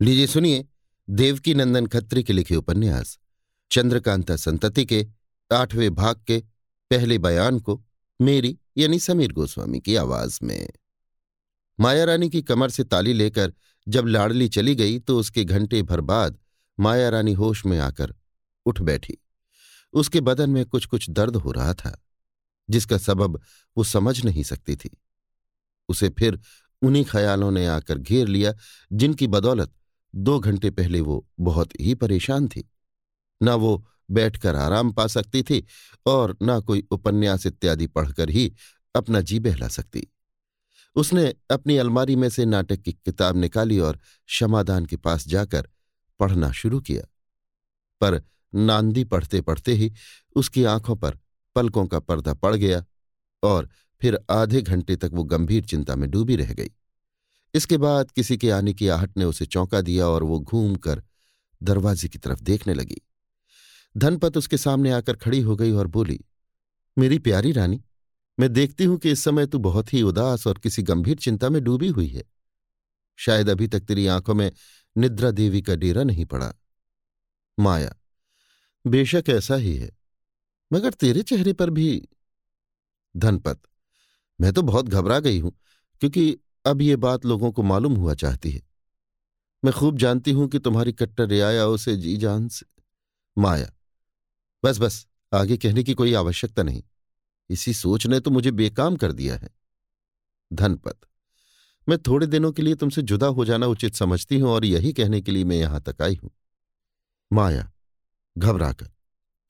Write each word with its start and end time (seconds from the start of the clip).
लीजिए 0.00 0.26
सुनिए 0.26 0.64
देवकी 1.10 1.52
नंदन 1.54 1.86
खत्री 1.86 2.22
के 2.22 2.32
लिखे 2.32 2.56
उपन्यास, 2.56 3.18
चंद्रकांता 3.70 4.36
संतति 4.36 4.84
के, 4.86 5.06
आठवें 5.50 5.94
भाग 5.94 6.22
के, 6.26 6.38
पहले 6.90 7.18
बयान 7.18 7.58
को, 7.60 7.82
मेरी, 8.20 8.58
यानी 8.76 8.98
समीर 8.98 9.32
गोस्वामी 9.32 9.80
की 9.80 9.96
आवाज़ 9.96 10.38
में। 10.42 10.68
माया 11.80 12.04
रानी 12.04 12.28
की 12.30 12.42
कमर 12.42 12.70
से 12.70 12.84
ताली 12.84 13.12
लेकर 13.12 13.52
जब 13.88 14.06
लाडली 14.06 14.48
चली 14.48 14.74
गई 14.74 14.98
तो 14.98 15.18
उसके 15.18 15.44
घंटे 15.44 15.82
भर 15.82 16.00
बाद 16.00 16.38
माया 16.78 17.08
रानी 17.08 17.32
होश 17.32 17.64
में 17.66 17.78
आकर 17.78 18.14
उठ 18.66 18.80
बैठी। 18.80 19.16
उसके 19.92 20.20
बदन 20.20 20.50
में 20.50 20.64
कुछ 20.66 20.86
कुछ 20.86 21.08
दर्द 21.10 21.36
हो 21.36 21.52
रहा 21.52 21.74
था, 21.74 21.98
जिसका 22.68 22.98
सबब 22.98 23.40
वो 23.76 23.84
समझ 23.84 24.24
नहीं 24.24 24.42
सकती 24.42 24.76
थी। 24.76 24.90
उसे 25.88 26.08
फिर 26.08 26.38
उन्हीं 26.82 27.04
ख्यालों 27.04 27.50
ने 27.50 27.66
आकर 27.66 27.98
घेर 27.98 28.28
लिया, 28.28 28.54
जिनकी 28.92 29.26
बदौलत 29.26 29.72
दो 30.14 30.40
घंटे 30.40 30.70
पहले 30.70 31.00
वो 31.00 31.26
बहुत 31.40 31.80
ही 31.80 31.94
परेशान 31.94 32.48
थी। 32.48 32.70
न 33.42 33.48
वो 33.48 33.86
बैठकर 34.10 34.54
आराम 34.54 34.92
पा 34.92 35.06
सकती 35.06 35.42
थी 35.42 35.66
और 36.06 36.36
न 36.42 36.60
कोई 36.60 36.86
उपन्यास 36.90 37.46
इत्यादि 37.46 37.86
पढ़कर 37.86 38.30
ही 38.30 38.52
अपना 38.94 39.20
जी 39.20 39.38
बहला 39.38 39.68
सकती। 39.68 40.06
उसने 40.96 41.34
अपनी 41.50 41.76
अलमारी 41.76 42.16
में 42.16 42.28
से 42.28 42.44
नाटक 42.44 42.76
की 42.76 42.92
किताब 42.92 43.36
निकाली 43.36 43.78
और 43.78 44.00
क्षमादान 44.26 44.86
के 44.86 44.96
पास 44.96 45.28
जाकर 45.28 45.68
पढ़ना 46.20 46.52
शुरू 46.52 46.80
किया। 46.80 47.02
पर 48.00 48.22
नांदी 48.54 49.04
पढ़ते 49.04 49.40
पढ़ते 49.40 49.72
ही 49.72 49.92
उसकी 50.34 50.64
आँखों 50.64 50.96
पर 50.96 51.18
पलकों 51.54 51.86
का 51.86 51.98
पर्दा 51.98 52.34
पड़ 52.34 52.56
गया 52.56 52.84
और 53.42 53.68
फिर 54.00 54.18
आधे 54.30 54.62
घंटे 54.62 54.96
तक 54.96 55.10
वो 55.12 55.24
गंभीर 55.24 55.64
चिंता 55.64 55.96
में 55.96 56.10
डूबी 56.10 56.36
रह 56.36 56.52
गई। 56.52 56.70
इसके 57.54 57.76
बाद 57.76 58.10
किसी 58.10 58.36
के 58.36 58.50
आने 58.50 58.74
की 58.74 58.88
आहट 58.88 59.16
ने 59.16 59.24
उसे 59.24 59.46
चौंका 59.46 59.80
दिया 59.80 60.06
और 60.06 60.22
वो 60.22 60.38
घूम 60.40 60.74
कर 60.76 61.02
दरवाजे 61.60 62.08
की 62.08 62.18
तरफ़ 62.18 62.40
देखने 62.40 62.74
लगी। 62.74 63.00
धनपत 63.94 64.36
उसके 64.36 64.56
सामने 64.56 64.90
आकर 64.90 65.16
खड़ी 65.16 65.40
हो 65.40 65.56
गई 65.56 65.70
और 65.70 65.86
बोली, 65.86 66.20
मेरी 66.96 67.18
प्यारी 67.18 67.52
रानी, 67.52 67.80
मैं 68.38 68.52
देखती 68.52 68.84
हूँ 68.84 68.98
कि 68.98 69.10
इस 69.10 69.22
समय 69.24 69.46
तू 69.46 69.58
बहुत 69.58 69.92
ही 69.94 70.02
उदास 70.02 70.46
और 70.46 70.58
किसी 70.58 70.82
गंभीर 70.82 71.16
चिंता 71.16 71.48
में 71.48 71.62
डूबी 71.64 71.88
हुई 71.88 72.08
है। 72.08 72.24
शायद 73.18 73.48
अभी 73.48 73.66
तक 73.68 73.80
तेरी 73.80 74.06
आँखों 74.06 74.34
में 74.34 74.50
निद्रा 74.96 75.30
देवी 75.30 75.62
का 75.62 75.74
डेरा 75.74 76.02
नहीं 76.02 76.24
पड़ा। 76.24 76.52
माया, 77.58 77.94
बेशक 78.84 79.24
ऐसा 79.28 79.56
ही 79.56 79.76
है, 79.76 79.90
मगर 80.70 80.92
तेरे 80.92 81.22
चेहरे 81.22 81.52
पर 81.52 81.70
भी 81.70 82.08
धनपत, 83.14 83.60
मैं 84.38 84.52
तो 84.52 84.62
बहुत 84.62 84.88
घबरा 84.88 85.18
गई 85.20 85.38
हूँ, 85.38 85.52
क्योंकि 86.02 86.36
अब 86.68 86.82
ये 86.82 86.96
बात 86.96 87.24
लोगों 87.26 87.50
को 87.52 87.62
मालूम 87.62 87.94
हुआ 87.94 88.14
चाहती 88.14 88.50
है। 88.50 88.62
मैं 89.62 89.72
खूब 89.72 89.96
जानती 89.98 90.30
हूँ 90.30 90.48
कि 90.48 90.58
तुम्हारी 90.58 90.92
कट्टर 90.92 91.28
रियाया 91.28 91.66
उसे 91.66 91.96
जी 91.96 92.16
जान 92.16 92.48
से। 92.48 92.66
माया, 93.36 93.70
बस 94.62 94.78
बस, 94.78 95.06
आगे 95.32 95.56
कहने 95.56 95.82
की 95.82 95.94
कोई 95.94 96.14
आवश्यकता 96.14 96.62
नहीं। 96.62 96.82
इसी 97.50 97.72
सोच 97.72 98.06
ने 98.06 98.20
तो 98.20 98.30
मुझे 98.30 98.50
बेकाम 98.50 98.96
कर 98.96 99.12
दिया 99.12 99.36
है। 99.36 99.48
धनपत, 100.50 100.98
मैं 101.88 101.98
थोड़े 101.98 102.26
दिनों 102.26 102.52
के 102.52 102.62
लिए 102.62 102.74
तुमसे 102.74 103.02
जुदा 103.02 103.26
हो 103.26 103.44
जाना 103.44 103.66
उचित 103.66 103.94
समझती 103.94 104.38
हूँ 104.38 104.50
और 104.50 104.64
यही 104.64 104.92
कहने 104.92 105.20
के 105.20 105.32
लिए 105.32 105.44
मैं 105.44 105.56
यहाँ 105.56 105.80
तक 105.80 106.02
आई 106.02 106.14
हूँ। 106.14 106.30
माया, 107.32 107.70
घबराकर, 108.36 108.90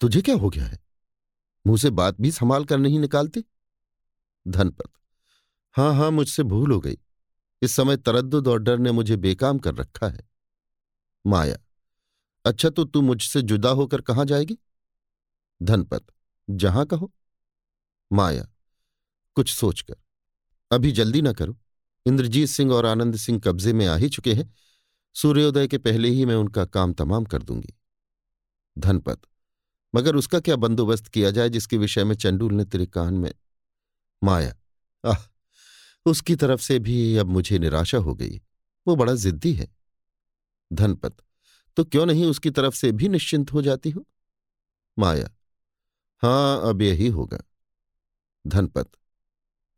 तुझे 0.01 0.23
क्या 0.23 0.37
हो 0.37 0.51
गया 0.51 0.65
है? 0.65 0.79
मुँह 1.67 1.79
से 1.79 1.91
बात 1.91 2.21
भी 2.21 2.31
संभाल 2.31 2.65
कर 2.65 2.79
नहीं 2.79 2.99
निकालती? 2.99 3.45
धनपत, 4.47 4.91
हाँ 5.75 5.95
हाँ, 5.95 6.11
मुझसे 6.11 6.43
भूल 6.43 6.73
हो 6.73 6.81
गई। 6.81 6.97
इस 7.63 7.73
समय 7.73 7.97
तरद्दुद 7.97 8.49
और 8.49 8.59
डर 8.59 8.79
ने 8.79 8.93
मुझे 8.93 9.17
बेकाम 9.17 9.59
कर 9.59 9.75
रखा 9.75 10.09
है। 10.09 10.29
माया 11.27 11.57
अच्छा 12.45 12.71
तो 12.71 12.85
तू 12.85 13.01
मुझसे 13.01 13.43
जुदा 13.43 13.71
होकर 13.71 14.01
कहाँ 14.01 14.25
जाएगी? 14.25 14.59
धनपत, 15.63 16.07
जहाँ 16.51 16.85
कहो। 16.87 17.13
माया, 18.13 18.47
कुछ 19.37 19.55
सोचकर, 19.55 19.97
अभी 20.71 20.93
जल्दी 20.93 21.23
ना 21.23 21.33
करो। 21.33 21.57
इंद्रजीत 22.07 22.49
सिंह 22.49 22.73
और 22.73 22.87
आनंद 22.87 23.17
सिंह 23.17 23.41
कब्जे 23.45 23.73
में 23.73 23.87
आ 23.87 23.97
ही 23.97 24.09
चुके 24.09 24.35
हैं। 24.35 24.53
सूर्योदय 25.17 25.69
के 25.69 25.79
पहले 25.79 26.09
ही 26.09 26.25
मैं 26.25 26.35
उनका 26.35 26.65
काम 26.65 26.93
तमाम 26.93 27.25
कर 27.25 27.43
दूँगी। 27.43 27.75
धनपत, 28.79 29.21
मगर 29.95 30.17
उसका 30.17 30.41
क्या 30.41 30.57
बंदोबस्त 30.57 31.09
किया 31.09 31.31
जाए 31.31 31.49
जिसके 31.49 31.77
विषय 31.77 32.05
में 32.05 32.15
चंडूल 32.15 32.55
ने 32.55 32.65
तेरे 32.65 32.87
कान 32.87 33.15
में, 33.15 33.33
माया, 34.23 34.55
आह! 35.05 35.38
उसकी 36.11 36.37
तरफ़ 36.37 36.61
से 36.61 36.79
भी 36.79 37.17
अब 37.17 37.27
मुझे 37.27 37.59
निराशा 37.59 37.99
हो 37.99 38.15
गई। 38.15 38.41
वो 38.87 38.97
बड़ा 38.97 39.15
जिद्दी 39.15 39.53
है। 39.53 39.69
धनपत 40.73 41.17
तो 41.77 41.85
क्यों 41.85 42.07
नहीं 42.07 42.27
उसकी 42.27 42.51
तरफ़ 42.51 42.75
से 42.75 42.93
भी 42.93 43.09
निश्चिंत 43.09 43.53
हो 43.53 43.63
जाती 43.63 43.91
हो? 43.91 44.07
माया, 44.99 45.31
हाँ, 46.23 46.69
अब 46.69 46.83
यही 46.83 47.09
होगा। 47.09 47.39
धनपत, 48.47 48.91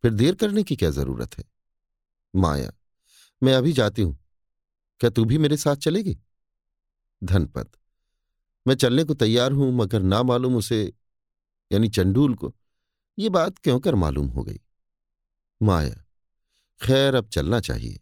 फिर 0.03 0.13
देर 0.13 0.35
करने 0.35 0.63
की 0.63 0.75
क्या 0.75 0.89
ज़रूरत 0.89 1.37
है? 1.37 1.43
माया, 2.35 2.71
मैं 3.43 3.53
अभी 3.53 3.73
जाती 3.73 4.01
हूँ। 4.01 4.17
क्या 4.99 5.09
तू 5.09 5.25
भी 5.25 5.37
मेरे 5.37 5.57
साथ 5.57 5.75
चलेगी? 5.75 6.17
धनपत, 7.23 7.71
मैं 8.67 8.75
चलने 8.75 9.03
को 9.03 9.13
तैयार 9.13 9.51
हूँ, 9.51 9.71
मगर 9.71 10.01
ना 10.01 10.23
मालूम 10.23 10.55
उसे, 10.55 10.93
यानी 11.71 11.89
चंडूल 11.89 12.35
को, 12.35 12.55
ये 13.19 13.29
बात 13.29 13.57
क्यों 13.57 13.79
कर 13.79 13.95
मालूम 13.95 14.27
हो 14.27 14.43
गई? 14.43 14.59
माया 15.61 16.00
खैर, 16.81 17.15
अब 17.15 17.27
चलना 17.27 17.59
चाहिए। 17.59 17.99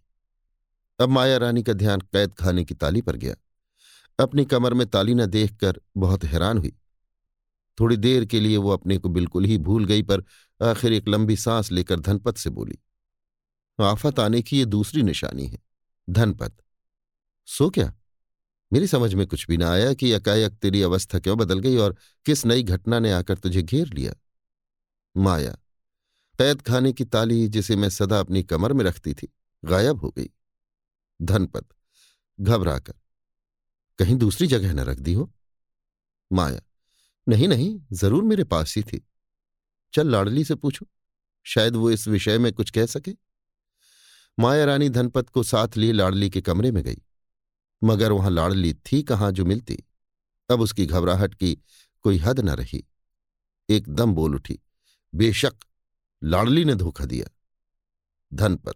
अब 0.99 1.09
माया 1.09 1.37
रानी 1.37 1.63
का 1.63 1.73
ध्यान 1.73 2.01
कैद 2.01 2.33
खाने 2.33 2.63
की 2.63 2.73
ताली 2.73 3.01
पर 3.01 3.15
गया। 3.15 3.35
अपनी 4.19 4.45
कमर 4.45 4.73
में 4.73 4.85
ताली 4.87 5.13
न 5.13 5.25
देखकर 5.25 5.79
बहुत 5.97 6.23
हैरान 6.23 6.57
हुई। 6.57 6.73
थोड़ी 7.77 7.97
देर 7.97 8.25
के 8.25 8.39
लिए 8.39 8.57
वो 8.57 8.69
अपने 8.69 8.97
को 8.97 9.09
बिल्कुल 9.09 9.45
ही 9.45 9.57
भूल 9.57 9.85
गई, 9.85 10.01
पर 10.01 10.23
आखिर 10.61 10.93
एक 10.93 11.07
लंबी 11.07 11.35
सांस 11.35 11.71
लेकर 11.71 11.99
धनपत 11.99 12.37
से 12.37 12.49
बोली, 12.49 12.77
आफत 13.79 14.19
आने 14.19 14.41
की 14.41 14.57
ये 14.57 14.65
दूसरी 14.65 15.03
निशानी 15.03 15.47
है, 15.47 15.59
धनपत। 16.09 16.57
सो 17.47 17.69
क्या? 17.69 17.93
मेरी 18.73 18.87
समझ 18.87 19.13
में 19.13 19.25
कुछ 19.27 19.47
भी 19.47 19.57
ना 19.57 19.71
आया 19.71 19.93
कि 19.93 20.11
एकाएक 20.11 20.53
तेरी 20.53 20.81
अवस्था 20.81 21.19
क्यों 21.19 21.37
बदल 21.37 21.59
गई 21.59 21.77
और 21.77 21.95
किस 22.25 22.45
नई 22.45 22.63
घटना 22.63 22.99
ने 22.99 23.11
आकर 23.11 23.37
तुझे 23.37 23.61
घेर 23.61 23.93
लिया? 23.93 24.13
माया 25.17 25.57
कैद 26.39 26.61
खाने 26.61 26.91
की 26.93 27.05
ताली 27.05 27.47
जिसे 27.47 27.75
मैं 27.75 27.89
सदा 27.89 28.19
अपनी 28.19 28.43
कमर 28.43 28.73
में 28.73 28.83
रखती 28.85 29.13
थी, 29.13 29.27
गायब 29.63 29.99
हो 29.99 30.09
गई। 30.09 30.29
धनपत 31.19 31.67
घबराकर, 32.39 32.93
कहीं 33.99 34.15
दूसरी 34.15 34.47
जगह 34.47 34.73
न 34.73 34.79
रख 34.79 34.99
दी 34.99 35.13
हो? 35.13 35.31
माया, 36.31 36.61
नहीं 37.27 37.47
नहीं, 37.47 37.79
ज़रूर 37.93 38.23
मेरे 38.23 38.43
पास 38.43 38.75
ही 38.77 38.83
थी। 38.83 39.05
चल 39.93 40.07
लाडली 40.07 40.43
से 40.43 40.55
पूछो, 40.55 40.87
शायद 41.45 41.75
वो 41.75 41.91
इस 41.91 42.07
विषय 42.07 42.37
में 42.37 42.51
कुछ 42.53 42.71
कह 42.71 42.85
सके? 42.85 43.11
माया 44.37 44.65
रानी 44.65 44.89
धनपत 44.89 45.29
को 45.29 45.43
साथ 45.43 45.77
लिए 45.77 45.91
लाडली 45.91 46.29
के 46.29 46.41
कमरे 46.41 46.71
में 46.71 46.83
गई। 46.83 47.01
मगर 47.81 48.11
वहाँ 48.11 48.31
लाडली 48.31 48.73
थी 48.73 49.01
कहाँ 49.03 49.31
जो 49.31 49.45
मिलती। 49.45 49.77
अब 50.49 50.61
उसकी 50.61 50.85
घबराहट 50.85 51.33
की 51.33 51.55
कोई 52.05 52.17
हद 52.17 52.39
न 52.39 52.49
रही। 52.49 52.83
एकदम 53.69 54.13
बोल 54.13 54.35
उठी, 54.35 54.59
बेशक 55.13 55.55
लाडली 56.23 56.65
ने 56.65 56.75
धोखा 56.75 57.05
दिया। 57.05 57.25
धनपत, 58.33 58.75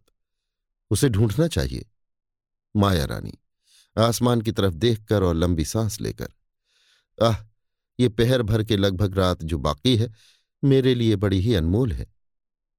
उसे 0.92 1.10
ढूंढना 1.10 1.48
चाहिए। 1.48 1.86
माया 2.76 3.06
रानी, 3.06 3.34
आसमान 3.98 4.42
की 4.42 4.52
तरफ़ 4.52 4.74
देखकर 4.74 5.24
और 5.24 5.36
लंबी 5.36 5.66
सांस 5.66 6.02
लेकर। 6.02 6.34
आह, 7.22 7.36
ये 8.00 8.10
पहर 8.10 8.42
भर 8.42 8.64
के 8.64 8.78
लगभग 8.78 9.18
रात 9.18 9.44
जो 9.44 9.58
बाकी 9.58 9.96
है, 9.98 10.14
मेरे 10.64 10.96
लिए 10.96 11.16
बड़ी 11.16 11.40
ही 11.40 11.56
अनमोल 11.56 11.92
है। 11.92 12.14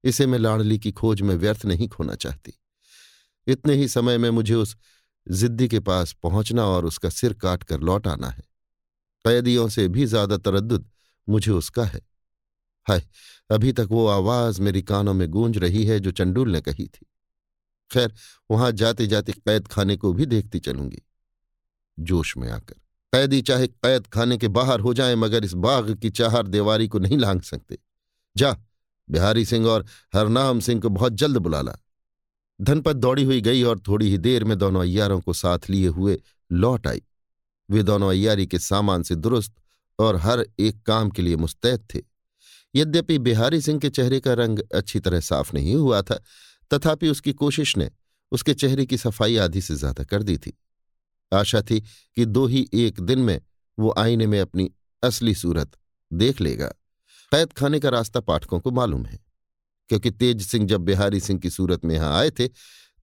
इसे 0.03 0.25
मैं 0.27 0.39
लाडली 0.39 0.79
की 0.79 0.91
खोज 0.91 1.21
में 1.21 1.35
व्यर्थ 1.35 1.65
नहीं 1.65 1.87
खोना 1.87 2.15
चाहती। 2.15 2.53
इतने 3.47 3.73
ही 3.73 3.87
समय 3.87 4.17
में 4.17 4.29
मुझे 4.29 4.55
उस 4.55 4.77
जिद्दी 5.27 5.67
के 5.67 5.79
पास 5.79 6.13
पहुँचना 6.13 6.65
और 6.65 6.85
उसका 6.85 7.09
सिर 7.09 7.33
काट 7.33 7.63
कर 7.63 7.79
लौट 7.79 8.07
आना 8.07 8.27
है। 8.27 8.43
कैदियों 9.25 9.69
से 9.69 9.87
भी 9.87 10.05
ज़्यादा 10.05 10.37
तरद्दुद 10.37 10.89
मुझे 11.29 11.51
उसका 11.51 11.85
है। 11.85 12.01
हाय 12.87 13.07
अभी 13.49 13.71
तक 13.71 13.87
वो 13.91 14.07
आवाज़ 14.07 14.61
मेरी 14.61 14.81
कानों 14.81 15.13
में 15.13 15.27
गूंज 15.29 15.57
रही 15.57 15.85
है 15.85 15.99
जो 15.99 16.11
चंडूल 16.11 16.51
ने 16.51 16.61
कही 16.61 16.85
थी। 16.85 17.05
खैर, 17.91 18.13
वहाँ 18.51 18.71
जाते 18.71 19.07
जाते 19.07 19.31
कैद 19.31 19.67
खाने 19.67 19.97
को 19.97 20.13
भी 20.13 20.25
देखती 20.25 20.59
चलूँगी। 20.59 21.01
जोश 21.99 22.37
में 22.37 22.49
आकर, 22.49 22.75
कैदी 23.13 23.41
चाहे 23.41 23.67
कैद 23.67 24.07
खाने 24.07 24.37
के 24.37 24.47
बाहर 24.47 24.79
हो 24.79 24.93
जाए, 24.93 25.15
मगर 25.15 25.45
इस 25.45 25.53
बाग 25.53 25.95
की 25.95 26.09
चाहर 26.09 26.47
दीवारी 26.47 26.87
को 26.87 26.99
नहीं 26.99 27.17
लांग 27.17 27.41
सकते। 27.41 27.77
जा, 28.37 28.57
बिहारी 29.09 29.45
सिंह 29.45 29.67
और 29.67 29.85
हरनाम 30.15 30.59
सिंह 30.59 30.81
को 30.81 30.89
बहुत 30.89 31.13
जल्द 31.13 31.37
बुला 31.37 31.61
ला। 31.61 31.75
धनपत 32.61 32.95
दौड़ी 32.95 33.23
हुई 33.23 33.41
गई 33.41 33.63
और 33.63 33.79
थोड़ी 33.79 34.09
ही 34.09 34.17
देर 34.17 34.43
में 34.43 34.57
दोनों 34.57 34.81
अयारों 34.81 35.21
को 35.21 35.33
साथ 35.33 35.59
लिए 35.69 35.87
हुए 35.87 36.21
लौट 36.51 36.87
आई। 36.87 37.01
वे 37.69 37.83
दोनों 37.83 38.09
अयारी 38.09 38.47
के 38.47 38.59
सामान 38.59 39.03
से 39.03 39.15
दुरुस्त 39.15 39.53
और 39.99 40.15
हर 40.15 40.45
एक 40.59 40.81
काम 40.81 41.09
के 41.09 41.21
लिए 41.21 41.35
मुस्तैद 41.35 41.87
थे। 41.95 42.14
यद्यपि 42.75 43.17
बिहारी 43.19 43.61
सिंह 43.61 43.79
के 43.79 43.89
चेहरे 43.89 44.19
का 44.19 44.33
रंग 44.33 44.59
अच्छी 44.75 44.99
तरह 44.99 45.19
साफ़ 45.21 45.53
नहीं 45.53 45.75
हुआ 45.75 46.01
था, 46.01 46.19
तथापि 46.71 47.09
उसकी 47.09 47.33
कोशिश 47.33 47.75
ने 47.77 47.89
उसके 48.31 48.53
चेहरे 48.53 48.85
की 48.85 48.97
सफ़ाई 48.97 49.37
आधी 49.37 49.61
से 49.61 49.75
ज़्यादा 49.75 50.03
कर 50.03 50.23
दी 50.23 50.37
थी। 50.37 50.57
आशा 51.31 51.61
थी 51.61 51.79
कि 51.79 52.25
दो 52.27 52.45
ही 52.47 52.67
एक 52.75 52.99
दिन 53.01 53.19
में 53.19 53.39
वो 53.77 53.93
आईने 53.97 54.27
में 54.27 54.39
अपनी 54.39 54.69
असली 55.03 55.33
सूरत 55.35 55.77
देख 56.11 56.41
लेगा। 56.41 56.67
कैद 57.31 57.53
खाने 57.53 57.79
का 57.79 57.89
रास्ता 57.89 58.19
पाठकों 58.21 58.59
को 58.59 58.71
मालूम 58.71 59.05
है, 59.05 59.19
क्योंकि 59.89 60.11
तेज 60.11 60.41
सिंह 60.41 60.67
जब 60.67 60.81
बिहारी 60.81 61.19
सिंह 61.19 61.39
की 61.39 61.49
सूरत 61.49 61.85
में 61.85 61.95
यहाँ 61.95 62.13
आए 62.17 62.29
थे 62.31 62.47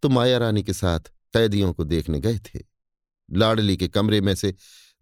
तो 0.02 0.08
माया 0.08 0.38
रानी 0.38 0.62
के 0.62 0.72
साथ 0.72 1.12
कैदियों 1.34 1.72
को 1.72 1.84
देखने 1.84 2.20
गए 2.20 2.38
थे। 2.38 2.60
लाडली 3.28 3.76
के 3.76 3.88
कमरे 3.88 4.20
में 4.20 4.34
से 4.34 4.54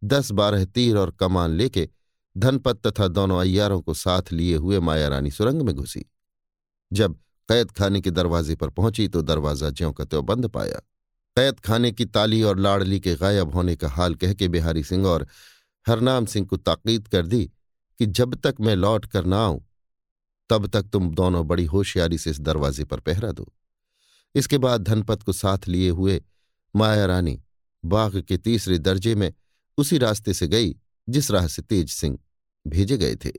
दस 0.03 0.31
बारह 0.33 0.65
तीर 0.67 0.97
और 0.97 1.11
कमान 1.11 1.51
लेके 1.53 1.89
धनपत 2.37 2.87
तथा 2.87 3.09
दोनों 3.09 3.41
अय्यारों 3.41 3.81
को 3.81 3.95
साथ 3.95 4.33
लिए 4.33 4.57
हुए 4.57 4.79
माया 4.81 5.09
रानी 5.09 5.31
सुरंग 5.31 5.63
में 5.63 5.75
घुसी। 5.75 6.05
जब 6.93 7.15
कैद 7.49 7.71
खाने 7.71 8.01
के 8.01 8.11
दरवाजे 8.11 8.57
पर 8.57 8.71
पहुँची 8.71 9.09
तो 9.09 9.23
दरवाज़ा 9.23 9.71
ज्यों 9.71 9.93
का 9.93 10.05
त्यों 10.05 10.25
बंद 10.27 10.47
पाया। 10.47 10.79
कैद 11.37 11.61
खाने 11.61 11.91
की 11.93 12.05
ताली 12.05 12.43
और 12.43 12.59
लाडली 12.59 13.01
के 13.01 13.15
गायब 13.15 13.55
होने 13.55 13.77
का 13.77 13.89
हाल 13.89 14.15
कह 14.15 14.35
के 14.35 14.49
बिहारी 14.49 14.83
सिंह 14.85 15.07
और 15.07 15.27
हरनाम 15.87 16.27
सिंह 16.27 16.47
को 16.47 16.57
ताकीद 16.57 17.09
कर 17.09 17.27
दी 17.27 17.45
कि 18.01 18.07
जब 18.07 18.35
तक 18.35 18.55
मैं 18.61 18.75
लौट 18.77 19.07
कर 19.07 19.25
ना 19.25 19.39
आऊँ, 19.39 19.61
तब 20.51 20.67
तक 20.67 20.83
तुम 20.83 21.11
दोनों 21.11 21.47
बड़ी 21.49 21.65
होशियारी 21.65 22.19
से 22.19 22.31
इस 22.31 22.41
दरवाजे 22.41 22.85
पर 22.85 23.01
पहरा 23.01 23.33
दो। 23.33 23.53
इसके 24.35 24.59
बाद 24.59 24.83
धनपत 24.83 25.23
को 25.23 25.33
साथ 25.33 25.69
लिए 25.69 25.91
हुए 25.91 26.23
माया 26.75 27.07
रानी 27.07 27.41
बाघ 27.85 28.21
के 28.21 28.37
तीसरे 28.37 28.79
दर्जे 28.79 29.15
में 29.15 29.33
उसी 29.79 29.99
रास्ते 29.99 30.35
से 30.35 30.49
गई 30.49 30.77
जिस 31.11 31.31
राह 31.31 31.47
से 31.47 31.63
तेज 31.63 31.91
सिंह 31.91 32.19
भेजे 32.67 32.97
गए 32.97 33.17
थे। 33.17 33.33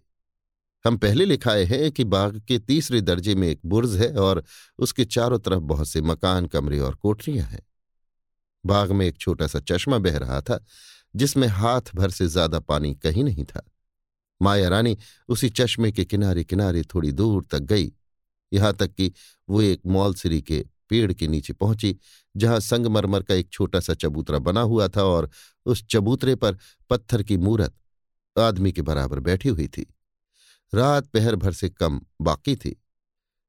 हम 0.85 0.97
पहले 0.97 1.25
लिखाए 1.25 1.63
हैं 1.63 1.91
कि 1.91 2.03
बाग 2.03 2.39
के 2.47 2.57
तीसरे 2.59 3.01
दर्जे 3.01 3.35
में 3.35 3.47
एक 3.47 3.59
बुर्ज 3.65 3.95
है 3.97 4.13
और 4.13 4.43
उसके 4.79 5.05
चारों 5.05 5.39
तरफ़ 5.39 5.59
बहुत 5.63 5.87
से 5.87 6.01
मकान, 6.01 6.45
कमरे 6.45 6.79
और 6.79 6.95
कोठरियाँ 6.95 7.47
हैं। 7.47 7.61
बाग 8.63 8.91
में 8.91 9.05
एक 9.05 9.17
छोटा 9.17 9.47
सा 9.47 9.59
चश्मा 9.59 9.97
बह 9.97 10.17
रहा 10.17 10.39
था, 10.41 10.59
जिसमें 11.15 11.47
हाथ 11.47 11.95
भर 11.95 12.09
से 12.09 12.27
ज़्यादा 12.27 12.59
पानी 12.59 12.93
कहीं 12.93 13.23
नहीं 13.23 13.43
था। 13.43 13.61
माया 14.41 14.67
रानी 14.69 14.97
उसी 15.29 15.49
चश्मे 15.49 15.91
के 15.91 16.05
किनारे 16.05 16.43
किनारे 16.43 16.81
थोड़ी 16.83 17.11
दूर 17.11 17.45
तक 17.51 17.61
गई, 17.61 17.91
यहाँ 18.51 18.73
तक 18.73 18.93
कि 18.93 19.11
वो 19.49 19.61
एक 19.61 19.81
मौलसरी 19.87 20.41
के 20.41 20.65
पेड़ 20.89 21.11
के 21.13 21.27
नीचे 21.27 21.53
पहुँची 21.53 21.97
जहाँ 22.37 22.59
संगमरमर 22.59 23.23
का 23.23 23.33
एक 23.33 23.49
छोटा 23.49 23.79
सा 23.79 23.93
चबूतरा 23.93 24.39
बना 24.39 24.61
हुआ 24.61 24.87
था 24.87 25.03
और 25.03 25.29
उस 25.65 25.83
चबूतरे 25.89 26.35
पर 26.35 26.57
पत्थर 26.89 27.23
की 27.23 27.37
मूरत 27.37 27.73
आदमी 28.39 28.71
के 28.71 28.81
बराबर 28.81 29.19
बैठी 29.19 29.49
हुई 29.49 29.67
थी। 29.67 29.95
रात 30.73 31.07
पहर 31.07 31.35
भर 31.35 31.51
से 31.51 31.69
कम 31.69 32.01
बाकी 32.21 32.55
थी। 32.55 32.83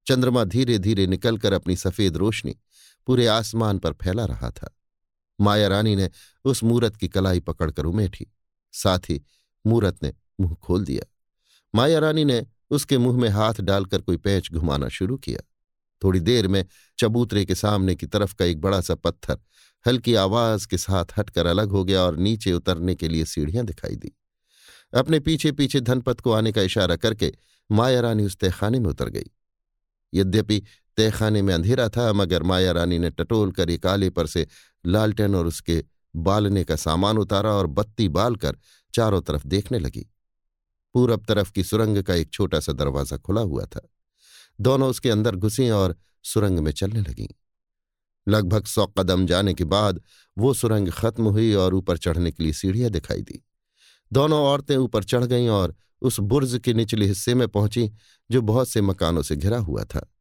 चंद्रमा 0.06 0.44
धीरे 0.44 0.78
धीरे 0.78 1.06
निकलकर 1.06 1.52
अपनी 1.52 1.76
सफ़ेद 1.76 2.16
रोशनी 2.16 2.56
पूरे 3.06 3.26
आसमान 3.26 3.78
पर 3.78 3.92
फैला 3.92 4.24
रहा 4.24 4.50
था। 4.50 4.78
माया 5.40 5.68
रानी 5.68 5.96
ने 5.96 6.10
उस 6.44 6.64
मूरत 6.64 6.96
की 6.96 7.08
कलाई 7.08 7.40
पकड़कर 7.40 7.84
उमेठी। 7.84 8.26
साथ 8.72 8.98
ही 8.98 9.22
मूरत 9.66 10.02
ने 10.02 10.14
मुँह 10.40 10.54
खोल 10.54 10.84
दिया। 10.84 11.12
माया 11.74 11.98
रानी 11.98 12.24
ने 12.24 12.46
उसके 12.70 12.98
मुँह 12.98 13.18
में 13.18 13.28
हाथ 13.28 13.54
डालकर 13.60 14.00
कोई 14.00 14.16
पैच 14.16 14.52
घुमाना 14.52 14.88
शुरू 14.88 15.16
किया। 15.16 15.51
थोड़ी 16.04 16.20
देर 16.20 16.48
में 16.48 16.64
चबूतरे 16.98 17.44
के 17.44 17.54
सामने 17.54 17.94
की 17.94 18.06
तरफ़ 18.06 18.34
का 18.34 18.44
एक 18.44 18.60
बड़ा 18.60 18.80
सा 18.80 18.94
पत्थर 18.94 19.38
हल्की 19.86 20.14
आवाज़ 20.14 20.66
के 20.68 20.78
साथ 20.78 21.04
हटकर 21.18 21.46
अलग 21.46 21.68
हो 21.68 21.84
गया 21.84 22.02
और 22.02 22.16
नीचे 22.16 22.52
उतरने 22.52 22.94
के 22.94 23.08
लिए 23.08 23.24
सीढ़ियाँ 23.24 23.64
दिखाई 23.66 23.96
दी। 23.96 24.12
अपने 24.94 25.20
पीछे 25.20 25.52
पीछे 25.52 25.80
धनपत 25.80 26.20
को 26.20 26.32
आने 26.32 26.52
का 26.52 26.62
इशारा 26.62 26.96
करके 26.96 27.32
माया 27.70 28.00
रानी 28.00 28.24
उस 28.24 28.36
तहखाने 28.36 28.80
में 28.80 28.90
उतर 28.90 29.08
गई। 29.08 29.30
यद्यपि 30.14 30.62
तहखाने 30.96 31.42
में 31.42 31.54
अंधेरा 31.54 31.88
था, 31.88 32.12
मगर 32.12 32.42
माया 32.42 32.72
रानी 32.72 32.98
ने 32.98 33.10
टटोल 33.10 33.52
कर 33.52 33.70
एक 33.70 33.86
आले 33.86 34.10
पर 34.10 34.26
से 34.26 34.46
लालटेन 34.86 35.34
और 35.34 35.46
उसके 35.46 35.84
बालने 36.16 36.64
का 36.64 36.76
सामान 36.76 37.18
उतारा 37.18 37.50
और 37.50 37.66
बत्ती 37.66 38.08
बालकर 38.08 38.56
चारों 38.94 39.20
तरफ़ 39.20 39.46
देखने 39.46 39.78
लगी। 39.78 40.06
पूरब 40.94 41.24
तरफ़ 41.24 41.52
की 41.52 41.64
सुरंग 41.64 42.02
का 42.02 42.14
एक 42.14 42.30
छोटा 42.30 42.60
सा 42.60 42.72
दरवाज़ा 42.72 43.16
खुला 43.16 43.40
हुआ 43.40 43.64
था। 43.64 43.88
दोनों 44.60 44.88
उसके 44.88 45.10
अंदर 45.10 45.36
घुसी 45.36 45.70
और 45.70 45.96
सुरंग 46.22 46.58
में 46.58 46.72
चलने 46.72 47.00
लगीं। 47.00 47.28
लगभग 48.28 48.64
सौ 48.64 48.86
कदम 48.86 49.26
जाने 49.26 49.54
के 49.54 49.64
बाद 49.64 50.00
वो 50.38 50.54
सुरंग 50.54 50.88
खत्म 50.88 51.24
हुई 51.24 51.54
और 51.54 51.74
ऊपर 51.74 51.98
चढ़ने 51.98 52.32
के 52.32 52.42
लिए 52.42 52.52
सीढ़ियाँ 52.52 52.90
दिखाई 52.90 53.22
दी। 53.22 53.44
दोनों 54.12 54.40
औरतें 54.40 54.76
ऊपर 54.76 55.04
चढ़ 55.04 55.24
गईं 55.24 55.48
और 55.48 55.74
उस 56.02 56.20
बुर्ज 56.20 56.60
के 56.64 56.74
निचले 56.74 57.06
हिस्से 57.06 57.34
में 57.34 57.48
पहुँची, 57.48 57.92
जो 58.30 58.42
बहुत 58.42 58.68
से 58.68 58.80
मकानों 58.80 59.22
से 59.22 59.36
घिरा 59.36 59.58
हुआ 59.58 59.84
था। 59.84 60.12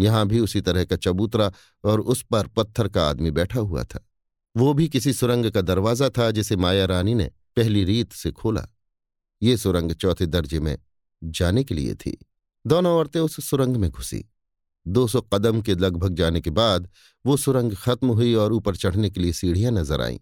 यहाँ 0.00 0.26
भी 0.28 0.40
उसी 0.40 0.60
तरह 0.60 0.84
का 0.84 0.96
चबूतरा 0.96 1.52
और 1.84 2.00
उस 2.00 2.22
पर 2.22 2.46
पत्थर 2.46 2.88
का 2.88 3.08
आदमी 3.08 3.30
बैठा 3.30 3.60
हुआ 3.60 3.84
था। 3.84 4.08
वो 4.56 4.74
भी 4.74 4.88
किसी 4.88 5.12
सुरंग 5.12 5.50
का 5.50 5.60
दरवाज़ा 5.60 6.08
था, 6.08 6.30
जिसे 6.30 6.56
माया 6.56 6.84
रानी 6.84 7.14
ने 7.14 7.30
पहली 7.56 7.84
रीत 7.84 8.12
से 8.12 8.30
खोला। 8.30 8.68
ये 9.42 9.56
सुरंग 9.56 9.92
चौथे 9.92 10.26
दर्जे 10.26 10.60
में 10.60 10.78
जाने 11.24 11.64
के 11.64 11.74
लिए 11.74 11.94
थी। 11.94 12.27
दोनों 12.66 12.96
औरतें 12.96 13.20
उस 13.20 13.44
सुरंग 13.44 13.76
में 13.76 13.90
घुसी। 13.90 14.24
दो 14.86 15.06
सौ 15.08 15.20
कदम 15.20 15.60
के 15.62 15.74
लगभग 15.74 16.14
जाने 16.14 16.40
के 16.40 16.50
बाद 16.50 16.88
वो 17.26 17.36
सुरंग 17.36 17.72
खत्म 17.76 18.08
हुई 18.08 18.34
और 18.34 18.52
ऊपर 18.52 18.76
चढ़ने 18.76 19.10
के 19.10 19.20
लिए 19.20 19.32
सीढ़ियाँ 19.32 19.72
नज़र 19.72 20.00
आईं। 20.00 20.18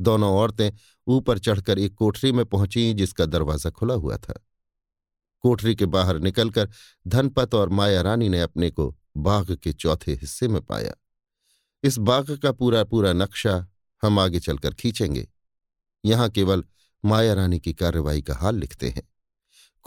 दोनों 0.00 0.34
औरतें 0.34 0.70
ऊपर 1.06 1.38
चढ़कर 1.38 1.78
एक 1.78 1.94
कोठरी 1.94 2.32
में 2.32 2.44
पहुँची 2.44 2.92
जिसका 2.94 3.26
दरवाज़ा 3.26 3.70
खुला 3.70 3.94
हुआ 3.94 4.16
था। 4.16 4.44
कोठरी 5.40 5.74
के 5.74 5.86
बाहर 5.86 6.18
निकलकर 6.18 6.68
धनपत 7.06 7.54
और 7.54 7.68
माया 7.68 8.00
रानी 8.00 8.28
ने 8.28 8.40
अपने 8.40 8.70
को 8.70 8.96
बाघ 9.16 9.52
के 9.52 9.72
चौथे 9.72 10.12
हिस्से 10.12 10.48
में 10.48 10.62
पाया। 10.62 10.94
इस 11.84 11.98
बाघ 11.98 12.30
का 12.30 12.52
पूरा 12.52 12.84
पूरा 12.84 13.12
नक्शा 13.12 13.66
हम 14.02 14.18
आगे 14.18 14.40
चलकर 14.40 14.74
खींचेंगे। 14.74 15.28
यहाँ 16.04 16.28
केवल 16.28 16.64
माया 17.04 17.34
रानी 17.34 17.58
की 17.60 17.72
कार्रवाई 17.72 18.22
का 18.22 18.34
हाल 18.34 18.56
लिखते 18.56 18.88
हैं। 18.88 19.02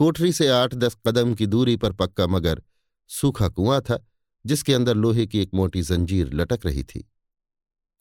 कोठरी 0.02 0.32
से 0.34 0.48
आठ 0.48 0.74
दस 0.74 0.96
कदम 1.08 1.34
की 1.34 1.46
दूरी 1.46 1.76
पर 1.78 1.92
पक्का 1.94 2.26
मगर 2.28 2.62
सूखा 3.10 3.48
कुआँ 3.48 3.82
था, 3.82 3.98
जिसके 4.46 4.74
अंदर 4.74 4.96
लोहे 4.96 5.26
की 5.28 5.40
एक 5.40 5.54
मोटी 5.54 5.82
जंजीर 5.82 6.34
लटक 6.34 6.66
रही 6.66 6.84
थी। 6.84 7.00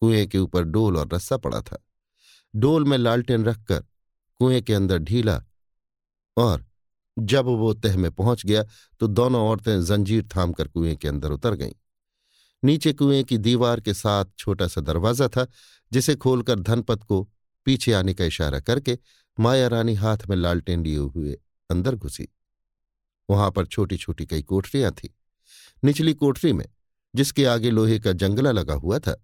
कुएँ 0.02 0.26
के 0.26 0.38
ऊपर 0.38 0.62
डोल 0.62 0.97
और 0.97 1.08
रस्सा 1.14 1.37
पड़ा 1.37 1.61
था। 1.61 1.79
डोल 2.55 2.85
में 2.85 2.97
लालटेन 2.99 3.44
रखकर 3.44 3.85
कुएँ 4.41 4.61
के 4.61 4.75
अंदर 4.75 4.99
ढीला 4.99 5.43
और 6.37 6.64
जब 7.19 7.44
वो 7.44 7.75
तह 7.75 7.97
में 7.97 8.11
पहुँच 8.11 8.47
गया 8.47 8.64
तो 9.00 9.06
दोनों 9.06 9.49
औरतें 9.49 9.85
जंजीर 9.85 10.26
थाम 10.37 10.52
कर 10.52 10.69
कुएँ 10.69 10.97
के 10.97 11.08
अंदर 11.08 11.31
उतर 11.31 11.55
गईं। 11.55 11.75
नीचे 12.64 12.93
कुएँ 12.93 13.23
की 13.25 13.38
दीवार 13.38 13.81
के 13.81 13.94
साथ 13.94 14.25
छोटा 14.38 14.69
सा 14.69 14.81
दरवाज़ा 14.81 15.29
था, 15.29 15.47
जिसे 15.93 16.14
खोलकर 16.14 16.61
धनपत 16.61 17.05
को 17.05 17.23
पीछे 17.64 17.92
आने 17.92 18.14
का 18.14 18.25
इशारा 18.25 18.61
करके 18.61 18.99
माया 19.38 19.69
रानी 19.69 19.95
हाथ 19.95 20.28
में 20.28 20.37
लालटेन 20.37 20.85
लिए 20.85 20.97
हुए 20.97 21.38
अंदर 21.71 21.95
घुसी। 21.95 22.29
वहाँ 23.29 23.50
पर 23.50 23.67
छोटी 23.67 23.97
छोटी 23.97 24.27
कई 24.27 24.43
कोठरियाँ 24.43 24.93
थीं। 24.93 25.09
निचली 25.83 26.15
कोठरी 26.15 26.53
में, 26.53 26.67
जिसके 27.15 27.45
आगे 27.45 27.71
लोहे 27.71 27.99
का 27.99 28.12
जंगला 28.12 28.50
लगा 28.53 28.75
हुआ 28.75 28.99
था, 28.99 29.17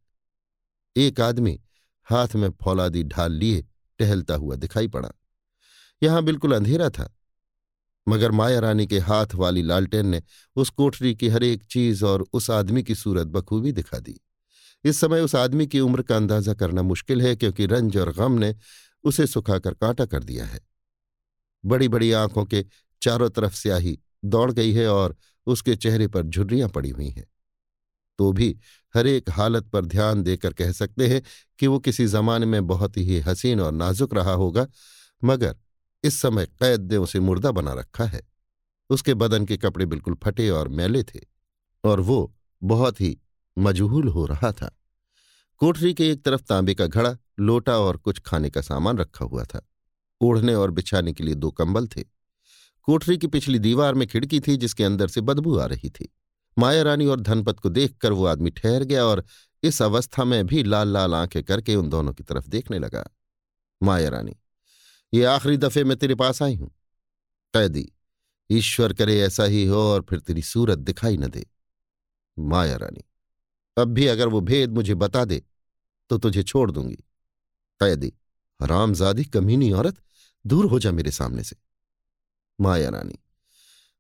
एक 0.97 1.21
आदमी 1.21 1.59
हाथ 2.07 2.35
में 2.35 2.51
फौलादी 2.63 3.03
ढाल 3.05 3.33
लिए 3.33 3.65
टहलता 4.01 4.35
हुआ 4.35 4.57
दिखाई 4.57 4.89
पड़ा। 4.89 5.11
यहाँ 6.03 6.23
बिल्कुल 6.23 6.55
अंधेरा 6.55 6.89
था, 6.91 7.13
मगर 8.07 8.31
माया 8.31 8.59
रानी 8.61 8.87
के 8.87 8.99
हाथ 8.99 9.35
वाली 9.35 9.63
लालटेन 9.63 10.07
ने 10.07 10.23
उस 10.57 10.71
कोठरी 10.71 11.15
की 11.15 11.29
हर 11.29 11.45
एक 11.45 11.65
चीज़ 11.65 12.05
और 12.05 12.25
उस 12.33 12.51
आदमी 12.51 12.83
की 12.83 12.95
सूरत 12.95 13.27
बखूबी 13.27 13.73
दिखा 13.73 13.99
दी। 13.99 14.21
इस 14.85 15.01
समय 15.01 15.21
उस 15.21 15.35
आदमी 15.35 15.67
की 15.67 15.81
उम्र 15.81 16.03
का 16.03 16.17
अंदाज़ा 16.17 16.55
करना 16.55 16.83
मुश्किल 16.83 17.23
है, 17.23 17.35
क्योंकि 17.37 17.67
रंज 17.67 17.97
और 17.97 18.13
गम 18.13 18.33
ने 18.33 18.55
उसे 19.05 19.27
सुखाकर 19.27 19.75
कांटा 19.75 20.05
कर 20.07 20.25
दिया 20.25 20.47
है। 20.47 20.61
बड़ी 21.65 21.89
बड़ी 21.89 22.13
आँखों 22.13 22.45
के 22.45 22.65
चारों 23.03 23.31
तरफ़ 23.31 23.55
स्याही 23.55 23.99
दौड़ 24.25 24.53
गई 24.53 24.73
है 24.73 24.89
और 24.89 25.17
उसके 25.47 25.77
चेहरे 25.77 26.09
पर 26.09 26.23
झुर्रियाँ 26.23 26.69
पड़ी 26.69 26.91
हुई 26.91 27.09
हैं। 27.09 27.25
तो 28.19 28.33
भी 28.33 28.59
हर 28.95 29.07
एक 29.07 29.31
हालत 29.31 29.67
पर 29.67 29.85
ध्यान 29.85 30.23
देकर 30.23 30.53
कह 30.53 30.73
सकते 30.73 31.07
हैं 31.07 31.23
कि 31.59 31.67
वो 31.67 31.79
किसी 31.79 32.07
जमाने 32.07 32.47
में 32.47 32.67
बहुत 32.67 32.97
ही 32.97 33.21
हसीन 33.21 33.61
और 33.61 33.73
नाजुक 33.73 34.15
रहा 34.15 34.33
होगा, 34.33 34.67
मगर 35.25 35.57
इस 36.05 36.21
समय 36.21 36.47
कैद 36.47 36.93
ने 36.93 36.97
उसे 36.97 37.21
मुर्दा 37.21 37.51
बना 37.51 37.73
रखा 37.73 38.05
है। 38.05 38.23
उसके 38.91 39.15
बदन 39.15 39.45
के 39.45 39.57
कपड़े 39.57 39.87
बिल्कुल 39.87 40.15
फटे 40.15 40.51
और 40.51 40.69
मैले 40.69 41.03
थे 41.03 41.21
और 41.85 42.01
वो 42.01 42.35
बहुत 42.63 43.01
ही 43.01 43.19
मजहूल 43.59 44.09
हो 44.09 44.27
रहा 44.27 44.53
था। 44.53 44.79
कोठरी 45.59 45.95
के 45.95 46.11
एक 46.11 46.25
तरफ़ 46.25 46.41
तांबे 46.41 46.75
का 46.75 46.87
घड़ा, 46.87 47.17
लोटा 47.41 47.79
और 47.79 47.97
कुछ 47.97 48.19
खाने 48.19 48.51
का 48.51 48.61
सामान 48.61 48.99
रखा 48.99 49.25
हुआ 49.25 49.45
था। 49.45 49.67
ओढ़ने 50.21 50.55
और 50.55 50.71
बिछाने 50.71 51.13
के 51.13 51.25
लिए 51.25 51.35
दो 51.35 51.51
कंबल 51.51 51.87
थे। 51.87 52.03
कोठरी 52.89 53.17
की 53.19 53.27
पिछली 53.27 53.59
दीवार 53.59 53.95
में 53.95 54.07
खिड़की 54.09 54.41
थी, 54.41 54.57
जिसके 54.57 54.85
अंदर 54.85 55.09
से 55.09 55.21
बदबू 55.21 55.57
आ 55.59 55.67
रही 55.67 55.91
थी। 55.91 56.13
माया 56.57 56.83
रानी 56.83 57.07
और 57.07 57.21
धनपत 57.21 57.59
को 57.61 57.69
देखकर 57.69 58.13
वो 58.13 58.27
आदमी 58.27 58.51
ठहर 58.51 58.83
गया 58.85 59.05
और 59.05 59.25
इस 59.63 59.81
अवस्था 59.83 60.25
में 60.25 60.47
भी 60.47 60.63
लाल 60.63 60.89
लाल 60.89 61.15
आँखें 61.15 61.43
करके 61.45 61.75
उन 61.75 61.89
दोनों 61.89 62.13
की 62.13 62.23
तरफ़ 62.23 62.49
देखने 62.49 62.79
लगा। 62.79 63.05
माया 63.81 64.09
रानी, 64.09 64.37
ये 65.13 65.25
आखिरी 65.25 65.57
दफे 65.57 65.85
मैं 65.85 65.97
तेरे 65.97 66.15
पास 66.15 66.43
आई 66.43 66.55
हूँ। 66.55 66.69
कैदी, 67.55 67.89
ईश्वर 68.51 68.93
करे 68.93 69.21
ऐसा 69.21 69.45
ही 69.45 69.65
हो 69.67 69.81
और 69.85 70.07
फिर 70.11 70.21
तेरी 70.21 70.43
सूरत 70.43 70.79
दिखाई 70.79 71.17
न 71.17 71.29
दे। 71.29 71.47
माया 72.37 72.77
रानी, 72.77 73.05
अब 73.77 73.89
भी 73.89 74.07
अगर 74.07 74.29
वो 74.29 74.41
भेद 74.41 74.73
मुझे 74.73 74.95
बता 74.95 75.25
दे 75.25 75.43
तो 76.11 76.19
तुझे 76.19 76.43
छोड़ 76.43 76.71
दूँगी। 76.71 76.97
कैदी 77.81 78.13
हरामजादी 78.61 79.25
कमीनी 79.25 79.71
औरत 79.73 79.97
दूर 80.47 80.67
हो 80.67 80.79
जा 80.79 80.93
मेरे 80.93 81.11
सामने 81.11 81.43
से। 81.45 81.57
माया 82.61 82.89
रानी, 82.91 83.19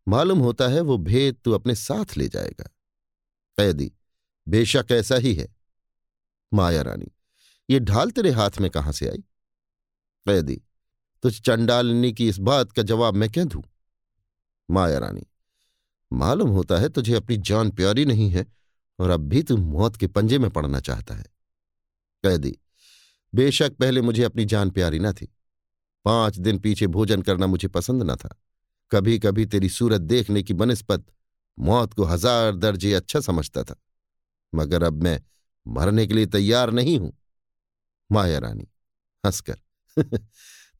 मालूम 0.08 0.38
होता 0.38 0.68
है 0.68 0.80
वो 0.80 0.96
भेद 0.98 1.36
तू 1.44 1.52
अपने 1.52 1.74
साथ 1.74 2.16
ले 2.16 2.28
जाएगा। 2.28 2.64
कैदी, 3.58 3.92
बेशक 4.46 4.86
ऐसा 4.90 5.16
ही 5.16 5.34
है। 5.34 5.48
माया 6.52 6.82
रानी, 6.82 7.10
ये 7.70 7.80
ढाल 7.80 8.10
तेरे 8.10 8.30
हाथ 8.30 8.58
में 8.60 8.70
कहाँ 8.70 8.92
से 8.92 9.08
आई? 9.08 9.24
कैदी, 10.26 10.62
तुझ 11.22 11.40
चंडालिनी 11.40 12.12
की 12.12 12.28
इस 12.28 12.38
बात 12.38 12.72
का 12.72 12.82
जवाब 12.82 13.14
मैं 13.14 13.30
क्या 13.30 13.44
दू? 13.44 13.64
माया 14.70 14.98
रानी, 14.98 15.26
मालूम 16.12 16.50
होता 16.50 16.78
है 16.78 16.88
तुझे 16.88 17.14
अपनी 17.14 17.36
जान 17.36 17.70
प्यारी 17.70 18.04
नहीं 18.04 18.30
है 18.30 18.46
और 18.98 19.10
अब 19.10 19.20
भी 19.20 19.42
तू 19.42 19.56
मौत 19.56 19.96
के 19.96 20.06
पंजे 20.06 20.38
में 20.38 20.50
पड़ना 20.50 20.80
चाहता 20.80 21.14
है। 21.14 21.26
कैदी, 22.24 22.58
बेशक 23.34 23.76
पहले 23.76 24.00
मुझे 24.00 24.22
अपनी 24.22 24.44
जान 24.44 24.70
प्यारी 24.70 24.98
ना 24.98 25.12
थी। 25.12 25.35
पाँच 26.06 26.38
दिन 26.38 26.58
पीछे 26.58 26.86
भोजन 26.86 27.22
करना 27.22 27.46
मुझे 27.46 27.68
पसंद 27.68 28.02
न 28.02 28.16
था। 28.16 28.42
कभी 28.90 29.18
कभी 29.18 29.46
तेरी 29.46 29.68
सूरत 29.68 30.00
देखने 30.00 30.42
की 30.42 30.54
बनस्पत 30.54 31.06
मौत 31.58 31.94
को 31.94 32.04
हज़ार 32.04 32.56
दर्जे 32.56 32.92
अच्छा 32.92 33.20
समझता 33.20 33.62
था। 33.64 33.76
मगर 34.54 34.82
अब 34.82 35.02
मैं 35.02 35.20
मरने 35.68 36.06
के 36.06 36.14
लिए 36.14 36.26
तैयार 36.26 36.70
नहीं 36.70 36.98
हूँ। 36.98 37.18
माया 38.12 38.38
रानी, 38.38 38.68
हंसकर, 39.24 39.58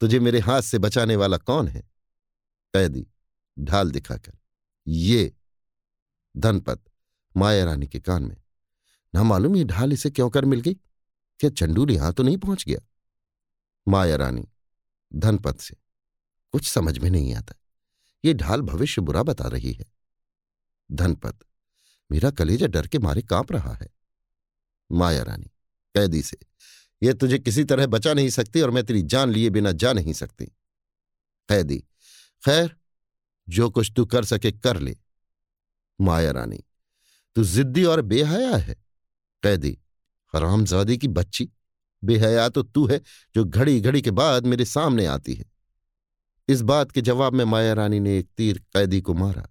तुझे 0.00 0.20
मेरे 0.20 0.38
हाथ 0.38 0.62
से 0.62 0.78
बचाने 0.78 1.16
वाला 1.16 1.36
कौन 1.36 1.68
है? 1.68 1.80
कैदी, 2.74 3.06
ढाल 3.58 3.90
दिखाकर, 3.90 4.38
ये 4.88 5.34
धनपत 6.36 6.84
माया 7.36 7.64
रानी 7.64 7.86
के 7.86 8.00
कान 8.00 8.22
में। 8.22 8.36
ना 9.14 9.22
मालूम 9.22 9.56
ये 9.56 9.64
ढाल 9.64 9.92
इसे 9.92 10.10
क्यों 10.10 10.30
कर 10.30 10.44
मिल 10.44 10.60
गई? 10.60 10.74
क्या 11.40 11.50
चंडूल 11.50 11.90
यहाँ 11.90 12.12
तो 12.12 12.22
नहीं 12.22 12.36
पहुँच 12.36 12.64
गया? 12.68 12.78
माया 13.88 14.16
रानी 14.16 14.48
धनपत 15.14 15.60
से। 15.60 15.76
कुछ 16.52 16.68
समझ 16.68 16.98
में 16.98 17.10
नहीं 17.10 17.34
आता। 17.34 17.54
ये 18.24 18.34
ढाल 18.34 18.60
भविष्य 18.60 19.02
बुरा 19.02 19.22
बता 19.22 19.48
रही 19.48 19.72
है। 19.72 19.84
धनपत, 20.92 21.38
मेरा 22.12 22.30
कलेजा 22.30 22.66
डर 22.66 22.86
के 22.86 22.98
मारे 22.98 23.22
काँप 23.22 23.52
रहा 23.52 23.74
है। 23.74 23.88
माया 24.92 25.22
रानी, 25.22 25.46
कैदी 25.94 26.22
से 26.22 26.38
यह 27.02 27.12
तुझे 27.12 27.38
किसी 27.38 27.64
तरह 27.64 27.86
बचा 27.86 28.14
नहीं 28.14 28.30
सकती 28.30 28.60
और 28.60 28.70
मैं 28.70 28.84
तेरी 28.84 29.02
जान 29.02 29.30
लिए 29.30 29.50
बिना 29.50 29.72
जा 29.72 29.92
नहीं 29.92 30.12
सकती। 30.12 30.46
कैदी, 31.48 31.78
खैर, 32.44 32.76
जो 33.48 33.70
कुछ 33.70 33.92
तू 33.96 34.06
कर 34.06 34.24
सके 34.24 34.52
कर 34.52 34.80
ले। 34.80 34.96
माया 36.00 36.30
रानी, 36.30 36.64
तू 37.34 37.44
जिद्दी 37.44 37.84
और 37.84 38.02
बेहया 38.02 38.56
है। 38.56 38.74
कैदी, 39.42 39.78
हरामजादी 40.34 40.98
की 40.98 41.08
बच्ची। 41.08 41.50
बेहया 42.06 42.48
तो 42.48 42.62
तू 42.62 42.86
है 42.86 43.00
जो 43.34 43.44
घड़ी 43.44 43.80
घड़ी 43.80 44.02
के 44.02 44.10
बाद 44.10 44.46
मेरे 44.46 44.64
सामने 44.64 45.06
आती 45.06 45.34
है। 45.34 45.44
इस 46.48 46.62
बात 46.62 46.90
के 46.90 47.00
जवाब 47.00 47.34
में 47.34 47.44
माया 47.44 47.72
रानी 47.72 48.00
ने 48.00 48.18
एक 48.18 48.28
तीर 48.36 48.58
कैदी 48.74 49.00
को 49.00 49.14
मारा, 49.14 49.46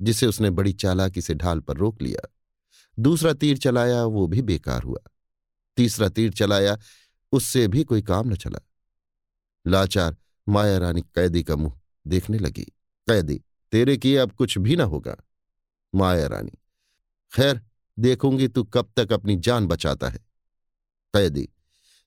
जिसे 0.00 0.26
उसने 0.26 0.50
बड़ी 0.50 0.72
चालाकी 0.72 1.22
से 1.22 1.34
ढाल 1.34 1.60
पर 1.60 1.76
रोक 1.76 2.02
लिया। 2.02 2.28
दूसरा 2.98 3.32
तीर 3.32 3.58
चलाया, 3.58 4.04
वो 4.04 4.26
भी 4.26 4.42
बेकार 4.42 4.82
हुआ। 4.82 4.98
तीसरा 5.76 6.08
तीर 6.08 6.32
चलाया, 6.32 6.76
उससे 7.32 7.66
भी 7.68 7.84
कोई 7.84 8.02
काम 8.02 8.28
न 8.28 8.36
चला। 8.36 8.60
लाचार 9.66 10.16
माया 10.46 10.78
रानी 10.78 11.02
कैदी 11.14 11.42
का 11.42 11.56
मुँह 11.56 11.78
देखने 12.06 12.38
लगी। 12.38 12.62
कैदी, 13.08 13.40
तेरे 13.72 13.96
किए 13.96 14.16
अब 14.16 14.32
कुछ 14.32 14.58
भी 14.58 14.76
ना 14.76 14.84
होगा, 14.84 15.16
माया 15.94 16.26
रानी। 16.26 16.58
खैर, 17.32 17.60
देखूँगी 17.98 18.48
तू 18.48 18.64
कब 18.64 18.92
तक 18.96 19.12
अपनी 19.12 19.36
जान 19.36 19.66
बचाता 19.66 20.08
है। 20.08 20.18
कैदी 21.14 21.48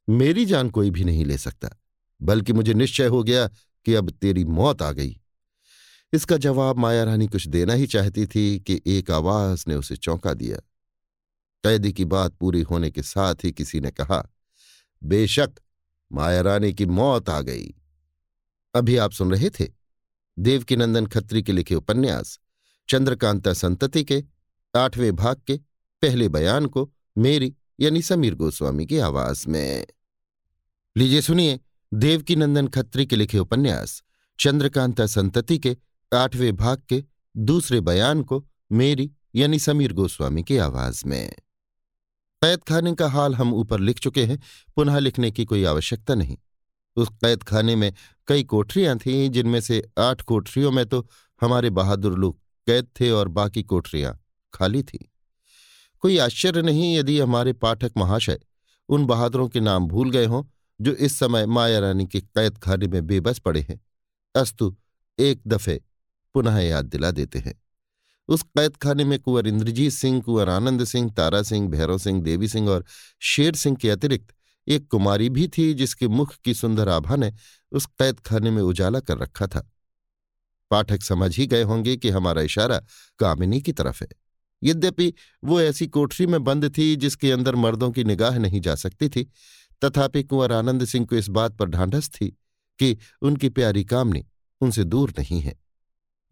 मेरी 0.09 0.45
जान 0.45 0.69
कोई 0.69 0.89
भी 0.89 1.03
नहीं 1.03 1.25
ले 1.25 1.37
सकता, 1.37 1.69
बल्कि 2.21 2.53
मुझे 2.53 2.73
निश्चय 2.73 3.05
हो 3.05 3.23
गया 3.23 3.47
कि 3.85 3.93
अब 3.93 4.09
तेरी 4.11 4.45
मौत 4.45 4.81
आ 4.81 4.91
गई। 4.91 5.19
इसका 6.13 6.37
जवाब 6.37 6.77
माया 6.77 7.03
रानी 7.03 7.27
कुछ 7.27 7.47
देना 7.47 7.73
ही 7.73 7.87
चाहती 7.87 8.25
थी 8.25 8.59
कि 8.59 8.81
एक 8.85 9.11
आवाज़ 9.11 9.63
ने 9.67 9.75
उसे 9.75 9.95
चौंका 9.95 10.33
दिया। 10.33 10.57
कैदी 11.63 11.93
की 11.93 12.05
बात 12.05 12.33
पूरी 12.33 12.61
होने 12.61 12.91
के 12.91 13.03
साथ 13.03 13.35
ही 13.43 13.51
किसी 13.51 13.79
ने 13.79 13.91
कहा, 13.91 14.23
बेशक 15.03 15.51
माया 16.11 16.41
रानी 16.41 16.73
की 16.73 16.85
मौत 16.85 17.29
आ 17.29 17.41
गई। 17.41 17.73
अभी 18.73 18.97
आप 18.97 19.11
सुन 19.11 19.31
रहे 19.31 19.49
थे 19.49 19.67
देवकीनंदन 20.39 21.05
खत्री 21.05 21.43
के 21.43 21.51
लिखे 21.51 21.75
उपन्यास, 21.75 22.39
चंद्रकांता 22.89 23.53
संतति 23.53 24.03
के, 24.03 24.23
आठवें 24.75 25.15
भाग 25.15 25.41
के, 25.47 25.57
पहले 26.01 26.29
बयान 26.29 26.65
को, 26.65 26.91
मेरी 27.17 27.53
यानी 27.79 28.01
समीर 28.01 28.35
गोस्वामी 28.35 28.85
की 28.85 28.97
आवाज़ 28.97 29.49
में। 29.49 29.87
लीजिए 30.97 31.21
सुनिए 31.21 31.59
देवकी 31.93 32.35
नंदन 32.35 32.67
खत्री 32.67 33.05
के 33.05 33.15
लिखे 33.15 33.39
उपन्यास, 33.39 34.03
चंद्रकांता 34.39 35.05
संतति 35.05 35.57
के 35.57 35.77
आठवें 36.13 36.55
भाग 36.55 36.81
के 36.89 37.03
दूसरे 37.37 37.81
बयान 37.81 38.23
को 38.23 38.45
मेरी 38.71 39.11
यानी 39.35 39.59
समीर 39.59 39.93
गोस्वामी 39.93 40.43
की 40.43 40.57
आवाज़ 40.57 41.05
में। 41.05 41.31
कैद 42.41 42.63
खाने 42.63 42.95
का 42.95 43.09
हाल 43.09 43.35
हम 43.35 43.53
ऊपर 43.53 43.79
लिख 43.79 43.99
चुके 43.99 44.25
हैं, 44.25 44.39
पुनः 44.75 44.99
लिखने 44.99 45.31
की 45.31 45.45
कोई 45.45 45.63
आवश्यकता 45.63 46.15
नहीं। 46.15 46.37
उस 46.95 47.09
कैद 47.09 47.43
खाने 47.43 47.75
में 47.75 47.93
कई 48.27 48.43
कोठरियाँ 48.43 48.97
थीं, 48.97 49.29
जिनमें 49.29 49.61
से 49.61 49.89
आठ 49.99 50.21
कोठरियों 50.21 50.71
में 50.71 50.85
तो 50.85 51.09
हमारे 51.41 51.69
बहादुर 51.69 52.19
लोग 52.19 52.39
कैद 52.67 52.87
थे 52.99 53.11
और 53.11 53.27
बाकी 53.27 53.63
कोठरियाँ 53.63 54.23
खाली 54.53 54.83
थीं। 54.83 55.05
कोई 56.03 56.17
आश्चर्य 56.17 56.61
नहीं 56.61 56.97
यदि 56.97 57.19
हमारे 57.19 57.53
पाठक 57.53 57.91
महाशय 57.97 58.39
उन 58.89 59.05
बहादुरों 59.05 59.49
के 59.49 59.59
नाम 59.59 59.87
भूल 59.87 60.11
गए 60.11 60.25
हों, 60.25 60.43
जो 60.81 60.91
इस 60.91 61.19
समय 61.19 61.45
माया 61.45 61.79
रानी 61.79 62.07
के 62.07 62.21
कैद 62.21 62.57
खाने 62.57 62.87
में 62.87 63.07
बेबस 63.07 63.39
पड़े 63.39 63.61
हैं। 63.61 63.81
अस्तु, 64.35 64.75
एक 65.19 65.41
दफे 65.47 65.81
पुनः 66.33 66.57
याद 66.57 66.85
दिला 66.85 67.11
देते 67.11 67.39
हैं। 67.39 67.63
उस 68.27 68.41
कैद 68.41 68.77
खाने 68.77 69.03
में 69.03 69.19
कुंवर 69.19 69.47
इंद्रजीत 69.47 69.91
सिंह, 69.91 70.21
कुंवर 70.21 70.49
आनंद 70.49 70.83
सिंह, 70.83 71.11
तारा 71.11 71.43
सिंह, 71.43 71.69
भैरव 71.69 71.97
सिंह, 71.97 72.21
देवी 72.21 72.47
सिंह 72.47 72.69
और 72.69 72.85
शेर 73.19 73.55
सिंह 73.55 73.77
के 73.77 73.89
अतिरिक्त 73.89 74.35
एक 74.67 74.87
कुमारी 74.87 75.29
भी 75.29 75.47
थी 75.47 75.73
जिसके 75.73 76.07
मुख 76.07 76.35
की 76.35 76.53
सुंदर 76.53 76.89
आभा 76.89 77.15
ने 77.15 77.33
उस 77.71 77.85
कैद 77.85 78.19
खाने 78.19 78.51
में 78.51 78.61
उजाला 78.61 78.99
कर 78.99 79.17
रखा 79.17 79.47
था। 79.47 79.71
पाठक 80.71 81.03
समझ 81.03 81.37
ही 81.37 81.47
गए 81.47 81.63
होंगे 81.63 81.97
कि 81.97 82.09
हमारा 82.09 82.41
इशारा 82.41 82.81
कामिनी 83.19 83.61
की 83.61 83.71
तरफ़ 83.71 84.03
है। 84.03 84.22
यद्यपि 84.63 85.13
वो 85.43 85.61
ऐसी 85.61 85.87
कोठरी 85.87 86.27
में 86.27 86.43
बंद 86.43 86.77
थी 86.77 86.95
जिसके 86.95 87.31
अंदर 87.31 87.55
मर्दों 87.55 87.91
की 87.91 88.03
निगाह 88.03 88.37
नहीं 88.37 88.61
जा 88.61 88.75
सकती 88.75 89.09
थी, 89.09 89.31
तथापि 89.83 90.23
कुंवर 90.23 90.51
आनंद 90.51 90.85
सिंह 90.85 91.05
को 91.05 91.15
इस 91.15 91.29
बात 91.29 91.57
पर 91.57 91.69
ढांढस 91.69 92.09
थी 92.09 92.27
कि 92.79 92.97
उनकी 93.21 93.49
प्यारी 93.49 93.83
कामनी 93.83 94.25
उनसे 94.61 94.83
दूर 94.83 95.13
नहीं 95.19 95.41
है। 95.41 95.59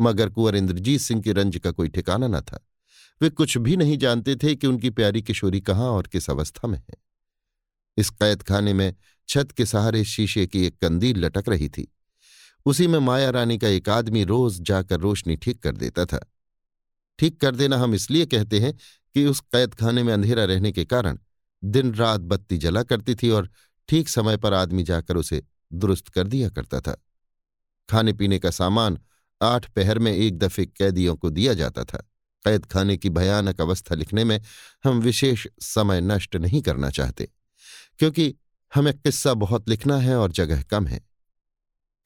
मगर 0.02 0.30
कुंवर 0.30 0.56
इंद्रजीत 0.56 1.02
सिंह 1.02 1.22
की 1.22 1.32
रंज 1.32 1.58
का 1.58 1.72
कोई 1.72 1.90
ठिकाना 1.90 2.28
न 2.28 2.42
था। 2.42 2.68
वे 3.22 3.30
कुछ 3.30 3.58
भी 3.58 3.78
नहीं 3.78 3.98
जानते 3.98 4.36
थे 4.36 4.56
कि 4.56 4.68
उनकी 4.68 4.90
प्यारी 4.90 5.22
किशोरी 5.22 5.62
कहाँ 5.62 5.90
और 5.90 6.08
किस 6.08 6.30
अवस्था 6.30 6.68
में 6.68 6.78
है। 6.78 6.96
इस 7.98 8.10
कैद 8.10 8.44
खाने 8.44 8.74
में 8.74 8.96
छत 9.28 9.52
के 9.52 9.66
सहारे 9.66 10.04
शीशे 10.04 10.48
की 10.48 10.66
एक 10.66 10.80
कंदील 10.80 11.26
लटक 11.26 11.44
रही 11.50 11.70
थी। 11.70 11.96
उसी 12.66 12.88
में 12.88 13.00
माया 13.00 13.30
रानी 13.30 13.58
का 13.58 13.68
एक 13.68 13.90
आदमी 13.90 14.24
रोज 14.24 14.62
जाकर 14.62 15.00
रोशनी 15.00 15.36
ठीक 15.36 15.64
कर 15.64 15.72
देता 15.72 16.06
था। 16.06 16.32
ठीक 17.22 17.40
कर 17.42 17.56
देना 17.56 17.78
हम 17.78 17.94
इसलिए 17.96 18.26
कहते 18.26 18.60
हैं 18.60 18.74
कि 19.16 19.26
उस 19.26 19.40
कैद 19.40 19.74
खाने 19.74 20.04
में 20.04 20.14
अंधेरा 20.14 20.44
रहने 20.46 20.72
के 20.72 20.86
कारण 20.86 21.18
दिन 21.64 21.94
रात 21.96 22.22
बत्ती 22.22 22.58
जला 22.58 22.84
करती 22.84 23.16
थी 23.16 23.30
और 23.30 23.50
ठीक 23.90 24.10
समय 24.10 24.38
पर 24.38 24.54
आदमी 24.54 24.84
जाकर 24.84 25.18
उसे 25.18 25.42
दुरुस्त 25.74 26.08
कर 26.08 26.28
दिया 26.28 26.50
करता 26.50 26.80
था। 26.82 26.96
खाने 27.90 28.14
पीने 28.14 28.40
का 28.40 28.52
सामान 28.52 28.98
आठ 29.42 29.66
पहर 29.66 30.00
में 30.00 30.12
एक 30.12 30.38
दफे 30.38 30.66
कैदियों 30.66 31.16
को 31.16 31.30
दिया 31.30 31.54
जाता 31.54 31.84
था। 31.84 31.98
कैद 32.46 32.66
खाने 32.66 32.96
की 32.98 33.10
भयानक 33.10 33.62
अवस्था 33.62 33.96
लिखने 33.96 34.24
में 34.24 34.40
हम 34.84 35.00
विशेष 35.00 35.46
समय 35.60 36.02
नष्ट 36.02 36.36
नहीं 36.36 36.62
करना 36.62 36.90
चाहते, 36.90 37.30
क्योंकि 38.00 38.34
हमें 38.76 38.94
किस्सा 38.94 39.34
बहुत 39.34 39.70
लिखना 39.70 39.98
है 39.98 40.16
और 40.16 40.32
जगह 40.32 40.62
कम 40.62 40.88
है। 40.88 41.02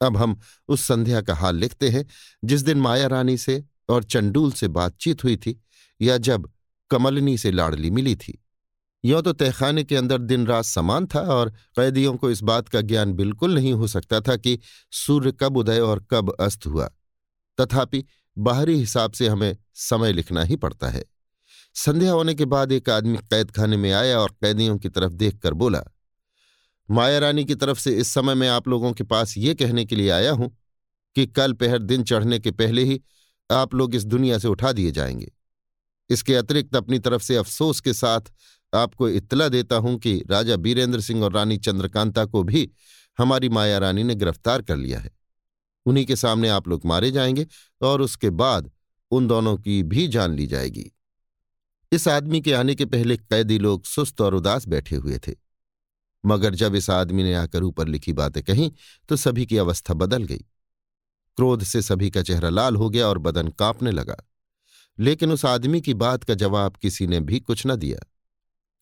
अब 0.00 0.16
हम 0.16 0.38
उस 0.68 0.84
संध्या 0.84 1.20
का 1.20 1.34
हाल 1.34 1.56
लिखते 1.56 1.88
हैं 1.88 2.04
जिस 2.44 2.62
दिन 2.62 2.78
माया 2.78 3.06
रानी 3.06 3.36
से 3.38 3.64
और 3.88 4.04
चंडूल 4.04 4.52
से 4.52 4.68
बातचीत 4.68 5.24
हुई 5.24 5.36
थी 5.36 5.60
या 6.00 6.16
जब 6.18 6.50
कमलनी 6.90 7.36
से 7.38 7.50
लाडली 7.50 7.90
मिली 7.90 8.14
थी। 8.16 8.42
यों 9.04 9.22
तो 9.22 9.32
तहखाने 9.32 9.84
के 9.84 9.96
अंदर 9.96 10.18
दिन 10.18 10.46
रात 10.46 10.64
समान 10.64 11.06
था 11.06 11.20
और 11.20 11.50
कैदियों 11.76 12.16
को 12.16 12.30
इस 12.30 12.42
बात 12.42 12.68
का 12.68 12.80
ज्ञान 12.80 13.12
बिल्कुल 13.12 13.54
नहीं 13.54 13.72
हो 13.72 13.86
सकता 13.86 14.20
था 14.20 14.36
कि 14.36 14.58
सूर्य 14.92 15.32
कब 15.32 15.56
उदय 15.56 15.80
और 15.80 16.04
कब 16.10 16.34
अस्त 16.40 16.66
हुआ। 16.66 16.88
तथापि 17.58 18.04
बाहरी 18.36 18.78
हिसाब 18.78 19.12
से 19.12 19.28
हमें 19.28 19.56
समय 19.74 20.12
लिखना 20.12 20.42
ही 20.42 20.56
पड़ता 20.56 20.88
है। 20.88 21.04
संध्या 21.74 22.12
होने 22.12 22.34
के 22.34 22.44
बाद 22.44 22.72
एक 22.72 22.90
आदमी 22.90 23.16
कैद 23.16 23.50
खाने 23.50 23.76
में 23.76 23.92
आया 23.92 24.18
और 24.18 24.30
कैदियों 24.42 24.78
की 24.78 24.88
तरफ़ 24.88 25.12
देखकर 25.12 25.54
बोला, 25.54 25.82
माया 26.88 27.18
रानी 27.18 27.44
की 27.44 27.54
तरफ़ 27.54 27.78
से 27.78 27.96
इस 27.96 28.08
समय 28.08 28.34
मैं 28.34 28.48
आप 28.48 28.68
लोगों 28.68 28.92
के 28.92 29.04
पास 29.04 29.34
ये 29.38 29.54
कहने 29.54 29.84
के 29.84 29.96
लिए 29.96 30.10
आया 30.10 30.32
हूँ 30.32 30.56
कि 31.16 31.26
कल 31.26 31.52
पहर 31.52 31.78
दिन 31.78 32.02
चढ़ने 32.02 32.38
के 32.38 32.50
पहले 32.50 32.84
ही 32.84 33.00
आप 33.50 33.74
लोग 33.74 33.94
इस 33.94 34.04
दुनिया 34.04 34.38
से 34.38 34.48
उठा 34.48 34.72
दिए 34.72 34.90
जाएँगे। 34.90 35.32
इसके 36.10 36.34
अतिरिक्त 36.34 36.76
अपनी 36.76 36.98
तरफ़ 36.98 37.22
से 37.22 37.36
अफसोस 37.36 37.80
के 37.80 37.92
साथ 37.92 38.20
आपको 38.74 39.08
इत्तला 39.08 39.48
देता 39.48 39.76
हूँ 39.76 39.98
कि 39.98 40.22
राजा 40.30 40.56
बीरेंद्र 40.56 41.00
सिंह 41.00 41.24
और 41.24 41.32
रानी 41.32 41.56
चंद्रकांता 41.56 42.24
को 42.24 42.42
भी 42.42 42.70
हमारी 43.18 43.48
माया 43.48 43.78
रानी 43.78 44.02
ने 44.02 44.14
गिरफ़्तार 44.14 44.62
कर 44.62 44.76
लिया 44.76 44.98
है। 45.00 45.10
उन्हीं 45.86 46.04
के 46.06 46.16
सामने 46.16 46.48
आप 46.48 46.68
लोग 46.68 46.84
मारे 46.84 47.10
जाएँगे 47.10 47.46
और 47.82 48.00
उसके 48.00 48.30
बाद 48.30 48.70
उन 49.10 49.26
दोनों 49.26 49.56
की 49.56 49.82
भी 49.82 50.08
जान 50.08 50.34
ली 50.34 50.46
जाएगी। 50.46 50.92
इस 51.92 52.08
आदमी 52.08 52.40
के 52.40 52.52
आने 52.52 52.74
के 52.74 52.84
पहले 52.84 53.16
कैदी 53.16 53.58
लोग 53.58 53.84
सुस्त 53.84 54.20
और 54.20 54.34
उदास 54.34 54.68
बैठे 54.68 54.96
हुए 54.96 55.18
थे। 55.18 55.32
मगर 56.26 56.54
जब 56.54 56.74
इस 56.74 56.90
आदमी 56.90 57.22
ने 57.22 57.34
आकर 57.34 57.62
ऊपर 57.62 57.88
लिखी 57.88 58.12
बातें 58.12 58.42
कहीं 58.42 58.72
तो 59.08 59.16
सभी 59.16 59.46
की 59.46 59.56
अवस्था 59.56 59.94
बदल 59.94 60.24
गई। 60.24 60.44
क्रोध 61.36 61.62
से 61.62 61.82
सभी 61.82 62.10
का 62.10 62.22
चेहरा 62.22 62.48
लाल 62.48 62.76
हो 62.76 62.90
गया 62.90 63.06
और 63.06 63.18
बदन 63.18 63.48
कांपने 63.48 63.90
लगा। 63.90 64.16
लेकिन 64.98 65.32
उस 65.32 65.44
आदमी 65.44 65.80
की 65.80 65.94
बात 65.94 66.24
का 66.24 66.34
जवाब 66.34 66.76
किसी 66.76 67.06
ने 67.06 67.20
भी 67.20 67.40
कुछ 67.40 67.62
न 67.66 67.76
दिया। 67.76 67.98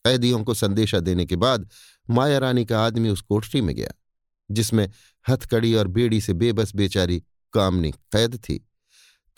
कैदियों 0.05 0.43
को 0.43 0.53
संदेशा 0.53 0.99
देने 0.99 1.25
के 1.25 1.35
बाद 1.35 1.69
माया 2.09 2.37
रानी 2.37 2.65
का 2.65 2.85
आदमी 2.85 3.09
उस 3.09 3.21
कोठरी 3.21 3.61
में 3.61 3.75
गया, 3.75 3.89
जिसमें 4.51 4.91
हथकड़ी 5.29 5.75
और 5.75 5.87
बेड़ी 5.87 6.21
से 6.21 6.33
बेबस 6.33 6.75
बेचारी 6.75 7.23
कामनी 7.53 7.91
कैद 7.91 8.35
थी। 8.35 8.69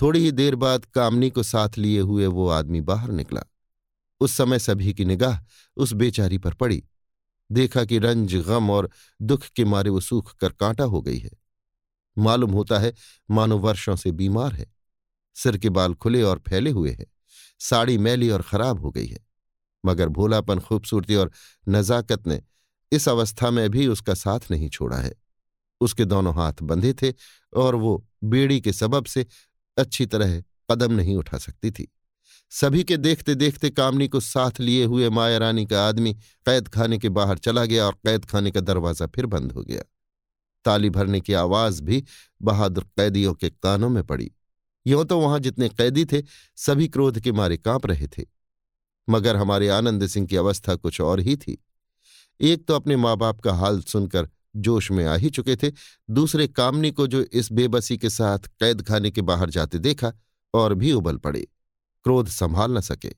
थोड़ी 0.02 0.20
ही 0.20 0.32
देर 0.32 0.56
बाद 0.56 0.86
कामनी 0.86 1.30
को 1.30 1.44
साथ 1.44 1.70
लिए 1.78 2.00
हुए 2.00 2.26
वो 2.26 2.50
आदमी 2.50 2.82
बाहर 2.82 3.12
निकला। 3.12 3.42
उस 4.20 4.32
समय 4.32 4.60
सभी 4.60 4.94
की 4.94 5.06
निगाह 5.06 5.40
उस 5.78 5.94
बेचारी 5.94 6.38
पर 6.38 6.54
पड़ी। 6.54 6.84
देखा 7.52 7.86
कि 7.86 8.00
रंज, 8.00 8.36
गम 8.36 8.70
और 8.70 8.90
दुख 9.22 9.44
के 9.44 9.66
मारे 9.66 9.90
वो 9.90 10.00
सूख 10.00 10.36
कर 10.36 10.50
कांटा 10.50 10.84
हो 10.84 11.02
गई 11.02 11.18
है। 11.18 11.47
मालूम 12.18 12.52
होता 12.52 12.80
है 12.80 12.94
मानो 13.32 13.58
वर्षों 13.58 13.96
से 13.96 14.12
बीमार 14.12 14.54
है। 14.54 14.74
सिर 15.36 15.58
के 15.58 15.70
बाल 15.70 15.94
खुले 15.94 16.22
और 16.22 16.44
फैले 16.48 16.70
हुए 16.70 16.92
हैं। 16.92 17.06
साड़ी 17.60 17.98
मैली 17.98 18.30
और 18.30 18.42
खराब 18.42 18.80
हो 18.80 18.92
गई 18.92 19.08
है। 19.08 19.28
मगर 19.86 20.10
भोलापन, 20.10 20.60
खूबसूरती 20.60 21.16
और 21.16 21.32
नजाकत 21.70 22.28
ने 22.28 22.42
इस 22.92 23.10
अवस्था 23.10 23.52
में 23.52 23.70
भी 23.70 23.88
उसका 23.88 24.14
साथ 24.14 24.40
नहीं 24.52 24.70
छोड़ा 24.70 24.98
है। 24.98 25.14
उसके 25.82 26.06
दोनों 26.06 26.36
हाथ 26.36 26.54
बंधे 26.62 26.94
थे 26.94 27.14
और 27.54 27.76
वो 27.76 28.08
बेड़ी 28.24 28.62
के 28.62 28.74
सबब 28.74 29.06
से 29.06 29.26
अच्छी 29.78 30.06
तरह 30.06 30.44
कदम 30.72 30.94
नहीं 30.94 31.16
उठा 31.16 31.38
सकती 31.38 31.72
थी। 31.72 31.94
सभी 32.50 32.84
के 32.84 32.98
देखते 32.98 33.36
देखते 33.36 33.70
कामनी 33.70 34.08
को 34.08 34.20
साथ 34.20 34.60
लिए 34.60 34.86
हुए 34.86 35.10
माया 35.10 35.38
रानी 35.38 35.66
का 35.66 35.88
आदमी 35.88 36.14
कैद 36.14 36.68
खाने 36.68 36.98
के 36.98 37.10
बाहर 37.10 37.38
चला 37.38 37.66
गया 37.66 37.86
और 37.86 37.94
कैद 37.94 38.26
खाने 38.26 38.52
का 38.52 38.60
दरवाज़ा 38.60 39.08
फिर 39.08 39.26
बंद 39.26 39.52
हो 39.52 39.62
गया। 39.62 39.82
ताली 40.66 40.90
भरने 40.90 41.22
की 41.22 41.34
आवाज़ 41.34 41.84
भी 41.84 42.04
बहादुर 42.42 42.84
कैदियों 42.84 43.34
के 43.34 43.50
कानों 43.50 43.90
में 43.90 44.04
पड़ी। 44.04 44.32
यों 44.88 45.06
तो 45.06 45.20
वहाँ 45.20 45.40
जितने 45.40 45.70
कैदी 45.70 46.06
थे, 46.06 46.24
सभी 46.56 46.88
क्रोध 46.88 47.20
के 47.20 47.32
मारे 47.32 47.58
काँप 47.58 47.86
रहे 47.86 48.08
थे। 48.08 48.26
मगर 49.10 49.36
हमारे 49.36 49.70
आनंद 49.70 50.08
सिंह 50.08 50.28
की 50.28 50.36
अवस्था 50.36 50.76
कुछ 50.76 51.02
और 51.02 51.20
ही 51.20 51.36
थी। 51.36 51.64
एक 52.42 52.68
तो 52.68 52.74
अपने 52.74 52.96
माँ 52.96 53.18
बाप 53.18 53.40
का 53.40 53.54
हाल 53.54 53.82
सुनकर 53.82 54.30
जोश 54.56 54.92
में 54.92 55.06
आ 55.06 55.16
ही 55.16 55.30
चुके 55.30 55.56
थे, 55.56 55.72
दूसरे 56.10 56.48
कामनी 56.48 56.92
को 56.92 57.08
जो 57.08 57.22
इस 57.22 57.52
बेबसी 57.52 57.98
के 57.98 58.10
साथ 58.10 58.40
कैद 58.40 58.82
खाने 58.82 59.12
के 59.12 59.22
बाहर 59.22 59.50
जाते 59.50 59.80
देखा 59.80 60.14
और 60.54 60.74
भी 60.74 60.94
उबल 60.94 61.18
पड़े। 61.18 61.48
क्रोध 62.04 62.28
संभाल 62.28 62.72
न 62.72 62.82
सके। 62.82 63.14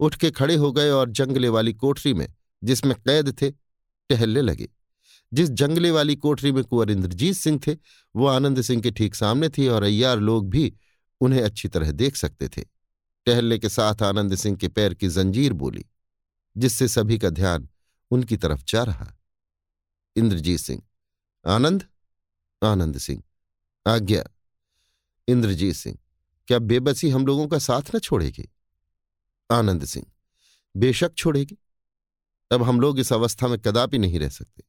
उठ 0.00 0.16
के 0.16 0.30
खड़े 0.30 0.54
हो 0.54 0.72
गए 0.72 0.90
और 0.90 1.10
जंगले 1.10 1.48
वाली 1.48 1.72
कोठरी 1.72 2.14
में, 2.14 2.34
जिसमें 2.64 2.94
कैद 2.94 3.42
थे, 3.42 3.50
टहलने 4.08 4.40
लगे। 4.40 4.68
जिस 5.32 5.48
जंगले 5.50 5.90
वाली 5.90 6.16
कोठरी 6.16 6.52
में 6.52 6.64
कुंवर 6.64 6.90
इंद्रजीत 6.90 7.36
सिंह 7.36 7.60
थे, 7.66 7.76
वो 8.16 8.26
आनंद 8.26 8.60
सिंह 8.62 8.82
के 8.82 8.90
ठीक 8.90 9.14
सामने 9.14 9.48
थी 9.48 9.68
और 9.68 9.82
अय्यार 9.82 10.18
लोग 10.18 10.48
भी 10.50 10.72
उन्हें 11.20 11.42
अच्छी 11.42 11.68
तरह 11.68 11.92
देख 11.92 12.16
सकते 12.16 12.48
थे। 12.48 12.62
टहलने 13.26 13.58
के 13.58 13.68
साथ 13.68 14.02
आनंद 14.02 14.34
सिंह 14.34 14.56
के 14.56 14.68
पैर 14.68 14.94
की 14.94 15.08
जंजीर 15.08 15.52
बोली, 15.52 15.84
जिससे 16.56 16.88
सभी 16.88 17.18
का 17.18 17.30
ध्यान 17.30 17.68
उनकी 18.10 18.36
तरफ़ 18.36 18.64
जा 18.68 18.82
रहा। 18.82 19.12
इंद्रजीत 20.16 20.60
सिंह, 20.60 20.82
आनंद? 21.46 21.84
आनंद 22.62 22.98
सिंह, 22.98 23.22
आज्ञा। 23.86 24.24
इंद्रजीत 25.28 25.74
सिंह, 25.74 25.98
क्या 26.48 26.58
बेबसी 26.58 27.10
हम 27.10 27.26
लोगों 27.26 27.48
का 27.48 27.58
साथ 27.58 27.94
न 27.94 27.98
छोड़ेगी? 27.98 28.48
आनंद 29.50 29.84
सिंह, 29.84 30.06
बेशक 30.76 31.14
छोड़ेगी। 31.14 31.58
अब 32.50 32.62
हम 32.62 32.80
लोग 32.80 32.98
इस 32.98 33.12
अवस्था 33.12 33.48
में 33.48 33.58
कदापि 33.58 33.98
नहीं 33.98 34.18
रह 34.18 34.28
सकते। 34.28 34.62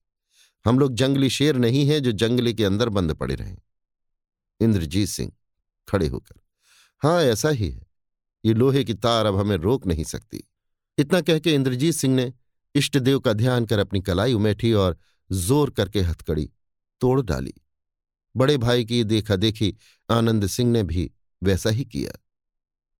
हम 0.65 0.79
लोग 0.79 0.93
जंगली 0.93 1.29
शेर 1.29 1.55
नहीं 1.55 1.85
हैं 1.87 2.01
जो 2.03 2.11
जंगले 2.13 2.53
के 2.53 2.65
अंदर 2.65 2.89
बंद 2.89 3.13
पड़े 3.13 3.35
रहें। 3.35 3.57
इंद्रजीत 4.59 5.09
सिंह 5.09 5.31
खड़े 5.87 6.07
होकर, 6.07 6.35
हाँ, 7.01 7.21
ऐसा 7.21 7.49
ही 7.49 7.69
है। 7.69 7.85
ये 8.43 8.53
लोहे 8.53 8.83
की 8.83 8.93
तार 8.93 9.25
अब 9.25 9.35
हमें 9.35 9.55
रोक 9.57 9.85
नहीं 9.87 10.03
सकती। 10.03 10.43
इतना 10.97 11.21
कह 11.21 11.39
के 11.39 11.53
इंद्रजीत 11.53 11.95
सिंह 11.95 12.15
ने 12.15 12.31
इष्टदेव 12.75 13.19
का 13.19 13.33
ध्यान 13.33 13.65
कर 13.65 13.79
अपनी 13.79 14.01
कलाई 14.01 14.33
उमेठी 14.33 14.73
और 14.73 14.97
ज़ोर 15.29 15.69
करके 15.69 16.01
हथकड़ी 16.01 16.49
तोड़ 17.01 17.21
डाली। 17.21 17.53
बड़े 18.35 18.57
भाई 18.57 18.85
की 18.85 19.03
देखा 19.03 19.35
देखी 19.35 19.73
आनंद 20.09 20.47
सिंह 20.47 20.71
ने 20.71 20.83
भी 20.83 21.11
वैसा 21.41 21.69
ही 21.69 21.85
किया। 21.85 22.11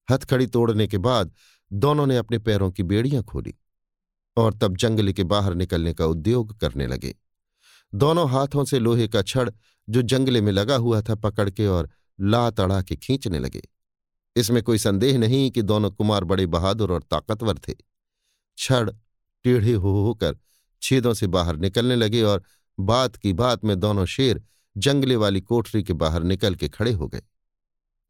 हथकड़ी 0.07 0.47
तोड़ने 0.47 0.87
के 0.87 0.97
बाद 0.97 1.33
दोनों 1.71 2.05
ने 2.07 2.17
अपने 2.17 2.37
पैरों 2.39 2.71
की 2.71 2.83
बेड़ियाँ 2.83 3.23
खोली 3.23 3.53
और 4.37 4.53
तब 4.53 4.77
जंगल 4.77 5.11
के 5.11 5.23
बाहर 5.25 5.55
निकलने 5.55 5.93
का 5.93 6.05
उद्योग 6.05 6.57
करने 6.59 6.87
लगे। 6.87 7.15
दोनों 7.95 8.29
हाथों 8.29 8.65
से 8.65 8.79
लोहे 8.79 9.07
का 9.07 9.21
छड़, 9.21 9.49
जो 9.89 10.01
जंगले 10.01 10.41
में 10.41 10.51
लगा 10.51 10.75
हुआ 10.75 11.01
था, 11.01 11.15
पकड़ 11.15 11.49
के 11.49 11.67
और 11.67 11.89
ला 12.21 12.49
तड़ा 12.51 12.81
के 12.81 12.95
खींचने 12.95 13.39
लगे। 13.39 13.61
इसमें 14.35 14.63
कोई 14.63 14.77
संदेह 14.77 15.17
नहीं 15.17 15.51
कि 15.51 15.61
दोनों 15.61 15.91
कुमार 15.91 16.23
बड़े 16.23 16.45
बहादुर 16.45 16.91
और 16.91 17.03
ताकतवर 17.03 17.57
थे। 17.57 17.73
छड़ 18.57 18.89
टेढ़े 19.43 19.73
हो, 19.73 20.03
होकर 20.03 20.37
छेदों 20.81 21.13
से 21.13 21.27
बाहर 21.27 21.57
निकलने 21.57 21.95
लगे 21.95 22.23
और 22.23 22.43
बात 22.79 23.15
की 23.15 23.33
बात 23.33 23.65
में 23.65 23.79
दोनों 23.79 24.05
शेर 24.05 24.43
जंगले 24.77 25.15
वाली 25.15 25.41
कोठरी 25.41 25.83
के 25.83 25.93
बाहर 25.93 26.23
निकल 26.23 26.55
के 26.55 26.69
खड़े 26.69 26.91
हो 26.91 27.07
गए। 27.07 27.21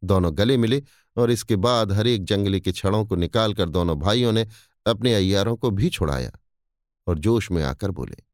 दोनों 0.03 0.37
गले 0.37 0.57
मिले 0.57 0.83
और 1.17 1.31
इसके 1.31 1.55
बाद 1.55 1.91
हरेक 1.91 2.25
जंगले 2.25 2.59
के 2.59 2.71
छड़ों 2.71 3.05
को 3.05 3.15
निकालकर 3.15 3.69
दोनों 3.69 3.99
भाइयों 3.99 4.31
ने 4.31 4.47
अपने 4.85 5.13
अय्यारों 5.13 5.55
को 5.55 5.71
भी 5.71 5.89
छुड़ाया 5.89 6.31
और 7.07 7.19
जोश 7.19 7.51
में 7.51 7.63
आकर 7.63 7.91
बोले 7.91 8.26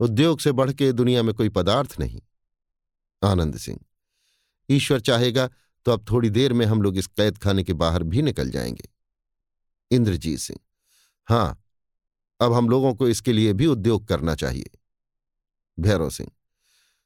उद्योग 0.00 0.40
से 0.40 0.52
बढ़ 0.52 0.72
के 0.72 0.90
दुनिया 0.92 1.22
में 1.22 1.34
कोई 1.34 1.48
पदार्थ 1.48 1.98
नहीं। 2.00 2.20
आनंद 3.22 3.56
सिंह, 3.56 3.78
ईश्वर 4.68 5.00
चाहेगा 5.00 5.48
तो 5.86 5.92
अब 5.92 6.04
थोड़ी 6.10 6.30
देर 6.30 6.52
में 6.52 6.64
हम 6.66 6.82
लोग 6.82 6.96
इस 6.98 7.06
कैद 7.06 7.38
खाने 7.38 7.64
के 7.64 7.72
बाहर 7.74 8.02
भी 8.02 8.22
निकल 8.22 8.50
जाएँगे। 8.50 8.88
इंद्रजीत 9.90 10.38
सिंह, 10.38 10.58
हाँ, 11.28 11.62
अब 12.40 12.52
हम 12.52 12.68
लोगों 12.68 12.94
को 12.94 13.08
इसके 13.08 13.32
लिए 13.32 13.52
भी 13.52 13.66
उद्योग 13.66 14.06
करना 14.08 14.34
चाहिए। 14.34 14.70
भैरव 15.78 16.10
सिंह, 16.10 16.30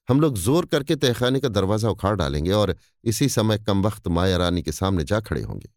हम 0.09 0.21
लोग 0.21 0.37
ज़ोर 0.39 0.67
करके 0.67 0.97
तहखाने 0.97 1.41
का 1.41 1.49
दरवाज़ा 1.49 1.91
उखाड़ 1.91 2.15
डालेंगे 2.17 2.53
और 2.53 2.77
इसी 3.05 3.29
समय 3.29 3.59
कम 3.59 3.83
वक्त 3.83 4.09
माया 4.09 4.37
रानी 4.37 4.63
के 4.63 4.73
सामने 4.73 5.05
जा 5.05 5.21
खड़े 5.21 5.43
होंगे। 5.43 5.69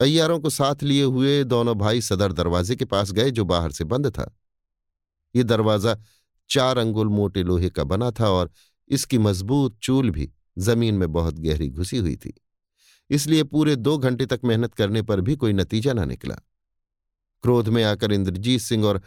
अय्यारों 0.00 0.38
को 0.40 0.50
साथ 0.50 0.82
लिए 0.82 1.02
हुए 1.02 1.42
दोनों 1.44 1.74
भाई 1.74 2.00
सदर 2.00 2.32
दरवाजे 2.32 2.76
के 2.76 2.84
पास 2.84 3.12
गए 3.12 3.30
जो 3.30 3.44
बाहर 3.44 3.72
से 3.72 3.84
बंद 3.84 4.10
था। 4.10 4.30
ये 5.34 5.42
दरवाज़ा 5.42 5.96
चार 6.50 6.78
अंगुल 6.78 7.08
मोटे 7.08 7.42
लोहे 7.42 7.70
का 7.70 7.84
बना 7.84 8.10
था 8.10 8.30
और 8.30 8.50
इसकी 8.90 9.18
मज़बूत 9.18 9.78
चूल 9.82 10.10
भी 10.10 10.30
ज़मीन 10.58 10.94
में 10.94 11.12
बहुत 11.12 11.38
गहरी 11.38 11.68
घुसी 11.68 11.96
हुई 11.96 12.16
थी। 12.16 12.32
इसलिए 13.10 13.42
पूरे 13.44 13.76
दो 13.76 13.98
घंटे 13.98 14.26
तक 14.26 14.40
मेहनत 14.44 14.74
करने 14.74 15.02
पर 15.02 15.20
भी 15.20 15.36
कोई 15.36 15.52
नतीजा 15.52 15.92
ना 15.92 16.04
निकला। 16.04 16.34
क्रोध 17.42 17.68
में 17.68 17.82
आकर 17.84 18.12
इंद्रजीत 18.12 18.60
सिंह 18.60 18.84
और 18.84 19.02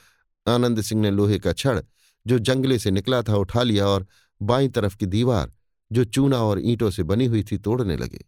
आनंद 0.48 0.82
सिंह 0.82 1.02
ने 1.02 1.12
लोहे 1.12 1.40
का 1.40 1.54
छड़, 1.54 1.80
जो 2.28 2.40
जंगले 2.40 2.80
से 2.80 2.92
निकला 2.92 3.22
था, 3.22 3.36
उठा 3.36 3.64
लिया 3.64 3.88
और 3.88 4.08
बाईं 4.42 4.70
तरफ़ 4.70 4.98
की 4.98 5.06
दीवार, 5.06 5.54
जो 5.92 6.04
चूना 6.04 6.38
और 6.38 6.60
ईंटों 6.60 6.90
से 6.90 7.04
बनी 7.04 7.26
हुई 7.26 7.44
थी, 7.44 7.58
तोड़ने 7.58 7.98
लगे। 7.98 8.26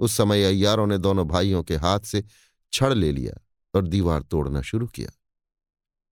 उस 0.00 0.16
समय 0.16 0.44
अय्यारों 0.44 0.86
ने 0.86 0.98
दोनों 0.98 1.28
भाइयों 1.28 1.62
के 1.62 1.76
हाथ 1.76 2.00
से 2.00 2.24
छड़ 2.72 2.94
ले 2.94 3.12
लिया 3.12 3.32
और 3.74 3.86
दीवार 3.88 4.22
तोड़ना 4.22 4.62
शुरू 4.62 4.86
किया। 4.86 5.21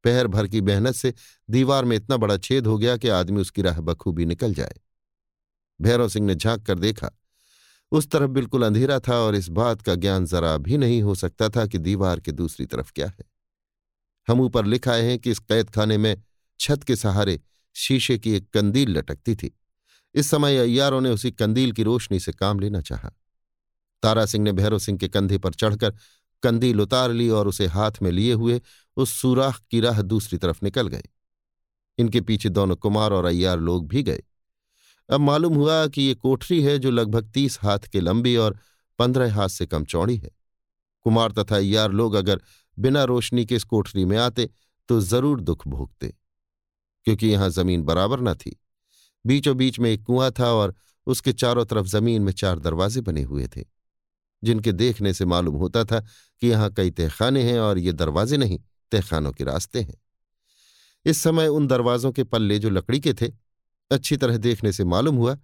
पहर 0.05 0.27
भर 0.27 0.47
की 0.47 0.61
मेहनत 0.61 0.95
से 0.95 1.15
दीवार 1.51 1.85
में 1.85 1.97
इतना 1.97 2.17
बड़ा 2.17 2.37
छेद 2.37 2.67
हो 2.67 2.79
गया 2.79 2.97
कि 2.97 3.09
आदमी 3.09 3.41
उसकी 3.41 3.63
राह 3.63 3.81
बखूबी 3.81 4.25
निकल 4.27 4.55
जाए। 4.55 4.75
भैरव 5.81 6.09
सिंह 6.09 6.27
ने 6.27 6.35
झाँक 6.35 6.67
कर 6.67 6.79
देखा। 6.79 7.11
उस 7.93 8.11
तरफ़ 8.11 8.31
बिल्कुल 8.31 8.63
अंधेरा 8.63 9.01
था 9.01 9.15
और 9.15 9.35
इस 9.35 9.49
बात 9.49 9.83
का 9.83 9.95
ज्ञान 9.95 10.27
जरा 10.27 10.57
भी 10.57 10.79
नहीं 10.79 11.03
हो 11.03 11.15
सकता 11.15 11.49
था 11.49 11.67
कि 11.67 11.79
दीवार 11.79 12.21
के 12.21 12.33
दूसरी 12.33 12.67
तरफ़ 12.67 12.93
क्या 12.93 13.07
है। 13.07 13.25
हम 14.29 14.41
ऊपर 14.41 14.67
लिखाए 14.67 15.03
हैं 15.03 15.19
कि 15.19 15.31
इस 15.31 15.39
कैद 15.39 15.71
खाने 15.71 15.99
में 15.99 16.23
छत 16.61 16.83
के 16.83 16.97
सहारे 16.97 17.41
शीशे 17.75 18.19
की 18.19 18.33
एक 18.33 18.51
कंदील 18.51 18.91
लटकती 18.91 19.35
थी। 19.35 19.59
इस 20.15 20.31
समय 20.31 20.57
अय्यारों 20.57 21.01
ने 21.01 21.11
उसी 21.11 21.31
कंदील 21.31 21.73
की 21.73 21.83
रोशनी 21.83 22.21
से 22.21 22.33
काम 22.33 22.61
लेना 22.61 22.81
चाहा। 22.81 23.13
तारा 24.03 24.27
सिंह 24.27 24.45
ने 24.45 24.53
भैरव 24.53 24.79
सिंह 24.79 24.99
के 24.99 25.09
कंधे 25.09 25.39
पर 25.39 25.55
चढ़कर 25.55 25.95
कंदील 26.43 26.81
उतार 26.81 27.13
ली 27.13 27.29
और 27.31 27.49
उसे 27.49 27.67
हाथ 27.69 28.03
में 28.03 28.11
लिए 28.11 28.33
हुए 28.35 28.61
उस 28.97 29.13
सुराख 29.13 29.61
की 29.71 29.81
राह 29.81 30.01
दूसरी 30.05 30.39
तरफ़ 30.39 30.59
निकल 30.63 30.89
गए 30.89 31.03
इनके 31.99 32.21
पीछे 32.23 32.49
दोनों 32.51 32.77
कुमार 32.77 33.13
और 33.13 33.25
अय्यार 33.27 33.59
लोग 33.61 33.87
भी 33.89 34.03
गए। 34.03 34.23
अब 35.09 35.21
मालूम 35.21 35.55
हुआ 35.55 35.87
कि 35.89 36.03
ये 36.03 36.15
कोठरी 36.17 36.63
है 36.63 36.79
जो 36.79 36.91
लगभग 36.91 37.31
तीस 37.35 37.59
हाथ 37.63 37.87
के 37.93 38.01
लंबी 38.01 38.35
और 38.39 38.59
पंद्रह 38.99 39.35
हाथ 39.35 39.49
से 39.49 39.67
कम 39.67 39.85
चौड़ी 39.87 40.17
है। 40.17 40.31
कुमार 41.07 41.33
तथा 41.33 41.57
अय्यार 41.57 41.93
लोग 41.93 42.15
अगर 42.15 42.41
बिना 42.79 43.05
रोशनी 43.05 43.45
के 43.47 43.57
इस 43.57 43.65
कोठरी 43.65 44.05
में 44.05 44.17
आते 44.19 44.49
तो 44.89 45.01
ज़रूर 45.03 45.41
दुख 45.41 45.67
भोगते, 45.69 46.09
क्योंकि 47.07 47.27
यहाँ 47.27 47.49
ज़मीन 47.51 47.83
बराबर 47.83 48.21
न 48.21 48.35
थी। 48.37 48.57
बीचों 49.25 49.57
बीच 49.57 49.79
में 49.79 49.91
एक 49.91 50.03
कुआँ 50.05 50.31
था 50.31 50.53
और 50.53 50.75
उसके 51.07 51.33
चारों 51.35 51.65
तरफ़ 51.65 51.87
ज़मीन 51.89 52.23
में 52.23 52.33
चार 52.35 52.59
दरवाजे 52.59 53.01
बने 53.01 53.23
हुए 53.23 53.47
थे। 53.47 53.65
जिनके 54.45 54.73
देखने 54.73 55.13
से 55.15 55.25
मालूम 55.25 55.55
होता 55.55 55.85
था 55.85 56.01
कि 56.43 56.47
यहाँ 56.47 56.71
कई 56.73 56.91
तहखाने 56.91 57.43
हैं 57.43 57.59
और 57.61 57.79
ये 57.79 57.93
दरवाजे 57.93 58.37
नहीं, 58.37 58.59
तहखानों 58.93 59.33
के 59.33 59.45
रास्ते 59.45 59.81
हैं। 59.81 59.95
इस 61.07 61.19
समय 61.19 61.49
उन 61.49 61.67
दरवाजों 61.67 62.13
के 62.13 62.25
पल्ले 62.25 62.59
जो 62.59 62.71
लकड़ी 62.71 63.01
के 63.01 63.15
थे, 63.15 63.33
अच्छी 63.91 64.17
तरह 64.17 64.37
देखने 64.37 64.73
से 64.73 64.85
मालूम 64.85 65.17
हुआ 65.17 65.35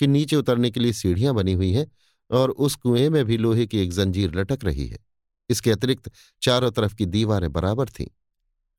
कि 0.00 0.06
नीचे 0.06 0.36
उतरने 0.36 0.70
के 0.70 0.80
लिए 0.80 0.92
सीढ़ियाँ 0.92 1.34
बनी 1.34 1.52
हुई 1.52 1.72
हैं 1.72 1.86
और 2.30 2.50
उस 2.50 2.74
कुएँ 2.74 3.08
में 3.08 3.24
भी 3.24 3.36
लोहे 3.36 3.66
की 3.66 3.78
एक 3.78 3.92
जंजीर 3.92 4.34
लटक 4.34 4.64
रही 4.64 4.86
है। 4.86 4.98
इसके 5.50 5.70
अतिरिक्त 5.70 6.10
चारों 6.42 6.70
तरफ़ 6.70 6.94
की 6.94 7.06
दीवारें 7.06 7.52
बराबर 7.52 7.88
थीं। 7.88 8.06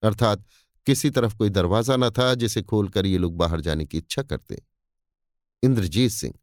अर्थात 0.04 0.46
किसी 0.86 1.10
तरफ़ 1.10 1.36
कोई 1.36 1.50
दरवाज़ा 1.50 1.98
न 1.98 2.10
था 2.10 2.34
जिसे 2.36 2.62
खोलकर 2.62 3.06
ये 3.06 3.18
लोग 3.18 3.38
बाहर 3.38 3.62
जाने 3.62 3.86
की 3.86 3.98
इच्छा 3.98 4.22
करते। 4.24 4.62
इंद्रजीत 5.64 6.12
सिंह 6.12 6.34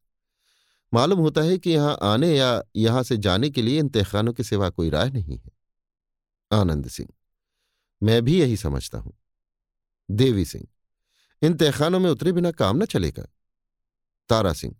मालूम 0.92 1.18
होता 1.18 1.40
है 1.40 1.56
कि 1.58 1.70
यहाँ 1.70 1.96
आने 2.02 2.32
या 2.32 2.62
यहाँ 2.76 3.02
से 3.02 3.16
जाने 3.18 3.50
के 3.50 3.62
लिए 3.62 3.78
इन 3.78 3.88
तहखानों 3.88 4.32
के 4.32 4.44
सिवा 4.44 4.70
कोई 4.70 4.90
राय 4.90 5.10
नहीं 5.10 5.38
है। 5.38 5.50
आनंद 6.50 6.88
सिंह, 6.88 7.08
मैं 8.02 8.22
भी 8.22 8.38
यही 8.40 8.56
समझता 8.56 8.98
हूँ। 8.98 9.12
देवी 10.08 10.44
सिंह, 10.44 10.66
इन 11.42 11.54
तहखानों 11.54 12.00
में 12.00 12.10
उतरे 12.10 12.32
बिना 12.32 12.50
काम 12.52 12.82
न 12.82 12.86
चलेगा। 12.86 13.26
तारा 14.30 14.52
सिंह, 14.52 14.74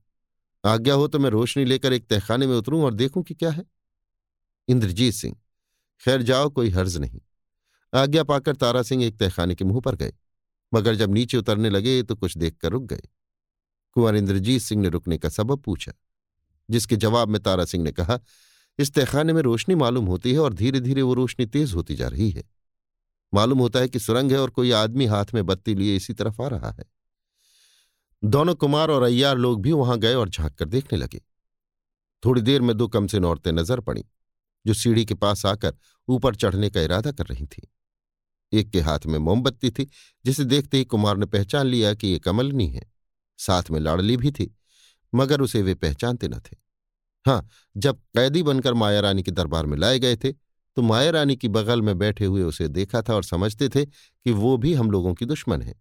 आज्ञा 0.65 0.95
हो 0.95 1.07
तो 1.09 1.19
मैं 1.19 1.31
रोशनी 1.31 1.65
लेकर 1.65 1.93
एक 1.93 2.07
तहखाने 2.09 2.47
में 2.47 2.57
उतरूं 2.57 2.83
और 2.85 2.95
देखूँ 2.95 3.23
कि 3.23 3.35
क्या 3.35 3.51
है। 3.51 3.65
इंद्रजीत 4.69 5.15
सिंह, 5.15 5.37
खैर 6.03 6.23
जाओ, 6.23 6.49
कोई 6.51 6.71
हर्ज 6.71 6.97
नहीं। 6.97 7.21
आज्ञा 7.93 8.23
पाकर 8.25 8.57
तारा 8.57 8.83
सिंह 8.83 9.05
एक 9.05 9.19
तहखाने 9.19 9.55
के 9.55 9.65
मुँह 9.65 9.81
पर 9.81 9.97
गए, 9.97 10.13
मगर 10.73 10.95
जब 10.95 11.15
नीचे 11.15 11.37
उतरने 11.37 11.71
लगे 11.71 12.03
तो 12.03 12.17
कुछ 12.17 12.37
देखकर 12.39 12.71
रुक 12.71 12.83
गए। 12.85 13.09
कुंवर 13.95 14.17
इंद्रजीत 14.17 14.63
सिंह 14.63 14.83
ने 14.83 14.89
रुकने 14.89 15.19
का 15.19 15.29
सबब 15.29 15.63
पूछा, 15.63 15.93
जिसके 16.71 16.97
जवाब 16.97 17.29
में 17.29 17.43
तारा 17.43 17.65
सिंह 17.65 17.85
ने 17.85 17.93
कहा, 17.93 18.19
इस 18.79 18.95
तहखाने 18.95 19.33
में 19.33 19.43
रोशनी 19.43 19.75
मालूम 19.75 20.07
होती 20.07 20.33
है 20.33 20.39
और 20.39 20.55
धीरे 20.55 20.81
धीरे 20.81 21.03
वो 21.03 21.15
रोशनी 21.15 21.47
तेज 21.47 21.73
होती 21.75 21.95
जा 21.95 22.09
रही 22.09 22.31
है। 22.31 22.45
मालूम 23.35 23.59
होता 23.59 23.79
है 23.79 23.89
कि 23.89 23.99
सुरंग 23.99 24.33
है 24.33 24.39
और 24.39 24.51
कोई 24.51 24.71
आदमी 24.71 25.07
हाथ 25.07 25.25
में 25.35 25.47
बत्ती 25.47 25.75
लिए 25.75 25.97
इसी 25.97 26.15
तरफ़ 26.15 26.43
आ 26.43 26.49
रहा 26.49 26.71
है। 26.71 26.85
दोनों 28.25 28.55
कुमार 28.55 28.91
और 28.91 29.03
अय्यार 29.03 29.39
लोग 29.39 29.63
भी 29.63 29.73
वहाँ 29.73 29.99
गए 29.99 30.15
और 30.15 30.29
झाँक 30.29 30.55
कर 30.55 30.65
देखने 30.65 30.99
लगे। 30.99 31.21
थोड़ी 32.25 32.41
देर 32.43 32.63
में 32.63 32.77
दो 32.77 32.89
कमसिन 32.89 33.25
औरतें 33.25 33.53
नज़र 33.53 33.81
पड़ी, 33.81 34.05
जो 34.67 34.75
सीढ़ी 34.75 35.05
के 35.05 35.15
पास 35.15 35.47
आकर 35.47 35.77
ऊपर 36.09 36.35
चढ़ने 36.35 36.71
का 36.71 36.81
इरादा 36.81 37.13
कर 37.13 37.27
रही 37.27 37.47
थी। 37.47 37.69
एक 38.53 38.71
के 38.71 38.81
हाथ 38.81 39.07
में 39.07 39.19
मोमबत्ती 39.19 39.71
थी, 39.71 39.89
जिसे 40.25 40.45
देखते 40.45 40.77
ही 40.77 40.85
कुमार 40.85 41.17
ने 41.17 41.27
पहचान 41.27 41.67
लिया 41.67 41.95
कि 41.95 42.09
ये 42.09 42.19
कमलनी 42.19 42.69
है। 42.69 42.90
साथ 43.41 43.71
में 43.71 43.81
लाड़ली 43.81 44.17
भी 44.17 44.31
थी, 44.31 44.55
मगर 45.13 45.41
उसे 45.41 45.63
वे 45.63 45.75
पहचानते 45.77 46.29
न 46.29 46.39
थे। 46.43 46.57
हाँ 47.27 47.49
जब 47.77 47.99
कैदी 48.17 48.43
बनकर 48.43 48.75
माया 48.75 49.01
रानी 49.01 49.23
के 49.23 49.31
दरबार 49.31 49.67
में 49.67 49.77
लाए 49.79 49.99
गए 49.99 50.17
थे 50.17 50.33
तो 50.77 50.83
माया 50.83 51.11
रानी 51.11 51.37
की 51.37 51.49
बगल 51.49 51.83
में 51.83 51.97
बैठे 51.99 52.25
हुए 52.25 52.43
उसे 52.43 52.67
देखा 52.69 53.01
था 53.03 53.15
और 53.15 53.25
समझते 53.25 53.69
थे 53.69 53.85
कि 53.85 54.33
वो 54.33 54.57
भी 54.57 54.75
हम 54.75 54.91
लोगों 54.91 55.15
की 55.15 55.27
दुश्मन 55.27 55.63
है। 55.63 55.75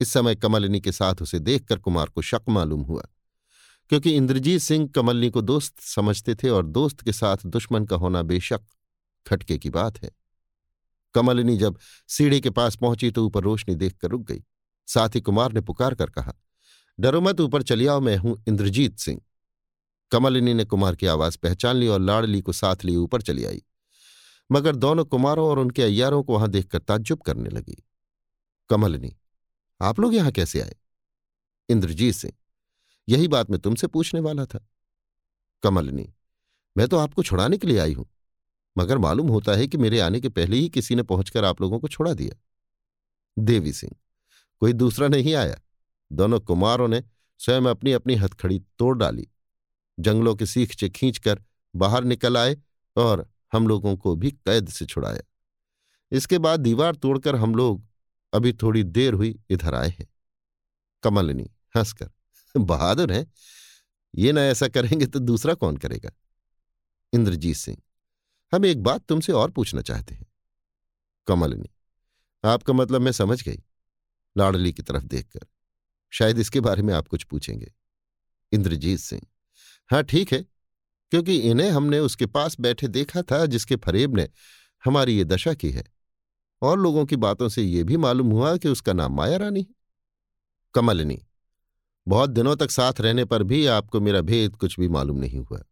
इस 0.00 0.08
समय 0.08 0.34
कमलिनी 0.36 0.80
के 0.80 0.92
साथ 0.92 1.22
उसे 1.22 1.38
देखकर 1.40 1.78
कुमार 1.78 2.06
को 2.06 2.22
शक 2.22 2.42
मालूम 2.48 2.80
हुआ, 2.82 3.02
क्योंकि 3.90 4.14
इंद्रजीत 4.14 4.60
सिंह 4.60 4.88
कमलनी 4.88 5.30
को 5.30 5.40
दोस्त 5.42 5.80
समझते 5.80 6.34
थे 6.34 6.48
और 6.48 6.66
दोस्त 6.66 7.00
के 7.00 7.12
साथ 7.12 7.46
दुश्मन 7.46 7.84
का 7.84 7.96
होना 7.96 8.22
बेशक 8.24 8.62
खटके 9.26 9.58
की 9.58 9.70
बात 9.70 10.02
है। 10.02 10.10
कमलिनी 11.14 11.56
जब 11.56 11.78
सीढ़ी 12.08 12.40
के 12.40 12.50
पास 12.50 12.76
पहुँची 12.76 13.10
तो 13.10 13.24
ऊपर 13.26 13.42
रोशनी 13.42 13.74
देखकर 13.74 14.08
रुक 14.08 14.22
गई। 14.22 14.42
साथ 14.88 15.14
ही 15.14 15.20
कुमार 15.20 15.52
ने 15.52 15.60
पुकार 15.62 15.94
कर 15.94 16.10
कहा 16.10 16.34
डरो 16.98 17.20
मत, 17.20 17.40
ऊपर 17.40 17.62
चली 17.62 17.86
आओ, 17.86 18.00
मैं 18.00 18.16
हूँ 18.16 18.42
इंद्रजीत 18.48 18.98
सिंह। 18.98 19.20
कमलिनी 20.12 20.54
ने 20.54 20.64
कुमार 20.64 20.96
की 20.96 21.06
आवाज़ 21.06 21.38
पहचान 21.38 21.76
ली 21.76 21.88
और 21.88 22.00
लाड़ली 22.00 22.40
को 22.40 22.52
साथ 22.52 22.84
लिए 22.84 22.96
ऊपर 22.96 23.22
चली 23.22 23.44
आई। 23.44 23.62
मगर 24.50 24.76
दोनों 24.76 25.04
कुमारों 25.04 25.48
और 25.48 25.58
उनके 25.58 25.82
अय्यारों 25.82 26.22
को 26.22 26.32
वहाँ 26.32 26.48
देखकर 26.48 26.78
ताज्जुब 26.78 27.22
करने 27.22 27.50
लगी। 27.50 27.82
कमलिनी, 28.70 29.12
आप 29.80 30.00
लोग 30.00 30.14
यहाँ 30.14 30.32
कैसे 30.32 30.60
आए? 30.60 30.76
इंद्रजीत 31.68 32.14
सिंह, 32.14 32.32
यही 33.08 33.28
बात 33.28 33.50
मैं 33.50 33.60
तुमसे 33.60 33.86
पूछने 33.86 34.20
वाला 34.20 34.44
था। 34.44 34.66
कमलिनी, 35.62 36.08
मैं 36.76 36.88
तो 36.88 36.96
आपको 36.96 37.22
छुड़ाने 37.22 37.58
के 37.58 37.66
लिए 37.66 37.78
आई 37.78 37.92
हूँ, 37.92 38.06
मगर 38.76 38.98
मालूम 38.98 39.28
होता 39.28 39.52
है 39.52 39.66
कि 39.66 39.78
मेरे 39.78 40.00
आने 40.00 40.20
के 40.20 40.28
पहले 40.28 40.56
ही 40.56 40.68
किसी 40.68 40.94
ने 40.94 41.02
पहुंचकर 41.02 41.44
आप 41.44 41.60
लोगों 41.60 41.78
को 41.80 41.88
छुड़ा 41.88 42.12
दिया। 42.14 42.36
देवी 43.36 43.72
सिंह, 43.72 43.92
कोई 44.62 44.72
दूसरा 44.72 45.08
नहीं 45.08 45.34
आया? 45.34 45.60
दोनों 46.12 46.40
कुमारों 46.40 46.88
ने 46.88 47.02
स्वयं 47.40 47.62
अपनी 47.62 47.92
अपनी 47.92 48.14
हथखड़ी 48.14 48.58
तोड़ 48.78 48.96
डाली। 48.98 49.28
जंगलों 49.98 50.34
के 50.34 50.46
सीखचे 50.46 50.88
खींचकर 50.88 51.42
बाहर 51.74 52.04
निकल 52.04 52.36
आए 52.36 52.56
और 52.96 53.28
हम 53.52 53.66
लोगों 53.68 53.96
को 53.96 54.14
भी 54.16 54.30
कैद 54.30 54.68
से 54.68 54.86
छुड़ाया। 54.86 55.22
इसके 56.12 56.38
बाद 56.38 56.60
दीवार 56.60 56.94
तोड़कर 56.94 57.36
हम 57.36 57.54
लोग 57.54 57.84
अभी 58.32 58.52
थोड़ी 58.52 58.82
देर 58.84 59.14
हुई 59.14 59.38
इधर 59.50 59.74
आए 59.74 59.88
हैं। 59.88 60.06
कमलिनी, 61.02 61.50
हंसकर, 61.76 62.10
बहादुर 62.54 63.12
है? 63.12 63.26
ये 64.14 64.32
ना 64.32 64.42
ऐसा 64.42 64.68
करेंगे 64.68 65.06
तो 65.06 65.18
दूसरा 65.18 65.54
कौन 65.54 65.76
करेगा? 65.76 66.10
इंद्रजीत 67.12 67.56
सिंह, 67.56 67.76
हम 68.52 68.64
एक 68.66 68.82
बात 68.82 69.04
तुमसे 69.04 69.32
और 69.32 69.50
पूछना 69.50 69.82
चाहते 69.82 70.14
हैं। 70.14 70.26
कमलिनी, 71.26 71.70
आपका 72.44 72.72
मतलब 72.72 73.00
मैं 73.00 73.12
समझ 73.12 73.42
गई। 73.42 73.58
लाडली 74.36 74.72
की 74.72 74.82
तरफ़ 74.82 75.04
देखकर 75.04 75.46
शायद 76.12 76.38
इसके 76.38 76.60
बारे 76.60 76.82
में 76.82 76.92
आप 76.94 77.08
कुछ 77.08 77.24
पूछेंगे। 77.24 77.72
इंद्रजीत 78.52 78.98
सिंह 78.98 79.22
हाँ 79.90 80.02
ठीक 80.02 80.32
है, 80.32 80.38
क्योंकि 81.12 81.36
इन्हें 81.40 81.70
हमने 81.70 81.98
उसके 81.98 82.26
पास 82.26 82.60
बैठे 82.60 82.88
देखा 82.88 83.22
था 83.22 83.44
जिसके 83.46 83.76
फरेब 83.76 84.16
ने 84.16 84.28
हमारी 84.84 85.16
ये 85.16 85.24
दशा 85.24 85.54
की 85.54 85.70
है। 85.70 85.84
और 86.62 86.78
लोगों 86.80 87.04
की 87.06 87.16
बातों 87.16 87.48
से 87.48 87.62
यह 87.62 87.84
भी 87.84 87.96
मालूम 87.96 88.30
हुआ 88.30 88.56
कि 88.56 88.68
उसका 88.68 88.92
नाम 88.92 89.16
माया 89.16 89.36
रानी 89.36 89.60
है। 89.60 89.74
कमलिनी, 90.74 91.18
बहुत 92.06 92.30
दिनों 92.30 92.56
तक 92.56 92.70
साथ 92.70 93.00
रहने 93.00 93.24
पर 93.24 93.42
भी 93.42 93.64
आपको 93.66 94.00
मेरा 94.00 94.20
भेद 94.20 94.56
कुछ 94.56 94.78
भी 94.80 94.88
मालूम 94.88 95.18
नहीं 95.18 95.40
हुआ। 95.40 95.62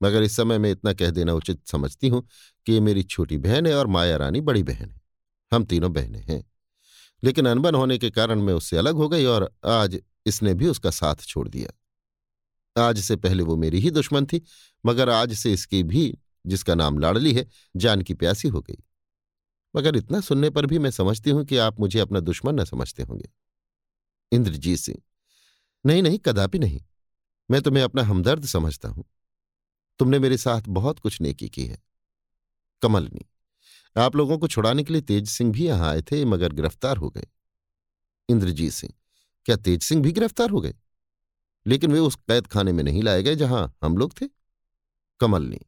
मगर 0.00 0.22
इस 0.22 0.36
समय 0.36 0.58
मैं 0.58 0.70
इतना 0.70 0.92
कह 0.92 1.10
देना 1.10 1.32
उचित 1.32 1.66
समझती 1.66 2.08
हूँ 2.08 2.26
कि 2.66 2.72
ये 2.72 2.80
मेरी 2.80 3.02
छोटी 3.02 3.38
बहन 3.38 3.66
है 3.66 3.74
और 3.74 3.86
माया 3.86 4.16
रानी 4.16 4.40
बड़ी 4.40 4.62
बहन 4.62 4.90
है। 4.90 5.00
हम 5.52 5.64
तीनों 5.64 5.92
बहनें 5.92 6.22
हैं। 6.22 6.42
लेकिन 7.24 7.46
अनबन 7.46 7.74
होने 7.74 7.98
के 7.98 8.10
कारण 8.10 8.40
मैं 8.40 8.54
उससे 8.54 8.76
अलग 8.76 8.94
हो 8.94 9.08
गई 9.08 9.24
और 9.24 9.54
आज 9.64 10.00
इसने 10.26 10.54
भी 10.54 10.66
उसका 10.66 10.90
साथ 10.90 11.16
छोड़ 11.16 11.48
दिया। 11.48 12.88
आज 12.88 13.00
से 13.00 13.16
पहले 13.16 13.42
वो 13.42 13.56
मेरी 13.56 13.80
ही 13.80 13.90
दुश्मन 13.90 14.26
थी, 14.26 14.42
मगर 14.86 15.10
आज 15.10 15.32
से 15.32 15.52
इसकी 15.52 15.82
भी, 15.82 16.18
जिसका 16.46 16.74
नाम 16.74 16.98
लाडली 16.98 17.32
है, 17.32 17.46
जान 17.76 18.02
की 18.02 18.14
प्यासी 18.14 18.48
हो 18.48 18.60
गई। 18.60 18.84
मगर 19.76 19.96
इतना 19.96 20.20
सुनने 20.20 20.50
पर 20.50 20.66
भी 20.66 20.78
मैं 20.78 20.90
समझती 20.90 21.30
हूँ 21.30 21.44
कि 21.44 21.56
आप 21.56 21.80
मुझे 21.80 21.98
अपना 21.98 22.20
दुश्मन 22.20 22.60
न 22.60 22.64
समझते 22.64 23.02
होंगे। 23.02 23.28
इंद्रजीत 24.32 24.78
सिंह, 24.78 24.98
नहीं 25.86 26.02
नहीं, 26.02 26.18
कदापि 26.18 26.58
नहीं। 26.58 26.80
मैं 27.50 27.62
तुम्हें 27.62 27.84
अपना 27.84 28.02
हमदर्द 28.02 28.46
समझता 28.46 28.88
हूँ। 28.88 29.04
तुमने 29.98 30.18
मेरे 30.18 30.36
साथ 30.36 30.62
बहुत 30.68 30.98
कुछ 30.98 31.20
नेकी 31.20 31.48
की 31.48 31.66
है। 31.66 31.82
कमलनी 32.82 33.26
आप 33.96 34.16
लोगों 34.16 34.38
को 34.38 34.48
छुड़ाने 34.48 34.84
के 34.84 34.92
लिए 34.92 35.02
तेज 35.02 35.28
सिंह 35.28 35.52
भी 35.52 35.66
यहाँ 35.66 35.90
आए 35.90 36.02
थे, 36.02 36.24
मगर 36.24 36.52
गिरफ़्तार 36.52 36.96
हो 36.96 37.10
गए। 37.10 37.26
इंद्रजीत 38.28 38.72
सिंह, 38.72 38.92
क्या 39.46 39.56
तेज 39.56 39.82
सिंह 39.82 40.02
भी 40.02 40.12
गिरफ़्तार 40.12 40.50
हो 40.50 40.60
गए? 40.60 40.74
लेकिन 41.66 41.92
वे 41.92 41.98
उस 41.98 42.14
कैद 42.14 42.46
खाने 42.46 42.72
में 42.72 42.82
नहीं 42.84 43.02
लाए 43.02 43.22
गए 43.22 43.36
जहाँ 43.36 43.76
हम 43.82 43.96
लोग 43.98 44.20
थे? 44.20 44.26
कमलनी 45.20 45.60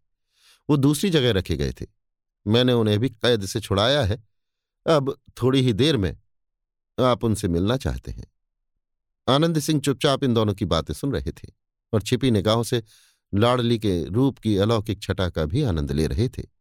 वो 0.68 0.76
दूसरी 0.76 1.10
जगह 1.10 1.32
रखे 1.32 1.56
गए 1.56 1.72
थे। 1.72 1.86
मैंने 2.46 2.72
उन्हें 2.72 2.98
भी 2.98 3.08
कैद 3.08 3.46
से 3.46 3.60
छुड़ाया 3.60 4.02
है। 4.02 4.22
अब 4.86 5.16
थोड़ी 5.42 5.60
ही 5.60 5.72
देर 5.72 5.96
में 5.96 6.16
आप 6.98 7.24
उनसे 7.24 7.48
मिलना 7.48 7.76
चाहते 7.76 8.10
हैं। 8.10 8.26
आनंद 9.28 9.58
सिंह 9.58 9.80
चुपचाप 9.80 10.24
इन 10.24 10.34
दोनों 10.34 10.54
की 10.54 10.64
बातें 10.64 10.94
सुन 10.94 11.12
रहे 11.12 11.32
थे 11.32 11.48
और 11.92 12.02
छिपी 12.02 12.30
निगाहों 12.30 12.62
से 12.62 12.82
लाडली 13.34 13.78
के 13.78 14.04
रूप 14.04 14.38
की 14.38 14.56
अलौकिक 14.56 15.02
छटा 15.02 15.28
का 15.28 15.44
भी 15.44 15.62
आनंद 15.62 15.92
ले 15.92 16.06
रहे 16.06 16.28
थे। 16.28 16.57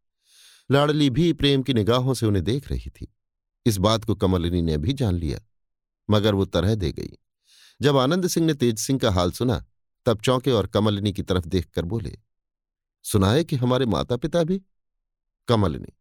लाडली 0.70 1.10
भी 1.10 1.32
प्रेम 1.32 1.62
की 1.62 1.74
निगाहों 1.74 2.14
से 2.14 2.26
उन्हें 2.26 2.44
देख 2.44 2.70
रही 2.70 2.90
थी। 2.90 3.14
इस 3.66 3.76
बात 3.76 4.04
को 4.04 4.14
कमलिनी 4.14 4.62
ने 4.62 4.76
भी 4.78 4.92
जान 4.92 5.14
लिया, 5.14 5.40
मगर 6.10 6.34
वो 6.34 6.44
तरह 6.44 6.74
दे 6.74 6.92
गई। 6.92 7.10
जब 7.82 7.96
आनंद 7.96 8.26
सिंह 8.26 8.46
ने 8.46 8.54
तेज 8.54 8.78
सिंह 8.78 8.98
का 8.98 9.10
हाल 9.10 9.30
सुना, 9.30 9.64
तब 10.06 10.20
चौंके 10.20 10.50
और 10.50 10.66
कमलिनी 10.66 11.12
की 11.12 11.22
तरफ़ 11.22 11.46
देखकर 11.46 11.84
बोले 11.84 12.18
सुना 13.04 13.30
है 13.30 13.44
कि 13.44 13.56
हमारे 13.56 13.86
माता 13.86 14.16
पिता 14.16 14.42
भी? 14.44 14.60
कमलिनी 15.48 15.92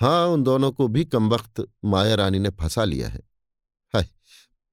हाँ 0.00 0.26
उन 0.26 0.42
दोनों 0.42 0.70
को 0.72 0.88
भी 0.88 1.04
कमबख्त 1.04 1.66
माया 1.84 2.14
रानी 2.14 2.38
ने 2.38 2.50
फंसा 2.50 2.84
लिया 2.84 3.08
है। 3.08 3.20
हाय, 3.94 4.08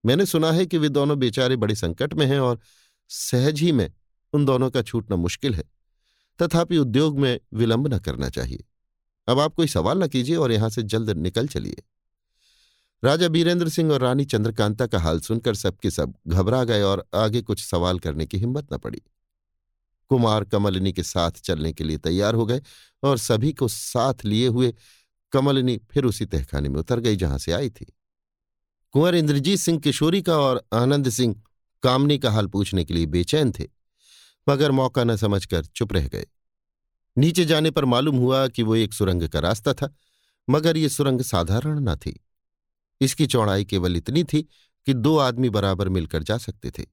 मैंने 0.06 0.26
सुना 0.26 0.52
है 0.52 0.66
कि 0.66 0.78
वे 0.78 0.90
दोनों 0.90 1.20
बेचारे 1.20 1.56
बड़े 1.56 1.76
संकट 1.76 2.14
में 2.14 2.26
हैं 2.26 2.40
और 2.40 2.60
सहज 3.10 3.60
ही 3.60 3.72
में 3.72 3.92
उन 4.34 4.46
दोनों 4.46 4.70
का 4.72 4.82
छूटना 4.82 5.16
मुश्किल 5.16 5.56
है। 5.56 5.64
तथापि 6.40 6.78
उद्योग 6.78 7.20
में 7.20 7.40
विलंब 7.54 7.94
न 7.94 8.00
करना 8.00 8.30
चाहिए। 8.30 8.64
अब 9.28 9.40
आप 9.40 9.56
कोई 9.56 9.68
सवाल 9.68 10.04
न 10.04 10.08
कीजिए 10.08 10.36
और 10.36 10.52
यहाँ 10.52 10.70
से 10.70 10.84
जल्द 10.84 11.10
निकल 11.10 11.48
चलिए। 11.48 11.84
राजा 13.04 13.28
बीरेंद्र 13.28 13.70
सिंह 13.70 13.92
और 13.92 14.02
रानी 14.02 14.26
चंद्रकांता 14.26 14.88
का 14.88 15.00
हाल 15.00 15.20
सुनकर 15.20 15.56
सबके 15.56 15.92
सब 15.92 16.14
घबरा 16.28 16.64
गए 16.64 16.82
और 16.82 17.06
आगे 17.16 17.42
कुछ 17.42 17.64
सवाल 17.64 18.00
करने 18.00 18.26
की 18.26 18.38
हिम्मत 18.38 18.74
न 18.74 18.78
पड़ी। 18.78 19.02
कुमार 20.12 20.44
कमलिनी 20.44 20.92
के 20.94 21.04
साथ 21.04 21.32
चलने 21.44 21.72
के 21.74 21.84
लिए 21.84 21.98
तैयार 21.98 22.36
हो 22.36 22.46
गए 22.46 22.62
और 23.04 23.18
सभी 23.18 23.52
को 23.54 23.68
साथ 23.68 24.26
लिए 24.26 24.48
हुए 24.48 24.74
कमलिनी 25.34 25.78
फिर 25.92 26.06
उसी 26.06 26.26
तहखाने 26.26 26.70
में 26.70 26.80
उतर 26.80 27.00
गई 27.00 27.16
जहाँ 27.16 27.38
से 27.38 27.52
आई 27.52 27.70
थी। 27.70 27.86
कुंवर 28.94 29.16
इंद्रजीत 29.16 29.60
सिंह 29.60 29.80
किशोरी 29.80 30.22
का 30.22 30.38
और 30.38 30.64
आनंद 30.74 31.10
सिंह 31.10 31.36
कामनी 31.84 32.18
का 32.18 32.32
हाल 32.32 32.48
पूछने 32.48 32.84
के 32.86 32.94
लिए 32.94 33.06
बेचैन 33.06 33.52
थे, 33.52 33.68
मगर 34.48 34.72
मौका 34.72 35.04
न 35.04 35.16
समझकर 35.16 35.66
चुप 35.66 35.94
रह 35.94 36.08
गए। 36.08 36.26
नीचे 37.18 37.46
जाने 37.46 37.72
पर 37.72 37.86
मालूम 37.86 38.16
हुआ 38.16 38.48
कि 38.48 38.64
वो 38.64 38.76
एक 38.76 38.94
सुरंग 38.94 39.28
का 39.30 39.40
रास्ता 39.40 39.74
था, 39.74 39.94
मगर 40.50 40.78
ये 40.78 40.90
सुरंग 40.90 41.22
साधारण 41.22 41.80
न 41.80 41.96
थी। 41.96 42.20
इसकी 43.02 43.28
चौड़ाई 43.28 43.66
केवल 43.66 43.98
इतनी 43.98 44.24
थी 44.24 44.42
कि 44.88 44.94
दो 44.94 45.18
आदमी 45.18 45.50
बराबर 45.50 45.90
मिलकर 45.90 46.24
जा 46.24 46.38
सकते 46.38 46.72
थे। 46.72 46.86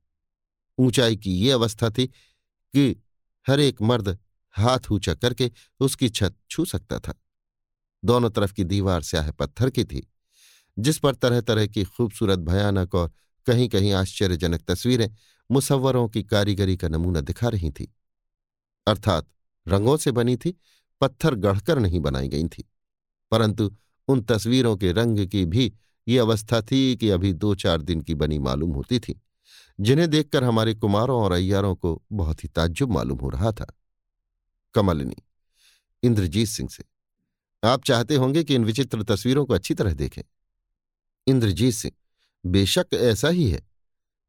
ऊंचाई 0.78 1.16
की 1.16 1.33
ये 1.33 1.50
अवस्था 1.50 1.90
थी 1.90 2.06
कि 2.06 3.02
हर 3.46 3.61
एक 3.61 3.83
मर्द 3.83 4.18
हाथ 4.54 4.90
ऊँचा 4.92 5.14
करके 5.14 5.50
उसकी 5.80 6.09
छत 6.09 6.37
छू 6.50 6.64
सकता 6.64 6.98
था। 6.98 7.14
दोनों 8.04 8.30
तरफ़ 8.30 8.52
की 8.52 8.64
दीवार 8.64 9.02
स्याह 9.02 9.30
पत्थर 9.30 9.70
की 9.70 9.85
थी, 9.85 10.06
जिस 10.78 10.98
पर 10.98 11.14
तरह 11.14 11.40
तरह 11.40 11.66
की 11.66 11.85
खूबसूरत, 11.85 12.38
भयानक 12.38 12.94
और 12.94 13.12
कहीं 13.46 13.68
कहीं 13.68 13.92
आश्चर्यजनक 13.92 14.62
तस्वीरें 14.62 15.11
मुसवरों 15.50 16.09
की 16.09 16.22
कारीगरी 16.22 16.76
का 16.76 16.88
नमूना 16.88 17.20
दिखा 17.20 17.48
रही 17.48 17.70
थी। 17.70 17.92
अर्थात 18.87 19.26
रंगों 19.68 19.96
से 19.96 20.12
बनी 20.12 20.37
थी, 20.37 20.61
पत्थर 21.01 21.35
गढ़कर 21.35 21.79
नहीं 21.79 22.01
बनाई 22.01 22.29
गई 22.29 22.49
थी। 22.49 22.70
परंतु 23.31 23.77
उन 24.09 24.23
तस्वीरों 24.23 24.77
के 24.77 24.92
रंग 24.92 25.27
की 25.27 25.44
भी 25.44 25.75
ये 26.09 26.18
अवस्था 26.18 26.62
थी 26.62 26.96
कि 26.96 27.11
अभी 27.11 27.33
दो 27.33 27.55
चार 27.55 27.83
दिन 27.83 28.01
की 28.01 28.14
बनी 28.14 28.38
मालूम 28.38 28.70
होती 28.70 29.01
थी, 29.01 29.23
जिन्हें 29.81 30.11
देखकर 30.11 30.44
हमारे 30.44 30.75
कुमारों 30.75 31.23
और 31.23 31.33
अय्यारों 31.33 31.75
को 31.75 32.03
बहुत 32.12 32.44
ही 32.44 32.49
ताज्जुब 32.49 32.92
मालूम 32.92 33.18
हो 33.18 33.29
रहा 33.29 33.53
था। 33.53 33.79
कमलिनी, 34.75 35.16
इंद्रजीत 36.03 36.49
सिंह 36.49 36.68
से, 36.68 36.85
आप 37.64 37.85
चाहते 37.85 38.14
होंगे 38.14 38.44
कि 38.44 38.55
इन 38.55 38.64
विचित्र 38.64 39.03
तस्वीरों 39.03 39.46
को 39.46 39.55
अच्छी 39.55 39.75
तरह 39.75 39.92
देखें? 39.94 40.23
इंद्रजीत 41.27 41.75
सिंह, 41.75 41.94
बेशक 42.51 42.87
ऐसा 42.94 43.29
ही 43.29 43.51
है। 43.51 43.69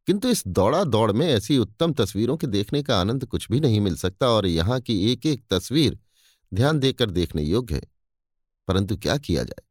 किंतु 0.08 0.30
इस 0.30 0.44
दौड़ा 0.48 0.84
दौड़ 0.84 1.12
में 1.12 1.28
ऐसी 1.28 1.58
उत्तम 1.58 1.94
तस्वीरों 1.94 2.38
के 2.38 2.48
देखने 2.48 2.82
का 2.84 3.00
आनंद 3.02 3.26
कुछ 3.26 3.48
भी 3.52 3.60
नहीं 3.60 3.80
मिल 3.80 3.96
सकता 3.96 4.28
और 4.28 4.46
यहाँ 4.46 4.80
की 4.80 5.12
एक 5.12 5.26
एक 5.26 5.44
तस्वीर 5.50 5.98
ध्यान 6.52 6.80
देकर 6.80 7.10
देखने 7.10 7.44
योग्य 7.44 7.76
है। 7.76 7.88
परंतु 8.68 8.98
क्या 8.98 9.18
किया 9.18 9.44
जाए? 9.44 9.64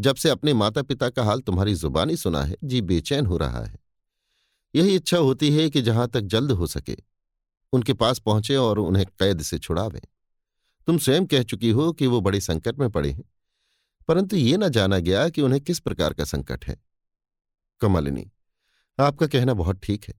जब 0.00 0.16
से 0.16 0.28
अपने 0.28 0.54
माता 0.54 0.82
पिता 0.82 1.08
का 1.08 1.24
हाल 1.24 1.40
तुम्हारी 1.40 1.74
जुबानी 1.74 2.16
सुना 2.16 2.42
है, 2.42 2.56
जी 2.64 2.80
बेचैन 2.80 3.26
हो 3.26 3.36
रहा 3.36 3.64
है। 3.64 3.78
यही 4.74 4.94
इच्छा 4.94 5.18
होती 5.18 5.50
है 5.56 5.68
कि 5.70 5.82
जहाँ 5.82 6.08
तक 6.08 6.20
जल्द 6.20 6.52
हो 6.52 6.66
सके, 6.66 6.96
उनके 7.72 7.92
पास 7.92 8.18
पहुँचे 8.18 8.56
और 8.56 8.78
उन्हें 8.78 9.06
कैद 9.06 9.42
से 9.42 9.58
छुड़ावें। 9.58 10.00
तुम 10.86 10.98
स्वयं 10.98 11.26
कह 11.26 11.42
चुकी 11.42 11.70
हो 11.70 11.92
कि 11.92 12.06
वो 12.06 12.20
बड़े 12.20 12.40
संकट 12.40 12.78
में 12.78 12.90
पड़े 12.90 13.10
हैं, 13.10 13.24
परंतु 14.08 14.36
ये 14.36 14.56
न 14.56 14.68
जाना 14.68 14.98
गया 14.98 15.28
कि 15.28 15.42
उन्हें 15.42 15.60
किस 15.60 15.80
प्रकार 15.80 16.12
का 16.12 16.24
संकट 16.24 16.64
है। 16.64 16.76
कमलिनी 17.80 18.30
आपका 18.98 19.26
कहना 19.26 19.54
बहुत 19.54 19.80
ठीक 19.82 20.04
है। 20.04 20.14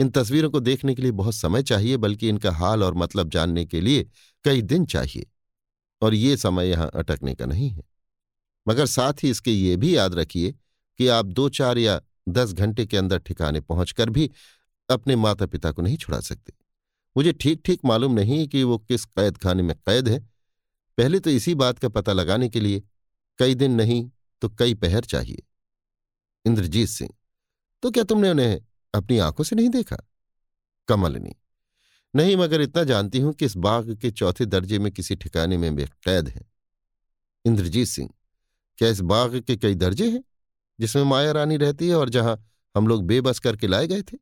इन 0.00 0.10
तस्वीरों 0.10 0.50
को 0.50 0.60
देखने 0.60 0.94
के 0.94 1.02
लिए 1.02 1.10
बहुत 1.10 1.34
समय 1.34 1.62
चाहिए, 1.62 1.96
बल्कि 1.96 2.28
इनका 2.28 2.52
हाल 2.52 2.82
और 2.82 2.94
मतलब 2.94 3.30
जानने 3.30 3.64
के 3.64 3.80
लिए 3.80 4.06
कई 4.44 4.62
दिन 4.62 4.84
चाहिए। 4.86 5.26
और 6.02 6.14
ये 6.14 6.36
समय 6.36 6.68
यहाँ 6.68 6.90
अटकने 6.94 7.34
का 7.34 7.46
नहीं 7.46 7.68
है। 7.70 7.82
मगर 8.66 8.86
साथ 8.86 9.12
ही 9.22 9.30
इसके 9.30 9.50
ये 9.50 9.76
भी 9.76 9.96
याद 9.96 10.14
रखिए 10.14 10.52
कि 10.98 11.08
आप 11.08 11.26
दो 11.26 11.48
चार 11.48 11.78
या 11.78 12.00
दस 12.28 12.52
घंटे 12.52 12.86
के 12.86 12.96
अंदर 12.96 13.18
ठिकाने 13.18 13.60
पहुंचकर 13.60 14.10
भी 14.10 14.30
अपने 14.88 15.16
माता 15.16 15.46
पिता 15.46 15.70
को 15.72 15.82
नहीं 15.82 15.96
छुड़ा 15.96 16.20
सकते। 16.20 16.52
मुझे 17.16 17.32
ठीक 17.32 17.60
ठीक 17.64 17.80
मालूम 17.84 18.12
नहीं 18.12 18.46
कि 18.48 18.62
वो 18.62 18.78
किस 18.78 19.04
कैद 19.04 19.36
खाने 19.36 19.62
में 19.62 19.76
कैद 19.76 20.08
है। 20.08 20.18
पहले 20.98 21.20
तो 21.20 21.30
इसी 21.30 21.54
बात 21.54 21.78
का 21.78 21.88
पता 21.88 22.12
लगाने 22.12 22.48
के 22.48 22.60
लिए 22.60 22.82
कई 23.38 23.54
दिन 23.54 23.72
नहीं 23.72 24.10
तो 24.42 24.48
कई 24.48 24.74
पहर 24.74 25.04
चाहिए। 25.04 25.42
इंद्रजीत 26.44 26.88
सिंह 26.88 27.10
तो 27.82 27.90
क्या 27.90 28.04
तुमने 28.04 28.30
उन्हें 28.30 28.60
अपनी 28.94 29.18
आँखों 29.18 29.44
से 29.44 29.56
नहीं 29.56 29.68
देखा? 29.68 29.96
कमलनी, 30.88 31.34
नहीं, 32.16 32.36
मगर 32.36 32.60
इतना 32.60 32.84
जानती 32.84 33.18
हूँ 33.18 33.32
कि 33.32 33.44
इस 33.44 33.56
बाग 33.56 33.96
के 33.96 34.10
चौथे 34.10 34.46
दर्जे 34.46 34.78
में 34.78 34.92
किसी 34.92 35.16
ठिकाने 35.16 35.56
में 35.56 35.70
वे 35.70 35.84
कैद 35.84 36.28
है। 36.28 36.42
इंद्रजीत 37.44 37.88
सिंह, 37.88 38.10
क्या 38.78 38.88
इस 38.88 39.00
बाग 39.00 39.40
के 39.40 39.56
कई 39.56 39.74
दर्जे 39.74 40.10
हैं, 40.10 40.24
जिसमें 40.80 41.04
माया 41.04 41.32
रानी 41.32 41.56
रहती 41.56 41.88
है 41.88 41.94
और 41.94 42.08
जहाँ 42.08 42.50
हम 42.76 42.86
लोग 42.86 43.04
बेबस 43.04 43.38
करके 43.38 43.66
लाए 43.66 43.86
गए 43.86 44.02
थे? 44.02 44.18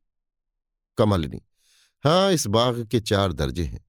कमलिनी 0.98 1.42
हाँ 2.04 2.32
इस 2.32 2.46
बाग 2.46 2.86
के 2.86 3.00
चार 3.00 3.32
दर्जे 3.32 3.64
हैं। 3.64 3.84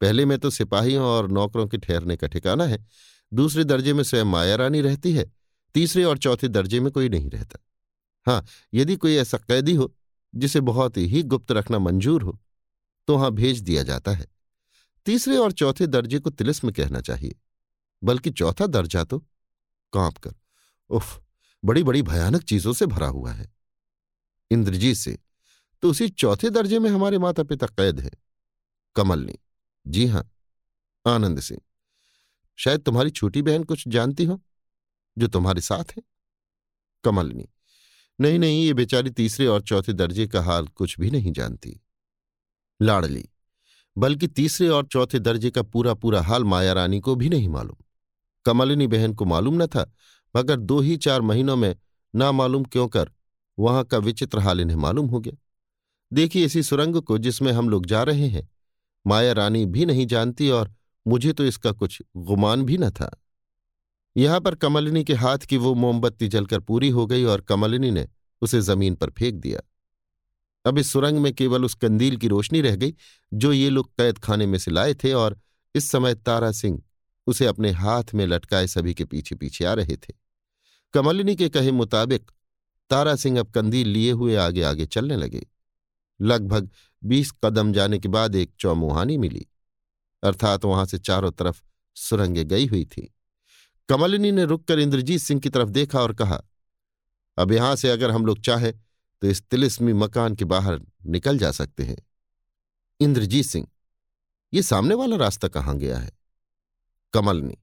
पहले 0.00 0.24
में 0.24 0.38
तो 0.38 0.50
सिपाहियों 0.50 1.04
और 1.04 1.30
नौकरों 1.30 1.66
के 1.66 1.76
ठहरने 1.76 2.16
का 2.16 2.26
ठिकाना 2.26 2.64
है। 2.64 2.86
दूसरे 3.34 3.64
दर्जे 3.64 3.92
में 3.92 4.02
स्वयं 4.02 4.24
माया 4.24 4.56
रानी 4.56 4.80
रहती 4.80 5.12
है। 5.12 5.32
तीसरे 5.74 6.04
और 6.04 6.18
चौथे 6.18 6.48
दर्जे 6.48 6.80
में 6.80 6.92
कोई 6.92 7.08
नहीं 7.08 7.30
रहता। 7.30 7.58
हाँ 8.26 8.44
यदि 8.74 8.96
कोई 8.96 9.16
ऐसा 9.16 9.38
कैदी 9.38 9.74
हो, 9.74 9.94
जिसे 10.34 10.60
बहुत 10.62 10.96
ही 10.96 11.22
गुप्त 11.22 11.52
रखना 11.52 11.78
मंजूर 11.78 12.22
हो 12.22 12.38
तो 13.08 13.16
वहाँ 13.16 13.30
भेज 13.32 13.60
दिया 13.60 13.82
जाता 13.82 14.12
है। 14.12 14.26
तीसरे 15.06 15.36
और 15.36 15.52
चौथे 15.52 15.86
दर्जे 15.86 16.18
को 16.18 16.30
तिलिस्म 16.30 16.70
कहना 16.72 17.00
चाहिए, 17.00 17.34
बल्कि 18.02 18.30
चौथा 18.30 18.66
दर्जा 18.66 19.04
तो 19.04 19.18
काँप 19.92 20.18
कर, 20.18 20.34
उफ 20.90 21.20
बड़ी 21.62 21.82
बड़ी 21.82 22.02
भयानक 22.02 22.42
चीज़ों 22.42 22.72
से 22.72 22.86
भरा 22.86 23.06
हुआ 23.08 23.32
है। 23.32 23.52
इंद्रजीत 24.50 24.96
से 24.96 25.18
तो 25.82 25.90
उसी 25.90 26.08
चौथे 26.08 26.50
दर्जे 26.50 26.78
में 26.78 26.88
हमारे 26.90 27.18
माता 27.18 27.42
पिता 27.42 27.66
कैद 27.68 28.00
हैं। 28.00 28.10
कमलनी 28.96 29.38
जी 29.86 30.06
हाँ। 30.06 30.30
आनंद 31.04 31.40
सिंह 31.40 31.60
शायद 32.58 32.80
तुम्हारी 32.80 33.10
छोटी 33.10 33.42
बहन 33.42 33.64
कुछ 33.64 33.86
जानती 33.88 34.24
हो, 34.24 34.40
जो 35.16 35.26
तुम्हारे 35.28 35.60
साथ 35.60 35.96
है? 35.96 36.02
कमलनी 37.04 37.48
नहीं 38.18 38.38
नहीं, 38.38 38.64
ये 38.66 38.74
बेचारी 38.74 39.10
तीसरे 39.10 39.46
और 39.46 39.62
चौथे 39.62 39.92
दर्जे 39.92 40.26
का 40.26 40.42
हाल 40.42 40.66
कुछ 40.66 40.98
भी 41.00 41.10
नहीं 41.10 41.32
जानती। 41.32 41.80
लाड़ली, 42.80 43.24
बल्कि 43.96 44.26
तीसरे 44.26 44.68
और 44.68 44.86
चौथे 44.86 45.18
दर्जे 45.18 45.50
का 45.50 45.62
पूरा 45.62 45.94
पूरा 45.94 46.22
हाल 46.22 46.44
माया 46.44 46.72
रानी 46.72 47.00
को 47.00 47.14
भी 47.14 47.28
नहीं 47.28 47.48
मालूम। 47.48 47.76
कमलिनी 48.46 48.86
बहन 48.86 49.14
को 49.14 49.24
मालूम 49.24 49.62
न 49.62 49.66
था, 49.66 49.90
मगर 50.34 50.56
दो 50.56 50.80
ही 50.80 50.96
चार 50.96 51.20
महीनों 51.20 51.56
में 51.56 51.74
ना 52.14 52.30
मालूम 52.32 52.64
क्यों 52.64 52.88
कर 52.88 53.10
वहाँ 53.58 53.84
का 53.84 53.98
विचित्र 53.98 54.38
हाल 54.38 54.60
इन्हें 54.60 54.76
मालूम 54.76 55.06
हो 55.06 55.20
गया। 55.20 55.36
देखिए 56.12 56.44
इसी 56.44 56.62
सुरंग 56.62 57.00
को 57.02 57.18
जिसमें 57.18 57.52
हम 57.52 57.68
लोग 57.68 57.86
जा 57.86 58.02
रहे 58.02 58.28
हैं 58.28 58.48
माया 59.06 59.32
रानी 59.32 59.64
भी 59.66 59.86
नहीं 59.86 60.06
जानती 60.06 60.48
और 60.50 60.72
मुझे 61.06 61.32
तो 61.32 61.44
इसका 61.44 61.72
कुछ 61.72 62.02
गुमान 62.16 62.62
भी 62.62 62.78
न 62.78 62.90
था। 62.90 63.10
यहाँ 64.16 64.40
पर 64.40 64.54
कमलिनी 64.54 65.02
के 65.04 65.14
हाथ 65.14 65.38
की 65.38 65.56
वो 65.56 65.74
मोमबत्ती 65.74 66.28
जलकर 66.28 66.60
पूरी 66.60 66.88
हो 66.88 67.06
गई 67.06 67.24
और 67.24 67.40
कमलिनी 67.40 67.90
ने 67.90 68.06
उसे 68.42 68.60
ज़मीन 68.60 68.94
पर 68.94 69.10
फेंक 69.10 69.34
दिया। 69.34 69.60
अब 70.64 70.78
इस 70.78 70.92
सुरंग 70.92 71.18
में 71.18 71.32
केवल 71.34 71.64
उस 71.64 71.74
कंदील 71.74 72.16
की 72.16 72.28
रोशनी 72.28 72.60
रह 72.60 72.76
गई, 72.76 72.94
जो 73.32 73.52
ये 73.52 73.70
लोग 73.70 73.88
कैद 73.88 74.18
खाने 74.18 74.46
में 74.46 74.58
से 74.58 74.70
लाए 74.70 74.94
थे 74.94 75.12
और 75.12 75.38
इस 75.74 75.90
समय 75.90 76.14
तारा 76.14 76.50
सिंह 76.52 76.82
उसे 77.26 77.46
अपने 77.46 77.70
हाथ 77.70 78.14
में 78.14 78.26
लटकाए 78.26 78.66
सभी 78.66 78.94
के 78.94 79.04
पीछे 79.04 79.34
पीछे 79.34 79.64
आ 79.64 79.72
रहे 79.74 79.96
थे। 79.96 80.12
कमलिनी 80.94 81.34
के 81.36 81.48
कहे 81.48 81.72
मुताबिक 81.72 82.30
तारा 82.90 83.14
सिंह 83.16 83.38
अब 83.40 83.50
कंदील 83.50 83.88
लिए 83.88 84.12
हुए 84.12 84.34
आगे 84.36 84.62
आगे 84.62 84.86
चलने 84.86 85.16
लगे। 85.16 85.46
लगभग 86.20 86.70
बीस 87.02 87.32
कदम 87.44 87.72
जाने 87.72 87.98
के 87.98 88.08
बाद 88.08 88.34
एक 88.36 88.52
चौमुहानी 88.58 89.16
मिली, 89.18 89.46
अर्थात 90.22 90.64
वहाँ 90.64 90.84
से 90.86 90.98
चारों 90.98 91.30
तरफ़ 91.30 91.62
सुरंगें 91.96 92.46
गई 92.48 92.66
हुई 92.66 92.84
थी। 92.84 93.10
कमलिनी 93.88 94.30
ने 94.32 94.44
रुककर 94.44 94.78
इंद्रजीत 94.78 95.20
सिंह 95.20 95.40
की 95.40 95.48
तरफ़ 95.48 95.68
देखा 95.68 96.00
और 96.00 96.12
कहा, 96.14 96.40
अब 97.38 97.52
यहाँ 97.52 97.76
से 97.76 97.90
अगर 97.90 98.10
हम 98.10 98.26
लोग 98.26 98.40
चाहें 98.40 98.72
तो 99.22 99.26
इस 99.26 99.42
तिलिस्मी 99.42 99.92
मकान 99.92 100.34
के 100.34 100.44
बाहर 100.44 100.80
निकल 101.06 101.38
जा 101.38 101.50
सकते 101.50 101.82
हैं। 101.82 101.96
इंद्रजीत 103.00 103.46
सिंह, 103.46 103.66
ये 104.52 104.62
सामने 104.62 104.94
वाला 104.94 105.16
रास्ता 105.16 105.48
कहाँ 105.48 105.76
गया 105.78 105.98
है? 105.98 106.10
कमलनी, 107.14 107.56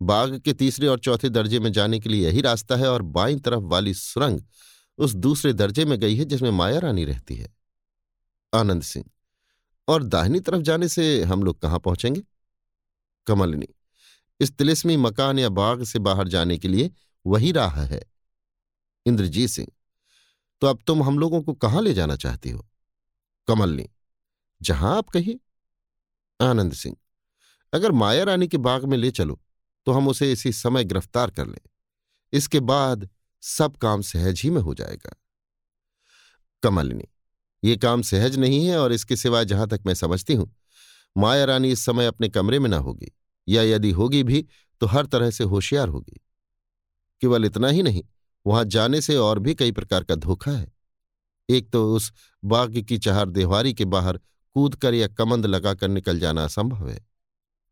बाग 0.00 0.38
के 0.38 0.52
तीसरे 0.52 0.86
और 0.86 0.98
चौथे 0.98 1.28
दर्जे 1.28 1.60
में 1.60 1.72
जाने 1.72 2.00
के 2.00 2.08
लिए 2.08 2.26
यही 2.26 2.40
रास्ता 2.40 2.76
है 2.76 2.88
और 2.88 3.02
बाईं 3.02 3.38
तरफ़ 3.38 3.62
वाली 3.64 3.94
सुरंग 3.94 4.40
उस 4.98 5.14
दूसरे 5.14 5.52
दर्जे 5.52 5.84
में 5.84 5.98
गई 6.00 6.16
है 6.16 6.24
जिसमें 6.24 6.50
माया 6.50 6.78
रानी 6.78 7.04
रहती 7.04 7.36
है। 7.36 7.48
आनंद 8.52 8.82
सिंह, 8.82 9.04
और 9.88 10.02
दाहिनी 10.02 10.40
तरफ़ 10.40 10.62
जाने 10.62 10.88
से 10.88 11.22
हम 11.22 11.42
लोग 11.42 11.60
कहाँ 11.60 11.78
पहुँचेंगे? 11.78 12.22
कमलिनी 13.26 13.68
इस 14.40 14.52
तिलिस्मी 14.52 14.96
मकान 14.96 15.38
या 15.38 15.48
बाग 15.50 15.82
से 15.84 15.98
बाहर 15.98 16.28
जाने 16.28 16.58
के 16.58 16.68
लिए 16.68 16.90
वही 17.24 17.52
राह 17.52 17.80
है। 17.82 18.02
इंद्रजीत 19.06 19.50
सिंह 19.50 19.68
तो 20.62 20.66
अब 20.66 20.78
तुम 20.86 21.02
हम 21.02 21.18
लोगों 21.18 21.42
को 21.42 21.52
कहाँ 21.54 21.82
ले 21.82 21.92
जाना 21.94 22.16
चाहती 22.16 22.50
हो? 22.50 22.66
कमलनी 23.48 23.88
जहाँ 24.60 24.96
आप 24.96 25.08
कहिए। 25.08 25.38
आनंद 26.40 26.72
सिंह, 26.72 26.96
अगर 27.72 27.92
माया 27.92 28.24
रानी 28.24 28.48
के 28.48 28.58
बाग 28.58 28.84
में 28.84 28.96
ले 28.98 29.10
चलो 29.10 29.40
तो 29.86 29.92
हम 29.92 30.08
उसे 30.08 30.30
इसी 30.32 30.52
समय 30.52 30.84
गिरफ़्तार 30.84 31.30
कर 31.30 31.46
लें। 31.46 31.60
इसके 32.32 32.60
बाद 32.62 33.08
सब 33.42 33.76
काम 33.76 34.02
सहज 34.02 34.40
ही 34.40 34.50
में 34.50 34.60
हो 34.62 34.74
जाएगा। 34.74 35.14
कमलिनी 36.62 37.08
ये 37.62 37.76
काम 37.76 38.02
सहज 38.02 38.36
नहीं 38.36 38.66
है 38.66 38.78
और 38.78 38.92
इसके 38.92 39.16
सिवाय 39.16 39.44
जहाँ 39.44 39.66
तक 39.68 39.80
मैं 39.86 39.94
समझती 39.94 40.34
हूँ, 40.34 40.54
माया 41.16 41.44
रानी 41.44 41.70
इस 41.70 41.84
समय 41.84 42.06
अपने 42.06 42.28
कमरे 42.28 42.58
में 42.58 42.68
ना 42.70 42.76
होगी। 42.78 43.12
या 43.50 43.62
यदि 43.62 43.90
होगी 43.90 44.22
भी 44.22 44.46
तो 44.80 44.86
हर 44.86 45.06
तरह 45.06 45.30
से 45.30 45.44
होशियार 45.44 45.88
होगी। 45.88 46.20
केवल 47.20 47.44
इतना 47.44 47.68
ही 47.68 47.82
नहीं, 47.82 48.02
वहाँ 48.46 48.64
जाने 48.64 49.00
से 49.00 49.16
और 49.16 49.38
भी 49.38 49.54
कई 49.54 49.72
प्रकार 49.72 50.04
का 50.04 50.14
धोखा 50.14 50.50
है। 50.50 50.72
एक 51.48 51.70
तो 51.70 51.94
उस 51.94 52.12
बाग 52.44 52.80
की 52.80 52.98
चहार 52.98 53.28
देवारी 53.28 53.74
के 53.74 53.84
बाहर 53.84 54.20
कूद 54.56 54.74
कर 54.74 54.94
या 54.94 55.08
कमंद 55.08 55.46
लगाकर 55.46 55.88
निकल 55.88 56.18
जाना 56.18 56.44
असंभव 56.44 56.88
है। 56.88 56.98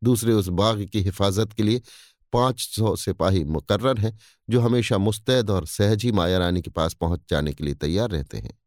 दूसरे 0.05 0.33
उस 0.33 0.49
बाग 0.49 0.85
की 0.85 1.01
हिफाजत 1.01 1.53
के 1.53 1.63
लिए 1.63 1.83
पाँच 2.33 2.61
सौ 2.61 2.97
सिपाही 2.97 3.45
मुकर्र 3.45 3.99
हैं, 3.99 4.19
जो 4.51 4.61
हमेशा 4.61 4.99
मुस्तैद 4.99 5.51
और 5.51 5.67
सहज 5.67 6.05
ही 6.05 6.13
माया 6.13 6.39
रानी 6.39 6.63
के 6.63 6.71
पास 6.71 6.95
पहुँच 6.95 7.21
जाने 7.31 7.53
के 7.53 7.65
लिए 7.65 7.75
तैयार 7.75 8.11
रहते 8.11 8.39
हैं। 8.39 8.59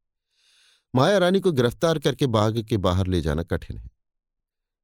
माया 0.95 1.17
रानी 1.17 1.39
को 1.39 1.51
गिरफ़्तार 1.51 1.99
करके 1.99 2.27
बाग 2.27 2.61
के 2.61 2.77
बाहर 2.77 3.07
ले 3.07 3.21
जाना 3.21 3.43
कठिन 3.43 3.77
है। 3.77 3.89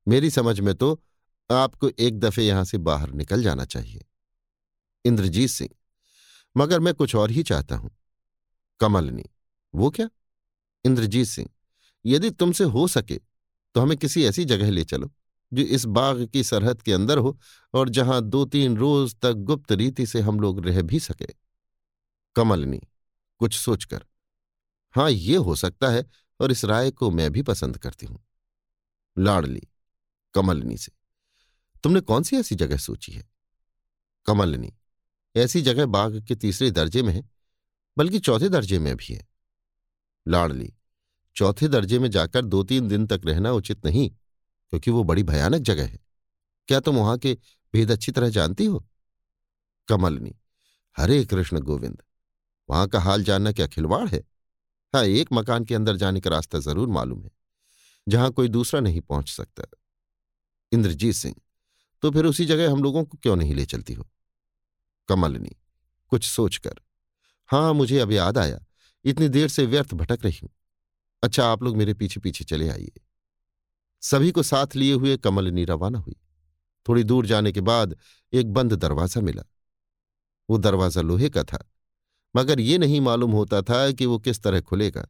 मेरी 0.08 0.30
समझ 0.30 0.60
में 0.60 0.76
तो 0.76 1.02
आपको 1.50 1.90
एक 1.90 2.20
दफे 2.20 2.44
यहाँ 2.44 2.64
से 2.66 2.78
बाहर 2.80 3.12
निकल 3.12 3.44
जाना 3.44 3.66
चाहिए। 3.66 4.06
इंद्रजीत 5.06 5.50
सिंह, 5.50 5.70
मगर 6.56 6.80
मैं 6.80 6.94
कुछ 6.94 7.16
और 7.16 7.32
ही 7.32 7.44
चाहता 7.44 7.76
हूँ। 7.76 7.92
कमलनी, 8.80 9.24
वो 9.74 9.90
क्या? 9.90 10.10
इंद्रजीत 10.86 11.28
सिंह, 11.28 11.50
यदि 12.06 12.30
तुमसे 12.32 12.64
हो 12.66 12.88
सके 12.88 13.20
तो 13.76 13.82
हमें 13.82 13.98
किसी 13.98 14.24
ऐसी 14.26 14.46
जगह 14.46 14.70
ले 14.72 14.84
चलो, 14.84 15.10
जो 15.52 15.64
इस 15.64 15.86
बाग 15.88 16.26
की 16.26 16.44
सरहद 16.44 16.82
के 16.82 16.94
अंदर 16.94 17.18
हो 17.18 17.38
और 17.74 17.90
जहाँ 17.90 18.22
दो 18.24 18.44
तीन 18.46 18.78
रोज 18.78 19.16
तक 19.16 19.34
गुप्त 19.44 19.72
रीति 19.72 20.06
से 20.06 20.22
हम 20.22 20.40
लोग 20.40 20.66
रह 20.66 20.82
भी 20.82 21.00
सके। 21.00 21.28
कमलनी, 22.36 22.82
कुछ 23.42 23.56
सोचकर, 23.56 24.06
हाँ, 24.96 25.10
ये 25.12 25.36
हो 25.38 25.56
सकता 25.56 25.90
है 25.90 26.06
और 26.40 26.52
इस 26.52 26.66
राय 26.66 26.92
को 26.92 27.12
मैं 27.12 27.32
भी 27.32 27.42
पसंद 27.44 27.78
करती 27.78 28.06
हूँ। 28.06 28.20
लाडली, 29.18 29.68
कमलनी 30.34 30.78
से। 30.78 30.92
तुमने 31.84 32.02
कौन 32.02 32.24
सी 32.24 32.38
ऐसी 32.38 32.56
जगह 32.56 32.78
सोची 32.78 33.12
है? 33.12 33.24
कमलनी, 34.26 34.74
ऐसी 35.36 35.62
जगह 35.62 35.86
बाघ 35.86 36.26
के 36.28 36.36
तीसरे 36.36 36.72
दर्जे 36.72 37.02
में 37.02 37.14
है, 37.14 37.24
बल्कि 37.98 38.20
चौथे 38.20 38.50
दर्जे 38.50 38.80
में 38.80 38.96
भी 38.96 39.14
है। 39.14 39.28
लाडली, 40.26 40.74
चौथे 41.36 41.68
दर्जे 41.68 42.00
में 42.00 42.10
जाकर 42.12 42.46
दो 42.46 42.64
तीन 42.64 42.88
दिन 42.88 43.06
तक 43.08 43.22
रहना 43.26 43.52
उचित 43.52 43.86
नहीं, 43.86 44.10
क्योंकि 44.10 44.92
वो 44.92 45.04
बड़ी 45.04 45.24
भयानक 45.24 45.62
जगह 45.62 45.88
है। 45.88 46.00
क्या 46.68 46.80
तुम 46.80 46.96
वहाँ 46.96 47.18
के 47.18 47.34
भेद 47.74 47.92
अच्छी 47.92 48.12
तरह 48.12 48.30
जानती 48.30 48.66
हो? 48.66 48.86
कमलनी, 49.88 50.36
हरे 50.98 51.24
कृष्ण 51.26 51.60
गोविंद, 51.60 52.02
वहाँ 52.70 52.88
का 52.88 53.00
हाल 53.00 53.24
जानना 53.24 53.52
क्या 53.52 53.68
खिलवाड़ 53.68 54.08
है? 54.10 54.24
हाँ 54.94 55.04
एक 55.06 55.30
मकान 55.34 55.66
के 55.66 55.76
अंदर 55.76 55.96
जाने 55.96 56.20
का 56.20 56.30
रास्ता 56.30 56.60
ज़रूर 56.60 56.88
मालूम 56.90 57.24
है, 57.24 57.30
जहाँ 58.08 58.32
कोई 58.32 58.48
दूसरा 58.50 58.80
नहीं 58.80 59.02
पहुँच 59.02 59.30
सकता। 59.30 59.64
इंद्रजीत 60.72 61.16
सिंह 61.16 61.36
तो 62.04 62.12
फिर 62.12 62.26
उसी 62.26 62.46
जगह 62.46 62.72
हम 62.72 62.84
लोगों 62.84 63.04
को 63.04 63.18
क्यों 63.18 63.36
नहीं 63.36 63.56
ले 63.56 63.66
चलती 63.66 63.94
हो? 63.94 64.08
कमलनी, 65.10 65.56
कुछ 66.12 66.26
सोचकर 66.26 66.80
हाँ 67.50 67.74
मुझे 67.74 68.00
अब 68.00 68.12
याद 68.12 68.38
आया, 68.38 68.60
इतनी 69.06 69.28
देर 69.30 69.48
से 69.48 69.66
व्यर्थ 69.66 69.94
भटक 69.94 70.24
रही 70.24 70.40
हूँ। 70.42 70.50
अच्छा 71.24 71.46
आप 71.46 71.64
लोग 71.64 71.78
मेरे 71.78 71.94
पीछे 71.94 72.20
पीछे 72.20 72.44
चले 72.46 72.68
आइए। 72.70 72.92
सभी 74.04 74.32
को 74.32 74.44
साथ 74.44 74.76
लिए 74.76 74.94
हुए 74.94 75.16
कमलनी 75.18 75.64
रवाना 75.66 76.00
हुई। 76.00 76.16
थोड़ी 76.86 77.04
दूर 77.04 77.26
जाने 77.26 77.52
के 77.52 77.62
बाद 77.62 77.96
एक 78.34 78.52
बंद 78.54 78.74
दरवाज़ा 78.74 79.22
मिला। 79.22 79.44
वो 80.50 80.58
दरवाज़ा 80.58 81.02
लोहे 81.02 81.30
का 81.30 81.44
था, 81.44 81.60
मगर 82.36 82.60
ये 82.60 82.78
नहीं 82.78 83.02
मालूम 83.02 83.32
होता 83.32 83.62
था 83.62 83.92
कि 83.92 84.06
वो 84.06 84.20
किस 84.20 84.42
तरह 84.44 84.62
खुलेगा, 84.62 85.02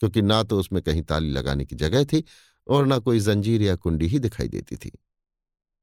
क्योंकि 0.00 0.22
ना 0.22 0.42
तो 0.42 0.58
उसमें 0.60 0.82
कहीं 0.82 1.02
ताली 1.02 1.30
लगाने 1.30 1.64
की 1.64 1.76
जगह 1.76 2.04
थी 2.04 2.24
और 2.66 2.86
ना 2.86 2.98
कोई 2.98 3.20
जंजीर 3.20 3.62
या 3.62 3.76
कुंडी 3.76 4.06
ही 4.06 4.18
दिखाई 4.18 4.48
देती 4.48 4.76
थी। 4.76 4.90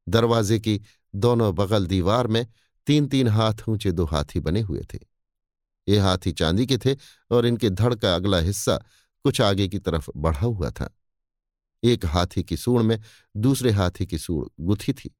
दरवाजे 0.08 0.60
की 0.60 0.82
दोनों 1.16 1.56
बगल 1.56 1.86
दीवार 1.88 2.28
में 2.28 2.46
तीन 2.88 3.08
तीन 3.08 3.28
हाथ 3.28 3.54
ऊँचे 3.70 3.92
दो 3.92 4.06
हाथी 4.06 4.40
बने 4.40 4.62
हुए 4.62 4.86
थे। 4.94 5.00
ये 5.88 6.00
हाथी 6.00 6.32
चांदी 6.32 6.66
के 6.66 6.78
थे 6.78 6.96
और 7.32 7.46
इनके 7.46 7.70
धड़ 7.70 7.96
का 7.96 8.16
अगला 8.16 8.40
हिस्सा 8.40 8.78
कुछ 9.24 9.42
आगे 9.42 9.68
की 9.68 9.80
तरफ़ 9.80 10.10
बढ़ा 10.18 10.46
हुआ 10.46 10.70
था। 10.72 10.90
एक 11.84 12.06
हाथी 12.06 12.44
की 12.44 12.58
सूढ़ 12.58 12.82
में 12.82 13.00
दूसरे 13.38 13.72
हाथी 13.72 14.06
की 14.06 14.18
सूढ़ 14.18 14.48
गुथी 14.62 14.94
थी। 14.94 15.16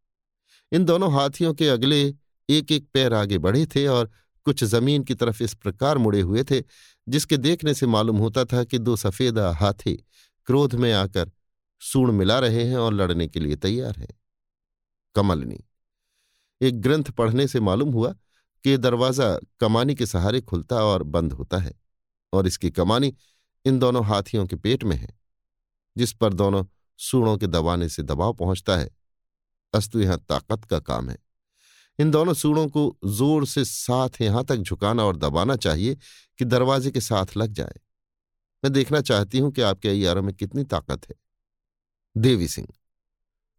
इन 0.72 0.86
दोनों 0.86 1.14
हाथियों 1.14 1.54
के 1.54 1.68
अगले 1.70 2.16
एक 2.50 2.72
एक 2.72 2.88
पैर 2.94 3.14
आगे 3.14 3.38
बढ़े 3.38 3.66
थे 3.66 3.88
और 3.88 4.12
कुछ 4.46 4.64
ज़मीन 4.64 5.04
की 5.04 5.16
तरफ़ 5.16 5.44
इस 5.44 5.54
प्रकार 5.54 5.98
मुड़े 5.98 6.22
हुए 6.22 6.44
थे, 6.44 6.64
जिसके 7.10 7.38
देखने 7.38 7.74
से 7.74 7.88
मालूम 7.88 8.18
होता 8.18 8.46
था 8.46 8.64
कि 8.64 8.78
दो 8.78 8.96
सफेदा 8.96 9.52
हाथी 9.52 9.94
क्रोध 10.46 10.76
में 10.76 10.94
आकर 10.94 11.32
सूण 11.82 12.12
मिला 12.12 12.40
रहे 12.40 12.64
हैं 12.64 12.78
और 12.78 12.94
लड़ने 12.94 13.28
के 13.28 13.40
लिए 13.40 13.56
तैयार 13.56 13.96
हैं। 13.98 14.25
कमलनी 15.16 15.60
एक 16.62 16.82
ग्रंथ 16.82 17.12
पढ़ने 17.12 17.48
से 17.48 17.60
मालूम 17.60 17.92
हुआ 17.92 18.14
कि 18.66 18.78
दरवाज़ा 18.78 19.28
कमानी 19.60 19.96
के 19.96 20.06
सहारे 20.06 20.42
खुलता 20.42 20.84
और 20.84 21.04
बंद 21.06 21.34
होता 21.34 21.58
है, 21.58 21.74
और 22.34 22.48
इसकी 22.48 22.70
कमानी 22.72 23.14
इन 23.66 23.80
दोनों 23.80 24.06
हाथियों 24.06 24.46
के 24.48 24.56
पेट 24.56 24.84
में 24.84 24.96
है, 24.96 25.08
जिस 25.96 26.14
पर 26.14 26.34
दोनों 26.34 26.64
सूणों 27.00 27.38
के 27.38 27.48
दबाने 27.48 27.90
से 27.90 28.04
दबाव 28.04 28.34
पहुँचता 28.34 28.78
है। 28.78 28.90
अस्तु 29.74 30.00
यहाँ 30.00 30.18
ताकत 30.20 30.66
का 30.66 30.80
काम 30.82 31.10
है। 31.10 31.18
इन 32.00 32.12
दोनों 32.12 32.34
सूणों 32.34 32.68
को 32.70 32.98
ज़ोर 33.08 33.46
से 33.46 33.64
साथ 33.66 34.22
यहाँ 34.22 34.44
तक 34.46 34.56
झुकाना 34.58 35.04
और 35.04 35.18
दबाना 35.18 35.56
चाहिए 35.58 35.96
कि 36.40 36.46
दरवाजे 36.46 36.92
के 36.92 37.02
साथ 37.02 37.36
लग 37.38 37.52
जाए। 37.52 37.80
मैं 38.64 38.72
देखना 38.74 39.02
चाहती 39.02 39.40
हूँ 39.40 39.52
कि 39.52 39.62
आपके 39.64 39.90
अयारों 39.90 40.22
में 40.24 40.34
कितनी 40.36 40.64
ताकत 40.66 41.10
है। 41.10 41.16
देवी 42.16 42.48
सिंह 42.48 42.68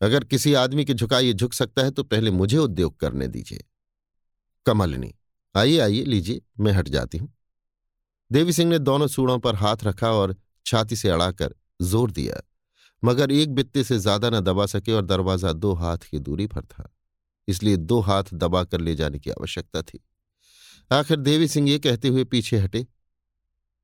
अगर 0.01 0.25
किसी 0.25 0.53
आदमी 0.55 0.85
के 0.85 0.95
झुकाइए 0.95 1.33
झुक 1.33 1.53
सकता 1.55 1.83
है 1.83 1.91
तो 1.91 2.03
पहले 2.05 2.31
मुझे 2.33 2.57
उद्योग 2.59 2.99
करने 2.99 3.29
दीजिए। 3.29 3.65
कमलनी, 4.67 5.13
आइए 5.55 5.79
आइए, 5.79 6.05
लीजिए, 6.05 6.41
मैं 6.61 6.73
हट 6.73 6.89
जाती 6.89 7.19
हूँ। 7.19 7.33
देवी 8.31 8.53
सिंह 8.53 8.71
ने 8.71 8.79
दोनों 8.81 9.07
सूड़ों 9.09 9.39
पर 9.39 9.55
हाथ 9.57 9.85
रखा 9.85 10.11
और 10.13 10.35
छाती 10.67 10.97
से 10.97 11.09
अड़ाकर 11.11 11.55
ज़ोर 11.83 12.11
दिया, 12.11 12.41
मगर 13.03 13.33
एक 13.33 13.55
बित्ते 13.55 13.85
से 13.85 13.99
ज़्यादा 13.99 14.31
न 14.31 14.41
दबा 14.41 14.67
सके 14.67 14.93
और 14.93 15.05
दरवाज़ा 15.05 15.53
दो 15.55 15.73
हाथ 15.75 16.09
की 16.11 16.19
दूरी 16.21 16.47
पर 16.47 16.63
था, 16.63 16.89
इसलिए 17.49 17.77
दो 17.77 18.01
हाथ 18.01 18.35
दबाकर 18.35 18.81
ले 18.81 18.95
जाने 18.95 19.19
की 19.19 19.31
आवश्यकता 19.31 19.83
थी। 19.83 19.99
आखिर 20.91 21.17
देवी 21.19 21.49
सिंह 21.49 21.69
ये 21.71 21.79
कहते 21.79 22.09
हुए 22.09 22.25
पीछे 22.27 22.59
हटे, 22.59 22.87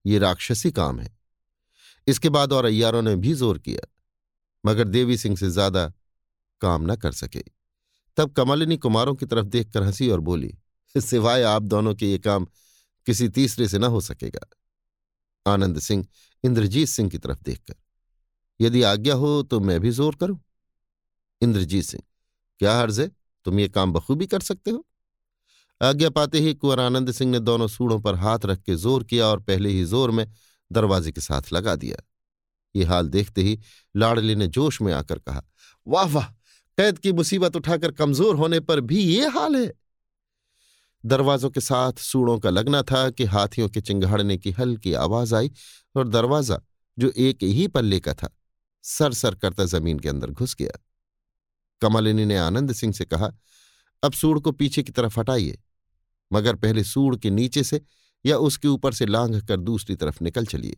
ये 0.04 0.18
राक्षसी 0.18 0.70
काम 0.72 1.00
है। 1.00 1.10
इसके 2.06 2.28
बाद 2.30 2.52
और 2.52 2.64
अय्यारों 2.64 3.02
ने 3.02 3.14
भी 3.16 3.34
ज़ोर 3.34 3.58
किया, 3.58 3.86
मगर 4.64 4.88
देवी 4.90 5.16
सिंह 5.16 5.36
से 5.36 5.50
ज़्यादा 5.50 5.92
काम 6.62 6.90
न 6.90 6.96
कर 6.96 7.12
सके। 7.14 7.42
तब 8.18 8.32
कमलिनी 8.32 8.76
कुमारों 8.78 9.14
की 9.14 9.26
तरफ़ 9.26 9.46
देखकर 9.46 9.82
हँसी 9.82 10.08
और 10.08 10.20
बोली, 10.22 10.54
सिवाय 10.94 11.42
आप 11.44 11.62
दोनों 11.64 11.94
के 11.94 12.06
ये 12.06 12.18
काम 12.20 12.46
किसी 13.06 13.28
तीसरे 13.30 13.68
से 13.68 13.78
न 13.78 13.84
हो 13.86 14.00
सकेगा। 14.02 14.46
आनंद 15.46 15.78
सिंह, 15.80 16.06
इंद्रजीत 16.44 16.88
सिंह 16.88 17.08
की 17.10 17.18
तरफ़ 17.18 17.42
देखकर, 17.42 17.74
यदि 18.60 18.82
आज्ञा 18.84 19.14
हो 19.14 19.42
तो 19.42 19.60
मैं 19.60 19.78
भी 19.80 19.90
ज़ोर 19.90 20.16
करूँ? 20.16 20.38
इंद्रजीत 21.42 21.84
सिंह, 21.84 22.02
क्या 22.60 22.76
हर्ज 22.78 23.00
है? 23.00 23.10
तुम 23.46 23.58
ये 23.60 23.68
काम 23.68 23.92
बखूबी 23.92 24.26
कर 24.26 24.40
सकते 24.42 24.70
हो? 24.70 24.84
आज्ञा 25.80 26.10
पाते 26.10 26.38
ही 26.38 26.54
कुंवर 26.54 26.80
आनंद 26.80 27.10
सिंह 27.12 27.30
ने 27.30 27.38
दोनों 27.40 27.66
सूढ़ों 27.68 28.00
पर 28.00 28.14
हाथ 28.16 28.44
रख 28.46 28.60
के 28.60 28.74
ज़ोर 28.76 29.04
किया 29.04 29.26
और 29.26 29.40
पहले 29.40 29.68
ही 29.70 29.84
ज़ोर 29.84 30.10
में 30.10 30.26
दरवाजे 30.70 31.12
के 31.12 31.20
साथ 31.20 31.52
लगा 31.52 31.74
दिया। 31.76 31.96
ये 32.74 32.84
हाल 32.84 33.08
देखते 33.08 33.42
ही 33.42 33.58
लाडली 33.94 34.34
ने 34.34 34.46
जोश 34.48 34.80
में 34.82 34.92
आकर 34.92 35.18
कहा, 35.18 35.42
वाह 35.86 36.06
वाह! 36.06 36.26
कैद 36.78 36.98
की 36.98 37.12
मुसीबत 37.12 37.56
उठाकर 37.56 37.92
कमज़ोर 37.92 38.36
होने 38.36 38.60
पर 38.60 38.80
भी 38.82 38.98
ये 38.98 39.26
हाल 39.28 39.56
है। 39.56 39.72
दरवाजों 41.04 41.50
के 41.50 41.60
साथ 41.60 41.98
सूड़ों 42.00 42.38
का 42.38 42.50
लगना 42.50 42.82
था 42.82 43.08
कि 43.10 43.24
हाथियों 43.24 43.68
के 43.68 43.80
चिंगाड़ने 43.80 44.36
की 44.38 44.50
हल्की 44.50 44.92
आवाज़ 44.94 45.34
आई 45.34 45.50
और 45.94 46.08
दरवाज़ा, 46.08 46.60
जो 46.98 47.10
एक 47.10 47.42
ही 47.42 47.66
पल्ले 47.68 48.00
का 48.00 48.14
था 48.14 48.28
सर 48.84 49.12
सर 49.12 49.34
करता 49.34 49.64
ज़मीन 49.64 49.98
के 49.98 50.08
अंदर 50.08 50.30
घुस 50.30 50.54
गया। 50.54 50.78
कमलिनी 51.82 52.24
ने 52.24 52.36
आनंद 52.36 52.72
सिंह 52.72 52.92
से 52.92 53.04
कहा, 53.04 53.32
अब 54.02 54.12
सूड़ 54.12 54.38
को 54.38 54.52
पीछे 54.52 54.82
की 54.82 54.92
तरफ़ 54.92 55.18
हटाइए, 55.20 55.58
मगर 56.30 56.56
पहले 56.56 56.84
सूड़ 56.84 57.16
के 57.16 57.30
नीचे 57.30 57.62
से 57.64 57.80
या 58.24 58.36
उसके 58.38 58.68
ऊपर 58.68 58.92
से 58.92 59.06
लांघ 59.06 59.40
कर 59.40 59.56
दूसरी 59.58 59.96
तरफ़ 59.96 60.22
निकल 60.24 60.46
चलिए। 60.46 60.76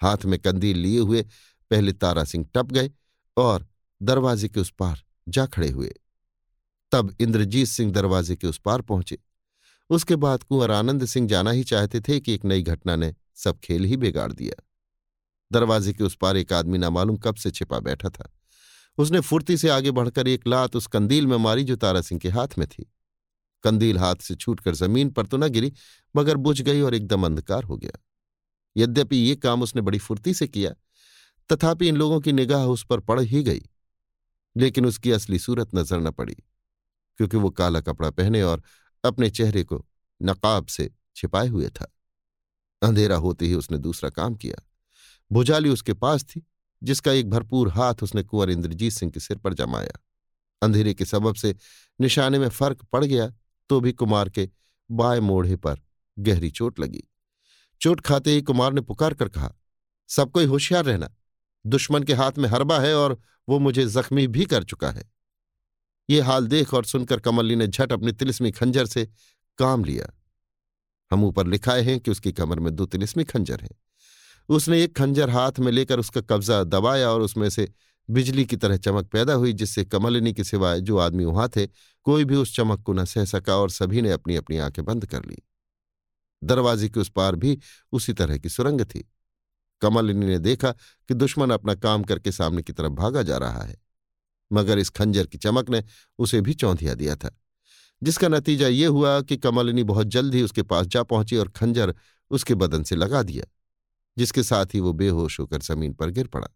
हाथ 0.00 0.24
में 0.24 0.38
कंदील 0.38 0.78
लिए 0.78 0.98
हुए 1.00 1.22
पहले 1.70 1.92
तारा 1.94 2.24
सिंह 2.24 2.46
टप 2.54 2.72
गए 2.72 2.90
और 3.36 3.66
दरवाजे 4.02 4.48
के 4.48 4.60
उस 4.60 4.70
पार 4.70 5.02
जा 5.28 5.46
खड़े 5.46 5.70
हुए। 5.70 5.94
तब 6.92 7.14
इंद्रजीत 7.20 7.68
सिंह 7.68 7.92
दरवाजे 7.92 8.36
के 8.36 8.46
उस 8.46 8.58
पार 8.58 8.80
पहुँचे। 8.80 9.18
उसके 9.90 10.16
बाद 10.16 10.42
कुंवर 10.42 10.70
आनंद 10.70 11.04
सिंह 11.04 11.28
जाना 11.28 11.50
ही 11.50 11.64
चाहते 11.64 12.00
थे 12.00 12.20
कि 12.20 12.32
एक 12.32 12.44
नई 12.44 12.62
घटना 12.62 12.96
ने 12.96 13.14
सब 13.34 13.58
खेल 13.58 13.84
ही 13.84 13.96
बिगाड़ 13.96 14.32
दिया। 14.32 14.62
दरवाजे 15.52 15.92
के 15.92 16.04
उस 16.04 16.16
पार 16.16 16.36
एक 16.36 16.52
आदमी 16.52 16.78
नामालूम 16.78 17.16
कब 17.16 17.34
से 17.34 17.50
छिपा 17.50 17.78
बैठा 17.80 18.08
था। 18.08 18.32
उसने 18.98 19.20
फुर्ती 19.20 19.56
से 19.56 19.68
आगे 19.68 19.90
बढ़कर 19.90 20.28
एक 20.28 20.46
लात 20.46 20.76
उस 20.76 20.86
कंदील 20.86 21.26
में 21.26 21.36
मारी 21.36 21.64
जो 21.64 21.76
तारा 21.76 22.00
सिंह 22.00 22.18
के 22.18 22.28
हाथ 22.28 22.58
में 22.58 22.66
थी। 22.68 22.92
कंदील 23.62 23.98
हाथ 23.98 24.16
से 24.16 24.34
छूटकर 24.34 24.74
ज़मीन 24.74 25.10
पर 25.10 25.26
तो 25.26 25.36
न 25.36 25.48
गिरी, 25.48 25.72
मगर 26.16 26.36
बुझ 26.36 26.60
गई 26.62 26.80
और 26.80 26.94
एकदम 26.94 27.26
अंधकार 27.26 27.64
हो 27.64 27.76
गया। 27.76 27.98
यद्यपि 28.76 29.16
ये 29.16 29.36
काम 29.36 29.62
उसने 29.62 29.82
बड़ी 29.82 29.98
फुर्ती 29.98 30.34
से 30.34 30.46
किया, 30.48 30.74
तथापि 31.50 31.88
इन 31.88 31.96
लोगों 31.96 32.20
की 32.20 32.32
निगाह 32.32 32.64
उस 32.64 32.84
पर 32.84 33.00
पड़ 33.00 33.20
ही 33.20 33.42
गई। 33.42 33.62
लेकिन 34.56 34.86
उसकी 34.86 35.12
असली 35.12 35.38
सूरत 35.38 35.74
नज़र 35.74 36.00
न 36.00 36.10
पड़ी, 36.10 36.34
क्योंकि 37.18 37.36
वो 37.36 37.50
काला 37.50 37.80
कपड़ा 37.80 38.10
पहने 38.10 38.42
और 38.42 38.62
अपने 39.04 39.30
चेहरे 39.30 39.64
को 39.64 39.84
नकाब 40.20 40.66
से 40.66 40.90
छिपाए 41.16 41.48
हुए 41.48 41.68
था। 41.70 41.92
अंधेरा 42.82 43.16
होते 43.16 43.46
ही 43.46 43.54
उसने 43.54 43.78
दूसरा 43.78 44.10
काम 44.10 44.34
किया। 44.34 44.62
भुजाली 45.30 45.68
उसके 45.68 45.92
पास 45.94 46.24
थी, 46.24 46.44
जिसका 46.82 47.12
एक 47.12 47.30
भरपूर 47.30 47.68
हाथ 47.68 48.02
उसने 48.02 48.22
कुंवर 48.22 48.50
इंद्रजीत 48.50 48.92
सिंह 48.92 49.12
के 49.12 49.20
सिर 49.20 49.38
पर 49.38 49.54
जमाया। 49.54 49.98
अंधेरे 50.62 50.94
के 50.94 51.04
सबब 51.04 51.34
से 51.34 51.54
निशाने 51.98 52.38
में 52.38 52.48
फ़र्क 52.48 52.82
पड़ 52.84 53.04
गया 53.04 53.32
तो 53.70 53.80
भी 53.80 53.92
कुमार 53.92 54.28
के 54.28 54.48
बाएँ 54.90 55.20
मोढ़े 55.20 55.56
पर 55.56 55.80
गहरी 56.16 56.50
चोट 56.50 56.80
लगी। 56.80 57.02
चोट 57.80 58.00
खाते 58.00 58.30
ही 58.30 58.42
कुमार 58.42 58.72
ने 58.72 58.80
पुकार 58.80 59.14
कर 59.14 59.28
कहा, 59.28 59.52
सब 60.10 60.30
कोई 60.30 60.44
होशियार 60.44 60.84
रहना। 60.84 61.10
दुश्मन 61.64 62.02
के 62.02 62.14
हाथ 62.14 62.38
में 62.38 62.48
हरबा 62.48 62.78
है 62.78 62.94
और 62.94 63.18
वो 63.48 63.58
मुझे 63.58 63.86
जख्मी 63.86 64.26
भी 64.26 64.44
कर 64.44 64.64
चुका 64.64 64.90
है। 64.90 65.12
ये 66.10 66.20
हाल 66.20 66.46
देख 66.46 66.74
और 66.74 66.84
सुनकर 66.84 67.20
कमली 67.20 67.56
ने 67.56 67.66
झट 67.66 67.92
अपनी 67.92 68.12
तिलिस्मी 68.12 68.50
खंजर 68.50 68.86
से 68.86 69.08
काम 69.58 69.84
लिया। 69.84 70.20
हम 71.12 71.24
ऊपर 71.24 71.46
लिखाए 71.46 71.82
हैं 71.82 72.00
कि 72.00 72.10
उसकी 72.10 72.32
कमर 72.32 72.60
में 72.60 72.76
दो 72.76 72.86
तिलिस्मी 72.86 73.24
खंजर 73.24 73.60
हैं। 73.60 73.74
उसने 74.48 74.84
एक 74.84 74.96
खंजर 74.96 75.30
हाथ 75.30 75.52
में 75.58 75.72
लेकर 75.72 75.98
उसका 75.98 76.20
कब्जा 76.20 76.64
दबाया 76.64 77.10
और 77.10 77.20
उसमें 77.20 77.50
से 77.50 77.72
बिजली 78.10 78.44
की 78.44 78.56
तरह 78.56 78.76
चमक 78.76 79.06
पैदा 79.06 79.32
हुई, 79.32 79.52
जिससे 79.52 79.84
कमलिनी 79.84 80.32
के 80.32 80.44
सिवाय 80.44 80.80
जो 80.80 80.98
आदमी 80.98 81.24
वहाँ 81.24 81.48
थे, 81.48 81.66
कोई 82.02 82.24
भी 82.24 82.36
उस 82.36 82.56
चमक 82.56 82.82
को 82.82 82.92
न 82.92 83.04
सह 83.04 83.24
सका 83.24 83.56
और 83.56 83.70
सभी 83.70 84.02
ने 84.02 84.10
अपनी 84.10 84.36
अपनी 84.36 84.58
आँखें 84.58 84.84
बंद 84.84 85.06
कर 85.06 85.24
ली। 85.24 85.36
दरवाजे 86.44 86.88
के 86.88 87.00
उस 87.00 87.08
पार 87.08 87.36
भी 87.36 87.58
उसी 87.92 88.12
तरह 88.12 88.38
की 88.38 88.48
सुरंग 88.48 88.80
थी। 88.80 89.12
कमलिनी 89.82 90.26
ने 90.26 90.38
देखा 90.38 90.70
कि 90.70 91.14
दुश्मन 91.14 91.50
अपना 91.50 91.74
काम 91.74 92.02
करके 92.02 92.32
सामने 92.32 92.62
की 92.62 92.72
तरफ़ 92.72 92.92
भागा 92.92 93.22
जा 93.22 93.36
रहा 93.36 93.62
है। 93.62 93.76
मगर 94.50 94.78
इस 94.78 94.90
खंजर 94.90 95.26
की 95.26 95.38
चमक 95.38 95.70
ने 95.70 95.82
उसे 96.18 96.40
भी 96.40 96.54
चौंधिया 96.54 96.94
दिया 96.94 97.16
था, 97.16 97.30
जिसका 98.02 98.28
नतीजा 98.28 98.68
ये 98.68 98.86
हुआ 98.86 99.20
कि 99.20 99.36
कमलिनी 99.36 99.82
बहुत 99.84 100.06
जल्द 100.06 100.34
ही 100.34 100.42
उसके 100.42 100.62
पास 100.62 100.86
जा 100.86 101.02
पहुँची 101.02 101.36
और 101.36 101.48
खंजर 101.48 101.94
उसके 102.30 102.54
बदन 102.54 102.82
से 102.82 102.96
लगा 102.96 103.22
दिया, 103.22 103.44
जिसके 104.16 104.42
साथ 104.42 104.74
ही 104.74 104.80
वो 104.80 104.92
बेहोश 104.92 105.40
होकर 105.40 105.62
ज़मीन 105.62 105.92
पर 105.92 106.10
गिर 106.10 106.26
पड़ा। 106.26 106.48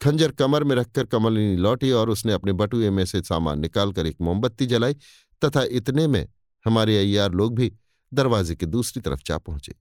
खंजर 0.00 0.32
कमर 0.32 0.64
में 0.64 0.74
रखकर 0.76 1.06
कमलिनी 1.06 1.56
लौटी 1.56 1.90
और 1.90 2.10
उसने 2.10 2.32
अपने 2.32 2.52
बटुए 2.52 2.90
में 2.90 3.04
से 3.04 3.22
सामान 3.22 3.60
निकालकर 3.60 4.06
एक 4.06 4.16
मोमबत्ती 4.20 4.66
जलाई, 4.66 4.94
तथा 5.42 5.62
इतने 5.62 6.06
में 6.06 6.26
हमारे 6.64 6.98
अय्यार 6.98 7.32
लोग 7.32 7.54
भी 7.54 7.72
दरवाजे 8.12 8.54
के 8.56 8.66
दूसरी 8.66 9.00
तरफ़ 9.02 9.20
जा 9.26 9.38
पहुँचे। 9.38 9.74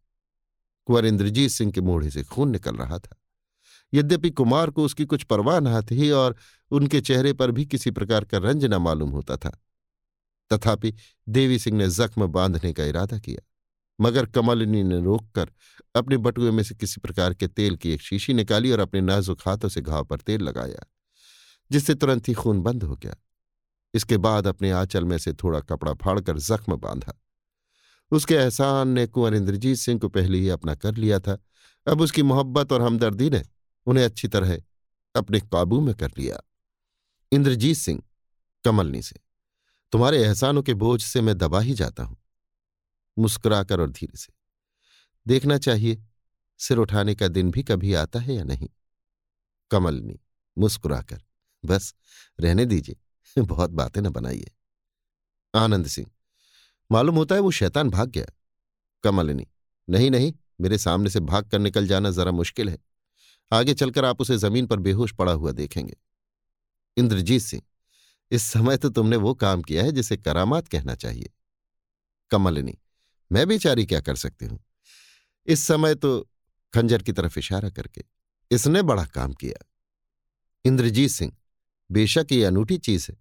कुंवर 0.89 1.05
इंद्रजीत 1.05 1.51
सिंह 1.51 1.71
के 1.71 1.81
मोढ़े 1.81 2.09
से 2.11 2.23
खून 2.25 2.49
निकल 2.49 2.75
रहा 2.75 2.97
था। 2.99 3.15
यद्यपि 3.93 4.29
कुमार 4.31 4.69
को 4.69 4.83
उसकी 4.85 5.05
कुछ 5.05 5.23
परवाह 5.23 5.59
न 5.59 5.81
थी 5.81 6.09
और 6.11 6.35
उनके 6.71 7.01
चेहरे 7.01 7.33
पर 7.33 7.51
भी 7.51 7.65
किसी 7.65 7.91
प्रकार 7.91 8.25
का 8.25 8.37
रंज 8.37 8.65
न 8.65 8.77
मालूम 8.77 9.09
होता 9.09 9.37
था, 9.37 9.51
तथापि 10.51 10.93
देवी 11.29 11.59
सिंह 11.59 11.77
ने 11.77 11.89
जख्म 11.89 12.27
बांधने 12.27 12.73
का 12.73 12.85
इरादा 12.85 13.19
किया, 13.19 13.45
मगर 13.99 14.25
कमलिनी 14.27 14.83
ने 14.83 14.99
रोककर 15.01 15.51
अपने 15.95 16.17
बटुए 16.19 16.51
में 16.51 16.63
से 16.63 16.75
किसी 16.75 17.01
प्रकार 17.01 17.33
के 17.33 17.47
तेल 17.49 17.75
की 17.75 17.91
एक 17.91 18.01
शीशी 18.01 18.33
निकाली 18.33 18.71
और 18.71 18.79
अपने 18.79 19.01
नाजुक 19.01 19.47
हाथों 19.47 19.69
से 19.69 19.81
घाव 19.81 20.05
पर 20.05 20.19
तेल 20.19 20.41
लगाया, 20.41 20.85
जिससे 21.71 21.95
तुरंत 21.95 22.29
ही 22.29 22.33
खून 22.33 22.61
बंद 22.61 22.83
हो 22.83 22.95
गया। 22.95 23.15
इसके 23.93 24.17
बाद 24.19 24.47
अपने 24.47 24.71
आंचल 24.73 25.05
में 25.05 25.17
से 25.17 25.33
थोड़ा 25.33 25.59
कपड़ा 25.61 25.93
फाड़कर 25.95 26.39
जख्म 26.39 26.75
बांधा। 26.77 27.19
उसके 28.11 28.35
एहसान 28.35 28.87
ने 28.87 29.07
कुंवर 29.07 29.33
इंद्रजीत 29.33 29.77
सिंह 29.77 29.99
को 29.99 30.09
पहले 30.09 30.37
ही 30.37 30.49
अपना 30.49 30.75
कर 30.75 30.95
लिया 30.95 31.19
था। 31.19 31.37
अब 31.87 32.01
उसकी 32.01 32.23
मोहब्बत 32.23 32.71
और 32.71 32.81
हमदर्दी 32.81 33.29
ने 33.29 33.43
उन्हें 33.85 34.05
अच्छी 34.05 34.27
तरह 34.27 34.61
अपने 35.15 35.39
काबू 35.39 35.79
में 35.79 35.95
कर 35.95 36.11
लिया। 36.17 36.39
इंद्रजीत 37.31 37.77
सिंह, 37.77 38.03
कमलनी 38.65 39.01
से, 39.01 39.15
तुम्हारे 39.91 40.23
एहसानों 40.23 40.63
के 40.63 40.73
बोझ 40.73 41.03
से 41.03 41.21
मैं 41.21 41.37
दबा 41.37 41.59
ही 41.59 41.73
जाता 41.73 42.03
हूँ। 42.03 42.17
मुस्कुराकर 43.19 43.81
और 43.81 43.89
धीरे 43.89 44.17
से, 44.17 44.33
देखना 45.27 45.57
चाहिए, 45.57 46.03
सिर 46.57 46.77
उठाने 46.77 47.15
का 47.15 47.27
दिन 47.27 47.51
भी 47.51 47.63
कभी 47.63 47.93
आता 47.93 48.19
है 48.19 48.33
या 48.33 48.43
नहीं? 48.43 48.69
कमलनी 49.71 50.19
मुस्कुराकर, 50.57 51.21
बस, 51.65 51.95
रहने 52.39 52.65
दीजिए, 52.65 52.95
बहुत 53.41 53.69
बातें 53.69 54.01
न 54.01 54.09
बनाइए। 54.09 54.51
आनंद 55.55 55.87
सिंह 55.87 56.07
मालूम 56.91 57.15
होता 57.15 57.35
है 57.35 57.41
वो 57.41 57.51
शैतान 57.51 57.89
भाग 57.89 58.09
गया। 58.09 58.25
कमलिनी 59.03 59.47
नहीं 59.87 60.09
नहीं, 60.11 60.33
मेरे 60.61 60.77
सामने 60.77 61.09
से 61.09 61.19
भाग 61.21 61.49
कर 61.49 61.59
निकल 61.59 61.87
जाना 61.87 62.11
जरा 62.11 62.31
मुश्किल 62.31 62.69
है। 62.69 62.77
आगे 63.51 63.73
चलकर 63.73 64.05
आप 64.05 64.21
उसे 64.21 64.37
ज़मीन 64.37 64.65
पर 64.67 64.79
बेहोश 64.79 65.13
पड़ा 65.13 65.31
हुआ 65.31 65.51
देखेंगे। 65.51 65.95
इंद्रजीत 66.97 67.41
सिंह, 67.41 67.61
इस 68.31 68.43
समय 68.43 68.77
तो 68.77 68.89
तुमने 68.89 69.17
वो 69.17 69.33
काम 69.35 69.61
किया 69.61 69.83
है 69.83 69.91
जिसे 69.91 70.17
करामात 70.17 70.67
कहना 70.67 70.95
चाहिए। 70.95 71.29
कमलिनी 72.31 72.77
मैं 73.31 73.47
बेचारी 73.47 73.85
क्या 73.85 74.01
कर 74.01 74.15
सकती 74.15 74.45
हूँ? 74.45 74.59
इस 75.47 75.63
समय 75.63 75.95
तो 75.95 76.19
खंजर 76.73 77.01
की 77.01 77.11
तरफ़ 77.11 77.39
इशारा 77.39 77.69
करके, 77.69 78.03
इसने 78.51 78.81
बड़ा 78.81 79.05
काम 79.05 79.33
किया। 79.33 79.65
इंद्रजीत 80.65 81.11
सिंह, 81.11 81.31
बेशक 81.89 82.27
ये 82.31 82.43
अनूठी 82.45 82.77
चीज़ 82.79 83.07
है, 83.11 83.17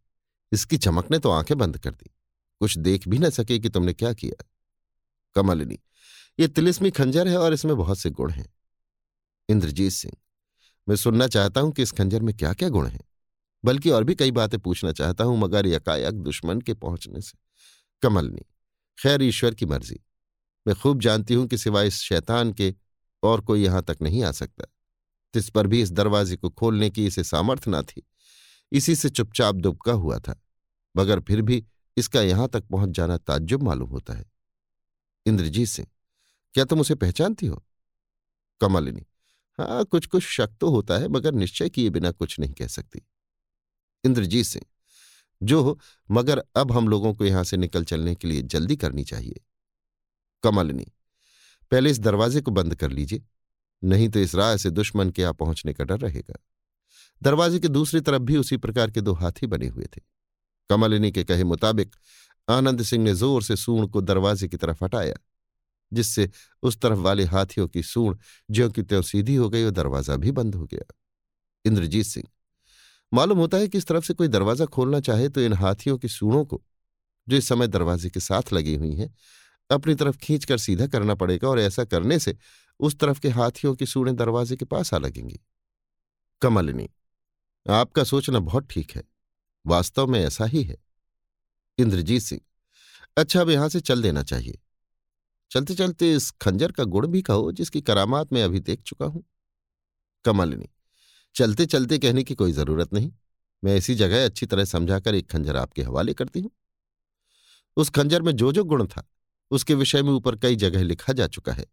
इसकी 0.52 0.78
चमक 0.78 1.10
ने 1.10 1.18
तो 1.18 1.30
आँखें 1.30 1.56
बंद 1.58 1.78
कर 1.78 1.90
दी। 1.90 2.10
कुछ 2.60 2.76
देख 2.78 3.08
भी 3.08 3.18
न 3.18 3.30
सके 3.30 3.58
कि 3.58 3.68
तुमने 3.68 3.92
क्या 3.94 4.12
किया। 4.12 4.44
कमलिनी, 5.36 5.78
ये 6.38 6.48
तिलिस्मी 6.48 6.90
खंजर 6.90 7.28
है 7.28 7.38
और 7.38 7.52
इसमें 7.52 7.76
बहुत 7.76 7.98
से 7.98 8.10
गुण 8.10 8.30
हैं। 8.30 8.46
इंद्रजीत 9.48 9.92
सिंह, 9.92 10.16
मैं 10.86 10.96
सुनना 10.96 11.26
चाहता 11.28 11.60
हूँ 11.60 11.72
कि 11.72 11.82
इस 11.82 11.92
खंजर 11.92 12.22
में 12.22 12.34
क्या 12.36 12.52
क्या 12.52 12.68
गुण 12.68 12.86
हैं, 12.86 13.00
बल्कि 13.64 13.90
और 13.90 14.04
भी 14.04 14.14
कई 14.14 14.30
बातें 14.32 14.58
पूछना 14.60 14.92
चाहता 14.92 15.24
हूँ 15.24 15.38
मगर 15.38 15.66
यकायक 15.66 16.14
दुश्मन 16.14 16.60
के 16.60 16.74
पहुँचने 16.74 17.20
से। 17.20 17.38
कमलनी, 18.02 18.44
खैर 18.98 19.22
ईश्वर 19.22 19.54
की 19.54 19.66
मर्ज़ी, 19.66 20.00
मैं 20.66 20.76
खूब 20.76 21.00
जानती 21.00 21.34
हूँ 21.34 21.46
कि 21.46 21.58
सिवाय 21.58 21.86
इस 21.86 22.00
शैतान 22.00 22.52
के 22.52 22.74
और 23.22 23.40
कोई 23.40 23.64
यहाँ 23.64 23.82
तक 23.82 23.98
नहीं 24.02 24.22
आ 24.24 24.30
सकता। 24.32 24.64
तिस 25.34 25.48
पर 25.50 25.66
भी 25.66 25.80
इस 25.82 25.90
दरवाजे 25.92 26.36
को 26.36 26.50
खोलने 26.50 26.90
की 26.90 27.06
इसे 27.06 27.24
सामर्थ्य 27.24 27.70
ना 27.70 27.82
थी। 27.82 28.02
इसी 28.72 28.94
से 28.96 29.08
चुपचाप 29.10 29.54
दुबका 29.54 29.92
हुआ 29.94 30.18
था, 30.18 30.40
मगर 30.94 31.20
फिर 31.20 31.42
भी 31.42 31.64
इसका 31.98 32.20
यहाँ 32.22 32.48
तक 32.48 32.64
पहुँच 32.64 32.90
जाना 32.90 33.16
ताज्जुब 33.18 33.62
मालूम 33.62 33.90
होता 33.90 34.14
है। 34.14 34.24
इंद्रजीत 35.26 35.68
सिंह, 35.68 35.86
क्या 36.54 36.64
तुम 36.64 36.80
उसे 36.80 36.94
पहचानती 36.94 37.46
हो? 37.46 37.62
कमलिनी 38.60 39.04
हाँ 39.58 39.84
कुछ 39.84 40.06
कुछ 40.06 40.22
शक 40.24 40.50
तो 40.60 40.68
होता 40.70 40.98
है, 40.98 41.08
मगर 41.08 41.32
निश्चय 41.32 41.68
किए 41.68 41.90
बिना 41.90 42.10
कुछ 42.10 42.38
नहीं 42.40 42.52
कह 42.52 42.66
सकती। 42.66 43.00
इंद्रजीत 44.04 44.46
सिंह, 44.46 44.64
जो 45.40 45.62
हो, 45.62 45.78
मगर 46.08 46.42
अब 46.56 46.72
हम 46.72 46.88
लोगों 46.88 47.12
को 47.14 47.24
यहाँ 47.24 47.44
से 47.44 47.56
निकल 47.56 47.84
चलने 47.84 48.14
के 48.14 48.28
लिए 48.28 48.42
जल्दी 48.42 48.76
करनी 48.76 49.04
चाहिए। 49.04 49.40
कमलिनी, 50.42 50.86
पहले 51.72 51.90
इस 51.90 51.98
दरवाजे 51.98 52.40
को 52.40 52.50
बंद 52.50 52.74
कर 52.74 52.90
लीजिए, 52.90 53.22
नहीं 53.82 54.08
तो 54.08 54.20
इस 54.20 54.34
राह 54.34 54.56
से 54.56 54.70
दुश्मन 54.70 55.10
के 55.10 55.22
यहाँ 55.22 55.34
पहुँचने 55.34 55.72
का 55.72 55.84
डर 55.84 55.98
रहेगा। 55.98 56.38
दरवाजे 57.22 57.58
के 57.58 57.68
दूसरी 57.68 58.00
तरफ़ 58.00 58.22
भी 58.22 58.36
उसी 58.36 58.56
प्रकार 58.56 58.90
के 58.90 59.00
दो 59.00 59.12
हाथी 59.12 59.46
बने 59.46 59.66
हुए 59.66 59.86
थे। 59.86 60.00
कमलिनी 60.70 61.10
के 61.12 61.24
कहे 61.24 61.44
मुताबिक 61.44 61.96
आनंद 62.48 62.82
सिंह 62.82 63.02
ने 63.04 63.14
ज़ोर 63.14 63.42
से 63.42 63.56
सूण 63.56 63.86
को 63.86 64.00
दरवाजे 64.00 64.48
की 64.48 64.56
तरफ़ 64.56 64.84
हटाया, 64.84 65.14
जिससे 65.92 66.30
उस 66.62 66.78
तरफ़ 66.80 66.98
वाले 66.98 67.24
हाथियों 67.24 67.66
की 67.68 67.82
सूण 67.82 68.16
ज्यों 68.50 68.70
की 68.70 68.82
त्यों 68.82 69.02
सीधी 69.02 69.34
हो 69.34 69.48
गई 69.50 69.64
और 69.64 69.70
दरवाज़ा 69.70 70.16
भी 70.16 70.30
बंद 70.32 70.54
हो 70.54 70.66
गया। 70.66 70.94
इंद्रजीत 71.64 72.06
सिंह, 72.06 72.26
मालूम 73.12 73.38
होता 73.38 73.56
है 73.56 73.68
कि 73.68 73.78
इस 73.78 73.86
तरफ़ 73.86 74.04
से 74.04 74.14
कोई 74.14 74.28
दरवाज़ा 74.28 74.64
खोलना 74.66 75.00
चाहे 75.00 75.28
तो 75.28 75.40
इन 75.40 75.52
हाथियों 75.54 75.96
की 75.98 76.08
सूणों 76.08 76.44
को, 76.44 76.62
जो 77.28 77.36
इस 77.36 77.48
समय 77.48 77.66
दरवाजे 77.68 78.10
के 78.10 78.20
साथ 78.20 78.52
लगी 78.52 78.74
हुई 78.74 78.94
हैं, 78.94 79.14
अपनी 79.70 79.94
तरफ़ 79.94 80.16
खींचकर 80.16 80.58
सीधा 80.58 80.86
करना 80.86 81.14
पड़ेगा 81.14 81.48
और 81.48 81.60
ऐसा 81.60 81.84
करने 81.84 82.18
से 82.18 82.36
उस 82.80 82.98
तरफ़ 82.98 83.20
के 83.20 83.28
हाथियों 83.30 83.74
की 83.74 83.86
सूढ़ें 83.86 84.14
दरवाजे 84.16 84.56
के 84.56 84.64
पास 84.64 84.92
आ 84.94 84.98
लगेंगी। 84.98 85.40
कमलिनी, 86.42 86.88
आपका 87.66 88.04
सोचना 88.04 88.38
बहुत 88.40 88.66
ठीक 88.70 88.90
है। 88.90 89.02
वास्तव 89.68 90.06
में 90.06 90.20
ऐसा 90.20 90.44
ही 90.44 90.62
है। 90.62 90.76
इंद्रजीत 91.78 92.22
सिंह 92.22 92.40
अच्छा 93.16 93.40
अब 93.40 93.50
यहाँ 93.50 93.68
से 93.68 93.80
चल 93.80 94.02
देना 94.02 94.22
चाहिए। 94.22 94.58
चलते 95.50 95.74
चलते 95.74 96.12
इस 96.14 96.30
खंजर 96.30 96.72
का 96.72 96.84
गुण 96.84 97.06
भी 97.06 97.22
कहो, 97.22 97.52
जिसकी 97.52 97.80
करामात 97.80 98.32
मैं 98.32 98.42
अभी 98.42 98.60
देख 98.60 98.82
चुका 98.82 99.06
हूँ। 99.06 99.24
कमलिनी 100.24 100.68
चलते 101.34 101.66
चलते 101.66 101.98
कहने 101.98 102.22
की 102.22 102.34
कोई 102.34 102.52
ज़रूरत 102.52 102.92
नहीं। 102.92 103.12
मैं 103.62 103.76
इसी 103.76 103.94
जगह 103.94 104.24
अच्छी 104.24 104.46
तरह 104.46 104.64
समझाकर 104.64 105.14
एक 105.14 105.30
खंजर 105.30 105.56
आपके 105.56 105.82
हवाले 105.82 106.14
करती 106.14 106.40
हूँ। 106.40 106.50
उस 107.76 107.90
खंजर 107.90 108.22
में 108.22 108.32
जो 108.32 108.52
जो 108.52 108.64
गुण 108.64 108.86
था, 108.86 109.08
उसके 109.50 109.74
विषय 109.74 110.02
में 110.02 110.12
ऊपर 110.12 110.36
कई 110.36 110.56
जगह 110.56 110.82
लिखा 110.82 111.12
जा 111.12 111.26
चुका 111.26 111.52
है। 111.52 111.66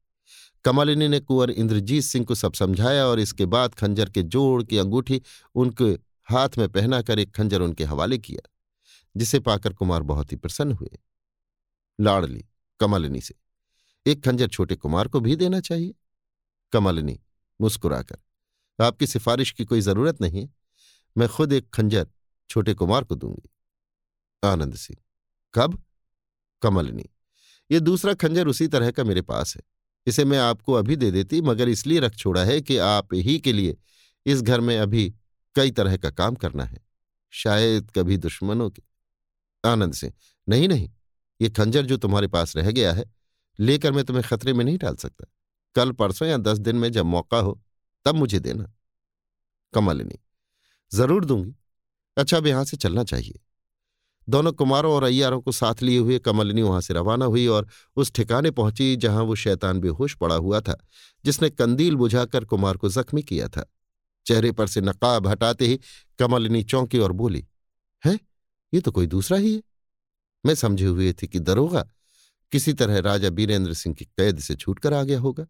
कमालिनी 0.66 1.08
ने 1.08 1.20
कुंवर 1.20 1.52
इंद्रजीत 1.52 2.04
सिंह 2.04 2.26
को 2.26 2.36
सब 2.36 2.54
समझाया 2.54 3.06
और 3.06 3.20
इसके 3.20 3.46
बाद 3.46 3.76
खंजर 3.76 4.10
के 4.10 4.24
जोड़ 4.24 4.64
की 4.64 4.78
अंगूठी 4.78 5.22
उनके 5.56 5.94
हाथ 6.28 6.58
में 6.58 6.68
पहनाकर 6.70 7.20
एक 7.20 7.34
खंजर 7.36 7.62
उनके 7.62 7.84
हवाले 7.84 8.18
किया, 8.18 8.50
जिसे 9.16 9.40
पाकर 9.40 9.74
कुमार 9.74 10.04
बहुत 10.04 10.32
ही 10.32 10.38
प्रसन्न 10.38 10.72
हुए। 10.72 10.98
लाड़ली, 12.00 12.46
कमलिनी 12.80 13.22
से, 13.22 13.36
एक 14.06 14.24
खंजर 14.26 14.48
छोटे 14.48 14.76
कुमार 14.76 15.08
को 15.08 15.20
भी 15.20 15.36
देना 15.36 15.60
चाहिए। 15.60 15.94
कमलिनी, 16.74 17.20
मुस्कुराकर, 17.60 18.18
आपकी 18.80 19.08
सिफारिश 19.08 19.52
की 19.52 19.66
कोई 19.66 19.82
ज़रूरत 19.82 20.22
नहीं 20.22 20.48
मैं 21.16 21.28
खुद 21.30 21.54
एक 21.54 21.70
खंजर 21.70 22.08
छोटे 22.50 22.74
कुमार 22.74 23.04
को 23.04 23.16
दूँगी। 23.16 23.50
आनंद 24.44 24.76
सिंह, 24.76 24.98
कब? 25.54 25.82
कमलिनी, 26.62 27.10
ये 27.70 27.80
दूसरा 27.80 28.14
खंजर 28.14 28.48
उसी 28.48 28.68
तरह 28.68 28.92
का 28.92 29.04
मेरे 29.04 29.22
पास 29.22 29.56
है, 29.56 29.62
इसे 30.08 30.26
मैं 30.26 30.38
आपको 30.40 30.74
अभी 30.74 30.96
दे 30.96 31.12
देती, 31.12 31.42
मगर 31.42 31.70
इसलिए 31.70 32.00
रख 32.00 32.16
छोड़ा 32.16 32.44
है 32.44 32.60
कि 32.62 32.78
आप 32.78 33.14
ही 33.14 33.38
के 33.40 33.54
लिए 33.54 33.78
इस 34.26 34.42
घर 34.42 34.60
में 34.60 34.78
अभी 34.80 35.14
कई 35.56 35.72
तरह 35.72 35.98
का 35.98 36.10
काम 36.12 36.36
करना 36.36 36.64
है, 36.64 36.80
शायद 37.34 37.92
कभी 37.92 38.18
दुश्मनों 38.18 38.70
के। 38.70 38.84
आनंद 39.64 39.94
से 39.94 40.12
नहीं 40.48 40.68
नहीं, 40.68 40.90
ये 41.40 41.50
खंजर 41.50 41.86
जो 41.86 41.98
तुम्हारे 41.98 42.28
पास 42.28 42.56
रह 42.56 42.72
गया 42.72 42.94
है, 42.94 43.06
लेकर 43.60 43.92
मैं 43.92 44.04
तुम्हें 44.06 44.26
खतरे 44.28 44.54
में 44.54 44.64
नहीं 44.66 44.78
डाल 44.78 44.96
सकता। 44.96 45.26
कल 45.76 45.92
परसों 45.92 46.28
या 46.28 46.38
दस 46.38 46.58
दिन 46.58 46.76
में 46.76 46.92
जब 46.92 47.06
मौका 47.06 47.38
हो, 47.38 47.62
तब 48.06 48.16
मुझे 48.16 48.40
देना। 48.40 48.72
कमलिनी, 49.74 50.20
ज़रूर 50.92 51.26
दूँगी। 51.26 51.56
अच्छा 52.18 52.38
अब 52.38 52.48
यहाँ 52.48 52.64
से 52.66 52.78
चलना 52.78 53.04
चाहिए। 53.04 53.40
दोनों 54.28 54.52
कुमारों 54.54 54.94
और 54.94 55.04
अय्यारों 55.04 55.40
को 55.42 55.52
साथ 55.52 55.82
लिए 55.82 55.98
हुए 55.98 56.20
कमलिनी 56.20 56.62
वहाँ 56.62 56.82
से 56.82 56.94
रवाना 56.94 57.26
हुई 57.26 57.46
और 57.48 57.68
उस 57.98 58.12
ठिकाने 58.12 58.52
पहुँची 58.52 58.96
जहाँ 58.96 59.24
वो 59.24 59.36
शैतान 59.36 59.80
बेहोश 59.80 60.16
पड़ा 60.16 60.36
हुआ 60.36 60.62
था, 60.62 60.78
जिसने 61.26 61.50
कंदील 61.50 61.96
बुझाकर 61.96 62.46
कुमार 62.46 62.78
को 62.78 62.90
जख्मी 62.90 63.24
किया 63.24 63.48
था। 63.48 63.66
चेहरे 64.26 64.52
पर 64.52 64.68
से 64.68 64.82
नकाब 64.82 65.28
हटाते 65.28 65.68
ही 65.68 65.80
कमलिनी 66.20 66.64
चौंकी 66.64 67.00
और 67.00 67.12
बोली, 67.14 67.46
है? 68.04 68.20
ये 68.74 68.82
तो 68.82 68.92
कोई 68.92 69.08
दूसरा 69.08 69.38
ही 69.38 69.56
है? 69.56 69.62
मैं 70.44 70.56
समझे 70.56 70.86
हुए 70.86 71.12
थी 71.14 71.28
कि 71.28 71.40
दरोगा 71.40 71.88
किसी 72.52 72.74
तरह 72.74 73.00
राजा 73.00 73.30
बीरेंद्र 73.30 73.74
सिंह 73.74 73.96
की 73.96 74.06
कैद 74.06 74.40
से 74.40 74.56
छूटकर 74.56 74.94
आ 74.94 75.04
गया 75.04 75.20
होगा, 75.20 75.46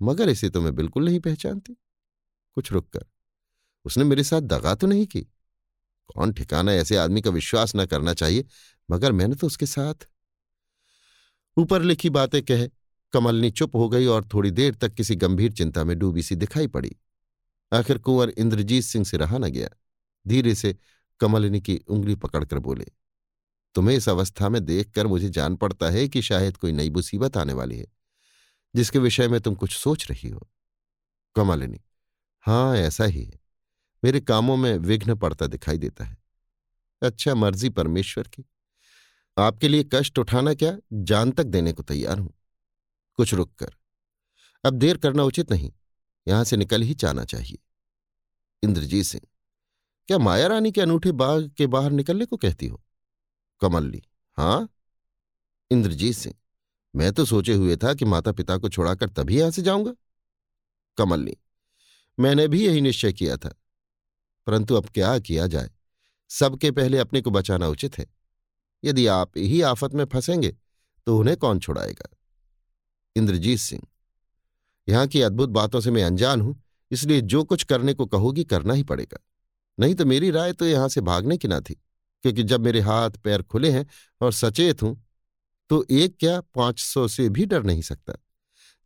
मगर 0.00 0.28
इसे 0.28 0.50
तो 0.50 0.60
मैं 0.60 0.74
बिल्कुल 0.74 1.04
नहीं 1.04 1.20
पहचानती। 1.20 1.76
कुछ 2.56 2.72
रुक 2.72 2.88
कर 2.88 3.04
उसने 3.84 4.04
मेरे 4.04 4.24
साथ 4.24 4.40
दगा 4.42 4.74
तो 4.74 4.86
नहीं 4.86 5.06
की? 5.06 5.20
कौन 6.08 6.32
ठिकाना 6.32 6.72
ऐसे 6.72 6.96
आदमी 6.96 7.20
का 7.20 7.30
विश्वास 7.30 7.72
न 7.76 7.86
करना 7.86 8.14
चाहिए, 8.14 8.44
मगर 8.88 9.12
मैंने 9.12 9.34
तो 9.34 9.46
उसके 9.46 9.66
साथ 9.66 10.08
ऊपर 11.56 11.82
लिखी 11.82 12.10
बातें 12.10 12.42
कह, 12.42 12.66
कमलनी 13.12 13.50
चुप 13.50 13.76
हो 13.76 13.88
गई 13.88 14.06
और 14.06 14.28
थोड़ी 14.34 14.50
देर 14.50 14.74
तक 14.74 14.94
किसी 14.94 15.16
गंभीर 15.16 15.52
चिंता 15.52 15.84
में 15.84 15.98
डूबी 15.98 16.22
सी 16.22 16.36
दिखाई 16.36 16.66
पड़ी। 16.68 16.94
आखिर 17.72 17.98
कुंवर 17.98 18.28
इंद्रजीत 18.28 18.84
सिंह 18.84 19.04
से 19.04 19.16
रहा 19.16 19.38
न 19.38 19.48
गया। 19.48 19.68
धीरे 20.26 20.54
से 20.54 20.76
कमलिनी 21.20 21.60
की 21.60 21.76
उंगली 21.88 22.14
पकड़कर 22.14 22.58
बोले, 22.58 22.86
तुम्हें 23.74 23.96
इस 23.96 24.08
अवस्था 24.08 24.48
में 24.48 24.64
देखकर 24.64 25.06
मुझे 25.06 25.28
जान 25.28 25.56
पड़ता 25.56 25.90
है 25.90 26.08
कि 26.08 26.22
शायद 26.22 26.56
कोई 26.56 26.72
नई 26.72 26.90
मुसीबत 26.90 27.36
आने 27.36 27.52
वाली 27.52 27.78
है, 27.78 27.86
जिसके 28.74 28.98
विषय 28.98 29.28
में 29.28 29.40
तुम 29.40 29.54
कुछ 29.54 29.76
सोच 29.76 30.10
रही 30.10 30.28
हो। 30.28 30.48
कमलिनी 31.36 31.80
हाँ 32.44 32.76
ऐसा 32.76 33.04
ही 33.04 33.24
है। 33.24 33.38
मेरे 34.04 34.20
कामों 34.20 34.56
में 34.56 34.76
विघ्न 34.78 35.14
पड़ता 35.14 35.46
दिखाई 35.46 35.78
देता 35.78 36.04
है। 36.04 36.16
अच्छा 37.02 37.34
मर्ज़ी 37.34 37.68
परमेश्वर 37.68 38.28
की। 38.28 38.44
आपके 39.36 39.68
लिए 39.68 39.84
कष्ट 39.94 40.18
उठाना 40.18 40.54
क्या? 40.54 40.76
जान 40.92 41.30
तक 41.30 41.44
देने 41.44 41.72
को 41.72 41.82
तैयार 41.82 42.18
हूँ। 42.18 42.32
कुछ 43.16 43.34
रुक 43.34 43.54
कर। 43.54 43.74
अब 44.64 44.74
देर 44.74 44.96
करना 44.96 45.22
उचित 45.22 45.52
नहीं। 45.52 45.72
यहाँ 46.30 46.44
से 46.44 46.56
निकल 46.56 46.82
ही 46.82 46.94
जाना 46.94 47.24
चाहिए। 47.24 47.58
इंद्रजीत 48.62 49.04
सिंह, 49.04 49.22
क्या 50.08 50.18
माया 50.18 50.46
रानी 50.46 50.72
के 50.72 50.80
अनूठे 50.80 51.12
बाग 51.14 51.50
के 51.56 51.66
बाहर 51.66 51.90
निकलने 51.92 52.24
को 52.26 52.36
कहती 52.36 52.66
हो? 52.66 52.82
कमल्ली 53.62 54.02
हाँ? 54.38 54.68
इंद्रजीत 55.70 56.14
सिंह, 56.14 56.34
मैं 56.94 57.12
तो 57.12 57.24
सोचे 57.24 57.54
हुए 57.54 57.76
था 57.76 57.94
कि 57.94 58.04
माता 58.04 58.32
पिता 58.32 58.56
को 58.56 58.68
छोड़ाकर 58.68 59.08
तभी 59.08 59.38
यहाँ 59.38 59.50
से 59.50 59.62
जाऊँगा। 59.62 59.92
कमल्ली, 60.98 61.36
मैंने 62.18 62.46
भी 62.48 62.64
यही 62.66 62.80
निश्चय 62.80 63.12
किया 63.12 63.36
था, 63.36 63.54
परंतु 64.46 64.74
अब 64.74 64.88
क्या 64.88 65.18
किया 65.18 65.46
जाए? 65.46 65.70
सबके 66.30 66.70
पहले 66.70 66.98
अपने 66.98 67.20
को 67.20 67.30
बचाना 67.30 67.68
उचित 67.68 67.98
है। 67.98 68.06
यदि 68.82 69.06
आप 69.08 69.38
ही 69.38 69.60
आफत 69.62 69.94
में 69.94 70.04
फंसेंगे 70.04 70.50
तो 71.06 71.18
उन्हें 71.18 71.36
कौन 71.36 71.60
छुड़ाएगा? 71.60 72.08
इंद्रजीत 73.16 73.58
सिंह 73.58 73.82
यहाँ 74.90 75.06
की 75.06 75.20
अद्भुत 75.22 75.48
बातों 75.50 75.80
से 75.80 75.90
मैं 75.90 76.04
अनजान 76.04 76.40
हूँ, 76.40 76.60
इसलिए 76.90 77.20
जो 77.22 77.42
कुछ 77.44 77.62
करने 77.64 77.94
को 77.94 78.06
कहोगी 78.06 78.44
करना 78.46 78.74
ही 78.74 78.82
पड़ेगा। 78.84 79.18
नहीं 79.78 79.94
तो 79.94 80.04
मेरी 80.06 80.30
राय 80.30 80.52
तो 80.52 80.66
यहाँ 80.66 80.88
से 80.88 81.00
भागने 81.02 81.36
की 81.36 81.48
ना 81.48 81.60
थी, 81.60 81.74
क्योंकि 82.24 82.42
जब 82.44 82.60
मेरे 82.60 82.80
हाथ 82.82 83.10
पैर 83.24 83.42
खुले 83.42 83.70
हैं 83.70 83.86
और 84.20 84.32
सचेत 84.34 84.82
हूँ 84.82 84.96
तो 85.70 85.84
एक 85.92 86.16
क्या 86.18 86.40
पाँच 86.54 86.80
सौ 86.80 87.06
से 87.08 87.28
भी 87.28 87.46
डर 87.46 87.62
नहीं 87.64 87.82
सकता। 87.82 88.14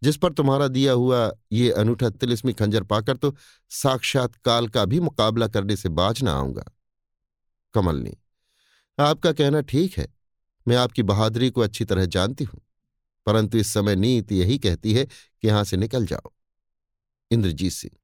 जिस 0.03 0.17
पर 0.17 0.33
तुम्हारा 0.33 0.67
दिया 0.69 0.93
हुआ 0.93 1.31
ये 1.53 1.71
अनूठा 1.73 2.09
तिलिस्मी 2.11 2.53
खंजर 2.53 2.83
पाकर 2.85 3.17
तो 3.17 3.35
साक्षात 3.71 4.35
काल 4.45 4.69
का 4.69 4.85
भी 4.85 5.01
मुकाबला 5.01 5.49
करने 5.49 5.77
से 5.77 5.89
बाज 5.91 6.23
ना 6.23 6.33
आऊँगा। 6.33 6.65
कमलनी 7.75 8.17
आपका 8.99 9.33
कहना 9.33 9.61
ठीक 9.63 9.97
है, 9.99 10.07
मैं 10.67 10.77
आपकी 10.77 11.03
बहादुरी 11.05 11.51
को 11.51 11.61
अच्छी 11.61 11.85
तरह 11.85 12.07
जानती 12.07 12.45
हूँ, 12.45 12.61
परंतु 13.27 13.59
इस 13.59 13.73
समय 13.73 13.97
नीति 13.97 14.37
यही 14.37 14.59
कहती 14.59 14.93
है 14.93 15.07
कि 15.45 15.49
यहाँ 15.49 15.65
से 15.65 15.77
निकल 15.77 16.07
जाओ। 16.07 16.31
इंद्रजीत 17.31 17.73
सिंह, 17.73 17.97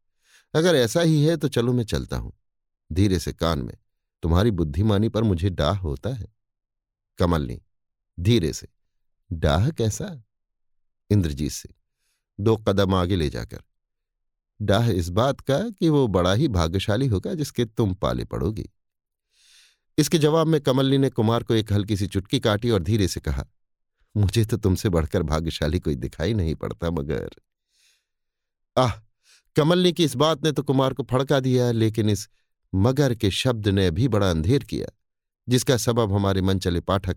अगर 0.54 0.74
ऐसा 0.74 1.00
ही 1.00 1.22
है 1.24 1.36
तो 1.36 1.48
चलो 1.48 1.72
मैं 1.72 1.84
चलता 1.84 2.16
हूँ। 2.16 2.32
धीरे 2.90 3.18
से 3.18 3.32
कान 3.32 3.58
में, 3.58 3.76
तुम्हारी 4.22 4.50
बुद्धिमानी 4.50 5.08
पर 5.08 5.22
मुझे 5.22 5.50
डाह 5.50 5.78
होता 5.78 6.10
है। 6.10 6.26
कमलनी 7.18 7.60
धीरे 8.18 8.52
से, 8.52 8.68
डाह 9.30 9.68
कैसा? 9.70 10.22
इंद्रजीत 11.10 11.52
सिंह, 11.52 11.74
दो 12.38 12.56
कदम 12.58 12.94
आगे 12.94 13.16
ले 13.16 13.28
जाकर, 13.30 13.62
डाह 14.60 14.90
इस 14.90 15.08
बात 15.10 15.40
का 15.40 15.58
कि 15.70 15.88
वो 15.88 16.06
बड़ा 16.08 16.32
ही 16.32 16.48
भाग्यशाली 16.50 17.06
होगा 17.06 17.34
जिसके 17.34 17.64
तुम 17.64 17.94
पाले 17.94 18.24
पड़ोगी। 18.24 18.68
इसके 19.98 20.18
जवाब 20.18 20.46
में 20.46 20.60
कमलनी 20.60 20.98
ने 20.98 21.10
कुमार 21.10 21.42
को 21.42 21.54
एक 21.54 21.72
हल्की 21.72 21.96
सी 21.96 22.06
चुटकी 22.06 22.40
काटी 22.40 22.70
और 22.70 22.82
धीरे 22.82 23.08
से 23.08 23.20
कहा 23.20 23.46
मुझे 24.16 24.44
तो 24.44 24.56
तुमसे 24.56 24.88
बढ़कर 24.88 25.22
भाग्यशाली 25.22 25.78
कोई 25.78 25.94
दिखाई 25.94 26.34
नहीं 26.34 26.54
पड़ता 26.54 26.90
मगर। 26.90 27.30
आह 28.78 28.92
कमलनी 29.56 29.92
की 29.92 30.04
इस 30.04 30.16
बात 30.16 30.44
ने 30.44 30.52
तो 30.52 30.62
कुमार 30.62 30.94
को 30.94 31.02
फड़का 31.02 31.40
दिया, 31.40 31.72
लेकिन 31.72 32.10
इस 32.10 32.28
मगर 32.74 33.14
के 33.14 33.30
शब्द 33.30 33.68
ने 33.68 33.90
भी 33.90 34.08
बड़ा 34.08 34.30
अंधेर 34.30 34.64
किया, 34.64 34.86
जिसका 35.48 35.76
सबब 35.76 36.12
हमारे 36.12 36.42
मन 36.42 36.58
चले 36.58 36.80
पाठक 36.80 37.16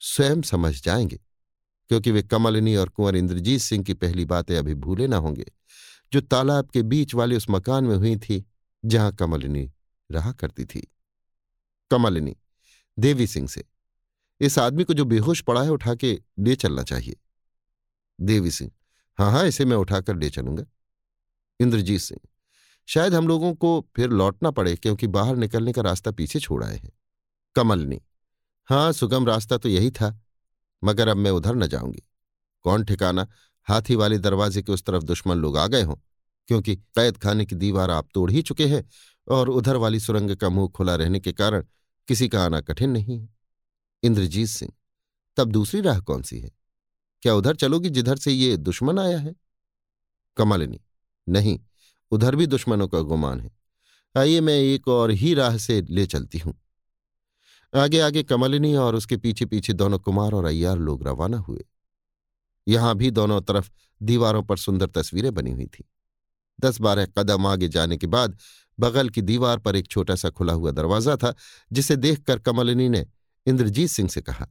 स्वयं 0.00 0.42
समझ 0.42 0.82
जाएँगे, 0.82 1.20
क्योंकि 1.88 2.10
वे 2.10 2.22
कमलिनी 2.22 2.76
और 2.76 2.88
कुंवर 2.88 3.16
इंद्रजीत 3.16 3.60
सिंह 3.60 3.84
की 3.84 3.94
पहली 3.94 4.24
बातें 4.24 4.56
अभी 4.58 4.74
भूले 4.74 5.06
ना 5.06 5.16
होंगे, 5.16 5.52
जो 6.12 6.20
तालाब 6.20 6.70
के 6.70 6.82
बीच 6.82 7.14
वाले 7.14 7.36
उस 7.36 7.46
मकान 7.50 7.84
में 7.84 7.96
हुई 7.96 8.16
थी, 8.16 8.44
जहाँ 8.84 9.12
कमलिनी 9.12 9.72
रहा 10.10 10.32
करती 10.32 10.64
थी। 10.64 10.92
कमलिनी, 11.90 12.36
देवी 12.98 13.26
सिंह 13.26 13.48
से। 13.48 13.64
इस 14.40 14.58
आदमी 14.58 14.84
को 14.84 14.94
जो 14.94 15.04
बेहोश 15.04 15.40
पड़ा 15.40 15.62
है 15.62 15.70
उठा 15.70 15.94
के 15.94 16.12
ले 16.38 16.54
चलना 16.56 16.82
चाहिए। 16.82 17.16
देवी 18.18 18.50
सिंह 18.50 18.70
हाँ 19.18 19.30
हाँ 19.32 19.44
इसे 19.46 19.64
मैं 19.64 19.76
उठाकर 19.76 20.16
ले 20.16 20.30
चलूँगा। 20.30 20.64
इंद्रजीत 21.60 22.00
सिंह, 22.00 22.20
शायद 22.88 23.14
हम 23.14 23.28
लोगों 23.28 23.54
को 23.54 23.80
फिर 23.96 24.10
लौटना 24.10 24.50
पड़े 24.50 24.74
क्योंकि 24.76 25.06
बाहर 25.08 25.36
निकलने 25.36 25.72
का 25.72 25.82
रास्ता 25.82 26.10
पीछे 26.10 26.40
छोड़ 26.40 26.62
आए 26.64 26.76
हैं। 26.76 26.90
कमलनी 27.56 28.00
हाँ 28.68 28.92
सुगम 28.92 29.26
रास्ता 29.26 29.56
तो 29.58 29.68
यही 29.68 29.90
था, 29.90 30.18
मगर 30.82 31.08
अब 31.08 31.16
मैं 31.16 31.30
उधर 31.30 31.54
न 31.54 31.66
जाऊँगी। 31.66 32.02
कौन 32.64 32.84
ठिकाना? 32.84 33.26
हाथी 33.66 33.94
वाले 33.94 34.18
दरवाजे 34.18 34.62
के 34.62 34.72
उस 34.72 34.84
तरफ़ 34.84 35.04
दुश्मन 35.04 35.36
लोग 35.36 35.56
आ 35.58 35.66
गए 35.66 35.82
हों, 35.82 35.94
क्योंकि 36.48 36.74
कैद 36.76 37.16
खाने 37.16 37.44
की 37.46 37.54
दीवार 37.54 37.90
आप 37.90 38.08
तोड़ 38.14 38.30
ही 38.30 38.42
चुके 38.42 38.66
हैं 38.66 38.84
और 39.26 39.50
उधर 39.50 39.76
वाली 39.76 40.00
सुरंग 40.00 40.36
का 40.36 40.48
मुँह 40.48 40.68
खुला 40.68 40.94
रहने 40.96 41.20
के 41.20 41.32
कारण 41.32 41.64
किसी 42.08 42.28
का 42.28 42.44
आना 42.44 42.60
कठिन 42.60 42.90
नहीं 42.90 43.18
है। 43.20 43.28
इंद्रजीत 44.06 44.48
सिंह। 44.48 44.72
तब 45.36 45.50
दूसरी 45.52 45.80
राह 45.80 46.00
कौन 46.00 46.22
सी 46.22 46.38
है? 46.38 46.50
क्या 47.22 47.34
उधर 47.34 47.56
चलोगी 47.56 47.90
जिधर 47.90 48.16
से 48.16 48.32
ये 48.32 48.56
दुश्मन 48.56 48.98
आया 48.98 49.18
है? 49.18 49.34
कमलिनी, 50.36 50.80
नहीं, 51.28 51.58
उधर 52.12 52.36
भी 52.36 52.46
दुश्मनों 52.46 52.88
का 52.88 53.00
गुमान 53.00 53.40
है। 53.40 53.50
आइए 54.14 54.40
मैं 54.40 54.54
एक 54.54 54.88
और 54.88 55.10
ही 55.10 55.34
राह 55.34 55.56
से 55.56 55.80
ले 55.82 56.06
चलती 56.06 56.38
हूँ। 56.38 56.54
आगे 57.72 58.00
आगे 58.00 58.22
कमलिनी 58.22 58.74
और 58.74 58.94
उसके 58.94 59.16
पीछे 59.16 59.46
पीछे 59.46 59.72
दोनों 59.72 59.98
कुमार 59.98 60.32
और 60.32 60.44
अय्यार 60.44 60.78
लोग 60.78 61.06
रवाना 61.06 61.38
हुए। 61.38 61.64
यहाँ 62.66 62.94
भी 62.96 63.10
दोनों 63.10 63.40
तरफ़ 63.40 63.70
दीवारों 64.02 64.42
पर 64.42 64.56
सुंदर 64.56 64.86
तस्वीरें 64.86 65.34
बनी 65.34 65.50
हुई 65.50 65.66
थी। 65.66 65.84
दस 66.60 66.80
बारह 66.80 67.06
कदम 67.06 67.46
आगे 67.46 67.68
जाने 67.68 67.96
के 67.96 68.06
बाद 68.06 68.38
बगल 68.78 69.08
की 69.08 69.22
दीवार 69.22 69.58
पर 69.58 69.76
एक 69.76 69.88
छोटा 69.88 70.14
सा 70.14 70.30
खुला 70.30 70.52
हुआ 70.52 70.70
दरवाज़ा 70.70 71.16
था, 71.16 71.34
जिसे 71.72 71.96
देखकर 71.96 72.38
कमलिनी 72.38 72.88
ने 72.88 73.06
इंद्रजीत 73.46 73.90
सिंह 73.90 74.08
से 74.08 74.20
कहा 74.20 74.48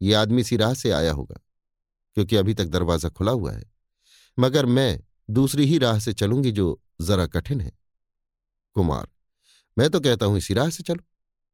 यह 0.00 0.20
आदमी 0.20 0.44
सी 0.44 0.56
राह 0.56 0.74
से 0.74 0.90
आया 0.90 1.12
होगा, 1.12 1.40
क्योंकि 2.16 2.36
अभी 2.36 2.54
तक 2.54 2.66
दरवाज़ा 2.66 3.08
खुला 3.08 3.32
हुआ 3.32 3.52
है। 3.52 3.64
मगर 4.38 4.66
मैं 4.66 5.00
दूसरी 5.30 5.64
ही 5.64 5.78
राह 5.78 5.98
से 5.98 6.12
चलूँगी 6.12 6.50
जो 6.52 6.80
जरा 7.00 7.26
कठिन 7.26 7.60
है। 7.60 7.72
कुमार, 8.76 9.06
मैं 9.76 9.88
तो 9.90 10.00
कहता 10.00 10.26
हूँ 10.26 10.38
इसी 10.38 10.54
राह 10.54 10.70
से 10.70 10.82
चलो। 10.82 11.04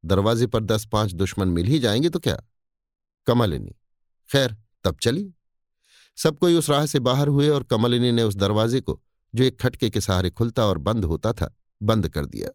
दरवाजे 0.04 0.46
पर 0.46 0.64
दस 0.64 0.86
पाँच 0.86 1.12
दुश्मन 1.12 1.48
मिल 1.48 1.66
ही 1.66 1.78
जाएँगे 1.78 2.08
तो 2.08 2.18
क्या? 2.18 2.36
कमलिनी, 3.26 3.74
खैर, 4.30 4.56
तब 4.84 4.96
चलिए। 5.02 5.32
सब 6.18 6.38
कोई 6.38 6.54
उस 6.54 6.70
राह 6.70 6.86
से 6.86 6.98
बाहर 7.00 7.28
हुए 7.28 7.48
और 7.48 7.62
कमलिनी 7.62 8.12
ने 8.12 8.22
उस 8.22 8.34
दरवाजे 8.34 8.80
को, 8.80 9.00
जो 9.34 9.44
एक 9.44 9.60
खटके 9.60 9.90
के 9.90 10.00
सहारे 10.00 10.30
खुलता 10.30 10.66
और 10.66 10.78
बंद 10.78 11.04
होता 11.04 11.32
था, 11.32 11.54
बंद 11.80 12.08
कर 12.08 12.26
दिया। 12.26 12.50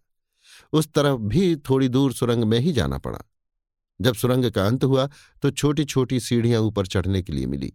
उस 0.73 0.87
तरफ़ 0.87 1.19
भी 1.19 1.55
थोड़ी 1.55 1.89
दूर 1.89 2.13
सुरंग 2.13 2.43
में 2.43 2.59
ही 2.59 2.73
जाना 2.73 2.97
पड़ा। 2.97 3.19
जब 4.03 4.15
सुरंग 4.15 4.49
का 4.51 4.65
अंत 4.67 4.83
हुआ 4.83 5.07
तो 5.43 5.51
छोटी 5.51 5.85
छोटी 5.85 6.19
सीढ़ियाँ 6.19 6.61
ऊपर 6.61 6.87
चढ़ने 6.87 7.21
के 7.21 7.33
लिए 7.33 7.45
मिली। 7.47 7.73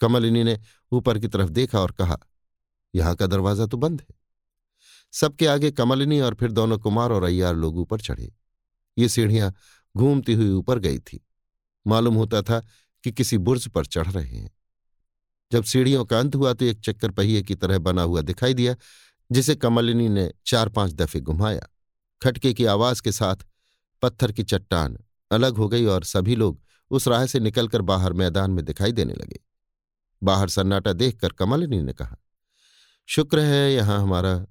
कमलिनी 0.00 0.42
ने 0.44 0.58
ऊपर 0.92 1.18
की 1.18 1.28
तरफ़ 1.28 1.50
देखा 1.50 1.80
और 1.80 1.92
कहा, 1.92 2.18
यहाँ 2.94 3.14
का 3.14 3.26
दरवाज़ा 3.26 3.66
तो 3.66 3.76
बंद 3.76 4.00
है। 4.00 4.16
सबके 5.14 5.46
आगे 5.46 5.70
कमलिनी 5.70 6.20
और 6.20 6.34
फिर 6.34 6.52
दोनों 6.52 6.78
कुमार 6.78 7.12
और 7.12 7.24
अय्यार 7.24 7.54
लोग 7.56 7.78
ऊपर 7.78 8.00
चढ़े। 8.00 8.32
ये 8.96 9.08
सीढ़ियाँ 9.08 9.52
घूमती 9.94 10.34
हुई 10.34 10.50
ऊपर 10.50 10.78
गई 10.78 10.98
थी। 10.98 11.20
मालूम 11.86 12.14
होता 12.14 12.42
था 12.42 12.60
कि 13.04 13.12
किसी 13.12 13.38
बुर्ज 13.38 13.66
पर 13.68 13.86
चढ़ 13.86 14.06
रहे 14.06 14.36
हैं। 14.36 14.50
जब 15.52 15.64
सीढ़ियों 15.64 16.04
का 16.04 16.18
अंत 16.18 16.34
हुआ 16.34 16.52
तो 16.52 16.64
एक 16.64 16.80
चक्कर 16.80 17.10
पहिए 17.10 17.42
की 17.42 17.54
तरह 17.54 17.78
बना 17.80 18.02
हुआ 18.02 18.22
दिखाई 18.22 18.54
दिया, 18.54 18.74
जिसे 19.30 19.54
कमलिनी 19.56 20.08
ने 20.08 20.30
चार 20.46 20.68
पाँच 20.68 20.92
दफे 20.92 21.20
घुमाया। 21.20 21.68
खटके 22.22 22.52
की 22.54 22.64
आवाज़ 22.66 23.02
के 23.02 23.12
साथ 23.12 23.46
पत्थर 24.02 24.32
की 24.32 24.42
चट्टान 24.44 24.98
अलग 25.30 25.56
हो 25.56 25.68
गई 25.68 25.84
और 25.84 26.04
सभी 26.04 26.36
लोग 26.36 26.60
उस 26.90 27.08
राह 27.08 27.26
से 27.26 27.40
निकलकर 27.40 27.82
बाहर 27.82 28.12
मैदान 28.12 28.50
में 28.50 28.64
दिखाई 28.64 28.92
देने 28.92 29.14
लगे। 29.14 29.40
बाहर 30.22 30.48
सन्नाटा 30.48 30.92
देखकर 30.92 31.32
कमलिनी 31.32 31.82
ने 31.82 31.92
कहा, 31.92 32.16
शुक्र 33.08 33.40
है 33.40 33.72
यहाँ 33.72 34.00
हमारा 34.02 34.46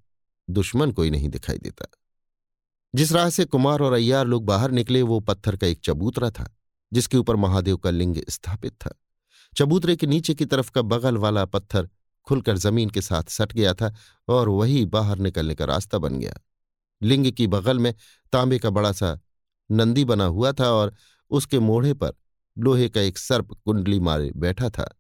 दुश्मन 0.50 0.92
कोई 0.92 1.10
नहीं 1.10 1.30
दिखाई 1.30 1.58
देता। 1.58 1.86
जिस 2.96 3.12
राह 3.12 3.30
से 3.30 3.46
कुमार 3.46 3.80
और 3.80 3.94
अय्यार 3.94 4.26
लोग 4.28 4.46
बाहर 4.46 4.72
निकले, 4.72 5.02
वो 5.02 5.20
पत्थर 5.20 5.56
का 5.56 5.68
एक 5.68 5.80
चबूतरा 5.80 6.30
था, 6.32 6.50
जिसके 6.94 7.18
ऊपर 7.18 7.36
महादेव 7.36 7.78
का 7.78 7.90
लिंग 7.90 8.18
स्थापित 8.30 8.74
था। 8.74 8.94
चबूतरे 9.58 9.96
के 9.96 10.08
नीचे 10.08 10.34
की 10.34 10.46
तरफ़ 10.46 10.72
का 10.72 10.82
बगल 10.82 11.18
वाला 11.18 11.46
पत्थर 11.46 11.90
खुलकर 12.28 12.58
ज़मीन 12.58 12.90
के 12.90 13.02
साथ 13.02 13.24
सट 13.24 13.54
गया 13.54 13.74
था 13.74 13.94
और 14.28 14.50
वही 14.50 14.86
बाहर 14.86 15.18
निकलने 15.18 15.56
का 15.56 15.66
रास्ता 15.66 15.98
बन 15.98 16.20
गया। 16.20 16.34
लिंग 17.02 17.32
की 17.32 17.48
बगल 17.48 17.80
में 17.80 17.94
तांबे 18.34 18.60
का 18.60 18.70
बड़ा 18.70 18.92
सा 18.92 19.18
नंदी 19.72 20.06
बना 20.06 20.26
हुआ 20.26 20.52
था 20.52 20.72
और 20.72 20.94
उसके 21.30 21.60
मोढ़े 21.60 21.94
पर 21.94 22.14
लोहे 22.58 22.90
का 22.90 23.02
एक 23.02 23.18
सर्प 23.18 23.52
कुंडली 23.52 24.00
मारे 24.00 24.32
बैठा 24.36 24.70
था। 24.70 25.00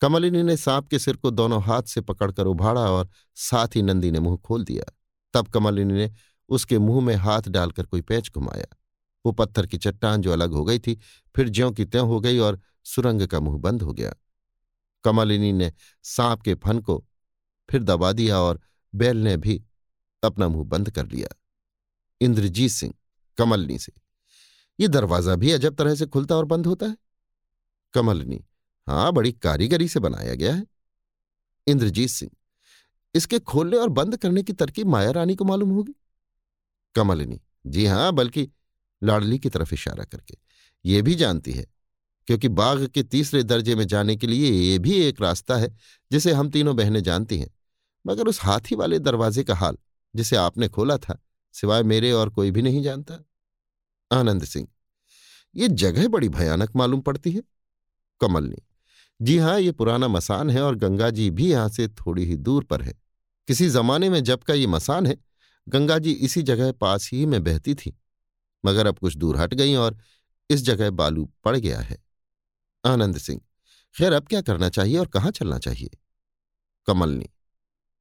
कमलिनी 0.00 0.42
ने 0.42 0.56
सांप 0.56 0.88
के 0.88 0.98
सिर 0.98 1.16
को 1.16 1.30
दोनों 1.30 1.62
हाथ 1.62 1.82
से 1.82 2.00
पकड़कर 2.00 2.46
उभाड़ा 2.46 2.80
और 2.80 3.08
साथ 3.34 3.68
ही 3.76 3.82
नंदी 3.82 4.10
ने 4.10 4.20
मुँह 4.20 4.36
खोल 4.36 4.64
दिया। 4.64 4.92
तब 5.34 5.48
कमलिनी 5.48 5.94
ने 5.94 6.12
उसके 6.48 6.78
मुँह 6.78 7.04
में 7.04 7.14
हाथ 7.14 7.42
डालकर 7.48 7.86
कोई 7.86 8.00
पैच 8.00 8.30
घुमाया। 8.30 8.76
वो 9.26 9.32
पत्थर 9.32 9.66
की 9.66 9.78
चट्टान 9.78 10.22
जो 10.22 10.32
अलग 10.32 10.52
हो 10.52 10.64
गई 10.64 10.78
थी, 10.78 11.00
फिर 11.36 11.48
ज्यों 11.48 11.72
की 11.72 11.84
त्यों 11.84 12.08
हो 12.08 12.20
गई 12.20 12.38
और 12.38 12.60
सुरंग 12.84 13.26
का 13.26 13.40
मुँह 13.40 13.58
बंद 13.58 13.82
हो 13.82 13.92
गया। 13.92 14.14
कमलिनी 15.04 15.52
ने 15.52 15.72
सांप 16.02 16.42
के 16.42 16.54
फन 16.54 16.78
को 16.80 17.06
फिर 17.70 17.82
दबा 17.82 18.12
दिया 18.12 18.38
और 18.38 18.60
बैल 18.94 19.16
ने 19.16 19.36
भी 19.36 19.64
अपना 20.24 20.48
मुँह 20.48 20.64
बंद 20.64 20.90
कर 20.90 21.06
लिया। 21.06 21.28
इंद्रजीत 22.20 22.70
सिंह 22.70 22.94
कमलनी 23.42 23.78
से। 23.78 23.92
ये 24.78 24.88
दरवाज़ा 24.88 25.34
भी 25.36 25.50
अजब 25.52 25.74
तरह 25.76 25.94
से 25.94 26.06
खुलता 26.06 26.36
और 26.36 26.44
बंद 26.46 26.66
होता 26.66 26.86
है। 26.86 26.96
कमलनी 27.94 28.44
हाँ 28.86 29.12
बड़ी 29.12 29.32
कारीगरी 29.32 29.88
से 29.88 30.00
बनाया 30.00 30.34
गया 30.34 30.54
है। 30.54 30.64
इंद्रजीत 31.66 32.10
सिंह, 32.10 32.30
इसके 33.14 33.38
खोलने 33.38 33.76
और 33.76 33.88
बंद 33.90 34.16
करने 34.16 34.42
की 34.42 34.52
तरकीब 34.52 34.86
माया 34.86 35.10
रानी 35.10 35.34
को 35.34 35.44
मालूम 35.44 35.70
होगी? 35.70 35.94
कमलिनी, 36.94 37.40
जी 37.66 37.86
हाँ, 37.86 38.12
बल्कि 38.12 38.48
लाडली 39.02 39.38
की 39.38 39.48
तरफ़ 39.48 39.74
इशारा 39.74 40.04
करके। 40.04 40.36
ये 40.84 41.02
भी 41.02 41.14
जानती 41.14 41.52
है, 41.52 41.66
क्योंकि 42.28 42.48
बाघ 42.48 42.86
के 42.86 43.02
तीसरे 43.02 43.42
दर्जे 43.42 43.74
में 43.74 43.86
जाने 43.86 44.16
के 44.16 44.26
लिए 44.26 44.50
ये 44.50 44.78
भी 44.78 44.96
एक 44.98 45.20
रास्ता 45.20 45.56
है, 45.56 45.74
जिसे 46.10 46.32
हम 46.32 46.50
तीनों 46.50 46.76
बहनें 46.76 47.02
जानती 47.02 47.38
हैं। 47.38 47.50
मगर 48.04 48.28
उस 48.28 48.40
हाथी 48.42 48.74
वाले 48.74 48.98
दरवाजे 48.98 49.44
का 49.44 49.54
हाल, 49.54 49.76
जिसे 50.14 50.36
आपने 50.36 50.68
खोला 50.68 50.96
था, 50.98 51.18
सिवाय 51.54 51.82
मेरे 51.82 52.12
और 52.12 52.30
कोई 52.30 52.50
भी 52.50 52.62
नहीं 52.62 52.82
जानता। 52.82 53.24
आनंद 54.12 54.44
सिंह। 54.44 54.68
ये 55.56 55.68
जगह 55.68 56.08
बड़ी 56.08 56.28
भयानक 56.28 56.76
मालूम 56.76 57.00
पड़ती 57.00 57.30
है। 57.30 57.42
कमलनी 58.20 58.56
जी 59.22 59.38
हाँ, 59.38 59.60
ये 59.60 59.72
पुराना 59.72 60.08
मसान 60.08 60.50
है 60.50 60.62
और 60.62 60.74
गंगा 60.74 61.10
जी 61.10 61.30
भी 61.30 61.50
यहाँ 61.50 61.68
से 61.68 61.88
थोड़ी 61.88 62.24
ही 62.24 62.36
दूर 62.36 62.64
पर 62.64 62.82
है। 62.82 62.94
किसी 63.48 63.68
जमाने 63.68 64.10
में 64.10 64.24
जब 64.24 64.42
का 64.42 64.54
ये 64.54 64.66
मसान 64.66 65.06
है, 65.06 65.16
गंगा 65.68 65.98
जी 65.98 66.12
इसी 66.12 66.42
जगह 66.42 66.72
पास 66.72 67.10
ही 67.12 67.26
में 67.26 67.44
बहती 67.44 67.74
थी। 67.74 67.98
मगर 68.64 68.86
अब 68.86 68.98
कुछ 68.98 69.16
दूर 69.16 69.36
हट 69.36 69.54
गई 69.54 69.74
और 69.74 69.98
इस 70.50 70.62
जगह 70.62 70.90
बालू 70.90 71.30
पड़ 71.44 71.56
गया 71.56 71.80
है। 71.80 72.04
आनंद 72.84 73.18
सिंह, 73.18 73.40
खैर, 73.98 74.12
अब 74.12 74.28
क्या 74.28 74.42
करना 74.42 74.68
चाहिए 74.68 74.98
और 74.98 75.06
कहाँ 75.06 75.30
चलना 75.30 75.58
चाहिए? 75.58 75.90
कमलनी 76.86 77.30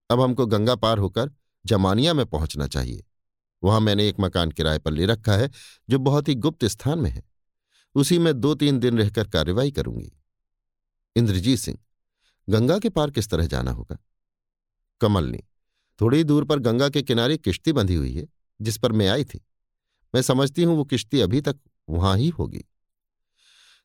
अब 0.10 0.22
हमको 0.22 0.46
गंगा 0.46 0.76
पार 0.76 0.98
होकर 0.98 1.32
जमानिया 1.66 2.14
में 2.14 2.26
पहुँचना 2.26 2.68
चाहिए। 2.68 3.04
वहाँ 3.64 3.80
मैंने 3.80 4.08
एक 4.10 4.20
मकान 4.20 4.52
किराए 4.52 4.80
पर 4.80 4.92
ले 4.92 5.06
रखा 5.06 5.34
है, 5.34 5.50
जो 5.90 6.00
बहुत 6.00 6.28
ही 6.28 6.36
गुप्त 6.36 6.66
स्थान 6.66 7.00
में 7.00 7.10
है। 7.10 7.24
उसी 7.96 8.18
में 8.20 8.34
दो 8.34 8.54
तीन 8.56 8.80
दिन 8.80 8.98
रहकर 8.98 9.28
कार्रवाई 9.28 9.72
करूँगी। 9.72 10.12
इंद्रजीत 11.16 11.60
सिंह, 11.60 11.78
गंगा 12.48 12.80
के 12.80 12.90
पार 12.90 13.12
किस 13.12 13.30
तरह 13.30 13.48
जाना 13.48 13.72
होगा? 13.72 13.98
कमलनी, 15.02 15.44
थोड़ी 16.00 16.24
दूर 16.24 16.46
पर 16.46 16.60
गंगा 16.60 16.90
के 16.90 17.02
किनारे 17.02 17.38
किश्ती 17.38 17.72
बंधी 17.72 17.96
हुई 17.96 18.14
है, 18.14 18.28
जिस 18.62 18.78
पर 18.78 18.92
मैं 18.92 19.08
आई 19.08 19.24
थी। 19.24 19.46
मैं 20.14 20.22
समझती 20.22 20.64
हूँ 20.64 20.76
वो 20.78 20.84
किश्ती 20.84 21.22
अभी 21.22 21.42
तक 21.42 21.60
वहाँ 21.90 22.18
ही 22.18 22.30
होगी। 22.30 22.64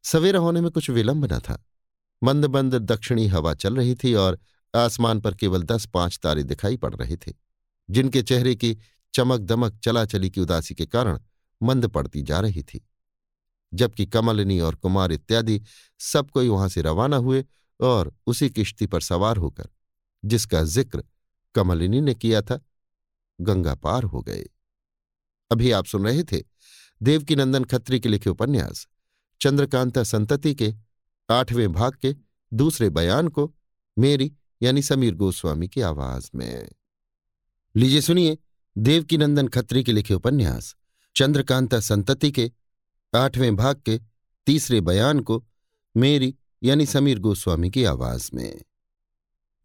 सवेरा 0.04 0.38
होने 0.38 0.60
में 0.60 0.70
कुछ 0.70 0.90
विलंब 0.90 1.32
न 1.32 1.38
था। 1.38 1.62
मंद 2.22 2.44
मंद 2.46 2.74
दक्षिणी 2.74 3.26
हवा 3.26 3.54
चल 3.54 3.76
रही 3.76 3.94
थी 3.94 4.14
और 4.14 4.38
आसमान 4.74 5.20
पर 5.20 5.34
केवल 5.34 5.62
दस 5.62 5.86
पाँच 5.86 6.18
तारे 6.22 6.42
दिखाई 6.42 6.76
पड़ 6.76 6.94
रहे 6.94 7.16
थे, 7.16 7.32
जिनके 7.88 8.22
चेहरे 8.22 8.54
की 8.54 8.76
चमक 9.16 9.40
दमक 9.40 9.78
चला 9.78 10.04
चली 10.04 10.30
की 10.30 10.40
उदासी 10.40 10.74
के 10.74 10.86
कारण 10.86 11.18
मंद 11.62 11.86
पड़ती 11.86 12.22
जा 12.22 12.40
रही 12.40 12.62
थी। 12.62 12.86
जबकि 13.74 14.06
कमलिनी 14.06 14.60
और 14.60 14.74
कुमार 14.74 15.12
इत्यादि 15.12 15.60
सब 16.00 16.30
कोई 16.30 16.48
वहाँ 16.48 16.68
से 16.68 16.82
रवाना 16.82 17.16
हुए 17.16 17.44
और 17.80 18.14
उसी 18.26 18.50
किश्ती 18.50 18.86
पर 18.86 19.00
सवार 19.00 19.36
होकर, 19.36 19.68
जिसका 20.24 20.62
ज़िक्र 20.62 21.04
कमलिनी 21.54 22.00
ने 22.00 22.14
किया 22.14 22.42
था, 22.42 22.60
गंगा 23.40 23.74
पार 23.74 24.02
हो 24.02 24.22
गए। 24.22 24.46
अभी 25.50 25.70
आप 25.70 25.86
सुन 25.86 26.06
रहे 26.06 26.22
थे 26.24 26.42
देवकीनंदन 27.02 27.64
खत्री 27.64 28.00
के 28.00 28.08
लिखे 28.08 28.30
उपन्यास, 28.30 28.86
चंद्रकांता 29.40 30.02
संतति 30.02 30.54
के 30.54 30.74
आठवें 31.30 31.72
भाग 31.72 31.94
के 31.94 32.14
दूसरे 32.52 32.90
बयान 32.90 33.28
को 33.28 33.54
मेरी 33.98 34.32
यानी 34.62 34.82
समीर 34.82 35.14
गोस्वामी 35.14 35.68
की 35.68 35.80
आवाज़ 35.80 36.30
में। 36.34 36.68
लीजिए 37.76 38.00
सुनिए। 38.00 38.38
देवकीनंदन 38.78 39.48
खत्री 39.48 39.84
के 39.84 39.92
लिखे 39.92 40.14
उपन्यास, 40.14 40.76
चंद्रकांता 41.16 41.80
संतति 41.80 42.30
के, 42.30 42.52
आठवें 43.14 43.56
भाग 43.56 43.76
के, 43.76 44.00
तीसरे 44.46 44.80
बयान 44.80 45.20
को, 45.20 45.46
मेरी, 45.96 46.34
यानी 46.62 46.86
समीर 46.86 47.18
गोस्वामी 47.18 47.70
की 47.70 47.84
आवाज़ 47.84 48.30
में। 48.34 48.62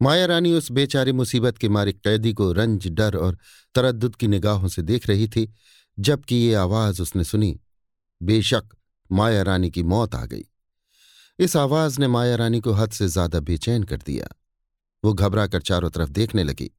माया 0.01 0.25
रानी 0.25 0.53
उस 0.53 0.71
बेचारे 0.71 1.11
मुसीबत 1.11 1.57
के 1.57 1.69
मारे 1.69 1.93
कैदी 1.93 2.33
को 2.33 2.51
रंज, 2.51 2.87
डर 2.87 3.15
और 3.15 3.37
तरद्दुद 3.75 4.15
की 4.15 4.27
निगाहों 4.27 4.67
से 4.67 4.81
देख 4.81 5.07
रही 5.07 5.27
थी, 5.27 5.53
जबकि 5.99 6.35
ये 6.35 6.53
आवाज़ 6.53 7.01
उसने 7.01 7.23
सुनी, 7.23 7.59
बेशक 8.23 8.63
माया 9.11 9.41
रानी 9.41 9.71
की 9.71 9.83
मौत 9.83 10.15
आ 10.15 10.25
गई। 10.25 10.45
इस 11.39 11.57
आवाज़ 11.57 11.99
ने 11.99 12.07
माया 12.07 12.35
रानी 12.35 12.59
को 12.59 12.71
हद 12.71 12.91
से 12.91 13.07
ज़्यादा 13.07 13.39
बेचैन 13.39 13.83
कर 13.83 13.97
दिया। 13.97 14.27
वो 15.03 15.13
घबरा 15.13 15.47
कर 15.47 15.61
चारों 15.61 15.89
तरफ़ 15.89 16.09
देखने 16.09 16.43
लगी। 16.43 16.71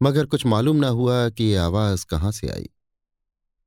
मगर 0.00 0.26
कुछ 0.26 0.44
मालूम 0.46 0.76
न 0.76 0.84
हुआ 0.84 1.28
कि 1.28 1.44
ये 1.44 1.56
आवाज़ 1.56 2.04
कहाँ 2.06 2.32
से 2.32 2.48
आई। 2.48 2.68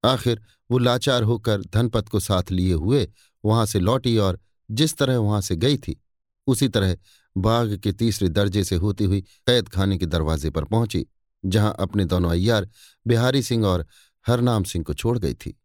आखिर 0.04 0.42
वो 0.70 0.78
लाचार 0.78 1.24
होकर 1.24 1.62
धनपत 1.64 2.10
को 2.10 2.20
साथ 2.20 2.52
लिए 2.52 2.74
हुए 2.74 3.08
वहाँ 3.44 3.66
से 3.66 3.80
लौटी 3.80 4.18
और 4.18 4.40
जिस 4.70 4.96
तरह 4.98 5.18
वहाँ 5.18 5.42
से 5.42 5.56
गई 5.56 5.78
थी, 5.78 6.02
उसी 6.48 6.68
तरह 6.68 6.96
बाग 7.36 7.76
के 7.78 7.92
तीसरे 7.92 8.30
दर्जे 8.30 8.64
से 8.64 8.76
होती 8.76 9.04
हुई 9.04 9.22
कैद 9.22 9.70
खाने 9.70 9.98
के 9.98 10.06
दरवाजे 10.06 10.50
पर 10.50 10.64
पहुँची, 10.64 11.06
जहाँ 11.44 11.76
अपने 11.80 12.06
दोनों 12.06 12.32
अय्यार 12.32 12.70
बिहारी 13.06 13.42
सिंह 13.44 13.66
और 13.66 13.86
हरनाम 14.26 14.64
सिंह 14.64 14.84
को 14.86 14.94
छोड़ 14.94 15.18
गई 15.18 15.34
थी। 15.36 15.58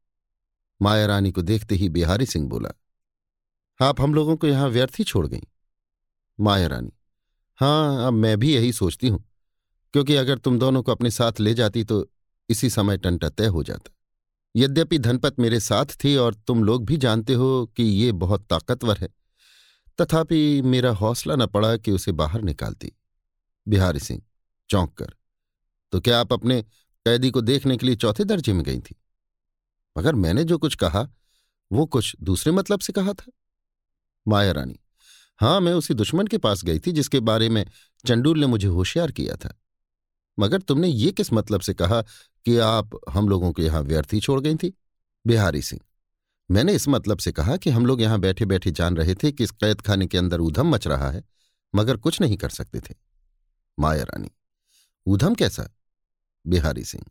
माया 0.81 1.07
रानी 1.07 1.31
को 1.33 1.43
देखते 1.43 1.75
ही 1.75 1.89
बिहारी 1.89 2.27
सिंह 2.27 2.49
बोला, 2.49 2.71
आप 3.81 4.01
हम 4.01 4.15
लोगों 4.15 4.37
को 4.37 4.47
यहाँ 4.47 4.69
व्यर्थ 4.69 4.99
ही 4.99 5.05
छोड़ 5.05 5.27
गई। 5.27 5.43
माया 6.39 6.67
रानी 6.67 6.93
हाँ 7.59 8.07
अब 8.07 8.13
मैं 8.13 8.39
भी 8.39 8.55
यही 8.55 8.73
सोचती 8.73 9.09
हूँ। 9.09 9.25
क्योंकि 9.95 10.15
अगर 10.17 10.39
तुम 10.39 10.59
दोनों 10.59 10.83
को 10.83 10.93
अपने 10.93 11.11
साथ 11.11 11.41
ले 11.41 11.55
जाती 11.55 11.85
तो 11.85 12.07
इसी 12.49 12.71
समय 12.71 12.97
टंटा 12.97 13.29
तय 13.29 13.47
हो 13.47 13.63
जाता। 13.63 13.91
यद्यपि 14.55 14.99
धनपत 14.99 15.39
मेरे 15.41 15.61
साथ 15.61 15.87
थी 16.05 16.17
और 16.17 16.35
तुम 16.37 16.65
लोग 16.65 16.85
भी 16.85 16.97
जानते 16.97 17.35
हो 17.35 17.67
कि 17.77 17.83
ये 17.83 18.13
बहुत 18.15 18.47
ताकतवर 18.47 18.99
है, 18.99 19.09
तथापि 19.99 20.63
मेरा 20.63 20.91
हौसला 20.93 21.37
न 21.37 21.47
पड़ा 21.47 21.77
कि 21.77 21.93
उसे 21.93 22.13
बाहर 22.13 22.43
निकालती। 22.43 22.93
बिहारी 23.67 24.01
सिंह, 24.01 24.23
चौंक 24.71 24.95
कर 24.95 25.15
तो 25.93 26.01
क्या 26.01 26.21
आप 26.21 26.33
अपने 26.33 26.61
कैदी 26.63 27.31
को 27.31 27.41
देखने 27.41 27.77
के 27.77 27.87
लिए 27.87 27.97
चौथे 27.97 28.25
दर्जे 28.25 28.53
में 28.53 28.63
गई 28.65 28.81
थी? 28.81 28.97
मगर 29.97 30.15
मैंने 30.15 30.45
जो 30.45 30.59
कुछ 30.59 30.75
कहा, 30.75 31.07
वो 31.71 31.87
कुछ 31.87 32.15
दूसरे 32.21 32.53
मतलब 32.53 32.81
से 32.81 32.93
कहा 32.93 33.13
था। 33.13 33.31
माया 34.27 34.53
रानी, 34.53 34.79
हाँ, 35.41 35.61
मैं 35.61 35.73
उसी 35.73 35.95
दुश्मन 35.95 36.27
के 36.27 36.39
पास 36.39 36.65
गई 36.65 36.79
थी 36.79 36.93
जिसके 36.93 37.21
बारे 37.21 37.49
में 37.49 37.65
चंडूल 38.05 38.41
ने 38.41 38.47
मुझे 38.47 38.69
होशियार 38.69 39.13
किया 39.13 39.37
था। 39.37 39.55
मगर 40.39 40.61
तुमने 40.61 40.89
ये 40.89 41.11
किस 41.13 41.33
मतलब 41.33 41.61
से 41.61 41.75
कहा 41.75 42.01
कि 42.47 42.57
आप 42.59 42.99
हम 43.11 43.29
लोगों 43.29 43.53
को 43.53 43.63
यहाँ 43.63 43.83
व्यर्थ 43.83 44.13
ही 44.13 44.21
छोड़ 44.21 44.41
गई 44.41 44.55
थी? 44.55 44.73
बिहारी 45.27 45.63
सिंह, 45.63 45.81
मैंने 46.51 46.73
इस 46.73 46.89
मतलब 46.89 47.19
से 47.19 47.33
कहा 47.33 47.57
कि 47.57 47.71
हम 47.71 47.87
लोग 47.87 48.01
यहाँ 48.03 48.19
बैठे 48.21 48.45
बैठे 48.45 48.71
जान 48.71 48.97
रहे 48.97 49.15
थे 49.15 49.33
कि 49.33 49.45
इस 49.45 49.51
कैद 49.51 49.81
खाने 49.81 50.07
के 50.07 50.19
अंदर 50.19 50.41
ऊधम 50.41 50.69
मच 50.69 50.87
रहा 50.87 51.11
है, 51.11 51.25
मगर 51.75 51.97
कुछ 51.97 52.21
नहीं 52.21 52.37
कर 52.37 52.49
सकते 52.49 52.81
थे। 52.81 52.95
माया 53.79 54.03
रानी 54.03 54.31
ऊधम 55.07 55.35
कैसा? 55.35 55.69
बिहारी 56.45 56.85
सिंह, 56.85 57.05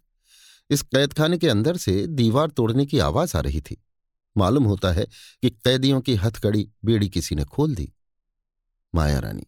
इस 0.70 0.82
कैद 0.82 1.14
खाने 1.14 1.38
के 1.38 1.50
अंदर 1.50 1.78
से 1.78 2.06
दीवार 2.08 2.50
तोड़ने 2.50 2.86
की 2.86 3.00
आवाज़ 3.00 3.38
आ 3.38 3.40
रही 3.40 3.62
थी। 3.62 3.84
मालूम 4.36 4.64
होता 4.64 4.92
है 4.92 5.06
कि 5.42 5.50
कैदियों 5.50 6.02
की 6.02 6.16
हथकड़ी, 6.16 6.70
बेड़ी 6.86 7.10
किसी 7.10 7.36
ने 7.36 7.44
खोल 7.44 7.76
दी। 7.76 7.92
माया 8.94 9.20
रानी 9.20 9.46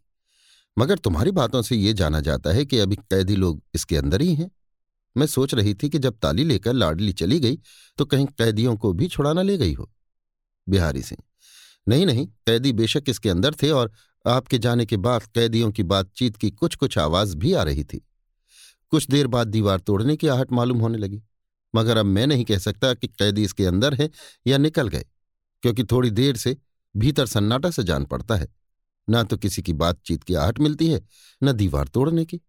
मगर 0.80 0.98
तुम्हारी 0.98 1.32
बातों 1.32 1.62
से 1.62 1.76
ये 1.76 1.94
जाना 1.94 2.20
जाता 2.22 2.52
है 2.52 2.66
कि 2.66 2.80
अभी 2.80 2.96
कैदी 2.96 3.36
लोग 3.36 3.62
इसके 3.76 3.98
अंदर 3.98 4.22
ही 4.22 4.34
हैं। 4.36 4.50
मैं 5.16 5.26
सोच 5.28 5.54
रही 5.54 5.74
थी 5.74 5.90
कि 5.90 6.00
जब 6.00 6.18
ताली 6.22 6.44
लेकर 6.44 6.74
लाडली 6.74 7.14
चली 7.14 7.40
गई 7.40 7.58
तो 7.98 8.06
कहीं 8.06 8.26
कैदियों 8.40 8.76
को 8.78 8.92
भी 8.94 9.08
छुड़ाना 9.08 9.42
ले 9.42 9.58
गई 9.58 9.74
हो। 9.74 9.90
बिहारी 10.68 11.02
सिंह, 11.02 11.24
नहीं 11.88 12.06
नहीं, 12.06 12.26
कैदी 12.26 12.72
बेशक 12.74 13.04
इसके 13.08 13.30
अंदर 13.30 13.54
थे 13.54 13.70
और 13.72 13.92
आपके 14.26 14.58
जाने 14.58 14.86
के 14.86 14.98
बाद 14.98 15.24
कैदियों 15.36 15.72
की 15.72 15.84
बातचीत 15.86 16.38
की 16.38 16.52
कुछ 16.52 16.76
कुछ 16.76 16.98
आवाज़ 16.98 17.36
भी 17.38 17.54
आ 17.54 17.64
रही 17.64 17.84
थी। 17.84 18.02
कुछ 18.92 19.08
देर 19.08 19.28
बाद 19.28 19.48
दीवार 19.48 19.80
तोड़ने 19.80 20.16
की 20.18 20.28
आहट 20.28 20.52
मालूम 20.52 20.80
होने 20.80 20.98
लगी। 20.98 21.22
मगर 21.74 21.98
अब 21.98 22.06
मैं 22.08 22.28
नहीं 22.28 22.46
कह 22.46 22.58
सकता 22.60 22.94
कि 22.94 23.08
कैदी 23.10 23.44
इसके 23.44 23.66
अंदर 23.66 23.94
है 23.94 24.10
या 24.48 24.58
निकल 24.58 24.88
गए, 24.88 25.06
क्योंकि 25.64 25.84
थोड़ी 25.84 26.10
देर 26.12 26.38
से 26.38 26.56
भीतर 26.96 27.26
सन्नाटा 27.28 27.72
से 27.72 27.84
जान 27.84 28.06
पड़ता 28.06 28.36
है। 28.36 28.48
न 29.10 29.24
तो 29.24 29.38
किसी 29.38 29.62
की 29.62 29.74
बातचीत 29.74 30.24
की 30.24 30.34
आहट 30.34 30.60
मिलती 30.60 30.90
है, 30.90 31.02
न 31.44 31.52
दीवार 31.52 31.88
तोड़ने 31.88 32.26
की। 32.26 32.40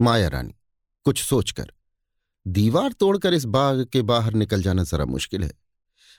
माया 0.00 0.28
रानी, 0.28 0.54
कुछ 1.04 1.22
सोचकर, 1.22 1.72
दीवार 2.46 2.92
तोड़कर 2.92 3.34
इस 3.34 3.44
बाग 3.44 3.84
के 3.84 4.02
बाहर 4.02 4.34
निकल 4.34 4.62
जाना 4.62 4.82
जरा 4.82 5.04
मुश्किल 5.04 5.44
है। 5.44 5.52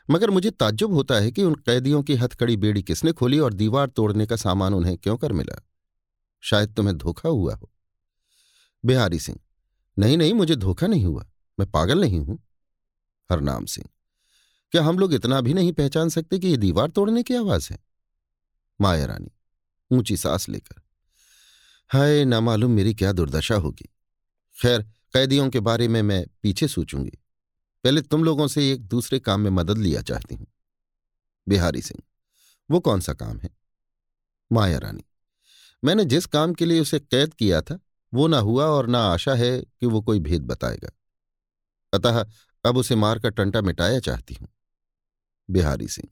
मगर 0.09 0.29
मुझे 0.29 0.51
ताज्जुब 0.51 0.93
होता 0.93 1.15
है 1.15 1.31
कि 1.31 1.43
उन 1.43 1.55
कैदियों 1.55 2.03
की 2.03 2.15
हथकड़ी 2.15 2.57
बेड़ी 2.57 2.83
किसने 2.83 3.11
खोली 3.11 3.39
और 3.39 3.53
दीवार 3.53 3.87
तोड़ने 3.87 4.25
का 4.25 4.35
सामान 4.35 4.73
उन्हें 4.73 4.97
क्यों 4.97 5.17
कर 5.17 5.33
मिला? 5.33 5.61
शायद 6.41 6.73
तुम्हें 6.73 6.97
धोखा 6.97 7.29
हुआ 7.29 7.55
हो। 7.55 7.71
बिहारी 8.85 9.19
सिंह, 9.19 9.39
नहीं 9.99 10.17
नहीं, 10.17 10.33
मुझे 10.33 10.55
धोखा 10.55 10.87
नहीं 10.87 11.05
हुआ, 11.05 11.25
मैं 11.59 11.69
पागल 11.71 12.01
नहीं 12.01 12.19
हूँ। 12.19 12.39
हरनाम 13.31 13.65
सिंह, 13.65 13.89
क्या 14.71 14.83
हम 14.83 14.99
लोग 14.99 15.13
इतना 15.13 15.41
भी 15.41 15.53
नहीं 15.53 15.73
पहचान 15.73 16.09
सकते 16.09 16.39
कि 16.39 16.47
ये 16.47 16.57
दीवार 16.57 16.89
तोड़ने 16.89 17.23
की 17.23 17.35
आवाज़ 17.35 17.69
है? 17.71 17.79
माया 18.81 19.05
रानी 19.05 19.31
ऊँची 19.91 20.17
सांस 20.17 20.47
लेकर। 20.49 20.81
हाय 21.91 22.23
ना 22.25 22.39
मालूम 22.39 22.71
मेरी 22.71 22.93
क्या 22.93 23.11
दुर्दशा 23.11 23.55
होगी। 23.55 23.89
खैर, 24.57 24.81
कैदियों 25.13 25.49
के 25.49 25.59
बारे 25.59 25.87
में 25.87 26.01
मैं 26.01 26.25
पीछे 26.41 26.67
सोचूँगी। 26.67 27.17
पहले 27.83 28.01
तुम 28.01 28.23
लोगों 28.23 28.47
से 28.47 28.71
एक 28.71 28.81
दूसरे 28.81 29.19
काम 29.19 29.41
में 29.41 29.51
मदद 29.51 29.77
लिया 29.77 30.01
चाहती 30.01 30.35
हूँ। 30.35 30.47
बिहारी 31.47 31.81
सिंह, 31.81 32.01
वो 32.69 32.79
कौन 32.79 33.01
सा 33.01 33.13
काम 33.13 33.39
है? 33.39 33.49
माया 34.51 34.77
रानी, 34.77 35.03
मैंने 35.83 36.05
जिस 36.05 36.25
काम 36.25 36.53
के 36.53 36.65
लिए 36.65 36.79
उसे 36.79 36.99
कैद 36.99 37.33
किया 37.33 37.61
था, 37.61 37.79
वो 38.13 38.27
ना 38.27 38.39
हुआ 38.39 38.65
और 38.65 38.87
ना 38.87 38.99
आशा 39.03 39.33
है 39.33 39.59
कि 39.61 39.85
वो 39.85 40.01
कोई 40.01 40.19
भेद 40.19 40.41
बताएगा। 40.41 40.89
अतः 41.93 42.25
अब 42.65 42.77
उसे 42.77 42.95
मारकर 42.95 43.29
टंटा 43.29 43.61
मिटाया 43.61 43.99
चाहती 43.99 44.33
हूँ। 44.33 44.47
बिहारी 45.49 45.87
सिंह, 45.87 46.09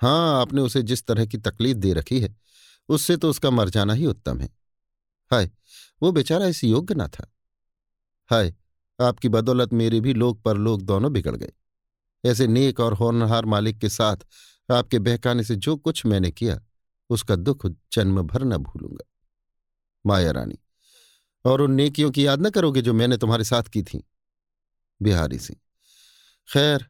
हाँ, 0.00 0.40
आपने 0.40 0.60
उसे 0.60 0.82
जिस 0.82 1.06
तरह 1.06 1.26
की 1.26 1.38
तकलीफ़ 1.38 1.78
दे 1.78 1.92
रखी 1.92 2.20
है 2.20 2.34
उससे 2.90 3.16
तो 3.16 3.30
उसका 3.30 3.50
मर 3.50 3.68
जाना 3.68 3.92
ही 3.92 4.06
उत्तम 4.06 4.40
है। 4.40 4.48
हाय, 5.30 5.50
वो 6.02 6.12
बेचारा 6.12 6.46
इस 6.46 6.64
योग्य 6.64 6.94
ना 6.94 7.08
था। 7.08 7.30
हाय, 8.30 8.54
आपकी 8.98 9.28
बदौलत 9.28 9.72
मेरे 9.72 10.00
भी 10.00 10.14
लोग 10.14 10.42
पर 10.42 10.56
लोग 10.56 10.82
दोनों 10.82 11.12
बिगड़ 11.12 11.36
गए। 11.36 11.52
ऐसे 12.24 12.46
नेक 12.46 12.80
और 12.80 12.94
होनहार 12.94 13.44
मालिक 13.44 13.78
के 13.78 13.88
साथ 13.88 14.16
आपके 14.68 14.98
बहकाने 14.98 15.44
से 15.44 15.56
जो 15.56 15.76
कुछ 15.76 16.04
मैंने 16.06 16.30
किया, 16.30 16.60
उसका 17.10 17.36
दुख 17.36 17.66
जन्म 17.92 18.22
भर 18.22 18.44
न 18.44 18.56
भूलूँगा। 18.56 19.04
माया 20.06 20.30
रानी, 20.30 20.58
और 21.44 21.60
उन 21.60 21.72
नेकियों 21.72 22.10
की 22.10 22.26
याद 22.26 22.46
न 22.46 22.50
करोगे 22.50 22.82
जो 22.82 22.92
मैंने 22.92 23.16
तुम्हारे 23.16 23.44
साथ 23.44 23.62
की 23.62 23.82
थी। 23.82 24.02
बिहारी 25.00 25.38
सिंह, 25.38 25.58
खैर, 26.48 26.86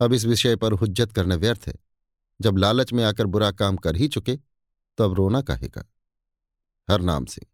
अब 0.00 0.12
इस 0.12 0.24
विषय 0.24 0.56
पर 0.56 0.72
हुज्जत 0.72 1.12
करना 1.12 1.34
व्यर्थ 1.34 1.66
है। 1.66 1.74
जब 2.40 2.56
लालच 2.56 2.92
में 2.92 3.04
आकर 3.04 3.26
बुरा 3.26 3.50
काम 3.50 3.76
कर 3.76 3.96
ही 3.96 4.08
चुके 4.08 4.38
तो 5.00 5.04
अब 5.04 5.14
रोना 5.14 5.40
कहेगा। 5.42 5.84
हरनाम 6.88 7.24
सिंह, 7.24 7.46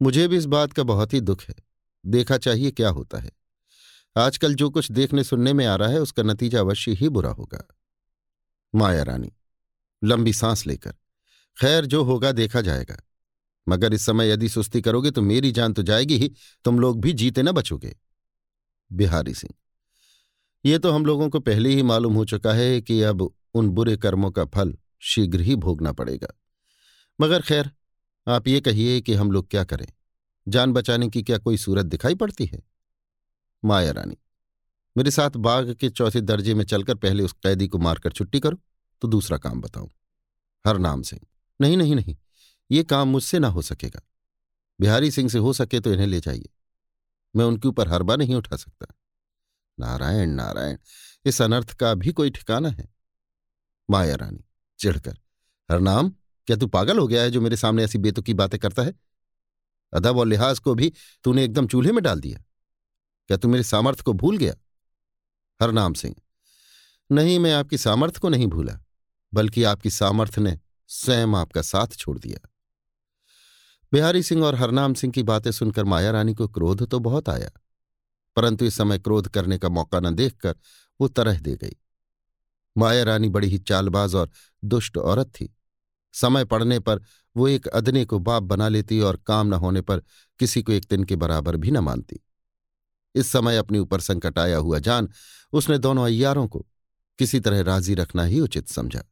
मुझे 0.00 0.26
भी 0.28 0.36
इस 0.36 0.46
बात 0.46 0.72
का 0.72 0.82
बहुत 0.82 1.14
ही 1.14 1.20
दुख 1.20 1.42
है। 1.42 1.54
देखा 2.04 2.36
चाहिए 2.38 2.70
क्या 2.70 2.88
होता 2.90 3.18
है। 3.18 3.30
आजकल 4.16 4.54
जो 4.54 4.68
कुछ 4.70 4.90
देखने 4.92 5.24
सुनने 5.24 5.52
में 5.52 5.64
आ 5.66 5.74
रहा 5.76 5.88
है, 5.88 6.00
उसका 6.00 6.22
नतीजा 6.22 6.60
अवश्य 6.60 6.92
ही 6.92 7.08
बुरा 7.08 7.30
होगा। 7.30 7.66
माया 8.74 9.02
रानी, 9.02 9.32
लंबी 10.02 10.32
सांस 10.32 10.66
लेकर, 10.66 10.94
खैर 11.56 11.86
जो 11.86 12.02
होगा 12.04 12.32
देखा 12.32 12.60
जाएगा। 12.60 12.96
मगर 13.66 13.94
इस 13.94 14.06
समय 14.06 14.30
यदि 14.30 14.48
सुस्ती 14.48 14.80
करोगे 14.80 15.10
तो 15.10 15.22
मेरी 15.22 15.52
जान 15.52 15.72
तो 15.72 15.82
जाएगी 15.82 16.18
ही, 16.18 16.32
तुम 16.64 16.78
लोग 16.78 17.00
भी 17.00 17.12
जीते 17.12 17.42
न 17.42 17.52
बचोगे। 17.52 17.94
बिहारी 18.90 19.34
सिंह, 19.34 19.54
ये 20.64 20.78
तो 20.78 20.90
हम 20.90 21.06
लोगों 21.06 21.28
को 21.30 21.40
पहले 21.40 21.70
ही 21.70 21.82
मालूम 21.82 22.14
हो 22.14 22.24
चुका 22.24 22.52
है 22.52 22.80
कि 22.80 23.02
अब 23.02 23.30
उन 23.54 23.68
बुरे 23.70 23.96
कर्मों 23.96 24.30
का 24.30 24.44
फल 24.44 24.76
शीघ्र 25.00 25.40
ही 25.40 25.56
भोगना 25.56 25.92
पड़ेगा। 25.92 26.28
मगर 27.18 27.42
खैर, 27.42 27.70
आप 28.26 28.48
ये 28.48 28.60
कहिए 28.60 29.00
कि 29.00 29.14
हम 29.14 29.30
लोग 29.32 29.48
क्या 29.50 29.64
करें? 29.64 29.86
जान 30.46 30.72
बचाने 30.72 31.08
की 31.08 31.22
क्या 31.22 31.38
कोई 31.38 31.56
सूरत 31.56 31.86
दिखाई 31.86 32.14
पड़ती 32.14 32.46
है? 32.46 32.62
माया 33.62 33.90
रानी, 33.92 34.16
मेरे 34.96 35.10
साथ 35.10 35.30
बाघ 35.30 35.72
के 35.72 35.88
चौथे 35.90 36.20
दर्जे 36.20 36.54
में 36.54 36.64
चलकर 36.64 36.94
पहले 36.94 37.22
उस 37.22 37.32
कैदी 37.34 37.66
को 37.68 37.78
मारकर 37.78 38.12
छुट्टी 38.12 38.40
करो 38.40 38.60
तो 39.02 39.08
दूसरा 39.08 39.38
काम 39.38 39.60
बताऊँ। 39.60 39.90
हर 40.64 40.78
नाम 40.78 41.02
से 41.02 41.20
नहीं 41.60 41.76
नहीं 41.76 41.94
नहीं, 41.94 42.16
ये 42.70 42.82
काम 42.84 43.08
मुझसे 43.08 43.38
ना 43.38 43.48
हो 43.48 43.62
सकेगा। 43.62 44.00
बिहारी 44.78 45.10
सिंह 45.10 45.28
से 45.28 45.38
हो 45.38 45.52
सके 45.52 45.80
तो 45.80 45.92
इन्हें 45.92 46.06
ले 46.06 46.20
जाइए। 46.20 46.48
मैं 47.34 47.44
उनके 47.44 47.68
ऊपर 47.68 47.88
हरबा 47.88 48.16
नहीं 48.16 48.34
उठा 48.34 48.56
सकता। 48.56 48.86
नारायण 49.78 50.30
नारायण, 50.30 50.76
इस 51.26 51.40
अनर्थ 51.42 51.72
का 51.72 51.92
भी 51.94 52.12
कोई 52.12 52.30
ठिकाना 52.30 52.68
है? 52.68 52.88
माया 53.88 54.14
रानी, 54.14 54.44
चिढ़कर, 54.78 55.18
हरनाम 55.68 56.12
क्या 56.48 56.56
तू 56.56 56.66
पागल 56.66 56.98
हो 56.98 57.06
गया 57.06 57.22
है 57.22 57.30
जो 57.30 57.40
मेरे 57.40 57.56
सामने 57.56 57.84
ऐसी 57.84 57.98
बेतुकी 57.98 58.34
बातें 58.34 58.58
करता 58.60 58.82
है? 58.82 58.94
अदब 59.92 60.18
और 60.18 60.26
लिहाज 60.26 60.58
को 60.58 60.74
भी 60.74 60.92
तूने 61.24 61.44
एकदम 61.44 61.66
चूल्हे 61.66 61.92
में 61.92 62.02
डाल 62.04 62.20
दिया। 62.20 62.38
क्या 63.30 63.36
तू 63.36 63.48
मेरे 63.48 63.64
सामर्थ्य 63.64 64.02
को 64.02 64.12
भूल 64.12 64.36
गया? 64.36 64.54
हरनाम 65.60 65.94
सिंह, 65.94 66.14
नहीं, 67.10 67.38
मैं 67.38 67.52
आपकी 67.54 67.78
सामर्थ्य 67.78 68.20
को 68.20 68.28
नहीं 68.28 68.46
भूला, 68.46 68.78
बल्कि 69.32 69.62
आपकी 69.64 69.90
सामर्थ्य 69.90 70.40
ने 70.40 70.58
स्वयं 70.90 71.34
आपका 71.36 71.62
साथ 71.62 71.96
छोड़ 71.96 72.18
दिया। 72.18 72.48
बिहारी 73.92 74.22
सिंह 74.22 74.44
और 74.44 74.54
हरनाम 74.54 74.94
सिंह 74.94 75.12
की 75.12 75.22
बातें 75.22 75.50
सुनकर 75.50 75.84
माया 75.84 76.10
रानी 76.10 76.34
को 76.34 76.48
क्रोध 76.48 76.86
तो 76.90 76.98
बहुत 77.00 77.28
आया, 77.28 77.50
परंतु 78.36 78.64
इस 78.64 78.76
समय 78.76 78.98
क्रोध 78.98 79.28
करने 79.28 79.58
का 79.58 79.68
मौका 79.70 80.00
न 80.00 80.14
देखकर 80.14 80.56
वो 81.00 81.08
तरह 81.10 81.38
दे 81.40 81.56
गई। 81.56 81.76
माया 82.76 83.04
रानी 83.04 83.28
बड़ी 83.28 83.48
ही 83.48 83.58
चालबाज 83.58 84.14
और 84.14 84.30
दुष्ट 84.62 84.96
औरत 84.96 85.28
थी। 85.30 85.54
समय 86.14 86.44
पड़ने 86.44 86.78
पर 86.78 87.00
वो 87.36 87.48
एक 87.48 87.66
अदने 87.66 88.04
को 88.04 88.18
बाप 88.18 88.42
बना 88.42 88.68
लेती 88.68 89.00
और 89.00 89.16
काम 89.16 89.46
न 89.46 89.52
होने 89.52 89.80
पर 89.80 90.02
किसी 90.40 90.62
को 90.62 90.72
एक 90.72 90.86
दिन 90.90 91.04
के 91.04 91.16
बराबर 91.16 91.56
भी 91.56 91.70
न 91.70 91.78
मानती। 91.78 92.20
इस 93.14 93.26
समय 93.26 93.56
अपने 93.56 93.78
ऊपर 93.78 94.00
संकट 94.00 94.38
आया 94.38 94.56
हुआ 94.56 94.78
जान 94.78 95.08
उसने 95.52 95.78
दोनों 95.78 96.04
अय्यारों 96.04 96.46
को 96.48 96.66
किसी 97.18 97.40
तरह 97.40 97.62
राज़ी 97.62 97.94
रखना 97.94 98.22
ही 98.22 98.40
उचित 98.40 98.68
समझा। 98.68 99.02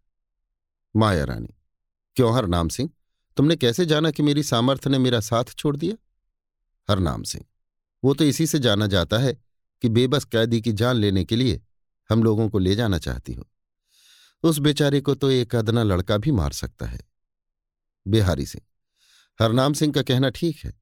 माया 0.96 1.24
रानी, 1.24 1.54
क्यों 2.16 2.34
हर 2.34 2.46
नाम 2.46 2.68
सिंह? 2.68 2.90
तुमने 3.36 3.56
कैसे 3.56 3.86
जाना 3.86 4.10
कि 4.10 4.22
मेरी 4.22 4.42
सामर्थ्य 4.42 4.90
ने 4.90 4.98
मेरा 4.98 5.20
साथ 5.20 5.44
छोड़ 5.44 5.76
दिया? 5.76 5.96
हरनाम 6.88 7.22
सिंह, 7.22 7.44
वो 8.04 8.14
तो 8.14 8.24
इसी 8.24 8.46
से 8.46 8.58
जाना 8.58 8.86
जाता 8.86 9.18
है 9.18 9.32
कि 9.82 9.88
बेबस 9.88 10.24
कैदी 10.24 10.60
की 10.60 10.72
जान 10.72 10.96
लेने 10.96 11.24
के 11.24 11.36
लिए 11.36 11.60
हम 12.10 12.22
लोगों 12.22 12.48
को 12.48 12.58
ले 12.58 12.74
जाना 12.74 12.98
चाहती 12.98 13.32
हो। 13.32 13.46
उस 14.46 14.58
बेचारे 14.58 15.00
को 15.00 15.14
तो 15.14 15.30
एक 15.30 15.54
अदना 15.54 15.82
लड़का 15.82 16.16
भी 16.16 16.30
मार 16.30 16.52
सकता 16.52 16.86
है। 16.86 17.00
बिहारी 18.06 18.46
सिंह 18.46 18.64
हरनाम 19.40 19.72
सिंह 19.72 19.92
का 19.92 20.02
कहना 20.02 20.30
ठीक 20.30 20.58
है। 20.64 20.72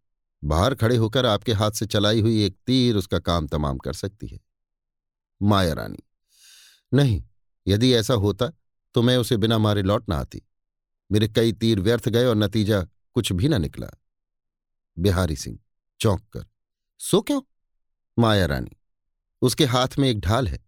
बाहर 0.43 0.75
खड़े 0.75 0.97
होकर 0.97 1.27
आपके 1.27 1.53
हाथ 1.53 1.71
से 1.71 1.87
चलाई 1.87 2.21
हुई 2.21 2.45
एक 2.45 2.57
तीर 2.67 2.97
उसका 2.97 3.19
काम 3.19 3.47
तमाम 3.47 3.79
कर 3.79 3.93
सकती 3.93 4.27
है। 4.27 4.39
माया 5.43 5.73
रानी। 5.73 6.03
नहीं, 6.93 7.23
यदि 7.67 7.93
ऐसा 7.95 8.15
होता 8.15 8.49
तो 8.95 9.03
मैं 9.03 9.17
उसे 9.17 9.37
बिना 9.37 9.59
मारे 9.59 9.83
लौट 9.83 10.09
ना 10.09 10.17
आती। 10.17 10.43
मेरे 11.11 11.29
कई 11.29 11.53
तीर 11.53 11.81
व्यर्थ 11.81 12.09
गए 12.09 12.25
और 12.25 12.37
नतीजा 12.37 12.83
कुछ 13.15 13.33
भी 13.33 13.49
ना 13.49 13.59
निकला। 13.59 13.89
बिहारी 14.97 15.37
सिंह 15.37 15.59
चौंक 16.01 16.23
कर। 16.33 16.47
सो 17.01 17.21
क्यों? 17.21 17.41
माया 18.19 18.47
रानी, 18.47 18.77
उसके 19.43 19.65
हाथ 19.65 19.99
में 19.99 20.09
एक 20.09 20.21
ढाल 20.21 20.49
है। 20.49 20.65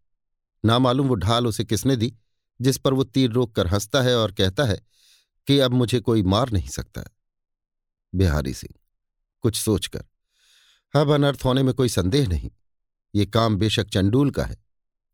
ना 0.64 0.78
मालूम 0.78 1.08
वो 1.08 1.14
ढाल 1.14 1.46
उसे 1.46 1.64
किसने 1.64 1.96
दी? 1.96 2.14
जिस 2.60 2.78
पर 2.78 2.94
वो 2.94 3.04
तीर 3.04 3.30
रोक 3.30 3.54
कर 3.54 3.66
हंसता 3.66 4.02
है 4.02 4.16
और 4.16 4.32
कहता 4.32 4.64
है 4.64 4.80
कि 5.46 5.58
अब 5.58 5.70
मुझे 5.70 6.00
कोई 6.00 6.22
मार 6.22 6.50
नहीं 6.50 6.68
सकता। 6.68 7.04
बिहारी 8.14 8.54
सिंह, 8.54 8.78
कुछ 9.40 9.56
सोचकर, 9.56 10.04
अब 10.94 11.10
अनर्थ 11.10 11.44
होने 11.44 11.62
में 11.62 11.74
कोई 11.74 11.88
संदेह 11.88 12.28
नहीं। 12.28 12.50
ये 13.14 13.26
काम 13.26 13.56
बेशक 13.56 13.86
चंडूल 13.86 14.30
का 14.30 14.44
है। 14.44 14.56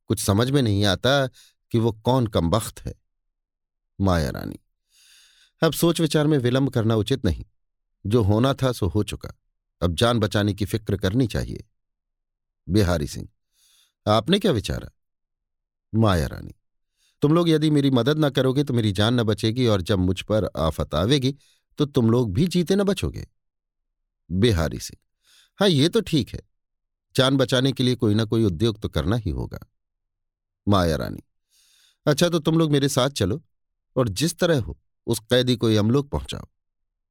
कुछ 0.07 0.21
समझ 0.21 0.51
में 0.51 0.63
नहीं 0.63 0.85
आता 0.85 1.27
कि 1.71 1.79
वो 1.79 1.93
कौन 1.93 2.27
कमबख्त 2.27 2.81
है। 2.81 2.95
माया 4.01 4.31
रानी, 4.31 4.59
अब 5.63 5.73
सोच 5.73 6.01
विचार 6.01 6.27
में 6.27 6.39
विलंब 6.39 6.71
करना 6.71 6.95
उचित 6.95 7.25
नहीं। 7.25 7.45
जो 8.07 8.23
होना 8.23 8.55
था 8.55 8.73
सो 8.73 8.87
हो 8.87 9.03
चुका। 9.03 9.35
अब 9.83 9.95
जान 9.95 10.19
बचाने 10.19 10.55
की 10.55 10.65
फ़िक्र 10.65 10.97
करनी 10.97 11.27
चाहिए। 11.27 11.65
बिहारी 12.69 13.07
सिंह, 13.07 13.29
आपने 14.07 14.39
क्या 14.39 14.53
विचारा? 14.53 14.91
माया 15.95 16.27
रानी 16.27 16.55
तुम 17.23 17.35
लोग 17.35 17.49
यदि 17.49 17.71
मेरी 17.71 17.91
मदद 17.91 18.19
न 18.19 18.31
करोगे 18.31 18.65
तो 18.65 18.75
मेरी 18.75 18.93
जान 18.93 19.15
न 19.15 19.23
बचेगी 19.23 19.67
और 19.67 19.83
जब 19.83 19.99
मुझ 19.99 20.21
पर 20.23 20.49
आफत 20.57 20.95
आवेगी 20.95 21.35
तो 21.79 21.85
तुम 21.85 22.11
लोग 22.11 22.33
भी 22.33 22.47
जीते 22.47 22.77
न 22.77 22.85
बचोगे। 22.85 23.27
बिहारी 24.31 24.79
सिंह 24.79 24.99
हाँ 25.59 25.69
ये 25.69 25.89
तो 25.89 26.01
ठीक 26.01 26.31
है। 26.31 26.41
जान 27.15 27.37
बचाने 27.37 27.73
के 27.73 27.83
लिए 27.83 27.95
कोई 27.95 28.15
ना 28.15 28.25
कोई 28.25 28.45
उद्योग 28.45 28.81
तो 28.81 28.89
करना 28.89 29.17
ही 29.17 29.31
होगा। 29.31 29.59
माया 30.67 30.97
रानी। 30.97 31.23
अच्छा 32.07 32.29
तो 32.29 32.39
तुम 32.39 32.59
लोग 32.59 32.73
मेरे 32.73 32.89
साथ 32.89 33.11
चलो 33.11 33.43
और 33.97 34.09
जिस 34.09 34.39
तरह 34.39 34.61
हो, 34.61 34.79
उस 35.07 35.19
कैदी 35.21 35.57
को 35.57 35.79
हम 35.79 35.91
लोग 35.91 36.11
पहुंचाओ। 36.11 36.47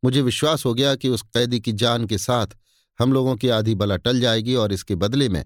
मुझे 0.03 0.21
विश्वास 0.21 0.65
हो 0.65 0.73
गया 0.73 0.95
कि 0.95 1.09
उस 1.09 1.21
कैदी 1.21 1.59
की 1.59 1.71
जान 1.73 2.07
के 2.07 2.17
साथ 2.17 2.47
हम 2.99 3.13
लोगों 3.13 3.35
की 3.35 3.49
आधी 3.49 3.75
बला 3.75 3.97
टल 3.97 4.19
जाएगी 4.19 4.55
और 4.55 4.73
इसके 4.73 4.95
बदले 4.95 5.29
में 5.29 5.45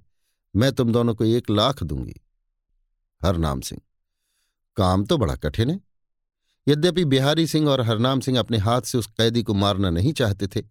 मैं 0.56 0.72
तुम 0.72 0.92
दोनों 0.92 1.16
को 1.16 1.26
एक 1.26 1.50
लाख 1.50 1.84
दूँगी। 1.84 2.16
हरनाम 3.22 3.62
सिंह। 3.62 3.82
काम 4.78 5.06
तो 5.06 5.18
बड़ा 5.18 5.36
कठिन 5.36 5.70
है। 5.70 5.80
यद्यपि 6.68 7.06
बिहारी 7.06 7.46
सिंह 7.48 7.70
और 7.70 7.82
हरनाम 7.82 8.20
सिंह 8.20 8.40
अपने 8.40 8.58
हाथ 8.58 8.82
से 8.82 8.98
उस 8.98 9.08
कैदी 9.08 9.44
को 9.44 9.54
मारना 9.54 9.90
नहीं 9.90 10.14
चाहते 10.14 10.48
थे, 10.48 10.62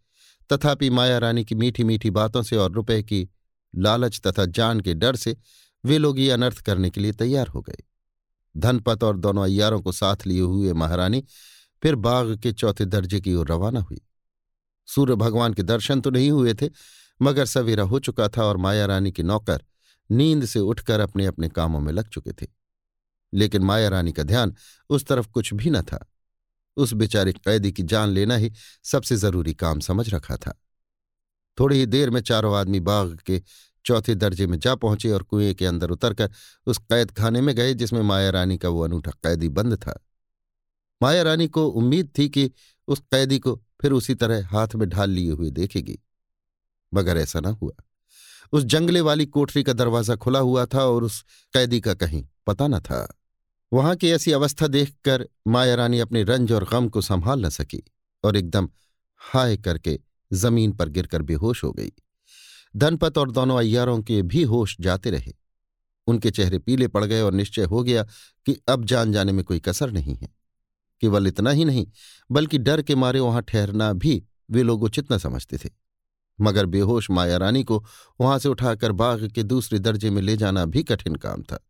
तथापि 0.50 0.90
माया 0.90 1.18
रानी 1.18 1.44
की 1.44 1.54
मीठी 1.54 1.84
मीठी 1.84 2.10
बातों 2.10 2.42
से 2.42 2.56
और 2.56 2.72
रुपए 2.72 3.02
की 3.02 3.28
लालच 3.74 4.20
तथा 4.26 4.44
जान 4.46 4.80
के 4.80 4.94
डर 4.94 5.16
से 5.16 5.36
वे 5.84 5.98
लोग 5.98 6.18
ये 6.20 6.30
अनर्थ 6.30 6.60
करने 6.60 6.90
के 6.90 7.00
लिए 7.00 7.12
तैयार 7.12 7.46
हो 7.46 7.60
गए। 7.60 7.82
धनपत 8.54 9.04
और 9.04 9.16
दोनों 9.16 9.44
अय्यारों 9.44 9.80
को 9.82 9.92
साथ 9.92 10.26
लिए 10.26 10.40
हुए 10.40 10.72
महारानी 10.72 11.22
फिर 11.82 11.94
बाग 11.96 12.36
के 12.38 12.52
चौथे 12.52 12.84
दर्जे 12.84 13.20
की 13.20 13.34
ओर 13.34 13.48
रवाना 13.48 13.80
हुई। 13.80 14.00
सूर्य 14.88 15.14
भगवान 15.14 15.54
के 15.54 15.62
दर्शन 15.62 16.00
तो 16.00 16.10
नहीं 16.10 16.30
हुए 16.30 16.54
थे, 16.54 16.68
मगर 17.20 17.46
सवेरा 17.46 17.84
हो 17.84 17.98
चुका 18.00 18.28
था 18.28 18.44
और 18.44 18.56
माया 18.56 18.86
रानी 18.86 19.12
के 19.12 19.22
नौकर 19.22 19.64
नींद 20.10 20.44
से 20.44 20.60
उठकर 20.60 21.00
अपने 21.00 21.26
अपने 21.26 21.48
कामों 21.48 21.80
में 21.80 21.92
लग 21.92 22.08
चुके 22.08 22.32
थे। 22.32 22.46
लेकिन 23.34 23.62
माया 23.62 23.88
रानी 23.88 24.12
का 24.12 24.22
ध्यान 24.22 24.54
उस 24.90 25.06
तरफ़ 25.06 25.28
कुछ 25.28 25.54
भी 25.54 25.70
न 25.70 25.82
था। 25.82 26.10
उस 26.76 26.92
बेचारे 26.92 27.32
कैदी 27.32 27.72
की 27.72 27.82
जान 27.82 28.08
लेना 28.08 28.36
ही 28.36 28.52
सबसे 28.84 29.16
ज़रूरी 29.16 29.54
काम 29.54 29.80
समझ 29.80 30.14
रखा 30.14 30.36
था। 30.36 30.60
थोड़ी 31.60 31.78
ही 31.78 31.86
देर 31.86 32.10
में 32.10 32.20
चारों 32.20 32.56
आदमी 32.56 32.80
बाग 32.80 33.20
के 33.26 33.42
चौथे 33.84 34.14
दर्जे 34.14 34.46
में 34.46 34.58
जा 34.58 34.74
पहुँचे 34.74 35.10
और 35.10 35.22
कुएँ 35.22 35.54
के 35.54 35.66
अंदर 35.66 35.90
उतरकर 35.90 36.30
उस 36.66 36.78
कैद 36.78 37.10
खाने 37.10 37.40
में 37.40 37.54
गए, 37.54 37.74
जिसमें 37.74 38.02
माया 38.02 38.30
रानी 38.30 38.58
का 38.58 38.68
वो 38.68 38.80
अनूठा 38.80 39.10
कैदी 39.10 39.48
बंद 39.48 39.76
था। 39.76 40.06
माया 41.02 41.22
रानी 41.22 41.48
को 41.48 41.66
उम्मीद 41.66 42.12
थी 42.18 42.28
कि 42.28 42.50
उस 42.88 42.98
कैदी 42.98 43.38
को 43.38 43.62
फिर 43.80 43.92
उसी 43.92 44.14
तरह 44.14 44.46
हाथ 44.46 44.68
में 44.74 44.88
ढाल 44.88 45.10
लिए 45.10 45.30
हुए 45.30 45.50
देखेगी। 45.50 45.98
मगर 46.94 47.16
ऐसा 47.16 47.40
न 47.40 47.44
हुआ। 47.44 47.72
उस 48.52 48.64
जंगले 48.64 49.00
वाली 49.00 49.26
कोठरी 49.26 49.62
का 49.62 49.72
दरवाज़ा 49.72 50.16
खुला 50.16 50.38
हुआ 50.38 50.66
था 50.66 50.84
और 50.84 51.04
उस 51.04 51.24
कैदी 51.52 51.80
का 51.80 51.94
कहीं 51.94 52.26
पता 52.46 52.66
न 52.66 52.80
था। 52.80 53.16
वहाँ 53.72 53.96
की 53.96 54.10
ऐसी 54.10 54.32
अवस्था 54.32 54.66
देखकर 54.66 55.28
माया 55.48 55.74
रानी 55.74 55.98
अपने 55.98 56.22
रंज 56.22 56.52
और 56.52 56.68
गम 56.72 56.88
को 56.88 57.00
संभाल 57.00 57.46
न 57.46 57.48
सकी 57.48 57.82
और 58.24 58.36
एकदम 58.36 58.68
हाय 59.16 59.56
करके 59.56 60.00
ज़मीन 60.32 60.72
पर 60.72 60.88
गिरकर 60.88 61.22
बेहोश 61.22 61.64
हो 61.64 61.72
गई। 61.72 61.92
धनपत 62.76 63.18
और 63.18 63.30
दोनों 63.30 63.58
अय्यारों 63.58 64.02
के 64.02 64.22
भी 64.22 64.42
होश 64.42 64.76
जाते 64.80 65.10
रहे। 65.10 65.32
उनके 66.06 66.30
चेहरे 66.30 66.58
पीले 66.58 66.88
पड़ 66.88 67.04
गए 67.04 67.20
और 67.20 67.32
निश्चय 67.32 67.64
हो 67.64 67.82
गया 67.82 68.02
कि 68.46 68.60
अब 68.68 68.84
जान 68.84 69.12
जाने 69.12 69.32
में 69.32 69.44
कोई 69.44 69.60
कसर 69.60 69.90
नहीं 69.90 70.16
है। 70.16 70.28
केवल 71.00 71.26
इतना 71.26 71.50
ही 71.50 71.64
नहीं, 71.64 71.86
बल्कि 72.30 72.58
डर 72.58 72.82
के 72.82 72.94
मारे 72.94 73.20
वहाँ 73.20 73.42
ठहरना 73.42 73.92
भी 73.92 74.24
वे 74.50 74.62
लोग 74.62 74.82
उचित 74.82 75.12
न 75.12 75.18
समझते 75.18 75.56
थे। 75.56 75.70
मगर 76.40 76.66
बेहोश 76.66 77.10
माया 77.10 77.36
रानी 77.36 77.64
को 77.64 77.84
वहाँ 78.20 78.38
से 78.38 78.48
उठाकर 78.48 78.92
बाग 78.92 79.30
के 79.30 79.42
दूसरे 79.42 79.78
दर्जे 79.78 80.10
में 80.10 80.22
ले 80.22 80.36
जाना 80.36 80.64
भी 80.64 80.82
कठिन 80.82 81.14
काम 81.14 81.42
था। 81.42 81.66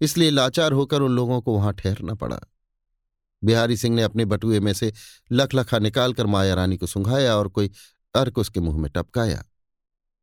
इसलिए 0.00 0.30
लाचार 0.30 0.72
होकर 0.72 1.02
उन 1.02 1.12
लोगों 1.12 1.40
को 1.40 1.54
वहाँ 1.54 1.72
ठहरना 1.74 2.14
पड़ा। 2.14 2.40
बिहारी 3.42 3.76
सिंह 3.76 3.94
ने 3.96 4.02
अपने 4.02 4.24
बटुए 4.24 4.60
में 4.60 4.72
से 4.72 4.92
लख 5.32 5.54
लखा 5.54 5.78
निकालकर 5.78 6.26
माया 6.26 6.54
रानी 6.54 6.76
को 6.76 6.86
सुंघाया 6.86 7.36
और 7.36 7.48
कोई 7.48 7.70
अर्क 8.14 8.38
उसके 8.38 8.60
मुँह 8.60 8.78
में 8.78 8.90
टपकाया। 8.90 9.42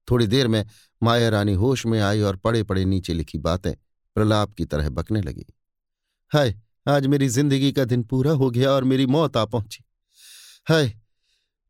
थोड़ी 0.08 0.28
देर 0.28 0.48
में 0.48 0.66
माया 1.02 1.30
रानी 1.30 1.54
होश 1.54 1.86
में 1.86 2.00
आई 2.02 2.22
और 2.22 2.36
पड़े 2.36 2.64
पड़े 2.64 2.86
नीचे 2.86 3.14
लिखी 3.14 3.38
बातें 3.38 3.74
प्रलाप 4.16 4.54
की 4.54 4.66
तरह 4.66 4.90
बकने 4.90 5.22
लगी। 5.22 5.46
हाय, 6.32 6.56
आज 6.88 7.08
मेरी 7.08 7.28
ज़िंदगी 7.30 7.72
का 7.72 7.86
दिन 7.86 8.04
पूरा 8.04 8.32
हो 8.32 8.50
गया 8.50 8.72
और 8.72 8.84
मेरी 8.84 9.06
मौत 9.06 9.38
आ 9.38 9.46
पहुँची। 9.46 9.84
हाय, 10.68 10.94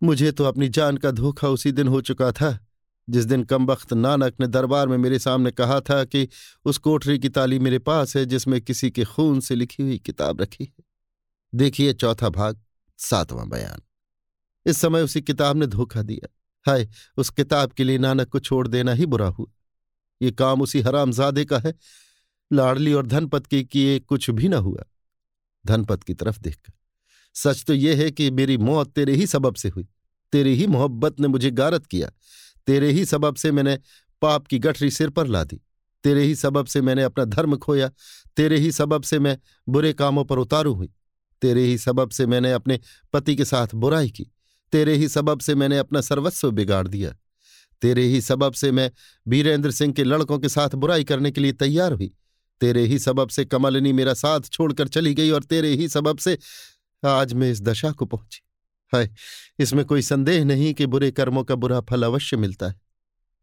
मुझे 0.01 0.31
तो 0.31 0.43
अपनी 0.43 0.69
जान 0.69 0.97
का 0.97 1.11
धोखा 1.11 1.47
उसी 1.47 1.71
दिन 1.71 1.87
हो 1.87 2.01
चुका 2.01 2.31
था। 2.31 2.66
जिस 3.09 3.25
दिन 3.25 3.43
कमबख्त 3.43 3.93
नानक 3.93 4.33
ने 4.39 4.47
दरबार 4.47 4.87
में 4.87 4.97
मेरे 4.97 5.19
सामने 5.19 5.51
कहा 5.51 5.79
था 5.79 6.03
कि 6.03 6.27
उस 6.65 6.77
कोठरी 6.77 7.19
की 7.19 7.29
ताली 7.29 7.59
मेरे 7.59 7.79
पास 7.79 8.17
है, 8.17 8.25
जिसमें 8.25 8.61
किसी 8.61 8.91
के 8.91 9.03
खून 9.03 9.39
से 9.39 9.55
लिखी 9.55 9.83
हुई 9.83 9.97
किताब 9.97 10.41
रखी 10.41 10.63
है। 10.63 10.83
देखिए, 11.55 11.93
चौथा 11.93 12.29
भाग, 12.29 12.61
सातवां 12.97 13.49
बयान। 13.49 13.79
इस 14.65 14.77
समय 14.77 15.01
उसी 15.01 15.21
किताब 15.21 15.57
ने 15.57 15.67
धोखा 15.67 16.01
दिया। 16.01 16.27
हाय, 16.67 16.89
उस 17.17 17.29
किताब 17.29 17.71
के 17.71 17.83
लिए 17.83 17.97
नानक 17.97 18.27
को 18.27 18.39
छोड़ 18.39 18.67
देना 18.67 18.93
ही 18.93 19.05
बुरा 19.05 19.27
हुआ। 19.27 19.47
ये 20.21 20.31
काम 20.31 20.61
उसी 20.61 20.81
हरामजादे 20.81 21.45
का 21.45 21.59
है। 21.59 21.75
लाडली 22.53 22.93
और 22.93 23.07
धनपत 23.07 23.45
के 23.45 23.63
किए 23.63 23.99
कुछ 23.99 24.29
भी 24.29 24.47
न 24.47 24.53
हुआ। 24.53 24.83
धनपत 25.67 26.03
की 26.03 26.13
तरफ़ 26.13 26.39
देखकर। 26.39 26.73
सच 27.33 27.65
तो 27.65 27.73
यह 27.73 27.97
है 27.97 28.11
कि 28.11 28.31
मेरी 28.31 28.57
मौत 28.57 28.91
तेरे 28.91 29.15
ही 29.15 29.27
सबब 29.27 29.55
से 29.55 29.69
हुई। 29.69 29.87
तेरी 30.31 30.55
ही 30.55 30.67
मोहब्बत 30.67 31.19
ने 31.19 31.27
मुझे 31.27 31.51
गारत 31.51 31.85
किया। 31.85 32.11
तेरे 32.67 32.91
ही 32.91 33.05
सबब 33.05 33.35
से 33.35 33.51
मैंने 33.51 33.79
पाप 34.21 34.47
की 34.47 34.59
गठरी 34.59 34.91
सिर 34.91 35.09
पर 35.09 35.27
ला 35.27 35.43
दी। 35.43 35.61
तेरे 36.03 36.23
ही 36.23 36.35
सबब 36.35 36.65
से 36.65 36.81
मैंने 36.81 37.03
अपना 37.03 37.25
धर्म 37.25 37.57
खोया। 37.57 37.91
तेरे 38.37 38.57
ही 38.57 38.71
सबब 38.71 39.03
से 39.03 39.19
मैं 39.19 39.37
बुरे 39.69 39.93
कामों 39.93 40.25
पर 40.25 40.39
उतारू 40.39 40.73
हुई। 40.73 40.93
तेरे 41.41 41.63
ही 41.63 41.77
सबब 41.77 42.09
से 42.09 42.25
मैंने 42.25 42.51
अपने 42.51 42.79
पति 43.13 43.35
के 43.35 43.45
साथ 43.45 43.67
बुराई 43.75 44.09
की। 44.09 44.31
तेरे 44.71 44.95
ही 44.95 45.07
सबब 45.07 45.39
से 45.39 45.55
मैंने 45.55 45.77
अपना 45.77 46.01
सर्वस्व 46.01 46.51
बिगाड़ 46.51 46.87
दिया। 46.87 47.15
तेरे 47.81 48.03
ही 48.03 48.21
सबब 48.21 48.53
से 48.53 48.71
मैं 48.71 48.91
वीरेंद्र 49.27 49.71
सिंह 49.71 49.93
के 49.93 50.03
लड़कों 50.03 50.39
के 50.39 50.49
साथ 50.49 50.69
बुराई 50.69 51.03
करने 51.03 51.31
के 51.31 51.41
लिए 51.41 51.51
तैयार 51.51 51.93
हुई। 51.93 52.15
तेरे 52.61 52.85
ही 52.85 52.99
सबब 52.99 53.29
से 53.29 53.45
कमलनी 53.45 53.93
मेरा 53.93 54.13
साथ 54.13 54.41
छोड़कर 54.41 54.87
चली 54.87 55.13
गई 55.13 55.29
और 55.29 55.43
तेरे 55.43 55.69
ही 55.69 55.87
सबब 55.87 56.17
से 56.17 56.37
आज 57.05 57.33
मैं 57.33 57.51
इस 57.51 57.61
दशा 57.61 57.91
को 57.91 58.05
पहुँची। 58.05 58.46
हाय, 58.93 59.09
इसमें 59.59 59.85
कोई 59.85 60.01
संदेह 60.01 60.45
नहीं 60.45 60.73
कि 60.73 60.85
बुरे 60.85 61.11
कर्मों 61.11 61.43
का 61.43 61.55
बुरा 61.55 61.81
फल 61.81 62.03
अवश्य 62.03 62.37
मिलता 62.37 62.67
है। 62.67 62.81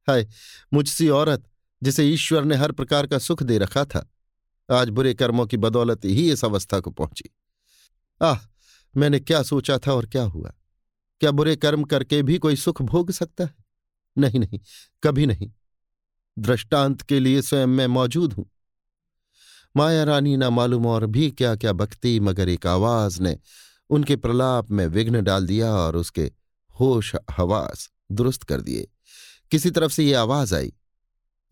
हाय, 0.09 0.27
मुझसी 0.73 1.09
औरत, 1.09 1.45
जिसे 1.83 2.05
ईश्वर 2.05 2.45
ने 2.45 2.57
हर 2.57 2.73
प्रकार 2.73 3.07
का 3.07 3.19
सुख 3.19 3.43
दे 3.43 3.59
रखा 3.59 3.85
था, 3.85 4.11
आज 4.71 4.89
बुरे 4.89 5.15
कर्मों 5.15 5.47
की 5.47 5.57
बदौलत 5.57 6.05
ही 6.05 6.33
इस 6.33 6.45
अवस्था 6.45 6.81
को 6.81 6.91
पहुँची। 6.91 7.31
आह, 8.23 8.39
मैंने 8.97 9.21
क्या 9.21 9.43
सोचा 9.43 9.79
था 9.79 9.93
और 9.93 10.07
क्या 10.07 10.23
हुआ? 10.23 10.53
क्या 11.21 11.31
बुरे 11.31 11.57
कर्म 11.57 11.85
करके 11.85 12.23
भी 12.23 12.39
कोई 12.39 12.57
सुख 12.57 12.83
भोग 12.83 13.11
सकता 13.11 13.45
है? 13.45 13.55
नहीं 14.19 14.41
नहीं, 14.41 14.61
कभी 15.03 15.27
नहीं। 15.27 15.51
दृष्टांत 16.39 17.03
के 17.03 17.21
लिए 17.21 17.43
स्वयं 17.43 17.67
मैं 17.67 17.87
मौजूद 17.87 18.33
हूँ। 18.33 18.51
माया 19.77 20.05
रानी 20.05 20.37
ना 20.37 20.51
मालूम 20.51 20.87
और 20.87 21.07
भी 21.07 21.31
क्या 21.31 21.57
क्या 21.57 21.73
बकती 21.73 22.21
मगर 22.21 22.49
एक 22.49 22.67
आवाज़ 22.67 23.23
ने 23.23 23.39
उनके 23.91 24.17
प्रलाप 24.17 24.71
में 24.71 24.87
विघ्न 24.87 25.23
डाल 25.23 25.47
दिया 25.47 25.73
और 25.73 25.97
उसके 25.97 26.31
होश 26.81 27.15
हवास 27.31 27.91
दुरुस्त 28.13 28.43
कर 28.43 28.61
दिए। 28.61 28.89
किसी 29.51 29.71
तरफ़ 29.71 29.93
से 29.93 30.05
ये 30.05 30.15
आवाज़ 30.15 30.55
आई, 30.55 30.73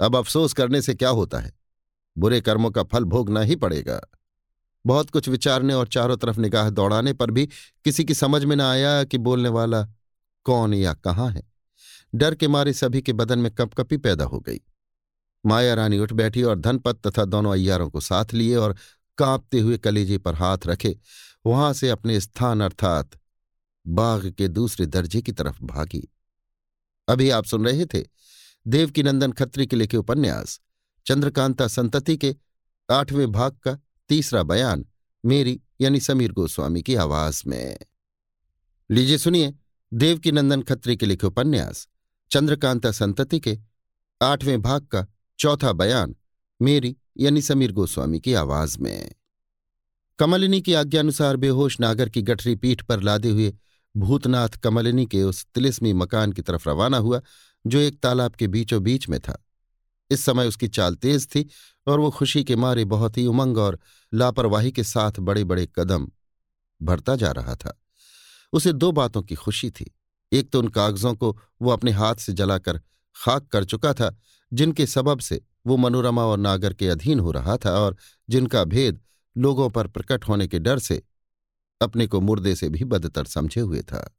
अब 0.01 0.16
अफसोस 0.16 0.53
करने 0.53 0.83
से 0.83 0.95
क्या 0.95 1.09
होता 1.09 1.39
है? 1.39 1.53
बुरे 2.16 2.41
कर्मों 2.41 2.70
का 2.70 2.83
फल 2.83 3.05
भोगना 3.05 3.41
ही 3.41 3.57
पड़ेगा। 3.57 4.01
बहुत 4.87 5.11
कुछ 5.11 5.28
विचारने 5.28 5.74
और 5.74 5.89
चारों 5.89 6.16
तरफ़ 6.16 6.41
निगाह 6.41 6.70
दौड़ाने 6.70 7.12
पर 7.12 7.30
भी 7.30 7.47
किसी 7.85 8.05
की 8.05 8.14
समझ 8.14 8.45
में 8.45 8.57
न 8.57 8.61
आया 8.61 9.05
कि 9.05 9.18
बोलने 9.18 9.49
वाला 9.49 9.83
कौन 10.47 10.74
या 10.74 10.95
कहाँ 10.95 11.30
है। 11.30 11.43
डर 12.14 12.35
के 12.35 12.49
मारे 12.49 12.72
सभी 12.72 13.03
के 13.03 13.12
बदन 13.12 13.39
में 13.39 13.51
कपकपी 13.55 13.97
पैदा 13.97 14.24
हो 14.24 14.41
गई। 14.41 14.61
माया 15.47 15.74
रानी 15.74 15.99
उठ 15.99 16.12
बैठी 16.12 16.43
और 16.43 16.59
धनपत 16.59 17.07
तथा 17.07 17.24
दोनों 17.24 17.53
अय्यारों 17.53 17.89
को 17.91 18.01
साथ 18.01 18.35
लिए 18.35 18.57
और 18.57 18.76
कांपते 19.18 19.61
हुए 19.61 19.78
कलेजे 19.78 20.18
पर 20.18 20.35
हाथ 20.35 20.59
रखे। 20.66 20.97
वहाँ 21.47 21.72
से 21.72 21.88
अपने 21.88 22.20
स्थान 22.20 22.61
अर्थात 22.61 23.11
बाघ 23.86 24.30
के 24.30 24.49
दूसरे 24.49 24.86
दर्जे 24.86 25.22
की 25.22 25.32
तरफ़ 25.32 25.64
भागी। 25.64 26.12
अभी 27.09 27.30
आप 27.30 27.45
सुन 27.45 27.66
रहे 27.66 27.86
थे 27.86 28.05
देवकीनंदन 28.66 29.32
खत्री 29.32 29.66
के 29.66 29.76
लिखे 29.76 29.97
उपन्यास, 29.97 30.61
चंद्रकांता 31.07 31.68
संतति 31.68 32.16
के 32.16 32.36
आठवें 32.90 33.32
भाग 33.32 33.53
का 33.53 33.78
तीसरा 34.09 34.43
बयान, 34.43 34.86
मेरी 35.26 35.61
यानी 35.80 36.01
समीर 36.01 36.32
गोस्वामी 36.32 36.82
की 36.82 36.95
आवाज़ 36.95 37.43
में। 37.47 37.78
लीजिए 38.90 39.18
सुनिए 39.18 39.55
देवकीनंदन 39.95 40.62
खत्री 40.62 40.97
के 40.97 41.07
लिखे 41.07 41.26
उपन्यास, 41.26 41.88
चंद्रकांता 42.30 42.93
संतति 42.93 43.40
के 43.40 43.59
आठवें 44.22 44.62
भाग 44.62 44.86
का 44.86 45.07
चौथा 45.38 45.72
बयान, 45.72 46.16
मेरी 46.62 46.97
यानी 47.18 47.43
समीर 47.43 47.72
गोस्वामी 47.72 48.20
की 48.20 48.34
आवाज़ 48.34 48.78
में। 48.78 49.12
कमलिनी 50.23 50.61
की 50.61 50.75
आज्ञानुसार 50.75 51.37
बेहोश 51.37 51.81
नागर 51.81 52.09
की 52.09 52.23
गठरी 52.23 52.55
पीठ 52.57 52.83
पर 52.83 53.01
लादे 53.01 53.31
हुए 53.31 53.55
भूतनाथ 53.97 54.49
कमलिनी 54.49 55.07
के 55.07 55.23
उस 55.23 55.47
तिलिस्मी 55.55 55.93
मकान 55.93 56.33
की 56.33 56.43
तरफ़ 56.43 56.68
रवाना 56.68 56.97
हुआ, 56.97 57.20
जो 57.66 57.79
एक 57.79 58.01
तालाब 58.01 58.33
के 58.33 58.49
बीचों 58.49 58.83
बीच 58.83 59.09
में 59.09 59.20
था। 59.20 59.47
इस 60.11 60.20
समय 60.20 60.47
उसकी 60.47 60.68
चाल 60.68 60.95
तेज 60.95 61.27
थी 61.27 61.49
और 61.87 62.01
वो 62.01 62.11
खुशी 62.11 62.45
के 62.45 62.57
मारे 62.57 62.85
बहुत 62.85 63.18
ही 63.18 63.27
उमंग 63.27 63.59
और 63.59 63.79
लापरवाही 64.14 64.73
के 64.73 64.85
साथ 64.85 65.12
बड़े 65.20 65.45
बड़े 65.45 65.68
कदम 65.75 66.09
भरता 66.83 67.16
जा 67.16 67.31
रहा 67.31 67.55
था। 67.55 67.83
उसे 68.53 68.73
दो 68.73 68.93
बातों 68.93 69.23
की 69.23 69.35
खुशी 69.35 69.70
थी। 69.70 69.95
एक 70.33 70.51
तो 70.51 70.59
उन 70.59 70.68
कागजों 70.68 71.14
को 71.14 71.39
वो 71.62 71.70
अपने 71.70 71.91
हाथ 71.91 72.14
से 72.14 72.33
जलाकर 72.33 72.81
खाक 73.16 73.47
कर 73.47 73.64
चुका 73.64 73.95
था, 73.95 74.16
जिनके 74.53 74.87
सबब 74.87 75.18
से 75.18 75.41
वो 75.66 75.77
मनोरमा 75.77 76.25
और 76.25 76.39
नागर 76.39 76.75
के 76.75 76.89
अधीन 76.89 77.20
हो 77.20 77.31
रहा 77.31 77.57
था 77.57 77.70
और 77.70 77.97
जिनका 78.31 78.64
भेद 78.64 79.01
लोगों 79.37 79.70
पर 79.70 79.87
प्रकट 79.87 80.24
होने 80.24 80.49
के 80.49 80.59
डर 80.59 80.78
से 80.78 81.03
अपने 81.80 82.07
को 82.07 82.20
मुर्दे 82.20 82.55
से 82.55 82.68
भी 82.68 82.85
बदतर 82.85 83.24
समझे 83.24 83.61
हुए 83.61 83.83
था। 83.83 84.16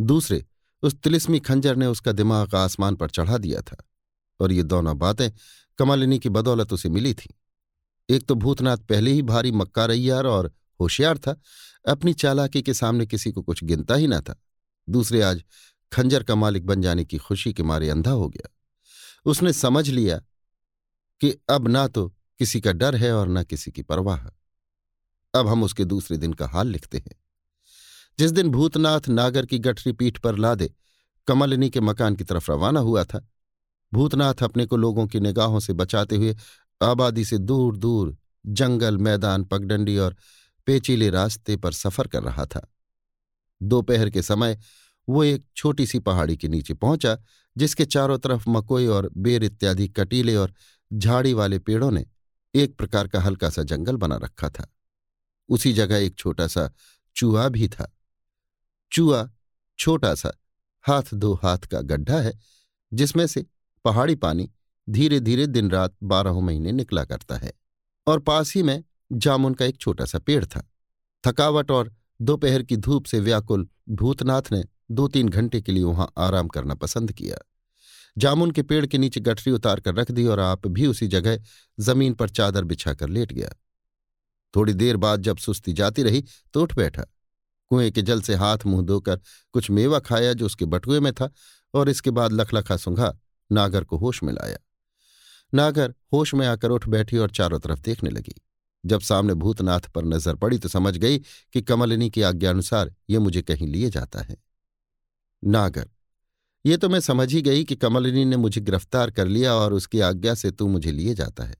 दूसरे, 0.00 0.46
उस 0.82 0.94
तिलिस्मी 0.94 1.40
खंजर 1.40 1.76
ने 1.76 1.86
उसका 1.86 2.12
दिमाग 2.12 2.54
आसमान 2.54 2.96
पर 2.96 3.10
चढ़ा 3.10 3.38
दिया 3.38 3.60
था 3.60 3.88
और 4.40 4.52
ये 4.52 4.62
दोनों 4.62 4.98
बातें 4.98 5.30
कमालिनी 5.78 6.18
की 6.18 6.28
बदौलत 6.28 6.72
उसे 6.72 6.88
मिली 6.88 7.14
थीं। 7.14 7.34
एक 8.14 8.26
तो 8.26 8.34
भूतनाथ 8.34 8.76
पहले 8.76 9.12
ही 9.12 9.22
भारी 9.22 9.52
मक्का 9.52 9.86
रैयार 9.86 10.26
और 10.26 10.52
होशियार 10.80 11.18
था, 11.18 11.40
अपनी 11.88 12.12
चालाकी 12.12 12.62
के 12.62 12.74
सामने 12.74 13.06
किसी 13.06 13.32
को 13.32 13.42
कुछ 13.42 13.64
गिनता 13.64 13.94
ही 13.94 14.06
ना 14.06 14.20
था। 14.20 14.42
दूसरे, 14.88 15.22
आज 15.22 15.44
खंजर 15.92 16.22
का 16.22 16.34
मालिक 16.34 16.66
बन 16.66 16.82
जाने 16.82 17.04
की 17.04 17.18
खुशी 17.18 17.52
के 17.52 17.62
मारे 17.62 17.90
अंधा 17.90 18.10
हो 18.10 18.28
गया। 18.28 18.48
उसने 19.24 19.52
समझ 19.52 19.88
लिया 19.90 20.18
कि 21.20 21.36
अब 21.50 21.68
ना 21.68 21.88
तो 21.88 22.14
किसी 22.40 22.60
का 22.60 22.72
डर 22.72 22.96
है 22.96 23.12
और 23.12 23.28
न 23.28 23.42
किसी 23.42 23.70
की 23.70 23.82
परवाह 23.82 24.18
अब 25.34 25.48
हम 25.48 25.62
उसके 25.62 25.84
दूसरे 25.84 26.16
दिन 26.16 26.32
का 26.32 26.46
हाल 26.46 26.68
लिखते 26.68 26.98
हैं। 26.98 27.20
जिस 28.18 28.30
दिन 28.30 28.48
भूतनाथ 28.48 29.00
नागर 29.08 29.46
की 29.46 29.58
गठरी 29.58 29.92
पीठ 29.92 30.18
पर 30.18 30.38
लादे, 30.38 30.74
कमलिनी 31.26 31.70
के 31.70 31.80
मकान 31.80 32.16
की 32.16 32.24
तरफ़ 32.24 32.50
रवाना 32.50 32.80
हुआ 32.80 33.04
था। 33.04 33.28
भूतनाथ 33.92 34.34
अपने 34.42 34.66
को 34.66 34.76
लोगों 34.76 35.06
की 35.06 35.20
निगाहों 35.20 35.60
से 35.60 35.72
बचाते 35.72 36.16
हुए 36.16 36.36
आबादी 36.82 37.24
से 37.24 37.38
दूर 37.38 37.76
दूर 37.76 38.18
जंगल, 38.46 38.98
मैदान, 38.98 39.44
पगडंडी 39.44 39.96
और 39.96 40.16
पेचीले 40.66 41.10
रास्ते 41.10 41.56
पर 41.56 41.72
सफ़र 41.72 42.06
कर 42.06 42.22
रहा 42.22 42.46
था। 42.46 42.72
दोपहर 43.62 44.10
के 44.10 44.22
समय 44.22 44.58
वो 45.08 45.24
एक 45.24 45.44
छोटी 45.56 45.86
सी 45.86 45.98
पहाड़ी 45.98 46.36
के 46.36 46.48
नीचे 46.48 46.74
पहुँचा, 46.74 47.18
जिसके 47.56 47.84
चारों 47.84 48.18
तरफ़ 48.18 48.44
मकोई 48.48 48.86
और 48.86 49.10
बेर 49.16 49.44
इत्यादि 49.44 49.88
कटीले 49.88 50.36
और 50.36 50.54
झाड़ी 50.92 51.32
वाले 51.32 51.58
पेड़ों 51.58 51.90
ने 51.90 52.06
एक 52.54 52.76
प्रकार 52.76 53.08
का 53.08 53.20
हल्का 53.20 53.50
सा 53.50 53.62
जंगल 53.62 53.96
बना 53.96 54.16
रखा 54.16 54.50
था। 54.50 54.74
उसी 55.48 55.72
जगह 55.72 55.96
एक 55.96 56.14
छोटा 56.14 56.46
सा 56.46 56.70
चूहा 57.16 57.48
भी 57.48 57.68
था। 57.68 57.96
चूहा 58.92 59.28
छोटा 59.78 60.14
सा 60.14 60.32
हाथ 60.82 61.14
दो 61.14 61.34
हाथ 61.34 61.58
का 61.58 61.80
गड्ढा 61.80 62.20
है, 62.20 62.38
जिसमें 62.92 63.26
से 63.26 63.46
पहाड़ी 63.84 64.14
पानी 64.14 64.50
धीरे 64.90 65.20
धीरे 65.20 65.46
दिन 65.46 65.70
रात 65.70 65.96
बारह 66.02 66.32
महीने 66.32 66.72
निकला 66.72 67.04
करता 67.04 67.36
है 67.36 67.52
और 68.06 68.20
पास 68.20 68.54
ही 68.54 68.62
में 68.62 68.84
जामुन 69.12 69.54
का 69.54 69.64
एक 69.64 69.76
छोटा 69.76 70.04
सा 70.04 70.18
पेड़ 70.18 70.44
था। 70.44 70.70
थकावट 71.26 71.70
और 71.70 71.94
दोपहर 72.22 72.62
की 72.62 72.76
धूप 72.76 73.04
से 73.04 73.20
व्याकुल 73.20 73.68
भूतनाथ 73.88 74.42
ने 74.52 74.64
दो 74.90 75.08
तीन 75.08 75.28
घंटे 75.28 75.60
के 75.60 75.72
लिए 75.72 75.84
वहाँ 75.84 76.12
आराम 76.18 76.48
करना 76.48 76.74
पसंद 76.74 77.12
किया। 77.12 77.36
जामुन 78.16 78.50
के 78.50 78.62
पेड़ 78.62 78.84
के 78.86 78.98
नीचे 78.98 79.20
गठरी 79.20 79.52
उतार 79.52 79.80
कर 79.80 79.94
रख 79.94 80.10
दी 80.10 80.26
और 80.26 80.40
आप 80.40 80.66
भी 80.66 80.86
उसी 80.86 81.06
जगह 81.08 81.38
ज़मीन 81.78 82.14
पर 82.14 82.28
चादर 82.28 82.64
बिछा 82.64 82.94
कर 82.94 83.08
लेट 83.08 83.32
गया। 83.32 83.54
थोड़ी 84.54 84.72
देर 84.72 84.96
बाद 84.96 85.22
जब 85.22 85.36
सुस्ती 85.36 85.72
जाती 85.72 86.02
रही 86.02 86.24
तो 86.54 86.62
उठ 86.62 86.74
बैठा। 86.76 87.02
कुएँ 87.70 87.90
के 87.90 88.02
जल 88.02 88.20
से 88.20 88.34
हाथ 88.34 88.58
मुँह 88.66 88.82
धोकर 88.82 89.20
कुछ 89.52 89.70
मेवा 89.70 89.98
खाया 89.98 90.32
जो 90.32 90.46
उसके 90.46 90.64
बटुए 90.64 91.00
में 91.00 91.12
था 91.12 91.30
और 91.74 91.88
इसके 91.88 92.10
बाद 92.10 92.32
लखलखा 92.32 92.76
सुंघा, 92.76 93.12
नागर 93.50 93.84
को 93.84 93.96
होश 93.96 94.22
में 94.22 94.32
लाया। 94.32 94.56
नागर 95.52 95.94
होश 96.12 96.34
में 96.34 96.46
आकर 96.46 96.70
उठ 96.70 96.88
बैठी 96.88 97.18
और 97.18 97.30
चारों 97.30 97.60
तरफ़ 97.60 97.80
देखने 97.80 98.10
लगी। 98.10 98.34
जब 98.84 99.00
सामने 99.00 99.34
भूतनाथ 99.34 99.80
पर 99.80 100.04
नज़र 100.04 100.34
पड़ी 100.34 100.58
तो 100.58 100.68
समझ 100.68 100.96
गई 100.96 101.18
कि 101.18 101.62
कमलिनी 101.62 102.10
की 102.10 102.22
आज्ञानुसार 102.22 102.94
ये 103.10 103.18
मुझे 103.18 103.42
कहीं 103.42 103.66
लिए 103.66 103.90
जाता 103.90 104.22
है। 104.22 104.36
नागर 105.42 105.88
ये 106.64 106.76
तो 106.76 106.88
मैं 106.88 107.00
समझ 107.00 107.32
ही 107.32 107.40
गई 107.42 107.64
कि 107.64 107.76
कमलिनी 107.76 108.24
ने 108.24 108.36
मुझे 108.36 108.60
गिरफ़्तार 108.60 109.10
कर 109.10 109.26
लिया 109.26 109.54
और 109.54 109.72
उसकी 109.72 110.00
आज्ञा 110.00 110.34
से 110.34 110.50
तू 110.50 110.68
मुझे 110.68 110.92
लिए 110.92 111.14
जाता 111.14 111.44
है। 111.44 111.56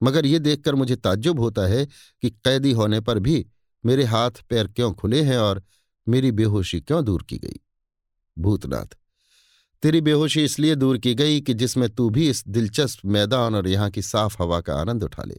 मगर 0.00 0.26
ये 0.26 0.38
देखकर 0.38 0.74
मुझे 0.74 0.96
ताज्जुब 0.96 1.40
होता 1.40 1.66
है 1.66 1.86
कि 2.22 2.30
कैदी 2.30 2.72
होने 2.72 3.00
पर 3.00 3.18
भी 3.18 3.44
मेरे 3.84 4.04
हाथ 4.04 4.42
पैर 4.50 4.68
क्यों 4.68 4.92
खुले 4.92 5.22
हैं 5.22 5.38
और 5.38 5.62
मेरी 6.06 6.32
बेहोशी 6.32 6.80
क्यों 6.80 7.04
दूर 7.04 7.22
की 7.22 7.38
गई? 7.38 7.60
भूतनाथ, 8.36 8.96
तेरी 9.82 10.00
बेहोशी 10.00 10.44
इसलिए 10.44 10.74
दूर 10.74 10.98
की 10.98 11.14
गई 11.14 11.40
कि 11.40 11.54
जिसमें 11.54 11.88
तू 11.90 12.08
भी 12.10 12.28
इस 12.30 12.42
दिलचस्प 12.48 13.04
मैदान 13.06 13.54
और 13.54 13.68
यहाँ 13.68 13.90
की 13.90 14.02
साफ़ 14.02 14.36
हवा 14.42 14.60
का 14.60 14.74
आनंद 14.74 15.04
उठा 15.04 15.22
ले। 15.22 15.34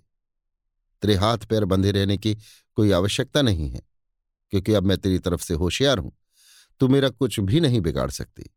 तेरे 1.03 1.15
हाथ 1.15 1.37
पैर 1.37 1.65
बंधे 1.65 1.91
रहने 1.91 2.17
की 2.17 2.35
कोई 2.77 2.91
आवश्यकता 2.91 3.41
नहीं 3.41 3.69
है, 3.69 3.81
क्योंकि 4.53 4.73
अब 4.73 4.83
मैं 4.83 4.97
तेरी 4.97 5.19
तरफ़ 5.19 5.43
से 5.43 5.53
होशियार 5.53 5.97
हूँ। 5.97 6.11
तू 6.81 6.87
मेरा 6.87 7.09
कुछ 7.09 7.39
भी 7.39 7.59
नहीं 7.59 7.81
बिगाड़ 7.81 8.09
सकती। 8.11 8.49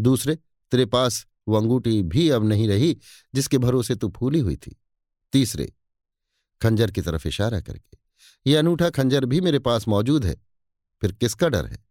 दूसरे, 0.00 0.34
तेरे 0.72 0.86
पास 0.86 1.26
वो 1.48 1.56
अंगूठी 1.56 2.02
भी 2.02 2.28
अब 2.30 2.44
नहीं 2.44 2.68
रही 2.68 2.96
जिसके 3.34 3.58
भरोसे 3.58 3.94
तू 3.94 4.12
फूली 4.16 4.38
हुई 4.38 4.56
थी। 4.56 4.76
तीसरे, 5.32 5.72
खंजर 6.60 6.90
की 6.90 7.00
तरफ़ 7.00 7.28
इशारा 7.28 7.60
करके, 7.60 7.98
ये 8.46 8.56
अनूठा 8.56 8.90
खंजर 8.90 9.24
भी 9.24 9.40
मेरे 9.40 9.58
पास 9.58 9.88
मौजूद 9.88 10.24
है, 10.26 10.36
फिर 11.00 11.12
किसका 11.12 11.48
डर 11.48 11.66
है? 11.66 11.84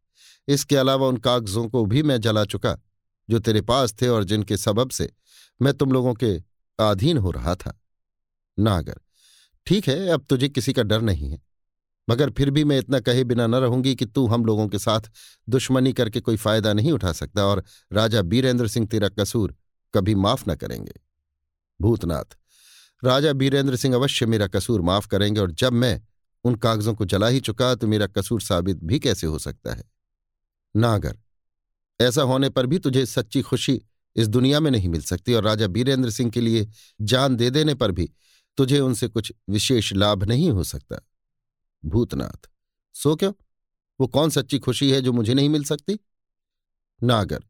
इसके 0.48 0.76
अलावा 0.76 1.08
उन 1.08 1.18
कागजों 1.18 1.68
को 1.70 1.86
भी 1.86 2.04
मैं 2.04 2.20
जला 2.22 2.46
चुका, 2.46 2.78
जो 3.30 3.40
तेरे 3.40 3.62
पास 3.62 3.94
थे 4.02 4.08
और 4.08 4.24
जिनके 4.24 4.58
सबब 4.58 4.90
से 4.90 5.12
मैं 5.62 5.74
तुम 5.74 5.92
लोगों 5.92 6.14
के 6.14 6.34
अधीन 6.80 7.18
हो 7.18 7.32
रहा 7.32 7.56
था। 7.56 7.80
नागर, 8.60 8.96
ठीक 9.66 9.88
है, 9.88 10.08
अब 10.08 10.26
तुझे 10.30 10.50
किसी 10.50 10.74
का 10.74 10.84
डर 10.84 11.02
नहीं 11.02 11.30
है। 11.30 11.42
मगर 12.10 12.30
फिर 12.30 12.50
भी 12.50 12.64
मैं 12.64 12.80
इतना 12.80 13.00
कहे 13.00 13.24
बिना 13.24 13.48
न 13.48 13.56
रहूँगी 13.56 13.96
कि 13.96 14.06
तू 14.06 14.28
हम 14.28 14.46
लोगों 14.46 14.68
के 14.68 14.80
साथ 14.80 15.02
दुश्मनी 15.50 15.94
करके 15.94 16.20
कोई 16.20 16.38
फ़ायदा 16.38 16.74
नहीं 16.74 16.92
उठा 16.92 17.12
सकता 17.12 17.46
और 17.46 17.64
राजा 17.94 18.22
बीरेंद्र 18.22 18.68
सिंह 18.68 18.88
तेरा 18.88 19.10
कसूर 19.10 19.56
कभी 19.94 20.16
माफ़ 20.16 20.50
न 20.50 20.56
करेंगे। 20.56 20.94
भूतनाथ, 21.82 22.38
राजा 23.04 23.34
बीरेंद्र 23.34 23.76
सिंह 23.76 23.96
अवश्य 23.96 24.26
मेरा 24.26 24.48
कसूर 24.48 24.82
माफ़ 24.82 25.08
करेंगे 25.08 25.40
और 25.40 25.52
जब 25.52 25.74
मैं 25.74 26.02
उन 26.44 26.56
कागजों 26.56 26.94
को 26.94 27.06
जला 27.06 27.28
ही 27.28 27.40
चुका 27.40 27.76
तो 27.76 27.88
मेरा 27.88 28.08
कसूर 28.08 28.42
साबित 28.42 28.84
भी 28.84 29.00
कैसे 29.00 29.28
हो 29.28 29.40
सकता 29.40 29.74
है? 29.74 29.84
नागर, 30.76 31.18
ऐसा 32.02 32.22
होने 32.22 32.50
पर 32.50 32.66
भी 32.66 32.80
तुझे 32.80 33.06
सच्ची 33.06 33.42
खुशी 33.42 33.82
इस 34.16 34.28
दुनिया 34.28 34.60
में 34.60 34.72
नहीं 34.72 34.90
मिल 34.90 35.02
सकती 35.02 35.34
और 35.34 35.44
राजा 35.44 35.68
बीरेंद्र 35.68 36.10
सिंह 36.10 36.32
के 36.32 36.42
लिए 36.42 36.68
जान 37.02 37.36
दे 37.36 37.50
देने 37.50 37.74
पर 37.74 37.92
भी 37.92 38.12
तुझे 38.58 38.80
उनसे 38.80 39.08
कुछ 39.08 39.34
विशेष 39.50 39.94
लाभ 39.94 40.24
नहीं 40.24 40.50
हो 40.50 40.64
सकता। 40.64 41.00
भूतनाथ। 41.84 42.50
सो 42.96 43.16
क्यों? 43.16 43.32
वो 44.00 44.08
कौन 44.08 44.30
सच्ची 44.30 44.60
खुशी 44.60 44.92
है 44.92 45.02
जो 45.02 45.14
मुझे 45.14 45.34
नहीं 45.34 45.50
मिल 45.50 45.64
सकती? 45.64 46.00
नागर, 47.04 47.44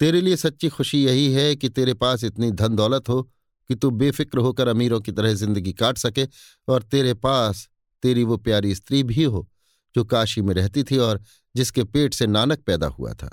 तेरे 0.00 0.20
लिए 0.20 0.36
सच्ची 0.36 0.68
खुशी 0.68 1.04
यही 1.04 1.32
है 1.32 1.54
कि 1.56 1.68
तेरे 1.68 1.94
पास 1.94 2.24
इतनी 2.24 2.50
धन 2.50 2.76
दौलत 2.76 3.08
हो 3.08 3.22
कि 3.70 3.74
तू 3.74 3.90
बेफिक्र 3.90 4.38
होकर 4.38 4.68
अमीरों 4.68 5.00
की 5.00 5.12
तरह 5.12 5.34
ज़िंदगी 5.34 5.72
काट 5.72 5.98
सके 5.98 6.26
और 6.68 6.82
तेरे 6.82 7.14
पास 7.14 7.68
तेरी 8.02 8.24
वो 8.24 8.36
प्यारी 8.36 8.74
स्त्री 8.74 9.02
भी 9.02 9.24
हो 9.24 9.48
जो 9.94 10.04
काशी 10.04 10.42
में 10.42 10.54
रहती 10.54 10.84
थी 10.84 10.96
और 10.98 11.22
जिसके 11.56 11.84
पेट 11.84 12.14
से 12.14 12.26
नानक 12.26 12.62
पैदा 12.62 12.86
हुआ 12.86 13.12
था। 13.14 13.30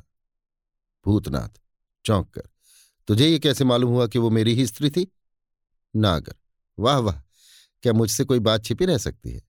भूतनाथ, 1.05 1.59
चौंक 2.05 2.29
कर, 2.29 2.49
तुझे 3.07 3.27
ये 3.27 3.39
कैसे 3.39 3.63
मालूम 3.63 3.91
हुआ 3.91 4.07
कि 4.07 4.19
वो 4.19 4.29
मेरी 4.29 4.53
ही 4.55 4.65
स्त्री 4.67 4.89
थी? 4.89 5.07
नागर, 5.95 6.35
वाह 6.79 6.97
वाह, 6.97 7.21
क्या 7.83 7.93
मुझसे 7.93 8.23
कोई 8.23 8.39
बात 8.39 8.65
छिपी 8.65 8.85
रह 8.85 8.97
सकती 8.97 9.31
है? 9.31 9.41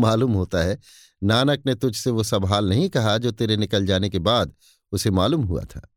मालूम 0.00 0.32
होता 0.32 0.62
है। 0.62 0.78
नानक 1.22 1.62
ने 1.66 1.74
तुझसे 1.74 2.10
वो 2.10 2.22
सब 2.22 2.46
हाल 2.46 2.68
नहीं 2.68 2.88
कहा 2.88 3.18
जो 3.18 3.30
तेरे 3.30 3.56
निकल 3.56 3.86
जाने 3.86 4.08
के 4.10 4.18
बाद 4.18 4.54
उसे 4.92 5.10
मालूम 5.10 5.44
हुआ 5.44 5.64
था। 5.64 5.88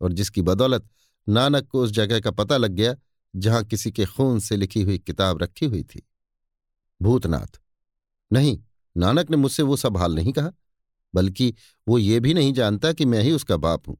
और 0.00 0.12
जिसकी 0.12 0.42
बदौलत 0.42 0.88
नानक 1.28 1.66
को 1.66 1.82
उस 1.82 1.90
जगह 1.90 2.20
का 2.20 2.30
पता 2.30 2.56
लग 2.56 2.70
गया 2.70 2.94
जहाँ 3.36 3.64
किसी 3.64 3.90
के 3.92 4.04
खून 4.06 4.38
से 4.40 4.56
लिखी 4.56 4.82
हुई 4.82 4.98
किताब 4.98 5.42
रखी 5.42 5.66
हुई 5.66 5.82
थी। 5.82 6.06
भूतनाथ। 7.02 7.60
नहीं, 8.32 8.58
नानक 8.96 9.30
ने 9.30 9.36
मुझसे 9.36 9.62
वो 9.62 9.76
सब 9.76 9.96
हाल 9.96 10.14
नहीं 10.14 10.32
कहा, 10.32 10.52
बल्कि 11.14 11.54
वो 11.88 11.98
ये 11.98 12.20
भी 12.20 12.34
नहीं 12.34 12.52
जानता 12.52 12.92
कि 12.92 13.04
मैं 13.04 13.22
ही 13.22 13.32
उसका 13.32 13.56
बाप 13.56 13.88
हूँ। 13.88 13.96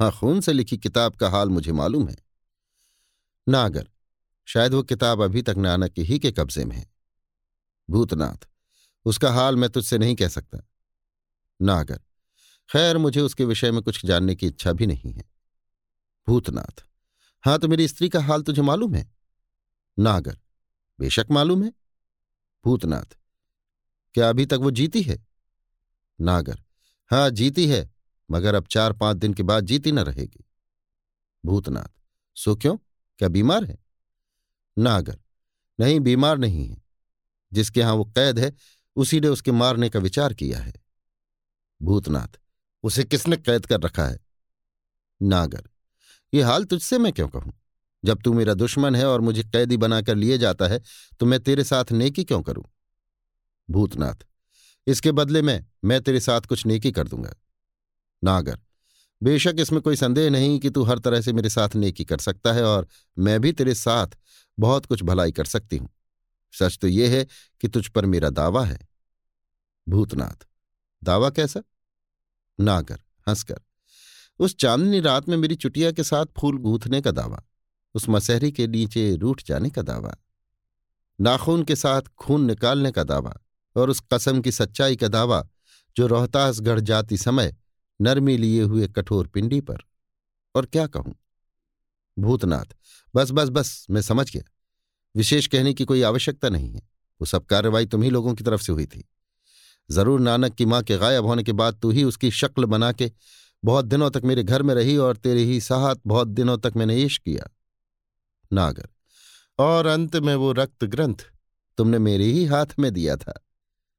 हाँ 0.00 0.12
खून 0.12 0.40
से 0.40 0.52
लिखी 0.52 0.78
किताब 0.78 1.14
का 1.14 1.28
हाल 1.30 1.48
मुझे 1.48 1.72
मालूम 1.72 2.08
है। 2.08 2.16
नागर, 3.48 3.88
शायद 4.46 4.74
वो 4.74 4.82
किताब 4.82 5.22
अभी 5.22 5.42
तक 5.42 5.54
नानक 5.58 5.98
ही 5.98 6.18
के 6.18 6.32
कब्जे 6.32 6.64
में 6.64 6.76
है। 6.76 6.86
भूतनाथ। 7.90 8.48
उसका 9.04 9.32
हाल 9.32 9.56
मैं 9.56 9.70
तुझसे 9.70 9.98
नहीं 9.98 10.14
कह 10.14 10.28
सकता। 10.28 10.58
नागर, 11.62 12.00
खैर 12.68 12.98
मुझे 12.98 13.20
उसके 13.20 13.44
विषय 13.44 13.70
में 13.70 13.82
कुछ 13.82 14.06
जानने 14.06 14.34
की 14.34 14.46
इच्छा 14.46 14.72
भी 14.72 14.86
नहीं 14.86 15.12
है। 15.12 15.24
भूतनाथ 16.26 16.84
हाँ 17.44 17.58
तो 17.58 17.68
मेरी 17.68 17.88
स्त्री 17.88 18.08
का 18.08 18.20
हाल 18.20 18.42
तुझे 18.42 18.62
मालूम 18.62 18.94
है? 18.94 19.10
नागर, 19.98 20.38
बेशक 20.98 21.26
मालूम 21.30 21.62
है। 21.64 21.72
भूतनाथ, 22.64 23.16
क्या 24.14 24.28
अभी 24.28 24.46
तक 24.46 24.58
वो 24.60 24.70
जीती 24.70 25.02
है? 25.02 25.26
नागर 26.20 26.62
हाँ 27.10 27.30
जीती 27.30 27.66
है, 27.68 27.90
मगर 28.30 28.54
अब 28.54 28.66
चार 28.66 28.92
पाँच 28.92 29.16
दिन 29.16 29.34
के 29.34 29.42
बाद 29.42 29.64
जीती 29.64 29.92
न 29.92 29.98
रहेगी। 29.98 30.44
भूतनाथ, 31.44 32.00
सो 32.36 32.56
क्यों? 32.56 32.76
क्या 33.18 33.28
बीमार 33.28 33.64
है? 33.64 33.78
नागर, 34.78 35.18
नहीं 35.80 36.00
बीमार 36.00 36.38
नहीं 36.38 36.68
है। 36.68 36.82
जिसके 37.52 37.80
यहाँ 37.80 37.94
वो 37.94 38.04
कैद 38.04 38.38
है 38.38 38.52
उसी 39.00 39.20
ने 39.20 39.28
उसके 39.28 39.52
मारने 39.52 39.88
का 39.88 39.98
विचार 39.98 40.34
किया 40.34 40.58
है। 40.58 40.72
भूतनाथ, 41.80 42.38
उसे 42.84 43.04
किसने 43.04 43.36
कैद 43.36 43.66
कर 43.66 43.80
रखा 43.80 44.06
है? 44.06 44.18
नागर, 45.20 45.62
ये 46.32 46.42
हाल 46.42 46.64
तुझसे 46.64 46.98
मैं 46.98 47.12
क्यों 47.12 47.28
कहूँ? 47.28 47.52
जब 48.04 48.22
तू 48.22 48.32
मेरा 48.32 48.54
दुश्मन 48.54 48.94
है 48.96 49.06
और 49.06 49.20
मुझे 49.20 49.42
कैदी 49.44 49.76
बनाकर 49.76 50.14
लिए 50.14 50.38
जाता 50.38 50.66
है 50.66 50.80
तो 51.20 51.26
मैं 51.26 51.40
तेरे 51.40 51.64
साथ 51.64 51.92
नेकी 51.92 52.24
क्यों 52.24 52.42
करूँ? 52.42 52.64
भूतनाथ, 53.68 54.26
इसके 54.86 55.12
बदले 55.12 55.42
में 55.42 55.64
मैं 55.84 56.00
तेरे 56.00 56.20
साथ 56.20 56.40
कुछ 56.40 56.66
नेकी 56.66 56.92
कर 56.92 57.08
दूँगा। 57.08 57.34
नागर, 58.22 58.58
बेशक 59.20 59.56
इसमें 59.58 59.80
कोई 59.82 59.96
संदेह 59.96 60.30
नहीं 60.30 60.58
कि 60.58 60.70
तू 60.70 60.82
हर 60.82 60.98
तरह 60.98 61.20
से 61.20 61.32
मेरे 61.32 61.50
साथ 61.50 61.74
नेकी 61.76 62.04
कर 62.04 62.18
सकता 62.18 62.52
है 62.52 62.62
और 62.64 62.86
मैं 63.16 63.40
भी 63.40 63.52
तेरे 63.52 63.74
साथ 63.74 64.16
बहुत 64.58 64.86
कुछ 64.86 65.02
भलाई 65.02 65.32
कर 65.32 65.44
सकती 65.46 65.76
हूँ। 65.76 65.88
सच 66.54 66.78
तो 66.78 66.88
यह 66.88 67.10
है 67.10 67.24
कि 67.60 67.68
तुझ 67.68 67.86
पर 67.88 68.06
मेरा 68.06 68.30
दावा 68.30 68.64
है। 68.64 68.78
भूतनाथ। 69.90 70.46
दावा 71.02 71.30
कैसा 71.30 71.62
नागर, 72.60 73.00
हंसकर। 73.28 73.60
उस 74.38 74.54
चांदनी 74.56 75.00
रात 75.00 75.28
में 75.28 75.36
मेरी 75.36 75.54
चुटिया 75.54 75.92
के 75.92 76.04
साथ 76.04 76.26
फूल 76.38 76.58
गूंथने 76.58 77.00
का 77.00 77.10
दावा, 77.10 77.42
उस 77.94 78.08
मसहरी 78.08 78.52
के 78.52 78.66
नीचे 78.66 79.16
रूठ 79.16 79.42
जाने 79.44 79.70
का 79.70 79.82
दावा, 79.82 80.14
नाखून 81.20 81.62
के 81.64 81.76
साथ 81.76 82.02
खून 82.18 82.44
निकालने 82.44 82.90
का 82.92 83.04
दावा 83.04 83.34
और 83.76 83.90
उस 83.90 84.02
कसम 84.12 84.40
की 84.40 84.52
सच्चाई 84.52 84.96
का 84.96 85.08
दावा 85.08 85.48
जो 85.96 86.06
रोहतासगढ़ 86.06 86.80
जाती 86.80 87.16
समय 87.16 87.56
नरमी 88.00 88.36
लिए 88.36 88.62
हुए 88.62 88.88
कठोर 88.88 89.26
पिंडी 89.26 89.60
पर। 89.60 89.78
और 90.54 90.66
क्या 90.66 90.86
कहूँ? 90.86 91.14
भूतनाथ, 92.18 92.76
बस 93.14 93.30
बस 93.30 93.48
बस, 93.48 93.86
मैं 93.90 94.02
समझ 94.02 94.32
गया। 94.32 94.42
विशेष 95.16 95.46
कहने 95.46 95.74
की 95.74 95.84
कोई 95.84 96.02
आवश्यकता 96.02 96.48
नहीं 96.48 96.70
है। 96.70 96.80
वो 97.20 97.24
सब 97.24 97.46
कार्रवाई 97.46 97.86
तुम्ही 97.86 98.10
लोगों 98.10 98.34
की 98.34 98.44
तरफ़ 98.44 98.62
से 98.62 98.72
हुई 98.72 98.86
थी। 98.86 99.08
ज़रूर 99.88 100.20
नानक 100.20 100.54
की 100.54 100.64
माँ 100.66 100.82
के 100.82 100.96
गायब 100.98 101.26
होने 101.26 101.42
के 101.42 101.52
बाद 101.54 101.78
तू 101.82 101.90
ही 101.90 102.04
उसकी 102.04 102.30
शक्ल 102.32 102.64
बना 102.66 102.90
के 102.92 103.10
बहुत 103.62 103.84
दिनों 103.84 104.10
तक 104.10 104.22
मेरे 104.24 104.42
घर 104.42 104.62
में 104.62 104.74
रही 104.74 104.96
और 104.98 105.16
तेरे 105.16 105.42
ही 105.42 105.60
साहत 105.60 106.00
बहुत 106.06 106.28
दिनों 106.28 106.56
तक 106.58 106.72
मैंने 106.76 106.96
ईश 106.96 107.16
किया। 107.18 107.48
नागर, 108.50 108.88
और 109.58 109.86
अंत 109.86 110.16
में 110.16 110.34
वो 110.34 110.52
रक्त 110.52 110.84
ग्रंथ 110.86 111.24
तुमने 111.78 111.98
मेरे 112.00 112.24
ही 112.26 112.44
हाथ 112.44 112.78
में 112.78 112.92
दिया 112.92 113.16
था। 113.16 113.32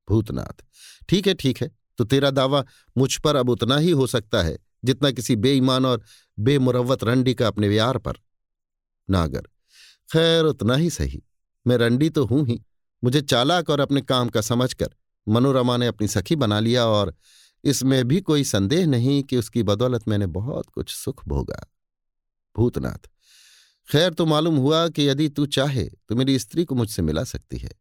भूतनाथ, 0.08 0.64
ठीक 1.10 1.28
है 1.28 1.34
ठीक 1.34 1.62
है 1.62 1.70
तो 2.00 2.04
तेरा 2.06 2.30
दावा 2.32 2.64
मुझ 2.96 3.16
पर 3.18 3.36
अब 3.36 3.50
उतना 3.50 3.78
ही 3.78 3.92
हो 3.92 4.08
सकता 4.08 4.42
है 4.44 4.58
जितना 4.86 5.12
किसी 5.12 5.36
बेईमान 5.38 5.86
और 5.86 6.04
बेमुरवत 6.38 7.04
रंडी 7.04 7.34
का 7.34 7.48
अपने 7.48 7.68
व्यार 7.70 7.98
पर। 7.98 8.14
नागर, 9.10 9.42
खैर 10.10 10.46
उतना 10.46 10.76
ही 10.76 10.90
सही, 10.90 11.22
मैं 11.66 11.78
रंडी 11.78 12.10
तो 12.10 12.26
हूँ 12.26 12.46
ही, 12.48 12.60
मुझे 13.04 13.22
चालाक 13.24 13.70
और 13.70 13.80
अपने 13.80 14.02
काम 14.04 14.30
का 14.30 14.42
समझकर 14.42 14.90
मनोरमा 15.28 15.78
ने 15.78 15.88
अपनी 15.88 16.08
सखी 16.08 16.36
बना 16.36 16.60
लिया 16.60 16.86
और 16.86 17.16
इसमें 17.64 18.08
भी 18.08 18.22
कोई 18.22 18.44
संदेह 18.44 18.86
नहीं 18.88 19.24
कि 19.24 19.38
उसकी 19.38 19.64
बदौलत 19.64 20.08
मैंने 20.08 20.28
बहुत 20.28 20.70
कुछ 20.70 20.96
सुख 20.96 21.28
भोगा। 21.28 21.66
भूतनाथ, 22.56 23.10
खैर 23.88 24.14
तो 24.14 24.26
मालूम 24.26 24.56
हुआ 24.56 24.88
कि 24.90 25.08
यदि 25.10 25.30
तू 25.30 25.46
चाहे 25.46 25.84
तो 26.10 26.16
मेरी 26.16 26.40
स्त्री 26.40 26.66
को 26.66 26.76
मुझसे 26.76 27.02
मिला 27.02 27.24
सकती 27.24 27.58
है। 27.58 27.72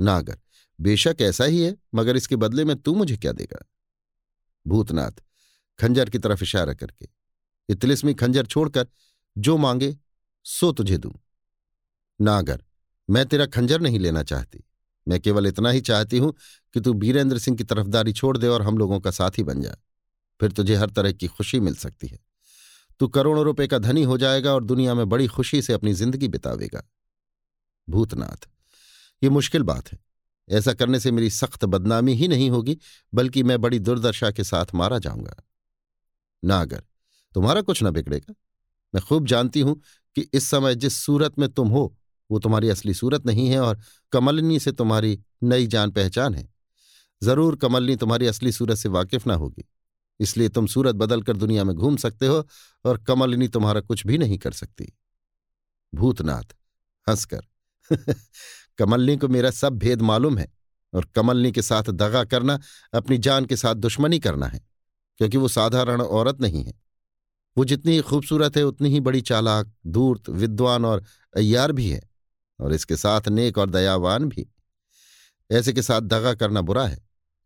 नागर, 0.00 0.38
बेशक 0.80 1.16
ऐसा 1.20 1.44
ही 1.44 1.62
है, 1.62 1.76
मगर 1.94 2.16
इसके 2.16 2.36
बदले 2.36 2.64
में 2.64 2.76
तू 2.76 2.94
मुझे 2.94 3.16
क्या 3.16 3.32
देगा? 3.32 3.64
भूतनाथ, 4.66 5.12
खंजर 5.78 6.10
की 6.10 6.18
तरफ़ 6.18 6.42
इशारा 6.42 6.74
करके, 6.74 7.08
इतलिस्मी 7.68 8.14
खंजर 8.14 8.46
छोड़कर, 8.46 8.86
जो 9.38 9.56
मांगे, 9.56 9.96
सो 10.44 10.72
तुझे 10.72 10.98
दूँ। 10.98 11.14
नागर, 12.20 12.62
मैं 13.10 13.26
तेरा 13.26 13.46
खंजर 13.46 13.80
नहीं 13.80 13.98
लेना 13.98 14.22
चाहती। 14.22 14.65
मैं 15.08 15.20
केवल 15.20 15.46
इतना 15.46 15.70
ही 15.70 15.80
चाहती 15.80 16.18
हूँ 16.18 16.34
कि 16.74 16.80
तू 16.80 16.92
बीरेंद्र 16.94 17.38
सिंह 17.38 17.56
की 17.56 17.64
तरफदारी 17.64 18.12
छोड़ 18.12 18.38
दे 18.38 18.48
और 18.48 18.62
हम 18.62 18.78
लोगों 18.78 19.00
का 19.00 19.10
साथी 19.10 19.42
बन 19.42 19.62
जा। 19.62 19.76
फिर 20.40 20.52
तुझे 20.52 20.74
हर 20.74 20.90
तरह 20.90 21.12
की 21.12 21.26
खुशी 21.26 21.60
मिल 21.60 21.74
सकती 21.74 22.06
है। 22.06 22.18
तू 23.00 23.08
करोड़ों 23.08 23.44
रुपए 23.44 23.66
का 23.66 23.78
धनी 23.78 24.02
हो 24.02 24.18
जाएगा 24.18 24.54
और 24.54 24.64
दुनिया 24.64 24.94
में 24.94 25.08
बड़ी 25.08 25.26
खुशी 25.26 25.62
से 25.62 25.72
अपनी 25.72 25.92
ज़िंदगी 25.92 26.28
बितावेगा। 26.28 26.82
भूतनाथ, 27.88 28.48
ये 29.22 29.30
मुश्किल 29.30 29.62
बात 29.62 29.92
है। 29.92 29.98
ऐसा 30.48 30.72
करने 30.72 31.00
से 31.00 31.10
मेरी 31.10 31.30
सख्त 31.30 31.64
बदनामी 31.64 32.14
ही 32.14 32.28
नहीं 32.28 32.50
होगी, 32.50 32.78
बल्कि 33.14 33.42
मैं 33.42 33.60
बड़ी 33.60 33.78
दुर्दशा 33.78 34.30
के 34.30 34.44
साथ 34.44 34.66
मारा 34.74 34.98
जाऊँगा। 34.98 35.36
नागर, 36.44 36.82
तुम्हारा 37.34 37.60
कुछ 37.60 37.82
ना 37.82 37.90
बिगड़ेगा। 37.90 38.34
मैं 38.94 39.02
खूब 39.02 39.26
जानती 39.26 39.60
हूँ 39.60 39.80
कि 40.16 40.28
इस 40.34 40.44
समय 40.44 40.74
जिस 40.74 40.94
सूरत 40.94 41.38
में 41.38 41.48
तुम 41.48 41.68
हो 41.68 41.96
वो 42.30 42.38
तुम्हारी 42.38 42.68
असली 42.68 42.94
सूरत 42.94 43.26
नहीं 43.26 43.48
है 43.48 43.60
और 43.60 43.80
कमलनी 44.12 44.60
से 44.60 44.72
तुम्हारी 44.72 45.20
नई 45.42 45.66
जान 45.66 45.90
पहचान 45.90 46.34
है। 46.34 46.54
ज़रूर 47.22 47.56
कमलनी 47.56 47.96
तुम्हारी 47.96 48.26
असली 48.26 48.52
सूरत 48.52 48.76
से 48.76 48.88
वाकिफ 48.88 49.26
ना 49.26 49.34
होगी। 49.34 49.64
इसलिए 50.20 50.48
तुम 50.48 50.66
सूरत 50.66 50.94
बदलकर 50.94 51.36
दुनिया 51.36 51.64
में 51.64 51.76
घूम 51.76 51.96
सकते 51.96 52.26
हो 52.26 52.48
और 52.84 52.98
कमलिनी 52.98 53.48
तुम्हारा 53.48 53.80
कुछ 53.80 54.06
भी 54.06 54.18
नहीं 54.18 54.38
कर 54.38 54.52
सकती। 54.52 54.96
भूतनाथ, 55.94 56.54
हंसकर। 57.08 57.40
कमलनी 58.78 59.16
को 59.16 59.28
मेरा 59.28 59.50
सब 59.50 59.72
भेद 59.72 60.02
मालूम 60.02 60.38
है 60.38 60.52
और 60.94 61.04
कमलनी 61.04 61.52
के 61.52 61.62
साथ 61.62 61.82
दगा 61.82 62.24
करना, 62.24 62.60
अपनी 62.94 63.18
जान 63.18 63.44
के 63.44 63.56
साथ 63.56 63.74
दुश्मनी 63.74 64.18
करना 64.18 64.46
है, 64.46 64.60
क्योंकि 65.18 65.36
वो 65.36 65.48
साधारण 65.48 66.00
औरत 66.00 66.40
नहीं 66.40 66.64
है। 66.64 66.72
वो 67.58 67.64
जितनी 67.64 68.00
खूबसूरत 68.00 68.56
है, 68.56 68.62
उतनी 68.62 68.88
ही 68.88 69.00
बड़ी 69.00 69.20
चालाक, 69.20 69.72
धूर्त, 69.86 70.28
विद्वान 70.28 70.84
और 70.84 71.04
अय्यार 71.36 71.72
भी 71.72 71.90
है। 71.90 72.15
और 72.60 72.72
इसके 72.72 72.96
साथ 72.96 73.28
नेक 73.28 73.58
और 73.58 73.70
दयावान 73.70 74.28
भी। 74.28 74.46
ऐसे 75.50 75.72
के 75.72 75.82
साथ 75.82 76.00
दगा 76.00 76.34
करना 76.34 76.60
बुरा 76.60 76.86
है। 76.86 76.98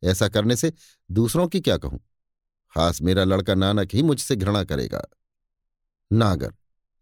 ऐसा 0.05 0.29
करने 0.29 0.57
से 0.57 0.73
दूसरों 1.11 1.49
की 1.49 1.61
क्या 1.61 1.77
कहूँ? 1.77 2.01
खास 2.75 3.03
मेरा 3.03 3.25
लड़का 3.25 3.55
नानक 3.55 3.95
ही 3.95 4.03
मुझसे 4.03 4.37
घृणा 4.37 4.65
करेगा। 4.65 5.07
नागर, 6.13 6.53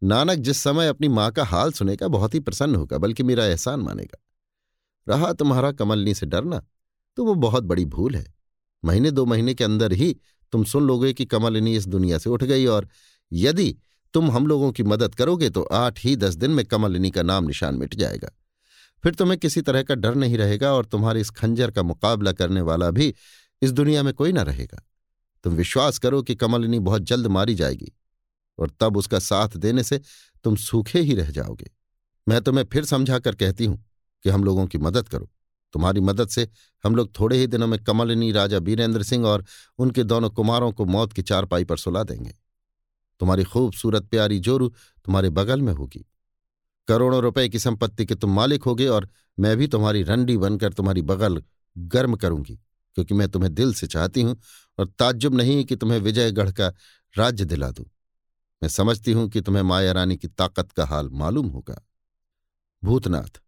नानक 0.02 0.39
जिस 0.39 0.59
समय 0.59 0.89
अपनी 0.89 1.09
माँ 1.09 1.30
का 1.32 1.44
हाल 1.44 1.72
सुनेगा, 1.72 2.09
बहुत 2.09 2.35
ही 2.35 2.40
प्रसन्न 2.40 2.74
होगा, 2.74 2.98
बल्कि 2.98 3.22
मेरा 3.22 3.44
एहसान 3.44 3.80
मानेगा। 3.80 4.18
रहा 5.09 5.32
तुम्हारा 5.32 5.72
कमलनी 5.72 6.14
से 6.14 6.26
डरना 6.26 6.66
तो 7.16 7.24
वो 7.24 7.35
बहुत 7.35 7.64
बड़ी 7.64 7.85
भूल 7.85 8.14
है। 8.14 8.35
महीने 8.85 9.10
दो 9.10 9.26
महीने 9.26 9.55
के 9.55 9.64
अंदर 9.64 9.93
ही 9.93 10.20
तुम 10.52 10.64
सुन 10.64 10.82
लोगे 10.82 11.12
कि 11.12 11.24
कमलिनी 11.24 11.76
इस 11.76 11.86
दुनिया 11.86 12.18
से 12.18 12.30
उठ 12.30 12.44
गई 12.44 12.66
और 12.66 12.89
यदि 13.32 13.76
तुम 14.14 14.30
हम 14.30 14.47
लोगों 14.47 14.70
की 14.72 14.82
मदद 14.82 15.14
करोगे 15.14 15.51
तो 15.51 15.62
आठ 15.62 16.05
ही 16.05 16.14
दस 16.16 16.35
दिन 16.35 16.51
में 16.51 16.64
कमलिनी 16.64 17.10
का 17.10 17.22
नाम 17.22 17.44
निशान 17.44 17.74
मिट 17.74 17.94
जाएगा। 17.94 18.30
फिर 19.05 19.14
तुम्हें 19.14 19.39
किसी 19.39 19.60
तरह 19.60 19.82
का 19.82 19.94
डर 19.94 20.14
नहीं 20.14 20.39
रहेगा 20.39 20.72
और 20.72 20.85
तुम्हारे 20.85 21.20
इस 21.20 21.30
खंजर 21.30 21.70
का 21.70 21.82
मुकाबला 21.82 22.32
करने 22.32 22.60
वाला 22.60 22.90
भी 22.90 23.14
इस 23.62 23.72
दुनिया 23.72 24.02
में 24.02 24.12
कोई 24.14 24.32
ना 24.32 24.43
रहेगा। 24.43 24.82
तुम 25.44 25.55
विश्वास 25.55 25.98
करो 25.98 26.22
कि 26.22 26.35
कमलिनी 26.35 26.78
बहुत 26.78 27.02
जल्द 27.02 27.26
मारी 27.26 27.55
जाएगी 27.55 27.93
और 28.59 28.70
तब 28.80 28.97
उसका 28.97 29.18
साथ 29.18 29.56
देने 29.56 29.82
से 29.82 30.01
तुम 30.44 30.56
सूखे 30.56 31.01
ही 31.01 31.14
रह 31.14 31.30
जाओगे। 31.30 31.70
मैं 32.26 32.40
तुम्हें 32.40 32.64
फिर 32.64 32.85
समझा 32.85 33.18
कर 33.18 33.35
कहती 33.35 33.64
हूँ 33.64 33.85
कि 34.24 34.30
हम 34.30 34.44
लोगों 34.44 34.66
की 34.66 34.78
मदद 34.78 35.09
करो। 35.09 35.28
तुम्हारी 35.74 36.01
मदद 36.01 36.28
से 36.28 36.48
हम 36.85 36.97
लोग 36.97 37.10
थोड़े 37.20 37.36
ही 37.39 37.47
दिनों 37.47 37.66
में 37.66 37.78
कमलिनी, 37.85 38.32
राजा 38.32 38.59
बीरेंद्र 38.59 39.02
सिंह 39.02 39.26
और 39.26 39.44
उनके 39.78 40.05
दोनों 40.05 40.30
कुमारों 40.30 40.72
को 40.72 40.85
मौत 40.85 41.12
की 41.12 41.22
चारपाई 41.22 41.64
पर 41.64 41.76
सुला 41.76 42.02
देंगे। 42.02 42.35
तुम्हारी 43.20 43.44
खूबसूरत 43.44 44.08
प्यारी 44.10 44.38
जोरू 44.40 44.68
तुम्हारे 44.68 45.30
बगल 45.30 45.62
में 45.62 45.72
होगी। 45.72 46.04
करोड़ों 46.88 47.20
रुपए 47.22 47.48
की 47.48 47.58
संपत्ति 47.58 48.06
के 48.06 48.14
तुम 48.14 48.34
मालिक 48.34 48.62
होगे 48.62 48.86
और 48.88 49.08
मैं 49.38 49.56
भी 49.56 49.66
तुम्हारी 49.66 50.02
रंडी 50.02 50.36
बनकर 50.36 50.72
तुम्हारी 50.72 51.02
बगल 51.02 51.42
गर्म 51.76 52.14
करूँगी, 52.16 52.54
क्योंकि 52.96 53.14
मैं 53.14 53.28
तुम्हें 53.28 53.52
दिल 53.54 53.74
से 53.74 53.86
चाहती 53.86 54.22
हूँ 54.22 54.36
और 54.78 54.86
ताज्जुब 54.98 55.34
नहीं 55.34 55.64
कि 55.64 55.76
तुम्हें 55.76 55.98
विजयगढ़ 56.00 56.50
का 56.52 56.72
राज्य 57.14 57.44
दिला 57.44 57.70
दूँ। 57.70 57.84
मैं 58.62 58.68
समझती 58.68 59.12
हूँ 59.12 59.28
कि 59.28 59.40
तुम्हें 59.40 59.62
माया 59.62 59.92
रानी 59.92 60.16
की 60.16 60.28
ताकत 60.28 60.72
का 60.72 60.84
हाल 60.86 61.08
मालूम 61.14 61.48
होगा। 61.48 61.80
भूतनाथ 62.82 63.40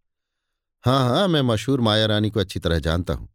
हाँ 0.85 0.99
हाँ 1.01 1.27
मैं 1.29 1.41
मशहूर 1.43 1.81
माया 1.81 2.07
रानी 2.07 2.31
को 2.31 2.41
अच्छी 2.41 2.61
तरह 2.61 2.79
जानता 2.79 3.15
हूँ, 3.15 3.29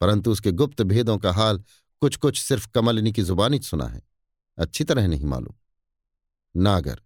परंतु 0.00 0.30
उसके 0.30 0.52
गुप्त 0.52 0.82
भेदों 0.84 1.16
का 1.18 1.32
हाल 1.32 1.62
कुछ 2.02 2.16
कुछ 2.16 2.40
सिर्फ़ 2.40 2.68
कमलिनी 2.74 3.12
की 3.12 3.22
जुबानी 3.22 3.58
सुना 3.60 3.86
है। 3.86 4.02
अच्छी 4.58 4.84
तरह 4.84 5.06
नहीं 5.06 5.24
मालूम। 5.24 5.54
नागर, 6.54 7.00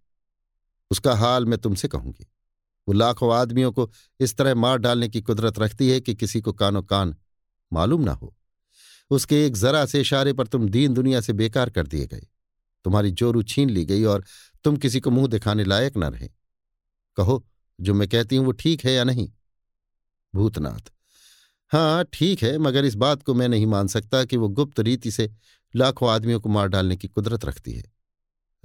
उसका 0.91 1.15
हाल 1.15 1.45
मैं 1.45 1.59
तुमसे 1.59 1.87
कहूँगी। 1.87 2.27
वो 2.87 2.93
लाखों 2.93 3.33
आदमियों 3.35 3.71
को 3.71 3.91
इस 4.19 4.35
तरह 4.37 4.55
मार 4.55 4.77
डालने 4.77 5.09
की 5.09 5.21
कुदरत 5.21 5.59
रखती 5.59 5.89
है 5.89 5.99
कि 6.01 6.15
किसी 6.15 6.41
को 6.41 6.53
कानो 6.53 6.81
कान 6.81 7.15
मालूम 7.73 8.01
ना 8.01 8.11
हो। 8.11 8.35
उसके 9.11 9.45
एक 9.45 9.55
जरा 9.55 9.85
से 9.85 10.01
इशारे 10.01 10.33
पर 10.33 10.47
तुम 10.47 10.69
दीन 10.69 10.93
दुनिया 10.93 11.21
से 11.21 11.33
बेकार 11.33 11.69
कर 11.69 11.87
दिए 11.87 12.07
गए। 12.07 12.27
तुम्हारी 12.85 13.11
जोरू 13.11 13.43
छीन 13.43 13.69
ली 13.69 13.85
गई 13.85 14.03
और 14.03 14.23
तुम 14.63 14.77
किसी 14.77 14.99
को 14.99 15.11
मुँह 15.11 15.27
दिखाने 15.27 15.63
लायक 15.63 15.97
न 15.97 16.03
रहे। 16.03 16.29
कहो, 17.17 17.45
जो 17.81 17.93
मैं 17.93 18.07
कहती 18.07 18.35
हूँ 18.35 18.45
वो 18.45 18.51
ठीक 18.51 18.85
है 18.85 18.93
या 18.93 19.03
नहीं? 19.03 19.31
भूतनाथ 20.35 20.91
हाँ 21.71 22.05
ठीक 22.13 22.43
है, 22.43 22.57
मगर 22.57 22.85
इस 22.85 22.95
बात 22.95 23.23
को 23.23 23.33
मैं 23.33 23.47
नहीं 23.49 23.65
मान 23.65 23.87
सकता 23.87 24.23
कि 24.25 24.37
वो 24.37 24.47
गुप्त 24.49 24.79
रीति 24.79 25.11
से 25.11 25.29
लाखों 25.75 26.09
आदमियों 26.09 26.39
को 26.39 26.49
मार 26.49 26.67
डालने 26.67 26.95
की 26.97 27.07
कुदरत 27.07 27.45
रखती 27.45 27.73
है। 27.73 27.83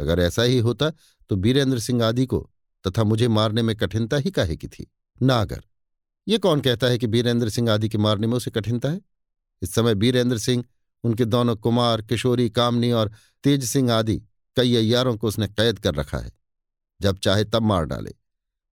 अगर 0.00 0.18
ऐसा 0.20 0.42
ही 0.42 0.58
होता 0.58 0.90
तो 1.28 1.36
बीरेंद्र 1.36 1.78
सिंह 1.78 2.04
आदि 2.04 2.26
को 2.26 2.50
तथा 2.86 3.04
मुझे 3.04 3.28
मारने 3.28 3.62
में 3.62 3.76
कठिनता 3.76 4.16
ही 4.16 4.30
काहे 4.30 4.56
की 4.56 4.68
थी? 4.68 4.90
नागर, 5.22 5.64
ये 6.28 6.38
कौन 6.38 6.60
कहता 6.60 6.86
है 6.86 6.98
कि 6.98 7.06
बीरेंद्र 7.06 7.48
सिंह 7.48 7.70
आदि 7.70 7.88
के 7.88 7.98
मारने 7.98 8.26
में 8.26 8.34
उसे 8.34 8.50
कठिनता 8.50 8.88
है? 8.88 9.00
इस 9.62 9.74
समय 9.74 9.94
बीरेंद्र 9.94 10.38
सिंह, 10.38 10.64
उनके 11.04 11.24
दोनों 11.24 11.56
कुमार, 11.56 12.02
किशोरी, 12.02 12.50
कामनी 12.50 12.92
और 12.92 13.12
तेज 13.44 13.64
सिंह 13.64 13.92
आदि 13.92 14.22
कई 14.56 14.76
अयारों 14.76 15.16
को 15.16 15.28
उसने 15.28 15.48
कैद 15.48 15.78
कर 15.78 15.94
रखा 15.94 16.18
है। 16.18 16.32
जब 17.00 17.18
चाहे 17.18 17.44
तब 17.44 17.62
मार 17.62 17.84
डाले। 17.84 18.14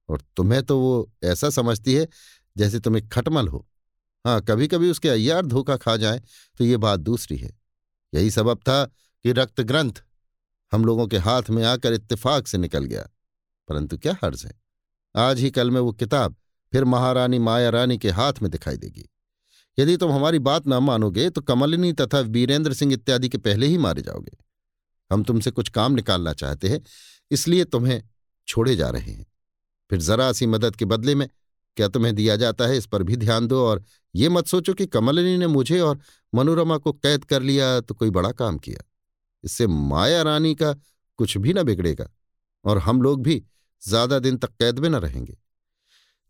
और 0.09 0.23
तुम्हें 0.37 0.63
तो 0.63 0.79
वो 0.81 1.13
ऐसा 1.25 1.51
समझती 1.51 1.95
है, 1.95 2.09
जैसे 2.57 2.81
तुम 2.81 2.97
एक 2.97 3.13
खटमल 3.13 3.49
हो। 3.49 3.67
हाँ 4.27 4.41
कभी 4.43 4.69
कभी 4.69 4.91
उसके 4.91 5.09
अय्यार 5.09 5.47
धोखा 5.47 5.77
खा 5.77 5.97
जाए 5.97 6.23
तो 6.59 6.65
ये 6.65 6.77
बात 6.77 7.01
दूसरी 7.01 7.37
है। 7.37 7.66
यही 8.17 8.31
सबब 8.31 8.59
था 8.59 8.85
कि 8.85 9.33
रक्त 9.33 9.61
ग्रंथ 9.61 9.93
हम 10.73 10.85
लोगों 10.85 11.07
के 11.07 11.19
हाथ 11.19 11.51
में 11.51 11.63
आकर 11.65 11.93
इत्तेफाक 11.93 12.47
से 12.47 12.59
निकल 12.59 12.85
गया। 12.85 13.03
परंतु 13.69 13.99
क्या 13.99 14.17
हर्ज 14.25 14.45
है? 14.47 14.53
आज 15.17 15.39
ही 15.39 15.51
कल 15.51 15.71
में 15.71 15.81
वो 15.81 15.93
किताब 15.93 16.37
फिर 16.73 16.85
महारानी 16.85 17.39
माया 17.39 17.71
रानी 17.71 17.99
के 17.99 18.11
हाथ 18.11 18.33
में 18.43 18.51
दिखाई 18.51 18.77
देगी। 18.77 19.09
यदि 19.79 19.97
तुम 19.97 20.13
हमारी 20.13 20.39
बात 20.39 20.67
न 20.67 20.75
मानोगे 20.75 21.29
तो 21.31 21.41
कमलिनी 21.41 21.93
तथा 21.93 22.21
वीरेंद्र 22.21 22.75
सिंह 22.75 22.93
इत्यादि 22.93 23.29
के 23.29 23.39
पहले 23.39 23.67
ही 23.67 23.79
मारे 23.79 24.03
जाओगे। 24.03 24.37
हम 25.11 25.23
तुमसे 25.23 25.51
कुछ 25.51 25.69
काम 25.69 25.93
निकालना 25.93 26.33
चाहते 26.33 26.69
हैं, 26.69 26.81
इसलिए 27.31 27.65
तुम्हें 27.65 28.03
छोड़े 28.49 28.77
जा 28.77 28.91
रहे 28.91 29.13
हैं। 29.13 29.27
फिर 29.91 30.01
जरा 30.01 30.33
सी 30.33 30.47
मदद 30.47 30.77
के 30.77 30.85
बदले 30.85 31.15
में 31.15 31.29
क्या 31.77 31.89
तुम्हें 31.89 32.15
दिया 32.15 32.37
जाता 32.37 32.67
है? 32.67 32.77
इस 32.77 32.87
पर 32.87 33.03
भी 33.03 33.17
ध्यान 33.17 33.47
दो 33.47 33.65
और 33.65 33.83
ये 34.15 34.29
मत 34.29 34.47
सोचो 34.47 34.75
कि 34.75 34.87
कमलिनी 34.87 35.37
ने 35.39 35.47
मुझे 35.47 35.81
और 35.81 35.99
मनोरमा 36.33 36.77
को 36.79 36.93
कैद 36.93 37.25
कर 37.25 37.43
लिया 37.43 37.81
तो 37.81 37.95
कोई 37.95 38.11
बड़ा 38.11 38.31
काम 38.33 38.59
किया। 38.59 38.85
इससे 39.45 39.67
माया 39.67 40.23
रानी 40.23 40.55
का 40.55 40.73
कुछ 41.19 41.37
भी 41.39 41.53
न 41.53 41.63
बिगड़ेगा 41.63 42.09
और 42.65 42.79
हम 42.79 43.03
लोग 43.03 43.23
भी 43.23 43.43
ज़्यादा 43.83 44.19
दिन 44.19 44.37
तक 44.37 44.51
कैद 44.51 44.79
में 44.79 44.89
न 44.89 44.95
रहेंगे। 44.95 45.37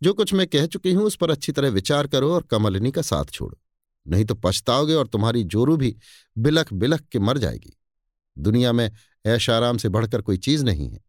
जो 0.03 0.13
कुछ 0.15 0.33
मैं 0.35 0.47
कह 0.47 0.67
चुकी 0.67 0.93
हूँ, 0.93 1.05
उस 1.05 1.17
पर 1.17 1.31
अच्छी 1.31 1.53
तरह 1.53 1.69
विचार 1.69 2.07
करो 2.07 2.33
और 2.35 2.43
कमलिनी 2.43 2.91
का 2.91 3.03
साथ 3.03 3.25
छोड़ो। 3.25 3.59
नहीं 4.07 4.25
तो 4.25 4.35
पछताओगे 4.35 4.95
और 4.95 5.07
तुम्हारी 5.07 5.43
जोरू 5.45 5.77
भी 5.77 5.97
बिलख 6.37 6.73
बिलख 6.73 7.01
के 7.03 7.19
मर 7.19 7.39
जाएगी। 7.39 7.77
दुनिया 8.37 8.73
में 8.73 8.91
ऐशाराम 9.27 9.79
से 9.79 9.89
बढ़कर 9.89 10.23
कोई 10.23 10.37
चीज़ 10.37 10.65
नहीं 10.65 10.91
है। 10.91 11.01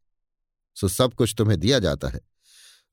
सो 0.78 0.88
सब 0.88 1.14
कुछ 1.14 1.34
तुम्हें 1.38 1.60
दिया 1.60 1.80
जाता 1.80 2.08
है। 2.08 2.20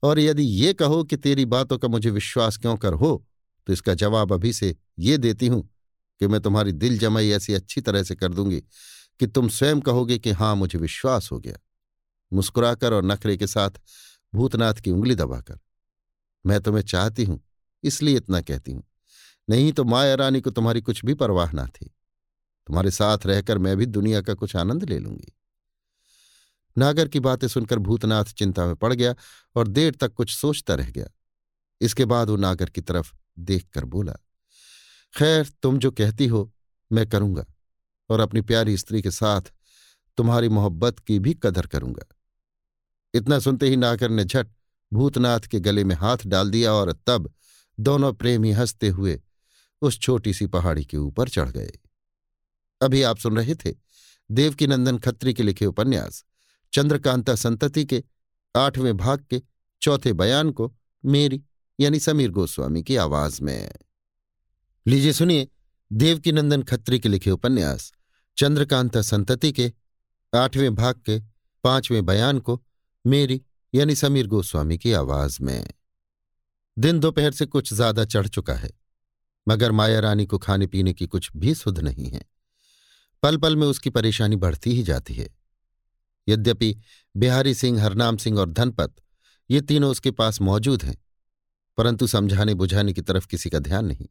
और 0.02 0.18
यदि 0.18 0.42
ये 0.42 0.72
कहो 0.72 1.02
कि 1.04 1.16
तेरी 1.16 1.44
बातों 1.44 1.78
का 1.78 1.88
मुझे 1.88 2.10
विश्वास 2.10 2.56
क्यों 2.56 2.76
कर 2.76 2.92
हो 2.92 3.24
तो 3.66 3.72
इसका 3.72 3.94
जवाब 3.94 4.32
अभी 4.32 4.52
से 4.52 4.74
ये 4.98 5.18
देती 5.18 5.46
हूँ 5.46 5.62
कि 6.20 6.26
मैं 6.26 6.40
तुम्हारी 6.40 6.72
दिल 6.72 6.98
जमाई 6.98 7.30
ऐसी 7.30 7.54
अच्छी 7.54 7.80
तरह 7.80 8.02
से 8.02 8.14
कर 8.14 8.32
दूँगी 8.32 8.60
कि 9.20 9.26
तुम 9.26 9.48
स्वयं 9.48 9.80
कहोगे 9.80 10.18
कि 10.18 10.30
हाँ, 10.30 10.54
मुझे 10.56 10.78
विश्वास 10.78 11.30
हो 11.32 11.38
गया। 11.38 11.58
मुस्कुराकर 12.32 12.92
और 12.92 13.04
नखरे 13.04 13.36
के 13.36 13.46
साथ 13.46 13.70
भूतनाथ 14.32 14.74
की 14.74 14.90
उंगली 14.90 15.14
दबाकर, 15.14 15.58
मैं 16.44 16.60
तुम्हें 16.60 16.82
चाहती 16.82 17.24
हूँ, 17.24 17.40
इसलिए 17.84 18.16
इतना 18.16 18.40
कहती 18.40 18.72
हूँ। 18.72 18.82
नहीं 19.48 19.72
तो 19.72 19.84
माया 19.84 20.14
रानी 20.14 20.40
को 20.40 20.50
तुम्हारी 20.50 20.80
कुछ 20.80 21.04
भी 21.04 21.14
परवाह 21.14 21.52
ना 21.52 21.66
थी। 21.66 21.86
तुम्हारे 22.68 22.90
साथ 22.90 23.26
रहकर 23.26 23.58
मैं 23.58 23.76
भी 23.76 23.86
दुनिया 23.86 24.20
का 24.20 24.34
कुछ 24.34 24.56
आनंद 24.56 24.88
ले 24.90 24.98
लूँगी। 24.98 25.32
नागर 26.78 27.08
की 27.08 27.20
बातें 27.20 27.48
सुनकर 27.48 27.78
भूतनाथ 27.78 28.24
चिंता 28.24 28.66
में 28.66 28.76
पड़ 28.76 28.92
गया 28.94 29.14
और 29.56 29.68
देर 29.68 29.94
तक 29.94 30.12
कुछ 30.12 30.36
सोचता 30.36 30.74
रह 30.74 30.90
गया। 30.90 31.06
इसके 31.80 32.04
बाद 32.04 32.30
वो 32.30 32.36
नागर 32.36 32.70
की 32.70 32.80
तरफ़ 32.80 33.12
देखकर 33.38 33.84
बोला, 33.84 34.12
खैर, 35.18 35.48
तुम 35.62 35.78
जो 35.78 35.90
कहती 35.90 36.26
हो, 36.26 36.52
मैं 36.92 37.06
करूँगा 37.06 37.46
और 38.10 38.20
अपनी 38.20 38.40
प्यारी 38.40 38.76
स्त्री 38.76 39.02
के 39.02 39.10
साथ 39.10 39.42
तुम्हारी 40.16 40.48
मोहब्बत 40.48 40.98
की 40.98 41.18
भी 41.18 41.34
कदर 41.34 41.66
करूँगा। 41.66 42.04
इतना 43.14 43.38
सुनते 43.38 43.68
ही 43.68 43.76
नागर 43.76 44.08
ने 44.08 44.24
झट 44.24 44.48
भूतनाथ 44.92 45.40
के 45.40 45.60
गले 45.60 45.84
में 45.84 45.94
हाथ 45.94 46.18
डाल 46.26 46.50
दिया 46.50 46.72
और 46.72 46.92
तब 47.06 47.32
दोनों 47.80 48.12
प्रेमी 48.12 48.52
हँसते 48.52 48.88
हुए 48.88 49.20
उस 49.82 49.98
छोटी 49.98 50.34
सी 50.34 50.46
पहाड़ी 50.46 50.84
के 50.84 50.96
ऊपर 50.96 51.28
चढ़ 51.28 51.48
गए। 51.48 51.72
अभी 52.82 53.02
आप 53.02 53.18
सुन 53.18 53.36
रहे 53.36 53.54
थे 53.54 53.74
देवकीनंदन 54.30 54.98
खत्री 54.98 55.34
के 55.34 55.42
लिखे 55.42 55.66
उपन्यास। 55.66 56.24
चंद्रकांता 56.74 57.34
संतति 57.34 57.84
के, 57.84 58.04
आठवें 58.56 58.96
भाग 58.96 59.24
के, 59.30 59.42
चौथे 59.82 60.12
बयान 60.12 60.50
को 60.50 60.76
मेरी, 61.04 61.42
यानी 61.80 62.00
समीर 62.00 62.30
गोस्वामी 62.30 62.82
की 62.82 62.96
आवाज़ 62.96 63.42
में। 63.42 63.70
लीजिए 64.86 65.12
सुनिए 65.12 65.48
देवकीनंदन 65.92 66.62
खत्री 66.62 66.98
के 66.98 67.08
लिखे 67.08 67.30
उपन्यास, 67.30 67.92
चंद्रकांता 68.36 69.02
संतति 69.02 69.52
के, 69.52 69.72
आठवें 70.34 70.74
भाग 70.74 70.94
के, 70.94 71.20
पाँचवें 71.64 72.06
बयान 72.06 72.38
को 72.38 72.64
मेरी, 73.06 73.42
यानी 73.74 73.94
समीर 73.94 74.26
गोस्वामी 74.26 74.78
की 74.78 74.92
आवाज़ 74.92 75.38
में। 75.42 75.68
दिन 76.78 77.00
दोपहर 77.00 77.32
से 77.32 77.46
कुछ 77.46 77.72
ज़्यादा 77.74 78.04
चढ़ 78.04 78.28
चुका 78.28 78.54
है, 78.54 78.70
मगर 79.48 79.72
माया 79.72 80.00
रानी 80.00 80.26
को 80.26 80.38
खाने 80.38 80.66
पीने 80.66 80.92
की 80.92 81.06
कुछ 81.06 81.30
भी 81.36 81.54
सुध 81.54 81.78
नहीं 81.78 82.10
है। 82.10 82.24
पल 83.22 83.36
पल 83.36 83.56
में 83.56 83.66
उसकी 83.66 83.90
परेशानी 83.90 84.36
बढ़ती 84.36 84.74
ही 84.74 84.82
जाती 84.82 85.14
है। 85.14 85.43
यद्यपि 86.28 86.76
बिहारी 87.16 87.54
सिंह, 87.54 87.82
हरनाम 87.82 88.16
सिंह 88.16 88.38
और 88.38 88.50
धनपत, 88.50 88.94
ये 89.50 89.60
तीनों 89.60 89.90
उसके 89.90 90.10
पास 90.10 90.40
मौजूद 90.40 90.82
हैं, 90.82 90.96
परंतु 91.78 92.06
समझाने 92.06 92.54
बुझाने 92.54 92.92
की 92.92 93.02
तरफ़ 93.02 93.26
किसी 93.26 93.50
का 93.50 93.58
ध्यान 93.58 93.86
नहीं। 93.86 94.06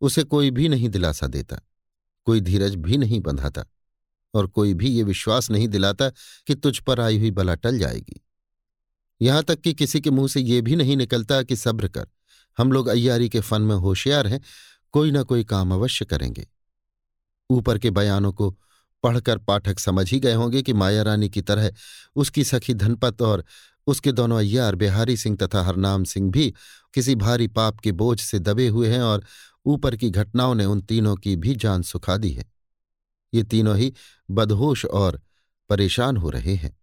उसे 0.00 0.22
कोई 0.24 0.50
भी 0.50 0.68
नहीं 0.68 0.88
दिलासा 0.88 1.26
देता, 1.26 1.60
कोई 2.26 2.40
धीरज 2.40 2.74
भी 2.74 2.96
नहीं 2.96 3.20
बंधाता, 3.20 3.64
और 4.34 4.46
कोई 4.46 4.74
भी 4.74 4.88
ये 4.88 5.02
विश्वास 5.02 5.50
नहीं 5.50 5.68
दिलाता 5.68 6.08
कि 6.46 6.54
तुझ 6.54 6.78
पर 6.78 7.00
आई 7.00 7.18
हुई 7.18 7.30
बला 7.30 7.54
टल 7.54 7.78
जाएगी। 7.78 8.20
यहाँ 9.20 9.42
तक 9.42 9.60
कि 9.60 9.74
किसी 9.74 10.00
के 10.00 10.10
मुँह 10.10 10.28
से 10.28 10.40
ये 10.40 10.60
भी 10.60 10.76
नहीं 10.76 10.96
निकलता 10.96 11.42
कि 11.42 11.56
सब्र 11.56 11.88
कर, 11.88 12.06
हम 12.58 12.72
लोग 12.72 12.88
अय्यारी 12.88 13.28
के 13.28 13.40
फन 13.40 13.62
में 13.62 13.76
होशियार 13.76 14.26
हैं, 14.26 14.40
कोई 14.92 15.10
ना 15.10 15.22
कोई 15.22 15.44
काम 15.44 15.72
अवश्य 15.74 16.04
करेंगे। 16.04 16.46
ऊपर 17.50 17.78
के 17.78 17.90
बयानों 17.90 18.32
को 18.32 18.58
पढ़कर 19.02 19.38
पाठक 19.38 19.78
समझ 19.78 20.10
ही 20.10 20.20
गए 20.20 20.32
होंगे 20.32 20.62
कि 20.62 20.72
माया 20.72 21.02
रानी 21.02 21.28
की 21.28 21.42
तरह 21.42 21.72
उसकी 22.16 22.44
सखी 22.44 22.74
धनपत 22.74 23.22
और 23.22 23.44
उसके 23.86 24.12
दोनों 24.12 24.38
अय्यार 24.38 24.74
बिहारी 24.74 25.16
सिंह 25.16 25.36
तथा 25.36 25.62
हरनाम 25.62 26.04
सिंह 26.04 26.30
भी 26.30 26.54
किसी 26.94 27.14
भारी 27.14 27.48
पाप 27.48 27.80
के 27.80 27.92
बोझ 27.92 28.20
से 28.20 28.38
दबे 28.38 28.68
हुए 28.68 28.88
हैं 28.88 29.02
और 29.02 29.24
ऊपर 29.66 29.96
की 29.96 30.10
घटनाओं 30.10 30.54
ने 30.54 30.64
उन 30.64 30.80
तीनों 30.80 31.16
की 31.16 31.36
भी 31.36 31.54
जान 31.54 31.82
सुखा 31.82 32.16
दी 32.16 32.30
है। 32.32 32.44
ये 33.34 33.42
तीनों 33.42 33.76
ही 33.76 33.92
बदहोश 34.30 34.84
और 34.84 35.20
परेशान 35.68 36.16
हो 36.16 36.30
रहे 36.30 36.54
हैं। 36.54 36.76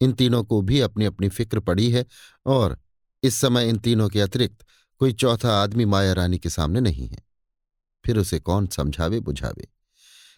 इन 0.00 0.12
तीनों 0.12 0.44
को 0.44 0.62
भी 0.62 0.80
अपनी 0.80 1.04
अपनी 1.04 1.28
फ़िक्र 1.28 1.60
पड़ी 1.60 1.90
है 1.90 2.04
और 2.46 2.78
इस 3.22 3.34
समय 3.34 3.68
इन 3.68 3.78
तीनों 3.78 4.08
के 4.08 4.20
अतिरिक्त 4.20 4.64
कोई 4.98 5.12
चौथा 5.12 5.62
आदमी 5.62 5.84
माया 5.84 6.12
रानी 6.12 6.38
के 6.38 6.50
सामने 6.50 6.80
नहीं 6.80 7.08
है। 7.08 7.18
फिर 8.04 8.18
उसे 8.18 8.38
कौन 8.40 8.66
समझावे 8.66 9.20
बुझावे 9.20 9.68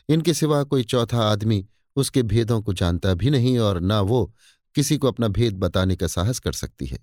इनके 0.09 0.35
सिवा 0.35 0.63
कोई 0.65 0.85
चौथा 0.85 1.23
आदमी 1.23 1.67
उसके 1.97 2.23
भेदों 2.23 2.61
को 2.63 2.73
जानता 2.73 3.15
भी 3.15 3.31
नहीं 3.31 3.59
और 3.59 3.81
न 3.81 3.93
वो 3.93 4.33
किसी 4.75 4.97
को 4.99 5.09
अपना 5.09 5.29
भेद 5.29 5.57
बताने 5.57 5.97
का 5.97 6.07
साहस 6.07 6.39
कर 6.39 6.53
सकती 6.53 6.87
है। 6.87 6.99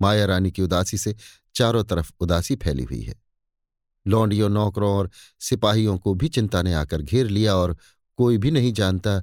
माया 0.00 0.24
रानी 0.24 0.50
की 0.50 0.62
उदासी 0.62 0.98
से 0.98 1.14
चारों 1.54 1.84
तरफ़ 1.84 2.12
उदासी 2.20 2.56
फैली 2.56 2.82
हुई 2.82 3.00
है। 3.00 3.14
लौंडियों, 4.06 4.48
नौकरों 4.48 4.90
और 4.90 5.10
सिपाहियों 5.40 5.98
को 5.98 6.14
भी 6.14 6.28
चिंता 6.28 6.62
ने 6.62 6.74
आकर 6.74 7.02
घेर 7.02 7.26
लिया 7.26 7.56
और 7.56 7.76
कोई 8.18 8.38
भी 8.38 8.50
नहीं 8.50 8.72
जानता 8.72 9.18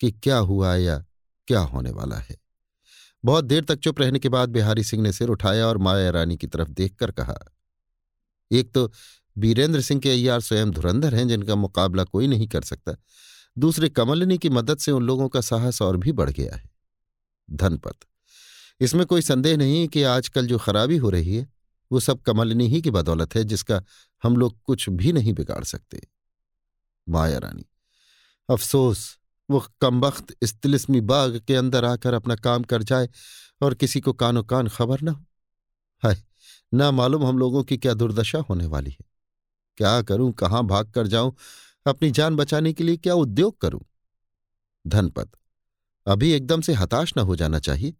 कि 0.00 0.10
क्या 0.12 0.36
हुआ 0.38 0.74
या 0.76 1.04
क्या 1.48 1.60
होने 1.60 1.90
वाला 1.90 2.16
है। 2.16 2.36
बहुत 3.24 3.44
देर 3.44 3.64
तक 3.64 3.78
चुप 3.78 4.00
रहने 4.00 4.18
के 4.18 4.28
बाद 4.28 4.48
बिहारी 4.48 4.84
सिंह 4.84 5.02
ने 5.02 5.12
सिर 5.12 5.28
उठाया 5.28 5.66
और 5.66 5.78
माया 5.78 6.10
रानी 6.10 6.36
की 6.36 6.46
तरफ़ 6.46 6.68
देखकर 6.68 7.10
कहा, 7.10 7.38
एक 8.50 8.72
तो 8.72 8.92
बीरेंद्र 9.38 9.80
सिंह 9.80 10.00
के 10.00 10.10
अय्यार 10.10 10.40
स्वयं 10.40 10.70
धुरंधर 10.70 11.14
हैं, 11.14 11.28
जिनका 11.28 11.54
मुकाबला 11.54 12.04
कोई 12.04 12.26
नहीं 12.26 12.48
कर 12.48 12.62
सकता। 12.62 12.96
दूसरे 13.58 13.88
कमलिनी 13.88 14.38
की 14.38 14.48
मदद 14.48 14.78
से 14.78 14.92
उन 14.92 15.02
लोगों 15.02 15.28
का 15.28 15.40
साहस 15.40 15.82
और 15.82 15.96
भी 15.96 16.12
बढ़ 16.12 16.30
गया 16.30 16.56
है। 16.56 16.70
धनपत। 17.50 17.94
इसमें 18.80 19.06
कोई 19.06 19.22
संदेह 19.22 19.56
नहीं 19.56 19.88
कि 19.88 20.02
आजकल 20.02 20.46
जो 20.46 20.58
खराबी 20.58 20.96
हो 20.96 21.10
रही 21.10 21.36
है, 21.36 21.48
वो 21.92 22.00
सब 22.00 22.22
कमलिनी 22.22 22.68
ही 22.68 22.82
की 22.82 22.90
बदौलत 22.90 23.34
है, 23.34 23.44
जिसका 23.44 23.84
हम 24.22 24.36
लोग 24.36 24.62
कुछ 24.62 24.88
भी 24.88 25.12
नहीं 25.12 25.32
बिगाड़ 25.32 25.64
सकते। 25.64 26.02
माया 27.08 27.38
रानी। 27.38 27.64
अफसोस, 28.50 29.18
वो 29.50 29.66
कमबख्त, 29.80 30.26
इस 30.42 30.60
तिलिस्मी 30.60 31.00
बाग 31.00 31.44
के 31.48 31.54
अंदर 31.54 31.84
आकर 31.84 32.14
अपना 32.14 32.34
काम 32.34 32.62
कर 32.62 32.82
जाए 32.82 33.08
और 33.62 33.74
किसी 33.74 34.00
को 34.00 34.12
कानो 34.12 34.42
कान 34.42 34.68
खबर 34.68 35.00
न 35.02 35.08
हो। 35.08 35.24
ना 36.74 36.90
मालूम 36.90 37.24
हम 37.24 37.38
लोगों 37.38 37.64
की 37.64 37.76
क्या 37.76 37.94
दुर्दशा 37.94 38.38
होने 38.38 38.66
वाली 38.66 38.90
है। 38.90 39.07
क्या 39.78 40.02
करूँ, 40.02 40.32
कहाँ 40.32 40.66
भाग 40.66 40.90
कर 40.90 41.06
जाऊँ, 41.06 41.36
अपनी 41.86 42.10
जान 42.10 42.36
बचाने 42.36 42.72
के 42.72 42.84
लिए 42.84 42.96
क्या 42.96 43.14
उद्योग 43.14 43.60
करूँ? 43.60 43.80
धनपत, 44.86 45.30
अभी 46.06 46.32
एकदम 46.32 46.60
से 46.60 46.72
हताश 46.72 47.14
न 47.16 47.20
हो 47.20 47.36
जाना 47.36 47.58
चाहिए, 47.58 47.94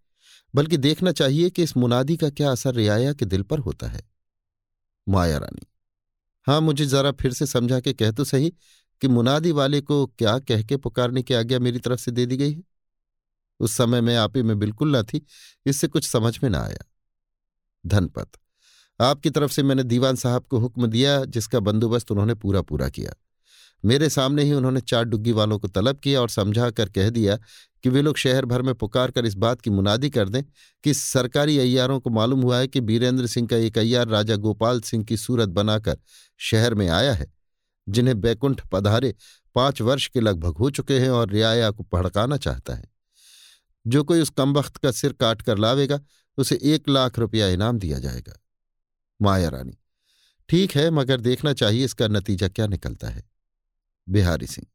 बल्कि 0.55 0.77
देखना 0.77 1.13
चाहिए 1.13 1.51
कि 1.51 1.63
इस 1.63 1.77
मुनादी 1.77 2.17
का 2.17 2.31
क्या 2.31 2.51
असर 2.51 2.75
रियाया 2.75 3.13
के 3.13 3.25
दिल 3.25 3.43
पर 3.43 3.59
होता 3.59 3.87
है। 3.87 4.01
माया 5.09 5.39
रानी 5.39 5.67
हाँ 6.47 6.61
मुझे 6.61 6.87
जरा 6.87 7.13
फिर 7.13 7.33
से 7.33 7.47
समझा 7.47 7.81
के 7.81 7.93
कह 7.93 8.11
तो 8.11 8.25
सही 8.25 8.51
कि 9.01 9.09
मुनादी 9.09 9.53
वाले 9.53 9.81
को 9.81 10.07
क्या 10.07 10.39
कह 10.39 10.63
के 10.63 10.77
पुकारने 10.77 11.23
की 11.23 11.35
आज्ञा 11.35 11.59
मेरी 11.59 11.79
तरफ़ 11.79 12.01
से 12.01 12.11
दे 12.11 12.27
दी 12.27 12.37
गई 12.37 12.53
है? 12.53 12.63
उस 13.61 13.73
समय 13.73 14.01
मैं 14.01 14.17
आप 14.17 14.37
में 14.37 14.59
बिल्कुल 14.59 14.97
न 14.97 15.03
थी, 15.03 15.27
इससे 15.67 15.89
कुछ 15.89 16.09
समझ 16.09 16.39
में 16.43 16.51
ना 16.51 16.61
आया। 16.61 16.85
धनपत 17.87 18.29
आपकी 19.01 19.31
तरफ़ 19.31 19.53
से 19.53 19.62
मैंने 19.62 19.83
दीवान 19.83 20.16
साहब 20.16 20.45
को 20.45 20.59
हुक्म 20.59 20.87
दिया, 20.87 21.25
जिसका 21.25 21.61
बंदोबस्त 21.61 22.11
उन्होंने 22.11 22.35
पूरा 22.35 22.62
पूरा 22.62 22.89
किया। 22.89 23.15
मेरे 23.85 24.09
सामने 24.09 24.43
ही 24.43 24.53
उन्होंने 24.53 24.81
चार 24.81 25.05
डुग्गी 25.05 25.33
वालों 25.33 25.59
को 25.59 25.69
तलब 25.69 25.99
किया 25.99 26.20
और 26.20 26.29
समझा 26.29 26.70
कर 26.70 26.89
कह 26.89 27.11
दिया 27.11 27.37
कि 27.83 27.89
वे 27.89 28.03
लोग 28.03 28.16
शहर 28.16 28.45
भर 28.45 28.62
में 28.62 28.75
पुकार 28.75 29.11
कर 29.11 29.27
इस 29.27 29.35
बात 29.35 29.61
की 29.61 29.70
मुनादी 29.70 30.11
कर 30.11 30.29
दें 30.29 30.43
कि 30.85 30.95
सरकारी 30.95 31.59
अय्यारों 31.59 32.01
को 32.01 32.11
मालूम 32.11 32.41
हुआ 32.41 32.59
है 32.59 32.69
कि 32.69 32.81
बीरेंद्र 32.81 33.27
सिंह 33.27 33.49
का 33.49 33.57
एक 33.57 33.79
अय्यार 33.79 34.09
राजा 34.09 34.37
गोपाल 34.37 34.81
सिंह 34.81 35.05
की 35.05 35.16
सूरत 35.16 35.49
बनाकर 35.49 35.99
शहर 36.39 36.75
में 36.75 36.89
आया 36.89 37.12
है, 37.12 37.33
जिन्हें 37.89 38.20
बैकुंठ 38.20 38.61
पधारे 38.73 39.15
पाँच 39.55 39.81
वर्ष 39.83 40.07
के 40.07 40.20
लगभग 40.20 40.57
हो 40.57 40.70
चुके 40.70 40.99
हैं 40.99 41.11
और 41.11 41.31
रियाया 41.31 41.70
को 41.70 41.87
भड़काना 41.93 42.37
चाहता 42.37 42.75
है। 42.75 42.91
जो 43.87 44.05
कोई 44.05 44.20
उस 44.20 44.31
कमबख्त 44.31 44.77
का 44.77 44.91
सिर 44.91 45.12
काट 45.12 45.43
कर 45.43 45.59
लावेगा, 45.59 46.01
उसे 46.39 46.59
एक 46.62 46.89
लाख 46.89 47.19
रुपया 47.19 47.49
इनाम 47.49 47.79
दिया 47.79 47.99
जाएगा। 47.99 48.41
माया 49.23 49.49
रानी। 49.49 49.78
ठीक 50.49 50.77
है, 50.77 50.90
मगर 50.90 51.20
देखना 51.20 51.53
चाहिए 51.53 51.85
इसका 51.85 52.09
नतीजा 52.09 52.49
क्या 52.49 52.66
निकलता 52.66 53.09
है। 53.09 53.31
बिहारी 54.09 54.47
सिंह। 54.47 54.66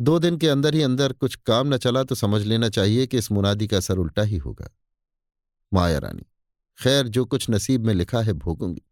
दो 0.00 0.18
दिन 0.18 0.38
के 0.38 0.48
अंदर 0.48 0.74
ही 0.74 0.82
अंदर 0.82 1.12
कुछ 1.12 1.34
काम 1.34 1.74
न 1.74 1.76
चला 1.76 2.04
तो 2.04 2.14
समझ 2.14 2.42
लेना 2.42 2.68
चाहिए 2.68 3.06
कि 3.06 3.18
इस 3.18 3.32
मुनादी 3.32 3.66
का 3.66 3.76
असर 3.76 3.98
उल्टा 3.98 4.22
ही 4.22 4.36
होगा। 4.36 4.68
माया 5.72 5.98
रानी। 5.98 6.22
खैर, 6.82 7.08
जो 7.08 7.24
कुछ 7.24 7.50
नसीब 7.50 7.86
में 7.86 7.94
लिखा 7.94 8.22
है 8.22 8.32
भोगूँगी। 8.32 8.82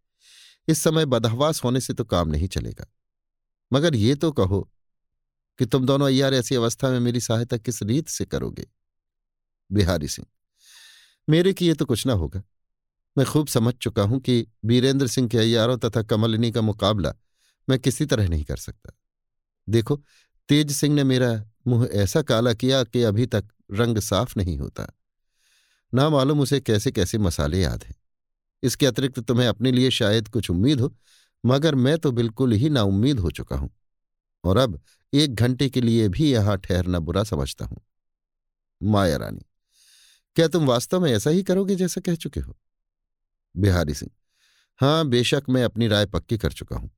इस 0.68 0.82
समय 0.82 1.05
बदहवास 1.05 1.64
होने 1.64 1.80
से 1.80 1.93
तो 1.93 2.05
काम 2.05 2.28
नहीं 2.28 2.48
चलेगा। 2.48 2.86
मगर 3.72 3.94
ये 3.94 4.14
तो 4.14 4.32
कहो 4.32 4.72
कि 5.59 5.66
तुम 5.66 5.86
दोनों 5.86 6.06
अयार 6.06 6.34
ऐसी 6.34 6.55
अवस्था 6.55 6.90
में 6.90 7.01
मेरी 7.01 7.20
सहायता 7.20 7.56
किस 7.56 7.82
रीत 7.82 8.09
से 8.09 8.24
करोगे? 8.24 8.66
बिहारी 9.72 10.09
सिंह। 10.09 10.26
मेरे 11.28 11.52
किए 11.52 11.74
तो 11.74 11.84
कुछ 11.84 12.06
ना 12.06 12.12
होगा। 12.12 12.43
मैं 13.16 13.26
खूब 13.26 13.47
समझ 13.47 13.74
चुका 13.74 14.02
हूँ 14.02 14.20
कि 14.20 14.47
बीरेंद्र 14.64 15.06
सिंह 15.06 15.28
के 15.28 15.39
अयारों 15.39 15.76
तथा 15.78 16.02
कमलिनी 16.02 16.51
का 16.52 16.60
मुकाबला 16.60 17.14
मैं 17.68 17.78
किसी 17.78 18.06
तरह 18.06 18.28
नहीं 18.28 18.44
कर 18.44 18.56
सकता। 18.56 18.93
देखो, 19.68 19.97
तेज 20.48 20.72
सिंह 20.72 20.94
ने 20.94 21.05
मेरा 21.05 21.44
मुँह 21.66 21.89
ऐसा 21.93 22.22
काला 22.22 22.52
किया 22.52 22.84
कि 22.84 23.02
अभी 23.02 23.26
तक 23.26 23.48
रंग 23.72 23.98
साफ़ 23.98 24.32
नहीं 24.36 24.59
होता। 24.59 24.86
ना 25.94 26.09
मालूम 26.10 26.40
उसे 26.40 26.60
कैसे 26.60 26.93
कैसे 26.93 27.18
मसाले 27.18 27.60
याद 27.60 27.84
हैं। 27.84 27.94
इसके 28.62 28.86
अतिरिक्त 28.86 29.20
तुम्हें 29.20 29.47
अपने 29.47 29.72
लिए 29.72 29.90
शायद 29.90 30.28
कुछ 30.28 30.51
उम्मीद 30.51 30.80
हो, 30.80 30.94
मगर 31.44 31.74
मैं 31.74 31.98
तो 31.98 32.12
बिल्कुल 32.12 32.52
ही 32.52 32.70
नाउम्मीद 32.70 33.18
हो 33.18 33.30
चुका 33.30 33.56
हूँ। 33.56 33.70
और 34.44 34.56
अब 34.56 34.80
एक 35.12 35.34
घंटे 35.34 35.68
के 35.68 35.80
लिए 35.80 36.09
भी 36.09 36.32
यहाँ 36.32 36.56
ठहरना 36.59 36.98
बुरा 36.98 37.24
समझता 37.24 37.64
हूँ। 37.64 37.80
माया 38.80 39.16
रानी, 39.16 39.44
क्या 40.36 40.48
तुम 40.48 40.66
वास्तव 40.66 41.01
में 41.01 41.12
ऐसा 41.12 41.30
ही 41.30 41.43
करोगे 41.43 41.74
जैसा 41.74 42.01
कह 42.01 42.14
चुके 42.14 42.40
हो? 42.40 42.56
बिहारी 43.56 43.94
सिंह 43.94 44.10
हाँ, 44.80 45.04
बेशक 45.04 45.42
मैं 45.48 45.64
अपनी 45.64 45.88
राय 45.88 46.06
पक्की 46.06 46.38
कर 46.38 46.52
चुका 46.52 46.76
हूँ। 46.76 46.90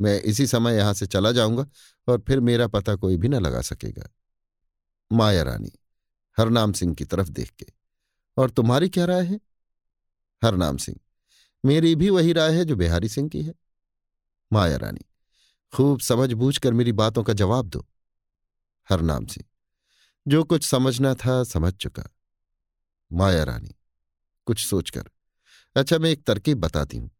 मैं 0.00 0.20
इसी 0.20 0.46
समय 0.46 0.76
यहाँ 0.76 0.94
से 0.94 1.06
चला 1.06 1.32
जाऊँगा 1.32 1.66
और 2.08 2.24
फिर 2.28 2.40
मेरा 2.40 2.66
पता 2.66 2.94
कोई 2.94 3.16
भी 3.16 3.28
न 3.28 3.34
लगा 3.34 3.60
सकेगा। 3.62 4.08
माया 5.12 5.42
रानी, 5.42 5.72
हरनाम 6.38 6.72
सिंह 6.72 6.94
की 6.94 7.04
तरफ़ 7.04 7.28
देख 7.28 7.50
के। 7.50 7.66
और 8.36 8.50
तुम्हारी 8.50 8.88
क्या 8.88 9.04
राय 9.04 9.24
है? 9.24 9.40
हरनाम 10.44 10.76
सिंह, 10.76 10.98
मेरी 11.64 11.94
भी 11.94 12.10
वही 12.10 12.32
राय 12.32 12.56
है 12.56 12.64
जो 12.64 12.76
बिहारी 12.76 13.08
सिंह 13.08 13.28
की 13.28 13.42
है। 13.42 13.54
माया 14.52 14.76
रानी, 14.76 15.04
खूब 15.76 16.00
समझ 16.00 16.32
बूझ 16.32 16.58
कर 16.58 16.72
मेरी 16.72 16.92
बातों 16.92 17.24
का 17.24 17.32
जवाब 17.32 17.68
दो। 17.68 17.86
हरनाम 18.90 19.26
सिंह, 19.26 19.44
जो 20.28 20.44
कुछ 20.44 20.64
समझना 20.64 21.14
था 21.14 21.44
समझ 21.44 21.72
चुका। 21.74 22.04
माया 23.12 23.44
रानी, 23.44 23.74
कुछ 24.46 24.66
सोचकर। 24.66 25.04
अच्छा 25.78 25.98
मैं 25.98 26.10
एक 26.10 26.22
तरकीब 26.24 26.60
बताती 26.60 26.96
हूँ। 26.96 27.10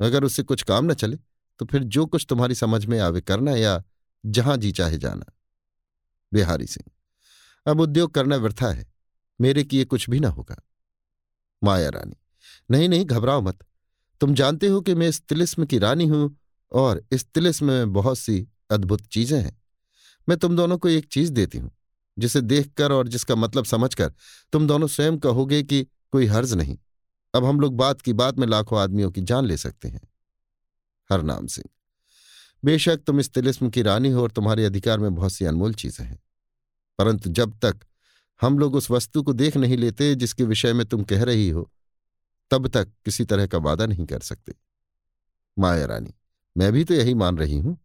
अगर 0.00 0.24
उससे 0.24 0.42
कुछ 0.42 0.62
काम 0.62 0.90
न 0.90 0.94
चले 0.94 1.16
तो 1.60 1.64
फिर 1.66 1.82
जो 1.84 2.04
कुछ 2.06 2.26
तुम्हारी 2.28 2.54
समझ 2.54 2.84
में 2.86 2.98
आवे 3.00 3.20
करना 3.20 3.52
या 3.52 3.82
जहाँ 4.24 4.56
जी 4.56 4.70
चाहे 4.72 4.98
जाना। 4.98 5.32
बिहारी 6.32 6.66
सिंह, 6.66 6.90
अब 7.66 7.80
उद्योग 7.80 8.12
करना 8.14 8.36
वृथा 8.36 8.68
है, 8.68 8.86
मेरे 9.40 9.64
किए 9.64 9.84
कुछ 9.84 10.08
भी 10.10 10.20
ना 10.20 10.28
होगा। 10.28 10.56
माया 11.62 11.88
रानी, 11.88 12.16
नहीं 12.70 12.88
नहीं, 12.88 13.04
घबराओ 13.04 13.40
मत। 13.40 13.64
तुम 14.20 14.34
जानते 14.34 14.68
हो 14.68 14.80
कि 14.80 14.94
मैं 14.94 15.08
इस 15.08 15.20
तिलिस्म 15.22 15.66
की 15.66 15.78
रानी 15.78 16.06
हूँ 16.06 16.36
और 16.72 17.02
इस 17.12 17.26
तिलिस्म 17.26 17.66
में 17.66 17.92
बहुत 17.92 18.18
सी 18.18 18.46
अद्भुत 18.70 19.06
चीज़ें 19.06 19.40
हैं। 19.40 19.56
मैं 20.28 20.38
तुम 20.38 20.56
दोनों 20.56 20.78
को 20.78 20.88
एक 20.88 21.06
चीज़ 21.06 21.32
देती 21.32 21.58
हूँ, 21.58 21.70
जिसे 22.16 22.40
देखकर 22.40 22.92
और 22.92 23.08
जिसका 23.08 23.34
मतलब 23.34 23.64
समझकर 23.64 24.12
तुम 24.52 24.66
दोनों 24.66 24.86
स्वयं 24.86 25.18
कहोगे 25.18 25.62
कि 25.62 25.86
कोई 26.12 26.26
हर्ज 26.26 26.54
नहीं। 26.54 26.78
अब 27.34 27.44
हम 27.44 27.60
लोग 27.60 27.76
बात 27.76 28.00
की 28.00 28.12
बात 28.14 28.38
में 28.38 28.46
लाखों 28.46 28.78
आदमियों 28.80 29.10
की 29.10 29.20
जान 29.22 29.46
ले 29.46 29.56
सकते 29.56 29.88
हैं। 29.88 30.00
हरनाम 31.10 31.46
सिंह, 31.46 31.68
बेशक 32.62 33.02
तुम 33.06 33.20
इस 33.20 33.30
तिलिस्म 33.30 33.70
की 33.70 33.82
रानी 33.82 34.10
हो 34.10 34.22
और 34.22 34.30
तुम्हारे 34.30 34.64
अधिकार 34.64 34.98
में 34.98 35.14
बहुत 35.14 35.32
सी 35.32 35.44
अनमोल 35.44 35.74
चीज़ें 35.74 36.04
हैं, 36.06 36.18
परंतु 36.98 37.30
जब 37.30 37.58
तक 37.60 37.84
हम 38.40 38.58
लोग 38.58 38.74
उस 38.74 38.90
वस्तु 38.90 39.22
को 39.22 39.32
देख 39.34 39.56
नहीं 39.56 39.76
लेते 39.76 40.14
जिसके 40.14 40.44
विषय 40.44 40.72
में 40.72 40.84
तुम 40.86 41.02
कह 41.04 41.22
रही 41.24 41.48
हो, 41.50 41.70
तब 42.50 42.68
तक 42.68 42.92
किसी 43.04 43.24
तरह 43.24 43.46
का 43.46 43.58
वादा 43.60 43.86
नहीं 43.86 44.06
कर 44.06 44.20
सकते। 44.22 44.54
माया 45.56 45.86
रानी, 45.86 46.14
मैं 46.56 46.72
भी 46.72 46.84
तो 46.84 46.94
यही 46.94 47.14
मान 47.14 47.38
रही 47.38 47.58
हूँ। 47.58 47.78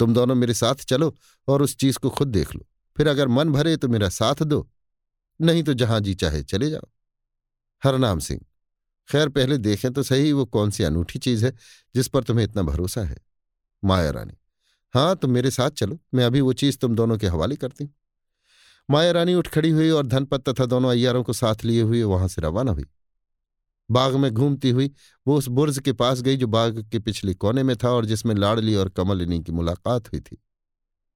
तुम 0.00 0.14
दोनों 0.14 0.34
मेरे 0.34 0.54
साथ 0.54 0.84
चलो 0.84 1.14
और 1.48 1.62
उस 1.62 1.76
चीज़ 1.76 1.98
को 1.98 2.10
खुद 2.10 2.28
देख 2.30 2.54
लो। 2.54 2.66
फिर 2.96 3.08
अगर 3.08 3.28
मन 3.28 3.52
भरे 3.52 3.76
तो 3.76 3.88
मेरा 3.88 4.08
साथ 4.10 4.42
दो, 4.42 4.68
नहीं 5.40 5.62
तो 5.62 5.74
जहाँ 5.74 6.00
जी 6.00 6.14
चाहे 6.16 6.42
चले 6.44 6.70
जाओ। 6.70 6.88
हरनाम 7.82 8.18
सिंह 8.20 8.40
खैर, 9.08 9.28
पहले 9.28 9.58
देखें 9.58 9.92
तो 9.92 10.02
सही 10.02 10.32
वो 10.32 10.44
कौन 10.44 10.70
सी 10.70 10.84
अनूठी 10.84 11.18
चीज़ 11.18 11.44
है, 11.46 11.52
जिस 11.94 12.08
पर 12.08 12.22
तुम्हें 12.22 12.44
इतना 12.44 12.62
भरोसा 12.62 13.00
है? 13.00 13.16
माया 13.84 14.10
रानी। 14.10 14.34
हाँ 14.94 15.16
तुम 15.16 15.30
मेरे 15.30 15.50
साथ 15.50 15.70
चलो, 15.70 15.98
मैं 16.14 16.24
अभी 16.24 16.40
वो 16.40 16.52
चीज़ 16.52 16.78
तुम 16.78 16.94
दोनों 16.94 17.18
के 17.18 17.26
हवाले 17.26 17.56
करती 17.56 17.84
हूँ। 17.84 17.94
माया 18.90 19.10
रानी 19.12 19.34
उठ 19.34 19.48
खड़ी 19.48 19.70
हुई 19.70 19.90
और 19.90 20.06
धनपत 20.06 20.48
तथा 20.48 20.66
दोनों 20.66 20.90
अय्यारों 20.90 21.22
को 21.22 21.32
साथ 21.32 21.64
लिए 21.64 21.82
हुए 21.82 22.02
वहाँ 22.02 22.28
से 22.28 22.42
रवाना 22.42 22.72
हुई। 22.72 22.84
बाग 23.90 24.14
में 24.14 24.30
घूमती 24.30 24.70
हुई 24.70 24.90
वो 25.26 25.36
उस 25.36 25.48
बुर्ज 25.48 25.78
के 25.78 25.92
पास 25.92 26.20
गई 26.20 26.36
जो 26.36 26.46
बाग 26.46 26.82
के 26.92 26.98
पिछले 26.98 27.34
कोने 27.34 27.62
में 27.62 27.76
था 27.76 27.90
और 27.90 28.04
जिसमें 28.04 28.34
लाडली 28.34 28.74
और 28.74 28.88
कमलिनी 28.88 29.40
की 29.40 29.52
मुलाकात 29.52 30.12
हुई 30.12 30.20
थी। 30.20 30.36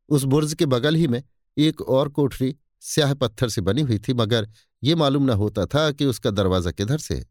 उस 0.08 0.24
बुर्ज 0.24 0.54
के 0.54 0.66
बगल 0.66 0.94
ही 0.94 1.06
में 1.08 1.22
एक 1.56 1.80
और 1.80 2.08
कोठरी 2.08 2.54
स्याह 2.80 3.14
पत्थर 3.14 3.48
से 3.48 3.60
बनी 3.60 3.82
हुई 3.82 3.98
थी, 3.98 4.14
मगर 4.14 4.48
ये 4.82 4.94
मालूम 4.94 5.24
न 5.24 5.30
होता 5.30 5.66
था 5.66 5.90
कि 5.90 6.04
उसका 6.04 6.30
दरवाज़ा 6.30 6.70
किधर 6.70 6.98
से 6.98 7.14
है। 7.14 7.24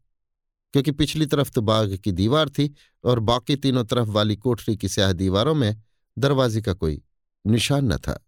क्योंकि 0.72 0.90
पिछली 0.90 1.26
तरफ़ 1.26 1.50
तो 1.50 1.60
बाग 1.60 1.96
की 1.96 2.12
दीवार 2.12 2.48
थी 2.48 2.74
और 3.04 3.18
बाकी 3.18 3.56
तीनों 3.56 3.84
तरफ़ 3.84 4.08
वाली 4.08 4.36
कोठरी 4.36 4.76
की 4.76 4.88
स्याह 4.88 5.12
दीवारों 5.12 5.54
में 5.54 5.82
दरवाजे 6.18 6.62
का 6.62 6.72
कोई 6.72 7.02
निशान 7.46 7.92
न 7.92 7.96
था। 7.96 8.26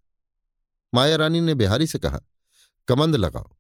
माया 0.94 1.16
रानी 1.16 1.40
ने 1.40 1.54
बिहारी 1.54 1.86
से 1.86 1.98
कहा, 1.98 2.20
कमंद 2.88 3.16
लगाओ, 3.16 3.50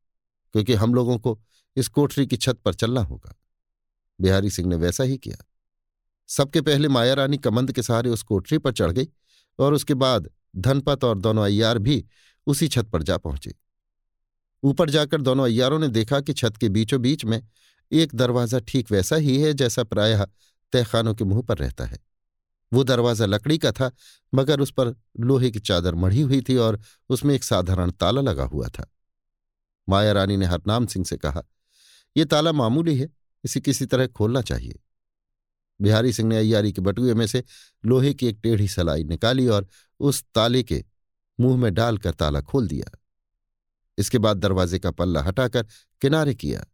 क्योंकि 0.52 0.74
हम 0.74 0.94
लोगों 0.94 1.18
को 1.18 1.40
इस 1.76 1.88
कोठरी 1.88 2.26
की 2.26 2.36
छत 2.36 2.58
पर 2.64 2.74
चलना 2.74 3.00
होगा। 3.00 3.36
बिहारी 4.20 4.50
सिंह 4.50 4.68
ने 4.68 4.76
वैसा 4.76 5.04
ही 5.04 5.18
किया। 5.18 5.44
सबके 6.28 6.60
पहले 6.60 6.88
माया 6.88 7.14
रानी 7.14 7.38
कमंद 7.38 7.72
के 7.72 7.82
सहारे 7.82 8.10
उस 8.10 8.22
कोठरी 8.22 8.58
पर 8.58 8.72
चढ़ 8.72 8.90
गई 8.90 9.08
और 9.58 9.74
उसके 9.74 9.94
बाद 9.94 10.30
धनपत 10.56 11.04
और 11.04 11.18
दोनों 11.18 11.44
अय्यार 11.44 11.78
भी 11.78 12.04
उसी 12.46 12.68
छत 12.68 12.86
पर 12.86 13.02
जा 13.02 13.16
पहुँचे। 13.16 13.54
ऊपर 14.62 14.90
जाकर 14.90 15.20
दोनों 15.20 15.44
अय्यारों 15.44 15.78
ने 15.78 15.88
देखा 15.88 16.20
कि 16.20 16.32
छत 16.32 16.56
के 16.56 16.68
बीचों 16.68 17.02
बीच 17.02 17.24
में 17.24 17.42
एक 17.92 18.14
दरवाज़ा 18.14 18.58
ठीक 18.58 18.90
वैसा 18.90 19.16
ही 19.16 19.40
है 19.40 19.52
जैसा 19.54 19.84
प्रायः 19.84 20.24
तहखानों 20.72 21.14
के 21.14 21.24
मुँह 21.24 21.42
पर 21.42 21.58
रहता 21.58 21.84
है। 21.84 21.98
वो 22.72 22.84
दरवाज़ा 22.84 23.26
लकड़ी 23.26 23.58
का 23.58 23.72
था, 23.72 23.90
मगर 24.34 24.60
उस 24.60 24.70
पर 24.70 24.94
लोहे 25.20 25.50
की 25.50 25.60
चादर 25.60 25.94
मढ़ी 25.94 26.20
हुई 26.20 26.40
थी 26.40 26.56
और 26.56 26.80
उसमें 27.08 27.34
एक 27.34 27.44
साधारण 27.44 27.90
ताला 27.90 28.20
लगा 28.20 28.44
हुआ 28.44 28.68
था। 28.68 28.86
माया 29.88 30.12
रानी 30.12 30.36
ने 30.36 30.46
हरनाम 30.46 30.86
सिंह 30.86 31.04
से 31.04 31.16
कहा 31.16 31.42
यह 32.16 32.24
ताला 32.24 32.52
मामूली 32.52 32.96
है, 32.98 33.08
इसे 33.44 33.60
किसी 33.60 33.86
तरह 33.86 34.06
खोलना 34.06 34.42
चाहिए। 34.42 34.78
बिहारी 35.80 36.12
सिंह 36.12 36.28
ने 36.28 36.36
अयारी 36.36 36.72
के 36.72 36.80
बटुए 36.80 37.14
में 37.14 37.26
से 37.26 37.44
लोहे 37.84 38.14
की 38.14 38.26
एक 38.26 38.38
टेढ़ी 38.42 38.68
सलाई 38.68 39.04
निकाली 39.04 39.46
और 39.46 39.66
उस 40.00 40.24
ताले 40.34 40.62
के 40.62 40.84
मुँह 41.40 41.56
में 41.56 41.72
डालकर 41.74 42.12
ताला 42.12 42.40
खोल 42.40 42.68
दिया। 42.68 42.98
इसके 43.98 44.18
बाद 44.18 44.36
दरवाजे 44.36 44.78
का 44.78 44.90
पल्ला 44.90 45.22
हटाकर 45.22 45.66
किनारे 46.00 46.34
किया। 46.34 46.64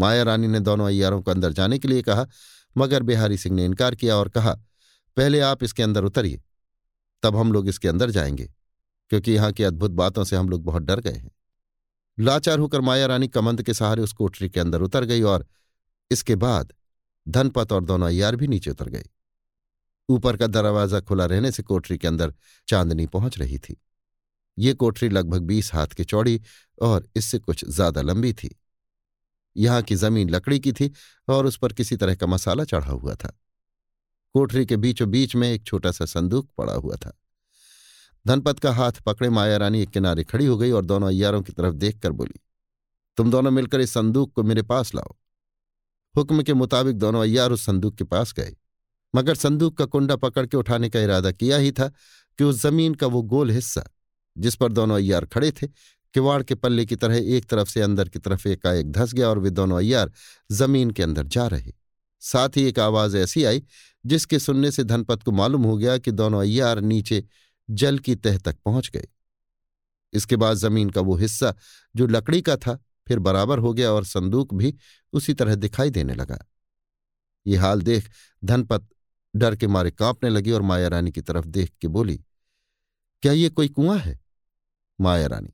माया 0.00 0.22
रानी 0.22 0.46
ने 0.46 0.60
दोनों 0.60 0.86
अयारों 0.86 1.22
को 1.22 1.30
अंदर 1.30 1.52
जाने 1.52 1.78
के 1.78 1.88
लिए 1.88 2.02
कहा, 2.02 2.26
मगर 2.76 3.02
बिहारी 3.02 3.36
सिंह 3.36 3.56
ने 3.56 3.64
इनकार 3.64 3.94
किया 3.94 4.16
और 4.16 4.28
कहा, 4.28 4.52
पहले 5.16 5.40
आप 5.40 5.62
इसके 5.62 5.82
अंदर 5.82 6.04
उतरिए, 6.04 6.40
तब 7.22 7.36
हम 7.36 7.52
लोग 7.52 7.68
इसके 7.68 7.88
अंदर 7.88 8.10
जाएँगे, 8.10 8.48
क्योंकि 9.10 9.32
यहाँ 9.32 9.52
की 9.52 9.62
अद्भुत 9.62 9.90
बातों 9.90 10.24
से 10.24 10.36
हम 10.36 10.48
लोग 10.48 10.64
बहुत 10.64 10.82
डर 10.82 11.00
गए 11.00 11.12
हैं। 11.12 11.30
लाचार 12.18 12.58
होकर 12.58 12.80
माया 12.80 13.06
रानी 13.06 13.28
कमंद 13.28 13.62
के 13.62 13.74
सहारे 13.74 14.02
उस 14.02 14.12
कोठरी 14.12 14.48
के 14.48 14.60
अंदर 14.60 14.82
उतर 14.82 15.04
गई 15.04 15.22
और 15.22 15.46
इसके 16.10 16.36
बाद 16.36 16.72
धनपत 17.26 17.72
और 17.72 17.84
दोनों 17.84 18.06
अय्यार 18.06 18.36
भी 18.36 18.46
नीचे 18.46 18.70
उतर 18.70 18.88
गए। 18.88 19.04
ऊपर 20.08 20.36
का 20.36 20.46
दरवाज़ा 20.46 21.00
खुला 21.00 21.24
रहने 21.24 21.50
से 21.52 21.62
कोठरी 21.62 21.98
के 21.98 22.08
अंदर 22.08 22.34
चांदनी 22.68 23.06
पहुँच 23.06 23.38
रही 23.38 23.58
थी। 23.58 23.76
ये 24.58 24.72
कोठरी 24.74 25.08
लगभग 25.08 25.42
बीस 25.42 25.72
हाथ 25.74 25.86
की 25.86 26.04
चौड़ी 26.04 26.40
और 26.82 27.08
इससे 27.16 27.38
कुछ 27.38 27.64
ज़्यादा 27.64 28.02
लंबी 28.02 28.32
थी। 28.32 28.59
यहाँ 29.56 29.82
की 29.82 29.94
ज़मीन 29.94 30.30
लकड़ी 30.30 30.58
की 30.60 30.72
थी 30.72 30.90
और 31.28 31.46
उस 31.46 31.56
पर 31.56 31.72
किसी 31.72 31.96
तरह 31.96 32.14
का 32.14 32.26
मसाला 32.26 32.64
चढ़ा 32.64 32.90
हुआ 32.90 33.14
था। 33.14 33.36
कोठरी 34.34 34.66
के 34.66 34.76
बीचों 34.76 35.10
बीच 35.10 35.34
में 35.36 35.50
एक 35.52 35.64
छोटा 35.64 35.90
सा 35.90 36.04
संदूक 36.04 36.48
पड़ा 36.58 36.72
हुआ 36.72 36.96
था। 36.96 37.12
धनपत 38.26 38.58
का 38.58 38.72
हाथ 38.72 39.00
पकड़े 39.06 39.28
माया 39.30 39.56
रानी 39.56 39.82
एक 39.82 39.90
किनारे 39.90 40.24
खड़ी 40.24 40.46
हो 40.46 40.56
गई 40.58 40.70
और 40.70 40.84
दोनों 40.84 41.08
अयारों 41.08 41.42
की 41.42 41.52
तरफ़ 41.52 41.74
देखकर 41.74 42.12
बोली, 42.12 42.40
तुम 43.18 43.30
दोनों 43.30 43.50
मिलकर 43.50 43.80
इस 43.80 43.90
संदूक 43.90 44.32
को 44.32 44.42
मेरे 44.42 44.62
पास 44.62 44.94
लाओ। 44.94 45.16
हुक्म 46.14 46.42
के 46.42 46.54
मुताबिक 46.54 46.96
दोनों 46.96 47.22
अय्यार 47.22 47.52
उस 47.52 47.64
संदूक 47.66 47.94
के 47.94 48.04
पास 48.04 48.32
गए। 48.32 48.56
मगर 49.14 49.34
संदूक 49.34 49.76
का 49.78 49.84
कुंडा 49.84 50.16
पकड़ 50.16 50.46
के 50.46 50.56
उठाने 50.56 50.88
का 50.88 51.00
इरादा 51.00 51.30
किया 51.32 51.56
ही 51.56 51.72
था 51.72 51.88
कि 52.38 52.44
उस 52.44 52.60
ज़मीन 52.62 52.94
का 52.94 53.06
वो 53.06 53.22
गोल 53.22 53.50
हिस्सा 53.50 53.84
जिस 54.36 54.54
पर 54.56 54.72
दोनों 54.72 54.96
अय्यार 54.96 55.24
खड़े 55.26 55.50
थे 55.52 55.66
किवाड़ 56.14 56.42
के 56.42 56.54
पल्ले 56.54 56.84
की 56.86 56.96
तरह 56.96 57.16
एक 57.36 57.44
तरफ़ 57.44 57.68
से 57.68 57.80
अंदर 57.80 58.08
की 58.08 58.18
तरफ़ 58.18 58.48
एकाएक 58.48 58.90
धस 58.92 59.12
गया 59.14 59.28
और 59.28 59.38
वे 59.38 59.50
दोनों 59.50 59.78
अय्यार 59.78 60.12
ज़मीन 60.50 60.90
के 60.90 61.02
अंदर 61.02 61.26
जा 61.26 61.46
रहे। 61.46 61.72
साथ 62.22 62.56
ही 62.56 62.64
एक 62.64 62.78
आवाज़ 62.78 63.16
ऐसी 63.16 63.44
आई, 63.44 63.62
जिसके 64.04 64.38
सुनने 64.38 64.70
से 64.70 64.84
धनपत 64.84 65.22
को 65.22 65.32
मालूम 65.32 65.64
हो 65.64 65.76
गया 65.76 65.96
कि 65.98 66.10
दोनों 66.10 66.40
अय्यार 66.40 66.80
नीचे 66.80 67.24
जल 67.68 67.98
की 67.98 68.14
तह 68.16 68.38
तक 68.38 68.56
पहुँच 68.64 68.90
गए। 68.90 69.08
इसके 70.12 70.36
बाद 70.36 70.56
ज़मीन 70.56 70.90
का 70.90 71.00
वो 71.00 71.16
हिस्सा, 71.16 71.54
जो 71.94 72.06
लकड़ी 72.06 72.40
का 72.42 72.56
था, 72.56 72.78
फिर 73.06 73.18
बराबर 73.18 73.58
हो 73.58 73.72
गया 73.74 73.92
और 73.92 74.04
संदूक 74.04 74.54
भी 74.54 74.74
उसी 75.12 75.34
तरह 75.34 75.54
दिखाई 75.54 75.90
देने 75.90 76.14
लगा। 76.14 76.38
ये 77.46 77.56
हाल 77.56 77.82
देख 77.82 78.10
धनपत 78.42 78.88
डर 79.34 79.56
के 79.56 79.66
मारे 79.66 79.90
कांपने 79.90 80.30
लगी 80.30 80.50
और 80.50 80.62
माया 80.62 80.88
रानी 80.88 81.10
की 81.12 81.20
तरफ़ 81.20 81.46
देख 81.46 81.72
के 81.80 81.88
बोली, 81.88 82.16
क्या 83.22 83.32
ये 83.32 83.48
कोई 83.48 83.68
कुआँ 83.68 83.98
है? 83.98 84.18
माया 84.98 85.26
रानी 85.26 85.52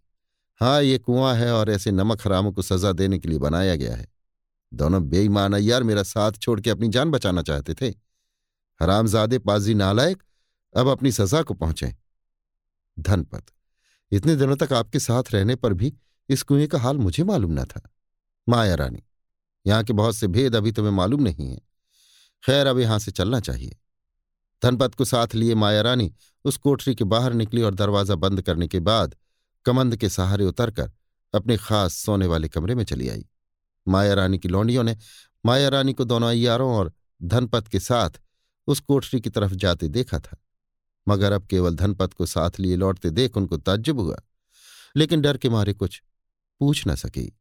हाँ 0.61 0.83
ये 0.83 0.99
कुआँ 0.99 1.35
है 1.35 1.53
और 1.53 1.70
ऐसे 1.70 1.91
नमक 1.91 2.27
हरामों 2.27 2.53
को 2.53 2.62
सजा 2.62 2.93
देने 2.93 3.19
के 3.19 3.28
लिए 3.28 3.39
बनाया 3.39 3.74
गया 3.77 3.97
है। 3.97 4.07
दोनों 4.73 5.03
बेईमान 5.09 5.53
अय्यार 5.53 5.83
मेरा 5.83 6.03
साथ 6.03 6.33
छोड़ 6.33 6.61
के 6.61 6.70
अपनी 6.70 6.89
जान 6.89 7.11
बचाना 7.11 7.43
चाहते 7.43 7.74
थे। 7.74 7.89
हरामजादे 8.81 9.39
पाजी 9.39 9.74
नालायक 9.74 10.23
अब 10.74 10.89
अपनी 10.89 11.12
सजा 11.12 11.43
को 11.43 11.55
पहुँचे। 11.55 11.95
धनपत, 12.97 13.45
इतने 14.12 14.37
दिनों 14.37 14.57
तक 14.57 14.73
आपके 14.73 14.99
साथ 14.99 15.33
रहने 15.33 15.57
पर 15.57 15.73
भी 15.73 15.93
इस 16.28 16.43
कुएँ 16.43 16.66
का 16.66 16.78
हाल 16.78 16.99
मुझे 16.99 17.24
मालूम 17.24 17.53
न 17.53 17.65
था। 17.65 17.81
माया 18.47 18.74
रानी, 18.74 19.03
यहाँ 19.66 19.85
के 19.85 19.93
बहुत 19.93 20.16
से 20.16 20.27
भेद 20.27 20.57
अभी 20.57 20.73
तुम्हें 20.73 20.93
मालूम 20.93 21.23
नहीं 21.23 21.51
है। 21.51 21.61
खैर, 22.45 22.66
अब 22.66 22.78
यहाँ 22.78 22.99
से 22.99 23.12
चलना 23.12 23.41
चाहिए। 23.41 23.77
धनपत 24.62 24.95
को 24.95 25.05
साथ 25.05 25.35
लिए 25.35 25.55
माया 25.55 25.81
रानी 25.83 26.12
उस 26.45 26.57
कोठरी 26.57 26.95
के 26.95 27.05
बाहर 27.05 27.33
निकली 27.33 27.62
और 27.62 27.74
दरवाज़ा 27.74 28.15
बंद 28.15 28.43
करने 28.43 28.69
के 28.69 28.81
बाद 28.81 29.15
कमंद 29.66 29.97
के 29.97 30.09
सहारे 30.09 30.44
उतरकर 30.44 30.90
अपने 31.34 31.56
खास 31.56 31.94
सोने 31.94 32.26
वाले 32.26 32.48
कमरे 32.48 32.74
में 32.74 32.84
चली 32.84 33.09
आई। 33.09 33.24
माया 33.86 34.14
रानी 34.14 34.38
की 34.38 34.48
लौंडियों 34.48 34.84
ने 34.84 34.97
माया 35.44 35.68
रानी 35.68 35.93
को 35.93 36.05
दोनों 36.05 36.28
अयारों 36.28 36.72
और 36.74 36.93
धनपत 37.20 37.68
के 37.68 37.80
साथ 37.80 38.20
उस 38.68 38.80
कोठरी 38.80 39.20
की 39.20 39.30
तरफ़ 39.30 39.55
जाते 39.55 39.88
देखा 39.88 40.18
था, 40.18 40.36
मगर 41.06 41.32
अब 41.32 41.47
केवल 41.47 41.74
धनपत 41.74 42.12
को 42.12 42.26
साथ 42.26 42.59
लिए 42.60 42.76
लौटते 42.76 43.10
देख 43.10 43.36
उनको 43.36 43.56
ताज्जुब 43.56 44.01
हुआ, 44.01 44.16
लेकिन 44.97 45.20
डर 45.20 45.36
के 45.36 45.48
मारे 45.48 45.72
कुछ 45.72 46.02
पूछ 46.60 46.86
न 46.88 46.94
सकी। 46.94 47.32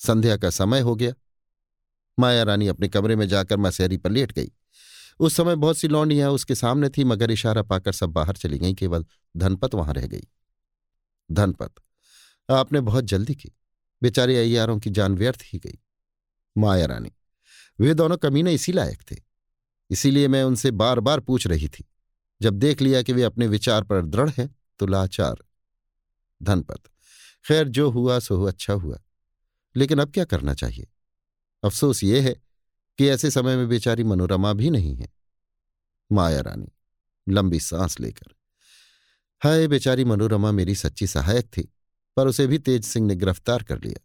संध्या 0.00 0.36
का 0.36 0.50
समय 0.50 0.80
हो 0.80 0.94
गया। 0.96 1.12
माया 2.18 2.42
रानी 2.42 2.66
अपने 2.68 2.88
कमरे 2.88 3.16
में 3.16 3.26
जाकर 3.28 3.56
मसहरी 3.56 3.96
पर 3.96 4.10
लेट 4.10 4.32
गई। 4.32 4.50
उस 5.20 5.36
समय 5.36 5.56
बहुत 5.56 5.78
सी 5.78 5.88
लौंडियाँ 5.88 6.30
उसके 6.30 6.54
सामने 6.54 6.88
थी, 6.88 7.04
मगर 7.04 7.30
इशारा 7.30 7.62
पाकर 7.62 7.92
सब 7.92 8.10
बाहर 8.10 8.36
चली 8.36 8.58
गईं, 8.58 8.74
केवल 8.74 9.04
धनपत 9.34 9.74
वहाँ 9.74 9.94
रह 9.94 10.06
गई। 10.06 10.26
धनपत। 11.32 11.74
आपने 12.50 12.80
बहुत 12.80 13.04
जल्दी 13.04 13.34
की। 13.34 13.50
बेचारे 14.02 14.38
अय्यारों 14.38 14.78
की 14.78 14.90
जान 14.90 15.14
व्यर्थ 15.14 15.40
ही 15.44 15.58
गई। 15.58 15.78
माया 16.58 16.86
रानी, 16.86 17.12
वे 17.80 17.94
दोनों 17.94 18.16
कमीने 18.16 18.54
इसी 18.54 18.72
लायक 18.72 19.02
थे। 19.02 19.16
इसीलिए 19.90 20.28
मैं 20.28 20.44
उनसे 20.44 20.70
बार 20.70 21.00
बार 21.00 21.20
पूछ 21.20 21.46
रही 21.46 21.68
थी। 21.68 21.88
जब 22.42 22.54
देख 22.54 22.80
लिया 22.80 23.02
कि 23.02 23.12
वे 23.12 23.22
अपने 23.22 23.46
विचार 23.46 23.84
पर 23.84 24.06
दृढ़ 24.06 24.30
हैं 24.30 24.56
तो 24.78 24.86
लाचार। 24.86 25.36
धनपत, 26.42 26.80
खैर 27.44 27.68
जो 27.68 27.90
हुआ, 27.90 28.18
सो 28.18 28.36
हुआ 28.36 28.50
अच्छा 28.50 28.72
हुआ। 28.72 29.00
लेकिन 29.76 29.98
अब 29.98 30.12
क्या 30.12 30.24
करना 30.24 30.54
चाहिए? 30.54 30.88
अफसोस 31.64 32.04
ये 32.04 32.20
है 32.20 32.34
कि 32.98 33.08
ऐसे 33.08 33.30
समय 33.30 33.56
में 33.56 33.68
बेचारी 33.68 34.04
मनोरमा 34.04 34.52
भी 34.52 34.70
नहीं 34.70 34.96
है। 34.96 35.12
माया 36.12 36.40
रानी, 36.40 36.68
लंबी 37.28 37.60
सांस 37.60 38.00
लेकर। 38.00 38.34
हाय, 39.42 39.66
बेचारी 39.68 40.04
मनोरमा 40.04 40.50
मेरी 40.52 40.74
सच्ची 40.74 41.06
सहायक 41.06 41.44
थी, 41.44 41.62
पर 42.16 42.26
उसे 42.26 42.46
भी 42.46 42.58
तेज 42.58 42.84
सिंह 42.84 43.06
ने 43.06 43.14
गिरफ़्तार 43.16 43.62
कर 43.62 43.78
लिया। 43.78 44.00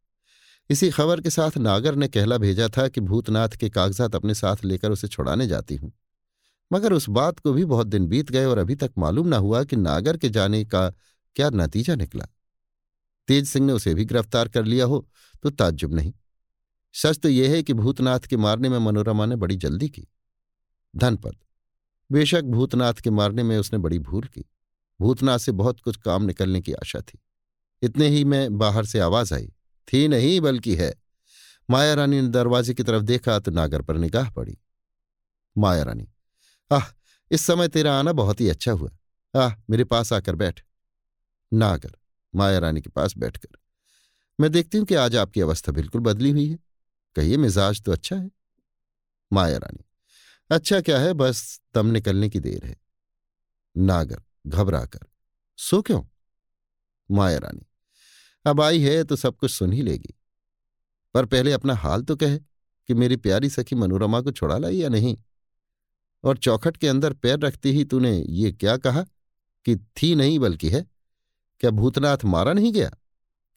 इसी 0.70 0.90
खबर 0.90 1.22
के 1.22 1.30
साथ 1.30 1.58
नागर 1.58 1.96
ने 1.96 2.08
कहला 2.08 2.38
भेजा 2.38 2.68
था 2.68 2.88
कि 2.88 3.02
भूतनाथ 3.02 3.50
के 3.50 3.70
कागजात 3.70 4.16
अपने 4.16 4.34
साथ 4.34 4.64
लेकर 4.66 4.92
उसे 4.92 5.08
छुड़ाने 5.08 5.48
जाती 5.48 5.76
हूँ। 5.76 5.92
मगर 6.74 6.94
उस 6.94 7.10
बात 7.10 7.40
को 7.40 7.54
भी 7.54 7.66
बहुत 7.66 7.88
दिन 7.88 8.08
बीत 8.08 8.32
गए 8.32 8.46
और 8.46 8.58
अभी 8.58 8.76
तक 8.76 8.92
मालूम 8.98 9.28
न 9.28 9.34
हुआ 9.34 9.64
कि 9.64 9.76
नागर 9.76 10.18
के 10.18 10.30
जाने 10.30 10.64
का 10.66 10.90
क्या 11.36 11.50
नतीजा 11.50 11.96
निकला। 11.96 12.28
तेज 13.28 13.48
सिंह 13.48 13.68
ने 13.68 13.74
उसे 13.74 13.94
भी 13.94 14.06
गिरफ़्तार 14.06 14.48
कर 14.48 14.66
लिया 14.66 14.86
हो 14.86 15.06
तो 15.44 15.50
ताज्जुब 15.50 15.94
नहीं। 15.94 16.14
सच 16.94 17.20
तो 17.20 17.30
यह 17.30 17.52
है 17.52 17.62
कि 17.64 17.74
भूतनाथ 17.74 18.20
के 18.20 18.38
मारने 18.38 18.70
में 18.70 18.80
मनोरमा 18.80 19.26
ने 19.26 19.36
बड़ी 19.36 19.56
जल्दी 19.58 19.90
की। 19.90 20.08
धनपत। 20.94 21.38
बेशक 22.10 22.44
भूतनाथ 22.44 22.94
के 22.94 23.10
मारने 23.10 23.44
में 23.44 23.58
उसने 23.58 23.80
बड़ी 23.80 24.00
भूल 24.00 24.24
की। 24.24 24.46
भूतनाथ 25.00 25.40
से 25.40 25.52
बहुत 25.52 25.80
कुछ 25.80 25.98
काम 25.98 26.24
निकलने 26.24 26.62
की 26.62 26.74
आशा 26.74 27.00
थी। 27.02 27.20
इतने 27.82 28.08
ही 28.08 28.24
में 28.24 28.58
बाहर 28.58 28.86
से 28.86 29.00
आवाज़ 29.00 29.34
आई, 29.34 29.48
थी 29.88 30.08
नहीं, 30.08 30.40
बल्कि 30.42 30.76
है। 30.76 30.94
माया 31.70 31.94
रानी 31.94 32.22
ने 32.22 32.28
दरवाजे 32.28 32.74
की 32.74 32.84
तरफ़ 32.84 33.04
देखा 33.04 33.40
तो 33.40 33.52
नागर 33.52 33.82
पर 33.82 33.98
निगाह 33.98 34.30
पड़ी। 34.30 34.58
माया 35.56 35.84
रानी, 35.84 36.08
आह, 36.72 36.84
इस 37.32 37.42
समय 37.42 37.68
तेरा 37.68 38.00
आना 38.00 38.12
बहुत 38.14 38.42
ही 38.42 38.50
अच्छा 38.50 38.72
हुआ। 38.72 38.92
आह, 39.36 39.54
मेरे 39.70 39.84
पास 39.84 40.14
आकर 40.14 40.36
बैठ। 40.36 40.62
नागर, 41.52 41.92
माया 42.34 42.60
रानी 42.60 42.82
के 42.82 42.90
पास 42.90 43.18
बैठकर, 43.18 43.58
मैं 44.40 44.52
देखती 44.52 44.78
हूँ 44.78 44.86
कि 44.86 44.96
आज 44.96 45.16
आपकी 45.16 45.42
अवस्था 45.42 45.72
बिल्कुल 45.72 46.02
बदली 46.02 46.32
हुई 46.32 46.48
है। 46.50 46.60
कहिए, 47.16 47.38
मिजाज 47.38 47.82
तो 47.82 47.92
अच्छा 47.92 48.16
है? 48.16 48.30
माया 49.32 49.58
रानी 49.58 49.84
अच्छा 50.50 50.80
क्या 50.82 51.00
है, 51.00 51.14
बस 51.14 51.62
दम 51.76 51.88
निकलने 51.88 52.30
की 52.30 52.40
देर 52.40 52.66
है। 52.66 52.76
नागर 53.76 54.22
घबराकर। 54.46 55.08
सो 55.60 55.82
क्यों? 55.82 56.04
माया 57.10 57.38
रानी, 57.38 57.66
अब 58.46 58.62
आई 58.62 58.82
है 58.82 59.04
तो 59.04 59.16
सब 59.16 59.36
कुछ 59.36 59.52
सुन 59.52 59.74
ही 59.74 59.82
लेगी। 59.82 60.14
पर 61.16 61.26
पहले 61.26 61.52
अपना 61.52 61.76
हाल 61.76 62.02
तो 62.02 62.16
कहे 62.16 62.38
कि 62.90 62.94
मेरी 62.94 63.16
प्यारी 63.16 63.50
सखी 63.50 63.76
मनोरमा 63.76 64.22
को 64.22 64.32
छुड़ा 64.32 64.58
लाई 64.58 64.78
या 64.78 64.90
नहीं? 64.90 65.18
और 66.24 66.38
चौखट 66.38 66.78
के 66.78 66.88
अंदर 66.88 67.14
पैर 67.14 67.40
रखते 67.40 67.70
ही 67.70 67.84
तूने 67.86 68.18
ये 68.20 68.52
क्या 68.52 68.76
कहा 68.78 69.02
कि 69.66 69.76
थी 69.76 70.14
नहीं 70.16 70.40
बल्कि 70.40 70.70
है? 70.70 70.86
क्या 71.62 71.72
भूतनाथ 71.72 72.26
मारा 72.26 72.54
नहीं 72.54 72.72
गया? 72.74 72.90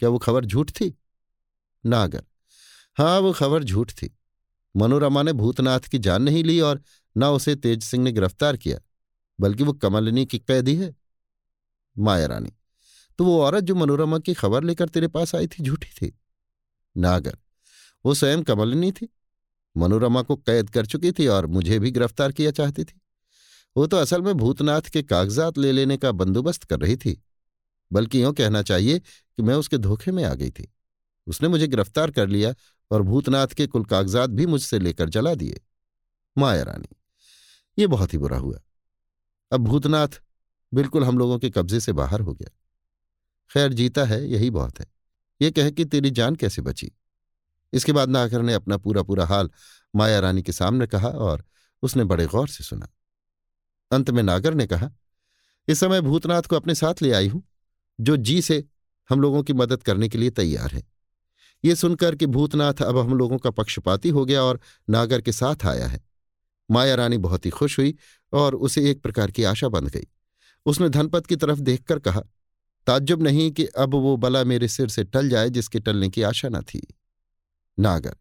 क्या 0.00 0.08
वो 0.08 0.18
खबर 0.18 0.44
झूठ 0.44 0.70
थी? 0.70 0.94
नागर 1.84 2.24
हाँ 2.96 3.18
वो 3.20 3.32
खबर 3.32 3.64
झूठ 3.64 3.92
थी। 3.92 4.14
मनोरमा 4.76 5.22
ने 5.22 5.32
भूतनाथ 5.32 5.80
की 5.80 5.98
जान 5.98 6.22
नहीं 6.22 6.44
ली 6.44 6.60
और 6.60 6.82
न 7.16 7.24
उसे 7.24 7.54
तेज 7.56 7.82
सिंह 7.82 8.04
ने 8.04 8.12
गिरफ़्तार 8.12 8.56
किया। 8.56 8.78
बल्कि 9.40 9.64
वो 9.64 9.72
कमलिनी 9.72 10.24
की 10.26 10.38
कैदी 10.38 10.74
है। 10.76 10.94
माया 11.96 12.26
रानी 12.26 12.52
तो 13.18 13.24
वो 13.24 13.40
औरत 13.42 13.64
जो 13.64 13.74
मनोरमा 13.74 14.18
की 14.18 14.34
खबर 14.34 14.64
लेकर 14.64 14.88
तेरे 14.88 15.08
पास 15.08 15.34
आई 15.34 15.46
थी, 15.46 15.62
झूठी 15.62 15.90
थी? 15.90 16.18
नागर, 16.96 17.36
वो 18.04 18.14
स्वयं 18.14 18.42
कमलिनी 18.42 18.92
थी? 18.92 19.08
मनोरमा 19.76 20.22
को 20.22 20.36
कैद 20.36 20.70
कर 20.70 20.86
चुकी 20.86 21.12
थी 21.12 21.26
और 21.26 21.46
मुझे 21.46 21.78
भी 21.78 21.90
गिरफ़्तार 21.90 22.32
किया 22.32 22.50
चाहती 22.50 22.84
थी? 22.84 23.00
वो 23.76 23.86
तो 23.86 23.96
असल 23.96 24.22
में 24.22 24.34
भूतनाथ 24.34 24.82
के 24.82 25.02
कागजात 25.02 25.58
ले 25.58 25.72
लेने 25.72 25.96
का 25.96 26.12
बंदोबस्त 26.12 26.64
कर 26.64 26.80
रही 26.80 26.96
थी। 26.96 27.22
बल्कि 27.92 28.22
यूँ 28.22 28.32
कहना 28.34 28.62
चाहिए 28.62 28.98
कि 28.98 29.42
मैं 29.42 29.54
उसके 29.54 29.78
धोखे 29.78 30.10
में 30.10 30.24
आ 30.24 30.34
गई 30.34 30.50
थी। 30.50 30.72
उसने 31.26 31.48
मुझे 31.48 31.66
गिरफ़्तार 31.68 32.10
कर 32.10 32.28
लिया 32.28 32.54
और 32.90 33.02
भूतनाथ 33.02 33.46
के 33.46 33.66
कुल 33.66 33.84
कागजात 33.84 34.30
भी 34.30 34.46
मुझसे 34.46 34.78
लेकर 34.78 35.08
जला 35.08 35.34
दिए। 35.34 35.60
माया 36.38 36.62
रानी, 36.62 36.96
ये 37.78 37.86
बहुत 37.86 38.12
ही 38.12 38.18
बुरा 38.18 38.38
हुआ। 38.38 38.60
अब 39.52 39.60
भूतनाथ 39.60 40.08
बिल्कुल 40.74 41.04
हम 41.04 41.18
लोगों 41.18 41.38
के 41.38 41.50
कब्जे 41.50 41.80
से 41.80 41.92
बाहर 41.92 42.20
हो 42.20 42.34
गया। 42.34 42.50
खैर, 43.50 43.72
जीता 43.72 44.04
है, 44.04 44.28
यही 44.28 44.50
बहुत 44.50 44.80
है। 44.80 44.86
ये 45.42 45.50
कह 45.50 45.70
कि 45.70 45.84
तेरी 45.84 46.10
जान 46.10 46.36
कैसे 46.36 46.62
बची? 46.62 46.92
इसके 47.72 47.92
बाद 47.92 48.08
नागर 48.08 48.42
ने 48.42 48.54
अपना 48.54 48.76
पूरा 48.76 49.02
पूरा 49.02 49.26
हाल 49.26 49.50
माया 49.96 50.20
रानी 50.20 50.42
के 50.42 50.52
सामने 50.52 50.86
कहा 50.86 51.08
और 51.08 51.44
उसने 51.82 52.04
बड़े 52.04 52.26
गौर 52.26 52.48
से 52.48 52.64
सुना। 52.64 52.88
अंत 53.92 54.10
में 54.10 54.22
नागर 54.22 54.54
ने 54.54 54.66
कहा, 54.66 54.90
इस 55.68 55.80
समय 55.80 56.00
भूतनाथ 56.00 56.42
को 56.42 56.56
अपने 56.56 56.74
साथ 56.74 56.94
ले 57.02 57.12
आई 57.12 57.28
हूँ, 57.28 57.42
जो 58.00 58.16
जी 58.16 58.42
से 58.42 58.64
हम 59.10 59.20
लोगों 59.20 59.42
की 59.42 59.52
मदद 59.52 59.82
करने 59.82 60.08
के 60.08 60.18
लिए 60.18 60.30
तैयार 60.30 60.70
है। 60.70 60.82
ये 61.64 61.74
सुनकर 61.74 62.14
कि 62.14 62.26
भूतनाथ 62.26 62.82
अब 62.82 62.98
हम 62.98 63.14
लोगों 63.14 63.38
का 63.38 63.50
पक्षपाती 63.50 64.08
हो 64.08 64.24
गया 64.24 64.42
और 64.42 64.60
नागर 64.90 65.20
के 65.20 65.32
साथ 65.32 65.66
आया 65.66 65.86
है। 65.86 66.07
माया 66.70 66.94
रानी 66.94 67.18
बहुत 67.18 67.46
ही 67.46 67.50
खुश 67.50 67.78
हुई 67.78 67.94
और 68.32 68.54
उसे 68.54 68.90
एक 68.90 69.02
प्रकार 69.02 69.30
की 69.30 69.44
आशा 69.44 69.68
बंध 69.68 69.88
गई। 69.88 70.06
उसने 70.66 70.88
धनपत 70.88 71.26
की 71.26 71.36
तरफ़ 71.36 71.60
देखकर 71.60 71.98
कहा, 71.98 72.20
ताज्जुब 72.86 73.22
नहीं 73.22 73.50
कि 73.50 73.66
अब 73.66 73.94
वो 73.94 74.16
बला 74.16 74.44
मेरे 74.44 74.68
सिर 74.68 74.88
से 74.88 75.04
टल 75.04 75.28
जाए 75.28 75.50
जिसके 75.50 75.80
टलने 75.80 76.08
की 76.08 76.22
आशा 76.22 76.48
न 76.48 76.62
थी। 76.62 76.94
नागर, 77.78 78.16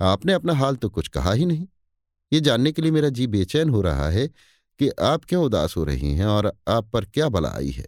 आपने 0.00 0.32
अपना 0.32 0.54
हाल 0.54 0.76
तो 0.76 0.88
कुछ 0.88 1.08
कहा 1.08 1.32
ही 1.32 1.44
नहीं। 1.46 1.66
ये 2.32 2.40
जानने 2.40 2.72
के 2.72 2.82
लिए 2.82 2.90
मेरा 2.90 3.08
जी 3.08 3.26
बेचैन 3.26 3.68
हो 3.68 3.80
रहा 3.80 4.08
है 4.10 4.26
कि 4.80 4.88
आप 4.88 5.24
क्यों 5.24 5.44
उदास 5.44 5.76
हो 5.76 5.84
रही 5.84 6.12
हैं 6.12 6.26
और 6.26 6.52
आप 6.68 6.90
पर 6.90 7.04
क्या 7.04 7.28
बला 7.28 7.48
आई 7.48 7.70
है। 7.70 7.86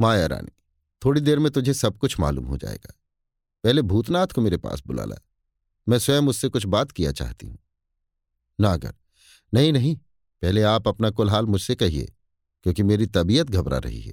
माया 0.00 0.26
रानी, 0.26 0.52
थोड़ी 1.04 1.20
देर 1.20 1.38
में 1.38 1.50
तुझे 1.52 1.74
सब 1.74 1.98
कुछ 1.98 2.20
मालूम 2.20 2.44
हो 2.44 2.56
जाएगा। 2.56 2.94
पहले 3.64 3.82
भूतनाथ 3.82 4.26
को 4.26 4.40
मेरे 4.40 4.56
पास 4.56 4.82
बुला 4.86 5.04
ला। 5.04 5.16
मैं 5.88 5.98
स्वयं 5.98 6.22
उससे 6.22 6.48
कुछ 6.48 6.66
बात 6.66 6.90
किया 6.90 7.12
चाहती 7.12 7.46
हूँ। 7.46 7.58
नागर 8.60 8.94
नहीं 9.52 9.72
नहीं, 9.72 9.96
पहले 10.42 10.62
आप 10.62 10.88
अपना 10.88 11.10
कुलहाल 11.10 11.46
मुझसे 11.46 11.74
कहिए, 11.74 12.12
क्योंकि 12.64 12.82
मेरी 12.82 13.06
तबीयत 13.06 13.50
घबरा 13.50 13.78
रही 13.78 14.00
है। 14.00 14.12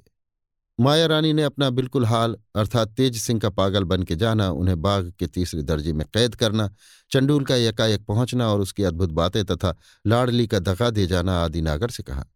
माया 0.78 1.06
रानी 1.06 1.32
ने 1.32 1.42
अपना 1.42 1.68
बिल्कुल 1.70 2.04
हाल, 2.06 2.36
अर्थात 2.56 2.88
तेज 2.88 3.16
सिंह 3.16 3.40
का 3.40 3.50
पागल 3.50 3.84
बन 3.84 4.02
के 4.02 4.16
जाना, 4.16 4.50
उन्हें 4.50 4.80
बाघ 4.82 5.10
के 5.10 5.26
तीसरे 5.26 5.62
दर्जे 5.62 5.92
में 5.92 6.06
कैद 6.14 6.34
करना, 6.34 6.68
चंडूल 7.10 7.44
का 7.44 7.56
यकायक 7.56 8.04
पहुँचना 8.06 8.48
और 8.48 8.60
उसकी 8.60 8.82
अद्भुत 8.82 9.10
बातें 9.10 9.44
तथा 9.44 9.74
लाडली 10.06 10.46
का 10.46 10.58
धका 10.58 10.90
दे 10.90 11.06
जाना 11.06 11.38
आदि 11.44 11.60
नागर 11.60 11.90
से 11.90 12.02
कहा। 12.02 12.26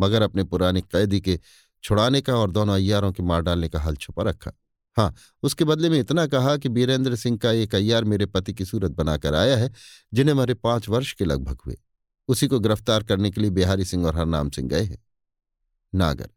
मगर 0.00 0.22
अपने 0.22 0.44
पुराने 0.44 0.80
कैदी 0.80 1.20
के 1.20 1.38
छुड़ाने 1.84 2.20
का 2.20 2.36
और 2.36 2.50
दोनों 2.50 2.74
अय्यारों 2.74 3.12
के 3.12 3.22
मार 3.22 3.42
डालने 3.42 3.68
का 3.68 3.80
हल 3.80 3.96
छुपा 3.96 4.22
रखा। 4.22 4.52
हाँ 4.96 5.14
उसके 5.42 5.64
बदले 5.64 5.88
में 5.88 5.98
इतना 5.98 6.26
कहा 6.26 6.56
कि 6.56 6.68
बीरेंद्र 6.68 7.16
सिंह 7.16 7.36
का 7.38 7.50
एक 7.52 7.74
अय्यार 7.74 8.04
मेरे 8.04 8.26
पति 8.26 8.52
की 8.54 8.64
सूरत 8.64 8.90
बनाकर 8.90 9.34
आया 9.34 9.56
है, 9.56 9.70
जिन्हें 10.14 10.34
मेरे 10.34 10.54
पाँच 10.54 10.88
वर्ष 10.88 11.12
के 11.12 11.24
लगभग 11.24 11.58
हुए। 11.66 11.76
उसी 12.28 12.46
को 12.46 12.58
गिरफ़्तार 12.60 13.02
करने 13.02 13.30
के 13.30 13.40
लिए 13.40 13.50
बिहारी 13.50 13.84
सिंह 13.84 14.06
और 14.06 14.16
हरनाम 14.16 14.50
सिंह 14.50 14.68
गए 14.68 14.82
हैं। 14.82 15.02
नागर, 15.92 16.28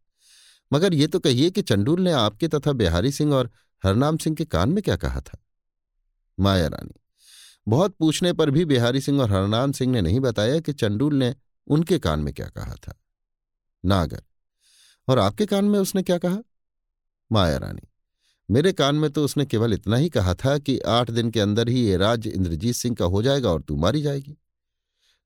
मगर 0.72 0.94
ये 0.94 1.08
तो 1.08 1.20
कहिए 1.20 1.50
कि 1.52 1.62
चंडूल 1.62 2.02
ने 2.02 2.12
आपके 2.12 2.48
तथा 2.48 2.72
बिहारी 2.74 3.12
सिंह 3.12 3.34
और 3.34 3.50
हरनाम 3.84 4.18
सिंह 4.18 4.36
के 4.36 4.46
कान 4.46 4.70
में 4.70 4.82
क्या 4.84 4.96
कहा 4.96 5.22
था? 5.22 5.38
माया 6.38 6.68
रानी, 6.68 7.00
बहुत 7.68 7.96
पूछने 7.96 8.34
पर 8.34 8.52
भी 8.52 8.66
बिहारी 8.66 9.02
सिंह 9.02 9.22
और 9.22 9.32
हरनाम 9.32 9.72
सिंह 9.72 9.92
ने 9.92 10.02
नहीं 10.02 10.20
बताया 10.20 10.60
कि 10.60 10.74
चंडूल 10.74 11.16
ने 11.16 11.34
उनके 11.68 12.00
कान 12.00 12.20
में 12.20 12.34
क्या 12.34 12.48
कहा 12.48 12.76
था। 12.78 12.94
नागर, 13.84 14.22
और 15.08 15.20
आपके 15.20 15.46
कान 15.46 15.66
में 15.66 15.80
उसने 15.80 16.04
क्या 16.04 16.18
कहा? 16.18 16.38
माया 17.32 17.58
रानी, 17.58 17.88
मेरे 18.50 18.72
कान 18.74 18.96
में 18.96 19.10
तो 19.10 19.24
उसने 19.26 19.46
केवल 19.46 19.74
इतना 19.74 19.96
ही 19.96 20.10
कहा 20.10 20.34
था 20.36 20.58
कि 20.58 20.78
आठ 20.80 21.12
दिन 21.12 21.30
के 21.32 21.40
अंदर 21.40 21.70
ही 21.70 21.82
ये 21.82 21.98
राज्य 21.98 22.30
इंद्रजीत 22.30 22.76
सिंह 22.76 22.96
का 22.96 23.06
हो 23.06 23.22
जाएगा 23.22 23.50
और 23.50 23.62
तू 23.62 23.76
मारी 23.76 24.02
जाएगी। 24.02 24.38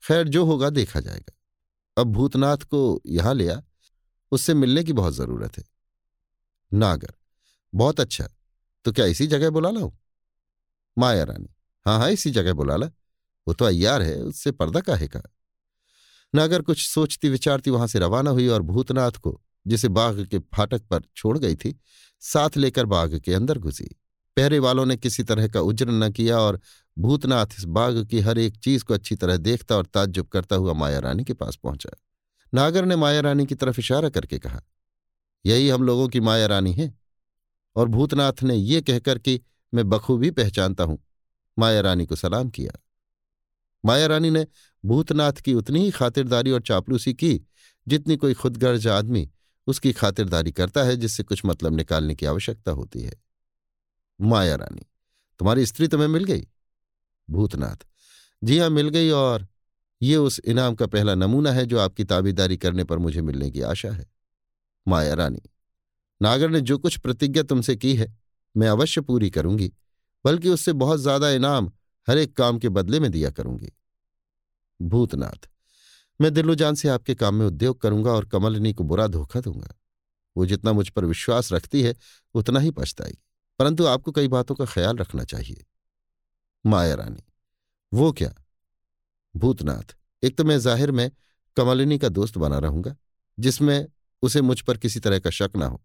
खैर, 0.08 0.28
जो 0.28 0.46
होगा 0.46 0.70
देखा 0.70 1.00
जाएगा। 1.00 1.34
अब 1.98 2.08
भूतनाथ 2.08 2.58
को 2.58 3.02
यहाँ 3.06 3.34
ले 3.34 3.50
आ। 3.50 3.60
उससे 4.32 4.54
मिलने 4.54 4.84
की 4.84 4.94
बहुत 4.94 5.14
ज़रूरत 5.14 5.58
है। 5.58 5.64
नागर, 6.74 7.14
बहुत 7.76 8.00
अच्छा। 8.00 8.30
तो 8.86 8.92
क्या 8.92 9.06
इसी 9.06 9.28
जगह 9.28 9.50
बुला 9.50 9.70
लाऊं? 9.70 9.92
माया 10.98 11.24
रानी 11.24 11.56
हाँ 11.86 12.00
हाँ 12.00 12.12
इसी 12.12 12.32
जगह 12.32 12.54
बुला 12.54 12.76
ला। 12.76 12.88
वो 13.48 13.54
तो 13.54 13.66
अयार 13.66 14.02
है, 14.02 14.22
उससे 14.22 14.52
पर्दा 14.52 14.80
काहे 14.80 15.08
का? 15.08 15.22
नागर 16.36 16.62
कुछ 16.62 16.88
सोचती 16.88 17.30
विचारती 17.30 17.70
वहाँ 17.70 17.88
से 17.88 18.00
रवाना 18.00 18.32
हुई 18.32 18.48
और 18.48 18.62
भूतनाथ 18.62 19.12
को, 19.12 19.42
जिसे 19.68 19.88
बाघ 19.88 20.26
के 20.26 20.40
फाटक 20.40 20.82
पर 20.82 21.04
छोड़ 21.16 21.38
गई 21.38 21.56
थी, 21.56 21.80
साथ 22.20 22.50
लेकर 22.58 22.86
बाघ 22.86 23.20
के 23.20 23.34
अंदर 23.34 23.58
घुसी। 23.58 24.00
पहरे 24.38 24.60
वालों 24.60 24.86
ने 24.86 24.98
किसी 24.98 25.24
तरह 25.24 25.48
का 25.48 25.62
उज्र 25.62 25.90
न 25.90 26.12
किया 26.12 26.40
और 26.40 26.60
भूतनाथ 27.02 27.46
इस 27.58 27.64
बाघ 27.66 28.08
की 28.08 28.20
हर 28.20 28.38
एक 28.38 28.56
चीज़ 28.56 28.84
को 28.84 28.94
अच्छी 28.94 29.16
तरह 29.16 29.38
देखता 29.38 29.76
और 29.76 29.86
ताज्जुब 29.86 30.28
करता 30.28 30.56
हुआ 30.56 30.74
माया 30.74 31.00
रानी 31.00 31.24
के 31.24 31.34
पास 31.34 31.56
पहुँचा। 31.56 31.90
नागर 32.54 32.86
ने 32.86 32.96
माया 32.96 33.22
रानी 33.22 33.46
की 33.46 33.56
तरफ़ 33.56 33.80
इशारा 33.80 34.10
करके 34.10 34.40
कहा, 34.40 34.62
यही 35.46 35.70
हम 35.70 35.84
लोगों 35.84 36.08
की 36.08 36.20
माया 36.20 36.48
रानी 36.48 36.74
है। 36.74 36.94
और 37.76 37.88
भूतनाथ 37.88 38.44
ने 38.44 38.56
ये 38.56 38.82
कहकर 38.82 39.20
कि 39.20 39.42
मैं 39.74 39.90
बखूबी 39.90 40.32
पहचानता 40.32 40.84
हूँ। 40.84 41.00
माया 41.60 41.82
रानी 41.82 42.06
को 42.06 42.16
सलाम 42.16 42.50
किया। 42.50 42.72
माया 43.86 44.08
रानी 44.08 44.30
ने 44.30 44.46
भूतनाथ 44.86 45.34
की 45.34 45.54
उतनी 45.54 45.84
ही 45.86 45.92
खातिरदारी 45.92 46.52
और 46.52 46.62
चापलूसी 46.62 47.14
की 47.14 47.40
जितनी 47.88 48.18
कोई 48.18 48.34
खुदगर्ज 48.34 48.88
आदमी 48.88 49.30
उसकी 49.68 49.94
खातिरदारी 49.94 50.52
करता 50.52 50.84
है, 50.84 50.96
जिससे 50.98 51.24
कुछ 51.24 51.46
मतलब 51.46 51.76
निकालने 51.76 52.16
की 52.16 52.26
आवश्यकता 52.26 52.72
होती 52.72 53.02
है। 53.02 53.14
माया 54.22 54.56
रानी, 54.56 54.86
तुम्हारी 55.40 55.66
स्त्री 55.66 55.88
तुम्हें 55.88 56.08
मिल 56.08 56.24
गई? 56.24 56.48
भूतनाथ। 57.32 57.86
जी 58.42 58.58
हाँ 58.60 58.70
मिल 58.70 58.90
गई 58.90 59.10
और 59.10 59.48
ये 60.02 60.16
उस 60.16 60.40
इनाम 60.40 60.76
का 60.76 60.88
पहला 60.88 61.16
नमूना 61.16 61.52
है 61.52 61.66
जो 61.66 61.80
आपकी 61.80 62.04
ताबेदारी 62.04 62.58
करने 62.58 62.84
पर 62.84 62.98
मुझे 62.98 63.22
मिलने 63.22 63.50
की 63.52 63.62
आशा 63.62 63.92
है। 63.92 64.06
माया 64.88 65.14
रानी, 65.14 65.42
नागर 66.22 66.50
ने 66.50 66.62
जो 66.62 66.78
कुछ 66.78 66.98
प्रतिज्ञा 66.98 67.44
तुमसे 67.44 67.76
की 67.76 67.96
है, 67.96 68.16
मैं 68.56 68.68
अवश्य 68.68 69.02
पूरी 69.02 69.30
करूँगी, 69.30 69.72
बल्कि 70.26 70.50
उससे 70.50 70.74
बहुत 70.74 71.00
ज़्यादा 71.00 71.30
इनाम 71.30 71.72
हर 72.08 72.18
एक 72.18 72.36
काम 72.36 72.60
के 72.60 72.70
बदले 72.70 73.00
में 73.00 73.12
दिया 73.12 73.30
करूँगी। 73.30 73.72
भूतनाथ, 74.80 75.50
मैं 76.20 76.34
दिलो 76.34 76.56
जान 76.56 76.76
से 76.76 76.90
आपके 76.90 77.16
काम 77.16 77.36
में 77.36 77.46
उद्योग 77.46 77.82
करूँगा 77.82 78.12
और 78.12 78.26
कमलिनी 78.26 78.74
को 78.74 78.84
बुरा 78.84 79.08
धोखा 79.08 79.42
दूँगा। 79.42 79.76
वो 80.36 80.46
जितना 80.46 80.74
मुझ 80.74 80.90
पर 80.90 81.06
विश्वास 81.06 81.52
रखती 81.54 81.82
है, 81.82 81.96
उतना 82.36 82.60
ही 82.60 82.72
पछताएगी। 82.72 83.22
परंतु 83.60 83.86
आपको 83.86 84.12
कई 84.12 84.28
बातों 84.28 84.56
का 84.56 84.66
ख्याल 84.66 84.98
रखना 84.98 85.24
चाहिए। 85.24 85.66
माया 86.66 86.96
रानी। 86.96 87.24
वो 87.92 88.12
क्या? 88.12 88.34
भूतनाथ, 89.36 89.96
एक 90.24 90.38
तो 90.38 90.44
मैं 90.44 90.58
ज़ाहिर 90.60 90.92
में 90.92 91.10
कमलिनी 91.58 91.98
का 91.98 92.10
दोस्त 92.10 92.38
बना 92.38 92.60
रहूँगा, 92.60 92.96
जिसमें 93.38 93.88
उसे 94.24 94.42
मुझ 94.42 94.60
पर 94.62 94.78
किसी 94.78 95.00
तरह 95.00 95.20
का 95.20 95.30
शक 95.30 95.52
ना 95.56 95.66
हो। 95.66 95.82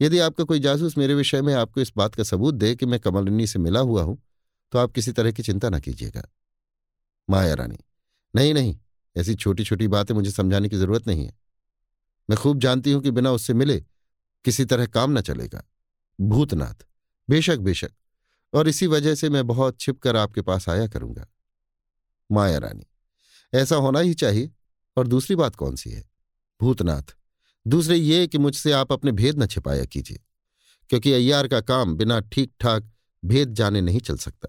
यदि 0.00 0.18
आपका 0.18 0.44
कोई 0.44 0.60
जासूस 0.60 0.96
मेरे 0.98 1.14
विषय 1.14 1.42
में 1.42 1.52
आपको 1.54 1.80
इस 1.80 1.92
बात 1.96 2.14
का 2.14 2.22
सबूत 2.22 2.54
दे 2.54 2.74
कि 2.76 2.86
मैं 2.86 3.00
कमलिनी 3.00 3.46
से 3.46 3.58
मिला 3.58 3.80
हुआ 3.80 4.02
हूँ 4.02 4.18
तो 4.72 4.78
आप 4.78 4.92
किसी 4.92 5.12
तरह 5.12 5.32
की 5.32 5.42
चिंता 5.42 5.68
ना 5.68 5.78
कीजिएगा। 5.78 6.22
माया 7.28 7.54
रानी, 7.54 7.78
नहीं 8.34 8.54
नहीं, 8.54 8.76
ऐसी 9.16 9.34
छोटी 9.34 9.64
छोटी 9.64 9.88
बातें 9.88 10.14
मुझे 10.14 10.30
समझाने 10.30 10.68
की 10.68 10.76
ज़रूरत 10.76 11.06
नहीं 11.06 11.24
है। 11.26 11.36
मैं 12.28 12.38
खूब 12.38 12.58
जानती 12.60 12.92
हूँ 12.92 13.02
कि 13.02 13.10
बिना 13.10 13.32
उससे 13.32 13.54
मिले 13.54 13.78
किसी 14.44 14.64
तरह 14.64 14.86
काम 14.86 15.10
ना 15.10 15.20
चलेगा। 15.20 15.62
भूतनाथ, 16.18 16.84
बेशक 17.28 17.58
बेशक 17.58 17.92
और 18.52 18.68
इसी 18.68 18.86
वजह 18.86 19.14
से 19.14 19.28
मैं 19.30 19.46
बहुत 19.46 19.80
छिपकर 19.80 20.16
आपके 20.16 20.42
पास 20.42 20.68
आया 20.68 20.86
करूँगा। 20.86 21.26
माया 22.30 22.58
रानी, 22.58 22.86
ऐसा 23.52 23.76
होना 23.76 24.00
ही 24.00 24.14
चाहिए। 24.14 24.50
और 24.96 25.06
दूसरी 25.06 25.36
बात 25.36 25.56
कौन 25.56 25.76
सी 25.76 25.90
है? 25.90 26.04
भूतनाथ, 26.60 27.16
दूसरे 27.66 27.96
ये 27.96 28.26
कि 28.26 28.38
मुझसे 28.38 28.72
आप 28.72 28.92
अपने 28.92 29.12
भेद 29.12 29.42
न 29.42 29.46
छिपाया 29.46 29.84
कीजिए, 29.84 30.20
क्योंकि 30.90 31.12
अय्यार 31.12 31.48
का 31.48 31.60
काम 31.60 31.94
बिना 31.94 32.20
ठीक 32.22 32.52
ठाक 32.60 32.90
भेद 33.22 33.52
जाने 33.54 33.80
नहीं 33.80 34.00
चल 34.00 34.16
सकता। 34.16 34.48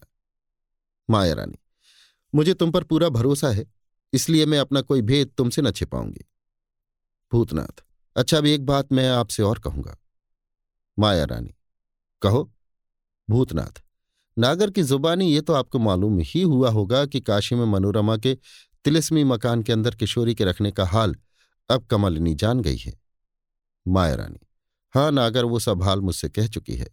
माया 1.10 1.34
रानी, 1.34 1.60
मुझे 2.34 2.54
तुम 2.54 2.72
पर 2.72 2.84
पूरा 2.84 3.10
भरोसा 3.10 3.50
है, 3.50 3.66
इसलिए 4.14 4.46
मैं 4.46 4.60
अपना 4.60 4.82
कोई 4.82 5.02
भेद 5.02 5.34
तुमसे 5.38 5.62
न 5.62 5.72
छिपाऊँगी। 5.72 6.26
भूतनाथ 7.32 7.84
अच्छा 8.16 8.38
अब 8.38 8.46
एक 8.46 8.66
बात 8.66 8.92
मैं 8.92 9.10
आपसे 9.10 9.44
और 9.44 9.60
कहूँगा। 9.60 9.98
माया 11.00 11.26
रानी, 11.26 11.54
कहो? 12.22 12.52
भूतनाथ 13.30 13.82
नागर 14.38 14.70
की 14.70 14.84
जुबानी, 14.84 15.32
ये 15.34 15.42
तो 15.42 15.54
आपको 15.54 15.80
मालूम 15.80 16.20
ही 16.20 16.42
हुआ 16.42 16.70
होगा 16.70 17.06
कि 17.06 17.20
काशी 17.22 17.56
में 17.56 17.66
मनोरमा 17.66 18.18
के 18.18 18.36
तिलिस्मी 18.86 19.24
मकान 19.24 19.64
के 19.64 19.74
अंदर 19.74 19.96
किशोरी 19.96 20.36
के 20.36 20.46
रखने 20.46 20.72
का 20.72 20.86
हाल 20.86 21.16
अब 21.70 21.86
कमलिनी 21.86 22.34
जान 22.36 22.62
गई 22.62 22.78
है। 22.78 22.94
माया 23.86 24.16
रानी 24.16 24.40
हाँ 24.94 25.12
नागर, 25.12 25.44
वो 25.44 25.60
सब 25.60 25.84
हाल 25.84 26.02
मुझसे 26.02 26.30
कह 26.30 26.48
चुकी 26.48 26.76
है। 26.76 26.88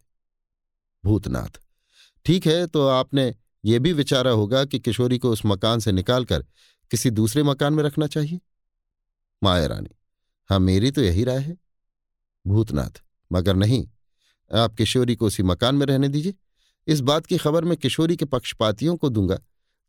भूतनाथ, 1.03 1.59
ठीक 2.25 2.47
है 2.47 2.65
तो 2.67 2.87
आपने 2.87 3.33
ये 3.63 3.79
भी 3.79 3.93
विचारा 3.93 4.31
होगा 4.31 4.63
कि 4.65 4.79
किशोरी 4.79 5.17
को 5.17 5.31
उस 5.31 5.41
मकान 5.45 5.79
से 5.79 5.91
निकालकर 5.91 6.45
किसी 6.91 7.09
दूसरे 7.11 7.43
मकान 7.43 7.73
में 7.73 7.83
रखना 7.83 8.07
चाहिए। 8.07 8.39
माया 9.41 9.65
रानी 9.67 9.89
हाँ 10.49 10.59
मेरी 10.59 10.91
तो 10.91 11.01
यही 11.01 11.23
राय 11.23 11.39
है। 11.39 11.57
भूतनाथ, 12.45 13.01
मगर 13.31 13.55
नहीं, 13.55 13.87
आप 14.51 14.75
किशोरी 14.75 15.15
को 15.15 15.25
उसी 15.27 15.43
मकान 15.43 15.75
में 15.75 15.85
रहने 15.85 16.09
दीजिए। 16.09 16.33
इस 16.87 16.99
बात 17.01 17.25
की 17.25 17.37
खबर 17.37 17.65
मैं 17.65 17.77
किशोरी 17.77 18.15
के 18.15 18.25
पक्षपातियों 18.25 18.95
को 18.97 19.09
दूँगा, 19.09 19.39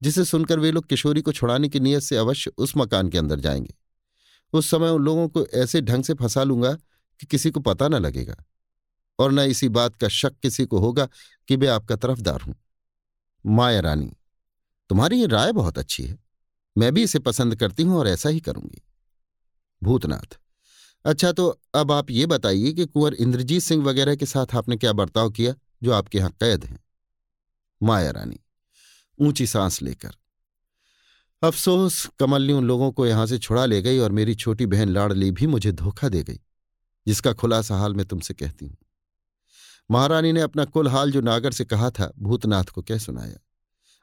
जिसे 0.02 0.24
सुनकर 0.24 0.58
वे 0.58 0.70
लोग 0.70 0.86
किशोरी 0.86 1.20
को 1.20 1.32
छुड़ाने 1.32 1.68
की 1.68 1.80
नीयत 1.80 2.02
से 2.02 2.16
अवश्य 2.16 2.50
उस 2.58 2.76
मकान 2.76 3.08
के 3.08 3.18
अंदर 3.18 3.40
जाएँगे। 3.40 3.74
उस 4.52 4.70
समय 4.70 4.90
उन 4.90 5.02
लोगों 5.02 5.28
को 5.28 5.46
ऐसे 5.54 5.80
ढंग 5.80 6.04
से 6.04 6.14
फंसा 6.14 6.42
लूँगा 6.42 6.72
कि 6.72 7.26
किसी 7.26 7.50
को 7.50 7.60
पता 7.60 7.88
न 7.88 7.94
लगेगा, 7.94 8.36
और 9.18 9.32
न 9.32 9.38
इसी 9.40 9.68
बात 9.68 9.96
का 9.96 10.08
शक 10.08 10.38
किसी 10.42 10.64
को 10.64 10.78
होगा 10.78 11.08
कि 11.48 11.56
मैं 11.56 11.68
आपका 11.68 11.96
तरफदार 11.96 12.40
हूँ। 12.40 12.54
माया 13.44 13.80
रानी, 13.80 14.10
तुम्हारी 14.90 15.20
ये 15.20 15.26
राय 15.26 15.52
बहुत 15.52 15.78
अच्छी 15.78 16.02
है। 16.02 16.18
मैं 16.76 16.92
भी 16.94 17.02
इसे 17.02 17.18
पसंद 17.18 17.56
करती 17.56 17.82
हूँ 17.82 17.98
और 17.98 18.08
ऐसा 18.08 18.28
ही 18.28 18.40
करूँगी। 18.40 18.82
भूतनाथ 19.82 20.38
अच्छा 21.04 21.30
तो 21.32 21.48
अब 21.74 21.92
आप 21.92 22.10
ये 22.10 22.26
बताइए 22.26 22.72
कि 22.72 22.84
कुंवर 22.86 23.14
इंद्रजीत 23.14 23.62
सिंह 23.62 23.84
वगैरह 23.84 24.16
के 24.16 24.26
साथ 24.26 24.54
आपने 24.54 24.76
क्या 24.76 24.92
बर्ताव 24.92 25.30
किया 25.30 25.54
जो 25.82 25.92
आपके 25.92 26.18
यहाँ 26.18 26.30
कैद 26.30 26.64
हैं? 26.64 26.78
माया 27.80 28.10
रानी, 28.10 28.38
ऊँची 29.18 29.46
सांस 29.46 29.82
लेकर। 29.82 30.16
अफसोस, 31.42 32.06
कमलनी 32.18 32.60
लोगों 32.60 32.90
को 32.92 33.06
यहाँ 33.06 33.26
से 33.26 33.38
छुड़ा 33.38 33.64
ले 33.66 33.80
गई 33.82 33.98
और 33.98 34.12
मेरी 34.12 34.34
छोटी 34.34 34.66
बहन 34.66 34.88
लाड़ली 34.88 35.30
भी 35.30 35.46
मुझे 35.46 35.72
धोखा 35.72 36.08
दे 36.08 36.22
गई, 36.22 36.40
जिसका 37.06 37.32
खुलासा 37.32 37.76
हाल 37.76 37.94
मैं 37.94 38.06
तुमसे 38.06 38.34
कहती 38.34 38.66
हूँ। 38.66 38.76
महारानी 39.90 40.32
ने 40.32 40.40
अपना 40.40 40.64
कुल 40.64 40.88
हाल 40.88 41.12
जो 41.12 41.20
नागर 41.20 41.52
से 41.52 41.64
कहा 41.64 41.90
था, 41.90 42.12
भूतनाथ 42.18 42.64
को 42.64 42.82
कह 42.82 42.98
सुनाया। 42.98 43.38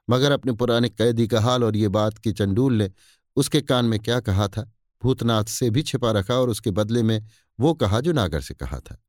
मगर 0.10 0.32
अपने 0.32 0.52
पुराने 0.52 0.90
कैदी 0.90 1.28
का 1.28 1.42
हाल 1.42 1.64
और 1.64 1.76
ये 1.76 1.88
बात 1.88 2.18
कि 2.18 2.32
चंडूल 2.32 2.74
ने 2.74 2.92
उसके 3.36 3.62
कान 3.62 3.86
में 3.86 4.00
क्या 4.00 4.20
कहा 4.20 4.48
था, 4.48 4.72
भूतनाथ 5.02 5.44
से 5.44 5.70
भी 5.70 5.84
छिपा 5.84 6.12
रखा 6.12 6.36
और 6.36 6.50
उसके 6.50 6.72
बदले 6.72 7.04
में 7.04 7.28
वो 7.60 7.74
कहा 7.74 8.00
जो 8.00 8.12
नागर 8.12 8.42
से 8.42 8.54
कहा 8.54 8.80
था। 8.80 9.05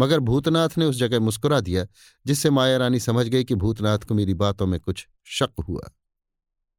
मगर 0.00 0.20
भूतनाथ 0.20 0.68
ने 0.78 0.84
उस 0.84 0.96
जगह 0.96 1.20
मुस्कुरा 1.20 1.60
दिया, 1.60 1.86
जिससे 2.26 2.50
माया 2.50 2.76
रानी 2.76 3.00
समझ 3.00 3.26
गई 3.26 3.44
कि 3.44 3.54
भूतनाथ 3.54 3.98
को 3.98 4.14
मेरी 4.14 4.34
बातों 4.34 4.66
में 4.66 4.80
कुछ 4.80 5.06
शक 5.24 5.64
हुआ। 5.68 5.90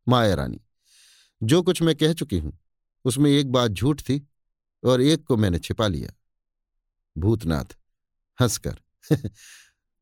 माया 0.08 0.34
रानी, 0.36 0.62
जो 1.44 1.62
कुछ 1.64 1.82
मैं 1.82 1.96
कह 1.96 2.14
चुकी 2.14 2.38
हूँ, 2.38 2.58
उसमें 3.06 3.32
एक 3.32 3.52
बात 3.52 3.72
झूठ 3.72 4.02
थी 4.02 4.28
और 4.84 5.02
एक 5.02 5.24
को 5.24 5.38
मैंने 5.38 5.60
छिपा 5.60 5.88
लिया। 5.88 6.14
भूतनाथ 7.18 7.76
हंसकर, 8.40 8.82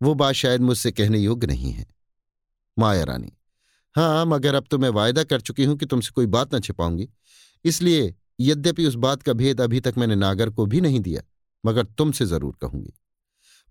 वो 0.01 0.13
बात 0.13 0.33
शायद 0.33 0.61
मुझसे 0.61 0.91
कहने 0.91 1.19
योग्य 1.19 1.47
नहीं 1.47 1.71
है। 1.71 1.85
माया 2.79 3.03
रानी 3.03 3.31
हाँ 3.95 4.25
मगर 4.25 4.55
अब 4.55 4.65
तो 4.71 4.77
मैं 4.77 4.89
वायदा 4.89 5.23
कर 5.23 5.41
चुकी 5.41 5.63
हूँ 5.63 5.77
कि 5.77 5.85
तुमसे 5.85 6.11
कोई 6.11 6.25
बात 6.25 6.53
ना 6.53 6.59
छिपाऊँगी, 6.59 7.09
इसलिए 7.65 8.13
यद्यपि 8.39 8.85
उस 8.85 8.95
बात 8.95 9.23
का 9.23 9.33
भेद 9.33 9.61
अभी 9.61 9.79
तक 9.79 9.93
मैंने 9.97 10.15
नागर 10.15 10.49
को 10.49 10.65
भी 10.65 10.81
नहीं 10.81 10.99
दिया, 10.99 11.21
मगर 11.65 11.85
तुमसे 11.85 12.25
ज़रूर 12.25 12.55
कहूँगी। 12.61 12.93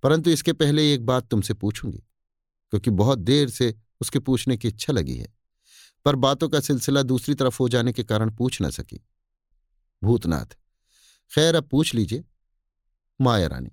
परंतु 0.03 0.31
इसके 0.31 0.53
पहले 0.53 0.93
एक 0.95 1.07
बात 1.07 1.29
तुमसे 1.29 1.55
पूछूँगी, 1.55 1.99
क्योंकि 1.99 2.91
बहुत 2.93 3.19
देर 3.21 3.49
से 3.51 3.75
उसके 4.01 4.19
पूछने 4.21 4.57
की 4.57 4.69
इच्छा 4.69 4.93
लगी 4.93 5.17
है। 5.17 5.33
पर 6.07 6.17
बातों 6.17 6.49
का 6.49 6.61
सिलसिला 6.61 7.03
दूसरी 7.05 7.35
तरफ़ 7.35 7.57
हो 7.61 7.69
जाने 7.69 7.93
के 7.93 8.05
कारण 8.05 8.31
पूछ 8.31 8.61
न 8.63 8.71
सकी। 8.71 9.01
भूतनाथ, 10.03 10.57
खैर 11.31 11.55
अब 11.55 11.65
पूछ 11.65 11.95
लीजिए। 11.95 12.25
माया 13.21 13.47
रानी, 13.47 13.71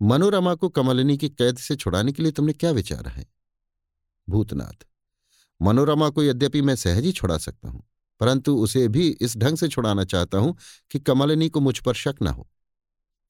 मनोरमा 0.00 0.54
को 0.54 0.68
कमलिनी 0.68 1.16
की 1.16 1.28
कैद 1.28 1.58
से 1.58 1.76
छुड़ाने 1.76 2.12
के 2.12 2.22
लिए 2.22 2.32
तुमने 2.32 2.52
क्या 2.52 2.70
विचार 2.72 3.08
है? 3.08 3.26
भूतनाथ, 4.28 4.86
मनोरमा 5.60 6.08
को 6.10 6.22
यद्यपि 6.22 6.62
मैं 6.62 6.76
सहज 6.76 7.04
ही 7.04 7.12
छुड़ा 7.12 7.38
सकता 7.38 7.68
हूँ, 7.68 7.82
परंतु 8.20 8.56
उसे 8.56 8.86
भी 8.88 9.08
इस 9.10 9.36
ढंग 9.36 9.56
से 9.56 9.68
छुड़ाना 9.68 10.04
चाहता 10.04 10.38
हूँ 10.38 10.56
कि 10.90 10.98
कमलिनी 11.00 11.48
को 11.48 11.60
मुझ 11.60 11.78
पर 11.78 11.94
शक 11.94 12.16
न 12.22 12.26
हो। 12.28 12.48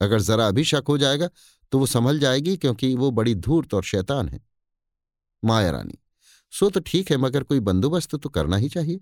अगर 0.00 0.20
जरा 0.20 0.50
भी 0.50 0.64
शक 0.64 0.84
हो 0.88 0.96
जाएगा 0.98 1.28
तो 1.72 1.78
वो 1.78 1.86
संभल 1.86 2.18
जाएगी 2.18 2.56
क्योंकि 2.56 2.94
वो 2.94 3.10
बड़ी 3.10 3.34
धूर्त 3.34 3.74
और 3.74 3.82
शैतान 3.84 4.28
है। 4.28 4.40
माया 5.42 5.70
रानी, 5.70 5.98
सो 6.52 6.70
तो 6.70 6.80
ठीक 6.80 7.10
है, 7.10 7.16
मगर 7.16 7.42
कोई 7.42 7.60
बंदोबस्त 7.60 8.16
तो 8.16 8.28
करना 8.28 8.56
ही 8.56 8.68
चाहिए। 8.68 9.00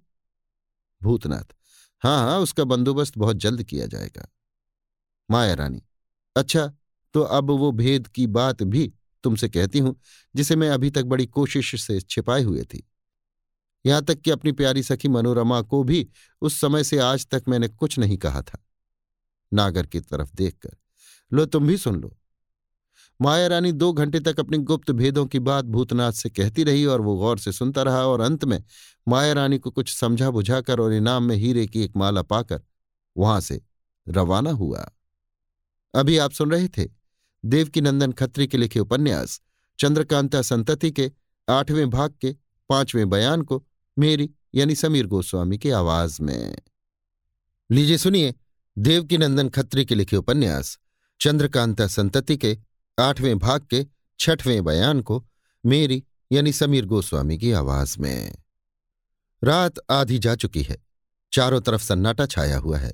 भूतनाथ 1.02 1.54
हाँ 2.02 2.18
हाँ 2.20 2.38
उसका 2.40 2.64
बंदोबस्त 2.64 3.18
बहुत 3.18 3.36
जल्द 3.36 3.62
किया 3.62 3.86
जाएगा। 3.86 4.28
माया 5.30 5.54
रानी 5.54 5.82
अच्छा 6.36 6.66
तो 7.14 7.20
अब 7.20 7.50
वो 7.50 7.70
भेद 7.72 8.06
की 8.06 8.26
बात 8.26 8.62
भी 8.62 8.92
तुमसे 9.24 9.48
कहती 9.48 9.78
हूँ, 9.78 9.94
जिसे 10.34 10.56
मैं 10.56 10.68
अभी 10.70 10.90
तक 10.90 11.04
बड़ी 11.04 11.26
कोशिश 11.26 11.82
से 11.82 12.00
छिपाए 12.00 12.42
हुए 12.42 12.62
थी। 12.64 12.82
यहाँ 13.84 14.02
तक 14.04 14.20
कि 14.20 14.30
अपनी 14.30 14.52
प्यारी 14.52 14.82
सखी 14.82 15.08
मनोरमा 15.08 15.60
को 15.62 15.82
भी 15.84 16.06
उस 16.42 16.60
समय 16.60 16.84
से 16.84 16.98
आज 16.98 17.26
तक 17.26 17.44
मैंने 17.48 17.68
कुछ 17.68 17.98
नहीं 17.98 18.16
कहा 18.16 18.42
था। 18.42 18.58
नागर 19.52 19.86
की 19.86 20.00
तरफ़ 20.00 20.34
देखकर, 20.34 20.76
लो, 21.32 21.46
तुम 21.46 21.66
भी 21.66 21.76
सुन 21.76 22.00
लो। 22.00 22.16
माया 23.20 23.46
रानी 23.46 23.72
दो 23.72 23.92
घंटे 23.92 24.20
तक 24.20 24.40
अपनी 24.40 24.58
गुप्त 24.58 24.90
भेदों 24.90 25.26
की 25.26 25.38
बात 25.38 25.64
भूतनाथ 25.64 26.12
से 26.12 26.30
कहती 26.30 26.64
रही 26.64 26.84
और 26.84 27.00
वो 27.00 27.16
गौर 27.16 27.38
से 27.38 27.52
सुनता 27.52 27.82
रहा 27.82 28.06
और 28.06 28.20
अंत 28.20 28.44
में 28.44 28.62
माया 29.08 29.32
रानी 29.32 29.58
को 29.58 29.70
कुछ 29.70 29.94
समझा 29.96 30.30
बुझाकर 30.30 30.80
और 30.80 30.92
इनाम 30.92 31.22
में 31.22 31.36
हीरे 31.36 31.66
की 31.66 31.82
एक 31.82 31.96
माला 31.96 32.22
पाकर 32.22 32.62
वहाँ 33.16 33.40
से 33.40 33.60
रवाना 34.08 34.50
हुआ। 34.50 34.90
अभी 35.94 36.18
आप 36.18 36.30
सुन 36.30 36.50
रहे 36.50 36.68
थे 36.68 36.88
देवकी 37.44 37.80
नंदन 37.80 38.12
खत्री 38.12 38.46
के 38.46 38.58
लिखे 38.58 38.80
उपन्यास, 38.80 39.40
चंद्रकांता 39.78 40.42
संतति 40.42 40.90
के 40.90 41.12
आठवें 41.48 41.90
भाग 41.90 42.14
के 42.20 42.36
पाँचवें 42.68 43.08
बयान 43.10 43.42
को 43.42 43.64
मेरी 43.98 44.30
यानी 44.54 44.74
समीर 44.74 45.06
गोस्वामी 45.06 45.58
की 45.58 45.70
आवाज़ 45.70 46.22
में। 46.22 46.56
लीजिए 47.70 47.98
सुनिए 47.98 48.34
देवकी 48.78 49.18
नंदन 49.18 49.48
खत्री 49.48 49.84
के 49.84 49.94
लिखे 49.94 50.16
उपन्यास, 50.16 50.78
चंद्रकांता 51.20 51.86
संतति 51.86 52.36
के 52.36 52.58
आठवें 52.98 53.38
भाग 53.38 53.66
के 53.70 53.84
छठवें 54.20 54.64
बयान 54.64 55.00
को 55.00 55.24
मेरी 55.64 56.02
यानी 56.30 56.52
समीर 56.52 56.86
गोस्वामी 56.86 57.38
की 57.38 57.52
आवाज़ 57.52 57.96
में। 58.00 58.36
रात 59.42 59.74
आधी 59.90 60.18
जा 60.18 60.34
चुकी 60.34 60.62
है, 60.62 60.76
चारों 61.32 61.60
तरफ़ 61.60 61.82
सन्नाटा 61.82 62.26
छाया 62.26 62.58
हुआ 62.58 62.78
है। 62.78 62.92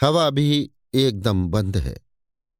हवा 0.00 0.28
भी 0.30 0.70
एकदम 0.94 1.46
बंद 1.48 1.76
है, 1.76 1.96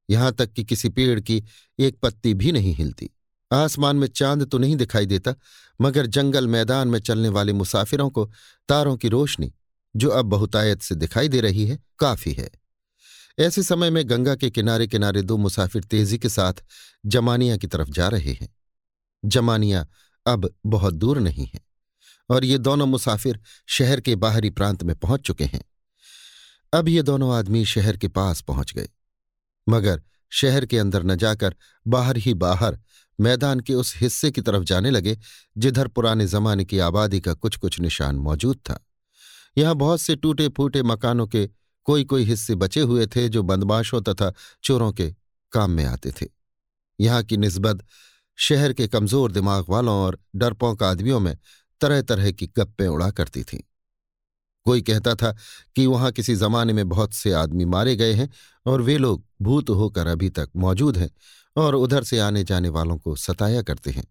यहाँ 0.09 0.33
तक 0.33 0.53
कि 0.53 0.65
किसी 0.65 0.89
पेड़ 0.89 1.19
की 1.21 1.43
एक 1.79 1.99
पत्ती 2.01 2.35
भी 2.35 2.53
नहीं 2.53 2.75
हिलती। 2.75 3.11
आसमान 3.51 3.97
में 3.97 4.07
चाँद 4.09 4.47
तो 4.47 4.59
नहीं 4.59 4.77
दिखाई 4.77 5.07
देता, 5.07 5.35
मगर 5.81 6.07
जंगल 6.07 6.47
मैदान 6.47 6.89
में 6.89 6.99
चलने 6.99 7.29
वाले 7.29 7.53
मुसाफिरों 7.53 8.09
को 8.11 8.31
तारों 8.69 8.97
की 8.97 9.09
रोशनी, 9.09 9.53
जो 9.95 10.09
अब 10.09 10.27
बहुतायत 10.27 10.83
से 10.83 10.95
दिखाई 10.95 11.29
दे 11.29 11.41
रही 11.41 11.67
है, 11.67 11.79
काफ़ी 11.99 12.33
है। 12.33 12.51
ऐसे 13.39 13.63
समय 13.63 13.91
में 13.91 14.09
गंगा 14.11 14.35
के 14.35 14.51
किनारे 14.51 14.87
किनारे 14.87 15.23
दो 15.23 15.37
मुसाफिर 15.37 15.85
तेज़ी 15.85 16.19
के 16.19 16.29
साथ 16.29 16.63
जमानिया 17.07 17.57
की 17.57 17.67
तरफ़ 17.67 17.91
जा 17.91 18.09
रहे 18.09 18.33
हैं। 18.33 18.49
जमानिया 19.25 19.87
अब 20.27 20.49
बहुत 20.67 20.95
दूर 20.95 21.19
नहीं 21.21 21.47
है 21.47 21.61
और 22.31 22.45
ये 22.45 22.59
दोनों 22.59 22.87
मुसाफिर 22.87 23.41
शहर 23.69 24.01
के 24.01 24.15
बाहरी 24.17 24.51
प्रांत 24.51 24.83
में 24.83 24.95
पहुँच 24.97 25.21
चुके 25.21 25.45
हैं। 25.45 25.65
अब 26.73 26.89
ये 26.89 27.03
दोनों 27.03 27.35
आदमी 27.35 27.65
शहर 27.65 27.97
के 27.97 28.09
पास 28.09 28.41
पहुँच 28.41 28.73
गए, 28.75 28.89
मगर 29.67 30.03
शहर 30.33 30.67
के 30.67 30.79
अंदर 30.79 31.03
न 31.03 31.17
जाकर 31.17 31.55
बाहर 31.87 32.17
ही 32.17 32.35
बाहर 32.35 32.79
मैदान 33.19 33.61
के 33.61 33.75
उस 33.75 33.95
हिस्से 33.97 34.31
की 34.31 34.41
तरफ़ 34.41 34.63
जाने 34.65 34.91
लगे, 34.91 35.17
जिधर 35.59 35.89
पुराने 35.89 36.27
जमाने 36.27 36.65
की 36.65 36.79
आबादी 36.79 37.21
का 37.21 37.35
कुछ 37.35 37.57
कुछ 37.57 37.81
निशान 37.81 38.17
मौजूद 38.17 38.57
था। 38.71 38.79
यहाँ 39.59 39.75
बहुत 39.75 40.01
से 40.01 40.17
टूटे 40.17 40.49
फूटे 40.49 40.83
मकानों 40.83 41.27
के 41.27 41.49
कोई 41.85 42.05
कोई 42.05 42.25
हिस्से 42.25 42.55
बचे 42.55 42.81
हुए 42.81 43.07
थे 43.07 43.29
जो 43.29 43.43
बदमाशों 43.43 44.01
तथा 44.03 44.33
चोरों 44.63 44.93
के 44.93 45.15
काम 45.53 45.71
में 45.71 45.85
आते 45.85 46.11
थे। 46.11 46.27
यहाँ 47.01 47.23
की 47.23 47.37
निस्बत 47.37 47.85
शहर 48.39 48.73
के 48.73 48.89
कमज़ोर 48.89 49.33
दिमाग 49.33 49.65
वालों 49.69 49.95
और 49.95 50.19
डरपोंक 50.37 50.83
आदमियों 50.83 51.21
में 51.21 51.37
तरह 51.81 52.03
तरह 52.03 52.31
की 52.31 52.47
गप्पें 52.47 52.87
उड़ा 52.87 53.11
करती 53.11 53.43
थीं। 53.43 53.61
कोई 54.67 54.83
कहता 54.83 55.15
था 55.15 55.37
कि 55.77 55.87
वहाँ 55.87 56.11
किसी 56.13 56.35
जमाने 56.37 56.73
में 56.73 56.89
बहुत 56.89 57.13
से 57.13 57.33
आदमी 57.33 57.65
मारे 57.65 57.97
गए 57.97 58.13
हैं 58.13 58.29
और 58.67 58.83
वे 58.83 58.97
लोग 58.99 59.25
भूत 59.43 59.71
होकर 59.71 60.07
अभी 60.07 60.29
तक 60.31 60.51
मौजूद 60.57 60.97
हैं 60.97 61.11
और 61.57 61.75
उधर 61.75 62.05
से 62.05 62.19
आने 62.19 62.45
जाने 62.45 62.69
वालों 62.69 62.99
को 62.99 63.17
सताया 63.17 63.63
करते 63.63 63.91
हैं। 63.91 64.05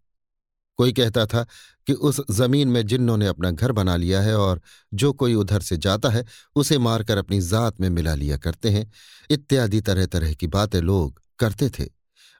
कोई 0.77 0.93
कहता 0.93 1.25
था 1.25 1.45
कि 1.87 1.93
उस 1.93 2.21
ज़मीन 2.31 2.67
में 2.67 2.87
जिन्नों 2.87 3.17
ने 3.17 3.27
अपना 3.27 3.51
घर 3.51 3.71
बना 3.71 3.95
लिया 3.95 4.21
है 4.21 4.37
और 4.37 4.61
जो 4.93 5.13
कोई 5.13 5.33
उधर 5.33 5.61
से 5.61 5.77
जाता 5.77 6.09
है, 6.09 6.25
उसे 6.55 6.77
मारकर 6.77 7.17
अपनी 7.17 7.41
जात 7.41 7.81
में 7.81 7.89
मिला 7.89 8.15
लिया 8.15 8.37
करते 8.37 8.69
हैं। 8.69 8.91
इत्यादि 9.29 9.81
तरह 9.81 10.05
तरह 10.05 10.33
की 10.33 10.47
बातें 10.47 10.81
लोग 10.81 11.21
करते 11.39 11.69
थे। 11.69 11.89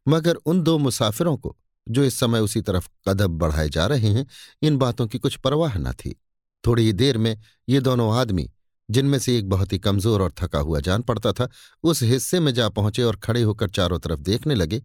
मगर 0.07 0.35
उन 0.35 0.61
दो 0.61 0.77
मुसाफिरों 0.77 1.37
को, 1.37 1.57
जो 1.89 2.03
इस 2.03 2.19
समय 2.19 2.39
उसी 2.39 2.61
तरफ़ 2.61 2.89
कदम 3.09 3.27
बढ़ाए 3.27 3.69
जा 3.69 3.85
रहे 3.87 4.07
हैं, 4.07 4.25
इन 4.61 4.77
बातों 4.77 5.07
की 5.07 5.17
कुछ 5.17 5.35
परवाह 5.35 5.77
न 5.77 5.91
थी। 5.91 6.21
थोड़ी 6.67 6.83
ही 6.83 6.93
देर 6.93 7.17
में 7.17 7.37
ये 7.69 7.79
दोनों 7.79 8.15
आदमी, 8.15 8.49
जिनमें 8.89 9.19
से 9.19 9.37
एक 9.37 9.49
बहुत 9.49 9.73
ही 9.73 9.79
कमज़ोर 9.79 10.21
और 10.21 10.33
थका 10.41 10.59
हुआ 10.59 10.79
जान 10.79 11.01
पड़ता 11.01 11.31
था, 11.31 11.49
उस 11.83 12.03
हिस्से 12.03 12.39
में 12.39 12.53
जा 12.53 12.69
पहुँचे 12.69 13.03
और 13.03 13.15
खड़े 13.15 13.41
होकर 13.41 13.69
चारों 13.69 13.99
तरफ़ 13.99 14.19
देखने 14.19 14.55
लगे। 14.55 14.81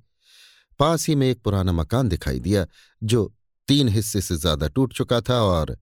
पास 0.78 1.06
ही 1.08 1.14
में 1.14 1.28
एक 1.28 1.42
पुराना 1.42 1.72
मकान 1.72 2.08
दिखाई 2.08 2.40
दिया, 2.40 2.66
जो 3.02 3.32
तीन 3.68 3.88
हिस्से 3.88 4.20
से 4.20 4.36
ज़्यादा 4.36 4.68
टूट 4.68 4.92
चुका 4.92 5.20
था 5.20 5.40
और 5.42 5.76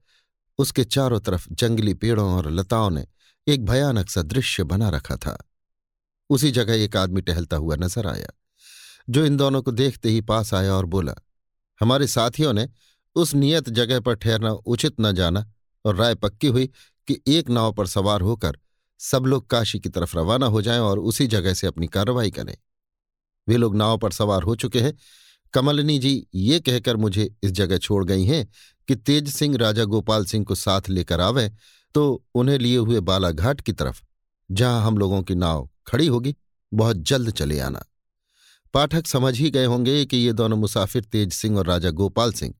उसके 0.58 0.84
चारों 0.84 1.20
तरफ़ 1.20 1.46
जंगली 1.52 1.94
पेड़ों 1.94 2.30
और 2.34 2.50
लताओं 2.50 2.90
ने 2.90 3.06
एक 3.46 3.64
भयानक 3.64 4.10
सा 4.10 4.22
दृश्य 4.22 4.64
बना 4.64 4.88
रखा 4.88 5.16
था। 5.16 5.36
उसी 6.30 6.50
जगह 6.50 6.74
एक 6.74 6.96
आदमी 6.96 7.20
टहलता 7.20 7.56
हुआ 7.56 7.76
नज़र 7.76 8.06
आया, 8.06 8.28
जो 9.10 9.24
इन 9.24 9.36
दोनों 9.36 9.62
को 9.62 9.72
देखते 9.72 10.08
ही 10.08 10.20
पास 10.20 10.54
आया 10.54 10.74
और 10.74 10.86
बोला, 10.86 11.14
हमारे 11.80 12.06
साथियों 12.06 12.52
ने 12.52 12.68
उस 13.16 13.34
नियत 13.34 13.68
जगह 13.70 14.00
पर 14.00 14.14
ठहरना 14.14 14.50
उचित 14.50 15.00
न 15.00 15.12
जाना 15.12 15.44
और 15.84 15.96
राय 15.96 16.14
पक्की 16.14 16.46
हुई 16.46 16.66
कि 17.08 17.20
एक 17.28 17.50
नाव 17.50 17.72
पर 17.72 17.86
सवार 17.86 18.20
होकर 18.20 18.58
सब 19.00 19.24
लोग 19.26 19.46
काशी 19.50 19.78
की 19.80 19.88
तरफ़ 19.88 20.16
रवाना 20.16 20.46
हो 20.46 20.62
जाएँ 20.62 20.80
और 20.80 20.98
उसी 20.98 21.26
जगह 21.26 21.54
से 21.54 21.66
अपनी 21.66 21.86
कार्रवाई 21.86 22.30
करें। 22.30 22.56
वे 23.48 23.56
लोग 23.56 23.76
नाव 23.76 23.98
पर 23.98 24.12
सवार 24.12 24.42
हो 24.42 24.54
चुके 24.56 24.80
हैं। 24.80 24.92
कमलनी 25.54 25.98
जी 25.98 26.26
ये 26.34 26.58
कहकर 26.60 26.96
मुझे 26.96 27.30
इस 27.42 27.50
जगह 27.50 27.78
छोड़ 27.78 28.04
गई 28.04 28.24
हैं 28.24 28.46
कि 28.88 28.94
तेज 28.96 29.28
सिंह 29.28 29.56
राजा 29.56 29.84
गोपाल 29.84 30.24
सिंह 30.24 30.44
को 30.44 30.54
साथ 30.54 30.88
लेकर 30.88 31.20
आवें 31.20 31.50
तो 31.94 32.24
उन्हें 32.34 32.58
लिए 32.58 32.76
हुए 32.76 33.00
बालाघाट 33.00 33.60
की 33.60 33.72
तरफ़, 33.72 34.02
जहाँ 34.50 34.82
हम 34.82 34.98
लोगों 34.98 35.22
की 35.22 35.34
नाव 35.34 35.68
खड़ी 35.86 36.06
होगी। 36.06 36.34
बहुत 36.72 36.96
जल्द 36.98 37.30
चले 37.30 37.58
आना। 37.60 37.84
पाठक 38.74 39.06
समझ 39.06 39.36
ही 39.38 39.50
गए 39.50 39.64
होंगे 39.64 40.04
कि 40.04 40.16
ये 40.16 40.32
दोनों 40.32 40.56
मुसाफिर 40.56 41.04
तेज 41.04 41.32
सिंह 41.32 41.58
और 41.58 41.66
राजा 41.66 41.90
गोपाल 41.92 42.32
सिंह, 42.32 42.54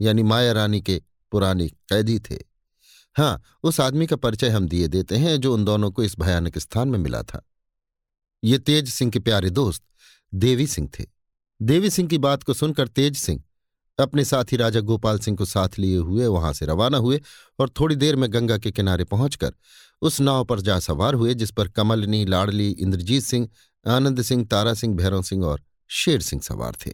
यानी 0.00 0.22
माया 0.22 0.52
रानी 0.52 0.80
के 0.80 1.00
पुराने 1.32 1.68
कैदी 1.68 2.18
थे। 2.20 2.38
हाँ 3.16 3.42
उस 3.62 3.80
आदमी 3.80 4.06
का 4.06 4.16
परिचय 4.16 4.48
हम 4.48 4.66
दिए 4.68 4.88
देते 4.88 5.16
हैं 5.16 5.36
जो 5.40 5.54
उन 5.54 5.64
दोनों 5.64 5.90
को 5.90 6.02
इस 6.02 6.18
भयानक 6.18 6.58
स्थान 6.58 6.88
में 6.88 6.98
मिला 6.98 7.22
था। 7.22 7.42
ये 8.42 8.58
तेज 8.58 8.88
सिंह 8.88 9.10
के 9.10 9.18
प्यारे 9.20 9.50
दोस्त 9.50 9.82
देवी 10.32 10.66
सिंह 10.66 10.88
थे। 10.98 11.04
देवी 11.60 11.90
सिंह 11.90 12.08
की 12.08 12.18
बात 12.18 12.42
को 12.42 12.54
सुनकर 12.54 12.88
तेज 12.88 13.16
सिंह 13.16 13.42
अपने 13.98 14.24
साथी 14.24 14.56
राजा 14.56 14.80
गोपाल 14.80 15.18
सिंह 15.18 15.36
को 15.36 15.44
साथ 15.44 15.78
लिए 15.78 15.96
हुए, 15.96 16.26
वहाँ 16.26 16.52
से 16.52 16.66
रवाना 16.66 16.98
हुए 16.98 17.20
और 17.58 17.68
थोड़ी 17.70 17.96
देर 17.96 18.16
में 18.16 18.32
गंगा 18.32 18.56
के 18.58 18.70
किनारे 18.70 19.04
पहुंचकर 19.04 19.52
उस 20.02 20.20
नाव 20.20 20.44
पर 20.44 20.60
जा 20.60 20.78
सवार 20.80 21.14
हुए, 21.14 21.34
जिस 21.34 21.50
पर 21.50 21.68
कमलनी, 21.68 22.24
लाडली, 22.24 22.70
इंद्रजीत 22.70 23.22
सिंह, 23.22 23.48
आनंद 23.86 24.22
सिंह, 24.22 24.44
तारा 24.44 24.74
सिंह, 24.74 24.96
भैरव 24.96 25.22
सिंह 25.22 25.44
और 25.44 25.62
शेर 25.90 26.20
सिंह 26.20 26.42
सवार 26.42 26.76
थे। 26.86 26.90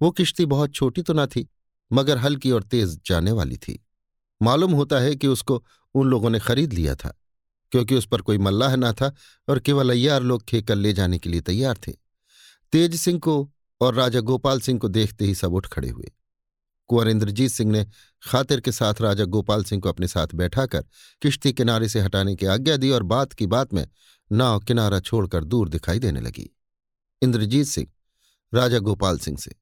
वो 0.00 0.10
किश्ती 0.10 0.46
बहुत 0.46 0.74
छोटी 0.74 1.02
तो 1.02 1.12
न 1.12 1.26
थी, 1.26 1.48
मगर 1.90 2.18
हल्की 2.18 2.50
और 2.50 2.62
तेज 2.62 2.98
जाने 3.06 3.32
वाली 3.32 3.56
थी। 3.56 3.78
मालूम 4.40 4.72
होता 4.72 4.98
है 4.98 5.14
कि 5.16 5.26
उसको 5.26 5.62
उन 5.94 6.08
लोगों 6.08 6.30
ने 6.30 6.38
खरीद 6.40 6.72
लिया 6.72 6.94
था, 6.94 7.14
क्योंकि 7.72 7.94
उस 7.94 8.06
पर 8.06 8.20
कोई 8.20 8.38
मल्लाह 8.38 8.76
ना 8.76 8.92
था 8.92 9.12
और 9.48 9.58
केवल 9.60 9.90
अय्यार 9.90 10.22
लोग 10.22 10.44
खेकर 10.44 10.76
ले 10.76 10.92
जाने 10.92 11.18
के 11.18 11.30
लिए 11.30 11.40
तैयार 11.40 11.78
थे। 11.86 11.92
तेज 12.72 12.94
सिंह 12.94 13.18
को 13.18 13.50
और 13.80 13.94
राजा 13.94 14.20
गोपाल 14.20 14.60
सिंह 14.60 14.78
को 14.78 14.88
देखते 14.88 15.24
ही 15.24 15.34
सब 15.34 15.52
उठ 15.52 15.66
खड़े 15.66 15.88
हुए। 15.88 16.10
कुंवर 16.90 17.08
इंद्रजीत 17.08 17.50
सिंह 17.50 17.70
ने 17.72 17.86
खातिर 18.22 18.60
के 18.60 18.72
साथ 18.72 19.00
राजा 19.00 19.24
गोपाल 19.24 19.64
सिंह 19.64 19.80
को 19.82 19.88
अपने 19.88 20.08
साथ 20.08 20.34
बैठाकर 20.34 20.84
किश्ती 21.22 21.52
किनारे 21.52 21.88
से 21.88 22.00
हटाने 22.00 22.34
की 22.36 22.46
आज्ञा 22.46 22.76
दी 22.76 22.90
और 22.90 23.02
बात 23.02 23.32
की 23.32 23.46
बात 23.46 23.74
में 23.74 23.86
नाव 24.32 24.60
किनारा 24.60 25.00
छोड़कर 25.00 25.44
दूर 25.44 25.68
दिखाई 25.68 25.98
देने 25.98 26.20
लगी। 26.20 26.48
इंद्रजीत 27.22 27.66
सिंह, 27.66 27.88
राजा 28.52 28.78
गोपाल 28.78 29.18
सिंह 29.18 29.38
से, 29.38 29.54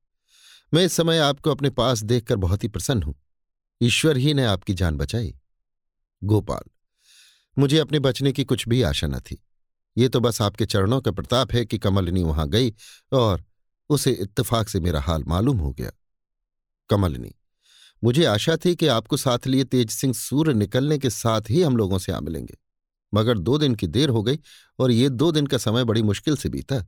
मैं 0.75 0.85
इस 0.85 0.93
समय 0.93 1.19
आपको 1.19 1.51
अपने 1.51 1.71
पास 1.71 2.03
देखकर 2.03 2.37
बहुत 2.37 2.65
ही 2.65 2.69
प्रसन्न 2.69 3.03
हूँ। 3.03 3.15
ईश्वर 3.81 4.17
ही 4.17 4.35
ने 4.35 4.45
आपकी 4.45 4.75
जान 4.75 4.97
बचाई। 4.97 5.35
गोपाल, 6.23 6.71
मुझे 7.59 7.79
अपने 7.79 7.99
बचने 7.99 8.33
की 8.33 8.45
कुछ 8.45 8.69
भी 8.69 8.83
आशा 8.83 9.07
न 9.07 9.21
थी। 9.21 9.46
ये 9.97 10.09
तो 10.09 10.21
बस 10.21 10.41
आपके 10.43 10.67
चरणों 10.67 11.01
का 11.01 11.11
प्रताप 11.11 11.53
है 11.53 11.65
कि 11.65 11.79
कमलनी 11.79 12.23
वहाँ 12.23 12.49
गई 12.49 12.73
और 13.13 13.45
उसे 13.91 14.11
इत्तेफाक 14.13 14.69
से 14.69 14.81
मेरा 14.81 15.01
हाल 15.01 15.25
मालूम 15.25 15.59
हो 15.59 15.73
गया। 15.73 15.91
कमलनी, 16.91 17.35
मुझे 18.03 18.25
आशा 18.25 18.57
थी 18.57 18.75
कि 18.77 18.87
आपको 18.87 19.17
साथ 19.17 19.47
लिए 19.47 19.65
तेज 19.65 19.91
सिंह 19.91 20.13
सूर्य 20.15 20.55
निकलने 20.55 20.99
के 20.99 21.11
साथ 21.11 21.51
ही 21.51 21.63
हम 21.63 21.77
लोगों 21.77 21.99
से 21.99 22.13
आ 22.13 22.21
मिलेंगे, 22.21 22.57
मगर 23.13 23.39
दो 23.39 23.59
दिन 23.59 23.75
की 23.75 23.87
देर 23.87 24.09
हो 24.09 24.23
गई 24.23 24.39
और 24.79 24.91
ये 24.91 25.09
दो 25.11 25.31
दिन 25.33 25.47
का 25.47 25.59
समय 25.59 25.85
बड़ी 25.85 26.03
मुश्किल 26.03 26.37
से 26.37 26.49
बीता, 26.49 26.79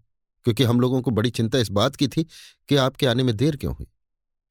क्योंकि 0.46 0.64
हम 0.64 0.80
लोगों 0.80 1.00
को 1.02 1.10
बड़ी 1.10 1.30
चिंता 1.30 1.58
इस 1.58 1.70
बात 1.70 1.96
की 1.96 2.08
थी 2.08 2.24
कि 2.68 2.76
आपके 2.76 3.06
आने 3.06 3.22
में 3.22 3.36
देर 3.36 3.56
क्यों 3.56 3.74
हुई। 3.74 3.86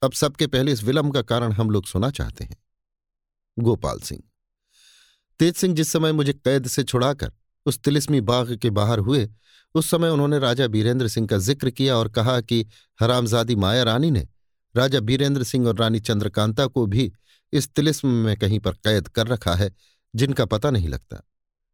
अब 0.01 0.13
सबके 0.13 0.47
पहले 0.47 0.71
इस 0.71 0.83
विलंब 0.83 1.13
का 1.13 1.21
कारण 1.23 1.51
हम 1.51 1.69
लोग 1.69 1.85
सुना 1.85 2.09
चाहते 2.11 2.43
हैं। 2.43 2.57
गोपाल 3.57 3.99
सिंह, 3.99 4.21
तेज 5.39 5.55
सिंह 5.55 5.75
जिस 5.75 5.91
समय 5.91 6.11
मुझे 6.11 6.33
कैद 6.33 6.67
से 6.67 6.83
छुड़ाकर 6.83 7.31
उस 7.67 7.79
तिलिस्मी 7.79 8.21
बाग 8.21 8.55
के 8.55 8.69
बाहर 8.69 8.99
हुए। 8.99 9.27
उस 9.75 9.89
समय 9.89 10.09
उन्होंने 10.09 10.39
राजा 10.39 10.67
बीरेंद्र 10.67 11.07
सिंह 11.07 11.27
का 11.27 11.37
ज़िक्र 11.37 11.69
किया 11.69 11.95
और 11.97 12.09
कहा 12.09 12.39
कि 12.41 12.65
हरामजादी 12.99 13.55
माया 13.55 13.83
रानी 13.83 14.11
ने 14.11 14.27
राजा 14.75 14.99
बीरेंद्र 14.99 15.43
सिंह 15.43 15.67
और 15.67 15.75
रानी 15.75 15.99
चंद्रकांता 15.99 16.65
को 16.67 16.85
भी 16.85 17.11
इस 17.53 17.69
तिलिस्म 17.69 18.07
में 18.07 18.35
कहीं 18.37 18.59
पर 18.59 18.71
कैद 18.73 19.07
कर 19.07 19.27
रखा 19.27 19.53
है, 19.55 19.71
जिनका 20.13 20.45
पता 20.45 20.69
नहीं 20.69 20.87
लगता। 20.87 21.21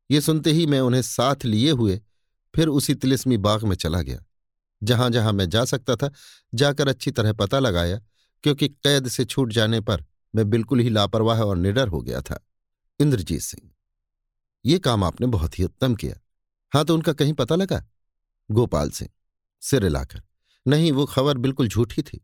ये 0.09 0.21
सुनते 0.21 0.51
ही 0.51 0.65
मैं 0.65 0.79
उन्हें 0.79 1.01
साथ 1.01 1.45
लिए 1.45 1.71
हुए 1.71 1.99
फिर 2.53 2.67
उसी 2.67 2.93
तिलिस्मी 2.95 3.37
बाग 3.37 3.63
में 3.63 3.75
चला 3.75 4.01
गया। 4.01 4.23
जहाँ 4.81 5.09
जहाँ 5.09 5.33
मैं 5.33 5.49
जा 5.49 5.65
सकता 5.65 5.95
था, 5.95 6.09
जाकर 6.53 6.87
अच्छी 6.87 7.11
तरह 7.11 7.33
पता 7.33 7.59
लगाया, 7.59 7.99
क्योंकि 8.43 8.67
कैद 8.67 9.07
से 9.07 9.25
छूट 9.25 9.51
जाने 9.53 9.79
पर 9.81 10.03
मैं 10.33 10.49
बिल्कुल 10.49 10.79
ही 10.79 10.89
लापरवाह 10.89 11.41
और 11.41 11.57
निडर 11.57 11.87
हो 11.87 12.01
गया 12.01 12.21
था। 12.21 12.39
इंद्रजीत 12.99 13.41
सिंह 13.41 13.69
ये 14.65 14.77
काम 14.79 15.03
आपने 15.03 15.27
बहुत 15.27 15.59
ही 15.59 15.63
उत्तम 15.63 15.95
किया। 15.95 16.15
हाँ 16.73 16.83
तो 16.85 16.93
उनका 16.93 17.13
कहीं 17.13 17.33
पता 17.33 17.55
लगा? 17.55 17.83
गोपाल 18.49 18.89
सिंह, 18.89 19.09
सिर 19.61 19.83
हिलाकर। 19.83 20.21
नहीं, 20.65 20.91
वो 20.91 21.05
खबर 21.05 21.37
बिल्कुल 21.37 21.67
झूठी 21.67 22.01
थी। 22.01 22.19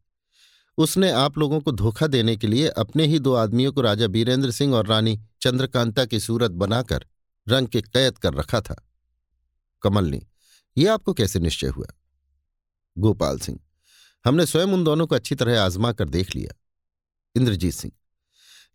उसने 0.77 1.09
आप 1.11 1.37
लोगों 1.37 1.59
को 1.61 1.71
धोखा 1.71 2.07
देने 2.07 2.35
के 2.37 2.47
लिए 2.47 2.67
अपने 2.69 3.05
ही 3.05 3.19
दो 3.19 3.33
आदमियों 3.35 3.71
को 3.73 3.81
राजा 3.81 4.07
बीरेंद्र 4.07 4.51
सिंह 4.51 4.75
और 4.75 4.87
रानी 4.87 5.17
चंद्रकांता 5.41 6.05
की 6.05 6.19
सूरत 6.19 6.51
बनाकर 6.53 7.05
रंग 7.47 7.67
के 7.67 7.81
कैद 7.81 8.17
कर 8.17 8.33
रखा 8.33 8.61
था। 8.61 8.75
कमलनी, 9.83 10.21
ये 10.77 10.87
आपको 10.87 11.13
कैसे 11.13 11.39
निश्चय 11.39 11.67
हुआ? 11.67 11.87
गोपाल 12.97 13.39
सिंह, 13.39 13.59
हमने 14.25 14.45
स्वयं 14.45 14.73
उन 14.73 14.83
दोनों 14.83 15.07
को 15.07 15.15
अच्छी 15.15 15.35
तरह 15.35 15.61
आजमा 15.61 15.91
कर 15.93 16.09
देख 16.09 16.35
लिया। 16.35 16.53
इंद्रजीत 17.35 17.73
सिंह, 17.73 17.93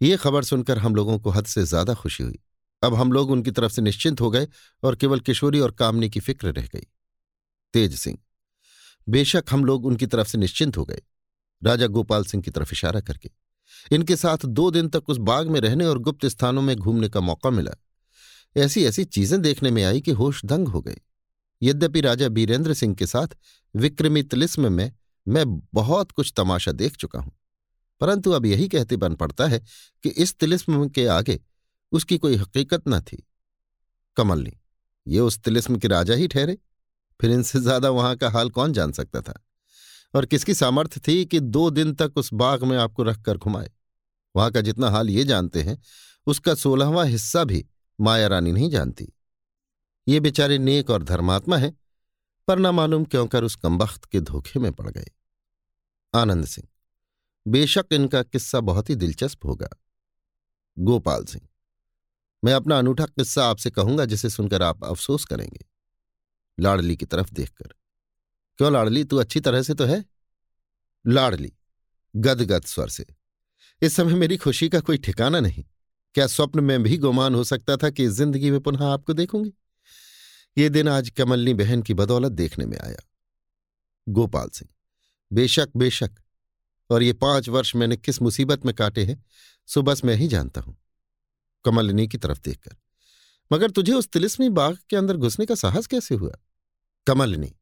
ये 0.01 0.17
खबर 0.17 0.45
सुनकर 0.45 0.79
हम 0.79 0.95
लोगों 0.95 1.19
को 1.19 1.31
हद 1.31 1.47
से 1.47 1.65
ज़्यादा 1.65 1.95
खुशी 1.95 2.23
हुई। 2.23 2.39
अब 2.85 2.95
हम 2.95 3.13
लोग 3.13 3.31
उनकी 3.31 3.51
तरफ़ 3.51 3.73
से 3.73 3.83
निश्चिंत 3.83 4.21
हो 4.21 4.31
गए 4.31 4.49
और 4.83 4.97
केवल 4.97 5.21
किशोरी 5.21 5.61
और 5.61 5.71
कामनी 5.73 6.09
की 6.11 6.21
फ़िक्र 6.21 6.53
रह 6.53 6.67
गई। 6.67 6.87
तेज 7.75 7.95
सिंह, 7.97 8.19
बेशक 9.07 9.45
हम 9.51 9.65
लोग 9.65 9.87
उनकी 9.87 10.07
तरफ़ 10.07 10.29
से 10.29 10.39
निश्चिंत 10.39 10.77
हो 10.77 10.85
गए, 10.85 11.03
राजा 11.63 11.87
गोपाल 11.89 12.25
सिंह 12.25 12.43
की 12.43 12.51
तरफ़ 12.51 12.73
इशारा 12.73 13.01
करके। 13.03 13.31
इनके 13.91 14.17
साथ 14.17 14.45
दो 14.47 14.71
दिन 14.71 14.89
तक 14.89 15.09
उस 15.09 15.19
बाग 15.21 15.49
में 15.49 15.61
रहने 15.61 15.85
और 15.87 15.99
गुप्त 16.01 16.27
स्थानों 16.27 16.63
में 16.63 16.77
घूमने 16.77 17.09
का 17.09 17.21
मौका 17.23 17.51
मिला। 17.53 17.75
ऐसी 18.57 18.85
ऐसी 18.85 19.05
चीज़ें 19.07 19.41
देखने 19.43 19.71
में 19.71 19.83
आई 19.85 20.01
कि 20.01 20.11
होश 20.13 20.45
दंग 20.45 20.69
हो 20.69 20.81
गए। 20.81 21.01
यद्यपि 21.63 22.01
राजा 22.01 22.29
बीरेंद्र 22.31 22.75
सिंह 22.75 22.95
के 22.95 23.07
साथ 23.07 23.37
विक्रमी 23.75 24.23
तिलिस्म 24.25 24.73
में 24.73 24.93
मैं 25.27 25.45
बहुत 25.75 26.11
कुछ 26.13 26.33
तमाशा 26.37 26.73
देख 26.73 26.97
चुका 26.97 27.19
हूँ, 27.19 27.33
परंतु 28.01 28.31
अब 28.31 28.47
यही 28.47 28.69
कहते 28.69 28.97
बन 28.97 29.15
पड़ता 29.15 29.47
है 29.47 29.61
कि 30.05 30.09
इस 30.11 30.35
तिलिस्म 30.39 30.89
के 30.89 31.07
आगे 31.09 31.39
उसकी 31.95 32.19
कोई 32.19 32.37
हकीकत 32.37 32.89
न 32.89 33.01
थी। 33.01 33.27
कमलनी 34.17 34.53
ये 35.07 35.21
उस 35.21 35.39
तिलिस्म 35.39 35.79
के 35.79 35.89
राजा 35.89 36.15
ही 36.15 36.29
ठहरे? 36.29 36.59
फिर 37.21 37.31
इनसे 37.31 37.61
ज़्यादा 37.61 37.91
वहाँ 37.91 38.17
का 38.17 38.31
हाल 38.31 38.51
कौन 38.51 38.73
जान 38.73 38.93
सकता 38.93 39.21
था? 39.21 39.35
और 40.15 40.27
किसकी 40.27 40.55
सामर्थ्य 40.55 41.01
थी 41.09 41.25
कि 41.25 41.41
दो 41.41 41.71
दिन 41.71 41.95
तक 41.95 42.13
उस 42.17 42.33
बाग 42.35 42.65
में 42.65 42.77
आपको 42.79 43.03
रखकर 43.03 43.37
घुमाए? 43.37 43.71
वहाँ 44.37 44.51
का 44.51 44.61
जितना 44.61 44.91
हाल 44.91 45.11
ये 45.11 45.25
जानते 45.25 45.63
हैं, 45.63 45.79
उसका 46.27 46.55
सोलहवां 46.55 47.07
हिस्सा 47.09 47.45
भी 47.45 47.65
माया 48.01 48.27
रानी 48.27 48.53
नहीं 48.53 48.71
जानती। 48.71 49.13
ये 50.09 50.21
बेचारे 50.21 50.59
नेक 50.59 50.91
और 50.91 51.03
धर्मात्मा 51.03 51.57
है, 51.57 51.73
पर 52.49 52.59
ना 52.59 52.73
मालूम 52.73 53.05
क्यों 53.05 53.27
कर 53.27 53.45
उस 53.45 53.57
कमबख्त 53.57 54.05
के 54.05 54.21
धोखे 54.21 54.61
में 54.61 54.73
पड़ 54.73 54.91
गए। 54.91 55.11
आनंद 56.15 56.47
सिंह, 56.47 56.69
बेशक 57.47 57.87
इनका 57.93 58.23
किस्सा 58.23 58.61
बहुत 58.61 58.91
ही 58.91 58.95
दिलचस्प 58.95 59.45
होगा। 59.45 59.69
गोपाल 60.77 61.25
सिंह 61.25 61.47
मैं 62.45 62.53
अपना 62.53 62.79
अनूठा 62.79 63.05
किस्सा 63.05 63.47
आपसे 63.47 63.71
कहूँगा 63.71 64.05
जिसे 64.05 64.31
सुनकर 64.31 64.63
आप 64.63 64.85
अफसोस 64.85 65.25
करेंगे। 65.25 65.65
लाडली 66.61 66.97
की 66.97 67.07
तरफ़ 67.07 67.31
देखकर। 67.33 67.69
क्यों 68.59 68.73
लाडली, 68.73 69.05
तू 69.05 69.17
अच्छी 69.17 69.41
तरह 69.41 69.63
से 69.63 69.75
तो 69.75 69.85
है? 69.85 70.05
लाडली, 71.07 71.53
गदगद 72.17 72.65
स्वर 72.65 72.89
से। 72.89 73.07
इस 73.83 73.97
समय 73.97 74.15
मेरी 74.15 74.37
खुशी 74.37 74.69
का 74.69 74.81
कोई 74.81 74.99
ठिकाना 74.99 75.41
नहीं। 75.41 75.65
क्या 76.15 76.27
स्वप्न 76.27 76.65
में 76.65 76.83
भी 76.83 76.97
गुमान 76.97 77.35
हो 77.35 77.45
सकता 77.45 77.77
था 77.77 77.91
कि 77.91 78.07
ज़िंदगी 78.07 78.51
में 78.51 78.61
पुनः 78.61 78.85
आपको 78.85 79.13
देखूँगी? 79.13 79.53
ये 80.59 80.69
दिन 80.69 80.89
आज 80.89 81.11
कमलनी 81.11 81.55
बहन 81.55 81.83
की 81.83 81.95
बदौलत 81.95 82.33
देखने 82.33 82.67
में 82.67 82.79
आया। 82.79 83.11
गोपाल 84.09 84.49
सिंह, 84.49 84.71
बेशक 85.33 85.69
बेशक। 85.77 86.11
और 86.91 87.03
ये 87.03 87.13
पाँच 87.13 87.49
वर्ष 87.49 87.77
मैंने 87.77 87.97
किस 87.97 88.23
मुसीबत 88.23 88.67
में 88.67 88.75
काटे 88.75 89.05
हैं, 89.05 89.25
सो 89.67 89.83
बस 89.83 90.05
मैं 90.05 90.15
ही 90.15 90.29
जानता 90.29 90.61
हूँ। 90.61 90.84
कमलिनी 91.65 92.09
की 92.09 92.19
तरफ़ 92.19 92.41
देखकर। 92.45 92.77
मगर 93.53 93.71
तुझे 93.71 93.93
उस 93.93 94.09
तिलिस्मी 94.09 94.49
बाग 94.49 94.79
के 94.91 94.97
अंदर 94.97 95.17
घुसने 95.17 95.47
का 95.47 95.55
साहस 95.55 95.87
कैसे 95.87 96.15
हुआ? 96.15 96.33
कमलिनी 97.07 97.53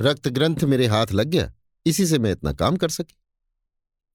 रक्त 0.00 0.28
ग्रंथ 0.28 0.64
मेरे 0.64 0.86
हाथ 0.86 1.12
लग 1.12 1.26
गया, 1.26 1.52
इसी 1.86 2.06
से 2.06 2.18
मैं 2.18 2.32
इतना 2.32 2.52
काम 2.52 2.76
कर 2.76 2.88
सकी। 2.88 3.16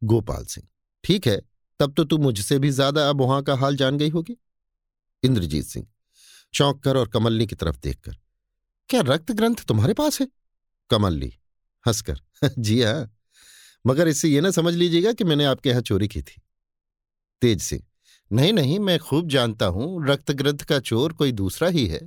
गोपाल 0.04 0.46
सिंह, 0.46 0.68
ठीक 1.04 1.28
है, 1.28 1.42
तब 1.80 1.94
तो 1.94 2.04
तू 2.04 2.18
मुझसे 2.18 2.60
भी 2.60 2.70
ज़्यादा 2.70 3.10
अब 3.10 3.22
वहाँ 3.22 3.42
का 3.44 3.56
हाल 3.56 3.76
जान 3.76 3.98
गई 3.98 4.10
होगी। 4.10 4.38
इंद्रजीत 5.24 5.66
सिंह, 5.66 5.88
चौंक 6.54 6.84
कर 6.84 6.98
और 6.98 7.08
कमलनी 7.08 7.48
की 7.48 7.56
तरफ़ 7.56 7.80
देखकर, 7.80 8.16
क्या 8.90 9.02
रक्त 9.02 9.32
ग्रंथ 9.32 9.66
तुम्हारे 9.68 9.94
पास 9.94 10.22
है? 10.22 10.28
कमलनी, 10.90 11.32
हंसकर, 11.86 12.22
जी 12.60 12.82
हाँ 12.82 13.14
मगर 13.86 14.08
इससे 14.08 14.30
यह 14.30 14.42
ना 14.42 14.52
समझ 14.52 14.74
लीजिएगा 14.74 15.12
कि 15.14 15.24
मैंने 15.24 15.46
आपके 15.46 15.70
यहाँ 15.70 15.82
चोरी 15.82 16.08
की 16.08 16.22
थी। 16.22 16.42
तेज 17.42 17.62
सिंह 17.62 17.82
नहीं 18.32 18.54
नहीं, 18.54 18.80
मैं 18.80 18.98
खूब 19.00 19.28
जानता 19.30 19.66
हूँ 19.66 20.08
रक्त 20.08 20.32
ग्रंथ 20.32 20.60
का 20.60 20.80
चोर 20.80 21.14
कोई 21.14 21.32
दूसरा 21.32 21.68
ही 21.68 21.86
है। 21.88 22.00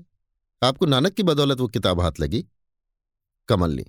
आपको 0.63 0.87
नानक 0.87 1.13
की 1.13 1.23
बदौलत 1.23 1.61
वो 1.61 1.69
किताब 1.69 2.01
हाथ 2.01 2.21
लगी। 2.21 2.45
कमलनी, 3.49 3.85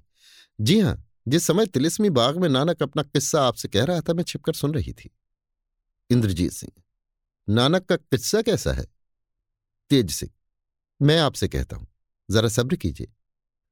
जी 0.59 0.79
हाँ, 0.79 1.07
जिस 1.27 1.43
समय 1.43 1.65
तिलिस्मी 1.65 2.09
बाग 2.09 2.37
में 2.37 2.47
नानक 2.49 2.83
अपना 2.83 3.03
किस्सा 3.03 3.41
आपसे 3.41 3.67
कह 3.67 3.85
रहा 3.85 4.01
था, 4.01 4.13
मैं 4.13 4.23
छिपकर 4.23 4.53
सुन 4.53 4.73
रही 4.73 4.93
थी। 4.93 5.09
इंद्रजीत 6.09 6.51
सिंह, 6.51 6.71
नानक 7.47 7.85
का 7.85 7.95
किस्सा 7.95 8.41
कैसा 8.41 8.73
है? 8.73 8.85
तेज 9.91 10.11
सिंह, 10.11 10.31
मैं 11.01 11.19
आपसे 11.19 11.47
कहता 11.47 11.75
हूँ, 11.75 11.87
जरा 12.29 12.49
सब्र 12.49 12.75
कीजिए। 12.75 13.11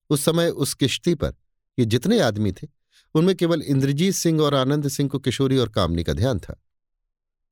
उस 0.09 0.25
समय 0.25 0.49
उस 0.49 0.73
किश्ती 0.73 1.15
पर 1.15 1.33
ये 1.77 1.85
जितने 1.85 2.19
आदमी 2.19 2.51
थे, 2.51 2.67
उनमें 3.15 3.35
केवल 3.35 3.61
इंद्रजीत 3.61 4.13
सिंह 4.13 4.41
और 4.41 4.55
आनंद 4.55 4.87
सिंह 4.87 5.09
को 5.09 5.19
किशोरी 5.19 5.57
और 5.57 5.69
कामनी 5.69 6.03
का 6.03 6.13
ध्यान 6.13 6.39
था। 6.39 6.61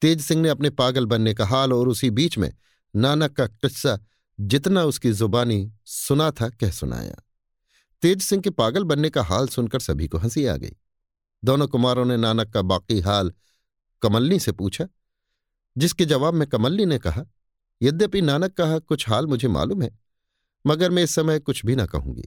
तेज 0.01 0.21
सिंह 0.21 0.41
ने 0.41 0.49
अपने 0.49 0.69
पागल 0.69 1.05
बनने 1.05 1.33
का 1.33 1.45
हाल 1.45 1.73
और 1.73 1.87
उसी 1.87 2.09
बीच 2.09 2.37
में 2.37 2.53
नानक 2.95 3.31
का 3.31 3.47
किस्सा 3.47 3.99
जितना 4.39 4.83
उसकी 4.83 5.11
जुबानी 5.11 5.71
सुना 5.85 6.31
था, 6.31 6.49
कह 6.49 6.71
सुनाया। 6.71 7.15
तेज 8.01 8.21
सिंह 8.21 8.41
के 8.41 8.49
पागल 8.49 8.83
बनने 8.83 9.09
का 9.09 9.23
हाल 9.23 9.47
सुनकर 9.47 9.79
सभी 9.79 10.07
को 10.07 10.17
हँसी 10.17 10.45
आ 10.45 10.55
गई। 10.55 10.75
दोनों 11.43 11.67
कुमारों 11.67 12.05
ने 12.05 12.17
नानक 12.17 12.53
का 12.53 12.61
बाकी 12.61 12.99
हाल 12.99 13.33
कमलनी 14.01 14.39
से 14.39 14.51
पूछा, 14.51 14.87
जिसके 15.77 16.05
जवाब 16.05 16.33
में 16.33 16.47
कमलनी 16.49 16.85
ने 16.85 16.99
कहा, 16.99 17.25
यद्यपि 17.81 18.21
नानक 18.21 18.53
का 18.53 18.79
कुछ 18.79 19.09
हाल 19.09 19.27
मुझे 19.27 19.47
मालूम 19.47 19.81
है, 19.81 19.99
मगर 20.67 20.91
मैं 20.91 21.03
इस 21.03 21.15
समय 21.15 21.39
कुछ 21.39 21.65
भी 21.65 21.75
ना 21.75 21.85
कहूँगी, 21.85 22.21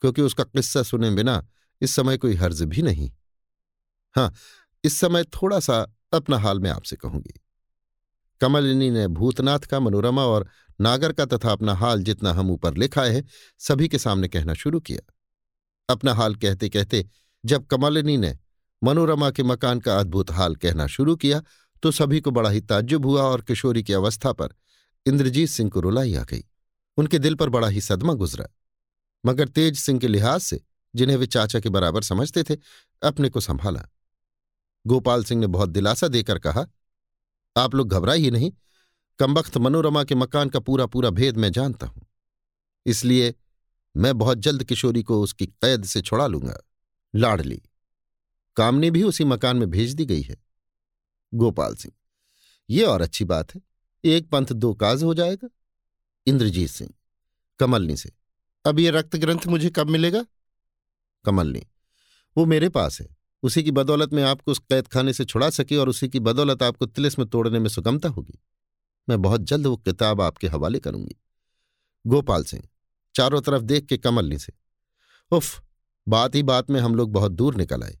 क्योंकि 0.00 0.22
उसका 0.22 0.44
किस्सा 0.44 0.82
सुने 0.82 1.10
बिना 1.10 1.46
इस 1.80 1.90
समय 1.90 2.18
कोई 2.18 2.34
हर्ज 2.34 2.62
भी 2.62 2.82
नहीं। 2.82 3.12
हाँ 4.16 4.32
इस 4.84 5.00
समय 5.00 5.24
थोड़ा 5.24 5.60
सा 5.60 5.95
अपना 6.12 6.38
हाल 6.38 6.60
मैं 6.60 6.70
आपसे 6.70 6.96
कहूँगी। 6.96 7.40
कमलिनी 8.40 8.90
ने 8.90 9.06
भूतनाथ 9.08 9.58
का 9.60 9.80
मनोरमा 9.80 10.24
और 10.24 10.48
नागर 10.80 11.12
का 11.12 11.24
तथा 11.24 11.52
अपना 11.52 11.74
हाल 11.74 12.02
जितना 12.02 12.32
हम 12.32 12.50
ऊपर 12.50 12.76
लिखा 12.76 13.02
है, 13.02 13.24
सभी 13.58 13.88
के 13.88 13.98
सामने 13.98 14.28
कहना 14.28 14.54
शुरू 14.54 14.80
किया। 14.80 15.12
अपना 15.88 16.14
हाल 16.14 16.34
कहते 16.34 16.68
कहते 16.68 17.04
जब 17.44 17.66
कमलिनी 17.66 18.16
ने 18.16 18.36
मनोरमा 18.82 19.30
के 19.30 19.42
मकान 19.42 19.80
का 19.80 19.98
अद्भुत 19.98 20.30
हाल 20.30 20.56
कहना 20.56 20.86
शुरू 20.86 21.16
किया 21.16 21.42
तो 21.82 21.90
सभी 21.90 22.20
को 22.20 22.30
बड़ा 22.30 22.50
ही 22.50 22.60
ताज्जुब 22.60 23.06
हुआ 23.06 23.22
और 23.22 23.40
किशोरी 23.40 23.82
की 23.82 23.92
अवस्था 23.92 24.32
पर 24.32 24.48
इंद्रजीत 25.06 25.48
सिंह 25.48 25.70
को 25.70 25.80
रुलाई 25.80 26.14
आ 26.14 26.22
गई। 26.22 26.44
उनके 26.96 27.18
दिल 27.18 27.34
पर 27.34 27.48
बड़ा 27.48 27.68
ही 27.68 27.80
सदमा 27.80 28.12
गुजरा। 28.12 28.46
मगर 29.26 29.48
तेज 29.48 29.78
सिंह 29.78 30.00
के 30.00 30.08
लिहाज 30.08 30.40
से, 30.40 30.60
जिन्हें 30.94 31.16
वे 31.16 31.26
चाचा 31.26 31.60
के 31.60 31.68
बराबर 31.68 32.02
समझते 32.02 32.42
थे, 32.42 32.56
अपने 33.02 33.28
को 33.28 33.40
संभाला। 33.40 33.86
गोपाल 34.86 35.24
सिंह 35.24 35.40
ने 35.40 35.46
बहुत 35.46 35.68
दिलासा 35.68 36.08
देकर 36.08 36.38
कहा, 36.38 36.66
आप 37.56 37.74
लोग 37.74 37.88
घबराए 37.88 38.18
ही 38.18 38.30
नहीं, 38.30 38.52
कमबख्त 39.18 39.56
मनोरमा 39.56 40.04
के 40.04 40.14
मकान 40.14 40.48
का 40.48 40.58
पूरा 40.58 40.86
पूरा 40.86 41.10
भेद 41.10 41.36
मैं 41.36 41.52
जानता 41.52 41.86
हूँ। 41.86 42.06
इसलिए 42.86 43.34
मैं 43.96 44.16
बहुत 44.18 44.38
जल्द 44.38 44.64
किशोरी 44.64 45.02
को 45.02 45.20
उसकी 45.22 45.46
कैद 45.46 45.84
से 45.84 46.00
छुड़ा 46.00 46.26
लूँगा। 46.26 46.56
लाडली 47.14 47.62
कामनी 48.56 48.90
भी 48.90 49.02
उसी 49.02 49.24
मकान 49.24 49.56
में 49.56 49.70
भेज 49.70 49.92
दी 49.92 50.04
गई 50.04 50.22
है। 50.22 50.36
गोपाल 51.32 51.74
सिंह, 51.76 51.94
ये 52.70 52.82
और 52.82 53.02
अच्छी 53.02 53.24
बात 53.24 53.54
है, 53.54 53.60
एक 54.04 54.28
पंथ 54.30 54.46
दो 54.46 54.74
काज 54.74 55.02
हो 55.02 55.14
जाएगा। 55.14 55.48
इंद्रजीत 56.26 56.70
सिंह, 56.70 56.90
कमलनी 57.60 57.96
से, 57.96 58.12
अब 58.64 58.78
ये 58.78 58.90
रक्त 58.90 59.16
ग्रंथ 59.16 59.46
मुझे 59.46 59.70
कब 59.70 59.90
मिलेगा? 59.90 60.24
कमलनी, 61.24 61.62
वो 62.36 62.46
मेरे 62.46 62.68
पास 62.68 63.00
है। 63.00 63.15
उसी 63.46 63.62
की 63.62 63.70
बदौलत 63.70 64.12
में 64.12 64.22
आपको 64.22 64.50
उस 64.50 64.58
कैद 64.58 64.88
खाने 64.88 65.12
से 65.12 65.24
छुड़ा 65.24 65.50
सकी 65.50 65.76
और 65.76 65.88
उसी 65.88 66.08
की 66.08 66.20
बदौलत 66.20 66.62
आपको 66.62 66.86
तिलिस 66.86 67.18
में 67.18 67.28
तोड़ने 67.28 67.58
में 67.58 67.68
सुगमता 67.68 68.08
होगी। 68.08 68.38
मैं 69.08 69.22
बहुत 69.22 69.40
जल्द 69.40 69.66
वो 69.66 69.76
किताब 69.76 70.20
आपके 70.20 70.46
हवाले 70.46 70.78
करूँगी। 70.78 71.16
गोपाल 72.06 72.44
सिंह, 72.44 72.68
चारों 73.14 73.40
तरफ़ 73.40 73.62
देख 73.62 73.86
के 73.86 73.98
कमलनी 73.98 74.38
से। 74.38 74.52
उफ, 75.30 75.62
बात 76.08 76.34
ही 76.34 76.42
बात 76.42 76.70
में 76.70 76.80
हम 76.80 76.94
लोग 76.94 77.12
बहुत 77.12 77.32
दूर 77.32 77.56
निकल 77.56 77.82
आए। 77.82 77.98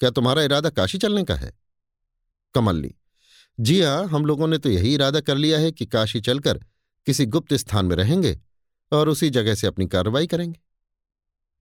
क्या 0.00 0.10
तुम्हारा 0.10 0.42
इरादा 0.42 0.70
काशी 0.70 0.98
चलने 0.98 1.24
का 1.24 1.34
है? 1.34 1.52
कमलनी 2.54 2.94
जी 3.60 3.80
हाँ 3.82 4.06
हम 4.06 4.26
लोगों 4.26 4.46
ने 4.46 4.58
तो 4.58 4.68
यही 4.68 4.94
इरादा 4.94 5.20
कर 5.20 5.36
लिया 5.36 5.58
है 5.58 5.72
कि 5.72 5.86
काशी 5.86 6.20
चलकर 6.20 6.60
किसी 7.06 7.26
गुप्त 7.26 7.54
स्थान 7.54 7.86
में 7.86 7.96
रहेंगे 7.96 8.40
और 8.92 9.08
उसी 9.08 9.30
जगह 9.30 9.54
से 9.54 9.66
अपनी 9.66 9.86
कार्रवाई 9.86 10.26
करेंगे। 10.26 10.60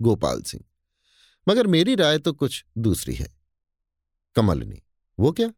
गोपाल 0.01 0.41
सिंह 0.41 0.63
मगर 1.47 1.67
मेरी 1.67 1.95
राय 1.95 2.17
तो 2.17 2.33
कुछ 2.33 2.63
दूसरी 2.77 3.13
है। 3.15 3.27
कमलनी, 4.35 4.81
वो 5.17 5.31
क्या? 5.31 5.51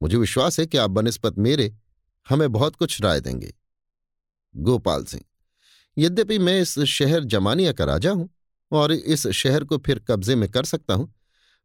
मुझे 0.00 0.16
विश्वास 0.16 0.58
है 0.60 0.66
कि 0.66 0.78
आप 0.78 0.90
बनस्पत 0.90 1.38
मेरे, 1.38 1.74
हमें 2.26 2.50
बहुत 2.52 2.76
कुछ 2.76 3.00
राय 3.02 3.20
देंगे। 3.20 3.52
गोपाल 4.54 5.04
सिंह, 5.04 5.22
यद्यपि 5.96 6.38
मैं 6.38 6.60
इस 6.60 6.78
शहर 6.80 7.24
जमानिया 7.26 7.72
का 7.72 7.84
राजा 7.84 8.10
हूँ 8.10 8.28
और 8.72 8.92
इस 8.92 9.26
शहर 9.28 9.64
को 9.64 9.78
फिर 9.78 9.98
कब्जे 10.08 10.34
में 10.34 10.48
कर 10.50 10.64
सकता 10.64 10.94
हूँ, 10.94 11.12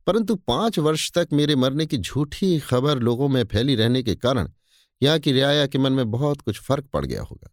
परंतु 0.07 0.35
पाँच 0.37 0.79
वर्ष 0.79 1.11
तक 1.11 1.27
मेरे 1.33 1.55
मरने 1.55 1.85
की 1.85 1.97
झूठी 1.97 2.59
खबर 2.59 2.99
लोगों 2.99 3.27
में 3.29 3.43
फैली 3.43 3.75
रहने 3.75 4.03
के 4.03 4.15
कारण 4.15 4.49
यहाँ 5.01 5.19
की 5.19 5.31
रियाया 5.31 5.65
के 5.67 5.77
मन 5.77 5.93
में 5.93 6.09
बहुत 6.11 6.41
कुछ 6.41 6.59
फ़र्क 6.59 6.85
पड़ 6.85 7.05
गया 7.05 7.21
होगा। 7.21 7.49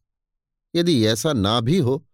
यदि 0.74 1.04
ऐसा 1.06 1.32
ना 1.32 1.60
भी 1.60 1.78
हो 1.78 2.04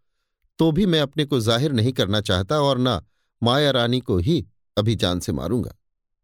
तो 0.59 0.71
भी 0.73 0.87
मैं 0.87 1.01
अपने 1.01 1.25
को 1.25 1.41
ज़ाहिर 1.41 1.73
नहीं 1.73 1.93
करना 1.93 2.21
चाहता 2.21 2.61
और 2.61 2.79
ना 2.79 3.03
माया 3.43 3.71
रानी 3.71 4.01
को 4.01 4.19
ही 4.19 4.47
अभी 4.79 4.95
जान 4.95 5.21
से 5.21 5.33
मारूँगा। 5.33 5.75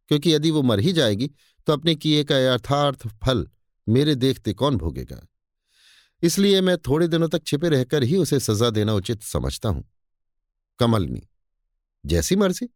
क्योंकि 0.09 0.35
यदि 0.35 0.51
वो 0.51 0.63
मर 0.63 0.81
ही 0.81 0.93
जाएगी 0.93 1.31
तो 1.67 1.73
अपने 1.73 1.95
किए 1.95 2.25
का 2.25 2.39
यथार्थ 2.39 3.07
फल 3.07 3.47
मेरे 3.89 4.15
देखते 4.15 4.53
कौन 4.53 4.77
भोगेगा? 4.77 5.27
इसलिए 6.23 6.61
मैं 6.61 6.77
थोड़े 6.79 7.09
दिनों 7.09 7.29
तक 7.29 7.45
छिपे 7.47 7.69
रहकर 7.69 8.03
ही 8.03 8.17
उसे 8.17 8.41
सजा 8.41 8.71
देना 8.71 8.95
उचित 8.95 9.23
समझता 9.23 9.69
हूँ। 9.69 9.85
कमलनी, 10.79 11.23
जैसी 12.07 12.37
मर्ज़ी। 12.37 12.69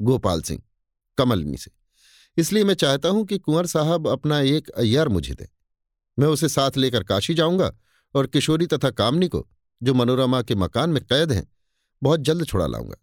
गोपाल 0.00 0.42
सिंह, 0.42 0.62
कमलनी 1.18 1.56
से। 1.56 1.70
इसलिए 2.36 2.64
मैं 2.64 2.74
चाहता 2.74 3.08
हूँ 3.08 3.24
कि 3.24 3.38
कुंवर 3.38 3.66
साहब 3.66 4.08
अपना 4.08 4.40
एक 4.40 4.68
अय्यार 4.68 5.08
मुझे 5.08 5.34
दे। 5.34 5.48
मैं 6.18 6.28
उसे 6.28 6.48
साथ 6.48 6.76
लेकर 6.76 7.04
काशी 7.04 7.34
जाऊँगा 7.34 7.72
और 8.14 8.26
किशोरी 8.26 8.66
तथा 8.66 8.90
कामनी 8.90 9.28
को, 9.28 9.48
जो 9.82 9.94
मनोरमा 9.94 10.42
के 10.42 10.54
मकान 10.54 10.90
में 10.90 11.02
कैद 11.04 11.32
हैं, 11.32 11.46
बहुत 12.02 12.20
जल्द 12.20 12.46
छुड़ा 12.46 12.66
लाऊँगा। 12.66 12.96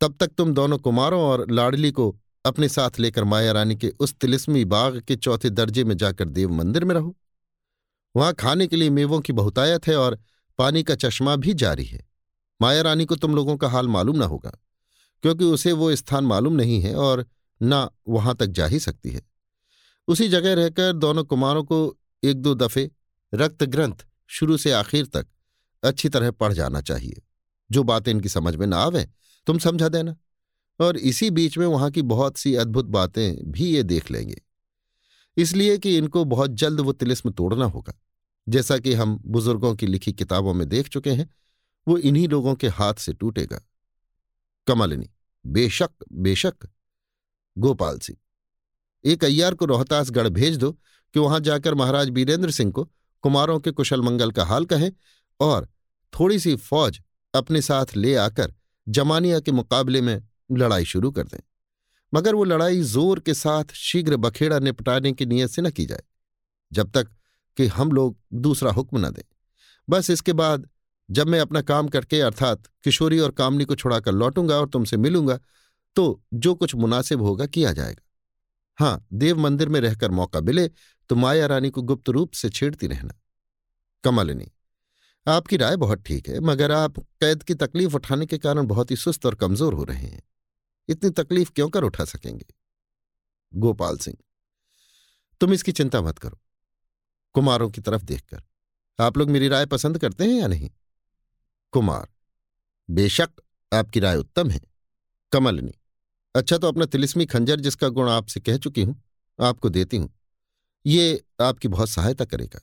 तब 0.00 0.16
तक 0.20 0.28
तुम 0.28 0.52
दोनों 0.54 0.78
कुमारों 0.78 1.20
और 1.22 1.50
लाडली 1.50 1.90
को 1.92 2.14
अपने 2.44 2.68
साथ 2.68 2.98
लेकर 3.00 3.24
माया 3.24 3.52
रानी 3.52 3.76
के 3.76 3.88
उस 4.00 4.14
तिलिस्मी 4.14 4.64
बाग 4.64 5.00
के 5.00 5.16
चौथे 5.16 5.50
दर्जे 5.50 5.84
में 5.84 5.96
जाकर 5.96 6.28
देव 6.28 6.50
मंदिर 6.52 6.84
में 6.84 6.94
रहो। 6.94 7.14
वहाँ 8.14 8.32
खाने 8.34 8.66
के 8.66 8.76
लिए 8.76 8.90
मेवों 8.90 9.20
की 9.20 9.32
बहुतायत 9.32 9.86
है 9.86 9.96
और 9.96 10.18
पानी 10.58 10.82
का 10.82 10.94
चश्मा 10.96 11.34
भी 11.36 11.54
जारी 11.54 11.84
है। 11.84 12.06
माया 12.60 12.82
रानी 12.82 13.04
को 13.04 13.16
तुम 13.16 13.34
लोगों 13.34 13.56
का 13.56 13.68
हाल 13.68 13.88
मालूम 13.88 14.16
ना 14.16 14.26
होगा, 14.26 14.50
क्योंकि 15.24 15.44
उसे 15.44 15.72
वो 15.72 15.94
स्थान 15.96 16.24
मालूम 16.24 16.54
नहीं 16.54 16.80
है 16.80 16.94
और 16.96 17.24
न 17.60 17.88
वहाँ 18.08 18.34
तक 18.36 18.46
जा 18.48 18.66
ही 18.66 18.78
सकती 18.80 19.10
है। 19.10 19.22
उसी 20.08 20.28
जगह 20.28 20.54
रहकर 20.54 20.92
दोनों 20.94 21.24
कुमारों 21.24 21.64
को 21.64 21.96
एक 22.22 22.36
दो 22.36 22.54
दफे 22.54 22.90
रक्त 23.32 23.64
ग्रंथ 23.64 24.06
शुरू 24.30 24.56
से 24.56 24.72
आखिर 24.72 25.06
तक 25.06 25.26
अच्छी 25.82 26.08
तरह 26.08 26.30
पढ़ 26.30 26.52
जाना 26.52 26.80
चाहिए, 26.80 27.22
जो 27.70 27.82
बातें 27.82 28.12
इनकी 28.12 28.28
समझ 28.28 28.54
में 28.56 28.66
ना 28.66 28.76
आवे 28.78 29.06
तुम 29.48 29.58
समझा 29.58 29.88
देना। 29.88 30.16
और 30.80 30.96
इसी 30.96 31.30
बीच 31.30 31.58
में 31.58 31.66
वहाँ 31.66 31.90
की 31.90 32.02
बहुत 32.02 32.36
सी 32.36 32.54
अद्भुत 32.54 32.84
बातें 32.84 33.50
भी 33.52 33.64
ये 33.64 33.82
देख 33.82 34.10
लेंगे। 34.10 34.42
इसलिए 35.36 35.78
कि 35.78 35.96
इनको 35.96 36.24
बहुत 36.24 36.50
जल्द 36.50 36.80
वो 36.80 36.92
तिलिस्म 36.92 37.30
तोड़ना 37.30 37.64
होगा। 37.64 37.94
जैसा 38.48 38.78
कि 38.78 38.92
हम 38.94 39.16
बुज़ुर्गों 39.26 39.74
की 39.76 39.86
लिखी 39.86 40.12
किताबों 40.12 40.54
में 40.54 40.68
देख 40.68 40.88
चुके 40.88 41.10
हैं, 41.10 41.34
वो 41.88 41.98
इन्हीं 41.98 42.28
लोगों 42.28 42.54
के 42.54 42.68
हाथ 42.68 42.94
से 42.94 43.12
टूटेगा। 43.12 43.60
कमलिनी, 44.66 45.10
बेशक 45.46 45.90
बेशक। 46.12 46.68
गोपाल 47.58 47.98
सिंह, 47.98 48.18
एक 49.04 49.24
अय्यार 49.24 49.54
को 49.54 49.64
रोहतासगढ़ 49.64 50.28
भेज 50.28 50.56
दो 50.56 50.72
कि 51.14 51.18
वहाँ 51.20 51.40
जाकर 51.40 51.74
महाराज 51.74 52.08
बीरेंद्र 52.08 52.50
सिंह 52.50 52.72
को 52.72 52.84
कुमारों 53.22 53.60
के 53.60 53.70
कुशल 53.70 54.02
मंगल 54.02 54.30
का 54.30 54.44
हाल 54.44 54.64
कहें 54.64 54.92
और 55.40 55.68
थोड़ी 56.20 56.38
सी 56.38 56.56
फौज 56.56 57.00
अपने 57.34 57.62
साथ 57.62 57.96
ले 57.96 58.14
आकर 58.14 58.54
जमानिया 58.88 59.40
के 59.40 59.52
मुकाबले 59.52 60.00
में 60.00 60.20
लड़ाई 60.52 60.84
शुरू 60.86 61.10
कर 61.10 61.22
दें। 61.24 61.38
मगर 62.12 62.34
वो 62.34 62.44
लड़ाई 62.44 62.80
ज़ोर 62.82 63.20
के 63.20 63.34
साथ 63.34 63.72
शीघ्र 63.74 64.16
बखेड़ा 64.18 64.58
निपटाने 64.58 65.12
की 65.12 65.26
नीयत 65.26 65.50
से 65.50 65.62
न 65.62 65.70
की 65.70 65.86
जाए, 65.86 66.02
जब 66.72 66.90
तक 66.90 67.08
कि 67.56 67.66
हम 67.68 67.92
लोग 67.92 68.16
दूसरा 68.34 68.70
हुक्म 68.72 69.06
न 69.06 69.10
दें। 69.10 69.22
बस 69.88 70.10
इसके 70.10 70.32
बाद 70.34 70.68
जब 71.08 71.28
मैं 71.28 71.40
अपना 71.40 71.60
काम 71.62 71.88
करके, 71.88 72.20
अर्थात 72.20 72.66
किशोरी 72.84 73.18
और 73.18 73.30
कामनी 73.32 73.64
को 73.64 73.74
छुड़ाकर 73.74 74.12
लौटूँगा 74.12 74.56
और 74.56 74.68
तुमसे 74.68 74.96
मिलूँगा 74.96 75.38
तो 75.96 76.22
जो 76.34 76.54
कुछ 76.54 76.74
मुनासिब 76.74 77.22
होगा 77.22 77.46
किया 77.46 77.72
जाएगा। 77.72 78.04
हाँ 78.78 79.06
देव 79.12 79.38
मंदिर 79.38 79.68
में 79.68 79.80
रहकर 79.80 80.10
मौका 80.10 80.40
मिले 80.40 80.68
तो 81.10 81.16
माया 81.16 81.46
रानी 81.46 81.70
को 81.70 81.82
गुप्त 81.82 82.08
रूप 82.08 82.32
से 82.32 82.48
छेड़ती 82.50 82.86
रहना। 82.86 83.14
कमलिनी 84.04 84.50
आपकी 85.28 85.56
राय 85.56 85.76
बहुत 85.76 86.02
ठीक 86.02 86.28
है, 86.28 86.40
मगर 86.40 86.72
आप 86.72 86.98
कैद 86.98 87.42
की 87.42 87.54
तकलीफ़ 87.54 87.94
उठाने 87.96 88.26
के 88.26 88.38
कारण 88.38 88.66
बहुत 88.66 88.90
ही 88.90 88.96
सुस्त 88.96 89.26
और 89.26 89.34
कमज़ोर 89.34 89.74
हो 89.74 89.84
रहे 89.84 90.06
हैं। 90.06 90.22
इतनी 90.88 91.10
तकलीफ़ 91.10 91.50
क्यों 91.52 91.68
कर 91.68 91.84
उठा 91.84 92.04
सकेंगे? 92.04 92.46
गोपाल 93.52 93.98
सिंह, 93.98 94.16
तुम 95.40 95.52
इसकी 95.52 95.72
चिंता 95.72 96.00
मत 96.02 96.18
करो। 96.18 96.38
कुमारों 97.34 97.68
की 97.70 97.80
तरफ़ 97.80 98.04
देखकर, 98.04 98.42
आप 98.98 99.18
लोग 99.18 99.30
मेरी 99.30 99.48
राय 99.48 99.66
पसंद 99.66 99.98
करते 99.98 100.24
हैं 100.24 100.40
या 100.40 100.46
नहीं? 100.46 100.70
कुमार, 101.72 102.08
बेशक 102.88 103.30
आपकी 103.72 104.00
राय 104.00 104.16
उत्तम 104.16 104.50
है। 104.50 104.60
कमलनी 105.32 105.72
अच्छा 106.34 106.58
तो 106.58 106.68
अपना 106.68 106.84
तिलिस्मी 106.84 107.26
खंजर 107.26 107.60
जिसका 107.60 107.88
गुण 107.88 108.08
आपसे 108.10 108.40
कह 108.40 108.56
चुकी 108.56 108.82
हूँ, 108.82 109.00
आपको 109.38 109.68
देती 109.68 109.96
हूँ। 109.96 110.10
ये 110.84 111.22
आपकी 111.40 111.68
बहुत 111.68 111.88
सहायता 111.88 112.24
करेगा। 112.24 112.60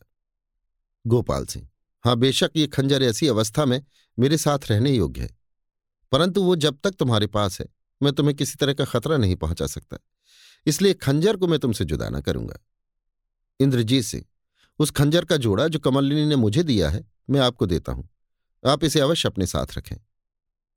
गोपाल 1.05 1.45
सिंह 1.45 1.67
हाँ 2.05 2.15
बेशक 2.15 2.51
ये 2.55 2.67
खंजर 2.67 3.03
ऐसी 3.03 3.27
अवस्था 3.27 3.65
में 3.65 3.83
मेरे 4.19 4.37
साथ 4.37 4.59
रहने 4.69 4.91
योग्य 4.91 5.21
है। 5.21 5.29
परंतु 6.11 6.43
वो 6.43 6.55
जब 6.55 6.77
तक 6.83 6.91
तुम्हारे 6.91 7.27
पास 7.27 7.59
है, 7.59 7.65
मैं 8.03 8.13
तुम्हें 8.13 8.35
किसी 8.35 8.55
तरह 8.55 8.73
का 8.73 8.85
खतरा 8.85 9.17
नहीं 9.17 9.35
पहुँचा 9.35 9.67
सकता। 9.67 9.97
इसलिए 10.65 10.93
खंजर 10.93 11.37
को 11.37 11.47
मैं 11.47 11.59
तुमसे 11.59 11.85
जुदा 11.85 12.09
न 12.09 12.21
करूँगा। 12.21 12.59
इंद्रजीत 13.59 14.03
सिंह, 14.03 14.23
उस 14.79 14.91
खंजर 14.91 15.25
का 15.25 15.37
जोड़ा 15.37 15.67
जो 15.67 15.79
कमलिनी 15.79 16.25
ने 16.25 16.35
मुझे 16.35 16.63
दिया 16.63 16.89
है, 16.89 17.11
मैं 17.29 17.39
आपको 17.39 17.65
देता 17.65 17.91
हूँ। 17.91 18.09
आप 18.65 18.83
इसे 18.83 18.99
अवश्य 18.99 19.29
अपने 19.29 19.45
साथ 19.45 19.77
रखें। 19.77 19.95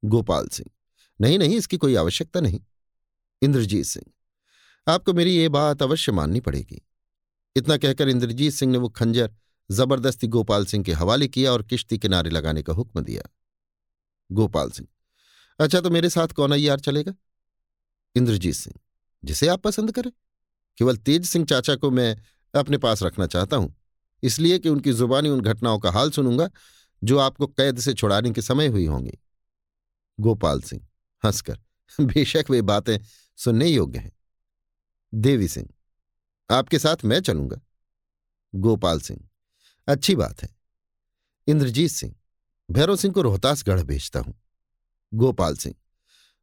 गोपाल 0.04 0.48
सिंह, 0.48 0.70
नहीं 1.20 1.38
नहीं, 1.38 1.56
इसकी 1.56 1.76
कोई 1.76 1.94
आवश्यकता 1.94 2.40
नहीं। 2.40 2.60
इंद्रजीत 3.42 3.84
सिंह, 3.84 4.12
आपको 4.92 5.12
मेरी 5.12 5.36
ये 5.36 5.48
बात 5.48 5.82
अवश्य 5.82 6.12
माननी 6.12 6.40
पड़ेगी। 6.40 6.82
इतना 7.56 7.76
कहकर 7.76 8.08
इंद्रजीत 8.08 8.52
सिंह 8.52 8.72
ने 8.72 8.78
वो 8.78 8.88
खंजर 8.88 9.34
ज़बरदस्ती 9.70 10.26
गोपाल 10.28 10.64
सिंह 10.66 10.84
के 10.84 10.92
हवाले 10.92 11.28
किया 11.28 11.52
और 11.52 11.62
किश्ती 11.62 11.98
किनारे 11.98 12.30
लगाने 12.30 12.62
का 12.62 12.72
हुक्म 12.72 13.00
दिया। 13.00 13.28
गोपाल 14.30 14.70
सिंह 14.70 14.88
अच्छा 15.58 15.80
तो 15.80 15.90
मेरे 15.90 16.10
साथ 16.10 16.28
कौन 16.28 16.52
यार 16.54 16.80
चलेगा? 16.80 17.14
इंद्रजीत 18.16 18.54
सिंह, 18.54 18.74
जिसे 19.22 19.48
आप 19.48 19.62
पसंद 19.62 19.92
करें। 19.92 20.10
केवल 20.78 20.96
तेज 20.98 21.26
सिंह 21.26 21.44
चाचा 21.44 21.74
को 21.76 21.90
मैं 21.90 22.16
अपने 22.54 22.78
पास 22.78 23.02
रखना 23.02 23.26
चाहता 23.26 23.56
हूँ, 23.56 23.74
इसलिए 24.22 24.58
कि 24.58 24.68
उनकी 24.68 24.92
जुबानी 24.92 25.28
उन 25.28 25.40
घटनाओं 25.42 25.78
का 25.78 25.90
हाल 25.90 26.10
सुनूँगा, 26.10 26.48
जो 27.02 27.18
आपको 27.18 27.46
कैद 27.46 27.78
से 27.78 27.94
छुड़ाने 27.94 28.30
के 28.30 28.42
समय 28.42 28.66
हुई 28.66 28.86
होंगी। 28.86 29.18
गोपाल 30.18 30.60
सिंह, 30.60 30.86
हंसकर, 31.22 31.58
बेशक 31.98 32.50
वे 32.50 32.62
बातें 32.64 32.98
सुनने 33.38 33.66
योग्य 33.66 33.98
हैं। 33.98 34.12
देवी 35.12 35.48
सिंह, 35.48 35.68
आपके 36.50 36.78
साथ 36.78 37.04
मैं 37.04 37.20
चलूँगा। 37.20 37.60
गोपाल 38.52 39.00
सिंह 39.00 39.27
अच्छी 39.88 40.14
बात 40.16 40.42
है। 40.42 40.48
इंद्रजीत 41.46 41.90
सिंह, 41.90 42.14
भैरव 42.70 42.96
सिंह 42.96 43.14
को 43.14 43.22
रोहतासगढ़ 43.22 43.82
भेजता 43.82 44.20
हूँ। 44.20 44.34
गोपाल 45.12 45.56
सिंह, 45.56 45.74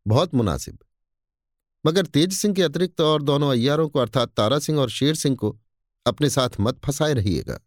बहुत 0.06 0.34
मुनासिब। 0.36 0.80
मगर 1.86 2.06
तेज 2.06 2.34
सिंह 2.34 2.54
के 2.56 2.64
अतिरिक्त 2.64 3.02
और 3.02 3.22
दोनों 3.22 3.52
अय्यारों 3.52 3.88
को 3.90 4.00
अर्थात 4.00 4.30
तारा 4.30 4.60
सिंह 4.60 4.80
और 4.80 4.90
शेर 4.90 5.16
सिंह 5.16 5.36
को 5.36 5.58
अपने 6.06 6.30
साथ 6.30 6.50
मत 6.60 6.80
फंसाए 6.86 7.14
रहिएगा। 7.14 7.60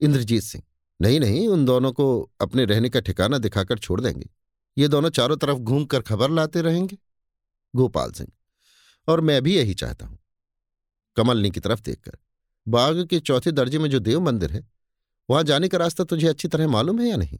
इंद्रजीत 0.00 0.42
सिंह, 0.42 0.64
नहीं 1.00 1.20
नहीं, 1.20 1.48
उन 1.48 1.64
दोनों 1.64 1.92
को 1.92 2.30
अपने 2.40 2.64
रहने 2.64 2.90
का 2.90 3.00
ठिकाना 3.00 3.38
दिखाकर 3.38 3.78
छोड़ 3.78 4.00
देंगे। 4.00 4.30
ये 4.78 4.88
दोनों 4.88 5.10
चारों 5.10 5.36
तरफ़ 5.36 5.58
घूमकर 5.58 6.02
खबर 6.02 6.30
लाते 6.30 6.62
रहेंगे। 6.62 6.98
गोपाल 7.74 8.12
सिंह, 8.12 8.32
और 9.08 9.20
मैं 9.20 9.42
भी 9.42 9.56
यही 9.56 9.74
चाहता 9.74 10.06
हूँ। 10.06 10.18
कमलनी 11.16 11.50
की 11.50 11.60
तरफ़ 11.60 11.80
देखकर, 11.80 12.18
बाग 12.68 13.06
के 13.06 13.20
चौथे 13.20 13.52
दर्जे 13.52 13.78
में 13.78 13.90
जो 13.90 13.98
देव 13.98 14.20
मंदिर 14.20 14.52
है 14.52 14.77
वहाँ 15.30 15.42
जाने 15.42 15.68
का 15.68 15.78
रास्ता 15.78 16.04
तुझे 16.04 16.26
अच्छी 16.26 16.48
तरह 16.48 16.68
मालूम 16.68 17.00
है 17.00 17.08
या 17.08 17.16
नहीं? 17.16 17.38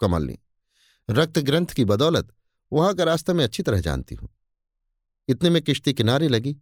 कमलनी 0.00 0.38
रक्त 1.10 1.38
ग्रंथ 1.38 1.66
की 1.66 1.84
बदौलत 1.84 2.32
वहाँ 2.72 2.94
का 2.94 3.04
रास्ता 3.04 3.32
मैं 3.32 3.44
अच्छी 3.44 3.62
तरह 3.62 3.80
जानती 3.80 4.14
हूँ। 4.14 4.28
इतने 5.28 5.50
में 5.50 5.62
किश्ती 5.62 5.92
किनारे 5.92 6.28
लगी 6.28 6.56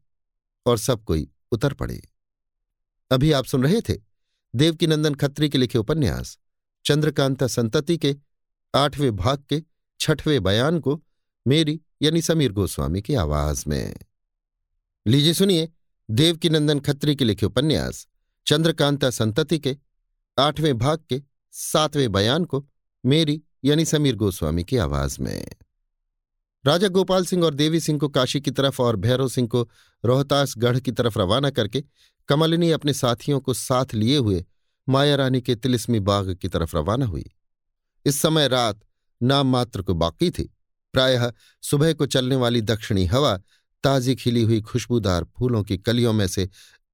और 0.66 0.78
सब 0.78 1.04
कोई 1.04 1.28
उतर 1.52 1.72
पड़े। 1.72 2.08
अभी 3.10 3.32
आप 3.32 3.44
सुन 3.44 3.62
रहे 3.62 3.80
थे 3.80 3.94
देवकीनंदन 4.54 5.14
खत्री 5.14 5.48
के 5.48 5.58
लिखे 5.58 5.78
उपन्यास, 5.78 6.38
चंद्रकांता 6.84 7.46
संतति 7.46 7.98
के 7.98 8.16
आठवें 8.74 9.16
भाग 9.16 9.44
के 9.48 9.62
छठवें 10.00 10.42
बयान 10.42 10.80
को 10.80 11.02
मेरी 11.46 11.80
यानी 12.02 12.22
समीर 12.22 12.52
गोस्वामी 12.52 13.02
की 13.02 13.14
आवाज़ 13.14 13.64
में। 13.68 13.96
लीजिए 15.06 15.34
सुनिए 15.34 15.68
देवकीनंदन 16.10 16.80
खत्री 16.80 17.16
के 17.16 17.24
लिखे 17.24 17.46
उपन्यास, 17.46 18.06
चंद्रकांता 18.46 19.10
संतति 19.10 19.58
के 19.58 19.76
आठवें 20.38 20.78
भाग 20.78 20.98
के 21.08 21.22
सातवें 21.52 22.12
बयान 22.12 22.44
को 22.44 22.66
मेरी 23.06 23.42
यानी 23.64 23.84
समीर 23.84 24.16
गोस्वामी 24.16 24.64
की 24.64 24.76
आवाज़ 24.76 25.20
में। 25.20 25.48
राजा 26.66 26.88
गोपाल 26.88 27.26
सिंह 27.26 27.44
और 27.44 27.54
देवी 27.54 27.80
सिंह 27.80 27.98
को 27.98 28.08
काशी 28.08 28.40
की 28.40 28.50
तरफ़ 28.50 28.82
और 28.82 28.96
भैरव 28.96 29.28
सिंह 29.28 29.48
को 29.48 29.68
रोहतासगढ़ 30.04 30.80
की 30.80 30.92
तरफ़ 30.92 31.18
रवाना 31.18 31.50
करके 31.50 31.84
कमलिनी 32.28 32.70
अपने 32.70 32.94
साथियों 32.94 33.40
को 33.40 33.54
साथ 33.54 33.94
लिए 33.94 34.16
हुए 34.16 34.44
माया 34.88 35.16
रानी 35.16 35.40
के 35.40 35.54
तिलिस्मी 35.54 36.00
बाग 36.00 36.34
की 36.34 36.48
तरफ़ 36.48 36.76
रवाना 36.76 37.06
हुई। 37.06 37.30
इस 38.06 38.18
समय 38.18 38.48
रात 38.48 38.80
नाम 39.22 39.46
मात्र 39.46 39.82
को 39.82 39.94
बाकी 39.94 40.30
थी। 40.30 40.54
प्रायः 40.92 41.32
सुबह 41.62 41.92
को 41.92 42.06
चलने 42.06 42.36
वाली 42.36 42.60
दक्षिणी 42.60 43.06
हवा 43.06 43.40
ताजी 43.82 44.14
खिली 44.14 44.42
हुई 44.42 44.60
खुशबूदार 44.60 45.24
फूलों 45.24 45.62
की 45.62 45.78
कलियों 45.78 46.12
में 46.12 46.26
से 46.26 46.48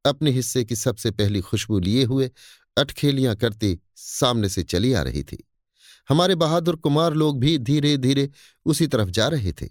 अपने 0.07 0.31
हिस्से 0.31 0.65
की 0.65 0.77
सबसे 0.77 1.11
पहली 1.11 1.41
खुशबू 1.41 1.79
लिए 1.79 2.05
हुए 2.05 2.31
अटखेलियाँ 2.77 3.37
करती 3.37 3.79
सामने 3.97 4.49
से 4.49 4.63
चली 4.63 4.93
आ 4.93 5.03
रही 5.03 5.23
थी। 5.23 5.49
हमारे 6.09 6.35
बहादुर 6.35 6.77
कुमार 6.77 7.15
लोग 7.15 7.39
भी 7.41 7.59
धीरे 7.59 7.97
धीरे 7.97 8.31
उसी 8.67 8.87
तरफ़ 8.87 9.09
जा 9.09 9.29
रहे 9.29 9.53
थे। 9.53 9.69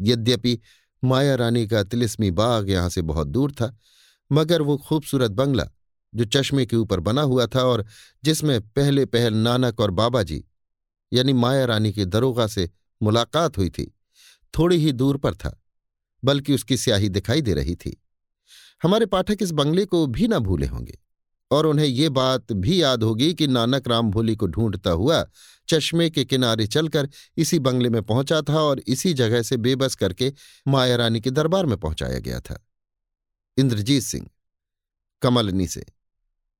यद्यपि 0.00 0.58
माया 1.04 1.34
रानी 1.34 1.66
का 1.66 1.82
तिलिस्मी 1.82 2.30
बाग 2.30 2.70
यहाँ 2.70 2.88
से 2.88 3.02
बहुत 3.02 3.26
दूर 3.26 3.52
था, 3.52 3.76
मगर 4.32 4.62
वो 4.62 4.76
खूबसूरत 4.78 5.30
बंगला, 5.30 5.64
जो 6.14 6.24
चश्मे 6.24 6.66
के 6.66 6.76
ऊपर 6.76 7.00
बना 7.00 7.22
हुआ 7.22 7.46
था 7.46 7.64
और 7.64 7.84
जिसमें 8.24 8.60
पहले 8.68 9.04
पहल 9.06 9.34
नानक 9.34 9.80
और 9.80 9.90
बाबा 9.90 10.22
जी 10.22 10.44
यानी 11.12 11.32
माया 11.32 11.64
रानी 11.64 11.92
के 11.92 12.04
दरोगा 12.04 12.46
से 12.46 12.70
मुलाकात 13.02 13.58
हुई 13.58 13.70
थी, 13.70 13.94
थोड़ी 14.58 14.76
ही 14.76 14.92
दूर 14.92 15.16
पर 15.16 15.34
था, 15.34 15.62
बल्कि 16.24 16.54
उसकी 16.54 16.76
स्याही 16.76 17.08
दिखाई 17.08 17.42
दे 17.42 17.54
रही 17.54 17.74
थी। 17.74 18.02
हमारे 18.82 19.06
पाठक 19.06 19.38
इस 19.40 19.50
बंगले 19.50 19.84
को 19.84 20.06
भी 20.06 20.28
ना 20.28 20.38
भूले 20.38 20.66
होंगे। 20.66 20.98
और 21.54 21.66
उन्हें 21.66 21.86
ये 21.86 22.08
बात 22.08 22.52
भी 22.52 22.82
याद 22.82 23.02
होगी 23.02 23.32
कि 23.34 23.46
नानक 23.46 23.88
राम 23.88 24.10
भोली 24.10 24.36
को 24.36 24.46
ढूंढता 24.46 24.90
हुआ 24.90 25.24
चश्मे 25.68 26.08
के 26.10 26.24
किनारे 26.24 26.66
चलकर 26.66 27.08
इसी 27.36 27.58
बंगले 27.58 27.88
में 27.90 28.02
पहुँचा 28.02 28.40
था 28.42 28.60
और 28.60 28.80
इसी 28.86 29.12
जगह 29.14 29.42
से 29.42 29.56
बेबस 29.56 29.94
करके 29.94 30.32
माया 30.68 30.96
रानी 30.96 31.20
के 31.20 31.30
दरबार 31.30 31.66
में 31.66 31.76
पहुँचाया 31.78 32.18
गया 32.18 32.40
था। 32.40 32.58
इंद्रजीत 33.56 34.02
सिंह, 34.02 34.28
कमलनी 35.22 35.66
से 35.66 35.84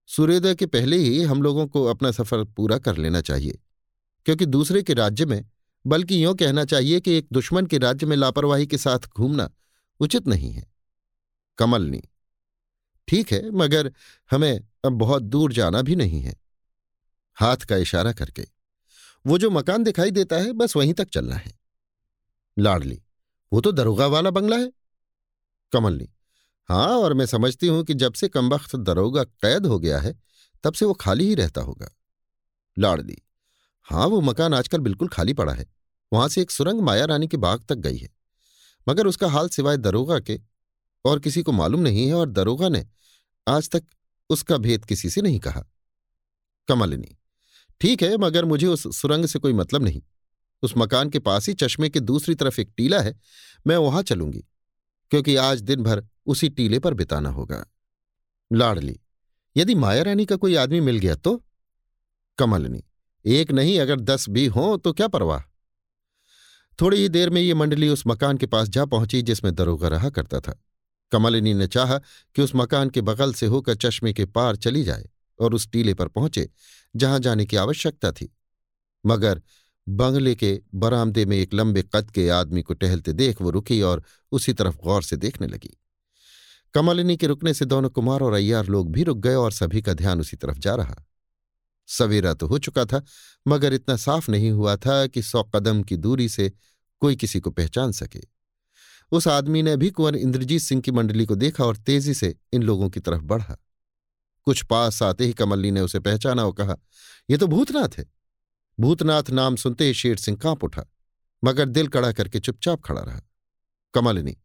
सूर्योदय 0.08 0.54
के 0.54 0.66
पहले 0.66 0.96
ही 0.96 1.22
हम 1.22 1.42
लोगों 1.42 1.66
को 1.66 1.84
अपना 1.84 2.10
सफ़र 2.10 2.44
पूरा 2.46 2.78
कर 2.78 2.96
लेना 2.96 3.20
चाहिए, 3.20 3.58
क्योंकि 4.26 4.46
दूसरे 4.46 4.82
के 4.82 4.94
राज्य 4.94 5.26
में, 5.26 5.44
बल्कि 5.84 6.24
यों 6.24 6.34
कहना 6.34 6.64
चाहिए 6.64 7.00
कि 7.00 7.12
एक 7.12 7.26
दुश्मन 7.32 7.66
के 7.66 7.78
राज्य 7.78 8.06
में 8.06 8.16
लापरवाही 8.16 8.66
के 8.66 8.78
साथ 8.78 9.08
घूमना 9.16 9.50
उचित 10.00 10.28
नहीं 10.28 10.52
है। 10.52 10.66
कमलनी 11.58 12.02
ठीक 13.09 13.32
है, 13.32 13.51
मगर 13.51 13.93
हमें 14.31 14.60
अब 14.85 14.93
बहुत 14.93 15.22
दूर 15.22 15.52
जाना 15.52 15.82
भी 15.82 15.97
नहीं 15.97 16.20
है। 16.20 16.35
हाथ 17.36 17.56
का 17.56 17.76
इशारा 17.76 18.12
करके, 18.12 18.47
वो 19.26 19.39
जो 19.39 19.51
मकान 19.51 19.85
दिखाई 19.85 20.10
देता 20.10 20.36
है, 20.36 20.52
बस 20.52 20.76
वहीं 20.76 20.94
तक 20.94 21.09
चलना 21.09 21.36
है। 21.36 21.52
लाडली, 22.59 23.02
वो 23.52 23.60
तो 23.60 23.72
दरोगा 23.72 24.06
वाला 24.06 24.31
बंगला 24.31 24.56
है। 24.56 24.72
कमलनी 25.72 26.09
हाँ 26.68 26.89
और 26.89 27.14
मैं 27.14 27.26
समझती 27.26 27.66
हूँ 27.66 27.85
कि 27.85 27.94
जब 27.94 28.12
से 28.12 28.28
कमबख्त 28.28 28.76
दरोगा 28.76 29.24
कैद 29.24 29.66
हो 29.66 29.78
गया 29.78 29.98
है, 29.98 30.14
तब 30.64 30.74
से 30.74 30.85
वो 30.85 30.94
खाली 30.94 31.26
ही 31.26 31.35
रहता 31.35 31.60
होगा। 31.60 31.89
लाडली 32.78 33.16
हाँ 33.82 34.06
वो 34.06 34.20
मकान 34.20 34.55
आजकल 34.55 34.78
बिल्कुल 34.78 35.09
खाली 35.09 35.32
पड़ा 35.32 35.52
है। 35.52 35.66
वहाँ 36.12 36.28
से 36.28 36.43
एक 36.43 36.51
सुरंग 36.51 36.81
माया 36.81 37.05
रानी 37.05 37.28
के 37.28 37.36
बाग 37.36 37.64
तक 37.64 37.74
गई 37.74 37.97
है। 37.97 38.09
मगर 38.89 39.06
उसका 39.06 39.28
हाल 39.28 39.48
सिवाय 39.48 39.76
दरोगा 39.76 40.18
के 40.18 40.40
और 41.05 41.18
किसी 41.18 41.43
को 41.43 41.52
मालूम 41.52 41.81
नहीं 41.81 42.06
है 42.06 42.14
और 42.14 42.31
दरोगा 42.31 42.68
ने 42.68 42.86
आज 43.48 43.68
तक 43.70 43.85
उसका 44.31 44.56
भेद 44.56 44.85
किसी 44.85 45.10
से 45.10 45.22
नहीं 45.22 45.39
कहा। 45.40 45.64
कमलिनी, 46.68 47.16
ठीक 47.81 48.02
है, 48.02 48.16
मगर 48.16 48.44
मुझे 48.44 48.66
उस 48.66 48.97
सुरंग 48.97 49.26
से 49.26 49.39
कोई 49.39 49.52
मतलब 49.52 49.82
नहीं। 49.82 50.02
उस 50.62 50.74
मकान 50.76 51.10
के 51.10 51.18
पास 51.18 51.48
ही 51.48 51.55
चश्मे 51.55 51.89
के 51.89 52.01
दूसरी 52.01 52.35
तरफ़ 52.35 52.60
एक 52.60 52.72
टीला 52.76 53.01
है, 53.01 53.14
मैं 53.66 53.76
वहाँ 53.76 54.02
चलूँगी, 54.02 54.44
क्योंकि 55.10 55.36
आज 55.36 55.60
दिन 55.60 55.82
भर 55.82 56.06
उसी 56.26 56.48
टीले 56.48 56.78
पर 56.78 56.94
बिताना 56.94 57.31
होगा। 57.31 57.64
लाडली, 58.51 58.98
यदि 59.56 59.74
माया 59.74 60.02
रानी 60.02 60.26
का 60.26 60.36
कोई 60.36 60.55
आदमी 60.55 60.81
मिल 60.81 60.98
गया 60.98 61.14
तो? 61.14 61.43
कमलनी, 62.39 62.82
एक 63.24 63.52
नहीं, 63.52 63.78
अगर 63.81 64.01
दस 64.01 64.28
भी 64.28 64.47
हों 64.47 64.76
तो 64.78 64.93
क्या 64.93 65.09
परवाह? 65.09 65.40
थोड़ी 66.81 66.98
ही 66.98 67.09
देर 67.09 67.31
में 67.31 67.40
ये 67.40 67.55
मंडली 67.55 67.89
उस 67.89 68.02
मकान 68.06 68.36
के 68.36 68.47
पास 68.47 68.68
जा 68.68 68.85
पहुँची 68.85 69.22
जिसमें 69.22 69.55
दरोगा 69.55 69.89
रहा 69.89 70.10
करता 70.10 70.40
था। 70.40 70.60
कमलिनी 71.15 71.55
ने 71.55 71.66
चाहा 71.66 71.99
कि 72.35 72.43
उस 72.43 72.53
मकान 72.55 72.91
के 72.91 73.01
बगल 73.01 73.35
से 73.35 73.47
होकर 73.47 73.74
चश्मे 73.74 74.12
के 74.12 74.24
पार 74.24 74.57
चली 74.57 74.85
जाए 74.85 75.09
और 75.39 75.55
उस 75.55 75.69
टीले 75.69 75.95
पर 75.95 76.09
पहुँचे, 76.09 76.51
जहाँ 76.97 77.19
जाने 77.19 77.47
की 77.47 77.57
आवश्यकता 77.57 78.12
थी। 78.12 78.36
मगर 79.07 79.43
बंगले 79.89 80.35
के 80.35 80.61
बरामदे 80.74 81.24
में 81.27 81.36
एक 81.36 81.55
लंबे 81.55 81.82
कद 81.82 82.11
के 82.11 82.28
आदमी 82.28 82.62
को 82.62 82.74
टहलते 82.74 83.12
देख 83.12 83.43
वो 83.43 83.51
रुकी 83.51 83.82
और 83.82 84.03
उसी 84.32 84.53
तरफ़ 84.53 84.77
गौर 84.77 85.03
से 85.03 85.16
देखने 85.16 85.47
लगी। 85.47 85.78
कमलिनी 86.74 87.16
के 87.16 87.27
रुकने 87.27 87.55
से 87.55 87.65
दोनों 87.65 87.91
कुमार 87.91 88.20
और 88.20 88.32
अय्यार 88.32 88.66
लोग 88.66 88.93
भी 88.93 89.03
रुक 89.03 89.19
गए 89.19 89.35
और 89.35 89.53
सभी 89.53 89.82
का 89.82 89.95
ध्यान 89.95 90.20
उसी 90.20 90.36
तरफ़ 90.36 90.59
जा 90.59 90.74
रहा। 90.74 90.95
सवेरा 91.86 92.35
तो 92.35 92.47
हो 92.47 92.59
चुका 92.59 92.85
था, 92.85 93.03
मगर 93.49 93.74
इतना 93.74 93.97
साफ़ 93.97 94.31
नहीं 94.31 94.51
हुआ 94.51 94.77
था 94.77 95.07
कि 95.07 95.23
सौ 95.23 95.43
कदम 95.43 95.82
की 95.82 95.97
दूरी 95.97 96.28
से 96.28 96.53
कोई 97.01 97.16
किसी 97.16 97.41
को 97.41 97.51
पहचान 97.51 97.93
सके। 97.93 98.34
उस 99.15 99.27
आदमी 99.28 99.62
ने 99.62 99.77
भी 99.77 99.91
कुंवर 99.91 100.16
इंद्रजीत 100.16 100.61
सिंह 100.61 100.81
की 100.82 100.91
मंडली 100.91 101.24
को 101.27 101.35
देखा 101.35 101.65
और 101.65 101.77
तेज़ी 101.77 102.15
से 102.15 102.35
इन 102.53 102.62
लोगों 102.62 102.89
की 102.91 103.01
तरफ़ 103.01 103.23
बढ़ा। 103.23 103.57
कुछ 104.47 104.62
पास 104.65 105.03
आते 105.03 105.24
ही 105.24 105.32
कमल्ली 105.32 105.70
ने 105.70 105.81
उसे 105.81 106.01
पहचाना 106.01 106.45
और 106.45 106.53
कहा 106.53 106.77
यह 107.31 107.36
तो 107.36 107.47
भूतनाथ 107.47 107.99
है। 107.99 108.07
भूतनाथ 108.78 109.31
नाम 109.31 109.57
सुनते 109.57 109.85
ही 109.85 109.95
शेर 109.95 110.16
सिंह 110.16 110.39
काँप 110.39 110.65
उठा, 110.65 110.85
मगर 111.43 111.69
दिल 111.69 111.89
कड़ा 111.89 112.12
करके 112.12 112.41
चुपचाप 112.41 112.82
खड़ा 112.82 113.01
रहा। 113.01 113.20
कमलिनी, 113.95 114.36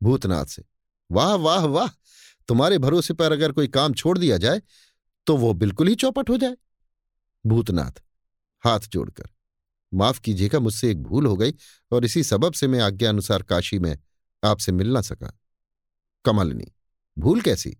भूतनाथ 0.00 0.46
से। 0.46 0.64
वाह 1.10 1.34
वाह 1.36 1.64
वाह! 1.66 1.88
तुम्हारे 2.48 2.78
भरोसे 2.78 3.14
पर 3.14 3.32
अगर 3.32 3.52
कोई 3.52 3.68
काम 3.68 3.94
छोड़ 3.94 4.16
दिया 4.18 4.36
जाए 4.36 4.60
तो 5.26 5.36
वो 5.36 5.52
बिल्कुल 5.54 5.88
ही 5.88 5.94
चौपट 5.94 6.30
हो 6.30 6.36
जाए। 6.36 6.56
भूतनाथ, 7.44 8.02
हाथ 8.64 8.80
जोड़कर, 8.88 9.28
माफ़ 9.92 10.20
कीजिएगा, 10.20 10.58
मुझसे 10.58 10.90
एक 10.90 11.02
भूल 11.02 11.26
हो 11.26 11.36
गई 11.36 11.54
और 11.92 12.04
इसी 12.04 12.22
सबब 12.24 12.52
से 12.52 12.68
मैं 12.68 12.80
आज्ञा 12.80 13.08
अनुसार 13.08 13.42
काशी 13.42 13.78
में 13.78 13.96
आपसे 14.44 14.72
मिल 14.72 14.92
ना 14.92 15.00
सका। 15.02 15.32
कमलिनी 16.24 16.66
भूल 17.18 17.40
कैसी? 17.40 17.76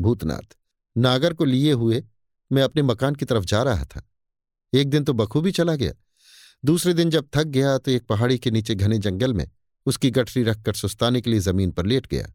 भूतनाथ, 0.00 0.56
नागर 0.96 1.34
को 1.34 1.44
लिए 1.44 1.72
हुए 1.72 2.04
मैं 2.52 2.62
अपने 2.62 2.82
मकान 2.82 3.14
की 3.14 3.24
तरफ़ 3.24 3.44
जा 3.44 3.62
रहा 3.62 3.84
था। 3.84 4.02
एक 4.72 4.90
दिन 4.90 5.04
तो 5.04 5.12
बखूबी 5.12 5.52
चला 5.52 5.74
गया। 5.76 5.92
दूसरे 6.64 6.94
दिन 6.94 7.10
जब 7.10 7.28
थक 7.34 7.44
गया 7.44 7.78
तो 7.78 7.90
एक 7.90 8.06
पहाड़ी 8.06 8.38
के 8.38 8.50
नीचे 8.50 8.74
घने 8.74 8.98
जंगल 8.98 9.34
में 9.34 9.50
उसकी 9.86 10.10
गठरी 10.10 10.42
रखकर 10.42 10.74
सुस्ताने 10.74 11.20
के 11.20 11.30
लिए 11.30 11.40
ज़मीन 11.40 11.70
पर 11.70 11.86
लेट 11.86 12.06
गया। 12.06 12.32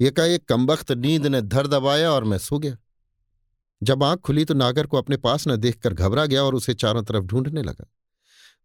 एकाएक 0.00 0.44
कमबख्त 0.44 0.92
नींद 0.92 1.26
ने 1.26 1.42
धर 1.42 1.66
दबाया 1.66 2.10
और 2.10 2.24
मैं 2.24 2.38
सो 2.38 2.58
गया। 2.58 2.76
जब 3.82 4.04
आँख 4.04 4.20
खुली 4.20 4.44
तो 4.44 4.54
नागर 4.54 4.86
को 4.86 4.96
अपने 4.96 5.16
पास 5.16 5.48
न 5.48 5.56
देखकर 5.56 5.94
घबरा 5.94 6.26
गया 6.26 6.42
और 6.42 6.54
उसे 6.54 6.74
चारों 6.74 7.02
तरफ़ 7.02 7.24
ढूँढने 7.24 7.62
लगा। 7.62 7.86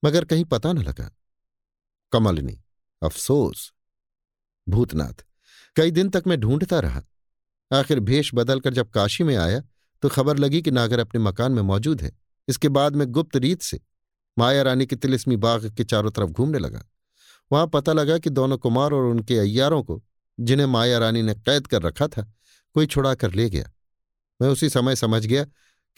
मगर 0.05 0.25
कहीं 0.25 0.45
पता 0.45 0.73
न 0.73 0.77
लगा। 0.77 1.15
कमलिनी 2.11 2.61
अफसोस। 3.05 3.71
भूतनाथ, 4.67 5.25
कई 5.75 5.91
दिन 5.91 6.09
तक 6.09 6.23
मैं 6.27 6.39
ढूंढता 6.39 6.79
रहा। 6.79 7.01
आखिर 7.71 7.99
भेष 7.99 8.31
बदलकर 8.33 8.73
जब 8.73 8.89
काशी 8.89 9.23
में 9.23 9.35
आया 9.35 9.61
तो 10.03 10.09
खबर 10.09 10.37
लगी 10.37 10.61
कि 10.61 10.71
नागर 10.71 10.99
अपने 10.99 11.21
मकान 11.21 11.51
में 11.51 11.61
मौजूद 11.61 12.01
है। 12.01 12.11
इसके 12.47 12.69
बाद 12.69 12.95
में 12.95 13.07
गुप्त 13.07 13.35
रीत 13.35 13.61
से 13.61 13.79
माया 14.37 14.61
रानी 14.61 14.85
के 14.85 14.95
तिलिस्मी 14.95 15.35
बाग 15.37 15.69
के 15.69 15.83
चारों 15.83 16.11
तरफ़ 16.11 16.29
घूमने 16.29 16.59
लगा। 16.59 16.83
वहाँ 17.51 17.67
पता 17.67 17.93
लगा 17.93 18.17
कि 18.17 18.29
दोनों 18.29 18.57
कुमार 18.57 18.93
और 18.93 19.05
उनके 19.05 19.37
अय्यारों 19.39 19.83
को, 19.83 20.01
जिन्हें 20.39 20.67
माया 20.67 20.97
रानी 20.97 21.21
ने 21.21 21.33
कैद 21.35 21.67
कर 21.67 21.81
रखा 21.81 22.07
था, 22.07 22.21
कोई 22.75 22.85
छुड़ा 22.85 23.13
कर 23.15 23.33
ले 23.33 23.49
गया। 23.49 23.71
मैं 24.41 24.49
उसी 24.49 24.69
समय 24.69 24.95
समझ 24.95 25.25
गया 25.25 25.43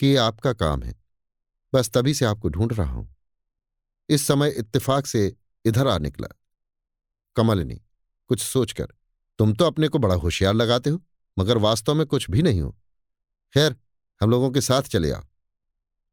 कि 0.00 0.06
ये 0.06 0.16
आपका 0.16 0.52
काम 0.52 0.82
है। 0.82 0.94
बस 1.72 1.90
तभी 1.90 2.14
से 2.14 2.24
आपको 2.24 2.48
ढूंढ 2.48 2.72
रहा 2.72 2.92
हूँ। 2.92 3.14
इस 4.08 4.26
समय 4.26 4.50
इत्तेफाक 4.50 5.06
से 5.06 5.36
इधर 5.64 5.86
आ 5.86 5.98
निकला। 5.98 6.28
कमलिनी 7.38 7.80
कुछ 8.30 8.42
सोचकर। 8.42 8.88
तुम 9.38 9.52
तो 9.52 9.64
अपने 9.64 9.88
को 9.88 9.98
बड़ा 9.98 10.14
होशियार 10.14 10.54
लगाते 10.54 10.90
हो, 10.90 11.02
मगर 11.36 11.58
वास्तव 11.58 11.94
में 11.94 12.06
कुछ 12.06 12.30
भी 12.30 12.42
नहीं 12.42 12.60
हो। 12.60 12.70
खैर, 13.54 13.76
हम 14.20 14.30
लोगों 14.30 14.50
के 14.50 14.60
साथ 14.60 14.82
चले 14.82 15.10
आओ। 15.10 15.22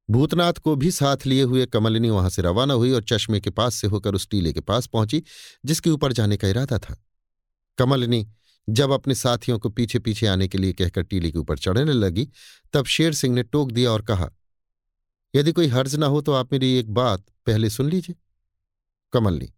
भूतनाथ 0.10 0.54
को 0.54 0.76
भी 0.76 0.92
साथ 0.92 1.26
लिए 1.26 1.44
हुए 1.44 1.66
कमलिनी 1.66 2.10
वहाँ 2.10 2.30
से 2.30 2.42
रवाना 2.42 2.74
हुई 2.74 2.92
और 2.92 3.04
चश्मे 3.04 3.40
के 3.40 3.50
पास 3.50 3.76
से 3.76 3.88
होकर 3.88 4.16
उस 4.16 4.28
टीले 4.30 4.54
के 4.54 4.60
पास 4.60 4.88
पहुँची, 4.88 5.24
जिसके 5.66 5.90
ऊपर 5.90 6.14
जाने 6.14 6.38
का 6.38 6.48
इरादा 6.48 6.78
था। 6.80 6.98
कमलिनी 7.78 8.28
जब 8.68 8.92
अपने 8.92 9.16
साथियों 9.16 9.58
को 9.60 9.70
पीछे 9.70 10.00
पीछे 10.00 10.28
आने 10.28 10.48
के 10.48 10.58
लिए 10.58 10.74
कहकर 10.74 11.04
टीले 11.04 11.32
के 11.32 11.38
ऊपर 11.38 11.58
चढ़ने 11.58 11.94
लगी, 11.94 12.28
तब 12.74 12.86
शेर 12.86 13.14
सिंह 13.14 13.36
ने 13.36 13.44
टोक 13.44 13.72
दिया 13.72 13.92
और 13.92 14.02
कहा, 14.02 14.30
यदि 15.34 15.52
कोई 15.52 15.68
हर्ज 15.68 15.96
ना 15.96 16.06
हो 16.06 16.22
तो 16.22 16.34
आप 16.34 16.54
मेरी 16.54 16.74
एक 16.78 16.94
बात 16.94 17.26
पहले 17.46 17.70
सुन 17.70 17.90
लीजिए। 17.90 18.16
कमलनी 19.14 19.52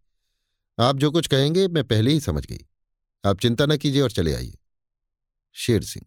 आप 0.78 0.96
जो 0.96 1.10
कुछ 1.10 1.26
कहेंगे, 1.26 1.66
मैं 1.68 1.84
पहले 1.84 2.12
ही 2.12 2.20
समझ 2.20 2.44
गई। 2.46 2.58
आप 3.24 3.40
चिंता 3.40 3.66
न 3.66 3.76
कीजिए 3.76 4.02
और 4.02 4.10
चले 4.10 4.34
आइए। 4.34 4.58
शेर 5.56 5.82
सिंह, 5.82 6.06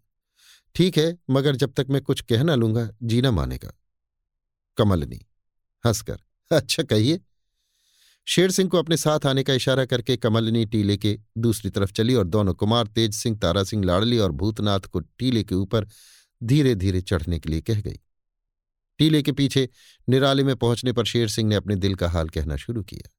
ठीक 0.76 0.98
है, 0.98 1.18
मगर 1.30 1.56
जब 1.56 1.74
तक 1.74 1.88
मैं 1.90 2.02
कुछ 2.02 2.22
कह 2.22 2.44
ना 2.44 2.56
लूँगा 2.56 2.90
जीना 3.04 3.32
मानेगा। 3.32 3.74
कमलनी, 4.78 5.26
हंसकर 5.84 6.20
अच्छा 6.52 6.84
कहिए। 6.84 7.20
शेर 8.28 8.52
सिंह 8.52 8.70
को 8.70 8.78
अपने 8.78 8.98
साथ 8.98 9.26
आने 9.26 9.44
का 9.44 9.54
इशारा 9.54 9.86
करके 9.86 10.18
कमलनी 10.18 10.66
टीले 10.66 10.98
के 10.98 11.18
दूसरी 11.38 11.70
तरफ़ 11.70 11.92
चली 11.92 12.16
और 12.16 12.28
दोनों 12.28 12.54
कुमार, 12.54 12.88
तेज 12.88 13.14
सिंह, 13.14 13.38
तारा 13.38 13.64
सिंह, 13.64 13.84
लाडली 13.86 14.18
और 14.18 14.32
भूतनाथ 14.32 14.80
को 14.80 15.00
टीले 15.00 15.44
के 15.44 15.56
ऊपर 15.56 15.88
धीरे 16.44 16.76
धीरे 16.76 17.02
चढ़ने 17.02 17.40
के 17.40 17.50
लिए 17.50 17.62
कह 17.62 17.82
गई। 17.82 18.00
टीले 19.00 19.22
के 19.22 19.32
पीछे 19.32 19.70
निराले 20.10 20.44
में 20.44 20.56
पहुँचने 20.56 20.94
पर 20.94 21.06
शेर 21.06 21.30
सिंह 21.30 21.50
ने 21.50 21.56
अपने 21.56 21.76
दिल 21.76 21.96
का 21.96 22.10
हाल 22.10 22.30
कहना 22.30 22.56
शुरू 22.56 22.84
किया। 22.84 23.10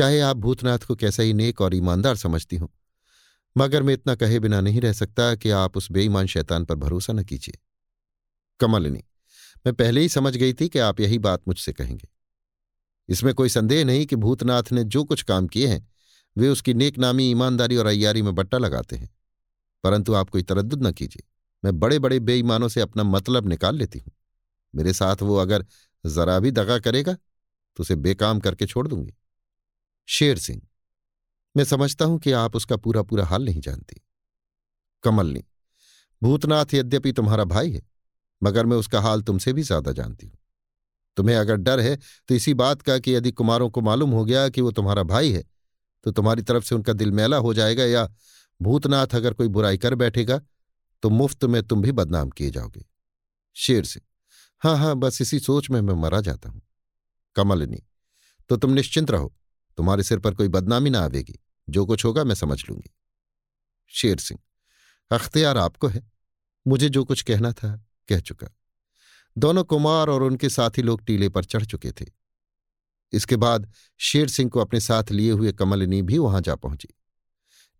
चाहे 0.00 0.20
आप 0.20 0.36
भूतनाथ 0.36 0.78
को 0.78 0.94
कैसा 0.96 1.22
ही 1.22 1.32
नेक 1.32 1.60
और 1.60 1.74
ईमानदार 1.74 2.16
समझती 2.16 2.56
हो, 2.56 2.72
मगर 3.56 3.82
मैं 3.82 3.94
इतना 3.94 4.14
कहे 4.14 4.38
बिना 4.38 4.60
नहीं 4.60 4.80
रह 4.80 4.92
सकता 4.92 5.34
कि 5.34 5.50
आप 5.50 5.76
उस 5.76 5.90
बेईमान 5.92 6.26
शैतान 6.26 6.64
पर 6.64 6.74
भरोसा 6.74 7.12
न 7.12 7.24
कीजिए। 7.24 7.58
कमलिनी, 8.60 9.04
मैं 9.66 9.74
पहले 9.74 10.00
ही 10.00 10.08
समझ 10.08 10.36
गई 10.36 10.52
थी 10.52 10.68
कि 10.68 10.78
आप 10.78 11.00
यही 11.00 11.18
बात 11.18 11.42
मुझसे 11.48 11.72
कहेंगे। 11.72 12.08
इसमें 13.08 13.34
कोई 13.34 13.48
संदेह 13.48 13.84
नहीं 13.84 14.06
कि 14.06 14.16
भूतनाथ 14.16 14.72
ने 14.72 14.84
जो 14.84 15.04
कुछ 15.04 15.22
काम 15.22 15.46
किए 15.46 15.68
हैं, 15.68 15.88
वे 16.36 16.48
उसकी 16.48 16.74
नेकनामी 16.74 17.30
ईमानदारी 17.30 17.76
और 17.76 17.86
अयारी 17.86 18.22
में 18.22 18.34
बट्टा 18.34 18.58
लगाते 18.58 18.96
हैं। 18.96 19.10
परंतु 19.84 20.14
आप 20.14 20.30
कोई 20.30 20.42
तरद्दुद 20.42 20.86
न 20.86 20.92
कीजिए। 20.92 21.28
मैं 21.64 21.78
बड़े 21.80 21.98
बड़े 21.98 22.20
बेईमानों 22.20 22.68
से 22.68 22.80
अपना 22.80 23.02
मतलब 23.02 23.48
निकाल 23.48 23.76
लेती 23.76 23.98
हूँ। 23.98 24.12
मेरे 24.74 24.92
साथ 24.92 25.22
वो 25.22 25.36
अगर 25.36 25.66
जरा 26.06 26.38
भी 26.38 26.50
दगा 26.50 26.78
करेगा 26.78 27.14
तो 27.76 27.80
उसे 27.80 27.96
बेकाम 27.96 28.40
करके 28.40 28.66
छोड़ 28.66 28.88
दूँगी। 28.88 29.14
शेर 30.10 30.38
सिंह। 30.38 30.60
मैं 31.54 31.64
समझता 31.64 32.04
हूँ 32.04 32.18
कि 32.18 32.32
आप 32.32 32.56
उसका 32.56 32.76
पूरा 32.76 33.02
पूरा 33.02 33.24
हाल 33.24 33.44
नहीं 33.44 33.60
जानती। 33.60 34.00
कमलनी 35.04 35.44
भूतनाथ 36.22 36.74
यद्यपि 36.74 37.12
तुम्हारा 37.12 37.44
भाई 37.44 37.70
है, 37.72 37.82
मगर 38.42 38.66
मैं 38.66 38.76
उसका 38.76 39.00
हाल 39.00 39.22
तुमसे 39.22 39.52
भी 39.52 39.62
ज़्यादा 39.62 39.92
जानती 39.92 40.26
हूँ। 40.26 40.36
तुम्हें 41.16 41.36
अगर 41.36 41.56
डर 41.56 41.80
है 41.80 41.96
तो 42.28 42.34
इसी 42.34 42.54
बात 42.54 42.82
का 42.82 42.98
कि 42.98 43.14
यदि 43.14 43.32
कुमारों 43.32 43.70
को 43.70 43.80
मालूम 43.80 44.10
हो 44.10 44.24
गया 44.24 44.48
कि 44.48 44.60
वो 44.60 44.70
तुम्हारा 44.72 45.02
भाई 45.04 45.32
है 45.32 45.44
तो 46.06 46.10
तुम्हारी 46.10 46.42
तरफ़ 46.42 46.64
से 46.64 46.74
उनका 46.74 46.92
दिल 46.92 47.10
मैला 47.12 47.36
हो 47.36 47.54
जाएगा 47.54 47.84
या 47.84 48.06
भूतनाथ 48.60 49.14
अगर 49.14 49.34
कोई 49.34 49.48
बुराई 49.48 49.78
कर 49.78 49.94
बैठेगा 49.94 50.40
तो 51.02 51.10
मुफ़्त 51.10 51.44
में 51.44 51.62
तुम 51.62 51.82
भी 51.82 51.92
बदनाम 51.92 52.30
किए 52.30 52.50
जाओगे। 52.50 52.84
शेर 53.56 53.84
से 53.84 54.00
हाँ 54.62 54.76
हाँ 54.78 54.94
बस 54.96 55.20
इसी 55.22 55.38
सोच 55.40 55.70
में 55.70 55.80
मैं 55.80 55.94
मरा 55.94 56.20
जाता 56.20 56.48
हूँ। 56.48 56.62
कमलनी 57.36 57.82
तो 58.50 58.56
तुम 58.56 58.72
निश्चिंत 58.72 59.10
रहो। 59.10 59.32
तुम्हारे 59.80 60.02
सिर 60.02 60.18
पर 60.18 60.34
कोई 60.34 60.48
बदनामी 60.48 60.90
ना 60.90 61.00
आवेगी। 61.00 61.38
जो 61.68 61.86
कुछ 61.86 62.04
होगा 62.04 62.24
मैं 62.24 62.34
समझ 62.34 62.64
लूँगी। 62.70 62.90
शेर 63.88 64.16
सिंह, 64.18 64.40
अख्तियार 65.10 65.58
आपको 65.58 65.88
है। 65.88 66.02
मुझे 66.66 66.88
जो 66.88 67.04
कुछ 67.04 67.22
कहना 67.22 67.52
था, 67.52 67.84
कह 68.08 68.20
चुका। 68.20 68.46
दोनों 69.38 69.64
कुमार 69.64 70.08
और 70.08 70.22
उनके 70.22 70.48
साथी 70.48 70.82
लोग 70.82 71.04
टीले 71.04 71.28
पर 71.28 71.44
चढ़ 71.44 71.64
चुके 71.64 71.92
थे। 71.92 72.06
इसके 73.12 73.36
बाद 73.36 73.72
शेर 73.98 74.28
सिंह 74.28 74.50
को 74.50 74.60
अपने 74.60 74.80
साथ 74.80 75.10
लिए 75.10 75.30
हुए 75.30 75.52
कमलिनी 75.52 76.02
भी 76.02 76.18
वहाँ 76.18 76.40
जा 76.40 76.54
पहुँची। 76.54 76.88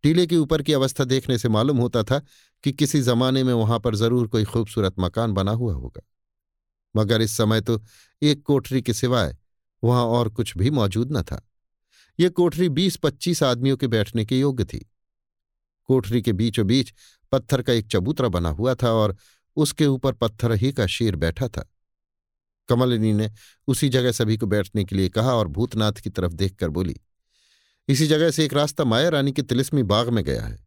टीले 0.03 0.27
के 0.27 0.37
ऊपर 0.37 0.63
की 0.63 0.73
अवस्था 0.73 1.05
देखने 1.05 1.39
से 1.39 1.49
मालूम 1.49 1.79
होता 1.79 2.03
था 2.03 2.23
कि 2.65 2.73
किसी 2.73 3.03
जमाने 3.03 3.45
में 3.45 3.53
वहाँ 3.55 3.81
पर 3.81 3.95
ज़रूर 3.95 4.27
कोई 4.29 4.45
खूबसूरत 4.45 4.95
मकान 4.99 5.33
बना 5.33 5.53
हुआ 5.53 5.75
होगा। 5.75 6.03
मगर 6.97 7.23
इस 7.23 7.37
समय 7.37 7.61
तो 7.61 7.83
एक 8.23 8.43
कोठरी 8.43 8.83
के 8.83 8.95
सिवाय 8.95 9.37
वहाँ 9.85 10.05
और 10.05 10.29
कुछ 10.29 10.59
भी 10.59 10.71
मौजूद 10.71 11.13
न 11.13 11.23
था। 11.23 11.50
ये 12.21 12.29
कोठरी 12.29 12.69
बीस 12.69 12.97
पच्चीस 12.97 13.43
आदमियों 13.43 13.77
के 13.77 13.87
बैठने 13.87 14.25
के 14.25 14.39
योग्य 14.41 14.65
थी। 14.65 14.79
कोठरी 15.89 16.23
के 16.23 16.33
बीचों 16.33 16.67
बीच 16.67 16.93
पत्थर 17.33 17.63
का 17.63 17.73
एक 17.73 17.87
चबूतरा 17.87 18.29
बना 18.29 18.49
हुआ 18.49 18.75
था 18.75 18.91
और 18.93 19.17
उसके 19.57 19.87
ऊपर 19.87 20.13
पत्थर 20.13 20.53
ही 20.53 20.73
का 20.73 20.87
शेर 20.87 21.17
बैठा 21.17 21.49
था। 21.49 21.65
कमलिनी 22.69 23.13
ने 23.13 23.31
उसी 23.69 23.89
जगह 23.89 24.13
सभी 24.13 24.37
को 24.37 24.47
बैठने 24.47 24.85
के 24.85 24.97
लिए 24.97 25.09
कहा 25.09 25.35
और 25.35 25.49
भूतनाथ 25.49 25.93
की 25.93 26.11
तरफ़ 26.11 26.33
देखकर 26.33 26.71
बोली, 26.71 26.97
इसी 27.89 28.07
जगह 28.07 28.31
से 28.31 28.45
एक 28.45 28.55
रास्ता 28.55 28.85
माया 28.85 29.09
रानी 29.09 29.33
के 29.33 29.43
तिलिस्मी 29.43 29.83
बाग 29.83 30.09
में 30.09 30.25
गया 30.25 30.43
है। 30.43 30.59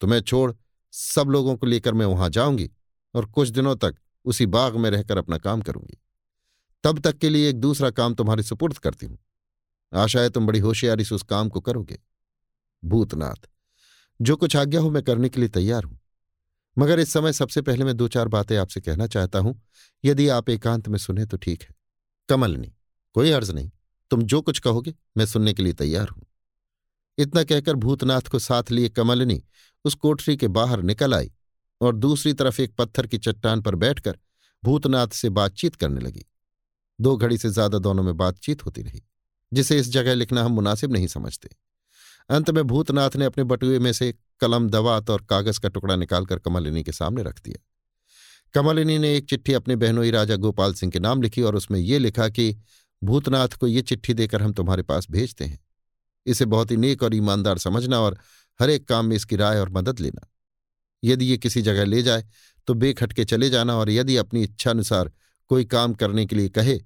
तुम्हें 0.00 0.20
छोड़, 0.20 0.52
सब 0.92 1.28
लोगों 1.28 1.56
को 1.56 1.66
लेकर 1.66 1.94
मैं 1.94 2.06
वहाँ 2.06 2.30
जाऊँगी 2.30 2.70
और 3.14 3.26
कुछ 3.26 3.48
दिनों 3.48 3.76
तक 3.76 3.96
उसी 4.24 4.46
बाग 4.46 4.76
में 4.76 4.90
रहकर 4.90 5.18
अपना 5.18 5.38
काम 5.38 5.62
करूँगी। 5.62 5.98
तब 6.84 6.98
तक 6.98 7.18
के 7.18 7.28
लिए 7.28 7.48
एक 7.50 7.56
दूसरा 7.56 7.90
काम 7.90 8.14
तुम्हारे 8.14 8.42
सुपुर्द 8.42 8.78
करती 8.78 9.06
हूँ। 9.06 9.18
आशा 9.96 10.20
है 10.20 10.30
तुम 10.30 10.46
बड़ी 10.46 10.58
होशियारी 10.58 11.04
से 11.04 11.14
उस 11.14 11.22
काम 11.22 11.48
को 11.48 11.60
करोगे। 11.60 11.98
भूतनाथ, 12.82 13.48
जो 14.20 14.36
कुछ 14.36 14.56
आज्ञा 14.56 14.80
हो 14.80 14.90
मैं 14.90 15.02
करने 15.02 15.28
के 15.28 15.40
लिए 15.40 15.48
तैयार 15.48 15.84
हूँ। 15.84 15.98
मगर 16.78 17.00
इस 17.00 17.12
समय 17.12 17.32
सबसे 17.32 17.62
पहले 17.62 17.84
मैं 17.84 17.96
दो 17.96 18.08
चार 18.08 18.28
बातें 18.28 18.56
आपसे 18.56 18.80
कहना 18.80 19.06
चाहता 19.06 19.38
हूँ। 19.38 19.60
यदि 20.04 20.28
आप 20.28 20.50
एकांत 20.50 20.88
में 20.88 20.98
सुने 20.98 21.26
तो 21.26 21.36
ठीक 21.36 21.62
है। 21.62 21.74
कमलनी, 22.28 22.72
कोई 23.14 23.30
अर्ज़ 23.30 23.52
नहीं। 23.52 23.70
तुम 24.10 24.22
जो 24.22 24.40
कुछ 24.42 24.58
कहोगे, 24.58 24.94
मैं 25.16 25.26
सुनने 25.26 25.54
के 25.54 25.62
लिए 25.62 25.72
तैयार 25.72 26.08
हूँ। 26.08 26.22
इतना 27.18 27.42
कहकर 27.44 27.74
भूतनाथ 27.74 28.20
को 28.20 28.38
साथ 28.38 28.70
लिए 28.70 28.88
कमलनी 28.88 29.42
उस 29.84 29.94
कोठरी 29.94 30.36
के 30.36 30.48
बाहर 30.48 30.82
निकल 30.82 31.14
आई 31.14 31.32
और 31.80 31.96
दूसरी 31.96 32.32
तरफ़ 32.32 32.60
एक 32.62 32.74
पत्थर 32.74 33.06
की 33.06 33.18
चट्टान 33.18 33.62
पर 33.62 33.74
बैठकर 33.74 34.18
भूतनाथ 34.62 35.08
से 35.08 35.28
बातचीत 35.30 35.74
करने 35.74 36.00
लगी। 36.00 36.24
दो 37.00 37.16
घड़ी 37.16 37.38
से 37.38 37.48
ज़्यादा 37.48 37.78
दोनों 37.78 38.02
में 38.02 38.16
बातचीत 38.16 38.64
होती 38.66 38.82
रही। 38.82 39.02
जिसे 39.56 39.78
इस 39.78 39.88
जगह 39.88 40.14
लिखना 40.14 40.44
हम 40.44 40.52
मुनासिब 40.52 40.92
नहीं 40.92 41.06
समझते। 41.06 41.48
अंत 42.30 42.50
में 42.50 42.64
भूतनाथ 42.64 43.16
ने 43.16 43.24
अपने 43.24 43.44
बटुए 43.44 43.78
में 43.78 43.92
से 43.92 44.14
कलम, 44.40 44.70
दवात 44.70 45.10
और 45.10 45.22
कागज़ 45.22 45.60
का 45.60 45.68
टुकड़ा 45.68 45.96
निकालकर 45.96 46.38
कमलिनी 46.38 46.82
के 46.82 46.92
सामने 46.92 47.22
रख 47.22 47.42
दिया। 47.42 47.64
कमलिनी 48.54 48.98
ने 48.98 49.16
एक 49.16 49.28
चिट्ठी 49.30 49.52
अपने 49.52 49.76
बहनोई 49.76 50.10
राजा 50.10 50.36
गोपाल 50.36 50.74
सिंह 50.74 50.92
के 50.92 50.98
नाम 50.98 51.22
लिखी 51.22 51.42
और 51.42 51.56
उसमें 51.56 51.80
यह 51.80 51.98
लिखा 51.98 52.28
कि, 52.28 52.56
भूतनाथ 53.04 53.48
को 53.48 53.66
ये 53.66 53.82
चिट्ठी 53.82 54.14
देकर 54.14 54.42
हम 54.42 54.52
तुम्हारे 54.52 54.82
पास 54.82 55.06
भेजते 55.10 55.44
हैं। 55.44 55.58
इसे 56.26 56.44
बहुत 56.44 56.70
ही 56.70 56.76
नेक 56.76 57.02
और 57.02 57.14
ईमानदार 57.14 57.58
समझना 57.58 58.00
और 58.00 58.18
हर 58.60 58.70
एक 58.70 58.88
काम 58.88 59.06
में 59.06 59.16
इसकी 59.16 59.36
राय 59.36 59.60
और 59.60 59.68
मदद 59.68 60.00
लेना। 60.00 60.26
यदि 61.04 61.24
ये 61.24 61.36
किसी 61.38 61.62
जगह 61.62 61.84
ले 61.84 62.02
जाए 62.02 62.24
तो 62.66 62.74
बेखटके 62.74 63.24
चले 63.24 63.50
जाना 63.50 63.76
और 63.76 63.90
यदि 63.90 64.16
अपनी 64.16 64.42
इच्छानुसार 64.42 65.12
कोई 65.48 65.64
काम 65.64 65.94
करने 65.94 66.26
के 66.26 66.36
लिए 66.36 66.48
कहे 66.48 66.80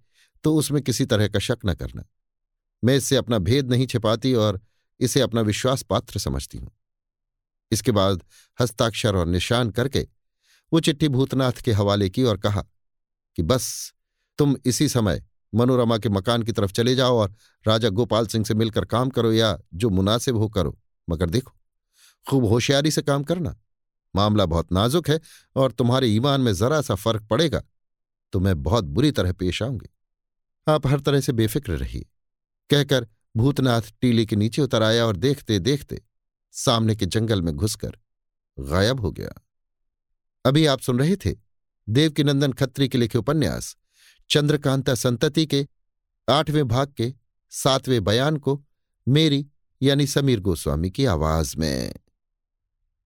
तो 0.44 0.54
उसमें 0.56 0.82
किसी 0.82 1.04
तरह 1.04 1.28
का 1.28 1.38
शक 1.38 1.58
न 1.66 1.74
करना। 1.74 2.04
मैं 2.82 2.96
इससे 2.96 3.16
अपना 3.16 3.38
भेद 3.38 3.70
नहीं 3.70 3.86
छिपाती 3.86 4.34
और 4.34 4.60
इसे 5.00 5.20
अपना 5.20 5.40
विश्वास 5.40 5.82
पात्र 5.82 6.18
समझती 6.18 6.58
हूँ। 6.58 6.70
इसके 7.72 7.92
बाद 7.92 8.22
हस्ताक्षर 8.58 9.16
और 9.16 9.26
निशान 9.26 9.70
करके 9.70 10.06
वो 10.72 10.80
चिट्ठी 10.80 11.08
भूतनाथ 11.08 11.60
के 11.64 11.72
हवाले 11.72 12.08
की 12.10 12.22
और 12.22 12.36
कहा 12.36 12.62
कि 13.38 13.42
बस, 13.42 13.92
तुम 14.38 14.56
इसी 14.66 14.88
समय 14.88 15.22
मनोरमा 15.52 15.98
के 15.98 16.08
मकान 16.08 16.42
की 16.42 16.52
तरफ़ 16.52 16.72
चले 16.72 16.94
जाओ 16.94 17.16
और 17.18 17.34
राजा 17.66 17.88
गोपाल 17.88 18.26
सिंह 18.26 18.44
से 18.44 18.54
मिलकर 18.54 18.84
काम 18.84 19.10
करो 19.10 19.32
या 19.32 19.56
जो 19.74 19.90
मुनासिब 19.90 20.36
हो 20.36 20.48
करो, 20.48 20.76
मगर 21.08 21.30
देखो, 21.30 21.52
खूब 22.26 22.44
होशियारी 22.44 22.90
से 22.90 23.02
काम 23.02 23.22
करना। 23.22 23.54
मामला 24.14 24.46
बहुत 24.46 24.72
नाजुक 24.72 25.08
है 25.10 25.18
और 25.56 25.72
तुम्हारे 25.72 26.08
ईमान 26.08 26.40
में 26.40 26.52
जरा 26.54 26.80
सा 26.80 26.94
फ़र्क 26.94 27.22
पड़ेगा 27.22 27.62
तो 28.32 28.40
मैं 28.40 28.62
बहुत 28.62 28.84
बुरी 28.84 29.10
तरह 29.10 29.32
पेश 29.32 29.62
आऊँगी। 29.62 29.88
आप 30.66 30.86
हर 30.86 31.00
तरह 31.00 31.20
से 31.20 31.32
बेफिक्र 31.32 31.72
रहिए। 31.72 32.06
कहकर 32.70 33.06
भूतनाथ 33.36 33.82
टीले 34.00 34.26
के 34.26 34.36
नीचे 34.36 34.62
उतर 34.62 34.82
आया 34.82 35.06
और 35.06 35.16
देखते 35.16 35.58
देखते 35.58 36.02
सामने 36.52 36.96
के 36.96 37.06
जंगल 37.06 37.42
में 37.42 37.54
घुसकर 37.54 37.98
गायब 38.60 39.00
हो 39.00 39.10
गया। 39.10 39.46
अभी 40.46 40.66
आप 40.66 40.80
सुन 40.80 40.98
रहे 40.98 41.16
थे 41.16 41.36
देवकीनंदन 41.88 42.52
खत्री 42.52 42.88
के 42.88 42.98
लिखे 42.98 43.18
उपन्यास, 43.18 43.76
चंद्रकांता 44.30 44.94
संतति 44.94 45.46
के, 45.46 45.68
आठवें 46.28 46.68
भाग 46.68 46.92
के, 46.96 47.14
सातवें 47.50 48.04
बयान 48.04 48.36
को, 48.36 48.64
मेरी 49.08 49.46
यानी 49.82 50.06
समीर 50.06 50.40
गोस्वामी 50.40 50.90
की 50.90 51.04
आवाज़ 51.04 51.56
में। 51.56 51.94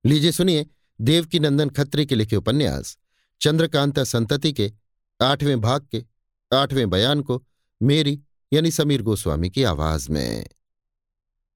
लीजिए 0.07 0.33
सुनिए 0.33 0.67
देवकीनंदन 1.01 1.71
खत्री 1.71 2.07
के 2.07 2.15
लिखे 2.15 2.37
उपन्यास, 2.37 2.99
चंद्रकांता 3.41 4.05
संतति 4.05 4.53
के, 4.53 4.73
आठवें 5.23 5.61
भाग 5.61 5.87
के, 5.93 6.05
आठवें 6.53 6.91
बयान 6.91 7.23
को, 7.23 7.47
मेरी 7.83 8.21
यानी 8.53 8.71
समीर 8.71 9.03
गोस्वामी 9.03 9.51
की 9.51 9.63
आवाज़ 9.63 10.11
में। 10.11 10.47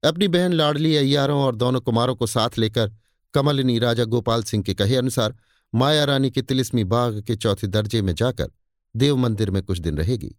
अपनी 0.04 0.28
बहन 0.28 0.52
लाडली 0.52 0.96
अय्यारों 0.96 1.42
और 1.42 1.56
दोनों 1.56 1.80
कुमारों 1.80 2.16
को 2.16 2.26
साथ 2.26 2.50
लेकर 2.58 2.92
कमलिनी 3.34 3.78
राजा 3.78 4.04
गोपाल 4.04 4.42
सिंह 4.42 4.62
के 4.62 4.74
कहे 4.74 4.96
अनुसार 4.96 5.36
माया 5.74 6.04
रानी 6.04 6.30
के 6.30 6.42
तिलिस्मी 6.42 6.84
बाग 6.84 7.22
के 7.22 7.36
चौथे 7.36 7.66
दर्जे 7.66 8.02
में 8.02 8.14
जाकर 8.14 8.50
देव 8.96 9.16
मंदिर 9.16 9.50
में 9.50 9.62
कुछ 9.62 9.78
दिन 9.78 9.98
रहेगी। 9.98 10.36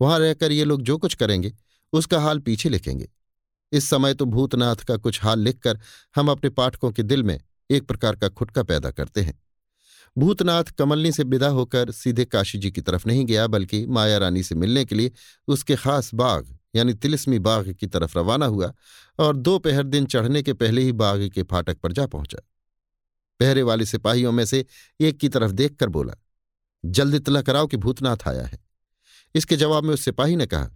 वहाँ 0.00 0.18
रहकर 0.18 0.52
ये 0.52 0.64
लोग 0.64 0.82
जो 0.82 0.98
कुछ 0.98 1.14
करेंगे, 1.14 1.52
उसका 1.92 2.20
हाल 2.20 2.38
पीछे 2.38 2.68
लिखेंगे। 2.68 3.08
इस 3.72 3.90
समय 3.90 4.14
तो 4.14 4.24
भूतनाथ 4.24 4.76
का 4.76 4.96
कुछ 4.96 5.22
हाल 5.22 5.40
लिखकर 5.40 5.80
हम 6.16 6.30
अपने 6.30 6.50
पाठकों 6.50 6.92
के 6.92 7.02
दिल 7.02 7.22
में 7.22 7.40
एक 7.70 7.88
प्रकार 7.88 8.16
का 8.16 8.28
खुटका 8.28 8.62
पैदा 8.62 8.90
करते 8.90 9.20
हैं। 9.20 9.49
भूतनाथ 10.18 10.64
कमलनी 10.64 11.12
से 11.12 11.22
विदा 11.22 11.48
होकर 11.48 11.90
सीधे 11.90 12.24
काशी 12.24 12.58
जी 12.58 12.70
की 12.70 12.80
तरफ़ 12.80 13.06
नहीं 13.06 13.24
गया, 13.24 13.46
बल्कि 13.46 13.86
माया 13.86 14.18
रानी 14.18 14.42
से 14.42 14.54
मिलने 14.54 14.84
के 14.84 14.94
लिए 14.94 15.12
उसके 15.48 15.76
खास 15.76 16.14
बाग, 16.14 16.58
यानी 16.74 16.94
तिलिस्मी 16.94 17.38
बाग 17.38 17.72
की 17.72 17.86
तरफ़ 17.86 18.18
रवाना 18.18 18.46
हुआ 18.46 18.72
और 19.18 19.36
दोपहर 19.36 19.82
दिन 19.82 20.06
चढ़ने 20.06 20.42
के 20.42 20.52
पहले 20.52 20.82
ही 20.82 20.92
बाग 20.92 21.28
के 21.28 21.42
फाटक 21.42 21.78
पर 21.78 21.92
जा 21.92 22.06
पहुँचा। 22.06 22.38
पहरे 23.40 23.62
वाले 23.62 23.86
सिपाहियों 23.86 24.32
में 24.32 24.44
से 24.44 24.66
एक 25.00 25.18
की 25.18 25.28
तरफ़ 25.28 25.52
देखकर 25.52 25.88
बोला, 25.88 26.14
जल्द 26.84 27.14
इतला 27.14 27.42
कराओ 27.42 27.66
कि 27.66 27.76
भूतनाथ 27.76 28.28
आया 28.28 28.42
है। 28.42 28.58
इसके 29.34 29.56
जवाब 29.56 29.84
में 29.84 29.94
उस 29.94 30.02
सिपाही 30.02 30.36
ने 30.36 30.46
कहा, 30.46 30.70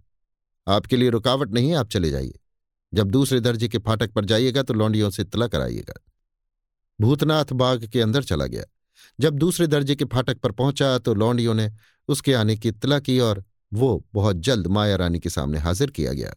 आपके 0.67 0.97
लिए 0.97 1.09
रुकावट 1.09 1.51
नहीं 1.51 1.69
है, 1.69 1.75
आप 1.75 1.89
चले 1.89 2.11
जाइए। 2.11 2.39
जब 2.93 3.11
दूसरे 3.11 3.39
दर्जे 3.39 3.67
के 3.67 3.77
फाटक 3.77 4.11
पर 4.11 4.25
जाइएगा 4.25 4.63
तो 4.63 4.73
लौंडियों 4.73 5.09
से 5.09 5.21
इतला 5.21 5.47
कराइएगा। 5.47 5.93
भूतनाथ 7.01 7.45
बाग 7.45 7.85
के 7.85 8.01
अंदर 8.01 8.23
चला 8.23 8.45
गया। 8.45 8.63
जब 9.19 9.37
दूसरे 9.37 9.67
दर्जे 9.67 9.95
के 9.95 10.05
फाटक 10.05 10.39
पर 10.39 10.51
पहुँचा 10.51 10.97
तो 10.97 11.13
लौंडियों 11.13 11.53
ने 11.53 11.71
उसके 12.09 12.33
आने 12.33 12.55
की 12.55 12.69
इतला 12.69 12.99
की 12.99 13.19
और 13.19 13.43
वो 13.73 14.03
बहुत 14.13 14.37
जल्द 14.37 14.67
माया 14.67 14.95
रानी 14.95 15.19
के 15.19 15.29
सामने 15.29 15.59
हाजिर 15.59 15.91
किया 15.91 16.13
गया। 16.13 16.33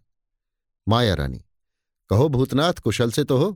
माया 0.86 1.14
रानी, 1.14 1.38
कहो 2.10 2.28
भूतनाथ, 2.28 2.72
कुशल 2.74 3.10
से 3.10 3.24
तो 3.24 3.36
हो। 3.36 3.50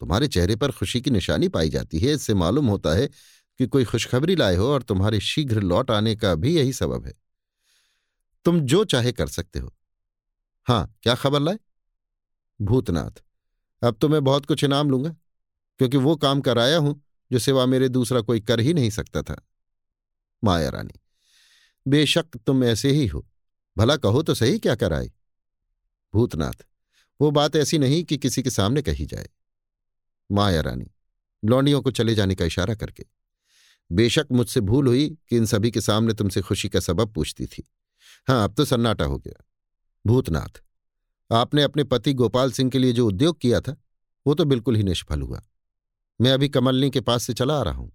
तुम्हारे 0.00 0.28
चेहरे 0.28 0.56
पर 0.56 0.72
खुशी 0.72 1.00
की 1.00 1.10
निशानी 1.10 1.48
पाई 1.48 1.70
जाती 1.70 1.98
है। 1.98 2.12
इससे 2.12 2.34
मालूम 2.34 2.66
होता 2.66 2.94
है 2.94 3.06
कि 3.06 3.66
कोई 3.66 3.84
खुशखबरी 3.84 4.36
लाए 4.36 4.56
हो 4.56 4.66
और 4.66 4.82
तुम्हारे 4.82 5.20
शीघ्र 5.20 5.60
लौट 5.60 5.90
आने 5.90 6.14
का 6.16 6.34
भी 6.34 6.56
यही 6.56 6.72
सबब 6.72 7.06
है। 7.06 7.14
तुम 8.44 8.60
जो 8.60 8.84
चाहे 8.84 9.12
कर 9.12 9.28
सकते 9.28 9.58
हो। 9.58 9.72
हाँ, 10.66 10.94
क्या 11.02 11.14
खबर 11.14 11.40
लाए? 11.40 11.58
भूतनाथ, 12.60 13.22
अब 13.82 13.96
तो 14.00 14.08
मैं 14.08 14.22
बहुत 14.24 14.46
कुछ 14.46 14.64
इनाम 14.64 14.90
लूँगा, 14.90 15.10
क्योंकि 15.80 15.96
वो 15.96 16.16
काम 16.16 16.40
कराया 16.40 16.78
हूँ। 16.78 17.00
जो 17.32 17.38
सिवा 17.38 17.66
मेरे 17.66 17.88
दूसरा 17.88 18.20
कोई 18.20 18.40
कर 18.40 18.60
ही 18.60 18.74
नहीं 18.74 18.90
सकता 18.90 19.22
था। 19.22 19.46
माया 20.44 20.68
रानी, 20.68 21.00
बेशक 21.88 22.26
तुम 22.46 22.64
ऐसे 22.64 22.90
ही 22.90 23.06
हो। 23.06 23.28
भला 23.76 23.96
कहो 23.96 24.22
तो 24.22 24.34
सही 24.34 24.58
क्या 24.58 24.74
कर 24.74 24.88
कराए? 24.88 25.12
भूतनाथ, 26.14 26.66
वो 27.20 27.30
बात 27.30 27.56
ऐसी 27.56 27.78
नहीं 27.78 28.04
कि 28.04 28.18
किसी 28.18 28.42
के 28.42 28.50
सामने 28.50 28.82
कही 28.82 29.06
जाए। 29.06 29.28
माया 30.32 30.60
रानी, 30.60 30.90
लौंडियों 31.44 31.82
को 31.82 31.90
चले 31.90 32.14
जाने 32.14 32.34
का 32.34 32.44
इशारा 32.44 32.74
करके। 32.74 33.06
बेशक 33.92 34.26
मुझसे 34.32 34.60
भूल 34.60 34.86
हुई 34.86 35.18
कि 35.28 35.36
इन 35.36 35.46
सभी 35.46 35.70
के 35.70 35.80
सामने 35.80 36.14
तुमसे 36.14 36.40
खुशी 36.40 36.68
का 36.68 36.80
सबब 36.80 37.12
पूछती 37.12 37.46
थी। 37.46 37.68
हाँ 38.28 38.44
अब 38.44 38.54
तो 38.54 38.64
सन्नाटा 38.64 39.04
हो 39.04 39.18
गया। 39.18 39.44
भूतनाथ, 40.06 40.62
आपने 41.32 41.62
अपने 41.62 41.84
पति 41.84 42.14
गोपाल 42.14 42.52
सिंह 42.52 42.70
के 42.70 42.78
लिए 42.78 42.92
जो 42.92 43.08
उद्योग 43.08 43.40
किया 43.40 43.60
था, 43.60 43.76
वो 44.26 44.34
तो 44.34 44.44
बिल्कुल 44.44 44.76
ही 44.76 44.82
निष्फल 44.82 45.22
हुआ। 45.22 45.42
मैं 46.20 46.32
अभी 46.32 46.48
कमलनी 46.48 46.90
के 46.90 47.00
पास 47.00 47.22
से 47.22 47.34
चला 47.34 47.58
आ 47.60 47.62
रहा 47.62 47.74
हूँ। 47.74 47.92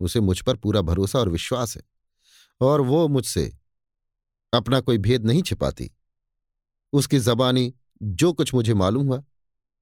उसे 0.00 0.20
मुझ 0.20 0.40
पर 0.40 0.56
पूरा 0.56 0.80
भरोसा 0.80 1.18
और 1.18 1.28
विश्वास 1.28 1.76
है। 1.76 1.82
और 2.60 2.80
वो 2.80 3.08
मुझसे 3.08 3.58
अपना 4.54 4.80
कोई 4.80 4.98
भेद 4.98 5.26
नहीं 5.26 5.42
छिपाती। 5.42 5.90
उसकी 6.92 7.18
जबानी 7.18 7.74
जो 8.02 8.32
कुछ 8.32 8.54
मुझे 8.54 8.74
मालूम 8.74 9.06
हुआ, 9.06 9.22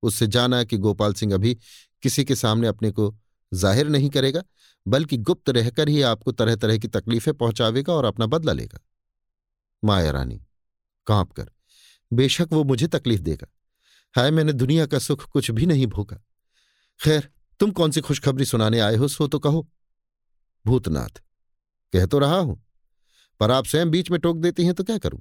उससे 0.03 0.27
जाना 0.27 0.65
कि 0.65 0.79
गोपाल 0.79 1.15
सिंह 1.15 1.35
अभी 1.35 1.55
किसी 2.03 2.25
के 2.25 2.35
सामने 2.35 2.69
अपने 2.69 2.91
को 2.91 3.17
ज़ाहिर 3.55 3.89
नहीं 3.89 4.11
करेगा, 4.11 4.43
बल्कि 4.87 5.17
गुप्त 5.17 5.51
रहकर 5.51 5.89
ही 5.89 6.03
आपको 6.03 6.33
तरह 6.33 6.57
तरह 6.57 6.79
की 6.79 6.89
तकलीफें 6.89 7.35
पहुंचावेगा 7.35 7.93
और 7.93 8.05
अपना 8.05 8.27
बदला 8.27 8.53
लेगा। 8.53 8.79
माया 9.85 10.11
रानी, 10.11 10.43
काँप 11.07 11.33
कर, 11.33 11.51
बेशक 12.13 12.49
वो 12.53 12.65
मुझे 12.65 12.87
तकलीफ़ 12.87 13.21
देगा। 13.21 13.47
हाय, 14.15 14.31
मैंने 14.31 14.53
दुनिया 14.53 14.87
का 14.87 14.99
सुख 14.99 15.31
कुछ 15.31 15.51
भी 15.51 15.67
नहीं 15.67 15.87
भोगा। 15.87 16.21
खैर 17.01 17.29
तुम 17.61 17.70
कौन 17.73 17.91
सी 17.91 18.01
खुशखबरी 18.01 18.45
सुनाने 18.45 18.81
आए 18.81 18.97
हो, 18.97 19.09
सो 19.09 19.27
तो 19.28 19.39
कहो। 19.39 19.66
भूतनाथ, 20.65 21.20
कह 21.93 22.07
तो 22.07 22.19
रहा 22.19 22.39
हूँ, 22.39 22.62
पर 23.41 23.51
आप 23.51 23.66
स्वयं 23.66 23.91
बीच 23.91 24.11
में 24.11 24.19
टोक 24.20 24.37
देती 24.39 24.65
हैं 24.65 24.74
तो 24.74 24.85
क्या 24.85 24.99
करूँ? 24.99 25.20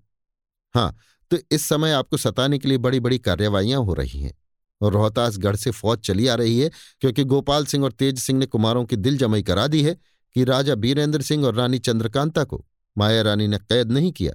हाँ 0.76 0.96
तो 1.32 1.38
इस 1.52 1.66
समय 1.66 1.92
आपको 1.92 2.18
सताने 2.18 2.58
के 2.60 2.68
लिए 2.68 2.78
बड़ी 2.80 3.00
बड़ी 3.00 3.18
कार्यवाहियाँ 3.20 3.80
हो 3.82 3.94
रही 3.94 4.20
हैं, 4.20 4.34
और 4.82 4.94
रोहतासगढ़ 4.94 5.56
से 5.56 5.72
फौज 5.72 6.00
चली 6.00 6.28
आ 6.28 6.36
रही 6.36 6.60
है, 6.60 6.70
क्योंकि 7.02 7.24
गोपाल 7.26 7.66
सिंह 7.66 7.84
और 7.84 7.92
तेज 7.92 8.20
सिंह 8.20 8.40
ने 8.40 8.46
कुमारों 8.46 8.86
की 8.86 8.96
दिल 8.96 9.18
जमई 9.18 9.44
करा 9.44 9.68
दी 9.68 9.84
है 9.84 9.94
कि 10.36 10.44
राजा 10.44 10.76
बीरेंद्र 10.76 11.22
सिंह 11.22 11.46
और 11.46 11.56
रानी 11.56 11.80
चंद्रकांता 11.80 12.44
को 12.44 12.66
माया 12.96 13.22
रानी 13.22 13.48
ने 13.48 13.58
कैद 13.60 13.92
नहीं 13.92 14.12
किया, 14.12 14.34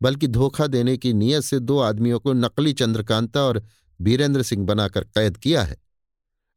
बल्कि 0.00 0.26
धोखा 0.28 0.66
देने 0.66 0.96
की 0.96 1.12
नीयत 1.12 1.42
से 1.42 1.58
दो 1.60 1.78
आदमियों 1.80 2.18
को 2.20 2.32
नकली 2.32 2.72
चंद्रकांता 2.72 3.42
और 3.42 3.62
बीरेंद्र 4.00 4.42
सिंह 4.42 4.64
बनाकर 4.66 5.04
कैद 5.06 5.36
किया 5.36 5.62
है। 5.62 5.76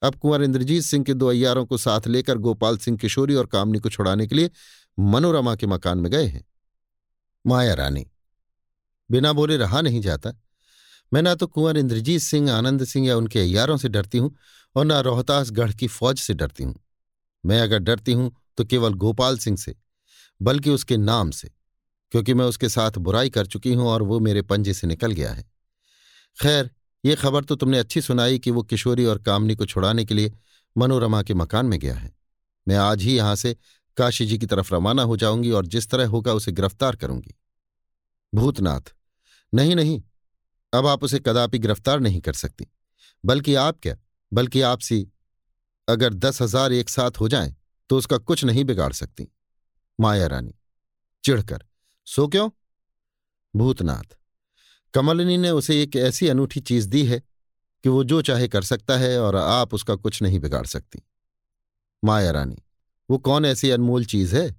अब 0.02 0.16
कुंवर 0.16 0.44
इंद्रजीत 0.44 0.84
सिंह 0.84 1.04
के 1.04 1.14
दो 1.14 1.28
अयारों 1.28 1.66
को 1.66 1.78
साथ 1.78 2.08
लेकर 2.08 2.38
गोपाल 2.38 2.78
सिंह 2.78 2.98
किशोरी 2.98 3.36
और 3.36 3.46
कामनी 3.46 3.80
को 3.80 3.90
छुड़ाने 3.90 4.28
के 4.28 4.36
लिए 4.36 4.50
मनोरमा 4.98 5.56
के 5.56 5.68
मकान 5.68 5.98
में 5.98 6.12
गए 6.12 6.26
हैं। 6.26 6.44
माया 7.46 7.74
रानी, 7.74 8.06
बिना 9.10 9.34
बोले 9.34 9.58
रहा 9.58 9.82
नहीं 9.82 10.02
जाता। 10.02 10.34
मैं 11.12 11.22
ना 11.22 11.34
तो 11.36 11.48
कुंवर 11.48 11.78
इंद्रजीत 11.78 12.22
सिंह, 12.22 12.52
आनंद 12.52 12.84
सिंह 12.84 13.08
या 13.08 13.18
उनके 13.18 13.40
अयारों 13.42 13.78
से 13.78 13.90
डरती 13.90 14.18
हूँ 14.18 14.36
और 14.76 14.86
न 14.86 14.92
रोहतासगढ़ 15.02 15.72
की 15.72 15.88
फौज 15.90 16.20
से 16.20 16.34
डरती 16.34 16.64
हूँ। 16.64 16.76
मैं 17.44 17.62
अगर 17.62 17.80
डरती 17.80 18.14
हूँ 18.14 18.32
तो 18.58 18.66
केवल 18.66 18.94
गोपाल 18.96 19.38
सिंह 19.38 19.58
से, 19.58 19.76
बल्कि 20.40 20.70
उसके 20.70 20.98
नाम 20.98 21.32
से, 21.32 21.50
क्योंकि 22.12 22.34
मैं 22.34 22.46
उसके 22.46 22.70
साथ 22.70 22.98
बुराई 23.00 23.30
कर 23.30 23.46
चुकी 23.46 23.74
हूँ 23.74 23.88
और 23.88 24.02
वो 24.04 24.20
मेरे 24.20 24.42
पंजे 24.42 24.74
से 24.74 24.88
निकल 24.88 25.12
गया 25.12 25.32
है। 25.32 25.44
खैर 26.38 26.70
ये 27.08 27.16
खबर 27.16 27.44
तो 27.44 27.56
तुमने 27.56 27.80
अच्छी 27.80 28.02
सुनाई 28.02 28.40
कि 28.40 28.52
वो 28.52 28.62
किशोरी 28.64 29.06
और 29.06 29.18
कामनी 29.18 29.56
को 29.56 29.66
छुड़ाने 29.66 30.04
के 30.06 30.14
लिए 30.14 30.32
मनोरमा 30.76 31.22
के 31.24 31.34
मकान 31.34 31.66
में 31.66 31.80
गया 31.80 31.96
है। 31.96 32.12
मैं 32.68 32.76
आज 32.76 33.02
ही 33.02 33.16
यहाँ 33.16 33.36
से 33.36 33.56
काशी 33.98 34.26
जी 34.26 34.38
की 34.38 34.46
तरफ़ 34.46 34.74
रवाना 34.76 35.04
हो 35.04 35.18
जाऊँगी 35.18 35.52
और 35.52 35.66
जिस 35.66 35.90
तरह 35.90 36.08
होगा 36.08 36.34
उसे 36.34 36.52
गिरफ़्तार 36.52 36.96
करूँगी। 36.96 37.34
भूतनाथ, 38.34 38.94
नहीं 39.54 39.76
नहीं, 39.76 40.02
अब 40.74 40.88
आप 40.88 41.04
उसे 41.04 41.20
कदापि 41.20 41.60
गिरफ़्तार 41.60 42.00
नहीं 42.00 42.20
कर 42.22 42.34
सकती। 42.34 42.68
बल्कि 43.24 43.56
आप 43.56 43.80
क्या? 43.82 43.96
बल्कि 44.32 44.62
आपसी 44.64 45.08
अगर 45.88 46.14
दस 46.16 46.42
हज़ार 46.42 46.74
एक 46.74 46.90
साथ 46.90 47.20
हो 47.20 47.28
जाएँ 47.28 47.56
तो 47.90 47.98
उसका 47.98 48.18
कुछ 48.18 48.44
नहीं 48.46 48.66
बिगाड़ 48.66 48.92
सकती। 48.94 49.32
माया 50.00 50.28
रानी, 50.28 50.54
चिढ़कर, 51.24 51.66
सो 52.08 52.28
क्यों? 52.28 52.50
भूतनाथ 53.54 54.17
कमलिनी 54.98 55.38
ने 55.38 55.50
उसे 55.50 55.84
एक 55.84 55.96
ऐसी 55.96 56.28
अनूठी 56.28 56.60
चीज़ 56.60 56.88
दी 56.90 57.06
है 57.06 57.20
कि 57.84 57.90
वो 57.90 58.04
जो 58.04 58.22
चाहे 58.22 58.48
कर 58.48 58.62
सकता 58.62 58.98
है 58.98 59.22
और 59.22 59.36
आप 59.36 59.74
उसका 59.74 59.96
कुछ 59.96 60.22
नहीं 60.22 60.40
बिगाड़ 60.40 60.66
सकती। 60.66 61.02
माया 62.06 62.32
रानी, 62.32 62.58
वो 63.10 63.18
कौन 63.18 63.46
ऐसी 63.46 63.70
अनमोल 63.70 64.06
चीज़ 64.06 64.36
है? 64.36 64.56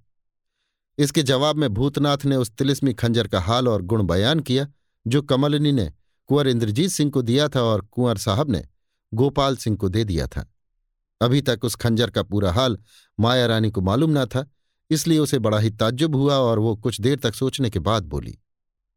इसके 0.97 1.23
जवाब 1.23 1.55
में 1.55 1.69
भूतनाथ 1.69 2.17
ने 2.25 2.35
उस 2.35 2.51
तिलिस्मी 2.51 2.93
खंजर 2.93 3.27
का 3.27 3.41
हाल 3.41 3.67
और 3.67 3.81
गुण 3.81 4.03
बयान 4.03 4.39
किया, 4.39 4.67
जो 5.07 5.21
कमलिनी 5.21 5.71
ने 5.71 5.93
कुंवर 6.27 6.47
इंद्रजीत 6.47 6.89
सिंह 6.89 7.11
को 7.11 7.21
दिया 7.21 7.49
था 7.49 7.61
और 7.61 7.81
कुंवर 7.81 8.17
साहब 8.17 8.49
ने 8.49 8.63
गोपाल 9.13 9.57
सिंह 9.57 9.77
को 9.77 9.89
दे 9.89 10.03
दिया 10.03 10.27
था। 10.27 10.53
अभी 11.21 11.41
तक 11.41 11.59
उस 11.63 11.75
खंजर 11.75 12.09
का 12.09 12.23
पूरा 12.23 12.51
हाल 12.51 12.77
माया 13.19 13.45
रानी 13.45 13.71
को 13.71 13.81
मालूम 13.81 14.19
न 14.19 14.25
था, 14.25 14.49
इसलिए 14.89 15.19
उसे 15.19 15.39
बड़ा 15.39 15.59
ही 15.59 15.69
ताज्जुब 15.69 16.15
हुआ 16.15 16.35
और 16.35 16.59
वो 16.59 16.75
कुछ 16.75 17.01
देर 17.01 17.19
तक 17.19 17.35
सोचने 17.35 17.69
के 17.69 17.79
बाद 17.79 18.03
बोली 18.03 18.39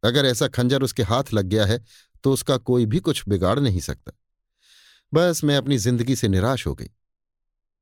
अगर 0.05 0.27
ऐसा 0.27 0.49
खंजर 0.49 0.83
उसके 0.83 1.03
हाथ 1.03 1.33
लग 1.35 1.47
गया 1.47 1.66
है 1.66 1.85
तो 2.24 2.33
उसका 2.33 2.57
कोई 2.57 2.87
भी 2.87 3.01
कुछ 3.01 3.29
बिगाड़ 3.29 3.59
नहीं 3.61 3.81
सकता। 3.81 4.12
बस 5.15 5.45
मैं 5.45 5.57
अपनी 5.57 5.79
ज़िंदगी 5.79 6.16
से 6.16 6.29
निराश 6.29 6.66
हो 6.66 6.74
गई। 6.74 6.91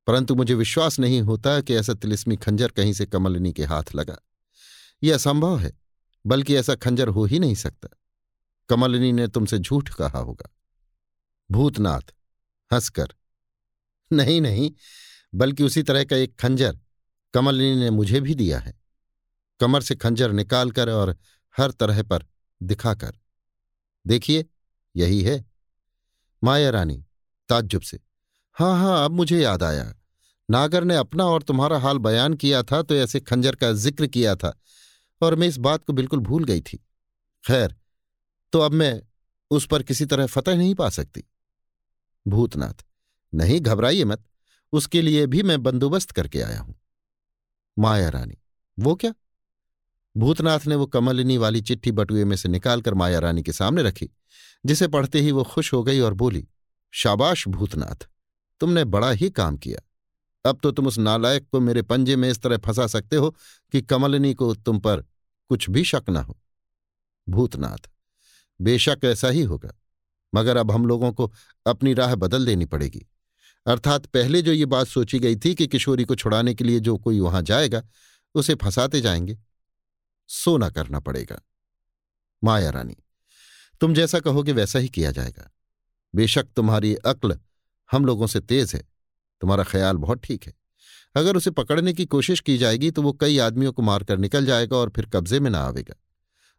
परंतु 0.07 0.35
मुझे 0.35 0.55
विश्वास 0.55 0.99
नहीं 0.99 1.21
होता 1.21 1.61
कि 1.61 1.75
ऐसा 1.75 1.95
तिलिस्मी 1.95 2.37
खंजर 2.37 2.69
कहीं 2.69 2.93
से 2.93 3.07
कमलिनी 3.07 3.53
के 3.53 3.65
हाथ 3.65 3.95
लगा। 3.95 4.19
यह 5.03 5.15
असंभव 5.15 5.59
है, 5.59 5.73
बल्कि 6.27 6.57
ऐसा 6.57 6.75
खंजर 6.75 7.09
हो 7.09 7.25
ही 7.25 7.39
नहीं 7.39 7.55
सकता। 7.55 7.89
कमलिनी 8.69 9.13
ने 9.13 9.29
तुमसे 9.29 9.59
झूठ 9.59 9.89
कहा 9.89 10.19
होगा। 10.19 10.51
भूतनाथ, 11.51 12.13
हंसकर। 12.73 13.15
नहीं 14.13 14.41
नहीं, 14.41 14.71
बल्कि 15.35 15.65
उसी 15.65 15.83
तरह 15.83 16.05
का 16.05 16.17
एक 16.17 16.37
खंजर 16.37 16.79
कमलिनी 17.35 17.81
ने 17.81 17.91
मुझे 17.91 18.21
भी 18.21 18.35
दिया 18.35 18.59
है। 18.59 18.81
कमर 19.61 19.83
से 19.83 19.95
खंजर 19.95 20.33
निकालकर 20.33 20.91
और 20.91 21.17
हर 21.57 21.71
तरह 21.71 22.03
पर 22.03 22.25
दिखाकर। 22.61 23.19
देखिए, 24.07 24.45
यही 24.95 25.23
है। 25.23 25.45
माया 26.43 26.71
रानी, 26.71 27.05
ताज्जुब 27.49 27.83
से। 27.83 27.99
हाँ 28.57 28.79
हाँ 28.79 29.05
अब 29.05 29.11
मुझे 29.11 29.41
याद 29.41 29.63
आया। 29.63 29.93
नागर 30.49 30.85
ने 30.85 30.97
अपना 30.97 31.25
और 31.25 31.43
तुम्हारा 31.43 31.79
हाल 31.79 31.99
बयान 31.99 32.35
किया 32.35 32.63
था 32.63 32.83
तो 32.83 32.95
ऐसे 32.95 33.21
खंजर 33.21 33.55
का 33.55 33.73
ज़िक्र 33.73 34.07
किया 34.07 34.35
था 34.37 34.55
और 35.21 35.35
मैं 35.35 35.49
इस 35.49 35.57
बात 35.59 35.85
को 35.85 35.93
बिल्कुल 35.93 36.21
भूल 36.21 36.45
गई 36.45 36.61
थी। 36.61 36.77
खैर 37.45 37.75
तो 38.53 38.61
अब 38.61 38.73
मैं 38.73 39.01
उस 39.51 39.67
पर 39.67 39.83
किसी 39.83 40.07
तरह 40.07 40.27
फतह 40.27 40.57
नहीं 40.57 40.75
पा 40.75 40.89
सकती। 40.89 41.25
भूतनाथ, 42.27 42.85
नहीं, 43.33 43.61
घबराइए 43.61 44.05
मत। 44.05 44.25
उसके 44.73 45.03
लिए 45.03 45.27
भी 45.27 45.43
मैं 45.43 45.63
बंदोबस्त 45.63 46.11
करके 46.11 46.43
आया 46.43 46.61
हूँ। 46.61 46.75
माया 47.77 48.09
रानी, 48.09 48.39
वो 48.79 48.95
क्या? 48.95 49.13
भूतनाथ 50.17 50.61
ने 50.67 50.75
वो 50.75 50.87
कमलिनी 50.87 51.37
वाली 51.37 51.61
चिट्ठी 51.61 51.93
बटुए 51.93 52.25
में 52.25 52.37
से 52.37 52.49
निकालकर 52.49 52.95
माया 52.95 53.19
रानी 53.19 53.43
के 53.43 53.53
सामने 53.53 53.83
रखी, 53.83 54.11
जिसे 54.67 54.89
पढ़ते 54.89 55.21
ही 55.21 55.33
वो 55.33 55.45
खुश 55.45 55.73
हो 55.73 55.83
गई 55.83 56.01
और 56.01 56.15
बोली, 56.15 56.49
शाबाश 56.91 57.49
भूतनाथ, 57.49 58.09
तुमने 58.61 58.85
बड़ा 58.85 59.11
ही 59.11 59.31
काम 59.31 59.57
किया। 59.57 59.81
अब 60.51 60.59
तो 60.63 60.71
तुम 60.71 60.87
उस 60.87 60.99
नालायक 60.99 61.49
को 61.53 61.61
मेरे 61.61 61.83
पंजे 61.83 62.17
में 62.17 62.31
इस 62.31 62.43
तरह 62.43 62.57
फंसा 62.57 62.87
सकते 62.87 63.17
हो 63.17 63.37
कि 63.73 63.83
कमलिनी 63.83 64.35
को 64.35 64.55
तुम 64.55 64.79
पर 64.79 65.05
कुछ 65.49 65.71
भी 65.71 65.85
शक 65.85 66.03
न 66.11 66.17
हो। 66.17 66.39
भूतनाथ, 67.29 67.91
बेशक 68.61 68.99
ऐसा 69.05 69.29
ही 69.29 69.43
होगा, 69.43 69.73
मगर 70.35 70.57
अब 70.57 70.71
हम 70.71 70.87
लोगों 70.87 71.13
को 71.13 71.33
अपनी 71.67 71.95
राह 71.95 72.15
बदल 72.15 72.47
देनी 72.47 72.65
पड़ेगी। 72.65 73.07
अर्थात 73.67 74.07
पहले 74.07 74.43
जो 74.43 74.53
ये 74.53 74.67
बात 74.67 74.87
सोची 74.87 75.19
गई 75.19 75.37
थी 75.37 75.55
कि 75.55 75.67
किशोरी 75.67 76.05
को 76.05 76.15
छुड़ाने 76.15 76.55
के 76.55 76.65
लिए 76.65 76.81
जो 76.81 76.97
कोई 76.97 77.21
वहाँ 77.21 77.43
जाएगा, 77.43 77.83
उसे 78.35 78.55
फंसाते 78.55 79.01
जाएँगे। 79.01 79.39
सोना 80.31 80.69
करना 80.71 81.01
पड़ेगा। 81.01 81.41
माया 82.43 82.71
रानी, 82.71 82.97
तुम 83.81 83.95
जैसा 83.95 84.21
कहोगे 84.21 84.53
वैसा 84.53 84.79
ही 84.79 84.89
किया 84.89 85.11
जाएगा। 85.11 85.51
बेशक 86.15 86.49
तुम्हारी 86.57 86.95
अक्ल 86.97 87.39
हम 87.91 88.05
लोगों 88.05 88.27
से 88.27 88.41
तेज 88.41 88.75
है, 88.75 88.81
तुम्हारा 89.43 89.65
ख्याल 89.65 89.97
बहुत 89.97 90.23
ठीक 90.25 90.47
है। 90.47 90.53
अगर 91.15 91.37
उसे 91.37 91.51
पकड़ने 91.51 91.93
की 91.93 92.05
कोशिश 92.07 92.41
की 92.41 92.57
जाएगी 92.59 92.91
तो 92.91 93.03
वो 93.03 93.13
कई 93.13 93.39
आदमियों 93.39 93.73
को 93.73 93.83
मारकर 93.83 94.19
निकल 94.19 94.47
जाएगा 94.47 94.77
और 94.77 94.91
फिर 94.91 95.07
कब्जे 95.07 95.41
में 95.41 95.51
ना 95.51 95.61
आवेगा। 95.61 95.95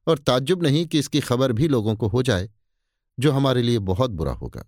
और 0.08 0.18
ताज्जुब 0.18 0.64
नहीं 0.64 0.86
कि 0.86 1.00
इसकी 1.00 1.20
खबर 1.20 1.52
भी 1.52 1.68
लोगों 1.68 1.96
को 1.96 2.08
हो 2.08 2.24
जाए, 2.24 2.50
जो 3.18 3.32
हमारे 3.32 3.62
लिए 3.62 3.80
बहुत 3.80 4.12
बुरा 4.12 4.34
होगा। 4.34 4.66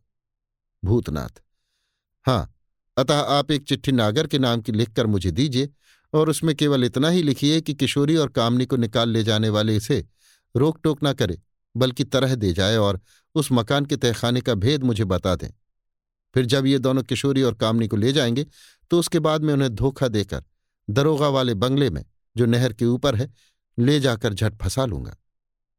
भूतनाथ 0.84 1.42
हाँ 2.26 2.50
अतः 2.98 3.20
आप 3.20 3.52
एक 3.52 3.64
चिट्ठी 3.64 3.92
नागर 3.92 4.28
के 4.28 4.40
नाम 4.40 4.62
की 4.62 4.72
लिखकर 4.72 5.06
मुझे 5.06 5.32
दीजिए 5.32 5.70
और 6.14 6.30
उसमें 6.30 6.56
केवल 6.56 6.84
इतना 6.84 7.10
ही 7.10 7.22
लिखिए 7.24 7.62
कि 7.62 7.74
किशोरी 7.74 8.16
और 8.16 8.30
कामनी 8.30 8.66
को 8.66 8.76
निकाल 8.76 9.10
ले 9.10 9.24
जाने 9.24 9.50
वाले 9.50 9.76
इसे 9.76 10.06
रोक 10.56 10.80
टोक 10.84 11.04
ना 11.04 11.14
करे, 11.14 11.40
बल्कि 11.76 12.04
तरह 12.04 12.36
दे 12.36 12.54
जाए 12.54 12.78
और 12.78 13.00
उस 13.36 13.52
मकान 13.52 13.86
के 13.86 13.98
तहखाने 13.98 14.42
का 14.42 14.54
भेद 14.56 14.84
मुझे 14.84 15.06
बता 15.06 15.36
दें। 15.36 15.50
फिर 16.36 16.46
जब 16.46 16.66
ये 16.66 16.80
दोनों 16.80 17.04
किशोरी 17.04 17.42
और 17.42 17.54
कामनी 17.54 17.88
को 17.88 17.98
ले 17.98 18.14
जाएँगे 18.14 18.46
तो 18.92 19.00
उसके 19.00 19.20
बाद 19.20 19.44
में 19.44 19.54
उन्हें 19.54 19.70
धोखा 19.76 20.08
देकर 20.08 20.44
दरोगा 20.90 21.28
वाले 21.28 21.54
बंगले 21.54 21.90
में, 21.90 22.04
जो 22.38 22.46
नहर 22.46 22.74
के 22.74 22.86
ऊपर 22.86 23.16
है, 23.16 23.32
ले 23.80 24.00
जाकर 24.00 24.34
झट 24.34 24.58
फंसा 24.62 24.86
लूँगा। 24.86 25.16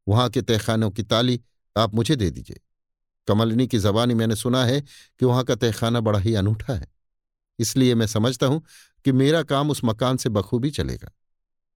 वहाँ 0.07 0.29
के 0.29 0.41
तहखानों 0.41 0.89
की 0.91 1.03
ताली 1.03 1.41
आप 1.77 1.95
मुझे 1.95 2.15
दे 2.15 2.29
दीजिए। 2.29 2.59
कमलिनी 3.27 3.67
की 3.67 3.79
जबानी 3.79 4.13
मैंने 4.13 4.35
सुना 4.35 4.65
है 4.65 4.81
कि 4.81 5.25
वहाँ 5.25 5.43
का 5.43 5.55
तहखाना 5.55 5.99
बड़ा 5.99 6.19
ही 6.19 6.35
अनूठा 6.35 6.73
है। 6.73 6.94
इसलिए 7.59 7.95
मैं 7.95 8.07
समझता 8.07 8.47
हूँ 8.47 8.61
कि 9.05 9.11
मेरा 9.11 9.43
काम 9.43 9.69
उस 9.71 9.81
मकान 9.85 10.17
से 10.17 10.29
बखूबी 10.29 10.71
चलेगा। 10.71 11.11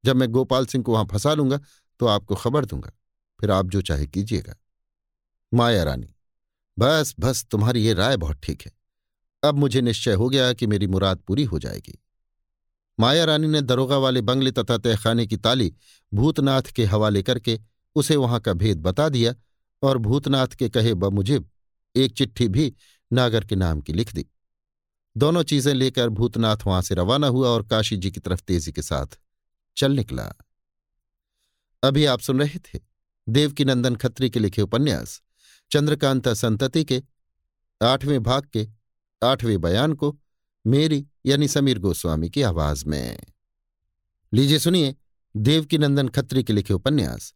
जब 0.03 0.15
मैं 0.15 0.29
गोपाल 0.31 0.65
सिंह 0.65 0.83
को 0.83 0.93
वहाँ 0.93 1.05
फंसा 1.05 1.33
लूँगा 1.33 1.59
तो 1.99 2.05
आपको 2.05 2.35
खबर 2.35 2.65
दूँगा। 2.65 2.91
फिर 3.39 3.51
आप 3.51 3.65
जो 3.65 3.81
चाहे 3.81 4.07
कीजिएगा। 4.07 4.55
माया 5.53 5.83
रानी, 5.83 6.13
बस 6.77 7.15
बस, 7.19 7.45
तुम्हारी 7.45 7.85
ये 7.85 7.93
राय 7.93 8.17
बहुत 8.17 8.39
ठीक 8.43 8.61
है। 8.61 8.71
अब 9.43 9.55
मुझे 9.55 9.81
निश्चय 9.81 10.13
हो 10.13 10.29
गया 10.29 10.53
कि 10.53 10.67
मेरी 10.67 10.87
मुराद 10.87 11.17
पूरी 11.17 11.43
हो 11.43 11.59
जाएगी। 11.59 11.97
माया 12.99 13.25
रानी 13.25 13.47
ने 13.47 13.61
दरोगा 13.61 13.97
वाले 13.97 14.21
बंगले 14.21 14.51
तथा 14.51 14.77
तहखाने 14.77 15.25
की 15.27 15.37
ताली 15.37 15.73
भूतनाथ 16.13 16.61
के 16.61 16.85
हवाले 16.85 17.23
करके 17.23 17.59
उसे 17.95 18.15
वहाँ 18.15 18.39
का 18.39 18.53
भेद 18.53 18.81
बता 18.81 19.09
दिया 19.09 19.33
और 19.83 19.97
भूतनाथ 19.97 20.47
के 20.47 20.69
कहे 20.69 20.93
ब 20.93 21.05
मुझे 21.05 21.39
एक 21.95 22.13
चिट्ठी 22.13 22.47
भी 22.47 22.73
नागर 23.13 23.45
के 23.45 23.55
नाम 23.55 23.81
की 23.81 23.93
लिख 23.93 24.13
दी। 24.13 24.25
दोनों 25.17 25.43
चीज़ें 25.43 25.73
लेकर 25.73 26.09
भूतनाथ 26.09 26.57
वहाँ 26.67 26.81
से 26.81 26.95
रवाना 26.95 27.27
हुआ 27.27 27.49
और 27.49 27.67
काशी 27.67 27.97
जी 27.97 28.11
की 28.11 28.19
तरफ़ 28.19 28.41
तेज़ी 28.41 28.71
के 28.71 28.81
साथ 28.81 29.19
चल 29.77 29.91
निकला। 29.91 30.33
अभी 31.83 32.05
आप 32.05 32.19
सुन 32.19 32.39
रहे 32.39 32.59
थे 32.59 32.79
देवकीनंदन 33.29 33.95
खत्री 33.95 34.29
के 34.29 34.39
लिखे 34.39 34.61
उपन्यास, 34.61 35.21
चंद्रकांता 35.71 36.33
संतति 36.33 36.83
के, 36.83 37.03
आठवें 37.83 38.23
भाग 38.23 38.45
के, 38.53 38.67
आठवें 39.23 39.61
बयान 39.61 39.93
को, 39.93 40.19
मेरी 40.67 41.07
यानी 41.25 41.47
समीर 41.47 41.79
गोस्वामी 41.79 42.29
की 42.29 42.41
आवाज़ 42.41 42.85
में। 42.85 43.19
लीजिए 44.33 44.59
सुनिए 44.59 44.95
देवकीनंदन 45.37 46.07
खत्री 46.07 46.43
के 46.43 46.53
लिखे 46.53 46.73
उपन्यास, 46.73 47.33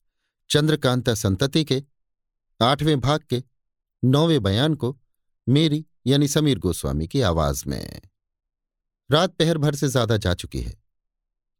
चंद्रकांता 0.49 1.13
संतति 1.13 1.65
के, 1.65 1.83
आठवें 2.61 2.99
भाग 2.99 3.19
के, 3.29 3.43
नौवें 4.03 4.43
बयान 4.43 4.75
को, 4.75 4.99
मेरी 5.49 5.85
यानी 6.05 6.27
समीर 6.27 6.59
गोस्वामी 6.59 7.07
की 7.07 7.21
आवाज़ 7.21 7.63
में। 7.67 8.01
रात 9.09 9.33
पहर 9.33 9.57
भर 9.57 9.75
से 9.75 9.87
ज़्यादा 9.87 10.17
जा 10.17 10.33
चुकी 10.33 10.61
है। 10.61 10.75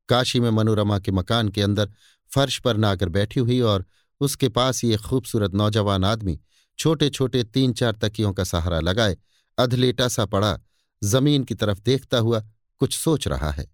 काशी 0.10 0.40
में 0.40 0.50
मनोरमा 0.50 1.00
के 1.00 1.12
मकान 1.12 1.50
के 1.50 1.62
अंदर 1.62 1.92
फर्श 2.32 2.60
पर 2.60 2.78
नागर 2.78 3.10
बैठी 3.10 3.40
हुई 3.40 3.60
और 3.62 3.86
उसके 4.22 4.50
पास 4.50 4.84
एक 4.84 5.00
खूबसूरत 5.00 5.54
नौजवान 5.54 6.06
आदमी 6.06 6.40
छोटे 6.80 7.10
छोटे 7.10 7.44
तीन 7.44 7.74
चार 7.74 7.96
तकियों 7.96 8.32
का 8.34 8.44
सहारा 8.44 8.80
लगाए, 8.80 9.18
अधलेटा 9.58 10.08
सा 10.08 10.26
पड़ा, 10.26 10.60
ज़मीन 11.02 11.44
की 11.44 11.56
तरफ़ 11.56 11.82
देखता 11.82 12.18
हुआ 12.18 12.40
कुछ 12.82 12.98
सोच 12.98 13.28
रहा 13.28 13.52
है। 13.52 13.66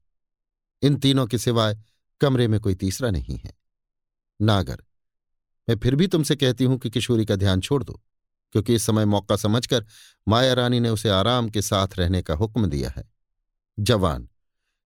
इन 0.82 0.96
तीनों 0.96 1.26
के 1.28 1.38
सिवाय 1.38 1.78
कमरे 2.22 2.48
में 2.48 2.60
कोई 2.60 2.76
तीसरा 2.76 3.10
नहीं 3.12 3.38
है। 3.38 3.54
नागर, 4.40 4.84
मैं 5.68 5.78
फिर 5.78 5.96
भी 5.96 6.08
तुमसे 6.08 6.36
कहती 6.36 6.64
हूँ 6.64 6.78
कि 6.78 6.90
किशोरी 6.90 7.26
का 7.26 7.36
ध्यान 7.36 7.62
छोड़ 7.62 7.84
दो। 7.84 8.00
क्योंकि 8.52 8.76
इस 8.76 8.84
समय 8.84 9.06
मौका 9.06 9.36
समझकर 9.36 9.86
माया 10.28 10.54
रानी 10.54 10.80
ने 10.80 10.90
उसे 10.90 11.10
आराम 11.10 11.50
के 11.50 11.62
साथ 11.62 11.88
रहने 11.98 12.22
का 12.22 12.34
हुक्म 12.34 12.66
दिया 12.66 12.90
है। 12.90 13.12
जवान, 13.80 14.30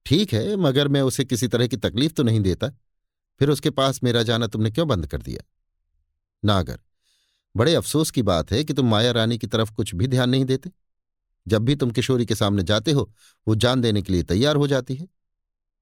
ठीक 0.06 0.34
है, 0.34 0.56
मगर 0.56 0.88
मैं 0.88 1.02
उसे 1.02 1.26
किसी 1.26 1.48
तरह 1.48 1.68
की 1.68 1.78
तकलीफ़ 1.78 2.14
तो 2.14 2.24
नहीं 2.24 2.40
देता। 2.40 2.68
फिर 3.40 3.50
उसके 3.50 3.70
पास 3.70 4.04
मेरा 4.04 4.24
जाना 4.24 4.48
तुमने 4.48 4.72
क्यों 4.72 4.88
बंद 4.88 5.08
कर 5.08 5.22
दिया? 5.22 5.44
नागर, 6.46 6.80
बड़े 7.56 7.76
अफसोस 7.76 8.12
की 8.12 8.22
बात 8.22 8.52
है 8.52 8.64
कि 8.64 8.74
तुम 8.74 8.90
माया 8.90 9.12
रानी 9.12 9.38
की 9.38 9.48
तरफ़ 9.48 9.74
कुछ 9.74 9.96
भी 9.96 10.08
ध्यान 10.08 10.30
नहीं 10.30 10.46
देते। 10.46 10.72
जब 11.48 11.62
भी 11.62 11.76
तुम 11.76 11.92
किशोरी 11.92 12.26
के 12.26 12.36
सामने 12.36 12.64
जाते 12.64 12.92
हो, 12.92 13.14
वो 13.48 13.56
जान 13.56 13.82
देने 13.82 14.02
के 14.02 14.14
लिए 14.14 14.24
तैयार 14.24 14.56
हो 14.56 14.68
जाती 14.68 14.96
है। 14.96 15.08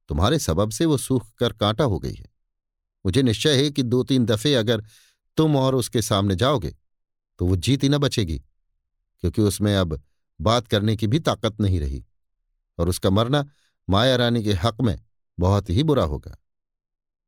तुम्हारे 0.10 0.40
सबब 0.40 0.72
से 0.72 0.86
वो 0.86 0.98
सूख 0.98 1.34
कर 1.34 1.53
कांटा 1.53 1.84
हो 1.84 1.99
गई 1.99 2.14
है। 2.14 2.26
मुझे 3.06 3.24
निश्चय 3.24 3.64
है 3.64 3.72
कि 3.72 3.84
दो 3.84 4.03
तीन 4.03 4.26
दफे 4.26 4.53
अगर 4.56 4.84
तुम 5.38 5.56
और 5.56 5.76
उसके 5.76 6.02
सामने 6.02 6.36
जाओगे 6.36 6.76
तो 7.41 7.45
वो 7.47 7.55
जीत 7.55 7.84
ही 7.84 7.89
न 7.89 7.97
बचेगी, 7.97 8.38
क्योंकि 9.23 9.41
उसमें 9.41 9.76
अब 9.76 10.01
बात 10.39 10.68
करने 10.68 10.95
की 10.95 11.07
भी 11.07 11.19
ताकत 11.19 11.61
नहीं 11.61 11.80
रही 11.80 12.03
और 12.77 12.89
उसका 12.89 13.09
मरना 13.09 13.43
माया 13.88 14.15
रानी 14.15 14.43
के 14.43 14.53
हक 14.53 14.81
में 14.81 14.99
बहुत 15.38 15.69
ही 15.69 15.84
बुरा 15.84 16.03
होगा। 16.03 16.35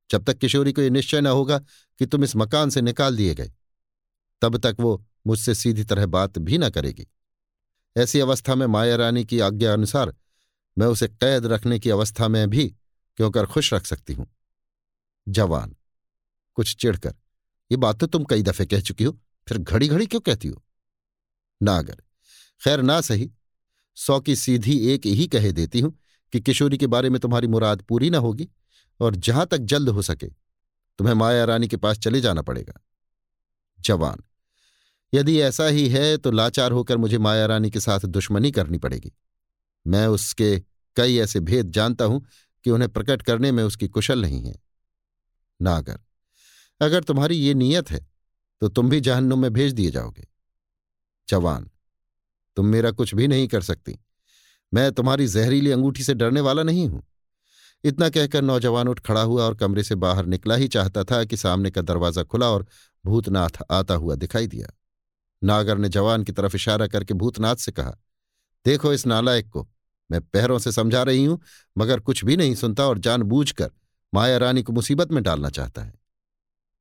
जब 0.10 0.24
तक 0.24 0.38
किशोरी 0.38 0.74
को 0.74 0.82
यह 0.82 0.90
निश्चय 0.90 1.22
न 1.22 1.28
होगा 1.28 1.58
कि 2.00 2.06
तुम 2.06 2.24
इस 2.24 2.36
मकान 2.36 2.70
से 2.70 2.82
निकाल 2.82 3.18
दिए 3.18 3.36
गए, 3.36 3.52
तब 4.42 4.58
तक 4.58 4.76
वो 4.80 5.06
मुझसे 5.28 5.56
सीधी 5.56 5.84
तरह 5.84 6.06
बात 6.06 6.40
भी 6.40 6.58
न 6.58 6.70
करेगी। 6.70 7.08
ऐसी 7.96 8.20
अवस्था 8.20 8.56
में 8.56 8.68
माया 8.68 8.96
रानी 8.96 9.26
की 9.26 9.40
आज्ञा 9.40 9.74
अनुसार 9.74 10.16
मैं 10.78 10.88
उसे 10.88 11.08
कैद 11.08 11.46
रखने 11.46 11.80
की 11.80 11.90
अवस्था 11.90 12.28
में 12.28 12.50
भी 12.50 12.68
क्यों 13.18 13.32
कर 13.32 13.46
खुश 13.46 13.74
रख 13.74 13.86
सकती 13.86 14.14
हूँ? 14.14 14.32
जवान, 15.28 15.76
कुछ 16.54 16.76
चिढ़कर, 16.76 17.16
ये 17.72 17.78
बात 17.78 18.00
तो 18.00 18.08
तुम 18.08 18.24
कई 18.24 18.44
दफे 18.44 18.66
कह 18.66 18.82
चुकी 18.82 19.04
हो। 19.04 19.20
फिर 19.48 19.58
घड़ी 19.58 19.88
घड़ी 19.88 20.06
क्यों 20.06 20.22
कहती 20.22 20.48
हो? 20.48 20.64
नागर 21.62 22.02
खैर, 22.62 22.82
ना 22.82 23.02
सही। 23.02 23.32
सौ 23.98 24.20
की 24.20 24.36
सीधी 24.36 24.78
एक 24.90 25.06
ही 25.06 25.28
कहे 25.28 25.52
देती 25.52 25.80
हूँ 25.80 25.98
कि 26.34 26.40
किशोरी 26.40 26.78
के 26.78 26.88
बारे 26.88 27.10
में 27.10 27.20
तुम्हारी 27.22 27.48
मुराद 27.48 27.82
पूरी 27.82 28.10
ना 28.10 28.18
होगी 28.18 28.48
और 29.00 29.16
जहाँ 29.16 29.46
तक 29.46 29.58
जल्द 29.58 29.90
हो 29.90 30.02
सके, 30.02 30.28
तुम्हें 31.00 31.16
माया 31.16 31.44
रानी 31.46 31.68
के 31.68 31.78
पास 31.78 32.00
चले 32.00 32.22
जाना 32.22 32.42
पड़ेगा। 32.42 32.80
जवान। 33.80 34.24
यदि 35.14 35.40
ऐसा 35.40 35.66
ही 35.66 35.88
है 35.90 36.18
तो 36.18 36.32
लाचार 36.32 36.72
होकर 36.72 36.98
मुझे 36.98 37.18
माया 37.18 37.46
रानी 37.46 37.70
के 37.70 37.80
साथ 37.80 38.00
दुश्मनी 38.00 38.52
करनी 38.52 38.78
पड़ेगी। 38.78 39.12
मैं 39.88 40.08
उसके 40.08 40.58
कई 40.96 41.18
ऐसे 41.18 41.40
भेद 41.40 41.72
जानता 41.72 42.06
हूँ 42.06 42.26
कि 42.66 42.70
उन्हें 42.70 42.90
प्रकट 42.92 43.22
करने 43.22 43.52
में 43.52 43.64
उसकी 43.64 43.88
कुशल 43.88 44.22
नहीं 44.22 44.42
है। 44.42 44.56
नागर 45.62 46.00
अगर 46.82 47.04
तुम्हारी 47.04 47.36
ये 47.36 47.54
नीयत 47.54 47.92
है 47.92 48.13
तो 48.64 48.68
तुम 48.70 48.90
भी 48.90 49.00
जहन्नुम 49.02 49.40
में 49.40 49.52
भेज 49.54 49.74
दिए 49.74 49.90
जाओगे। 49.92 50.28
जवान, 51.28 51.70
तुम 52.58 52.66
मेरा 52.66 52.92
कुछ 52.92 53.14
भी 53.16 53.28
नहीं 53.28 53.48
कर 53.48 53.62
सकती। 53.62 53.98
मैं 54.72 54.92
तुम्हारी 54.92 55.26
जहरीली 55.28 55.72
अंगूठी 55.72 56.04
से 56.04 56.14
डरने 56.14 56.42
वाला 56.42 56.64
नहीं 56.64 56.88
हूँ। 56.90 57.04
इतना 57.84 58.10
कहकर 58.10 58.42
नौजवान 58.42 58.88
उठ 58.88 59.00
खड़ा 59.00 59.22
हुआ 59.22 59.44
और 59.44 59.56
कमरे 59.56 59.84
से 59.84 59.96
बाहर 59.96 60.26
निकला 60.26 60.56
ही 60.56 60.68
चाहता 60.68 61.04
था 61.04 61.24
कि 61.24 61.38
सामने 61.38 61.72
का 61.72 61.82
दरवाज़ा 61.82 62.24
खुला 62.24 62.50
और 62.50 62.66
भूतनाथ 63.06 63.62
आता 63.72 63.94
हुआ 63.94 64.16
दिखाई 64.16 64.48
दिया। 64.48 64.68
नागर 65.42 65.78
ने 65.78 65.90
जवान 65.90 66.24
की 66.24 66.32
तरफ़ 66.32 66.56
इशारा 66.56 66.88
करके 66.88 67.14
भूतनाथ 67.14 67.56
से 67.56 67.72
कहा, 67.72 67.94
देखो 68.66 68.94
इस 68.94 69.06
नालायक 69.08 69.50
को। 69.50 69.68
मैं 70.10 70.22
पैरों 70.22 70.60
से 70.60 70.72
समझा 70.72 71.04
रही 71.04 71.26
हूँ, 71.26 71.40
मगर 71.78 72.00
कुछ 72.00 72.24
भी 72.26 72.38
नहीं 72.38 72.56
सुनता 72.56 72.88
और 72.88 73.00
जानबूझकर 73.00 73.72
माया 74.14 74.38
रानी 74.38 74.64
को 74.64 74.74
मुसीबत 74.74 75.12
में 75.12 75.24
डालना 75.24 75.50
चाहता 75.50 75.82
है। 75.82 75.94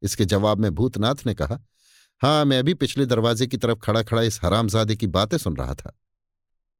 इसके 0.02 0.24
जवाब 0.24 0.59
में 0.59 0.74
भूतनाथ 0.74 1.26
ने 1.26 1.34
कहा 1.34 1.60
हाँ, 2.23 2.44
मैं 2.44 2.65
भी 2.65 2.74
पिछले 2.74 3.07
दरवाजे 3.07 3.47
की 3.47 3.57
तरफ़ 3.57 3.78
खड़ा 3.78 4.03
खड़ा 4.03 4.23
इस 4.23 4.40
हरामजादे 4.44 4.97
की 4.97 5.07
बातें 5.07 5.39
सुन 5.39 5.57
रहा 5.57 5.74
था। 5.74 5.99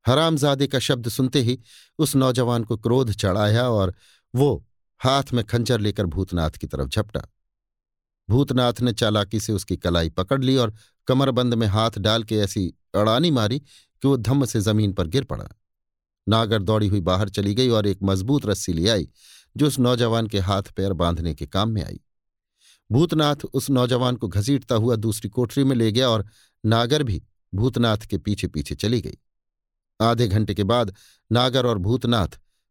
हरामजादे 0.07 0.67
का 0.67 0.79
शब्द 0.79 1.09
सुनते 1.09 1.41
ही 1.41 1.59
उस 1.99 2.17
नौजवान 2.17 2.65
को 2.65 2.77
क्रोध 2.77 3.11
चढ़ाया 3.13 3.69
और 3.69 3.95
वो 4.35 4.67
हाथ 5.01 5.33
में 5.33 5.45
खंजर 5.45 5.81
लेकर 5.81 6.07
भूतनाथ 6.07 6.51
की 6.51 6.67
तरफ़ 6.67 6.89
झपटा। 6.89 7.23
भूतनाथ 8.31 8.73
ने 8.81 8.93
चालाकी 8.93 9.41
से 9.41 9.53
उसकी 9.53 9.77
कलाई 9.77 10.11
पकड़ 10.11 10.43
ली 10.45 10.57
और 10.57 10.75
कमरबंद 11.07 11.55
में 11.55 11.67
हाथ 11.67 11.91
डाल 11.99 12.25
के 12.25 12.37
ऐसी 12.37 12.75
अड़ानी 12.95 13.31
मारी 13.31 13.59
कि 13.59 14.09
वो 14.09 14.17
धम्म 14.17 14.45
से 14.45 14.61
ज़मीन 14.61 14.93
पर 14.93 15.07
गिर 15.07 15.25
पड़ा। 15.25 15.49
नागर 16.29 16.63
दौड़ी 16.63 16.89
हुई 16.89 17.01
बाहर 17.01 17.29
चली 17.29 17.55
गई 17.55 17.69
और 17.69 17.87
एक 17.87 17.99
मज़बूत 18.03 18.47
रस्सी 18.47 18.73
ले 18.73 18.89
आई, 18.89 19.09
जो 19.57 19.67
उस 19.67 19.79
नौजवान 19.79 20.27
के 20.27 20.39
हाथ 20.39 20.63
पैर 20.63 20.93
बांधने 20.93 21.35
के 21.35 21.47
काम 21.47 21.69
में 21.69 21.85
आई। 21.85 22.01
भूतनाथ 22.93 23.37
उस 23.55 23.71
नौजवान 23.71 24.17
को 24.17 24.29
घसीटता 24.29 24.75
हुआ 24.75 24.97
दूसरी 24.97 25.29
कोठरी 25.29 25.65
में 25.65 25.77
ले 25.77 25.93
गया 25.93 26.09
और 26.09 26.27
नागर 26.67 27.03
भी 27.03 27.23
भूतनाथ 27.55 27.99
के 27.99 28.19
पीछे 28.19 28.49
पीछे 28.49 28.75
चली 28.75 29.01
गई। 29.01 29.19
आधे 30.01 30.29
घंटे 30.29 30.55
के 30.55 30.65
बाद 30.65 30.95
नागर 31.33 31.67
और 31.67 31.79
भूतनाथ 31.79 32.29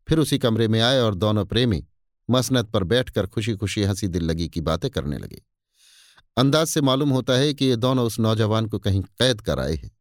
फिर 0.07 0.19
उसी 0.19 0.37
कमरे 0.37 0.67
में 0.67 0.81
आए 0.81 0.99
और 0.99 1.15
दोनों 1.15 1.45
प्रेमी 1.45 1.87
मसनत 2.29 2.69
पर 2.69 2.83
बैठकर 2.83 3.27
खुशी 3.27 3.55
खुशी 3.55 3.83
हँसी 3.83 4.07
दिल 4.07 4.23
लगी 4.23 4.49
की 4.49 4.61
बातें 4.61 4.91
करने 4.91 5.17
लगे। 5.17 5.41
अंदाज 6.37 6.67
से 6.67 6.81
मालूम 6.81 7.09
होता 7.09 7.33
है 7.33 7.53
कि 7.53 7.65
ये 7.65 7.75
दोनों 7.75 8.05
उस 8.05 8.19
नौजवान 8.19 8.67
को 8.67 8.79
कहीं 8.79 9.01
कैद 9.01 9.41
कर 9.41 9.59
आए 9.59 9.75
हैं। 9.75 9.91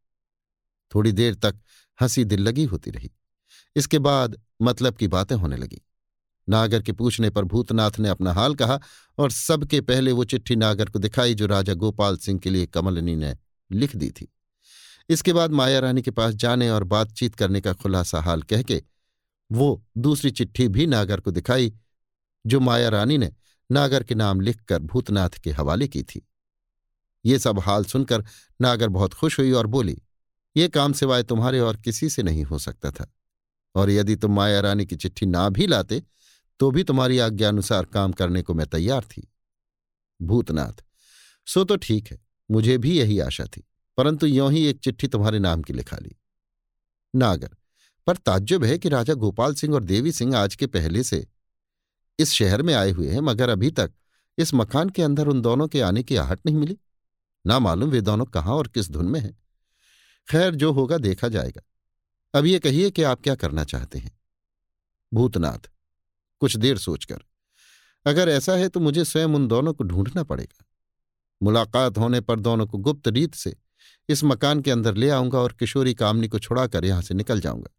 थोड़ी 0.95 1.13
देर 1.13 1.35
तक 1.35 1.55
हँसी 2.01 2.25
दिल 2.25 2.41
लगी 2.41 2.65
होती 2.65 2.91
रही। 2.91 3.11
इसके 3.77 3.99
बाद 3.99 4.43
मतलब 4.63 4.95
की 4.95 5.09
बातें 5.09 5.37
होने 5.37 5.57
लगी। 5.57 5.83
नागर 6.51 6.83
के 6.83 6.93
पूछने 6.93 7.31
पर 7.31 7.45
भूतनाथ 7.45 7.99
ने 7.99 8.09
अपना 8.09 8.33
हाल 8.33 8.55
कहा 8.55 8.81
और 9.19 9.31
सबके 9.31 9.81
पहले 9.81 10.13
वो 10.13 10.25
चिट्ठी 10.25 10.57
नागर 10.57 10.91
को 10.91 10.99
दिखाई 10.99 11.35
जो 11.35 11.47
राजा 11.47 11.75
गोपाल 11.75 12.17
सिंह 12.17 12.39
के 12.39 12.51
लिए 12.51 12.67
कमलनी 12.67 13.17
ने 13.17 13.37
लिख 13.73 13.97
दी 13.97 14.11
थी। 14.11 14.33
इसके 15.09 15.33
बाद 15.33 15.51
माया 15.51 15.79
रानी 15.79 16.03
के 16.03 16.11
पास 16.11 16.35
जाने 16.35 16.71
और 16.71 16.85
बातचीत 16.85 17.35
करने 17.35 17.61
का 17.61 17.73
खुलासा 17.73 18.21
हाल 18.21 18.43
कह 18.43 18.63
के 18.63 18.83
वो 19.53 19.85
दूसरी 19.99 20.31
चिट्ठी 20.31 20.69
भी 20.69 20.87
नागर 20.87 21.21
को 21.21 21.31
दिखाई 21.31 21.73
जो 22.47 22.61
माया 22.61 22.89
रानी 22.89 23.19
ने 23.19 23.33
नागर 23.73 24.03
के 24.03 24.15
नाम 24.15 24.41
लिखकर 24.41 24.79
भूतनाथ 24.79 25.31
के 25.31 25.51
हवाले 25.51 25.89
की 25.89 26.03
थी। 26.03 26.29
ये 27.25 27.39
सब 27.39 27.59
हाल 27.59 27.85
सुनकर 27.85 28.25
नागर 28.61 28.89
बहुत 28.89 29.15
खुश 29.15 29.39
हुई 29.39 29.53
और 29.53 29.67
बोली, 29.67 30.03
ये 30.57 30.69
काम 30.69 30.93
सिवाय 30.93 31.23
तुम्हारे 31.23 31.61
और 31.61 31.77
किसी 31.77 32.09
से 32.11 32.23
नहीं 32.23 32.45
हो 32.45 32.59
सकता 32.59 32.91
था। 32.91 33.15
और 33.75 33.91
यदि 33.91 34.17
तुम 34.17 34.35
माया 34.37 34.61
रानी 34.61 34.87
की 34.87 34.97
चिट्ठी 34.97 35.27
ना 35.27 35.49
भी 35.49 35.67
लाते 35.67 36.03
तो 36.61 36.71
भी 36.71 36.83
तुम्हारी 36.85 37.19
आज्ञानुसार 37.19 37.85
काम 37.85 38.13
करने 38.13 38.43
को 38.43 38.55
मैं 38.55 38.67
तैयार 38.67 39.05
थी। 39.05 39.27
भूतनाथ, 40.21 40.83
सो 41.47 41.65
तो 41.65 41.77
ठीक 41.77 42.11
है, 42.11 42.19
मुझे 42.51 42.79
भी 42.79 42.99
यही 42.99 43.19
आशा 43.19 43.45
थी, 43.47 43.63
परंतु 43.99 44.27
यों 44.27 44.53
ही 44.53 44.65
एक 44.67 44.81
चिट्ठी 44.81 45.09
तुम्हारे 45.09 45.39
नाम 45.39 45.63
की 45.63 45.73
लिखा 45.73 45.97
ली। 45.97 46.15
नागर, 47.15 47.51
पर 48.07 48.17
ताज्जुब 48.17 48.65
है 48.65 48.79
कि 48.79 48.89
राजा 48.89 49.15
गोपाल 49.15 49.55
सिंह 49.55 49.75
और 49.75 49.85
देवी 49.85 50.13
सिंह 50.13 50.37
आज 50.37 50.55
के 50.55 50.67
पहले 50.67 51.03
से 51.03 51.27
इस 52.19 52.33
शहर 52.33 52.63
में 52.63 52.75
आए 52.75 52.91
हुए 52.91 53.11
हैं, 53.11 53.21
मगर 53.21 53.49
अभी 53.49 53.71
तक 53.71 53.93
इस 54.39 54.55
मकान 54.55 54.89
के 54.89 55.03
अंदर 55.03 55.27
उन 55.27 55.41
दोनों 55.41 55.69
के 55.69 55.81
आने 55.81 56.03
की 56.03 56.17
आहट 56.17 56.41
नहीं 56.47 56.57
मिली। 56.57 56.79
ना 57.47 57.59
मालूम 57.59 57.91
वे 57.91 58.01
दोनों 58.01 58.25
कहाँ 58.25 58.55
और 58.55 58.69
किस 58.69 58.91
धुन 58.91 59.07
में 59.07 59.21
हैं। 59.21 59.39
खैर, 60.29 60.55
जो 60.55 60.73
होगा 60.73 60.99
देखा 60.99 61.29
जाएगा। 61.29 61.63
अब 62.35 62.47
ये 62.47 62.59
कहिए 62.59 62.91
कि 62.91 63.03
आप 63.03 63.21
क्या 63.21 63.35
करना 63.35 63.65
चाहते 63.65 63.99
हैं? 63.99 64.19
भूतनाथ 65.13 65.71
कुछ 66.41 66.57
देर 66.57 66.79
सोचकर। 66.79 67.23
अगर 68.07 68.29
ऐसा 68.29 68.53
है 68.53 68.69
तो 68.69 68.81
मुझे 68.81 69.05
स्वयं 69.05 69.35
उन 69.35 69.47
दोनों 69.49 69.73
को 69.75 69.85
ढूंढना 69.85 70.23
पड़ेगा। 70.23 70.65
मुलाकात 71.41 71.99
होने 71.99 72.21
पर 72.21 72.41
दोनों 72.41 72.67
को 72.67 72.79
गुप्त 72.79 73.09
रीत 73.09 73.35
से 73.35 73.55
इस 74.09 74.25
मकान 74.25 74.61
के 74.61 74.71
अंदर 74.71 74.95
ले 74.95 75.11
आऊँगा 75.11 75.39
और 75.39 75.53
किशोरी 75.53 75.95
कामनी 75.95 76.29
को 76.29 76.39
छुड़ाकर 76.39 76.85
यहाँ 76.85 77.03
से 77.03 77.15
निकल 77.15 77.41
जाऊँगा। 77.41 77.71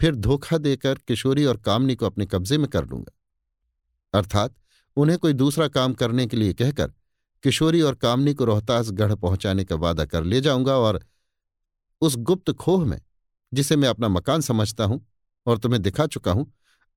फिर 0.00 0.14
धोखा 0.14 0.58
देकर 0.58 0.98
किशोरी 1.08 1.44
और 1.44 1.56
कामनी 1.56 1.94
को 1.94 2.06
अपने 2.06 2.26
कब्जे 2.26 2.58
में 2.58 2.68
कर 2.68 2.84
लूँगा। 2.84 3.12
अर्थात 4.14 4.54
उन्हें 4.96 5.18
कोई 5.18 5.32
दूसरा 5.32 5.68
काम 5.68 5.94
करने 5.94 6.26
के 6.26 6.36
लिए 6.36 6.52
कहकर 6.52 6.92
किशोरी 7.44 7.80
और 7.80 7.94
कामनी 7.94 8.34
को 8.34 8.44
रोहतास 8.44 8.90
गढ़ 8.90 9.14
पहुँचाने 9.14 9.64
का 9.64 9.76
वादा 9.76 10.04
कर 10.04 10.24
ले 10.24 10.40
जाऊँगा 10.40 10.76
और 10.76 11.00
उस 12.02 12.16
गुप्त 12.16 12.50
खोह 12.52 12.84
में, 12.84 13.00
जिसे 13.52 13.76
मैं 13.76 13.88
अपना 13.88 14.08
मकान 14.08 14.40
समझता 14.40 14.84
हूँ 14.84 15.04
और 15.46 15.58
तुम्हें 15.58 15.82
दिखा 15.82 16.06
चुका 16.06 16.32
हूँ 16.32 16.52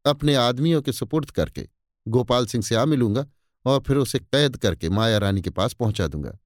अपने 0.06 0.36
आदमियों 0.36 0.82
के 0.82 0.92
सुपुर्द 0.92 1.32
करके, 1.32 1.68
गोपाल 2.06 2.46
सिंह 2.46 2.64
से 2.64 2.76
आ 2.76 2.86
मिलूँगा 2.86 3.26
और 3.66 3.82
फिर 3.82 3.98
उसे 3.98 4.20
कैद 4.20 4.58
करके 4.58 4.90
माया 4.90 5.18
रानी 5.18 5.42
के 5.42 5.50
पास 5.50 5.74
पहुँचा 5.74 6.08
दूँगा, 6.08 6.38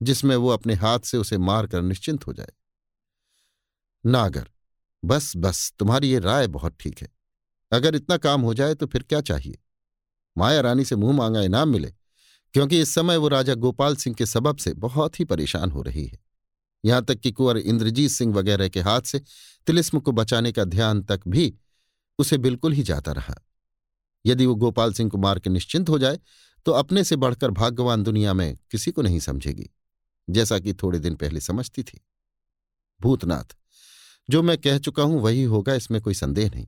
जिसमें 0.00 0.34
वो 0.36 0.48
अपने 0.48 0.74
हाथ 0.74 1.00
से 1.00 1.18
उसे 1.18 1.38
मारकर 1.38 1.82
निश्चिंत 1.82 2.26
हो 2.26 2.32
जाए। 2.32 2.52
नागर, 4.04 4.50
बस 5.02 5.32
बस, 5.36 5.72
तुम्हारी 5.78 6.10
ये 6.10 6.18
राय 6.18 6.46
बहुत 6.48 6.76
ठीक 6.80 7.02
है। 7.02 7.08
अगर 7.72 7.94
इतना 7.94 8.16
काम 8.16 8.40
हो 8.40 8.54
जाए 8.54 8.74
तो 8.74 8.86
फिर 8.86 9.02
क्या 9.02 9.20
चाहिए? 9.20 9.58
माया 10.36 10.60
रानी 10.60 10.84
से 10.84 10.96
मुँह 10.96 11.16
मांगा 11.16 11.40
इनाम 11.40 11.68
मिले, 11.68 11.92
क्योंकि 12.54 12.80
इस 12.80 12.94
समय 12.94 13.16
वो 13.16 13.28
राजा 13.28 13.54
गोपाल 13.54 13.96
सिंह 13.96 14.14
के 14.16 14.26
सबब 14.26 14.56
से 14.56 14.72
बहुत 14.74 15.20
ही 15.20 15.24
परेशान 15.24 15.70
हो 15.70 15.82
रही 15.82 16.04
है। 16.06 16.18
यहाँ 16.84 17.04
तक 17.04 17.14
कि 17.14 17.32
कुंवर 17.32 17.56
इंद्रजीत 17.56 18.10
सिंह 18.10 18.34
वगैरह 18.34 18.68
के 18.68 18.80
हाथ 18.80 19.00
से 19.00 19.20
तिलिस्म 19.66 20.00
को 20.00 20.12
बचाने 20.12 20.52
का 20.52 20.64
ध्यान 20.64 21.02
तक 21.02 21.20
भी 21.28 21.52
उसे 22.20 22.38
बिल्कुल 22.38 22.72
ही 22.72 22.82
जाता 22.82 23.12
रहा। 23.12 23.34
यदि 24.24 24.46
वो 24.46 24.54
गोपाल 24.56 24.92
सिंह 24.92 25.10
को 25.10 25.18
मार 25.18 25.38
के 25.38 25.50
निश्चिंत 25.50 25.88
हो 25.88 25.98
जाए 25.98 26.18
तो 26.66 26.72
अपने 26.72 27.04
से 27.04 27.16
बढ़कर 27.16 27.50
भाग्यवान 27.52 28.02
दुनिया 28.02 28.32
में 28.34 28.56
किसी 28.70 28.90
को 28.90 29.02
नहीं 29.02 29.20
समझेगी, 29.20 29.68
जैसा 30.28 30.58
कि 30.58 30.74
थोड़े 30.74 30.98
दिन 30.98 31.14
पहले 31.14 31.40
समझती 31.40 31.82
थी। 31.82 32.00
भूतनाथ, 33.00 33.56
जो 34.28 34.42
मैं 34.42 34.56
कह 34.58 34.78
चुका 34.78 35.02
हूँ 35.02 35.20
वही 35.20 35.42
होगा, 35.44 35.74
इसमें 35.74 36.00
कोई 36.02 36.14
संदेह 36.14 36.50
नहीं। 36.50 36.66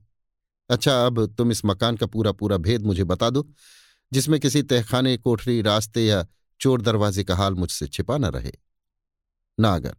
अच्छा 0.69 1.05
अब 1.05 1.25
तुम 1.35 1.51
इस 1.51 1.63
मकान 1.65 1.97
का 1.97 2.05
पूरा 2.05 2.31
पूरा 2.31 2.57
भेद 2.59 2.85
मुझे 2.85 3.03
बता 3.03 3.29
दो, 3.29 3.47
जिसमें 4.11 4.39
किसी 4.39 4.61
तहखाने, 4.63 5.15
कोठरी, 5.17 5.61
रास्ते 5.61 6.05
या 6.05 6.25
चोर 6.61 6.81
दरवाजे 6.81 7.23
का 7.23 7.35
हाल 7.35 7.53
मुझसे 7.53 7.87
छिपा 7.87 8.17
न 8.17 8.25
रहे। 8.27 8.51
नागर, 9.57 9.95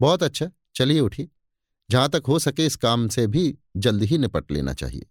बहुत 0.00 0.22
अच्छा 0.22 0.50
चलिए 0.74 1.00
उठिए। 1.00 1.28
जहाँ 1.90 2.08
तक 2.08 2.22
हो 2.28 2.38
सके 2.38 2.66
इस 2.66 2.76
काम 2.76 3.08
से 3.08 3.26
भी 3.26 3.58
जल्द 3.76 4.02
ही 4.02 4.18
निपट 4.18 4.52
लेना 4.52 4.72
चाहिए। 4.74 5.06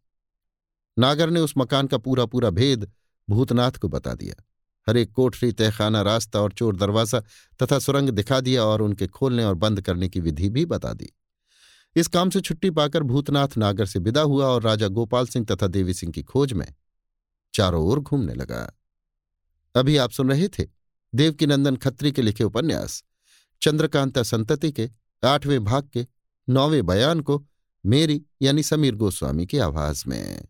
नागर 0.98 1.30
ने 1.30 1.40
उस 1.40 1.54
मकान 1.58 1.88
का 1.88 1.98
पूरा 1.98 2.26
पूरा 2.26 2.50
भेद 2.50 2.92
भूतनाथ 3.30 3.72
को 3.72 3.88
बता 3.88 4.14
दिया। 4.14 4.44
हर 4.88 4.98
एक 4.98 5.12
कोठरी, 5.12 5.52
तहखाना, 5.52 6.02
रास्ता 6.02 6.42
और 6.42 6.54
चोर 6.54 6.76
दरवाज़ा 6.76 7.20
तथा 7.60 7.80
सुरंग 7.80 8.10
दिखा 8.10 8.40
दिया 8.40 8.64
और 8.64 8.82
उनके 8.82 9.08
खोलने 9.08 9.44
और 9.44 9.56
बंद 9.56 9.82
करने 9.82 10.10
की 10.10 10.20
विधि 10.20 10.50
भी 10.50 10.66
बता 10.66 10.94
दी। 10.94 11.10
इस 11.96 12.08
काम 12.08 12.30
से 12.30 12.42
छुट्टी 12.42 12.70
पाकर 12.70 13.04
भूतनाथ 13.04 13.58
नागर 13.58 13.86
से 13.86 14.00
विदा 14.00 14.22
हुआ 14.22 14.46
और 14.46 14.62
राजा 14.64 14.88
गोपाल 14.88 15.28
सिंह 15.28 15.46
तथा 15.46 15.68
देवी 15.68 15.94
सिंह 15.94 16.12
की 16.12 16.24
खोज 16.24 16.54
में 16.54 16.68
चारों 17.54 17.84
ओर 17.86 18.00
घूमने 18.00 18.34
लगा। 18.34 18.62
अभी 19.76 19.98
आप 19.98 20.12
सुन 20.12 20.30
रहे 20.30 20.48
थे 20.48 20.68
देवकीनंदन 21.16 21.76
खत्री 21.76 22.12
के 22.12 22.22
लिखे 22.22 22.44
उपन्यास, 22.44 23.04
चंद्रकांता 23.62 24.24
संतति 24.24 24.72
के 24.72 24.90
आठवें 25.24 25.64
भाग 25.64 25.90
के 25.94 26.06
नौवें 26.50 26.86
बयान 26.86 27.22
को 27.22 27.48
मेरी 27.86 28.26
यानी 28.42 28.64
समीर 28.64 28.96
गोस्वामी 28.96 29.46
की 29.46 29.58
आवाज़ 29.58 30.04
में। 30.08 30.46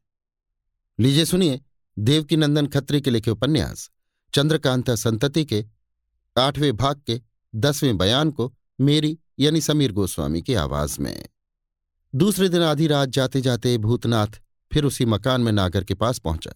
लीजिए 1.00 1.26
सुनिए 1.26 1.62
देवकीनंदन 2.00 2.68
खत्री 2.68 3.02
के 3.02 3.10
लिखे 3.10 3.32
उपन्यास, 3.32 3.92
चंद्रकांता 4.34 4.96
संतति 4.96 5.46
के 5.46 5.66
आठवें 6.38 6.78
भाग 6.78 7.02
के 7.08 7.22
दसवें 7.56 7.98
बयान 7.98 8.32
को 8.32 8.54
मेरी 8.82 9.20
यानी 9.40 9.62
समीर 9.62 9.92
गोस्वामी 9.92 10.42
की 10.42 10.54
आवाज़ 10.54 11.02
में। 11.02 11.30
दूसरे 12.16 12.50
दिन 12.50 12.62
आधी 12.62 12.88
रात 12.88 13.10
जाते 13.10 13.42
जाते 13.42 13.78
भूतनाथ 13.78 14.28
फिर 14.74 14.86
उसी 14.86 15.06
मकान 15.06 15.42
में 15.42 15.52
नागर 15.52 15.84
के 15.84 15.94
पास 15.94 16.20
पहुँचा। 16.20 16.52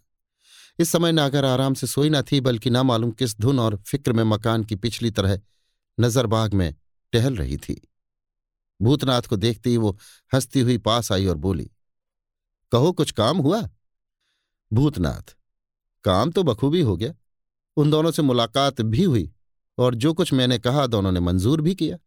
इस 0.79 0.89
समय 0.89 1.11
नागर 1.11 1.45
आराम 1.45 1.73
से 1.73 1.87
सोई 1.87 2.09
न 2.09 2.21
थी, 2.21 2.41
बल्कि 2.41 2.69
ना 2.69 2.83
मालूम 2.83 3.11
किस 3.11 3.39
धुन 3.39 3.59
और 3.59 3.75
फ़िक्र 3.77 4.13
में 4.13 4.23
मकान 4.23 4.63
की 4.63 4.75
पिछली 4.75 5.11
तरह 5.11 5.41
नजरबाग 5.99 6.53
में 6.53 6.75
टहल 7.13 7.35
रही 7.35 7.57
थी। 7.57 7.87
भूतनाथ 8.79 9.21
को 9.21 9.35
देखते 9.35 9.69
ही 9.69 9.77
वो 9.77 9.97
हंसती 10.31 10.59
हुई 10.59 10.77
पास 10.77 11.11
आई 11.11 11.25
और 11.25 11.37
बोली, 11.37 11.69
कहो, 12.71 12.91
कुछ 12.91 13.11
काम 13.11 13.37
हुआ? 13.37 13.61
भूतनाथ, 14.71 15.35
काम 16.05 16.31
तो 16.31 16.43
बखूबी 16.43 16.81
हो 16.81 16.95
गया। 16.97 17.13
उन 17.77 17.91
दोनों 17.91 18.11
से 18.11 18.21
मुलाकात 18.21 18.81
भी 18.83 19.03
हुई 19.03 19.31
और 19.77 19.95
जो 19.95 20.13
कुछ 20.13 20.33
मैंने 20.33 20.57
कहा 20.59 20.85
दोनों 20.87 21.11
ने 21.11 21.19
मंजूर 21.19 21.61
भी 21.61 21.75
किया। 21.75 21.97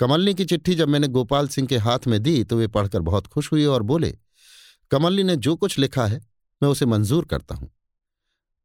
कमलनी 0.00 0.34
की 0.34 0.44
चिट्ठी 0.44 0.74
जब 0.74 0.88
मैंने 0.88 1.08
गोपाल 1.08 1.48
सिंह 1.48 1.68
के 1.68 1.76
हाथ 1.78 2.06
में 2.06 2.22
दी 2.22 2.42
तो 2.44 2.56
वे 2.56 2.66
पढ़कर 2.68 3.00
बहुत 3.00 3.26
खुश 3.26 3.50
हुई 3.52 3.64
और 3.64 3.82
बोले, 3.82 4.10
कमलनी 4.90 5.22
ने 5.22 5.36
जो 5.36 5.56
कुछ 5.56 5.78
लिखा 5.78 6.06
है, 6.06 6.20
मैं 6.60 6.68
उसे 6.68 6.86
मंजूर 6.86 7.24
करता 7.24 7.54
हूँ। 7.54 7.70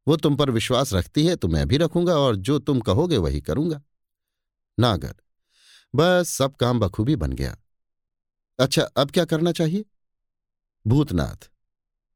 वो 0.06 0.16
तुम 0.16 0.36
पर 0.36 0.50
विश्वास 0.50 0.92
रखती 0.94 1.26
है 1.26 1.36
तो 1.36 1.48
मैं 1.48 1.66
भी 1.68 1.76
रखूँगा 1.76 2.14
और 2.14 2.36
जो 2.36 2.58
तुम 2.58 2.80
कहोगे 2.80 3.16
वही 3.16 3.40
करूँगा। 3.40 3.80
नागर 4.78 5.14
बस 5.94 6.28
सब 6.28 6.56
काम 6.56 6.80
बखूबी 6.80 7.16
बन 7.16 7.32
गया। 7.32 7.56
अच्छा 8.58 8.82
अब 8.82 9.10
क्या 9.10 9.24
करना 9.24 9.52
चाहिए? 9.52 9.84
भूतनाथ, 10.84 11.50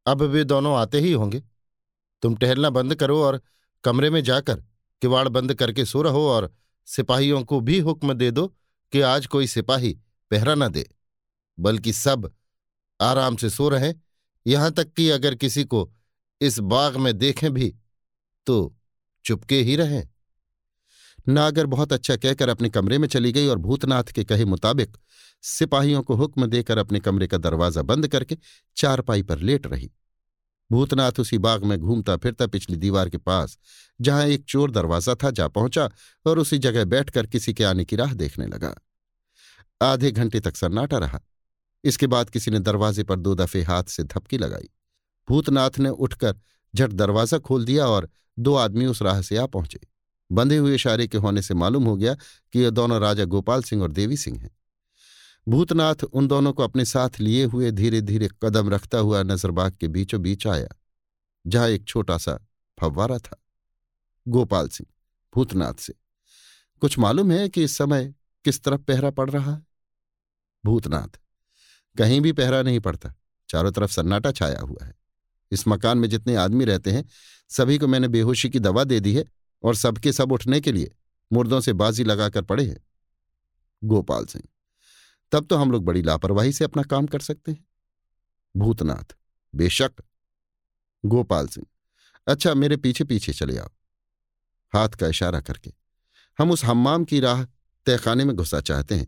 अब 0.07 0.23
वे 0.23 0.45
दोनों 0.45 0.77
आते 0.77 1.01
ही 1.01 1.13
होंगे। 1.13 1.43
तुम 2.23 2.37
टहलना 2.37 2.71
बंद 2.71 2.95
करो 2.95 3.23
और 3.23 3.41
कमरे 3.85 4.11
में 4.11 4.23
जाकर 4.25 4.61
किवाड़ 5.03 5.29
बंद 5.29 5.55
करके 5.55 5.85
सो 5.85 6.03
रहो 6.03 6.29
और 6.29 6.53
सिपाहियों 6.89 7.43
को 7.45 7.61
भी 7.61 7.79
हुक्म 7.79 8.13
दे 8.13 8.31
दो 8.31 8.47
कि 8.93 9.01
आज 9.01 9.27
कोई 9.27 9.47
सिपाही 9.47 9.93
पहरा 10.31 10.55
न 10.55 10.69
दे, 10.69 10.89
बल्कि 11.59 11.93
सब 11.93 12.33
आराम 13.01 13.37
से 13.37 13.51
सो 13.51 13.69
रहे। 13.69 13.93
यहाँ 14.47 14.71
तक 14.73 14.93
कि 14.93 15.09
अगर 15.11 15.35
किसी 15.35 15.65
को 15.65 15.91
इस 16.41 16.59
बाग 16.61 16.97
में 16.97 17.17
देखें 17.19 17.53
भी 17.53 17.75
तो 18.47 18.75
चुपके 19.25 19.61
ही 19.63 19.77
रहें। 19.77 20.09
नागर 21.29 21.67
बहुत 21.67 21.93
अच्छा 21.93 22.17
कहकर 22.17 22.49
अपने 22.49 22.69
कमरे 22.69 22.99
में 22.99 23.09
चली 23.09 23.33
गई 23.33 23.47
और 23.47 23.59
भूतनाथ 23.59 24.05
के 24.05 24.25
कहे 24.25 24.45
मुताबिक 24.45 24.97
सिपाहियों 25.43 26.03
को 26.03 26.15
हुक्म 26.15 26.47
देकर 26.47 26.79
अपने 26.79 27.01
कमरे 27.01 27.27
का 27.27 27.39
दरवाज़ा 27.39 27.83
बंद 27.83 28.09
करके 28.09 28.37
चारपाई 28.77 29.23
पर 29.23 29.39
लेट 29.39 29.67
रही। 29.67 29.91
भूतनाथ 30.71 31.21
उसी 31.21 31.39
बाग 31.39 31.65
में 31.65 31.79
घूमता 31.79 32.17
फिरता 32.17 32.47
पिछली 32.47 32.77
दीवार 32.77 33.09
के 33.09 33.19
पास, 33.19 33.59
जहाँ 34.01 34.27
एक 34.27 34.45
चोर 34.45 34.71
दरवाज़ा 34.71 35.15
था, 35.15 35.31
जा 35.31 35.49
पहुँचा 35.49 35.89
और 36.27 36.39
उसी 36.39 36.59
जगह 36.59 36.85
बैठकर 36.85 37.27
किसी 37.27 37.55
के 37.55 37.65
आने 37.65 37.85
की 37.85 37.97
राह 37.97 38.15
देखने 38.15 38.47
लगा। 38.47 38.75
आधे 39.83 40.11
घंटे 40.11 40.41
तक 40.41 40.57
सन्नाटा 40.57 40.99
रहा। 40.99 41.21
इसके 41.85 42.07
बाद 42.07 42.31
किसी 42.31 42.51
ने 42.51 42.59
दरवाजे 42.59 43.03
पर 43.03 43.17
दो 43.17 43.35
दफे 43.35 43.63
हाथ 43.63 43.85
से 43.85 44.05
धपकी 44.05 44.39
लगाई। 44.39 44.69
भूतनाथ 45.29 45.79
ने 45.79 45.89
उठकर 45.89 46.35
झट 46.75 46.93
दरवाज़ा 46.93 47.39
खोल 47.39 47.65
दिया 47.65 47.87
और 47.87 48.09
दो 48.39 48.55
आदमी 48.55 48.87
उस 48.87 49.03
राह 49.03 49.23
से 49.23 49.37
आ 49.37 49.47
पहुँचे। 49.47 49.79
बंधे 50.31 50.57
हुए 50.57 50.75
इशारे 50.75 51.07
के 51.07 51.19
होने 51.19 51.43
से 51.43 51.55
मालूम 51.55 51.85
हो 51.85 51.97
गया 51.97 52.15
कि 52.53 52.59
ये 52.59 52.71
दोनों 52.71 53.01
राजा 53.01 53.25
गोपाल 53.25 53.63
सिंह 53.63 53.83
और 53.83 53.93
देवी 53.93 54.17
सिंह 54.17 54.41
हैं। 54.41 54.51
भूतनाथ 55.47 56.05
उन 56.05 56.27
दोनों 56.27 56.53
को 56.53 56.63
अपने 56.63 56.85
साथ 56.85 57.21
लिए 57.21 57.45
हुए 57.45 57.71
धीरे 57.71 58.01
धीरे 58.01 58.29
कदम 58.43 58.71
रखता 58.71 58.99
हुआ 58.99 59.23
नजरबाग 59.23 59.77
के 59.81 59.89
बीचों 59.89 60.21
बीच 60.23 60.47
आया, 60.47 60.69
जहाँ 61.47 61.69
एक 61.69 61.85
छोटा 61.85 62.19
सा 62.19 62.39
फव्वारा 62.79 63.19
था। 63.19 63.43
गोपाल 64.27 64.69
सिंह, 64.69 64.87
भूतनाथ 65.35 65.75
से, 65.75 65.95
कुछ 66.83 66.99
मालूम 66.99 67.33
है 67.33 67.49
कि 67.49 67.65
इस 67.65 67.77
समय 67.77 68.15
किस 68.45 68.63
तरफ़ 68.65 68.81
पहरा 68.81 69.11
पड़ 69.11 69.31
रहा 69.31 69.55
है? 69.55 69.63
भूतनाथ, 70.65 71.19
कहीं 71.97 72.21
भी 72.21 72.33
पहरा 72.33 72.63
नहीं 72.63 72.81
पड़ता, 72.81 73.15
चारों 73.49 73.73
तरफ़ 73.73 73.91
सन्नाटा 73.91 74.33
छाया 74.33 74.61
हुआ 74.61 74.85
है। 74.87 74.95
इस 75.53 75.69
मकान 75.69 75.99
में 75.99 76.09
जितने 76.09 76.35
आदमी 76.37 76.65
रहते 76.65 76.91
हैं, 76.91 77.05
सभी 77.51 77.79
को 77.79 77.87
मैंने 77.87 78.09
बेहोशी 78.09 78.51
की 78.51 78.59
दवा 78.59 78.85
दे 78.85 79.01
दी 79.01 79.15
है 79.15 79.25
और 79.67 79.75
सबके 79.75 80.13
सब 80.13 80.33
उठने 80.33 80.61
के 80.61 80.73
लिए 80.73 80.95
मुर्दों 81.31 81.61
से 81.61 81.73
बाजी 81.73 82.05
लगाकर 82.05 82.43
पड़े 82.43 82.65
हैं। 82.67 82.85
गोपाल 83.83 84.27
सिंह, 84.27 84.45
तब 85.33 85.47
तो 85.47 85.57
हम 85.57 85.73
लोग 85.73 85.85
बड़ी 85.85 86.03
लापरवाही 86.03 86.53
से 86.53 86.65
अपना 86.65 86.83
काम 86.83 87.07
कर 87.07 87.21
सकते 87.21 87.53
हैं। 87.53 87.65
भूतनाथ, 88.55 89.17
बेशक। 89.55 90.03
गोपाल 91.05 91.49
सिंह 91.49 91.67
अच्छा 92.27 92.55
मेरे 92.55 92.77
पीछे 92.77 93.05
पीछे 93.05 93.33
चले 93.33 93.59
आओ। 93.59 93.69
हाथ 94.73 94.89
का 94.91 95.09
इशारा 95.09 95.41
करके। 95.41 95.73
हम 96.39 96.51
उस 96.51 96.65
हम्माम 96.65 97.05
की 97.05 97.21
राह 97.21 97.45
तहखाने 97.87 98.25
में 98.25 98.35
घुसा 98.37 98.61
चाहते 98.61 98.95
हैं। 98.95 99.07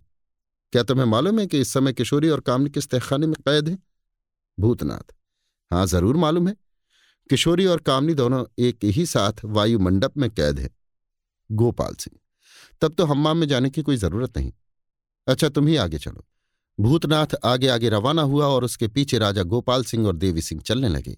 क्या 0.73 0.83
तुम्हें 0.83 1.07
मालूम 1.07 1.41
है 1.41 1.47
कि 1.47 1.61
इस 1.61 1.73
समय 1.73 1.93
किशोरी 1.93 2.29
और 2.29 2.41
कामनी 2.41 2.71
किस 2.71 2.89
तहखाने 2.89 3.27
में 3.27 3.35
कैद 3.39 3.69
है? 3.69 3.79
भूतनाथ 4.59 5.15
हाँ 5.71 5.87
ज़रूर 5.87 6.17
मालूम 6.17 6.49
है। 6.49 6.55
किशोरी 7.31 7.67
और 7.67 7.81
कामनी 7.81 8.15
दोनों 8.15 8.45
एक 8.59 8.85
ही 8.85 9.07
साथ 9.07 9.45
वायुमंडप 9.45 10.17
में 10.17 10.29
कैद 10.31 10.59
हैं। 10.59 10.71
गोपाल 11.51 11.95
सिंह, 11.95 12.19
तब 12.83 12.95
तो 12.95 13.05
हम्माम 13.05 13.37
में 13.37 13.47
जाने 13.49 13.71
की 13.71 13.83
कोई 13.83 13.97
ज़रूरत 13.97 14.39
नहीं। 14.39 14.53
अच्छा 15.27 15.49
तुम 15.49 15.67
ही 15.67 15.77
आगे 15.77 15.99
चलो। 15.99 16.25
भूतनाथ 16.79 17.35
आगे 17.45 17.69
आगे 17.69 17.89
रवाना 17.89 18.23
हुआ 18.23 18.47
और 18.47 18.65
उसके 18.65 18.89
पीछे 18.89 19.19
राजा 19.19 19.43
गोपाल 19.43 19.85
सिंह 19.85 20.07
और 20.07 20.17
देवी 20.17 20.43
सिंह 20.43 20.61
चलने 20.61 20.89
लगे। 20.89 21.17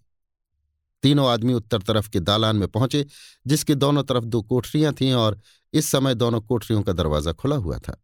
तीनों 1.02 1.28
आदमी 1.28 1.54
उत्तर 1.54 1.82
तरफ़ 1.82 2.08
के 2.10 2.20
दालान 2.20 2.56
में 2.56 2.68
पहुँचे, 2.68 3.06
जिसके 3.46 3.74
दोनों 3.74 4.02
तरफ़ 4.02 4.24
दो 4.24 4.42
कोठरियाँ 4.42 4.92
थीं 4.92 5.12
और 5.12 5.40
इस 5.72 5.86
समय 5.86 6.14
दोनों 6.14 6.40
कोठरियों 6.40 6.82
का 6.82 6.92
दरवाज़ा 6.92 7.32
खुला 7.32 7.56
हुआ 7.56 7.78
था। 7.78 8.00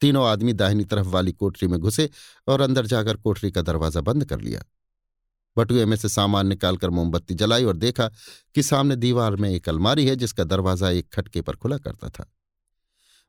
तीनों 0.00 0.26
आदमी 0.26 0.52
दाहिनी 0.52 0.84
तरफ़ 0.84 1.06
वाली 1.06 1.32
कोठरी 1.32 1.68
में 1.68 1.78
घुसे 1.80 2.10
और 2.48 2.60
अंदर 2.60 2.86
जाकर 2.86 3.16
कोठरी 3.16 3.50
का 3.50 3.62
दरवाज़ा 3.62 4.00
बंद 4.00 4.24
कर 4.24 4.40
लिया। 4.40 4.64
बटुए 5.56 5.84
में 5.84 5.96
से 5.96 6.08
सामान 6.08 6.46
निकालकर 6.46 6.90
मोमबत्ती 6.90 7.34
जलाई 7.34 7.64
और 7.64 7.76
देखा 7.76 8.08
कि 8.54 8.62
सामने 8.62 8.96
दीवार 8.96 9.36
में 9.36 9.50
एक 9.50 9.68
अलमारी 9.68 10.06
है, 10.06 10.16
जिसका 10.16 10.44
दरवाज़ा 10.44 10.90
एक 10.90 11.08
खटके 11.12 11.40
पर 11.40 11.56
खुला 11.56 11.78
करता 11.78 12.08
था। 12.08 12.32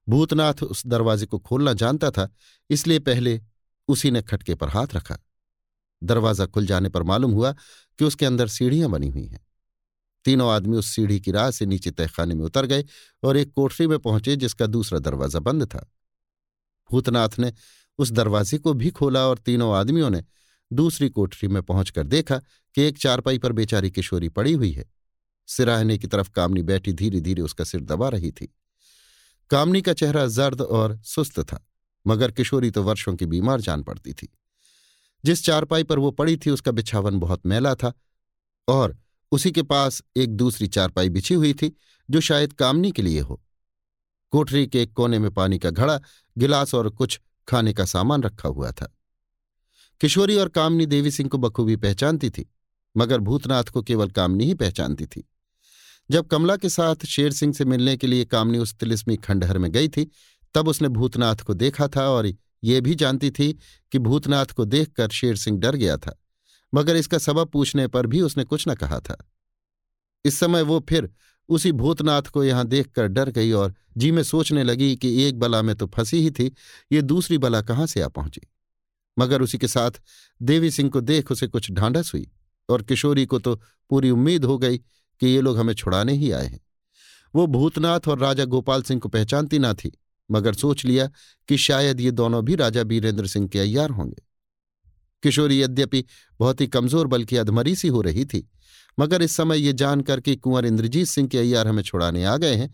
भूतनाथ 0.09 0.63
उस 0.63 0.87
दरवाजे 0.87 1.25
को 1.25 1.39
खोलना 1.39 1.73
जानता 1.73 2.11
था, 2.11 2.29
इसलिए 2.69 2.99
पहले 2.99 3.41
उसी 3.87 4.11
ने 4.11 4.21
खटके 4.21 4.55
पर 4.55 4.69
हाथ 4.69 4.87
रखा। 4.95 5.17
दरवाज़ा 6.03 6.45
खुल 6.45 6.65
जाने 6.65 6.89
पर 6.89 7.03
मालूम 7.03 7.31
हुआ 7.31 7.51
कि 7.99 8.05
उसके 8.05 8.25
अंदर 8.25 8.47
सीढ़ियाँ 8.47 8.89
बनी 8.89 9.07
हुई 9.07 9.25
हैं। 9.25 9.39
तीनों 10.25 10.49
आदमी 10.51 10.77
उस 10.77 10.87
सीढ़ी 10.87 11.19
की 11.19 11.31
राह 11.31 11.51
से 11.51 11.65
नीचे 11.65 11.91
तहखाने 11.91 12.35
में 12.35 12.43
उतर 12.45 12.65
गए 12.65 12.85
और 13.23 13.37
एक 13.37 13.53
कोठरी 13.53 13.87
में 13.87 13.99
पहुँचे, 13.99 14.35
जिसका 14.35 14.65
दूसरा 14.67 14.99
दरवाज़ा 14.99 15.39
बंद 15.39 15.65
था। 15.65 15.91
भूतनाथ 16.91 17.39
ने 17.39 17.53
उस 17.97 18.11
दरवाजे 18.11 18.57
को 18.57 18.73
भी 18.73 18.89
खोला 18.89 19.27
और 19.27 19.37
तीनों 19.37 19.75
आदमियों 19.75 20.09
ने 20.09 20.23
दूसरी 20.73 21.09
कोठरी 21.09 21.47
में 21.47 21.61
पहुंचकर 21.63 22.07
देखा 22.07 22.37
कि 22.75 22.81
एक 22.81 22.97
चारपाई 22.97 23.37
पर 23.37 23.51
बेचारी 23.51 23.91
किशोरी 23.91 24.29
पड़ी 24.29 24.53
हुई 24.53 24.71
है। 24.71 24.85
सिराहने 25.47 25.97
की 25.97 26.07
तरफ़ 26.07 26.29
कामनी 26.29 26.61
बैठी 26.61 26.93
धीरे 26.93 27.21
धीरे 27.21 27.41
उसका 27.41 27.63
सिर 27.63 27.81
दबा 27.81 28.09
रही 28.09 28.31
थी। 28.31 28.53
कामनी 29.49 29.81
का 29.81 29.93
चेहरा 29.93 30.27
जर्द 30.27 30.61
और 30.61 30.99
सुस्त 31.05 31.39
था, 31.39 31.67
मगर 32.07 32.31
किशोरी 32.31 32.71
तो 32.71 32.83
वर्षों 32.83 33.15
की 33.15 33.25
बीमार 33.25 33.61
जान 33.61 33.83
पड़ती 33.83 34.13
थी। 34.13 34.29
जिस 35.25 35.45
चारपाई 35.45 35.83
पर 35.83 35.99
वो 35.99 36.11
पड़ी 36.11 36.37
थी, 36.37 36.49
उसका 36.49 36.71
बिछावन 36.71 37.19
बहुत 37.19 37.45
मैला 37.45 37.75
था 37.75 37.93
और 38.67 38.97
उसी 39.31 39.51
के 39.51 39.63
पास 39.63 40.01
एक 40.17 40.29
दूसरी 40.29 40.67
चारपाई 40.67 41.09
बिछी 41.09 41.33
हुई 41.33 41.53
थी, 41.53 41.75
जो 42.09 42.19
शायद 42.19 42.53
कामनी 42.53 42.91
के 42.91 43.01
लिए 43.01 43.19
हो। 43.19 43.41
कोठरी 44.31 44.67
के 44.67 44.81
एक 44.81 44.93
कोने 44.93 45.19
में 45.19 45.31
पानी 45.31 45.59
का 45.59 45.69
घड़ा, 45.69 45.99
गिलास 46.37 46.73
और 46.75 46.89
कुछ 46.89 47.19
खाने 47.47 47.73
का 47.73 47.85
सामान 47.85 48.23
रखा 48.23 48.49
हुआ 48.49 48.71
था। 48.71 48.97
किशोरी 50.03 50.35
और 50.35 50.49
कामनी 50.49 50.85
देवी 50.85 51.11
सिंह 51.11 51.29
को 51.29 51.37
बखूबी 51.37 51.75
पहचानती 51.75 52.29
थी, 52.29 52.45
मगर 52.95 53.19
भूतनाथ 53.19 53.63
को 53.63 53.81
केवल 53.81 54.09
कामनी 54.09 54.45
ही 54.45 54.53
पहचानती 54.53 55.05
थी। 55.05 55.23
जब 56.09 56.27
कमला 56.27 56.55
के 56.55 56.69
साथ 56.69 57.05
शेर 57.05 57.31
सिंह 57.31 57.53
से 57.53 57.65
मिलने 57.65 57.95
के 57.97 58.07
लिए 58.07 58.25
कामनी 58.25 58.57
उस 58.57 58.75
तिलिस्मी 58.75 59.15
खंडहर 59.17 59.57
में 59.57 59.71
गई 59.71 59.87
थी, 59.87 60.11
तब 60.55 60.67
उसने 60.67 60.87
भूतनाथ 60.87 61.35
को 61.35 61.53
देखा 61.53 61.87
था 61.87 62.09
और 62.09 62.27
ये 62.63 62.81
भी 62.81 62.95
जानती 62.95 63.31
थी 63.31 63.51
कि 63.91 63.99
भूतनाथ 63.99 64.45
को 64.45 64.65
देखकर 64.65 65.09
शेर 65.09 65.35
सिंह 65.35 65.59
डर 65.59 65.75
गया 65.75 65.97
था, 65.97 66.19
मगर 66.73 66.95
इसका 66.95 67.17
सबब 67.17 67.49
पूछने 67.49 67.87
पर 67.87 68.07
भी 68.07 68.21
उसने 68.21 68.43
कुछ 68.43 68.67
न 68.67 68.75
कहा 68.75 68.99
था। 68.99 69.17
इस 70.25 70.39
समय 70.39 70.61
वो 70.61 70.85
फिर 70.89 71.09
उसी 71.49 71.71
भूतनाथ 71.71 72.21
को 72.23 72.43
यहाँ 72.43 72.67
देखकर 72.67 73.07
डर 73.07 73.29
गई 73.29 73.51
और 73.51 73.73
जी 73.97 74.11
में 74.11 74.23
सोचने 74.23 74.63
लगी 74.63 74.95
कि 74.95 75.21
एक 75.23 75.39
बला 75.39 75.61
में 75.61 75.75
तो 75.75 75.87
फंसी 75.87 76.21
ही 76.21 76.31
थी, 76.31 76.51
ये 76.91 77.01
दूसरी 77.01 77.37
बला 77.37 77.61
कहाँ 77.61 77.85
से 77.87 78.01
आ 78.01 78.07
पहुँची? 78.07 78.41
मगर 79.17 79.41
उसी 79.41 79.57
के 79.57 79.67
साथ 79.67 80.01
देवी 80.41 80.71
सिंह 80.71 80.89
को 80.89 81.01
देख 81.01 81.31
उसे 81.31 81.47
कुछ 81.47 81.71
ढांढस 81.71 82.11
हुई 82.13 82.27
और 82.69 82.81
किशोरी 82.81 83.25
को 83.25 83.39
तो 83.39 83.55
पूरी 83.89 84.09
उम्मीद 84.09 84.45
हो 84.45 84.57
गई 84.57 84.77
कि 84.77 85.27
ये 85.27 85.41
लोग 85.41 85.57
हमें 85.57 85.73
छुड़ाने 85.73 86.13
ही 86.13 86.31
आए 86.31 86.47
हैं। 86.47 86.59
वो 87.33 87.45
भूतनाथ 87.47 88.07
और 88.07 88.19
राजा 88.19 88.45
गोपाल 88.45 88.83
सिंह 88.83 88.99
को 88.99 89.09
पहचानती 89.09 89.59
ना 89.59 89.73
थी, 89.73 89.91
मगर 90.29 90.53
सोच 90.53 90.85
लिया 90.85 91.09
कि 91.49 91.57
शायद 91.57 92.01
ये 92.01 92.11
दोनों 92.11 92.43
भी 92.45 92.55
राजा 92.55 92.83
बीरेंद्र 92.83 93.27
सिंह 93.27 93.47
के 93.47 93.59
अय्यार 93.59 93.89
होंगे। 93.89 94.21
किशोरी 95.23 95.61
यद्यपि 95.61 96.03
बहुत 96.39 96.61
ही 96.61 96.67
कमज़ोर 96.67 97.07
बल्कि 97.07 97.37
अधमरी 97.37 97.75
सी 97.75 97.87
हो 97.87 98.01
रही 98.01 98.25
थी, 98.25 98.47
मगर 98.97 99.21
इस 99.21 99.35
समय 99.35 99.59
ये 99.59 99.73
जानकर 99.73 100.19
कि 100.19 100.35
कुंवर 100.35 100.65
इंद्रजीत 100.65 101.07
सिंह 101.07 101.27
के 101.27 101.37
अय्यार 101.37 101.67
हमें 101.67 101.83
छुड़ाने 101.83 102.23
आ 102.23 102.35
गए 102.37 102.55
हैं 102.55 102.73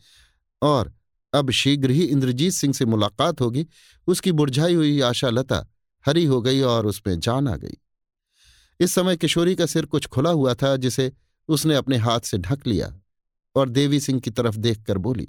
और 0.62 0.94
अब 1.34 1.52
शीघ्र 1.52 1.92
ही 1.92 2.04
इंद्रजीत 2.04 2.54
सिंह 2.54 2.74
से 2.74 2.86
मुलाकात 2.86 3.42
होगी, 3.42 3.66
उसकी 4.08 4.32
बुरझाई 4.32 4.74
हुई 4.74 5.00
आशा 5.02 5.30
लता 5.30 5.66
हरी 6.06 6.26
हो 6.26 6.42
गई 6.42 6.62
और 6.62 6.86
उसमें 6.86 7.20
जान 7.20 7.48
आ 7.48 7.56
गई। 7.56 7.78
इस 8.80 8.94
समय 8.94 9.18
किशोरी 9.18 9.56
का 9.56 9.66
सिर 9.66 9.86
कुछ 9.86 10.06
खुला 10.06 10.30
हुआ 10.30 10.54
था, 10.54 10.76
जिसे 10.76 11.12
उसने 11.50 11.76
अपने 11.76 11.98
हाथ 11.98 12.20
से 12.20 12.38
ढक 12.38 12.68
लिया 12.68 12.94
और 13.56 13.70
देवी 13.70 14.00
सिंह 14.00 14.20
की 14.20 14.30
तरफ़ 14.30 14.58
देखकर 14.58 14.98
बोली, 14.98 15.28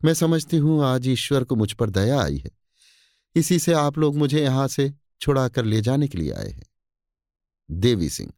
मैं 0.00 0.14
समझती 0.14 0.56
हूँ 0.56 0.84
आज 0.84 1.08
ईश्वर 1.08 1.44
को 1.44 1.56
मुझ 1.56 1.72
पर 1.72 1.90
दया 1.90 2.20
आई 2.22 2.36
है। 2.36 2.50
इसी 3.36 3.58
से 3.58 3.72
आप 3.72 3.98
लोग 3.98 4.16
मुझे 4.16 4.42
यहाँ 4.42 4.68
से 4.68 4.92
छुड़ा 5.20 5.48
कर 5.48 5.64
ले 5.64 5.80
जाने 5.80 6.08
के 6.08 6.18
लिए 6.18 6.32
आए 6.32 6.48
हैं। 6.48 6.66
देवी 7.68 8.08
सिंह, 8.08 8.32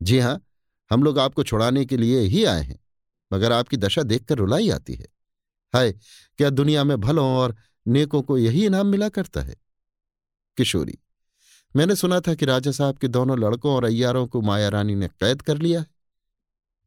जी 0.00 0.18
हाँ, 0.18 0.40
हम 0.90 1.02
लोग 1.02 1.18
आपको 1.18 1.42
छुड़ाने 1.42 1.84
के 1.84 1.96
लिए 1.96 2.20
ही 2.20 2.44
आए 2.44 2.62
हैं, 2.62 2.78
मगर 3.30 3.52
आपकी 3.52 3.76
दशा 3.76 4.02
देखकर 4.02 4.38
रुलाई 4.38 4.70
आती 4.70 4.94
है। 4.94 5.06
हाय, 5.74 5.92
क्या 6.38 6.50
दुनिया 6.50 6.84
में 6.84 6.96
भलों 7.00 7.26
और 7.28 7.56
नेकों 7.86 8.22
को 8.22 8.38
यही 8.38 8.66
इनाम 8.66 8.86
मिला 8.86 9.08
करता 9.08 9.40
है? 9.40 9.56
किशोरी। 10.56 10.98
मैंने 11.76 11.96
सुना 11.96 12.20
था 12.20 12.34
कि 12.34 12.46
राजा 12.46 12.70
साहब 12.70 12.98
के 12.98 13.08
दोनों 13.08 13.38
लड़कों 13.38 13.74
और 13.74 13.84
अय्यारों 13.84 14.26
को 14.26 14.40
माया 14.40 14.68
रानी 14.68 14.94
ने 14.94 15.08
कैद 15.08 15.42
कर 15.42 15.58
लिया 15.58 15.80
है। 15.80 15.86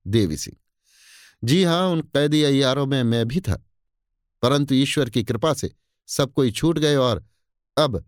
देवी 0.07 0.37
सिंह। 0.37 0.57
जी 1.43 1.63
हाँ, 1.63 1.87
उन 1.87 2.01
कैदी 2.01 2.43
अय्यारों 2.43 2.85
में 2.85 3.03
मैं 3.03 3.27
भी 3.27 3.39
था। 3.41 3.65
परंतु 4.41 4.75
ईश्वर 4.75 5.09
की 5.09 5.23
कृपा 5.23 5.53
से 5.53 5.75
सब 6.07 6.33
कोई 6.33 6.51
छूट 6.51 6.79
गए 6.79 6.95
और 6.95 7.25
अब 7.77 8.05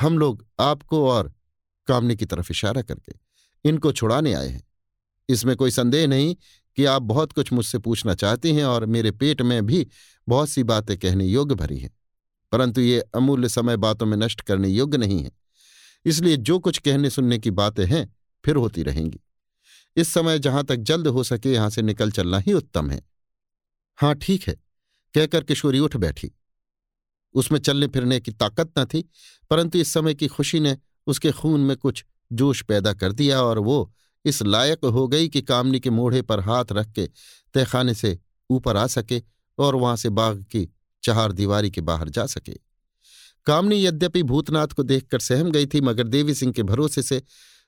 हम 0.00 0.18
लोग 0.18 0.46
आपको 0.60 1.10
और 1.10 1.32
कामने 1.86 2.16
की 2.16 2.24
तरफ़ 2.24 2.48
इशारा 2.50 2.82
करके 2.82 3.12
इनको 3.64 3.92
छुड़ाने 3.92 4.32
आए 4.32 4.48
हैं। 4.48 4.68
इसमें 5.28 5.56
कोई 5.56 5.70
संदेह 5.70 6.06
नहीं 6.06 6.36
कि 6.76 6.84
आप 6.84 7.02
बहुत 7.02 7.32
कुछ 7.32 7.52
मुझसे 7.52 7.78
पूछना 7.78 8.14
चाहती 8.14 8.54
हैं 8.54 8.64
और 8.64 8.86
मेरे 8.86 9.10
पेट 9.10 9.42
में 9.42 9.66
भी 9.66 9.88
बहुत 10.28 10.48
सी 10.48 10.62
बातें 10.62 10.98
कहने 10.98 11.24
योग्य 11.24 11.54
भरी 11.54 11.78
हैं। 11.78 11.99
परंतु 12.52 12.80
ये 12.80 13.00
अमूल्य 13.00 13.48
समय 13.48 13.76
बातों 13.76 14.06
में 14.06 14.16
नष्ट 14.16 14.40
करने 14.40 14.68
योग्य 14.68 14.98
नहीं 14.98 15.22
है। 15.24 15.30
इसलिए 16.04 16.36
जो 16.36 16.58
कुछ 16.58 16.78
कहने 16.78 17.10
सुनने 17.10 17.38
की 17.38 17.50
बातें 17.50 17.84
हैं, 17.86 18.16
फिर 18.44 18.56
होती 18.56 18.82
रहेंगी। 18.82 19.20
इस 19.96 20.08
समय 20.08 20.38
जहाँ 20.38 20.64
तक 20.64 20.76
जल्द 20.76 21.06
हो 21.06 21.24
सके, 21.24 21.52
यहाँ 21.52 21.70
से 21.70 21.82
निकल 21.82 22.10
चलना 22.10 22.38
ही 22.38 22.52
उत्तम 22.52 22.90
है। 22.90 23.02
हाँ 23.98 24.14
ठीक 24.14 24.48
है, 24.48 24.54
कहकर 25.14 25.44
किशोरी 25.44 25.78
उठ 25.78 25.96
बैठी। 25.96 26.30
उसमें 27.34 27.58
चलने 27.60 27.86
फिरने 27.86 28.20
की 28.20 28.32
ताकत 28.32 28.78
न 28.78 28.84
थी, 28.84 29.10
परंतु 29.50 29.78
इस 29.78 29.92
समय 29.92 30.14
की 30.14 30.26
खुशी 30.26 30.60
ने 30.60 30.76
उसके 31.06 31.32
खून 31.32 31.60
में 31.60 31.76
कुछ 31.76 32.04
जोश 32.32 32.62
पैदा 32.62 32.92
कर 32.92 33.12
दिया 33.12 33.42
और 33.42 33.58
वो 33.58 33.92
इस 34.24 34.42
लायक 34.42 34.84
हो 34.84 35.06
गई 35.08 35.28
कि 35.28 35.42
कामनी 35.42 35.80
के 35.80 35.90
मोढ़े 35.90 36.22
पर 36.22 36.40
हाथ 36.40 36.64
रख 36.72 36.90
के 36.92 37.06
तहखाने 37.54 37.94
से 37.94 38.18
ऊपर 38.50 38.76
आ 38.76 38.86
सके 38.86 39.22
और 39.58 39.74
वहाँ 39.74 39.96
से 39.96 40.08
बाग 40.08 40.42
की 40.42 40.68
चार 41.02 41.32
दीवारी 41.32 41.70
के 41.70 41.80
बाहर 41.80 42.08
जा 42.08 42.26
सके। 42.26 42.56
कामनी 43.46 43.86
यद्यपि 43.86 44.22
भूतनाथ 44.22 44.68
को 44.68 44.82
देखकर 44.82 45.18
सहम 45.18 45.50
गई 45.50 45.66
थी, 45.66 45.80
मगर 45.80 46.08
देवी 46.08 46.34
सिंह 46.34 46.52
के 46.52 46.62
भरोसे 46.62 47.02
से 47.02 47.22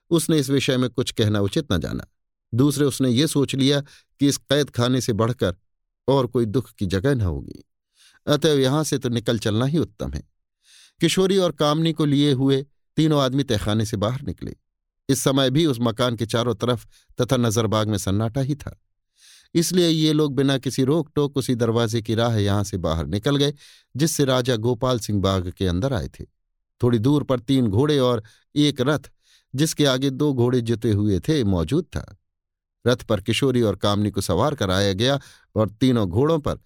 उसने 0.09 0.39
इस 0.39 0.49
विषय 0.49 0.77
में 0.77 0.89
कुछ 0.89 1.11
कहना 1.11 1.39
उचित 1.39 1.73
न 1.73 1.79
जाना। 1.79 2.05
दूसरे 2.53 2.85
उसने 2.85 3.09
ये 3.09 3.27
सोच 3.27 3.55
लिया 3.55 3.81
कि 4.19 4.27
इस 4.27 4.37
कैद 4.37 4.69
खाने 4.69 5.01
से 5.01 5.13
बढ़कर 5.13 5.55
और 6.07 6.27
कोई 6.27 6.45
दुख 6.45 6.71
की 6.71 6.85
जगह 6.85 7.15
न 7.15 7.21
होगी। 7.21 7.63
अतएव 8.27 8.59
यहाँ 8.59 8.83
से 8.83 8.97
तो 8.97 9.09
निकल 9.09 9.39
चलना 9.39 9.65
ही 9.65 9.77
उत्तम 9.77 10.11
है। 10.11 10.23
किशोरी 10.99 11.37
और 11.37 11.51
कामनी 11.51 11.93
को 11.93 12.05
लिए 12.05 12.33
हुए 12.33 12.65
तीनों 12.95 13.21
आदमी 13.21 13.43
तहखाने 13.43 13.85
से 13.85 13.97
बाहर 13.97 14.21
निकले। 14.21 14.55
इस 15.09 15.19
समय 15.19 15.49
भी 15.49 15.65
उस 15.65 15.77
मकान 15.81 16.15
के 16.15 16.25
चारों 16.25 16.55
तरफ़ 16.55 16.85
तथा 17.21 17.37
नजरबाग 17.37 17.87
में 17.87 17.97
सन्नाटा 17.97 18.41
ही 18.41 18.55
था। 18.55 18.81
इसलिए 19.55 19.87
ये 19.87 20.13
लोग 20.13 20.35
बिना 20.35 20.57
किसी 20.57 20.83
रोक 20.83 21.09
टोक 21.15 21.37
उसी 21.37 21.55
दरवाजे 21.55 22.01
की 22.01 22.15
राह 22.15 22.35
यहाँ 22.35 22.63
से 22.63 22.77
बाहर 22.77 23.05
निकल 23.05 23.35
गए, 23.35 23.53
जिससे 23.95 24.25
राजा 24.25 24.55
गोपाल 24.55 24.99
सिंह 24.99 25.21
बाग 25.21 25.51
के 25.51 25.67
अंदर 25.67 25.93
आए 25.93 26.07
थे। 26.07 26.25
थोड़ी 26.81 26.99
दूर 26.99 27.23
पर 27.23 27.39
तीन 27.39 27.67
घोड़े 27.67 27.99
और 27.99 28.23
एक 28.55 28.81
रथ, 28.81 28.99
जिसके 29.55 29.85
आगे 29.85 30.09
दो 30.09 30.33
घोड़े 30.33 30.61
जुते 30.61 30.91
हुए 30.91 31.19
थे, 31.19 31.43
मौजूद 31.43 31.85
था। 31.85 32.17
रथ 32.87 33.03
पर 33.03 33.21
किशोरी 33.21 33.61
और 33.61 33.75
कामनी 33.75 34.11
को 34.11 34.21
सवार 34.21 34.55
कराया 34.55 34.93
गया 34.93 35.19
और 35.55 35.69
तीनों 35.69 36.09
घोड़ों 36.09 36.39
पर 36.39 36.59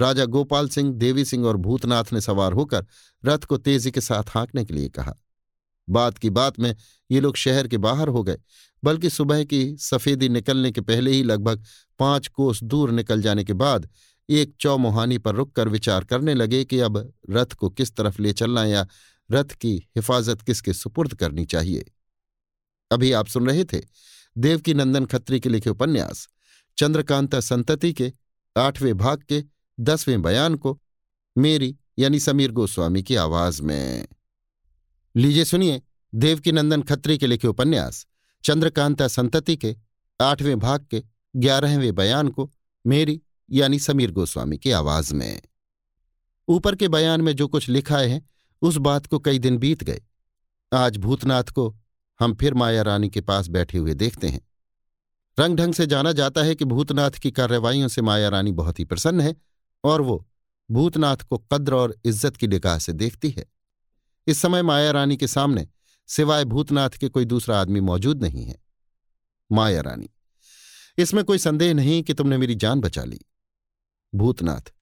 राजा 0.00 0.24
गोपाल 0.24 0.68
सिंह, 0.68 0.92
देवी 0.92 1.24
सिंह 1.24 1.46
और 1.46 1.56
भूतनाथ 1.56 2.04
ने 2.12 2.20
सवार 2.20 2.52
होकर 2.52 2.86
रथ 3.24 3.38
को 3.38 3.56
तेज़ी 3.56 3.90
के 3.90 4.00
साथ 4.00 4.24
हाँकने 4.28 4.64
के 4.64 4.74
लिए 4.74 4.88
कहा। 4.88 5.14
बात 5.88 6.18
की 6.18 6.30
बात 6.30 6.58
में 6.60 6.74
ये 7.10 7.20
लोग 7.20 7.36
शहर 7.36 7.68
के 7.68 7.78
बाहर 7.78 8.08
हो 8.08 8.22
गए, 8.22 8.38
बल्कि 8.84 9.10
सुबह 9.10 9.44
की 9.44 9.76
सफेदी 9.76 10.28
निकलने 10.28 10.72
के 10.72 10.80
पहले 10.80 11.10
ही 11.10 11.22
लगभग 11.22 11.64
पाँच 11.98 12.28
कोस 12.28 12.62
दूर 12.62 12.90
निकल 12.90 13.22
जाने 13.22 13.44
के 13.44 13.52
बाद 13.52 13.88
एक 14.28 14.54
चौमुहानी 14.60 15.18
पर 15.18 15.34
रुककर 15.34 15.68
विचार 15.68 16.04
करने 16.04 16.34
लगे 16.34 16.64
कि 16.64 16.78
अब 16.78 17.12
रथ 17.30 17.54
को 17.54 17.70
किस 17.70 17.94
तरफ़ 17.96 18.22
ले 18.22 18.32
चलना 18.32 18.64
या 18.64 18.86
रथ 19.30 19.54
की 19.60 19.76
हिफाजत 19.96 20.42
किसके 20.42 20.72
सुपुर्द 20.72 21.14
करनी 21.14 21.44
चाहिए। 21.44 21.84
अभी 22.90 23.12
आप 23.12 23.26
सुन 23.26 23.46
रहे 23.46 23.64
थे 23.64 23.80
देवकी 24.38 24.74
नंदन 24.74 25.04
खत्री 25.06 25.40
के 25.40 25.48
लिखे 25.48 25.70
उपन्यास, 25.70 26.28
चंद्रकांता 26.78 27.40
संतति 27.40 27.92
के, 27.92 28.12
आठवें 28.56 28.96
भाग 28.96 29.22
के, 29.28 29.42
दसवें 29.80 30.22
बयान 30.22 30.54
को, 30.54 30.80
मेरी 31.36 31.76
यानी 31.98 32.20
समीर 32.20 32.52
गोस्वामी 32.52 33.02
की 33.02 33.14
आवाज़ 33.16 33.62
में। 33.62 34.06
लीजिए, 35.16 35.44
सुनिए 35.44 35.82
देवकी 36.14 36.52
नंदन 36.52 36.82
खत्री 36.82 37.18
के 37.18 37.26
लिखे 37.26 37.48
उपन्यास, 37.48 38.06
चंद्रकांता 38.44 39.08
संतति 39.08 39.56
के, 39.56 39.76
आठवें 40.20 40.58
भाग 40.58 40.86
के, 40.90 41.02
ग्यारहवें 41.36 41.94
बयान 41.94 42.28
को, 42.28 42.50
मेरी, 42.86 43.22
यानी 43.50 43.78
समीर 43.78 44.10
गोस्वामी 44.10 44.58
की 44.58 44.70
आवाज़ 44.70 45.14
में। 45.14 45.42
ऊपर 46.48 46.74
के 46.74 46.88
बयान 46.88 47.20
में 47.20 47.36
जो 47.36 47.48
कुछ 47.48 47.68
लिखा 47.68 47.98
है, 47.98 48.22
उस 48.62 48.76
बात 48.76 49.06
को 49.06 49.18
कई 49.18 49.38
दिन 49.38 49.58
बीत 49.58 49.84
गए। 49.84 50.02
आज 50.72 50.96
भूतनाथ 50.96 51.44
को 51.44 51.76
हम 52.20 52.34
फिर 52.34 52.54
माया 52.54 52.82
रानी 52.82 53.08
के 53.08 53.20
पास 53.20 53.48
बैठे 53.48 53.78
हुए 53.78 53.94
देखते 53.94 54.28
हैं। 54.28 54.40
रंग 55.38 55.56
ढंग 55.56 55.74
से 55.74 55.86
जाना 55.86 56.12
जाता 56.12 56.42
है 56.42 56.54
कि 56.54 56.64
भूतनाथ 56.64 57.10
की 57.10 57.30
कार्रवाइयों 57.30 57.88
से 57.88 58.02
माया 58.02 58.28
रानी 58.28 58.52
बहुत 58.52 58.78
ही 58.78 58.84
प्रसन्न 58.84 59.20
है, 59.20 59.36
और 59.84 60.00
वो 60.00 60.26
भूतनाथ 60.70 61.16
को 61.16 61.38
कद्र 61.38 61.74
और 61.74 61.96
इज़्ज़त 62.04 62.36
की 62.36 62.46
निगाह 62.46 62.78
से 62.78 62.92
देखती 62.92 63.30
है। 63.30 63.53
इस 64.26 64.38
समय 64.38 64.62
माया 64.62 64.90
रानी 64.90 65.16
के 65.16 65.26
सामने 65.26 65.66
सिवाय 66.08 66.44
भूतनाथ 66.44 66.90
के 66.90 67.08
कोई 67.08 67.24
दूसरा 67.24 67.60
आदमी 67.60 67.80
मौजूद 67.80 68.22
नहीं 68.22 68.44
है। 68.44 68.62
माया 69.50 69.80
रानी 69.80 70.08
इसमें 70.98 71.24
कोई 71.24 71.38
संदेह 71.38 71.74
नहीं 71.74 72.02
कि 72.02 72.14
तुमने 72.14 72.36
मेरी 72.38 72.54
जान 72.54 72.80
बचा 72.80 73.04
ली। 73.04 73.20
भूतनाथ, 74.14 74.72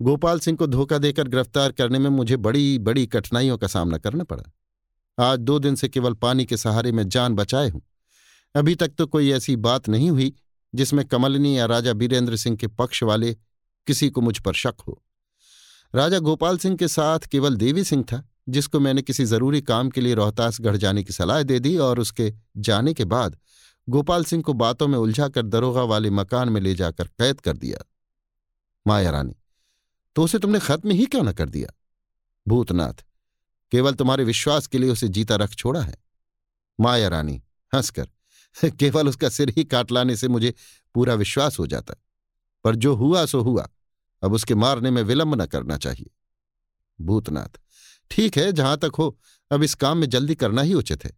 गोपाल 0.00 0.40
सिंह 0.40 0.56
को 0.56 0.66
धोखा 0.66 0.98
देकर 0.98 1.28
गिरफ़्तार 1.28 1.72
करने 1.72 1.98
में 1.98 2.10
मुझे 2.10 2.36
बड़ी 2.36 2.78
बड़ी 2.78 3.06
कठिनाइयों 3.06 3.58
का 3.58 3.66
सामना 3.66 3.98
करना 3.98 4.24
पड़ा। 4.24 4.44
आज 5.18 5.38
दो 5.38 5.58
दिन 5.58 5.74
से 5.74 5.88
केवल 5.88 6.14
पानी 6.14 6.44
के 6.44 6.56
सहारे 6.56 6.92
में 6.92 7.08
जान 7.08 7.34
बचाए 7.34 7.68
हूँ। 7.68 7.82
अभी 8.54 8.74
तक 8.74 8.88
तो 8.88 9.06
कोई 9.06 9.30
ऐसी 9.32 9.56
बात 9.56 9.88
नहीं 9.88 10.10
हुई 10.10 10.34
जिसमें 10.74 11.04
कमलनी 11.04 11.58
या 11.58 11.66
राजा 11.66 11.92
बीरेंद्र 11.92 12.36
सिंह 12.36 12.56
के 12.56 12.66
पक्ष 12.66 13.02
वाले 13.02 13.34
किसी 13.86 14.10
को 14.10 14.20
मुझ 14.20 14.38
पर 14.38 14.54
शक 14.54 14.74
हो। 14.88 15.02
राजा 15.94 16.18
गोपाल 16.18 16.58
सिंह 16.58 16.76
के 16.76 16.88
साथ 16.88 17.18
केवल 17.18 17.56
देवी 17.56 17.84
सिंह 17.84 18.02
था। 18.02 18.28
जिसको 18.48 18.80
मैंने 18.80 19.02
किसी 19.02 19.24
ज़रूरी 19.24 19.62
काम 19.62 19.90
के 19.90 20.00
लिए 20.00 20.14
रोहतासगढ़ 20.14 20.76
जाने 20.76 21.04
की 21.04 21.12
सलाह 21.12 21.42
दे 21.42 21.58
दी 21.58 21.76
और 21.76 21.98
उसके 21.98 22.34
जाने 22.56 22.94
के 22.94 23.04
बाद 23.04 23.38
गोपाल 23.88 24.24
सिंह 24.24 24.42
को 24.42 24.52
बातों 24.52 24.88
में 24.88 24.98
उलझाकर 24.98 25.42
दरोगा 25.42 25.82
वाले 25.82 26.10
मकान 26.10 26.48
में 26.48 26.60
ले 26.60 26.74
जाकर 26.74 27.04
कैद 27.04 27.40
कर 27.40 27.56
दिया। 27.56 27.84
माया 28.86 29.10
रानी 29.10 29.36
तो 30.16 30.22
उसे 30.22 30.38
तुमने 30.38 30.58
खत्म 30.58 30.90
ही 30.90 31.06
क्यों 31.06 31.22
न 31.22 31.32
कर 31.32 31.48
दिया? 31.48 31.78
भूतनाथ, 32.48 33.04
केवल 33.70 33.94
तुम्हारे 33.94 34.24
विश्वास 34.24 34.66
के 34.66 34.78
लिए 34.78 34.90
उसे 34.90 35.08
जीता 35.08 35.36
रख 35.36 35.50
छोड़ा 35.50 35.80
है। 35.80 35.96
माया 36.80 37.08
रानी, 37.08 37.42
हंसकर, 37.74 38.08
केवल 38.70 39.08
उसका 39.08 39.28
सिर 39.28 39.50
ही 39.50 39.64
काट 39.64 39.92
लाने 39.92 40.16
से 40.16 40.28
मुझे 40.28 40.54
पूरा 40.94 41.14
विश्वास 41.14 41.58
हो 41.58 41.66
जाता। 41.66 41.94
पर 42.64 42.76
जो 42.76 42.94
हुआ, 42.94 43.26
सो 43.26 43.40
हुआ। 43.40 43.68
अब 44.22 44.32
उसके 44.32 44.54
मारने 44.54 44.90
में 44.90 45.02
विलंब 45.02 45.42
न 45.42 45.46
करना 45.46 45.76
चाहिए। 45.76 46.10
भूतनाथ 47.00 47.60
ठीक 48.10 48.36
है, 48.38 48.52
जहाँ 48.52 48.76
तक 48.76 48.92
हो, 48.98 49.18
अब 49.50 49.62
इस 49.62 49.74
काम 49.74 49.98
में 49.98 50.08
जल्दी 50.08 50.34
करना 50.34 50.62
ही 50.62 50.74
उचित 50.74 51.04
है। 51.04 51.10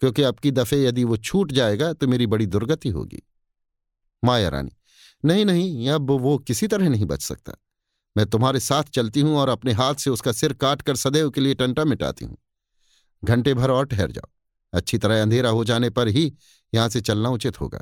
क्योंकि 0.00 0.22
अब 0.22 0.38
की 0.38 0.50
दफे 0.50 0.84
यदि 0.84 1.04
वो 1.04 1.16
छूट 1.16 1.52
जाएगा 1.52 1.92
तो 1.92 2.08
मेरी 2.08 2.26
बड़ी 2.26 2.46
दुर्गति 2.46 2.88
होगी। 2.88 3.22
माया 4.24 4.48
रानी, 4.48 4.70
नहीं 5.24 5.44
नहीं, 5.44 5.88
अब 5.88 6.10
वो 6.10 6.38
किसी 6.38 6.66
तरह 6.66 6.88
नहीं 6.88 7.06
बच 7.06 7.22
सकता। 7.22 7.52
मैं 8.16 8.26
तुम्हारे 8.26 8.60
साथ 8.60 8.82
चलती 8.82 9.20
हूँ 9.20 9.36
और 9.36 9.48
अपने 9.48 9.72
हाथ 9.72 9.94
से 9.94 10.10
उसका 10.10 10.32
सिर 10.32 10.52
काट 10.52 10.82
कर 10.82 10.96
सदैव 10.96 11.30
के 11.30 11.40
लिए 11.40 11.54
टंटा 11.54 11.84
मिटाती 11.84 12.24
हूँ। 12.24 12.36
घंटे 13.24 13.54
भर 13.54 13.70
और 13.70 13.86
ठहर 13.86 14.10
जाओ। 14.10 14.30
अच्छी 14.72 14.98
तरह 14.98 15.22
अंधेरा 15.22 15.50
हो 15.50 15.64
जाने 15.64 15.90
पर 15.90 16.08
ही 16.08 16.32
यहाँ 16.74 16.88
से 16.88 17.00
चलना 17.00 17.30
उचित 17.30 17.60
होगा। 17.60 17.80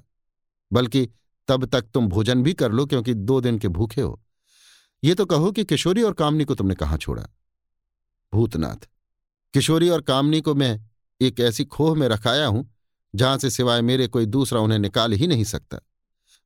बल्कि 0.72 1.08
तब 1.48 1.64
तक 1.64 1.82
तुम 1.94 2.08
भोजन 2.08 2.42
भी 2.42 2.52
कर 2.52 2.72
लो, 2.72 2.86
क्योंकि 2.86 3.14
दो 3.14 3.40
दिन 3.40 3.58
के 3.58 3.68
भूखे 3.68 4.00
हो। 4.00 4.22
ये 5.04 5.14
तो 5.14 5.26
कहो 5.26 5.52
कि 5.52 5.64
किशोरी 5.64 6.02
और 6.02 6.12
कामनी 6.12 6.44
को 6.44 6.54
तुमने 6.54 6.74
कहाँ 6.74 6.98
छोड़ा? 6.98 7.26
भूतनाथ। 8.32 8.88
किशोरी 9.54 9.88
और 9.88 10.00
कामनी 10.00 10.40
को 10.40 10.54
मैं 10.54 10.78
एक 11.20 11.40
ऐसी 11.40 11.64
खोह 11.64 11.94
में 11.96 12.08
रखाया 12.08 12.46
हूँ, 12.46 12.68
जहाँ 13.14 13.38
से 13.38 13.50
सिवाय 13.50 13.82
मेरे 13.82 14.06
कोई 14.06 14.26
दूसरा 14.26 14.60
उन्हें 14.60 14.78
निकाल 14.78 15.12
ही 15.12 15.26
नहीं 15.26 15.44
सकता। 15.44 15.78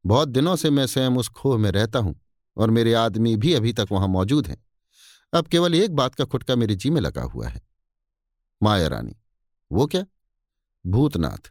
बहुत 0.04 0.28
दिनों 0.28 0.56
से 0.56 0.70
मैं 0.70 0.86
स्वयं 0.86 1.16
उस 1.16 1.28
खोह 1.28 1.58
में 1.58 1.70
रहता 1.70 1.98
हूँ 1.98 2.14
और 2.56 2.70
मेरे 2.70 2.94
आदमी 2.94 3.36
भी 3.36 3.54
अभी 3.54 3.72
तक 3.72 3.88
वहाँ 3.92 4.08
मौजूद 4.08 4.46
हैं। 4.46 4.64
अब 5.32 5.46
केवल 5.46 5.74
एक 5.74 5.94
बात 5.96 6.14
का 6.14 6.24
खुटका 6.24 6.56
मेरे 6.56 6.74
जी 6.74 6.90
में 6.90 7.00
लगा 7.00 7.22
हुआ 7.22 7.48
है। 7.48 7.60
माया 8.62 8.88
रानी, 8.88 9.16
वो 9.70 9.86
क्या? 9.86 10.04
भूतनाथ, 10.84 11.50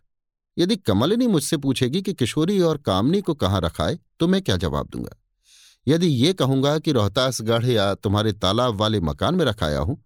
यदि 0.58 0.76
कमलिनी 0.76 1.28
मुझसे 1.28 1.58
पूछेगी 1.58 2.02
कि 2.02 2.14
किशोरी 2.14 2.60
और 2.62 2.78
कामनी 2.78 3.22
को 3.22 3.34
कहाँ 3.34 3.62
रखाए 3.62 3.98
तो 4.20 4.28
मैं 4.28 4.42
क्या 4.42 4.58
जवाब 4.58 4.90
दूँगा? 4.90 5.18
यदि 5.88 6.08
ये 6.08 6.34
कहूँगा 6.34 6.78
कि 6.80 6.92
रोहतासगढ़ 6.92 7.66
या 7.66 7.94
तुम्हारे 7.96 8.34
तालाब 8.34 8.76
वाले 8.76 9.00
मकान 9.00 9.36
में 9.36 9.46
रखाया 9.46 9.80
हूँ 9.80 10.04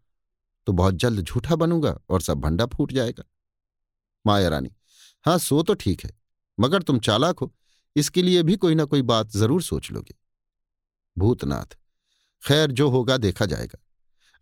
तो 0.67 0.73
बहुत 0.73 0.95
जल्द 0.95 1.21
झूठा 1.21 1.55
बनूँगा 1.55 1.97
और 2.09 2.21
सब 2.21 2.39
भंडा 2.41 2.65
फूट 2.67 2.91
जाएगा। 2.91 3.23
माया 4.25 4.49
रानी 4.49 4.71
हाँ 5.25 5.37
सो 5.39 5.61
तो 5.63 5.73
ठीक 5.75 6.03
है, 6.03 6.11
मगर 6.57 6.83
तुम 6.83 6.99
चालाक 6.99 7.39
हो, 7.39 7.51
इसके 7.95 8.21
लिए 8.21 8.43
भी 8.43 8.55
कोई 8.57 8.75
ना 8.75 8.85
कोई 8.85 9.01
बात 9.03 9.31
ज़रूर 9.31 9.61
सोच 9.61 9.91
लोगे। 9.91 10.15
भूतनाथ, 11.17 11.77
खैर 12.43 12.71
जो 12.71 12.89
होगा 12.89 13.17
देखा 13.17 13.45
जाएगा। 13.45 13.79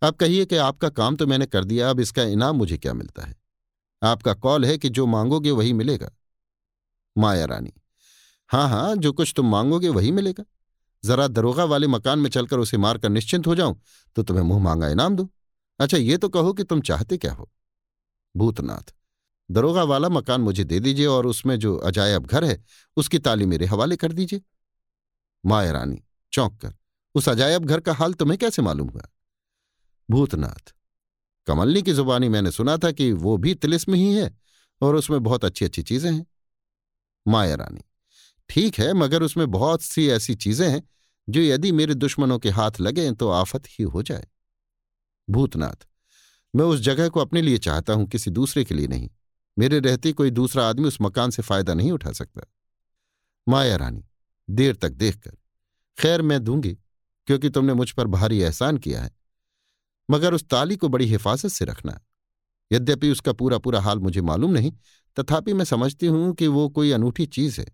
अब 0.02 0.14
कहिए 0.14 0.44
कि 0.46 0.56
आपका 0.58 0.88
काम 0.90 1.16
तो 1.16 1.26
मैंने 1.26 1.46
कर 1.46 1.64
दिया, 1.64 1.90
अब 1.90 2.00
इसका 2.00 2.22
इनाम 2.24 2.56
मुझे 2.56 2.76
क्या 2.78 2.92
मिलता 2.94 3.26
है? 3.26 3.34
आपका 4.02 4.34
कॉल 4.34 4.64
है 4.64 4.76
कि 4.78 4.88
जो 4.90 5.06
मांगोगे 5.06 5.50
वही 5.50 5.72
मिलेगा। 5.72 6.10
माया 7.16 7.44
रानी 7.46 7.72
हाँ 8.50 8.68
हाँ 8.68 8.94
जो 8.96 9.12
कुछ 9.12 9.32
तुम 9.36 9.50
मांगोगे 9.50 9.88
वही 9.90 10.10
मिलेगा। 10.12 10.44
जरा 11.04 11.26
दरोगा 11.28 11.64
वाले 11.64 11.86
मकान 11.86 12.18
में 12.18 12.28
चलकर 12.30 12.58
उसे 12.58 12.76
मारकर 12.78 13.08
निश्चिंत 13.08 13.46
हो 13.46 13.54
जाऊँ 13.54 13.80
तो 14.16 14.22
तुम्हें 14.22 14.44
मुँह 14.44 14.62
मांगा 14.62 14.88
इनाम 14.88 15.16
दो। 15.16 15.28
अच्छा 15.80 15.96
ये 15.96 16.16
तो 16.16 16.28
कहो 16.28 16.52
कि 16.52 16.64
तुम 16.64 16.80
चाहते 16.80 17.16
क्या 17.16 17.32
हो? 17.32 17.50
भूतनाथ, 18.34 18.94
दरोगा 19.50 19.82
वाला 19.82 20.08
मकान 20.08 20.40
मुझे 20.40 20.64
दे 20.64 20.80
दीजिए 20.80 21.06
और 21.06 21.26
उसमें 21.26 21.58
जो 21.58 21.76
अजायब 21.78 22.26
घर 22.26 22.44
है, 22.44 22.62
उसकी 22.96 23.18
ताली 23.18 23.46
मेरे 23.46 23.66
हवाले 23.66 23.96
कर 23.96 24.12
दीजिए। 24.12 24.42
माया 25.44 25.72
रानी, 25.72 26.02
चौंक 26.32 26.60
कर, 26.60 26.74
उस 27.14 27.28
अजायब 27.28 27.64
घर 27.64 27.80
का 27.80 27.92
हाल 27.92 28.14
तुम्हें 28.14 28.38
कैसे 28.38 28.62
मालूम 28.62 28.88
हुआ? 28.88 29.08
भूतनाथ, 30.08 30.72
कमलनी 31.46 31.82
की 31.82 31.92
जुबानी 31.92 32.28
मैंने 32.28 32.50
सुना 32.50 32.76
था 32.76 32.90
कि 32.92 33.10
वो 33.14 33.36
भी 33.36 33.54
तिलिस्म 33.54 33.94
ही 33.94 34.14
है 34.14 34.30
और 34.80 34.96
उसमें 34.96 35.22
बहुत 35.22 35.44
अच्छी 35.44 35.64
अच्छी 35.64 35.82
चीज़ें 35.82 36.10
हैं। 36.12 36.26
माया 37.26 37.54
रानी, 37.54 37.80
ठीक 38.50 38.78
है, 38.78 38.92
मगर 38.92 39.22
उसमें 39.22 39.50
बहुत 39.50 39.82
सी 39.82 40.08
ऐसी 40.08 40.34
चीज़ें 40.36 40.68
हैं 40.68 40.82
जो 41.28 41.40
यदि 41.40 41.72
मेरे 41.72 41.94
दुश्मनों 41.94 42.38
के 42.38 42.50
हाथ 42.50 42.80
लगे 42.80 43.10
तो 43.12 43.28
आफत 43.30 43.66
ही 43.68 43.84
हो 43.84 44.02
जाए। 44.02 44.26
भूतनाथ, 45.28 45.86
मैं 46.54 46.64
उस 46.64 46.80
जगह 46.80 47.08
को 47.08 47.20
अपने 47.20 47.42
लिए 47.42 47.58
चाहता 47.58 47.92
हूँ, 47.92 48.06
किसी 48.06 48.30
दूसरे 48.30 48.64
के 48.64 48.74
लिए 48.74 48.86
नहीं। 48.86 49.08
मेरे 49.56 49.78
रहते 49.78 50.12
कोई 50.12 50.30
दूसरा 50.30 50.68
आदमी 50.68 50.88
उस 50.88 50.98
मकान 51.02 51.30
से 51.30 51.42
फ़ायदा 51.42 51.74
नहीं 51.74 51.92
उठा 51.92 52.12
सकता। 52.12 52.42
माया 53.46 53.76
रानी, 53.76 54.04
देर 54.48 54.76
तक 54.76 54.90
देखकर, 54.90 55.36
खैर 55.98 56.22
मैं 56.22 56.42
दूँगी, 56.44 56.72
क्योंकि 57.28 57.48
तुमने 57.48 57.74
मुझ 57.74 57.90
पर 57.90 58.06
भारी 58.06 58.40
एहसान 58.40 58.78
किया 58.78 59.02
है। 59.02 59.10
मगर 60.08 60.34
उस 60.34 60.44
ताली 60.44 60.76
को 60.76 60.88
बड़ी 60.88 61.06
हिफाजत 61.06 61.48
से 61.48 61.64
रखना। 61.64 62.00
यद्यपि 62.70 63.10
उसका 63.10 63.32
पूरा 63.32 63.58
पूरा 63.58 63.80
हाल 63.80 63.98
मुझे 63.98 64.20
मालूम 64.20 64.50
नहीं, 64.50 64.72
तथापि 65.16 65.52
मैं 65.52 65.64
समझती 65.64 66.06
हूँ 66.06 66.34
कि 66.34 66.46
वो 66.46 66.68
कोई 66.68 66.90
अनूठी 66.90 67.26
चीज़ 67.26 67.60
है, 67.60 67.66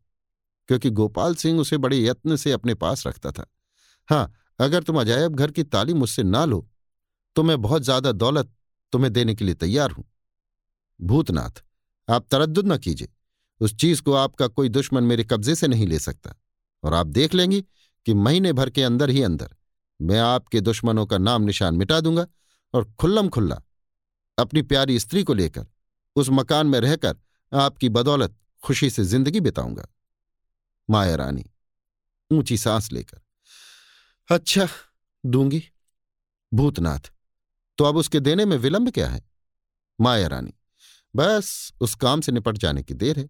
क्योंकि 0.68 0.90
गोपाल 0.90 1.34
सिंह 1.34 1.60
उसे 1.60 1.78
बड़े 1.78 1.98
यत्न 1.98 2.36
से 2.36 2.52
अपने 2.52 2.74
पास 2.74 3.06
रखता 3.06 3.30
था। 3.30 3.46
हाँ 4.08 4.32
अगर 4.58 4.82
तुम 4.82 5.00
अजायब 5.00 5.34
घर 5.34 5.50
की 5.50 5.62
ताली 5.62 5.94
मुझसे 5.94 6.22
ना 6.22 6.44
लो 6.44 6.66
तो 7.40 7.44
मैं 7.44 7.60
बहुत 7.62 7.82
ज़्यादा 7.82 8.10
दौलत 8.12 8.50
तुम्हें 8.92 9.12
देने 9.12 9.34
के 9.34 9.44
लिए 9.44 9.54
तैयार 9.54 9.90
हूँ। 9.90 10.04
भूतनाथ, 11.00 11.62
आप 12.08 12.26
तरद्दुद 12.30 12.66
न 12.66 12.76
कीजिए। 12.78 13.08
उस 13.60 13.74
चीज़ 13.74 14.02
को 14.02 14.12
आपका 14.12 14.46
कोई 14.46 14.68
दुश्मन 14.68 15.04
मेरे 15.04 15.24
कब्जे 15.24 15.54
से 15.54 15.68
नहीं 15.68 15.86
ले 15.86 15.98
सकता। 15.98 16.34
और 16.84 16.94
आप 16.94 17.06
देख 17.06 17.34
लेंगी 17.34 17.60
कि 18.06 18.14
महीने 18.14 18.52
भर 18.52 18.70
के 18.70 18.82
अंदर 18.82 19.10
ही 19.10 19.22
अंदर 19.22 19.54
मैं 20.00 20.18
आपके 20.20 20.60
दुश्मनों 20.60 21.04
का 21.06 21.18
नाम 21.18 21.42
निशान 21.42 21.74
मिटा 21.74 22.00
दूँगा 22.00 22.26
और 22.74 22.84
खुल्लम 23.00 23.28
खुल्ला 23.28 23.60
अपनी 24.38 24.62
प्यारी 24.62 24.98
स्त्री 25.00 25.22
को 25.22 25.34
लेकर 25.34 25.66
उस 26.16 26.30
मकान 26.30 26.66
में 26.66 26.78
रहकर 26.80 27.16
आपकी 27.52 27.88
बदौलत 27.88 28.36
खुशी 28.62 28.90
से 28.90 29.04
ज़िंदगी 29.04 29.40
बिताऊँगा। 29.40 29.86
माया 30.88 31.14
रानी, 31.16 31.44
ऊँची 32.30 32.58
सांस 32.58 32.92
लेकर। 32.92 33.20
अच्छा 34.28 34.68
दूँगी। 35.24 35.62
भूतनाथ 36.52 37.10
तो 37.80 37.84
अब 37.84 37.96
उसके 37.96 38.20
देने 38.20 38.44
में 38.44 38.56
विलंब 38.56 38.90
क्या 38.90 39.08
है? 39.08 39.22
माया 40.00 40.26
रानी, 40.26 40.52
बस 41.16 41.72
उस 41.80 41.94
काम 41.94 42.20
से 42.20 42.32
निपट 42.32 42.58
जाने 42.58 42.82
की 42.82 42.94
देर 42.94 43.18
है। 43.18 43.28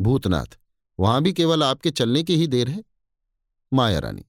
भूतनाथ, 0.00 0.58
वहाँ 1.00 1.22
भी 1.22 1.32
केवल 1.32 1.62
आपके 1.62 1.90
चलने 1.90 2.22
की 2.22 2.36
ही 2.36 2.46
देर 2.46 2.68
है। 2.68 2.84
माया 3.72 3.98
रानी, 3.98 4.24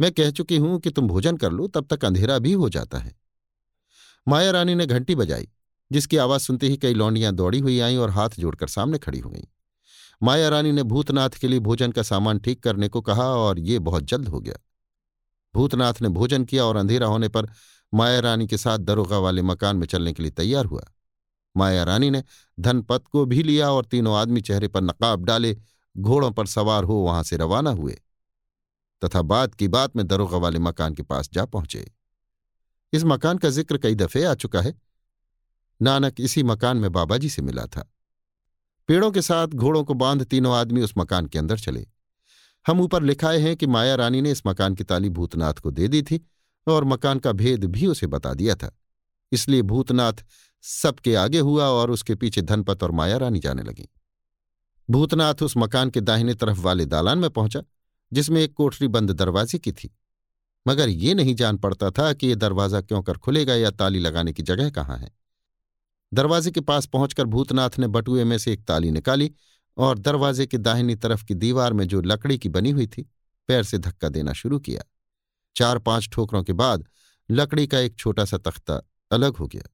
मैं 0.00 0.12
कह 0.12 0.30
चुकी 0.30 0.56
हूँ 0.56 0.80
कि 0.80 0.90
तुम 0.90 1.08
भोजन 1.08 1.36
कर 1.36 1.52
लो, 1.52 1.66
तब 1.66 1.86
तक 1.86 2.04
अंधेरा 2.04 2.38
भी 2.38 2.52
हो 2.52 2.68
जाता 2.68 2.98
है। 2.98 3.16
माया 4.28 4.50
रानी 4.50 4.74
ने 4.74 4.86
घंटी 4.86 5.14
बजाई, 5.14 5.48
जिसकी 5.92 6.16
आवाज़ 6.16 6.42
सुनते 6.42 6.68
ही 6.68 6.76
कई 6.76 6.94
लौंडियाँ 6.94 7.32
दौड़ी 7.32 7.58
हुई 7.58 7.80
आईं 7.80 7.98
और 7.98 8.10
हाथ 8.10 8.30
जोड़कर 8.38 8.68
सामने 8.68 8.98
खड़ी 8.98 9.18
हो 9.18 9.30
गईं। 9.30 9.44
माया 10.22 10.48
रानी 10.48 10.72
ने 10.72 10.82
भूतनाथ 10.82 11.30
के 11.30 11.48
लिए 11.48 11.58
भोजन 11.58 11.92
का 11.92 12.02
सामान 12.02 12.38
ठीक 12.38 12.62
करने 12.62 12.88
को 12.88 13.00
कहा 13.00 13.24
और 13.24 13.58
ये 13.58 13.78
बहुत 13.78 14.04
जल्द 14.04 14.28
हो 14.28 14.40
गया। 14.40 14.54
भूतनाथ 15.54 15.94
ने 16.02 16.08
भोजन 16.08 16.44
किया 16.44 16.64
और 16.64 16.76
अंधेरा 16.76 17.06
होने 17.06 17.28
पर 17.28 17.48
माया 17.94 18.20
रानी 18.20 18.46
के 18.46 18.58
साथ 18.58 18.78
दरोगा 18.78 19.18
वाले 19.18 19.42
मकान 19.42 19.76
में 19.76 19.86
चलने 19.86 20.12
के 20.12 20.22
लिए 20.22 20.32
तैयार 20.32 20.64
हुआ। 20.64 20.84
माया 21.56 21.82
रानी 21.84 22.10
ने 22.10 22.22
धनपत 22.60 23.04
को 23.06 23.24
भी 23.26 23.42
लिया 23.42 23.70
और 23.70 23.84
तीनों 23.84 24.16
आदमी 24.16 24.40
चेहरे 24.40 24.68
पर 24.68 24.80
नकाब 24.80 25.24
डाले, 25.24 25.56
घोड़ों 25.98 26.30
पर 26.30 26.46
सवार 26.46 26.84
हो 26.84 26.94
वहाँ 26.94 27.22
से 27.22 27.36
रवाना 27.36 27.70
हुए 27.70 28.00
तथा 29.04 29.22
बात 29.22 29.54
की 29.54 29.68
बात 29.68 29.96
में 29.96 30.06
दरोगा 30.06 30.36
वाले 30.36 30.58
मकान 30.58 30.94
के 30.94 31.02
पास 31.02 31.30
जा 31.32 31.44
पहुँचे। 31.44 31.92
इस 32.92 33.04
मकान 33.04 33.38
का 33.38 33.48
ज़िक्र 33.50 33.78
कई 33.78 33.94
दफे 33.94 34.24
आ 34.24 34.34
चुका 34.34 34.60
है। 34.60 34.74
नानक 35.82 36.20
इसी 36.20 36.42
मकान 36.42 36.76
में 36.76 36.92
बाबा 36.92 37.16
जी 37.16 37.28
से 37.28 37.42
मिला 37.42 37.66
था। 37.66 37.92
पेड़ों 38.88 39.10
के 39.10 39.22
साथ 39.22 39.48
घोड़ों 39.48 39.84
को 39.84 39.94
बाँध 39.94 40.24
तीनों 40.24 40.54
आदमी 40.54 40.80
उस 40.80 40.94
मकान 40.98 41.26
के 41.26 41.38
अंदर 41.38 41.58
चले। 41.58 41.86
हम 42.66 42.80
ऊपर 42.80 43.02
लिखाए 43.02 43.38
हैं 43.38 43.56
कि 43.56 43.66
माया 43.66 43.94
रानी 43.94 44.20
ने 44.20 44.30
इस 44.30 44.42
मकान 44.46 44.74
की 44.74 44.84
ताली 44.84 45.08
भूतनाथ 45.08 45.54
को 45.54 45.70
दे 45.70 45.88
दी 45.88 46.02
थी 46.02 46.26
और 46.66 46.84
मकान 46.84 47.18
का 47.18 47.32
भेद 47.32 47.64
भी 47.64 47.86
उसे 47.86 48.06
बता 48.06 48.34
दिया 48.34 48.54
था। 48.54 48.78
इसलिए 49.32 49.62
भूतनाथ 49.62 50.12
सबके 50.62 51.14
आगे 51.14 51.38
हुआ 51.38 51.64
और 51.64 51.90
उसके 51.90 52.14
पीछे 52.14 52.42
धनपत 52.42 52.82
और 52.82 52.90
माया 52.90 53.16
रानी 53.16 53.38
जाने 53.38 53.62
लगी। 53.62 53.88
भूतनाथ 54.90 55.34
उस 55.42 55.56
मकान 55.56 55.90
के 55.90 56.00
दाहिने 56.00 56.34
तरफ़ 56.34 56.60
वाले 56.60 56.86
दालान 56.86 57.18
में 57.18 57.30
पहुँचा, 57.30 57.62
जिसमें 58.12 58.40
एक 58.40 58.54
कोठरी 58.54 58.88
बंद 58.88 59.10
दरवाजे 59.10 59.58
की 59.58 59.72
थी। 59.72 59.96
मगर 60.68 60.88
ये 60.88 61.14
नहीं 61.14 61.34
जान 61.34 61.56
पड़ता 61.56 61.90
था 61.90 62.12
कि 62.12 62.26
यह 62.26 62.34
दरवाज़ा 62.34 62.80
क्यों 62.80 63.02
कर 63.02 63.16
खुलेगा 63.16 63.54
या 63.54 63.70
ताली 63.70 63.98
लगाने 63.98 64.32
की 64.32 64.42
जगह 64.42 64.70
कहाँ 64.70 64.98
है। 64.98 65.10
दरवाजे 66.14 66.50
के 66.50 66.60
पास 66.60 66.86
पहुंचकर 66.86 67.24
भूतनाथ 67.24 67.70
ने 67.78 67.86
बटुए 67.86 68.24
में 68.24 68.38
से 68.38 68.52
एक 68.52 68.64
ताली 68.64 68.90
निकाली 68.90 69.32
और 69.76 69.98
दरवाजे 69.98 70.46
के 70.46 70.58
दाहिनी 70.58 70.94
तरफ़ 70.94 71.24
की 71.24 71.34
दीवार 71.34 71.72
में 71.72 71.88
जो 71.88 72.00
लकड़ी 72.00 72.38
की 72.38 72.48
बनी 72.48 72.70
हुई 72.70 72.86
थी, 72.86 73.10
पैर 73.48 73.62
से 73.62 73.78
धक्का 73.78 74.08
देना 74.08 74.32
शुरू 74.32 74.58
किया। 74.58 74.82
चार 75.56 75.78
पाँच 75.78 76.08
ठोकरों 76.12 76.42
के 76.42 76.52
बाद 76.54 76.84
लकड़ी 77.28 77.66
का 77.66 77.78
एक 77.78 77.96
छोटा 77.98 78.24
सा 78.24 78.38
तख्ता 78.38 78.80
अलग 79.10 79.36
हो 79.36 79.46
गया 79.46 79.68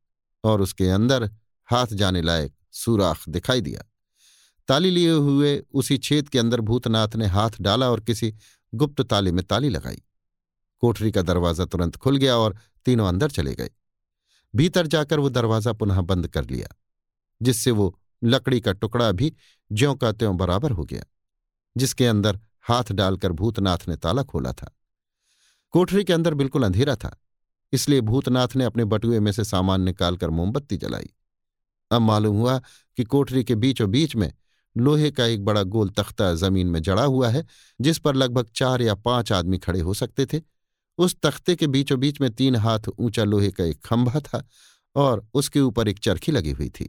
और 0.44 0.60
उसके 0.60 0.89
अंदर 0.91 1.31
हाथ 1.68 1.86
जाने 1.94 2.23
लायक 2.23 2.55
सुराख 2.73 3.28
दिखाई 3.28 3.60
दिया। 3.60 3.84
ताली 4.68 4.91
लिए 4.91 5.10
हुए 5.10 5.59
उसी 5.73 5.99
छेद 5.99 6.28
के 6.28 6.39
अंदर 6.39 6.60
भूतनाथ 6.60 7.17
ने 7.17 7.26
हाथ 7.26 7.60
डाला 7.60 7.91
और 7.91 8.00
किसी 8.00 8.33
गुप्त 8.73 9.00
ताले 9.02 9.33
में 9.33 9.44
ताली 9.44 9.68
लगाई। 9.68 10.02
कोठरी 10.83 11.10
का 11.12 11.23
दरवाज़ा 11.23 11.65
तुरंत 11.65 11.97
खुल 11.97 12.17
गया 12.17 12.36
और 12.36 12.57
तीनों 12.86 13.09
अंदर 13.09 13.31
चले 13.31 13.55
गए। 13.55 13.70
भीतर 14.55 14.86
जाकर 14.86 15.18
वो 15.18 15.28
दरवाज़ा 15.28 15.73
पुनः 15.73 16.00
बंद 16.00 16.28
कर 16.28 16.44
लिया, 16.44 16.68
जिससे 17.41 17.70
वो 17.70 17.97
लकड़ी 18.23 18.60
का 18.60 18.73
टुकड़ा 18.73 19.10
भी 19.12 19.33
ज्यों 19.70 19.94
का 19.94 20.12
त्यों 20.12 20.36
बराबर 20.36 20.70
हो 20.70 20.84
गया, 20.84 21.05
जिसके 21.76 22.07
अंदर 22.07 22.41
हाथ 22.60 22.92
डालकर 22.92 23.33
भूतनाथ 23.33 23.89
ने 23.89 23.97
ताला 23.97 24.23
खोला 24.23 24.52
था। 24.52 24.70
कोठरी 25.74 26.05
के 26.05 26.12
अंदर 26.12 26.34
बिल्कुल 26.34 26.62
अंधेरा 26.62 26.94
था, 26.97 27.16
इसलिए 27.73 28.00
भूतनाथ 28.00 28.57
ने 28.57 28.65
अपने 28.65 28.84
बटुए 28.84 29.20
में 29.20 29.31
से 29.32 29.44
सामान 29.44 29.82
निकालकर 29.82 30.31
मोमबत्ती 30.31 30.76
जलाई। 30.76 31.10
अब 31.90 32.00
मालूम 32.02 32.36
हुआ 32.36 32.58
कि 32.99 33.05
कोठरी 33.05 33.44
के 33.44 33.55
बीचों 33.57 33.90
बीच 33.90 34.16
में 34.16 34.32
लोहे 34.76 35.10
का 35.10 35.24
एक 35.24 35.44
बड़ा 35.44 35.62
गोल 35.65 35.89
तख्ता 35.89 36.32
ज़मीन 36.34 36.66
में 36.66 36.81
जड़ा 36.82 37.05
हुआ 37.05 37.28
है, 37.28 37.44
जिस 37.81 37.99
पर 37.99 38.15
लगभग 38.15 38.49
चार 38.55 38.82
या 38.82 38.94
पाँच 38.97 39.32
आदमी 39.32 39.58
खड़े 39.58 39.81
हो 39.81 39.94
सकते 39.94 40.26
थे। 40.26 40.40
उस 40.99 41.16
तख्ते 41.23 41.57
के 41.57 41.66
बीचों 41.66 41.99
बीच 42.00 42.20
में 42.20 42.31
तीन 42.31 42.57
हाथ 42.57 42.89
ऊँचा 42.90 43.24
लोहे 43.24 43.50
का 43.50 43.65
एक 43.65 43.81
खंभा 43.84 44.20
था 44.20 44.42
और 44.97 45.26
उसके 45.34 45.60
ऊपर 45.60 45.89
एक 45.89 45.99
चरखी 45.99 46.32
लगी 46.32 46.50
हुई 46.50 46.68
थी। 46.70 46.89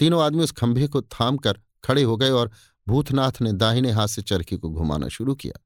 तीनों 0.00 0.22
आदमी 0.22 0.42
उस 0.42 0.52
खंभे 0.52 0.88
को 0.88 1.02
थाम 1.02 1.36
कर 1.36 1.60
खड़े 1.84 2.02
हो 2.02 2.16
गए 2.16 2.30
और 2.30 2.50
भूतनाथ 2.86 3.40
ने 3.42 3.52
दाहिने 3.54 3.90
हाथ 3.90 4.08
से 4.08 4.22
चरखी 4.22 4.56
को 4.56 4.70
घुमाना 4.70 5.08
शुरू 5.08 5.34
किया। 5.34 5.60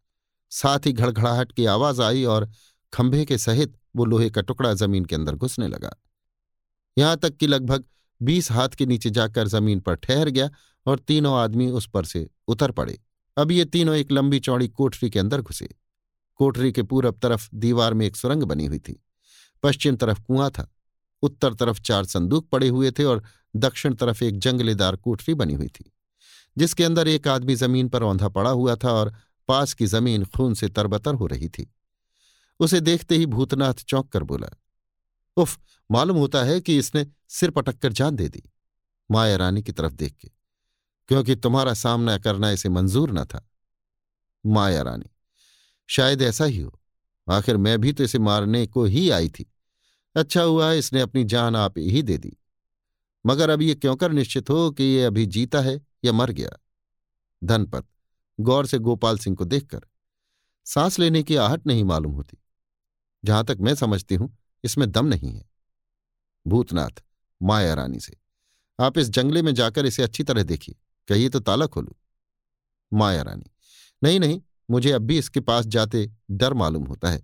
साथ 0.53 0.87
ही 0.87 0.93
घड़घड़ाहट 0.93 1.53
की 1.53 1.65
आवाज़ 1.67 2.03
आई 2.03 2.25
और 2.27 2.51
खंभे 2.93 3.25
के 3.25 3.39
सहित 3.39 3.77
वो 3.97 4.05
लोहे 4.05 4.31
का 4.31 4.43
टुकड़ा 4.43 4.73
ज़मीन 4.75 5.05
के 5.05 5.15
अंदर 5.15 5.35
घुसने 5.35 5.69
लगा। 5.69 5.91
यहाँ 6.97 7.17
तक 7.17 7.37
कि 7.37 7.47
लगभग 7.47 7.85
बीस 8.21 8.51
हाथ 8.53 8.69
के 8.69 8.87
नीचे 8.87 9.11
जाकर 9.11 9.49
ज़मीन 9.49 9.81
पर 9.81 9.95
ठहर 9.97 10.29
गया 10.31 10.49
और 10.87 10.99
तीनों 10.99 11.37
आदमी 11.37 11.71
उस 11.71 11.89
पर 11.89 12.05
से 12.05 12.29
उतर 12.49 12.71
पड़े। 12.71 12.99
अब 13.37 13.51
ये 13.53 13.65
तीनों 13.67 13.95
एक 13.97 14.13
लंबी 14.13 14.41
चौड़ी 14.41 14.69
कोठरी 14.69 15.11
के 15.11 15.19
अंदर 15.19 15.41
घुसे। 15.41 15.69
कोठरी 16.41 16.73
के 16.73 16.83
पूरब 16.83 17.19
तरफ़ 17.23 17.49
दीवार 17.55 17.95
में 17.95 18.07
एक 18.07 18.17
सुरंग 18.17 18.43
बनी 18.45 18.67
हुई 18.67 18.79
थी। 18.79 19.01
पश्चिम 19.63 19.97
तरफ़ 19.97 20.21
कुआँ 20.23 20.51
था। 20.51 20.69
उत्तर 21.23 21.55
तरफ़ 21.55 21.81
चार 21.81 22.05
संदूक 22.07 22.49
पड़े 22.49 22.69
हुए 22.69 22.91
थे 22.91 23.05
और 23.05 23.23
दक्षिण 23.57 23.95
तरफ़ 23.95 24.23
एक 24.25 24.39
जंगलेदार 24.39 24.97
कोठरी 24.97 25.35
बनी 25.35 25.55
हुई 25.55 25.69
थी, 25.69 25.93
जिसके 26.57 26.85
अंदर 26.85 27.09
एक 27.09 27.29
आदमी 27.29 27.55
ज़मीन 27.57 27.89
पर 27.89 28.03
औंधा 28.03 28.29
पड़ा 28.29 28.51
हुआ 28.51 28.77
था 28.77 28.93
और 28.93 29.13
पास 29.49 29.75
की 29.75 29.87
ज़मीन 29.87 30.25
खून 30.27 30.55
से 30.55 30.69
तरबतर 30.69 31.15
हो 31.15 31.27
रही 31.27 31.49
थी। 31.49 31.71
उसे 32.61 32.81
देखते 32.81 33.17
ही 33.17 33.27
भूतनाथ 33.27 33.75
चौंक 33.75 34.09
कर 34.09 34.23
बोला, 34.23 34.49
उफ, 35.37 35.59
मालूम 35.91 36.17
होता 36.17 36.43
है 36.45 36.61
कि 36.61 36.79
इसने 36.79 37.07
सिर 37.29 37.51
पटक 37.51 37.79
कर 37.79 37.93
जान 37.93 38.17
दे 38.17 38.29
दी, 38.29 38.43
माया 39.11 39.37
रानी 39.37 39.63
की 39.63 39.73
तरफ़ 39.73 39.93
देख 39.93 40.15
के, 40.15 40.31
क्योंकि 41.09 41.37
तुम्हारा 41.37 41.75
सामना 41.75 42.17
करना 42.19 42.51
इसे 42.51 42.69
मंजूर 42.69 43.13
न 43.13 43.25
था। 43.25 43.49
माया 44.45 44.83
रानी, 44.83 45.11
शायद 45.89 46.23
ऐसा 46.23 46.45
ही 46.45 46.61
हो, 46.61 46.81
आखिर 47.27 47.57
मैं 47.57 47.79
भी 47.81 47.93
तो 47.93 48.05
इसे 48.05 48.19
मारने 48.19 48.67
को 48.67 48.85
ही 48.85 49.09
आई 49.11 49.29
थी। 49.29 49.51
अच्छा 50.17 50.43
हुआ 50.43 50.73
इसने 50.73 51.01
अपनी 51.01 51.25
जान 51.25 51.57
आप 51.57 51.79
ही 51.79 52.03
दे 52.03 52.19
दी। 52.19 52.37
मगर 53.25 53.51
अब 53.51 53.63
ये 53.63 53.75
क्यों 53.75 53.95
कर 53.97 54.13
निश्चित 54.13 54.51
हो 54.51 54.71
कि 54.71 54.85
ये 54.85 55.05
अभी 55.05 55.27
जीता 55.27 55.61
है 55.61 55.81
या 56.05 56.13
मर 56.13 56.31
गया? 56.31 56.51
धनपत 57.43 57.87
गौर 58.39 58.67
से 58.67 58.79
गोपाल 58.79 59.19
सिंह 59.19 59.37
को 59.37 59.45
देखकर 59.45 59.81
सांस 60.67 60.99
लेने 60.99 61.23
की 61.23 61.37
आहट 61.37 61.67
नहीं 61.67 61.85
मालूम 61.85 62.13
होती। 62.13 62.39
जहाँ 63.25 63.45
तक 63.45 63.59
मैं 63.61 63.75
समझती 63.75 64.15
हूँ, 64.15 64.37
इसमें 64.65 64.91
दम 64.91 65.07
नहीं 65.07 65.33
है। 65.33 65.45
भूतनाथ, 66.47 67.03
माया 67.41 67.75
रानी 67.75 68.01
से, 68.01 68.17
आप 68.79 68.99
इस 68.99 69.09
जंगले 69.09 69.43
में 69.43 69.55
जाकर 69.55 69.87
इसे 69.87 70.03
अच्छी 70.03 70.25
तरह 70.25 70.43
देखिए। 70.43 70.77
कहिए 71.09 71.29
तो 71.29 71.41
ताला 71.41 71.67
खोलू। 71.67 71.97
माया 72.93 73.23
रानी, 73.23 73.51
नहीं 74.03 74.21
नहीं, 74.21 74.41
मुझे 74.71 74.93
अब 74.93 75.03
भी 75.03 75.19
इसके 75.19 75.41
पास 75.41 75.67
जाते 75.67 76.09
डर 76.31 76.55
मालूम 76.55 76.85
होता 76.85 77.11
है। 77.11 77.19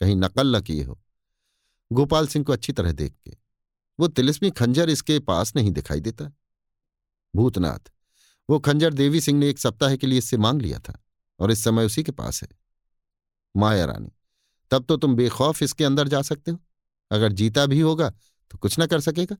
कहीं 0.00 0.16
नकल 0.16 0.56
न 0.56 0.60
किए 0.60 0.84
हो। 0.84 1.00
गोपाल 1.90 2.26
सिंह 2.26 2.44
को 2.44 2.52
अच्छी 2.52 2.72
तरह 2.72 2.92
देख 2.92 3.14
के, 3.24 3.36
वो 3.98 4.08
तिलिस्मी 4.08 4.50
खंजर 4.50 4.90
इसके 4.90 5.18
पास 5.20 5.54
नहीं 5.56 5.70
दिखाई 5.70 6.00
देता। 6.00 6.30
भूतनाथ 7.34 7.90
वो 8.48 8.58
खंजर 8.58 8.94
देवी 8.94 9.20
सिंह 9.20 9.38
ने 9.38 9.48
एक 9.48 9.58
सप्ताह 9.58 9.96
के 9.96 10.06
लिए 10.06 10.18
इससे 10.18 10.36
मांग 10.36 10.62
लिया 10.62 10.78
था 10.78 10.98
और 11.40 11.50
इस 11.50 11.64
समय 11.64 11.84
उसी 11.84 12.02
के 12.02 12.12
पास 12.12 12.42
है। 12.42 12.48
माया 13.54 13.84
रानी, 13.84 14.10
तब 14.70 14.84
तो 14.84 14.96
तुम 14.96 15.14
बेखौफ 15.16 15.62
इसके 15.62 15.84
अंदर 15.84 16.08
जा 16.08 16.22
सकते 16.22 16.50
हो। 16.50 16.58
अगर 17.10 17.32
जीता 17.32 17.66
भी 17.66 17.80
होगा 17.80 18.10
तो 18.50 18.58
कुछ 18.58 18.78
ना 18.78 18.86
कर 18.86 19.00
सकेगा, 19.00 19.36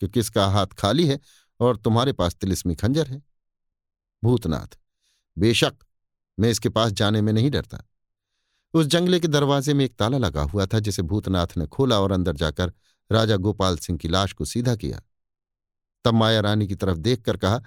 क्योंकि 0.00 0.20
इसका 0.20 0.46
हाथ 0.46 0.66
खाली 0.78 1.06
है 1.06 1.18
और 1.60 1.76
तुम्हारे 1.76 2.12
पास 2.12 2.34
तिलिस्मी 2.34 2.74
खंजर 2.74 3.06
है। 3.06 3.22
भूतनाथ, 4.22 4.78
बेशक 5.36 5.74
मैं 6.38 6.50
इसके 6.50 6.68
पास 6.68 6.92
जाने 6.92 7.20
में 7.22 7.32
नहीं 7.32 7.50
डरता। 7.50 7.82
उस 8.74 8.86
जंगले 8.86 9.20
के 9.20 9.28
दरवाजे 9.28 9.74
में 9.74 9.84
एक 9.84 9.94
ताला 9.94 10.18
लगा 10.18 10.42
हुआ 10.42 10.66
था 10.66 10.78
जिसे 10.78 11.02
भूतनाथ 11.02 11.56
ने 11.56 11.66
खोला 11.66 11.98
और 12.00 12.12
अंदर 12.12 12.36
जाकर 12.36 12.72
राजा 13.10 13.36
गोपाल 13.36 13.76
सिंह 13.76 13.98
की 13.98 14.08
लाश 14.08 14.32
को 14.32 14.44
सीधा 14.44 14.74
किया। 14.76 15.00
तब 16.04 16.14
माया 16.14 16.40
रानी 16.40 16.66
की 16.68 16.74
तरफ़ 16.74 16.98
देखकर 16.98 17.36
कहा 17.36 17.60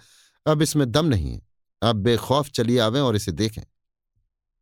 अब 0.45 0.61
इसमें 0.61 0.91
दम 0.91 1.05
नहीं 1.05 1.33
है। 1.33 1.41
अब 1.81 1.95
बेखौफ 1.95 2.49
चलिए 2.49 2.79
आवें 2.79 2.99
और 3.01 3.15
इसे 3.15 3.31
देखें। 3.31 3.61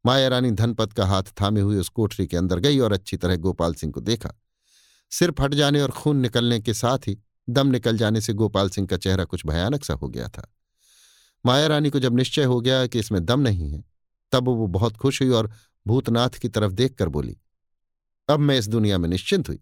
माया 0.06 0.28
रानी 0.28 0.52
धनपत 0.52 0.94
का 0.94 1.06
हाथ 1.06 1.24
थामे 1.42 1.62
हुए 1.62 1.78
उस 1.78 1.90
कोठरी 1.90 2.28
के 2.28 2.38
अंदर 2.38 2.60
गई 2.60 2.80
और 2.80 2.94
अच्छी 2.94 3.18
तरह 3.18 3.36
गोपाल 3.36 3.74
सिंह 3.74 3.92
को 3.94 4.02
देखा। 4.02 4.34
सिर 5.12 5.32
फट 5.32 5.54
जाने 5.54 5.82
और 5.82 5.92
खून 5.92 6.18
निकलने 6.18 6.60
के 6.60 6.74
साथ 6.74 7.08
ही 7.08 7.18
दम 7.50 7.68
निकल 7.68 7.98
जाने 7.98 8.22
से 8.22 8.34
गोपाल 8.34 8.70
सिंह 8.70 8.88
का 8.88 8.98
चेहरा 8.98 9.26
कुछ 9.26 9.46
भयानक 9.46 9.84
सा 9.84 9.94
हो 9.94 10.10
गया 10.10 10.28
था। 10.28 10.48
माया 11.46 11.68
रानी 11.68 11.90
को 11.90 12.00
जब 12.00 12.16
निश्चय 12.16 12.44
हो 12.44 12.60
गया 12.62 12.86
कि 12.88 13.00
इसमें 13.00 13.26
दम 13.26 13.40
नहीं 13.40 13.72
है, 13.72 13.84
तब 14.32 14.48
वो 14.48 14.68
बहुत 14.68 14.98
खुश 14.98 15.22
हुई 15.22 15.30
और 15.30 15.52
भूतनाथ 15.86 16.30
की 16.30 16.50
तरफ़ 16.50 16.74
देखकर 16.74 17.10
बोली, 17.10 17.38
अब 18.30 18.40
मैं 18.40 18.58
इस 18.58 18.68
दुनिया 18.68 18.98
में 18.98 19.10
निश्चिंत 19.10 19.50
हुई, 19.50 19.60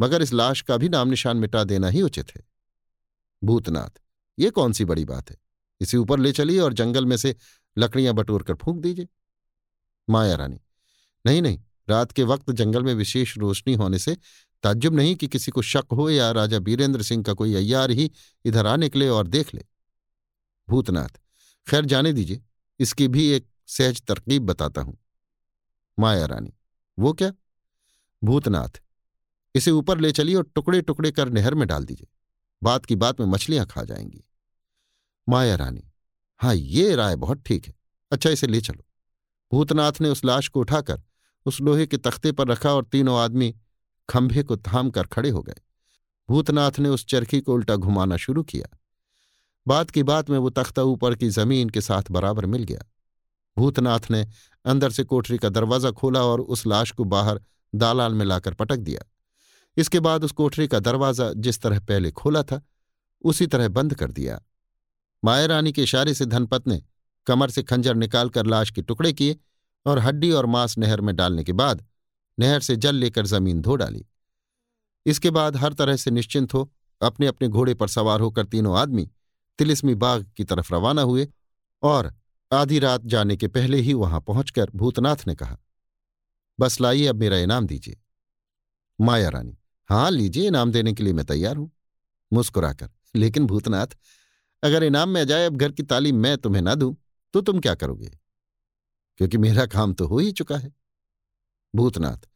मगर 0.00 0.22
इस 0.22 0.32
लाश 0.32 0.60
का 0.60 0.76
भी 0.76 0.88
नाम 0.88 1.08
निशान 1.08 1.36
मिटा 1.36 1.64
देना 1.64 1.88
ही 1.88 2.02
उचित 2.02 2.36
है। 2.36 2.42
भूतनाथ, 3.42 4.00
ये 4.38 4.50
कौन 4.50 4.72
सी 4.72 4.84
बड़ी 4.84 5.04
बात 5.04 5.30
है? 5.30 5.36
इसे 5.84 5.96
ऊपर 5.96 6.18
ले 6.18 6.32
चलिए 6.32 6.58
और 6.60 6.72
जंगल 6.72 7.06
में 7.06 7.16
से 7.16 7.34
लकड़ियाँ 7.76 8.14
बटोर 8.14 8.42
कर 8.42 8.54
फूंक 8.54 8.80
दीजिए। 8.80 9.08
माया 10.08 10.34
रानी, 10.36 10.60
नहीं 11.24 11.42
नहीं, 11.42 11.58
रात 11.88 12.12
के 12.12 12.22
वक्त 12.22 12.50
जंगल 12.52 12.82
में 12.82 12.94
विशेष 12.94 13.36
रोशनी 13.38 13.74
होने 13.74 13.98
से 13.98 14.16
ताज्जुब 14.64 14.94
नहीं 14.94 15.14
कि 15.16 15.28
किसी 15.28 15.50
को 15.50 15.62
शक 15.62 15.92
हो 15.92 16.08
या 16.10 16.30
राजा 16.30 16.58
बीरेंद्र 16.58 17.02
सिंह 17.02 17.22
का 17.22 17.32
कोई 17.32 17.54
अय्यार 17.54 17.90
ही 17.90 18.10
इधर 18.44 18.66
आ 18.66 18.76
निकले 18.76 19.08
और 19.08 19.26
देख 19.26 19.54
ले। 19.54 19.64
भूतनाथ, 20.68 21.20
खैर 21.66 21.84
जाने 21.84 22.12
दीजिए, 22.12 22.42
इसकी 22.80 23.08
भी 23.08 23.26
एक 23.28 23.46
सहज 23.68 24.02
तरकीब 24.02 24.42
बताता 24.42 24.80
हूँ। 24.80 24.96
माया 25.98 26.26
रानी, 26.26 26.52
वो 26.98 27.12
क्या? 27.12 27.32
भूतनाथ, 28.22 28.80
इसे 29.54 29.70
ऊपर 29.70 30.00
ले 30.00 30.12
चलिए 30.12 30.34
और 30.34 30.50
टुकड़े 30.54 30.80
टुकड़े 30.82 31.10
कर 31.10 31.28
नहर 31.28 31.54
में 31.54 31.66
डाल 31.68 31.84
दीजिए, 31.84 32.06
बात 32.62 32.86
की 32.86 32.96
बात 32.96 33.20
में 33.20 33.26
मछलियाँ 33.26 33.66
खा 33.66 33.82
जाएँगी। 33.82 34.24
माया 35.28 35.54
रानी। 35.56 35.84
हाँ 36.40 36.54
ये 36.54 36.94
राय 36.94 37.16
बहुत 37.16 37.42
ठीक 37.46 37.66
है। 37.66 37.74
अच्छा 38.12 38.30
इसे 38.30 38.46
ले 38.46 38.60
चलो। 38.60 38.84
भूतनाथ 39.52 40.00
ने 40.00 40.08
उस 40.08 40.24
लाश 40.24 40.48
को 40.48 40.60
उठाकर 40.60 41.02
उस 41.46 41.60
लोहे 41.60 41.86
के 41.86 41.96
तख्ते 41.96 42.32
पर 42.32 42.48
रखा 42.48 42.72
और 42.72 42.84
तीनों 42.84 43.18
आदमी 43.18 43.54
खंभे 44.08 44.42
को 44.42 44.56
थाम 44.56 44.90
कर 44.90 45.06
खड़े 45.06 45.30
हो 45.30 45.42
गए। 45.42 45.54
भूतनाथ 46.28 46.78
ने 46.78 46.88
उस 46.88 47.06
चरखी 47.06 47.40
को 47.40 47.54
उल्टा 47.54 47.76
घुमाना 47.76 48.16
शुरू 48.16 48.42
किया। 48.42 48.78
बात 49.66 49.90
की 49.90 50.02
बात 50.02 50.30
में 50.30 50.38
वो 50.38 50.50
तख्ता 50.50 50.82
ऊपर 50.82 51.14
की 51.14 51.28
ज़मीन 51.28 51.70
के 51.70 51.80
साथ 51.80 52.10
बराबर 52.10 52.46
मिल 52.46 52.62
गया। 52.62 52.84
भूतनाथ 53.56 54.10
ने 54.10 54.26
अंदर 54.64 54.90
से 54.90 55.04
कोठरी 55.04 55.38
का 55.38 55.48
दरवाज़ा 55.48 55.90
खोला 55.90 56.22
और 56.22 56.40
उस 56.40 56.66
लाश 56.66 56.90
को 56.90 57.04
बाहर 57.04 57.40
दालाल 57.74 58.14
में 58.14 58.24
लाकर 58.26 58.54
पटक 58.54 58.76
दिया। 58.76 59.04
इसके 59.76 60.00
बाद 60.00 60.24
उस 60.24 60.32
कोठरी 60.32 60.66
का 60.68 60.78
दरवाज़ा 60.78 61.32
जिस 61.32 61.60
तरह 61.60 61.80
पहले 61.80 62.10
खोला 62.10 62.42
था, 62.42 62.60
उसी 63.24 63.46
तरह 63.46 63.68
बंद 63.68 63.94
कर 63.94 64.10
दिया। 64.10 64.40
माया 65.24 65.46
रानी 65.46 65.72
के 65.72 65.82
इशारे 65.82 66.14
से 66.14 66.26
धनपत 66.26 66.66
ने 66.68 66.82
कमर 67.26 67.50
से 67.50 67.62
खंजर 67.62 67.94
निकालकर 67.94 68.46
लाश 68.46 68.70
के 68.70 68.82
टुकड़े 68.82 69.12
किए 69.12 69.36
और 69.86 69.98
हड्डी 69.98 70.30
और 70.30 70.46
मांस 70.46 70.76
नहर 70.78 71.00
में 71.00 71.14
डालने 71.16 71.44
के 71.44 71.52
बाद 71.52 71.84
नहर 72.38 72.60
से 72.60 72.76
जल 72.76 72.94
लेकर 72.94 73.26
ज़मीन 73.26 73.60
धो 73.60 73.76
डाली। 73.76 74.04
इसके 75.06 75.30
बाद 75.30 75.56
हर 75.56 75.72
तरह 75.72 75.96
से 75.96 76.10
निश्चिंत 76.10 76.54
हो 76.54 76.70
अपने 77.00 77.26
अपने 77.26 77.48
घोड़े 77.48 77.74
पर 77.74 77.88
सवार 77.88 78.20
होकर 78.20 78.46
तीनों 78.46 78.76
आदमी 78.78 79.08
तिलिस्मी 79.58 79.94
बाग 79.94 80.30
की 80.36 80.44
तरफ़ 80.44 80.74
रवाना 80.74 81.02
हुए 81.02 81.28
और 81.82 82.12
आधी 82.52 82.78
रात 82.78 83.04
जाने 83.04 83.36
के 83.36 83.48
पहले 83.48 83.78
ही 83.78 83.94
वहाँ 83.94 84.20
पहुंचकर 84.20 84.70
भूतनाथ 84.74 85.26
ने 85.26 85.34
कहा, 85.34 85.56
बस 86.58 86.80
लाइए, 86.80 87.06
अब 87.06 87.16
मेरा 87.16 87.38
इनाम 87.38 87.66
दीजिए। 87.66 87.96
माया 89.00 89.28
रानी 89.28 89.56
हाँ 89.88 90.10
लीजिए, 90.10 90.46
इनाम 90.48 90.72
देने 90.72 90.92
के 90.92 91.02
लिए 91.02 91.12
मैं 91.12 91.24
तैयार 91.26 91.56
हूँ। 91.56 91.70
मुस्कुराकर, 92.32 92.90
लेकिन 93.14 93.46
भूतनाथ 93.46 93.96
अगर 94.64 94.84
इनाम 94.84 95.08
में 95.08 95.20
अब 95.22 95.56
घर 95.56 95.72
की 95.72 95.82
तालीम 95.82 96.16
मैं 96.16 96.36
तुम्हें 96.38 96.62
ना 96.62 96.74
दूँ 96.74 96.96
तो 97.34 97.40
तुम 97.40 97.60
क्या 97.60 97.74
करोगे? 97.74 98.10
क्योंकि 99.18 99.38
मेरा 99.38 99.66
काम 99.66 99.92
तो 99.94 100.06
हो 100.06 100.18
ही 100.18 100.32
चुका 100.32 100.56
है। 100.56 100.72
भूतनाथ, 101.74 102.28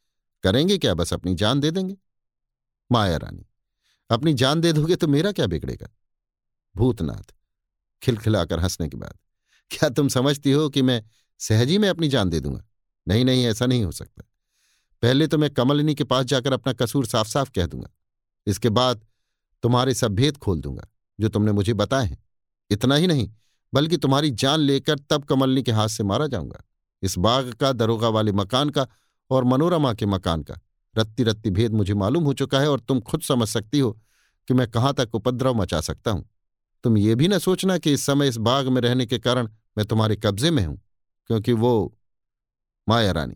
करेंगे 0.45 0.79
क्या 0.79 0.95
बस 0.95 1.13
अपनी 1.13 1.35
जान 1.35 1.61
दे 1.61 1.71
देंगे? 1.71 1.97
माया 2.91 3.17
रानी, 3.17 3.47
अपनी 4.11 4.35
जान 4.35 4.61
दे 4.61 4.73
दोगे 4.73 4.97
तो 4.97 5.09
मेरा 5.09 5.33
क्या 5.33 5.47
बिगड़ेगा? 5.47 5.89
भूतनाथ, 6.75 7.35
खिलखिलाकर 8.03 8.61
हंसने 8.61 8.89
के 8.89 8.97
बाद, 8.97 9.19
क्या 9.71 9.89
तुम 9.89 10.09
समझती 10.09 10.53
हो 10.53 10.69
कि 10.69 10.83
मैं 10.83 11.03
सहजी 11.41 11.79
में 11.79 11.89
अपनी 11.89 12.09
जान 12.09 12.31
दे 12.31 12.41
दूँगा? 12.41 12.65
नहीं 13.07 13.25
नहीं, 13.25 13.47
ऐसा 13.47 13.67
नहीं 13.67 13.85
हो 13.85 13.93
सकता। 13.93 14.23
पहले 15.03 15.27
तो 15.27 15.39
मैं 15.39 15.51
कमलिनी 15.51 15.95
के 15.95 16.05
पास 16.05 16.25
जाकर 16.25 16.53
अपना 16.53 16.73
कसूर 16.73 17.07
साफ़ 17.07 17.29
साफ़ 17.29 17.51
कह 17.51 17.67
दूँगा। 17.67 17.91
इसके 18.47 18.69
बाद 18.69 19.05
तुम्हारे 19.63 19.95
सब 19.95 20.15
भेद 20.15 20.37
खोल 20.37 20.61
दूँगा। 20.61 20.89
जो 21.21 21.29
तुमने 21.29 21.53
मुझे 21.53 21.75
बताए 21.75 22.07
हैं। 22.07 22.19
इतना 22.71 22.95
ही 22.95 23.07
नहीं, 23.07 23.29
बल्कि 23.73 23.97
तुम्हारी 23.97 24.31
जान 24.31 24.61
लेकर 24.61 24.99
तब 25.11 25.25
कमलनी 25.25 25.63
के 25.63 25.73
हाथ 25.73 25.89
से 25.89 26.05
मारा 26.05 26.27
जाऊँगा। 26.27 26.63
इस 27.03 27.19
बाग 27.19 27.53
का, 27.53 27.73
दरोगा 27.73 28.09
वाले 28.09 28.33
मकान 28.33 28.71
का 28.71 28.87
और 29.31 29.45
मनोरमा 29.45 29.93
के 29.95 30.07
मकान 30.07 30.43
का। 30.43 30.59
रत्ती 30.95 31.23
रत्ती 31.23 31.51
भेद 31.51 31.73
मुझे 31.73 31.95
मालूम 31.95 32.25
हो 32.25 32.33
चुका 32.33 32.61
है 32.61 32.71
और 32.71 32.81
तुम 32.81 33.01
खुद 33.01 33.21
समझ 33.21 33.49
सकती 33.49 33.79
हो 33.79 33.91
कि 34.49 34.55
मैं 34.55 34.71
कहाँ 34.71 34.93
तक 34.95 35.15
उपद्रव 35.15 35.55
मचा 35.55 35.81
सकता 35.81 36.11
हूँ। 36.11 36.29
तुम 36.85 36.97
ये 36.99 37.15
भी 37.15 37.29
न 37.29 37.39
सोचना 37.39 37.77
कि 37.79 37.93
इस 37.93 38.07
समय 38.07 38.29
इस 38.29 38.37
बाग 38.37 38.69
में 38.69 38.81
रहने 38.81 39.07
के 39.07 39.19
कारण 39.19 39.49
मैं 39.79 39.87
तुम्हारे 39.87 40.17
कब्जे 40.17 40.51
में 40.51 40.65
हूँ, 40.65 40.81
क्योंकि 41.31 41.53
वो 41.53 41.95
माया 42.89 43.13
रानी। 43.13 43.35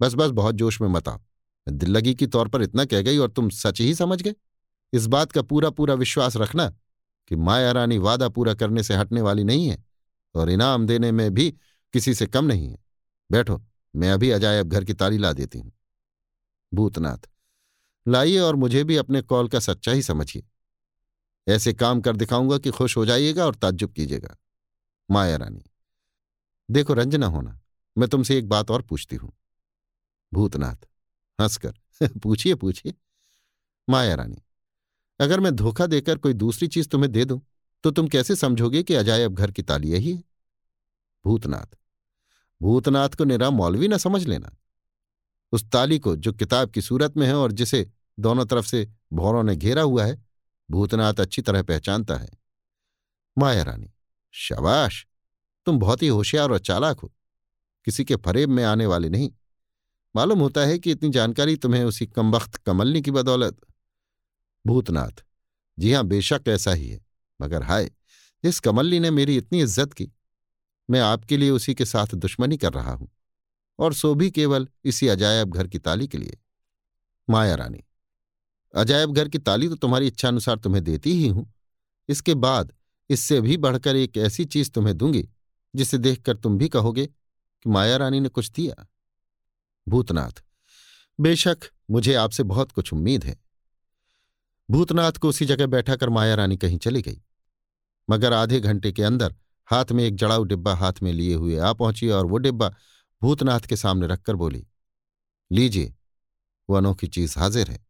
बस 0.00 0.14
बस, 0.14 0.30
बहुत 0.30 0.54
जोश 0.54 0.80
में 0.80 0.88
मत 0.88 1.08
आओ। 1.08 1.20
दिल 1.66 1.90
लगी 1.90 2.14
की 2.14 2.26
तौर 2.26 2.48
पर 2.48 2.62
इतना 2.62 2.84
कह 2.84 3.02
गई 3.02 3.18
और 3.18 3.30
तुम 3.30 3.48
सच 3.50 3.80
ही 3.80 3.94
समझ 3.94 4.20
गए। 4.22 4.34
इस 4.92 5.06
बात 5.06 5.32
का 5.32 5.42
पूरा 5.42 5.70
पूरा 5.70 5.94
विश्वास 5.94 6.36
रखना 6.36 6.72
कि 7.30 7.36
माया 7.36 7.72
रानी 7.72 7.98
वादा 7.98 8.28
पूरा 8.28 8.54
करने 8.54 8.82
से 8.82 8.94
हटने 8.94 9.20
वाली 9.20 9.44
नहीं 9.44 9.68
है 9.68 9.84
और 10.34 10.50
इनाम 10.50 10.86
देने 10.86 11.12
में 11.12 11.34
भी 11.34 11.50
किसी 11.92 12.14
से 12.14 12.26
कम 12.26 12.44
नहीं 12.44 12.70
है। 12.70 12.78
बैठो, 13.32 13.62
मैं 13.96 14.10
अभी 14.10 14.30
अजायब 14.30 14.68
घर 14.68 14.84
की 14.84 14.94
ताली 14.94 15.18
ला 15.18 15.32
देती 15.32 15.58
हूँ। 15.58 15.72
भूतनाथ, 16.74 17.18
लाइए 18.08 18.38
और 18.38 18.56
मुझे 18.56 18.84
भी 18.84 18.96
अपने 18.96 19.22
कॉल 19.22 19.48
का 19.48 19.60
सच्चा 19.60 19.92
ही 19.92 20.02
समझिए। 20.02 20.44
ऐसे 21.48 21.72
काम 21.72 22.00
कर 22.00 22.16
दिखाऊँगा 22.16 22.58
कि 22.58 22.70
खुश 22.70 22.96
हो 22.96 23.06
जाइएगा 23.06 23.46
और 23.46 23.54
ताज्जुब 23.54 23.92
कीजिएगा। 23.92 24.36
माया 25.10 25.36
रानी 25.36 25.64
देखो 26.70 26.94
रंजना 26.94 27.26
होना, 27.26 27.60
मैं 27.98 28.08
तुमसे 28.08 28.38
एक 28.38 28.48
बात 28.48 28.70
और 28.70 28.82
पूछती 28.82 29.16
हूँ। 29.16 29.32
भूतनाथ, 30.34 30.86
हंसकर, 31.40 31.74
पूछिए 32.18 32.54
पूछिए। 32.54 32.94
माया 33.88 34.14
रानी 34.14 34.42
अगर 35.20 35.40
मैं 35.40 35.56
धोखा 35.56 35.86
देकर 35.86 36.18
कोई 36.18 36.32
दूसरी 36.32 36.68
चीज़ 36.68 36.88
तुम्हें 36.88 37.12
दे 37.12 37.24
दूँ 37.24 37.40
तो 37.82 37.90
तुम 37.90 38.08
कैसे 38.08 38.36
समझोगे 38.36 38.82
कि 38.82 38.94
अजायब 38.94 39.34
घर 39.34 39.50
की 39.50 39.62
ताली 39.62 39.90
यही 39.90 40.12
है? 40.12 40.24
भूतनाथ। 41.24 41.78
भूतनाथ 42.62 43.08
को 43.08 43.24
निरा 43.24 43.50
मौलवी 43.50 43.88
न 43.88 43.96
समझ 43.98 44.26
लेना। 44.26 44.56
उस 45.52 45.64
ताली 45.64 45.98
को 45.98 46.16
जो 46.16 46.32
किताब 46.32 46.70
की 46.70 46.82
सूरत 46.82 47.16
में 47.16 47.26
है 47.26 47.34
और 47.34 47.52
जिसे 47.52 47.90
दोनों 48.18 48.46
तरफ़ 48.46 48.66
से 48.66 48.92
भौरों 49.12 49.42
ने 49.42 49.56
घेरा 49.56 49.82
हुआ 49.82 50.04
है, 50.04 50.24
भूतनाथ 50.70 51.14
अच्छी 51.14 51.42
तरह 51.42 51.62
पहचानता 51.62 52.16
है। 52.16 52.30
माया 53.38 53.62
रानी, 53.62 53.92
शाबाश! 54.32 55.06
तुम 55.66 55.78
बहुत 55.78 56.02
ही 56.02 56.08
होशियार 56.08 56.50
और 56.50 56.58
चालाक 56.58 57.00
हो। 57.00 57.12
किसी 57.84 58.04
के 58.04 58.16
फरेब 58.16 58.48
में 58.48 58.64
आने 58.64 58.86
वाले 58.86 59.08
नहीं। 59.08 59.32
मालूम 60.16 60.38
होता 60.38 60.60
है 60.60 60.78
कि 60.78 60.90
इतनी 60.90 61.10
जानकारी 61.10 61.56
तुम्हें 61.56 61.84
उसी 61.84 62.06
कमबख्त 62.06 62.56
कमलनी 62.56 63.02
की 63.02 63.10
बदौलत 63.10 63.60
भूतनाथ। 64.64 65.24
जी 65.78 65.92
हाँ, 65.92 66.04
बेशक 66.04 66.48
ऐसा 66.48 66.72
ही 66.72 66.88
है, 66.88 67.00
मगर 67.40 67.62
हाय 67.62 67.90
जिस 68.44 68.60
कमल्ली 68.60 69.00
ने 69.00 69.10
मेरी 69.10 69.36
इतनी 69.36 69.60
इज़्ज़त 69.62 69.92
की। 69.92 70.10
मैं 70.88 71.00
आपके 71.00 71.36
लिए 71.36 71.50
उसी 71.50 71.74
के 71.74 71.84
साथ 71.84 72.14
दुश्मनी 72.16 72.56
कर 72.56 72.72
रहा 72.72 72.92
हूँ, 72.92 73.08
और 73.78 73.94
सो 73.94 74.14
भी 74.14 74.30
केवल 74.30 74.68
इसी 74.84 75.08
अजायब 75.08 75.50
घर 75.50 75.66
की 75.66 75.78
ताली 75.78 76.08
के 76.08 76.18
लिए। 76.18 76.38
माया 77.28 77.54
रानी, 77.54 77.82
अजायब 78.74 79.12
घर 79.12 79.28
की 79.28 79.38
ताली 79.40 79.68
तो 79.68 79.76
तुम्हारी 79.76 80.06
इच्छानुसार 80.06 80.58
तुम्हें 80.58 80.82
देती 80.84 81.12
ही 81.12 81.28
हूँ। 81.28 81.52
इसके 82.08 82.34
बाद 82.36 82.72
इससे 83.10 83.40
भी 83.40 83.56
बढ़कर 83.58 83.96
एक 83.96 84.16
ऐसी 84.18 84.44
चीज़ 84.46 84.70
तुम्हें 84.70 84.96
दूँगी, 84.96 85.28
जिसे 85.74 85.98
देखकर 85.98 86.36
तुम 86.36 86.58
भी 86.58 86.68
कहोगे 86.68 87.06
कि 87.06 87.70
माया 87.70 87.96
रानी 87.96 88.20
ने 88.20 88.28
कुछ 88.28 88.50
दिया। 88.50 88.86
भूतनाथ, 89.86 90.42
बेशक 91.18 91.70
मुझे 91.90 92.14
आपसे 92.14 92.42
बहुत 92.44 92.72
कुछ 92.72 92.92
उम्मीद 92.92 93.24
है। 93.24 93.36
भूतनाथ 94.70 95.12
को 95.12 95.28
उसी 95.28 95.46
जगह 95.46 95.66
बैठा 95.66 95.96
कर 95.96 96.08
माया 96.08 96.34
रानी 96.34 96.56
कहीं 96.56 96.78
चली 96.78 97.02
गई। 97.02 97.22
मगर 98.10 98.32
आधे 98.32 98.60
घंटे 98.60 98.92
के 98.92 99.02
अंदर 99.02 99.34
हाथ 99.68 99.92
में 99.92 100.04
एक 100.04 100.16
जड़ाऊ 100.16 100.44
डिब्बा 100.44 100.74
हाथ 100.74 100.92
में 101.02 101.12
लिए 101.12 101.34
हुए 101.34 101.56
आ 101.56 101.72
पहुँची 101.72 102.08
और 102.08 102.26
वो 102.26 102.38
डिब्बा 102.38 102.74
भूतनाथ 103.22 103.60
के 103.60 103.76
सामने 103.76 104.06
रखकर 104.06 104.36
बोली, 104.36 104.66
लीजिए, 105.50 105.94
वो 106.70 106.76
अनोखी 106.76 107.06
चीज़ 107.06 107.38
हाजिर 107.38 107.70
है। 107.70 107.86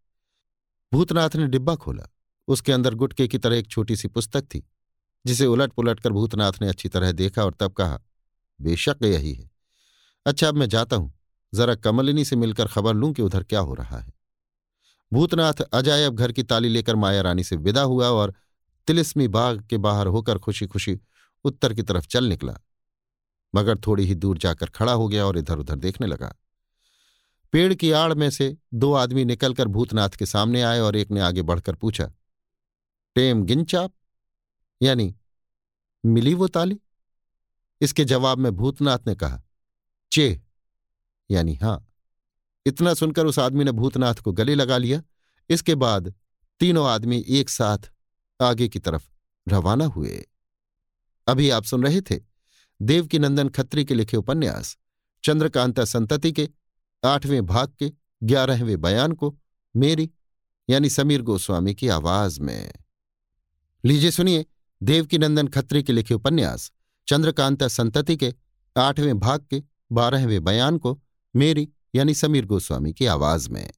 भूतनाथ 0.92 1.36
ने 1.36 1.46
डिब्बा 1.46 1.74
खोला। 1.74 2.06
उसके 2.48 2.72
अंदर 2.72 2.94
गुटके 2.94 3.28
की 3.28 3.38
तरह 3.38 3.56
एक 3.56 3.66
छोटी 3.66 3.96
सी 3.96 4.08
पुस्तक 4.08 4.44
थी, 4.44 4.68
जिसे 5.26 5.46
उलट 5.46 5.72
पुलट 5.72 6.00
कर 6.00 6.10
भूतनाथ 6.10 6.52
ने 6.62 6.68
अच्छी 6.68 6.88
तरह 6.88 7.12
देखा 7.12 7.44
और 7.44 7.54
तब 7.60 7.72
कहा, 7.72 8.00
बेशक 8.60 8.96
यही 9.04 9.34
है। 9.34 9.50
अच्छा 10.26 10.48
अब 10.48 10.54
मैं 10.54 10.68
जाता 10.68 10.96
हूँ। 10.96 11.12
जरा 11.54 11.74
कमलिनी 11.74 12.24
से 12.24 12.36
मिलकर 12.36 12.66
खबर 12.66 12.94
लूँ 12.94 13.12
कि 13.12 13.22
उधर 13.22 13.42
क्या 13.42 13.60
हो 13.60 13.74
रहा 13.74 13.98
है। 13.98 14.19
भूतनाथ 15.12 15.60
अजायब 15.62 16.14
घर 16.14 16.32
की 16.32 16.42
ताली 16.42 16.68
लेकर 16.68 16.96
माया 16.96 17.22
रानी 17.22 17.44
से 17.44 17.56
विदा 17.56 17.82
हुआ 17.82 18.08
और 18.08 18.34
तिलिस्मी 18.88 19.28
बाग 19.28 19.66
के 19.66 19.78
बाहर 19.78 20.06
होकर 20.06 20.38
खुशी 20.38 20.66
खुशी 20.66 20.98
उत्तर 21.44 21.74
की 21.74 21.82
तरफ़ 21.82 22.06
चल 22.06 22.24
निकला। 22.24 22.54
मगर 23.54 23.78
थोड़ी 23.78 24.04
ही 24.04 24.14
दूर 24.14 24.38
जाकर 24.38 24.66
खड़ा 24.66 24.92
हो 24.92 25.08
गया 25.08 25.26
और 25.26 25.38
इधर 25.38 25.58
उधर 25.58 25.76
देखने 25.76 26.06
लगा। 26.06 26.34
पेड़ 27.52 27.72
की 27.74 27.90
आड़ 27.90 28.14
में 28.14 28.28
से 28.30 28.56
दो 28.74 28.92
आदमी 28.92 29.24
निकलकर 29.24 29.68
भूतनाथ 29.68 30.10
के 30.10 30.26
सामने 30.26 30.62
आए 30.62 30.80
और 30.80 30.96
एक 30.96 31.10
ने 31.10 31.20
आगे 31.20 31.42
बढ़कर 31.42 31.74
पूछा, 31.74 32.10
टेम 33.16 33.42
गिनचाप 33.44 33.92
यानी 34.80 35.14
मिली 36.04 36.34
वो 36.34 36.48
ताली? 36.48 36.78
इसके 37.80 38.04
जवाब 38.04 38.38
में 38.38 38.52
भूतनाथ 38.52 38.98
ने 39.06 39.14
कहा 39.14 39.42
चे 40.12 40.40
यानी 41.30 41.54
हाँ। 41.54 41.89
इतना 42.66 42.94
सुनकर 42.94 43.26
उस 43.26 43.38
आदमी 43.38 43.64
ने 43.64 43.72
भूतनाथ 43.72 44.14
को 44.14 44.32
गले 44.32 44.54
लगा 44.54 44.78
लिया। 44.78 45.02
इसके 45.48 45.74
बाद 45.74 46.14
तीनों 46.60 46.88
आदमी 46.88 47.24
एक 47.28 47.50
साथ 47.50 47.78
आगे 48.40 48.68
की 48.68 48.78
तरफ़ 48.78 49.08
रवाना 49.48 49.84
हुए। 49.84 50.28
अभी 51.26 51.50
आप 51.50 51.64
सुन 51.64 51.82
रहे 51.82 52.00
थे 52.00 52.20
देवकी 52.82 53.18
नंदन 53.18 53.48
खत्री 53.48 53.84
के 53.84 53.94
लिखे 53.94 54.16
उपन्यास, 54.16 54.78
चंद्रकांता 55.24 55.84
संतति 55.84 56.32
के, 56.32 56.48
आठवें 57.04 57.46
भाग 57.46 57.72
के, 57.78 57.92
ग्यारहवें 58.22 58.80
बयान 58.80 59.12
को, 59.12 59.38
मेरी, 59.76 60.10
यानी 60.70 60.90
समीर 60.90 61.22
गोस्वामी 61.22 61.74
की 61.74 61.88
आवाज़ 61.88 62.40
में। 62.40 62.72
लीजिए 63.84 64.10
सुनिए 64.10 64.46
देवकी 64.82 65.18
नंदन 65.18 65.48
खत्री 65.48 65.82
के 65.82 65.92
लिखे 65.92 66.14
उपन्यास, 66.14 66.72
चंद्रकांता 67.08 67.68
संतति 67.68 68.16
के, 68.16 68.34
आठवें 68.76 69.18
भाग 69.18 69.46
के, 69.50 69.62
बारहवें 69.92 70.44
बयान 70.44 70.78
को, 70.78 71.02
मेरी 71.36 71.68
यानी 71.94 72.14
समीर 72.14 72.46
गोस्वामी 72.46 72.92
की 72.92 73.06
आवाज़ 73.06 73.48
में। 73.50 73.70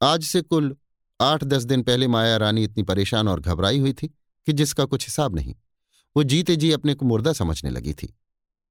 आज 0.00 0.24
से 0.24 0.40
कुल 0.42 0.74
आठ 1.20 1.44
दस 1.44 1.64
दिन 1.64 1.82
पहले 1.82 2.06
माया 2.08 2.36
रानी 2.36 2.64
इतनी 2.64 2.82
परेशान 2.82 3.28
और 3.28 3.40
घबराई 3.40 3.78
हुई 3.78 3.92
थी 3.92 4.08
कि 4.08 4.52
जिसका 4.52 4.84
कुछ 4.84 5.06
हिसाब 5.06 5.36
नहीं, 5.36 5.54
वो 6.16 6.22
जीते 6.22 6.56
जी 6.56 6.70
अपने 6.72 6.94
को 6.94 7.06
मुर्दा 7.06 7.32
समझने 7.32 7.70
लगी 7.70 7.92
थी। 7.92 8.14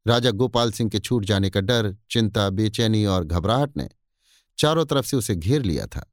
राजा 0.06 0.32
गोपाल 0.32 0.72
सिंह 0.72 0.90
के 0.90 1.00
छूट 1.00 1.26
जाने 1.26 1.50
का 1.50 1.62
डर, 1.62 1.96
चिंता, 2.10 2.50
बेचैनी 2.50 3.06
और 3.06 3.24
घबराहट 3.24 3.78
ने 3.78 3.90
चारों 4.58 4.86
तरफ़ 4.86 5.06
से 5.06 5.18
उसे 5.18 5.36
घेर 5.36 5.62
लिया 5.62 5.86
था। 5.88 6.06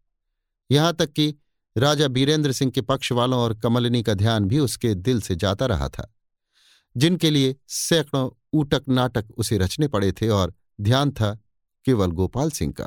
यहाँ 0.70 0.94
तक 0.94 1.12
कि 1.12 1.34
राजा 1.76 2.09
बीरेंद्र 2.09 2.52
सिंह 2.52 2.70
के 2.70 2.81
पक्ष 2.81 3.12
वालों 3.12 3.39
और 3.39 3.55
कमलिनी 3.55 4.02
का 4.02 4.15
ध्यान 4.15 4.44
भी 4.44 4.59
उसके 4.59 4.94
दिल 4.94 5.20
से 5.20 5.36
जाता 5.36 5.67
रहा 5.67 5.89
था, 5.89 6.12
जिनके 6.97 7.31
लिए 7.31 7.55
सैकड़ों 7.68 8.28
ऊटक 8.52 8.89
नाटक 8.89 9.31
उसे 9.36 9.59
रचने 9.59 9.89
पड़े 9.89 10.12
थे 10.12 10.28
और 10.28 10.55
ध्यान 10.81 11.10
था 11.10 11.39
केवल 11.84 12.10
गोपाल 12.10 12.50
सिंह 12.50 12.73
का। 12.73 12.84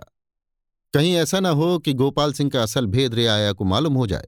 कहीं 0.93 1.15
ऐसा 1.15 1.39
न 1.39 1.45
हो 1.45 1.79
कि 1.79 1.93
गोपाल 1.93 2.33
सिंह 2.33 2.49
का 2.49 2.63
असल 2.63 2.85
भेद 2.85 3.13
रियाया 3.13 3.53
को 3.53 3.63
मालूम 3.63 3.93
हो 3.93 4.07
जाए। 4.07 4.27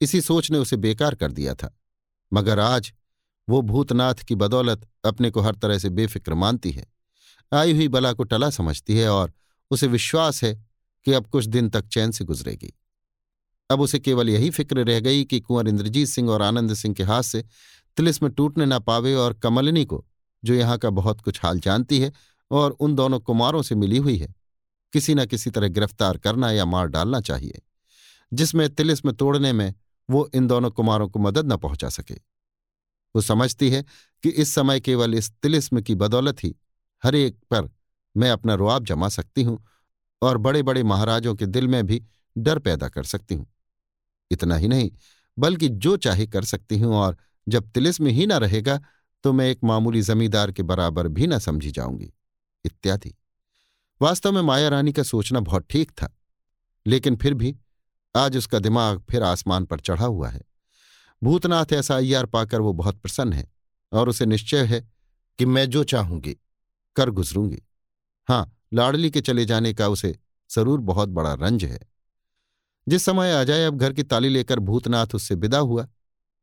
इसी 0.00 0.20
सोच 0.20 0.50
ने 0.50 0.58
उसे 0.58 0.76
बेकार 0.76 1.14
कर 1.14 1.32
दिया 1.32 1.54
था। 1.54 1.78
मगर 2.32 2.60
आज 2.60 2.92
वो 3.48 3.62
भूतनाथ 3.62 4.14
की 4.14 4.34
बदौलत 4.34 4.88
अपने 5.04 5.30
को 5.30 5.40
हर 5.40 5.54
तरह 5.54 5.78
से 5.78 5.90
बेफिक्र 5.90 6.34
मानती 6.34 6.70
है। 6.70 6.86
आई 7.52 7.72
हुई 7.72 7.88
बला 7.88 8.12
को 8.12 8.24
टला 8.24 8.50
समझती 8.50 8.98
है 8.98 9.08
और 9.08 9.32
उसे 9.70 9.86
विश्वास 9.86 10.44
है 10.44 10.66
कि 11.04 11.12
अब 11.12 11.26
कुछ 11.26 11.44
दिन 11.44 11.68
तक 11.68 11.86
चैन 11.86 12.10
से 12.10 12.24
गुजरेगी। 12.24 12.72
अब 13.70 13.80
उसे 13.80 13.98
केवल 13.98 14.28
यही 14.30 14.50
फ़िक्र 14.50 14.84
रह 14.84 15.00
गई 15.00 15.24
कि 15.24 15.40
कुंवर 15.40 15.68
इंद्रजीत 15.68 16.08
सिंह 16.08 16.30
और 16.30 16.42
आनंद 16.42 16.74
सिंह 16.74 16.94
के 16.94 17.02
हाथ 17.02 17.22
से 17.22 17.44
तिलिस्म 17.96 18.28
टूटने 18.28 18.66
ना 18.66 18.78
पावे 18.78 19.14
और 19.14 19.34
कमलिनी 19.34 19.84
को, 19.84 20.06
जो 20.44 20.54
यहाँ 20.54 20.78
का 20.78 20.90
बहुत 20.90 21.20
कुछ 21.20 21.40
हाल 21.42 21.60
जानती 21.60 21.98
है 22.00 22.12
और 22.50 22.70
उन 22.72 22.94
दोनों 22.94 23.20
कुमारों 23.20 23.62
से 23.62 23.74
मिली 23.74 23.96
हुई 23.96 24.16
है। 24.16 24.34
किसी 24.92 25.14
न 25.14 25.24
किसी 25.26 25.50
तरह 25.50 25.68
गिरफ़्तार 25.68 26.18
करना 26.18 26.50
या 26.50 26.64
मार 26.64 26.86
डालना 26.86 27.20
चाहिए, 27.20 27.60
जिसमें 28.32 28.68
तिलिस्म 28.68 29.12
तोड़ने 29.12 29.52
में 29.52 29.74
वो 30.08 30.28
इन 30.34 30.46
दोनों 30.46 30.70
कुमारों 30.70 31.08
को 31.08 31.18
मदद 31.18 31.52
न 31.52 31.56
पहुँचा 31.56 31.88
सके। 31.88 32.14
वो 33.14 33.20
समझती 33.22 33.70
है 33.70 33.82
कि 34.24 34.28
इस 34.30 34.54
समय 34.54 34.80
केवल 34.80 35.14
इस 35.14 35.30
तिलिस्म 35.32 35.80
की 35.80 35.94
बदौलत 35.94 36.44
ही 36.44 36.54
हर 37.02 37.14
एक 37.14 37.36
पर 37.50 37.68
मैं 38.14 38.30
अपना 38.30 38.54
रुआब 38.54 38.84
जमा 38.84 39.08
सकती 39.08 39.42
हूँ 39.42 39.58
और 40.22 40.38
बड़े 40.38 40.62
बड़े 40.62 40.82
महाराजों 40.82 41.34
के 41.34 41.46
दिल 41.46 41.68
में 41.68 41.86
भी 41.86 42.02
डर 42.36 42.58
पैदा 42.58 42.88
कर 42.88 43.04
सकती 43.04 43.34
हूँ। 43.34 43.46
इतना 44.30 44.56
ही 44.56 44.68
नहीं, 44.68 44.90
बल्कि 45.36 45.68
जो 45.68 45.96
चाहे 45.96 46.26
कर 46.26 46.44
सकती 46.44 46.78
हूँ 46.78 46.94
और 46.94 47.16
जब 47.46 47.70
तिलिस्म 47.70 48.06
ही 48.06 48.26
ना 48.26 48.36
रहेगा 48.38 48.80
तो 49.24 49.32
मैं 49.32 49.48
एक 49.50 49.64
मामूली 49.64 50.02
जमींदार 50.02 50.52
के 50.52 50.62
बराबर 50.62 51.08
भी 51.08 51.26
ना 51.26 51.38
समझी 51.38 51.70
जाऊँगी। 51.70 52.12
इत्यादि। 52.66 53.14
वास्तव 54.00 54.32
में 54.32 54.42
माया 54.42 54.68
रानी 54.68 54.92
का 54.92 55.02
सोचना 55.02 55.40
बहुत 55.40 55.66
ठीक 55.70 55.90
था, 55.92 56.12
लेकिन 56.86 57.16
फिर 57.16 57.34
भी 57.34 57.56
आज 58.14 58.36
उसका 58.36 58.58
दिमाग 58.58 59.02
फिर 59.10 59.22
आसमान 59.22 59.64
पर 59.64 59.80
चढ़ा 59.80 60.06
हुआ 60.06 60.28
है। 60.28 60.40
भूतनाथ 61.22 61.72
ऐसा 61.72 61.96
अय्यार 61.96 62.26
पाकर 62.26 62.60
वो 62.60 62.72
बहुत 62.74 62.98
प्रसन्न 62.98 63.32
है 63.32 63.48
और 63.92 64.08
उसे 64.08 64.26
निश्चय 64.26 64.64
है 64.64 64.80
कि 65.38 65.46
मैं 65.46 65.68
जो 65.70 65.82
चाहूँगी, 65.84 66.36
कर 66.96 67.10
गुजरूँगी। 67.10 67.62
हाँ 68.28 68.52
लाडली 68.74 69.10
के 69.10 69.20
चले 69.20 69.44
जाने 69.44 69.72
का 69.74 69.88
उसे 69.88 70.14
ज़रूर 70.50 70.80
बहुत 70.82 71.08
बड़ा 71.08 71.32
रंज 71.36 71.64
है। 71.64 71.78
जिस 72.86 73.04
समय 73.04 73.32
अजय 73.32 73.64
अब 73.64 73.76
घर 73.76 73.92
की 73.92 74.02
ताली 74.02 74.28
लेकर 74.28 74.58
भूतनाथ 74.60 75.14
उससे 75.14 75.34
विदा 75.34 75.58
हुआ, 75.58 75.86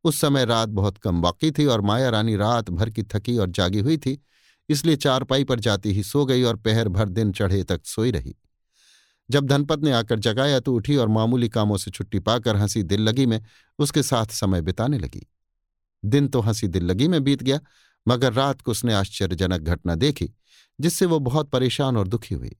उस 0.03 0.19
समय 0.21 0.45
रात 0.45 0.69
बहुत 0.69 0.97
कम 0.97 1.21
बाकी 1.21 1.51
थी 1.51 1.65
और 1.65 1.81
माया 1.81 2.09
रानी 2.09 2.35
रात 2.35 2.69
भर 2.69 2.89
की 2.89 3.03
थकी 3.05 3.37
और 3.37 3.49
जागी 3.49 3.79
हुई 3.79 3.97
थी 3.97 4.19
इसलिए 4.69 4.95
चारपाई 4.95 5.43
पर 5.43 5.59
जाती 5.59 5.91
ही 5.91 6.03
सो 6.03 6.25
गई 6.25 6.43
और 6.43 6.55
पहर 6.55 6.87
भर 6.87 7.09
दिन 7.09 7.31
चढ़े 7.31 7.63
तक 7.63 7.85
सोई 7.85 8.11
रही। 8.11 8.35
जब 9.29 9.45
धनपत 9.47 9.79
ने 9.79 9.91
आकर 9.91 10.19
जगाया 10.19 10.59
तो 10.59 10.73
उठी 10.73 10.95
और 10.95 11.07
मामूली 11.07 11.49
कामों 11.49 11.77
से 11.77 11.91
छुट्टी 11.91 12.19
पाकर 12.19 12.55
हँसी 12.55 12.83
दिल 12.83 13.01
लगी 13.01 13.25
में 13.25 13.41
उसके 13.79 14.03
साथ 14.03 14.25
समय 14.25 14.61
बिताने 14.61 14.97
लगी। 14.97 15.27
दिन 16.05 16.27
तो 16.27 16.39
हँसी 16.39 16.67
दिल 16.67 16.83
लगी 16.83 17.07
में 17.07 17.23
बीत 17.23 17.43
गया, 17.43 17.59
मगर 18.07 18.33
रात 18.33 18.61
को 18.61 18.71
उसने 18.71 18.93
आश्चर्यजनक 18.93 19.61
घटना 19.61 19.95
देखी, 19.95 20.33
जिससे 20.79 21.05
वो 21.05 21.19
बहुत 21.19 21.49
परेशान 21.49 21.97
और 21.97 22.07
दुखी 22.07 22.35
हुई। 22.35 22.55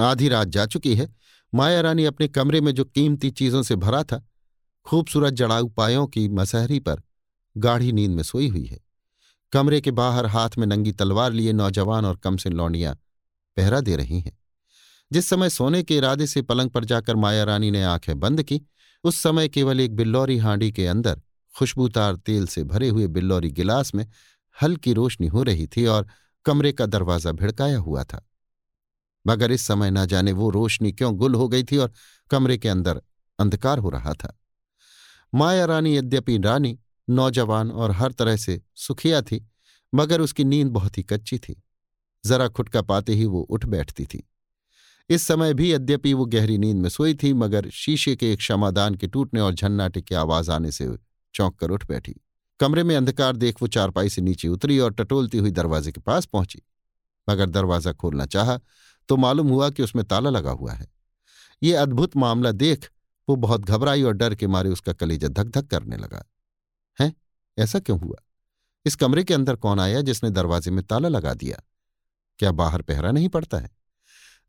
आधी 0.00 0.28
रात 0.28 0.48
जा 0.48 0.66
चुकी 0.66 0.94
है, 0.94 1.14
माया 1.54 1.80
रानी 1.80 2.04
अपने 2.04 2.28
कमरे 2.28 2.60
में 2.60 2.72
जो 2.72 2.84
कीमती 2.84 3.30
चीज़ों 3.30 3.62
से 3.62 3.76
भरा 3.76 4.02
था, 4.02 4.26
खूबसूरत 4.84 5.34
जड़ाऊ 5.34 5.68
पायों 5.68 6.06
की 6.06 6.28
मसहरी 6.28 6.80
पर 6.80 7.02
गाढ़ी 7.56 7.92
नींद 7.92 8.10
में 8.10 8.22
सोई 8.22 8.48
हुई 8.48 8.64
है। 8.64 8.85
कमरे 9.52 9.80
के 9.80 9.90
बाहर 9.90 10.26
हाथ 10.26 10.50
में 10.58 10.66
नंगी 10.66 10.92
तलवार 10.92 11.32
लिए 11.32 11.52
नौजवान 11.52 12.04
और 12.04 12.16
कम 12.16 12.36
से 12.36 12.50
लौंडियाँ 12.50 12.94
पहरा 13.56 13.80
दे 13.80 13.96
रही 13.96 14.20
हैं। 14.20 14.38
जिस 15.12 15.26
समय 15.26 15.50
सोने 15.50 15.82
के 15.82 15.96
इरादे 15.96 16.26
से 16.26 16.42
पलंग 16.42 16.70
पर 16.70 16.84
जाकर 16.84 17.16
माया 17.16 17.44
रानी 17.44 17.70
ने 17.70 17.82
आँखें 17.84 18.20
बंद 18.20 18.42
की, 18.42 18.62
उस 19.04 19.16
समय 19.16 19.48
केवल 19.48 19.80
एक 19.80 19.96
बिल्लौरी 19.96 20.38
हांडी 20.38 20.72
के 20.72 20.86
अंदर 20.86 21.22
खुशबूदार 21.58 22.16
तेल 22.16 22.46
से 22.46 22.64
भरे 22.64 22.88
हुए 22.88 23.06
बिल्लौरी 23.06 23.50
गिलास 23.50 23.94
में 23.94 24.06
हल्की 24.62 24.92
रोशनी 24.92 25.26
हो 25.26 25.42
रही 25.42 25.66
थी 25.66 25.86
और 25.86 26.06
कमरे 26.44 26.72
का 26.72 26.86
दरवाज़ा 26.86 27.32
भिड़काया 27.32 27.78
हुआ 27.78 28.04
था। 28.04 28.28
मगर 29.26 29.52
इस 29.52 29.62
समय 29.62 29.90
न 29.90 30.06
जाने 30.06 30.32
वो 30.32 30.50
रोशनी 30.50 30.92
क्यों 30.92 31.16
गुल 31.16 31.34
हो 31.34 31.48
गई 31.48 31.64
थी 31.64 31.76
और 31.76 31.92
कमरे 32.30 32.58
के 32.58 32.68
अंदर 32.68 33.02
अंधकार 33.38 33.78
हो 33.78 33.90
रहा 33.90 34.12
था। 34.12 34.40
माया 35.34 35.64
रानी, 35.64 35.96
यद्यपि 35.96 36.38
रानी 36.38 36.78
नौजवान 37.08 37.70
और 37.70 37.90
हर 37.90 38.12
तरह 38.12 38.36
से 38.36 38.60
सुखिया 38.74 39.20
थी, 39.22 39.46
मगर 39.92 40.20
उसकी 40.20 40.44
नींद 40.44 40.68
बहुत 40.68 40.98
ही 40.98 41.02
कच्ची 41.02 41.38
थी। 41.38 41.62
जरा 42.24 42.48
खुटका 42.48 42.82
पाते 42.82 43.14
ही 43.14 43.26
वो 43.26 43.40
उठ 43.40 43.64
बैठती 43.64 44.04
थी। 44.04 44.22
इस 45.10 45.22
समय 45.22 45.54
भी 45.54 45.72
यद्यपि 45.72 46.12
वो 46.14 46.24
गहरी 46.26 46.58
नींद 46.58 46.76
में 46.76 46.88
सोई 46.88 47.14
थी, 47.14 47.32
मगर 47.32 47.68
शीशे 47.70 48.14
के 48.16 48.32
एक 48.32 48.38
क्षमादान 48.38 48.94
के 48.94 49.06
टूटने 49.06 49.40
और 49.40 49.54
झन्नाटे 49.54 50.00
की 50.02 50.14
आवाज़ 50.14 50.50
आने 50.50 50.70
से 50.70 50.88
चौंक 51.34 51.58
कर 51.58 51.70
उठ 51.70 51.86
बैठी। 51.88 52.14
कमरे 52.60 52.82
में 52.84 52.94
अंधकार 52.96 53.36
देख 53.36 53.62
वो 53.62 53.68
चारपाई 53.68 54.08
से 54.08 54.22
नीचे 54.22 54.48
उतरी 54.48 54.78
और 54.78 54.92
टटोलती 54.92 55.38
हुई 55.38 55.50
दरवाजे 55.50 55.92
के 55.92 56.00
पास 56.00 56.26
पहुँची। 56.26 56.62
मगर 57.28 57.50
दरवाज़ा 57.50 57.92
खोलना 57.92 58.26
चाहा 58.26 58.58
तो 59.08 59.16
मालूम 59.16 59.48
हुआ 59.48 59.68
कि 59.70 59.82
उसमें 59.82 60.04
ताला 60.04 60.30
लगा 60.30 60.50
हुआ 60.50 60.72
है। 60.72 60.86
ये 61.62 61.72
अद्भुत 61.74 62.16
मामला 62.16 62.52
देख 62.52 62.88
वो 63.28 63.36
बहुत 63.36 63.64
घबराई 63.64 64.02
और 64.02 64.12
डर 64.12 64.34
के 64.34 64.46
मारे 64.46 64.70
उसका 64.70 64.92
कलेजा 64.92 65.28
धक 65.28 65.48
धक 65.48 65.66
करने 65.66 65.96
लगा। 65.96 66.24
है? 66.98 67.12
ऐसा 67.58 67.78
क्यों 67.78 67.98
हुआ? 68.00 68.16
इस 68.86 68.94
कमरे 68.94 69.24
के 69.24 69.34
अंदर 69.34 69.56
कौन 69.56 69.80
आया 69.80 70.00
जिसने 70.00 70.30
दरवाजे 70.30 70.70
में 70.70 70.84
ताला 70.84 71.08
लगा 71.08 71.34
दिया? 71.34 71.62
क्या 72.38 72.52
बाहर 72.52 72.82
पहरा 72.82 73.10
नहीं 73.10 73.28
पड़ता 73.28 73.58
है? 73.58 73.70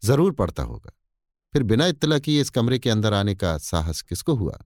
ज़रूर 0.03 0.31
पड़ता 0.31 0.63
होगा। 0.63 0.91
फिर 1.53 1.63
बिना 1.63 1.85
इत्तला 1.85 2.19
किए 2.19 2.41
इस 2.41 2.49
कमरे 2.49 2.79
के 2.79 2.89
अंदर 2.89 3.13
आने 3.13 3.35
का 3.35 3.57
साहस 3.57 4.01
किसको 4.01 4.35
हुआ? 4.35 4.57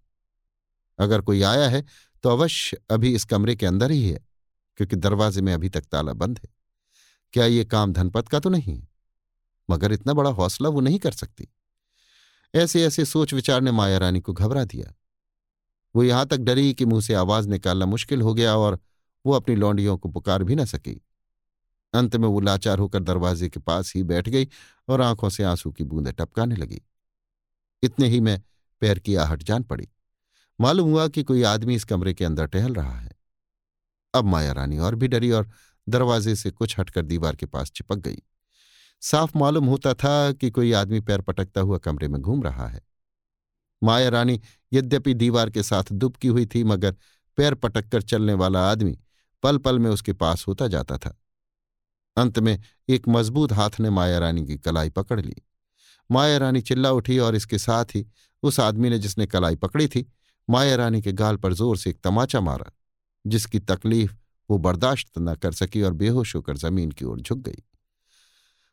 अगर 0.99 1.21
कोई 1.21 1.41
आया 1.41 1.69
है 1.69 1.83
तो 2.23 2.29
अवश्य 2.29 2.77
अभी 2.89 3.13
इस 3.15 3.23
कमरे 3.25 3.55
के 3.55 3.65
अंदर 3.65 3.91
ही 3.91 4.09
है, 4.09 4.19
क्योंकि 4.77 4.95
दरवाजे 4.95 5.41
में 5.41 5.53
अभी 5.53 5.69
तक 5.69 5.81
ताला 5.81 6.13
बंद 6.13 6.39
है। 6.39 6.49
क्या 7.33 7.45
ये 7.45 7.65
काम 7.65 7.93
धनपत 7.93 8.27
का 8.27 8.39
तो 8.39 8.49
नहीं 8.49 8.75
है? 8.75 8.87
मगर 9.69 9.91
इतना 9.91 10.13
बड़ा 10.13 10.29
हौसला 10.29 10.69
वो 10.69 10.81
नहीं 10.81 10.99
कर 10.99 11.11
सकती। 11.11 11.47
ऐसे 12.53 12.83
ऐसे 12.85 13.05
सोच 13.05 13.33
विचार 13.33 13.61
ने 13.61 13.71
माया 13.71 13.97
रानी 13.97 14.19
को 14.19 14.33
घबरा 14.33 14.63
दिया। 14.63 14.93
वो 15.95 16.03
यहाँ 16.03 16.25
तक 16.25 16.37
डरी 16.37 16.73
कि 16.73 16.85
मुँह 16.85 17.01
से 17.01 17.13
आवाज़ 17.13 17.49
निकालना 17.49 17.85
मुश्किल 17.85 18.21
हो 18.21 18.33
गया 18.33 18.55
और 18.55 18.79
वो 19.25 19.33
अपनी 19.33 19.55
लौंडियों 19.55 19.97
को 19.97 20.09
पुकार 20.09 20.43
भी 20.43 20.55
न 20.55 20.65
सकी। 20.65 21.01
अंत 21.93 22.15
में 22.15 22.27
वो 22.27 22.39
लाचार 22.39 22.79
होकर 22.79 22.99
दरवाजे 22.99 23.49
के 23.49 23.59
पास 23.59 23.93
ही 23.95 24.03
बैठ 24.03 24.29
गई 24.29 24.47
और 24.89 25.01
आँखों 25.01 25.29
से 25.29 25.43
आँसू 25.43 25.71
की 25.71 25.83
बूंदें 25.83 26.13
टपकाने 26.13 26.55
लगी। 26.55 26.81
इतने 27.83 28.07
ही 28.07 28.19
में 28.19 28.41
पैर 28.79 28.99
की 28.99 29.15
आहट 29.15 29.43
जान 29.43 29.63
पड़ी। 29.63 29.87
मालूम 30.61 30.89
हुआ 30.89 31.07
कि 31.07 31.23
कोई 31.23 31.43
आदमी 31.43 31.75
इस 31.75 31.83
कमरे 31.83 32.13
के 32.13 32.25
अंदर 32.25 32.45
टहल 32.45 32.73
रहा 32.73 32.99
है। 32.99 33.11
अब 34.13 34.25
माया 34.25 34.51
रानी 34.51 34.77
और 34.77 34.95
भी 34.95 35.07
डरी 35.07 35.31
और 35.31 35.49
दरवाजे 35.89 36.35
से 36.35 36.51
कुछ 36.51 36.79
हटकर 36.79 37.01
दीवार 37.01 37.35
के 37.35 37.45
पास 37.45 37.71
चिपक 37.71 37.95
गई। 37.95 38.19
साफ़ 39.01 39.37
मालूम 39.37 39.65
होता 39.65 39.93
था 39.93 40.31
कि 40.31 40.49
कोई 40.49 40.71
आदमी 40.71 40.99
पैर 40.99 41.21
पटकता 41.21 41.61
हुआ 41.61 41.77
कमरे 41.77 42.07
में 42.07 42.21
घूम 42.21 42.43
रहा 42.43 42.67
है। 42.67 42.90
माया 43.83 44.09
रानी 44.09 44.39
यद्यपि 44.71 45.13
दीवार 45.13 45.49
के 45.49 45.63
साथ 45.63 45.91
दुबकी 45.91 46.27
हुई 46.27 46.45
थी, 46.45 46.63
मगर 46.63 46.95
पैर 47.37 47.53
पटक 47.53 47.89
कर 47.89 48.01
चलने 48.01 48.33
वाला 48.33 48.69
आदमी 48.71 48.97
पल 49.43 49.57
पल 49.57 49.79
में 49.79 49.89
उसके 49.91 50.13
पास 50.13 50.45
होता 50.47 50.67
जाता 50.67 50.97
था। 50.97 51.17
अंत 52.17 52.39
में 52.39 52.57
एक 52.89 53.07
मज़बूत 53.07 53.51
हाथ 53.51 53.79
ने 53.79 53.89
माया 53.89 54.17
रानी 54.19 54.45
की 54.45 54.57
कलाई 54.57 54.89
पकड़ 54.89 55.19
ली। 55.21 55.35
माया 56.09 56.37
रानी 56.37 56.61
चिल्ला 56.61 56.91
उठी 56.91 57.17
और 57.19 57.35
इसके 57.35 57.57
साथ 57.57 57.95
ही 57.95 58.05
उस 58.43 58.59
आदमी 58.59 58.89
ने 58.89 58.99
जिसने 58.99 59.25
कलाई 59.25 59.55
पकड़ी 59.55 59.87
थी 59.87 60.05
माया 60.47 60.75
रानी 60.75 61.01
के 61.01 61.11
गाल 61.11 61.35
पर 61.35 61.53
ज़ोर 61.53 61.77
से 61.77 61.89
एक 61.89 61.99
तमाचा 62.03 62.39
मारा, 62.41 62.71
जिसकी 63.25 63.59
तकलीफ़ 63.59 64.13
वो 64.49 64.57
बर्दाश्त 64.57 65.19
न 65.19 65.35
कर 65.35 65.51
सकी 65.51 65.81
और 65.81 65.93
बेहोश 65.93 66.35
होकर 66.35 66.57
ज़मीन 66.57 66.91
की 66.91 67.05
ओर 67.05 67.21
झुक 67.21 67.39
गई। 67.39 67.63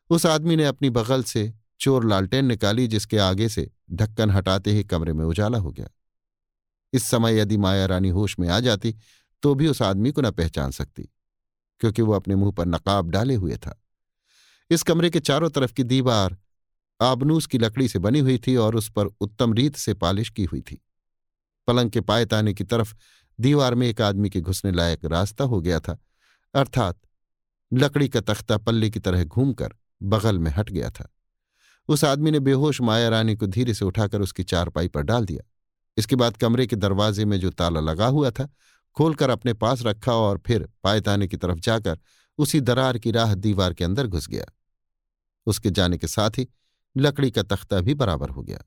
उस 0.09 0.25
आदमी 0.25 0.55
ने 0.55 0.65
अपनी 0.65 0.89
बगल 0.89 1.23
से 1.23 1.53
चोर 1.79 2.05
लालटेन 2.05 2.45
निकाली 2.45 2.87
जिसके 2.87 3.17
आगे 3.17 3.49
से 3.49 3.69
ढक्कन 3.91 4.31
हटाते 4.31 4.71
ही 4.71 4.83
कमरे 4.83 5.13
में 5.13 5.23
उजाला 5.25 5.57
हो 5.57 5.71
गया। 5.71 5.89
इस 6.93 7.03
समय 7.03 7.39
यदि 7.39 7.57
माया 7.57 7.85
रानी 7.85 8.09
होश 8.09 8.37
में 8.39 8.47
आ 8.49 8.59
जाती 8.59 8.95
तो 9.43 9.53
भी 9.55 9.67
उस 9.67 9.81
आदमी 9.81 10.11
को 10.11 10.21
न 10.21 10.31
पहचान 10.31 10.71
सकती, 10.71 11.03
क्योंकि 11.81 12.01
वो 12.01 12.13
अपने 12.13 12.35
मुँह 12.35 12.51
पर 12.51 12.65
नकाब 12.65 13.09
डाले 13.09 13.35
हुए 13.35 13.57
था। 13.57 13.79
इस 14.71 14.83
कमरे 14.83 15.09
के 15.09 15.19
चारों 15.19 15.49
तरफ़ 15.49 15.73
की 15.73 15.83
दीवार 15.83 16.37
आबनूस 16.99 17.45
की 17.45 17.57
लकड़ी 17.57 17.87
से 17.87 17.99
बनी 17.99 18.19
हुई 18.19 18.37
थी 18.37 18.55
और 18.55 18.75
उस 18.75 18.89
पर 18.89 19.05
उत्तम 19.21 19.53
रीत 19.53 19.75
से 19.75 19.93
पालिश 19.93 20.29
की 20.29 20.43
हुई 20.43 20.61
थी। 20.61 20.81
पलंग 21.67 21.91
के 21.91 22.01
पायताने 22.01 22.53
की 22.53 22.63
तरफ़ 22.63 22.93
दीवार 23.39 23.75
में 23.75 23.87
एक 23.87 24.01
आदमी 24.01 24.29
के 24.29 24.41
घुसने 24.41 24.71
लायक 24.71 25.05
रास्ता 25.05 25.43
हो 25.43 25.61
गया 25.61 25.79
था, 25.79 25.97
अर्थात 26.53 26.99
लकड़ी 27.71 28.09
का 28.09 28.21
तख्ता 28.23 28.57
पल्ले 28.57 28.89
की 28.89 28.99
तरह 28.99 29.23
घूमकर 29.23 29.75
बगल 30.03 30.39
में 30.39 30.51
हट 30.51 30.69
गया 30.69 30.89
था। 30.91 31.09
उस 31.89 32.03
आदमी 32.03 32.31
ने 32.31 32.39
बेहोश 32.39 32.81
माया 32.81 33.09
रानी 33.09 33.35
को 33.35 33.47
धीरे 33.47 33.73
से 33.73 33.85
उठाकर 33.85 34.21
उसकी 34.21 34.43
चारपाई 34.43 34.87
पर 34.87 35.01
डाल 35.01 35.25
दिया। 35.25 35.43
इसके 35.97 36.15
बाद 36.15 36.37
कमरे 36.37 36.67
के 36.67 36.75
दरवाजे 36.75 37.25
में 37.25 37.39
जो 37.39 37.49
ताला 37.49 37.79
लगा 37.79 38.07
हुआ 38.07 38.31
था, 38.31 38.47
खोलकर 38.97 39.29
अपने 39.29 39.53
पास 39.53 39.81
रखा 39.81 40.13
और 40.13 40.41
फिर 40.47 40.67
पायताने 40.83 41.27
की 41.27 41.37
तरफ़ 41.37 41.59
जाकर 41.59 41.99
उसी 42.37 42.59
दरार 42.61 42.97
की 42.97 43.11
राह 43.11 43.33
दीवार 43.33 43.73
के 43.73 43.83
अंदर 43.83 44.07
घुस 44.07 44.27
गया। 44.27 44.45
उसके 45.45 45.71
जाने 45.71 45.97
के 45.97 46.07
साथ 46.07 46.29
ही 46.29 46.47
लकड़ी 46.97 47.31
का 47.31 47.43
तख्ता 47.43 47.81
भी 47.81 47.93
बराबर 47.93 48.29
हो 48.29 48.43
गया। 48.43 48.63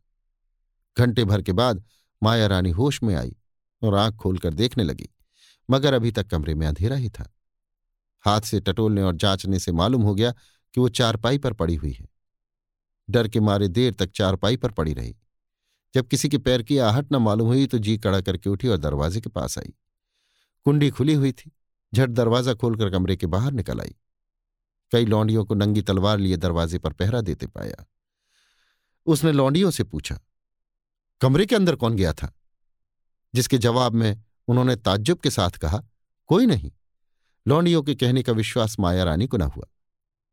घंटे 0.99 1.25
भर 1.25 1.43
के 1.43 1.53
बाद 1.53 1.85
माया 2.23 2.47
रानी 2.47 2.71
होश 2.71 3.03
में 3.03 3.15
आई 3.15 3.37
और 3.83 3.95
आँख 3.95 4.15
खोलकर 4.15 4.55
देखने 4.55 4.85
लगी, 4.85 5.09
मगर 5.71 5.95
अभी 5.95 6.13
तक 6.13 6.27
कमरे 6.27 6.55
में 6.55 6.67
अंधेरा 6.67 6.97
ही 6.97 7.09
था। 7.09 7.33
हाथ 8.25 8.41
से 8.41 8.61
टटोलने 8.61 9.03
और 9.03 9.17
जांचने 9.17 9.59
से 9.59 9.73
मालूम 9.73 10.03
हो 10.03 10.15
गया 10.15 10.33
कि 10.75 10.81
वो 10.81 10.89
चारपाई 10.89 11.39
पर 11.39 11.53
पड़ी 11.53 11.75
हुई 11.75 11.93
है। 11.93 12.12
डर 13.09 13.29
के 13.29 13.41
मारे 13.41 13.69
देर 13.69 13.93
तक 13.95 14.11
चारपाई 14.11 14.57
पर 14.57 14.71
पड़ी 14.71 14.93
रही। 14.95 15.15
जब 15.95 16.07
किसी 16.09 16.29
के 16.29 16.39
पैर 16.39 16.63
की 16.63 16.79
आहट 16.79 17.13
न 17.13 17.17
मालूम 17.17 17.49
हुई 17.49 17.67
तो 17.67 17.79
जी 17.79 17.97
कड़ा 17.99 18.21
करके 18.21 18.51
उठी 18.51 18.69
और 18.69 18.77
दरवाजे 18.77 19.21
के 19.21 19.31
पास 19.31 19.59
आई। 19.59 19.73
कुंडी 20.67 20.91
खुली 20.91 21.15
हुई 21.15 21.33
थी। 21.33 21.51
झट 21.93 22.11
दरवाज़ा 22.11 22.55
खोलकर 22.55 22.91
कमरे 22.91 23.17
के 23.17 23.27
बाहर 23.27 23.53
निकल 23.53 23.81
आई। 23.81 23.95
कई 24.93 25.07
लौंडियों 25.07 25.45
को 25.45 25.55
नंगी 25.55 25.83
तलवार 25.83 26.19
लिए 26.19 26.37
दरवाजे 26.37 26.79
पर 26.79 26.93
पहरा 26.93 27.21
देते 27.21 27.47
पाया। 27.47 27.85
उसने 29.07 29.33
लौंडियों 29.33 29.71
से 29.71 29.85
पूछा, 29.85 30.19
कमरे 31.21 31.47
के 31.47 31.57
अंदर 31.57 31.77
कौन 31.77 31.97
गया 31.97 32.13
था? 32.13 32.33
जिसके 33.35 33.59
जवाब 33.59 33.93
में 33.93 34.23
उन्होंने 34.49 34.77
ताज्जुब 34.77 35.19
के 35.19 35.31
साथ 35.31 35.51
कहा, 35.51 35.83
कोई 36.31 36.47
नहीं। 36.47 36.71
लौंडियों 37.47 37.83
के 37.83 37.95
कहने 37.95 38.23
का 38.23 38.33
विश्वास 38.33 38.79
माया 38.81 39.05
रानी 39.05 39.27
को 39.27 39.37
न 39.37 39.43
हुआ। 39.43 39.67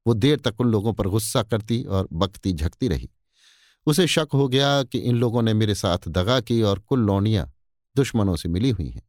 वो 0.09 0.13
देर 0.13 0.39
तक 0.39 0.55
उन 0.59 0.67
लोगों 0.67 0.93
पर 0.93 1.07
गुस्सा 1.07 1.43
करती 1.43 1.83
और 1.83 2.07
बकती 2.13 2.53
झकती 2.53 2.87
रही। 2.87 3.09
उसे 3.85 4.07
शक 4.07 4.27
हो 4.33 4.47
गया 4.47 4.83
कि 4.83 4.99
इन 4.99 5.15
लोगों 5.15 5.41
ने 5.41 5.53
मेरे 5.53 5.75
साथ 5.75 6.07
दगा 6.07 6.39
की 6.39 6.61
और 6.61 6.79
कुल 6.79 6.99
लौंडियाँ 6.99 7.53
दुश्मनों 7.95 8.35
से 8.35 8.49
मिली 8.49 8.69
हुई 8.69 8.89
हैं। 8.89 9.03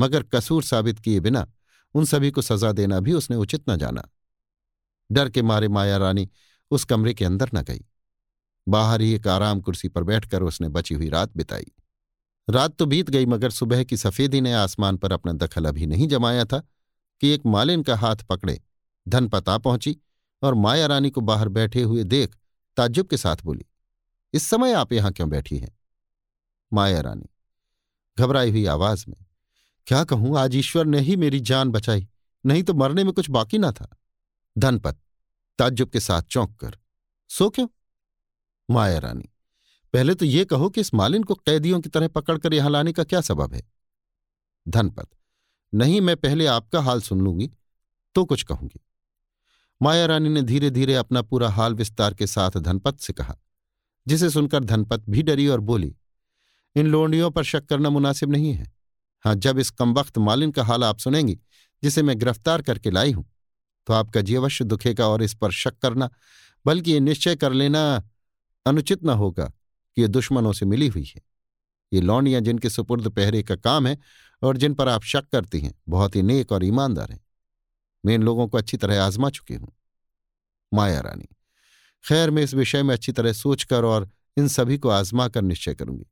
मगर 0.00 0.22
कसूर 0.22 0.62
साबित 0.62 0.98
किए 0.98 1.20
बिना 1.20 1.52
उन 1.94 2.04
सभी 2.04 2.30
को 2.30 2.42
सजा 2.42 2.72
देना 2.72 3.00
भी 3.00 3.12
उसने 3.12 3.36
उचित 3.36 3.70
न 3.70 3.76
जाना। 3.76 4.08
डर 5.12 5.28
के 5.28 5.42
मारे 5.42 5.68
माया 5.68 5.96
रानी 5.96 6.30
उस 6.70 6.84
कमरे 6.84 7.14
के 7.14 7.24
अंदर 7.24 7.50
न 7.54 7.62
गई। 7.62 7.84
बाहर 8.68 9.00
ही 9.00 9.12
एक 9.12 9.28
आराम 9.28 9.60
कुर्सी 9.60 9.88
पर 9.88 10.02
बैठकर 10.02 10.42
उसने 10.42 10.68
बची 10.68 10.94
हुई 10.94 11.08
रात 11.08 11.36
बिताई। 11.36 11.72
रात 12.50 12.76
तो 12.76 12.86
बीत 12.86 13.10
गई 13.10 13.26
मगर 13.26 13.50
सुबह 13.50 13.84
की 13.84 13.96
सफेदी 13.96 14.40
ने 14.40 14.52
आसमान 14.52 14.96
पर 14.96 15.12
अपना 15.12 15.32
दखल 15.32 15.64
अभी 15.64 15.86
नहीं 15.86 16.08
जमाया 16.08 16.44
था 16.44 16.58
कि 17.20 17.28
एक 17.28 17.46
मालिन 17.46 17.82
का 17.82 17.96
हाथ 17.96 18.16
पकड़े 18.16 18.60
धनपता 19.08 19.58
पहुँची 19.58 19.96
और 20.42 20.54
माया 20.54 20.86
रानी 20.86 21.10
को 21.10 21.20
बाहर 21.20 21.48
बैठे 21.50 21.82
हुए 21.82 22.04
देख 22.04 22.36
ताज्जुब 22.76 23.06
के 23.06 23.16
साथ 23.16 23.36
बोली, 23.44 23.64
इस 24.34 24.42
समय 24.42 24.72
आप 24.72 24.92
यहाँ 24.92 25.12
क्यों 25.12 25.28
बैठी 25.30 25.58
हैं? 25.58 25.70
माया 26.72 27.00
रानी, 27.00 27.28
घबराई 28.16 28.50
हुई 28.50 28.64
आवाज़ 28.66 29.04
में, 29.08 29.16
क्या 29.86 30.02
कहूँ, 30.04 30.38
आज 30.38 30.56
ईश्वर 30.56 30.86
ने 30.86 31.00
ही 31.00 31.16
मेरी 31.16 31.40
जान 31.42 31.70
बचाई, 31.70 32.06
नहीं 32.44 32.62
तो 32.62 32.74
मरने 32.74 33.04
में 33.04 33.12
कुछ 33.12 33.30
बाकी 33.30 33.58
ना 33.58 33.70
था। 33.72 33.88
धनपत, 34.56 34.98
ताज्जुब 35.58 35.90
के 35.90 36.00
साथ 36.00 36.22
चौंक 36.22 36.56
कर, 36.56 36.78
सो 37.30 37.48
क्यों? 37.50 37.66
माया 38.68 38.98
रानी, 38.98 39.28
पहले 39.94 40.14
तो 40.14 40.24
ये 40.24 40.44
कहो 40.44 40.68
कि 40.70 40.80
इस 40.80 40.92
मालिन 40.94 41.22
को 41.22 41.34
कैदियों 41.36 41.80
की 41.80 41.88
तरह 41.88 42.08
पकड़कर 42.10 42.54
यहाँ 42.54 42.70
लाने 42.70 42.92
का 42.92 43.04
क्या 43.04 43.20
सबब 43.20 43.54
है? 43.54 43.62
धनपत, 44.66 45.08
नहीं, 45.72 46.00
मैं 46.00 46.16
पहले 46.16 46.46
आपका 46.46 46.80
हाल 46.80 47.00
सुन 47.00 47.20
लूँगी 47.20 47.50
तो 48.16 48.24
कुछ 48.24 48.42
कहूँगी। 48.42 48.80
माया 49.84 50.04
रानी 50.06 50.28
ने 50.28 50.42
धीरे 50.42 50.68
धीरे 50.70 50.94
अपना 50.94 51.22
पूरा 51.22 51.48
हाल 51.50 51.74
विस्तार 51.74 52.14
के 52.14 52.26
साथ 52.26 52.50
धनपत 52.58 52.98
से 52.98 53.12
कहा, 53.12 53.36
जिसे 54.06 54.30
सुनकर 54.30 54.64
धनपत 54.64 55.04
भी 55.08 55.22
डरी 55.22 55.46
और 55.48 55.60
बोली, 55.62 55.94
इन 56.76 56.86
लोंडियों 56.86 57.30
पर 57.30 57.44
शक 57.44 57.66
करना 57.66 57.90
मुनासिब 57.90 58.30
नहीं 58.32 58.52
है। 58.52 58.72
हाँ 59.24 59.34
जब 59.36 59.58
इस 59.58 59.70
कमबख्त 59.72 60.18
मालिन 60.20 60.50
का 60.50 60.64
हाल 60.64 60.84
आप 60.84 60.98
सुनेंगी, 60.98 61.38
जिसे 61.82 62.02
मैं 62.02 62.18
गिरफ़्तार 62.18 62.62
करके 62.62 62.90
लाई 62.90 63.12
हूँ 63.12 63.24
तो 63.86 63.92
आपका 63.92 64.20
जी 64.20 64.34
अवश्य 64.34 64.64
दुखेगा 64.64 65.06
और 65.08 65.22
इस 65.22 65.34
पर 65.34 65.50
शक 65.52 65.78
करना, 65.78 66.08
बल्कि 66.66 66.92
ये 66.92 67.00
निश्चय 67.00 67.36
कर 67.36 67.52
लेना 67.52 67.82
अनुचित 68.66 69.04
न 69.04 69.10
होगा 69.12 69.44
कि 69.44 70.02
ये 70.02 70.08
दुश्मनों 70.08 70.52
से 70.52 70.66
मिली 70.66 70.88
हुई 70.88 71.04
है। 71.06 71.20
ये 71.92 72.00
लौंडियाँ 72.00 72.40
जिनके 72.40 72.70
सुपुर्द 72.70 73.08
पहरे 73.08 73.42
का 73.42 73.56
काम 73.56 73.86
है 73.86 73.98
और 74.42 74.56
जिन 74.56 74.74
पर 74.74 74.88
आप 74.88 75.02
शक 75.04 75.28
करती 75.32 75.60
हैं, 75.60 75.74
बहुत 75.88 76.16
ही 76.16 76.22
नेक 76.22 76.52
और 76.52 76.64
ईमानदार 76.64 77.12
हैं। 77.12 77.20
मैं 78.04 78.14
इन 78.14 78.22
लोगों 78.22 78.46
को 78.48 78.58
अच्छी 78.58 78.76
तरह 78.76 79.02
आजमा 79.02 79.30
चुकी 79.30 79.54
हूँ। 79.54 79.72
माया 80.72 81.00
रानी, 81.00 81.28
खैर 82.04 82.30
मैं 82.30 82.42
इस 82.42 82.54
विषय 82.54 82.82
में 82.82 82.94
अच्छी 82.94 83.12
तरह 83.12 83.32
सोचकर 83.34 83.84
और 83.84 84.08
इन 84.36 84.48
सभी 84.48 84.78
को 84.78 84.88
आजमा 84.90 85.28
कर 85.28 85.42
निश्चय 85.42 85.74
करूँगी। 85.74 86.06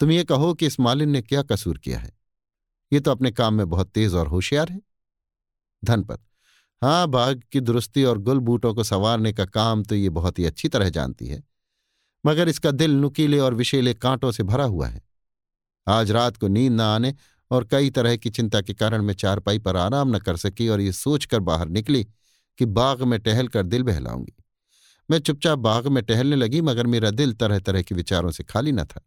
तुम 0.00 0.10
ये 0.10 0.24
कहो 0.24 0.52
कि 0.54 0.66
इस 0.66 0.78
मालिन 0.80 1.10
ने 1.10 1.22
क्या 1.22 1.42
कसूर 1.44 1.78
किया 1.78 1.98
है? 1.98 2.12
ये 2.92 3.00
तो 3.00 3.10
अपने 3.10 3.30
काम 3.32 3.54
में 3.54 3.68
बहुत 3.68 3.90
तेज 3.90 4.14
और 4.14 4.26
होशियार 4.28 4.68
है। 4.68 4.80
धनपत 5.82 6.20
हाँ 6.82 7.06
बाघ 7.08 7.36
की 7.42 7.60
दुरुस्ती 7.60 8.04
और 8.04 8.18
गुल 8.18 8.38
बूटों 8.40 8.72
को 8.74 8.84
संवारने 8.84 9.32
का 9.32 9.44
काम 9.46 9.82
तो 9.82 9.94
ये 9.94 10.08
बहुत 10.10 10.38
ही 10.38 10.44
अच्छी 10.44 10.68
तरह 10.68 10.88
जानती 10.90 11.26
है, 11.26 11.42
मगर 12.24 12.48
इसका 12.48 12.70
दिल 12.70 12.92
नुकीले 12.92 13.38
और 13.38 13.54
विशेले 13.54 13.94
कांटों 13.94 14.32
से 14.32 14.42
भरा 14.42 14.64
हुआ 14.64 14.88
है। 14.88 15.02
आज 15.86 16.10
रात 16.10 16.36
को 16.36 16.48
नींद 16.48 16.72
न 16.72 16.80
आने 16.80 17.14
और 17.54 17.64
कई 17.64 17.90
तरह 17.90 18.16
की 18.16 18.30
चिंता 18.30 18.60
के 18.60 18.74
कारण 18.74 19.02
मैं 19.02 19.14
चारपाई 19.14 19.58
पर 19.58 19.76
आराम 19.76 20.16
न 20.16 20.18
कर 20.18 20.36
सकी 20.36 20.68
और 20.68 20.80
ये 20.80 20.92
सोचकर 20.92 21.40
बाहर 21.40 21.68
निकली 21.68 22.04
कि 22.58 22.64
बाग 22.64 23.02
में 23.02 23.18
टहल 23.20 23.48
कर 23.48 23.62
दिल 23.62 23.82
बहलाऊँगी। 23.82 24.34
मैं 25.10 25.18
चुपचाप 25.18 25.58
बाग 25.58 25.86
में 25.86 26.02
टहलने 26.04 26.36
लगी, 26.36 26.60
मगर 26.60 26.86
मेरा 26.86 27.10
दिल 27.10 27.32
तरह 27.32 27.58
तरह 27.58 27.82
के 27.82 27.94
विचारों 27.94 28.30
से 28.30 28.44
खाली 28.44 28.72
न 28.72 28.84
था। 28.84 29.04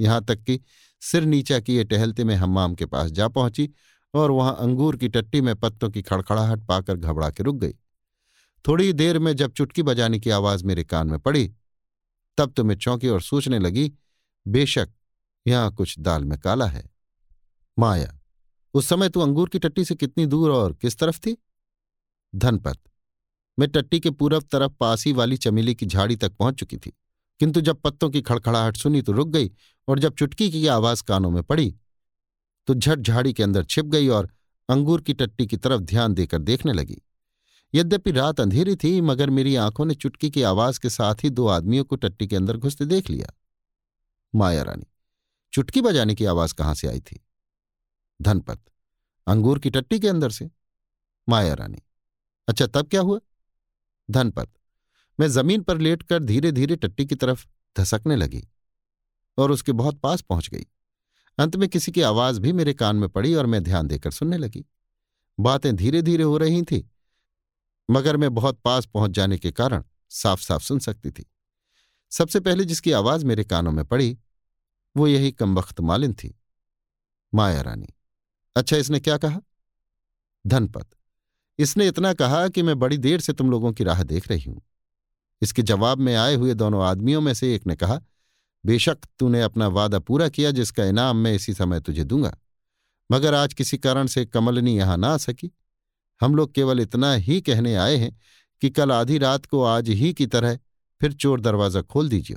यहाँ 0.00 0.24
तक 0.24 0.42
कि 0.42 0.60
सिर 1.00 1.22
नीचा 1.22 1.60
किए 1.60 1.84
टहलते 1.84 2.24
में 2.24 2.34
हम्माम 2.34 2.74
के 2.74 2.86
पास 2.86 3.10
जा 3.10 3.28
पहुँची 3.28 3.68
और 4.14 4.30
वहाँ 4.30 4.56
अंगूर 4.60 4.96
की 4.96 5.08
टट्टी 5.08 5.40
में 5.40 5.54
पत्तों 5.56 5.90
की 5.90 6.02
खड़खड़ाहट 6.02 6.66
पाकर 6.66 6.96
घबरा 6.96 7.30
के 7.30 7.42
रुक 7.42 7.56
गई। 7.56 7.72
थोड़ी 8.68 8.92
देर 8.92 9.18
में 9.18 9.36
जब 9.36 9.52
चुटकी 9.52 9.82
बजाने 9.82 10.18
की 10.18 10.30
आवाज़ 10.30 10.64
मेरे 10.64 10.84
कान 10.84 11.06
में 11.06 11.18
पड़ी, 11.18 11.50
तब 12.38 12.52
तो 12.52 12.64
मैं 12.64 12.76
चौंकी 12.76 13.08
और 13.08 13.22
सोचने 13.22 13.58
लगी, 13.58 13.92
बेशक 14.46 14.88
यहाँ 15.46 15.74
कुछ 15.74 15.98
दाल 15.98 16.24
में 16.24 16.38
काला 16.38 16.66
है। 16.66 16.89
माया। 17.78 18.18
उस 18.74 18.88
समय 18.88 19.08
तू 19.08 19.20
अंगूर 19.20 19.48
की 19.48 19.58
टट्टी 19.58 19.84
से 19.84 19.94
कितनी 19.94 20.26
दूर 20.26 20.50
और 20.50 20.72
किस 20.72 20.98
तरफ़ 20.98 21.18
थी? 21.18 21.36
धनपत। 22.34 22.78
मैं 23.58 23.68
टट्टी 23.68 24.00
के 24.00 24.10
पूरब 24.10 24.42
तरफ़ 24.42 24.72
पासी 24.72 25.12
वाली 25.12 25.36
चमेली 25.36 25.74
की 25.74 25.86
झाड़ी 25.86 26.16
तक 26.16 26.32
पहुँच 26.32 26.54
चुकी 26.54 26.76
थी। 26.76 26.92
किंतु 27.40 27.60
जब 27.60 27.80
पत्तों 27.80 28.10
की 28.10 28.22
खड़खड़ाहट 28.22 28.76
सुनी 28.76 29.02
तो 29.02 29.12
रुक 29.12 29.28
गई 29.28 29.50
और 29.88 29.98
जब 29.98 30.14
चुटकी 30.14 30.50
की 30.50 30.66
आवाज़ 30.66 31.02
कानों 31.02 31.30
में 31.30 31.42
पड़ी 31.42 31.74
तो 32.66 32.74
झट 32.74 32.98
झाड़ी 32.98 33.32
के 33.32 33.42
अंदर 33.42 33.64
छिप 33.64 33.84
गई 33.84 34.08
और 34.08 34.28
अंगूर 34.68 35.00
की 35.00 35.14
टट्टी 35.14 35.46
की 35.46 35.56
तरफ़ 35.56 35.80
ध्यान 35.80 36.14
देकर 36.14 36.38
देखने 36.38 36.72
लगी। 36.72 36.96
यद्यपि 37.74 38.10
रात 38.10 38.40
अंधेरी 38.40 38.76
थी, 38.76 39.00
मगर 39.00 39.30
मेरी 39.30 39.54
आँखों 39.54 39.84
ने 39.84 39.94
चुटकी 39.94 40.30
की 40.30 40.42
आवाज़ 40.42 40.80
के 40.80 40.90
साथ 40.90 41.14
ही 41.24 41.30
दो 41.30 41.46
आदमियों 41.46 41.84
को 41.84 41.96
टट्टी 41.96 42.26
के 42.26 42.36
अंदर 42.36 42.56
घुसते 42.56 42.84
देख 42.84 43.10
लिया। 43.10 43.32
माया 44.34 44.62
रानी, 44.62 44.86
चुटकी 45.52 45.80
बजाने 45.80 46.14
की 46.14 46.24
आवाज़ 46.24 46.54
कहाँ 46.54 46.74
से 46.74 46.88
आई 46.88 47.00
थी? 47.00 47.20
धनपत। 48.22 48.60
अंगूर 49.26 49.58
की 49.58 49.70
टट्टी 49.70 49.98
के 50.00 50.08
अंदर 50.08 50.30
से। 50.30 50.50
माया 51.28 51.54
रानी। 51.54 51.82
अच्छा 52.48 52.66
तब 52.66 52.88
क्या 52.88 53.00
हुआ? 53.00 53.18
धनपत। 54.10 54.50
मैं 55.20 55.28
ज़मीन 55.28 55.62
पर 55.62 55.78
लेटकर 55.78 56.22
धीरे 56.22 56.52
धीरे 56.52 56.76
टट्टी 56.76 57.06
की 57.06 57.14
तरफ़ 57.14 57.46
धसकने 57.76 58.16
लगी 58.16 58.48
और 59.38 59.50
उसके 59.50 59.72
बहुत 59.72 59.98
पास 60.00 60.20
पहुँच 60.20 60.48
गई। 60.48 60.66
अंत 61.38 61.56
में 61.56 61.68
किसी 61.68 61.92
की 61.92 62.02
आवाज़ 62.02 62.40
भी 62.40 62.52
मेरे 62.52 62.74
कान 62.74 62.96
में 62.96 63.08
पड़ी 63.08 63.34
और 63.34 63.46
मैं 63.46 63.62
ध्यान 63.62 63.86
देकर 63.86 64.10
सुनने 64.10 64.36
लगी। 64.36 64.64
बातें 65.38 65.74
धीरे 65.76 66.02
धीरे 66.02 66.24
हो 66.24 66.36
रही 66.36 66.62
थी, 66.62 66.90
मगर 67.90 68.16
मैं 68.16 68.34
बहुत 68.34 68.58
पास 68.60 68.86
पहुँच 68.86 69.10
जाने 69.10 69.38
के 69.38 69.52
कारण 69.52 69.84
साफ़ 70.10 70.40
साफ़ 70.40 70.62
सुन 70.62 70.78
सकती 70.78 71.10
थी। 71.10 71.26
सबसे 72.12 72.40
पहले 72.40 72.64
जिसकी 72.64 72.92
आवाज़ 72.92 73.24
मेरे 73.24 73.44
कानों 73.44 73.72
में 73.72 73.84
पड़ी, 73.84 74.18
वो 74.96 75.06
यही 75.06 75.32
कमबख्त 75.32 75.80
मालिन 75.80 76.14
थी, 76.14 76.34
माया 77.34 77.60
रानी। 77.60 77.88
अच्छा 78.56 78.76
इसने 78.76 79.00
क्या 79.00 79.16
कहा? 79.18 79.40
धनपत, 80.44 80.86
इसने 81.58 81.86
इतना 81.88 82.12
कहा 82.14 82.46
कि 82.48 82.62
मैं 82.62 82.78
बड़ी 82.78 82.96
देर 82.98 83.20
से 83.20 83.32
तुम 83.32 83.50
लोगों 83.50 83.72
की 83.72 83.84
राह 83.84 84.02
देख 84.04 84.28
रही 84.28 84.42
हूँ। 84.42 84.60
इसके 85.42 85.62
जवाब 85.62 85.98
में 85.98 86.14
आए 86.16 86.34
हुए 86.34 86.54
दोनों 86.54 86.82
आदमियों 86.84 87.20
में 87.20 87.32
से 87.34 87.54
एक 87.54 87.66
ने 87.66 87.76
कहा, 87.76 88.00
बेशक 88.64 88.98
तूने 89.18 89.42
अपना 89.42 89.66
वादा 89.68 89.98
पूरा 89.98 90.28
किया 90.28 90.50
जिसका 90.50 90.84
इनाम 90.84 91.16
मैं 91.16 91.34
इसी 91.34 91.54
समय 91.54 91.80
तुझे 91.80 92.04
दूँगा, 92.04 92.32
मगर 93.10 93.34
आज 93.34 93.54
किसी 93.54 93.78
कारण 93.78 94.06
से 94.06 94.24
कमलनी 94.26 94.76
यहाँ 94.76 94.96
ना 94.96 95.08
आ 95.08 95.16
सकी। 95.18 95.50
हम 96.20 96.34
लोग 96.34 96.52
केवल 96.54 96.80
इतना 96.80 97.12
ही 97.14 97.40
कहने 97.40 97.74
आए 97.76 97.96
हैं 97.96 98.16
कि 98.62 98.70
कल 98.70 98.92
आधी 98.92 99.18
रात 99.18 99.46
को 99.46 99.62
आज 99.64 99.88
ही 99.90 100.12
की 100.12 100.26
तरह 100.26 100.58
फिर 101.00 101.12
चोर 101.12 101.40
दरवाज़ा 101.40 101.82
खोल 101.82 102.08
दीजिए 102.08 102.36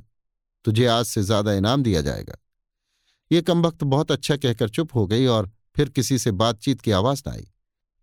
तुझे 0.66 0.86
आज 0.88 1.06
से 1.06 1.22
ज़्यादा 1.24 1.54
इनाम 1.54 1.84
दिया 1.84 2.02
जाएगा। 2.02 2.38
ये 3.32 3.42
कमबख्त 3.42 3.84
बहुत 3.86 4.12
अच्छा 4.12 4.36
कहकर 4.38 4.70
चुप 4.70 4.96
हो 4.96 5.06
गई 5.08 5.26
और 5.28 5.52
फिर 5.76 5.90
किसी 5.90 6.18
से 6.18 6.32
बातचीत 6.32 6.82
की 6.82 6.92
आवाज़ 6.92 7.24
न 7.28 7.32
आई। 7.32 7.48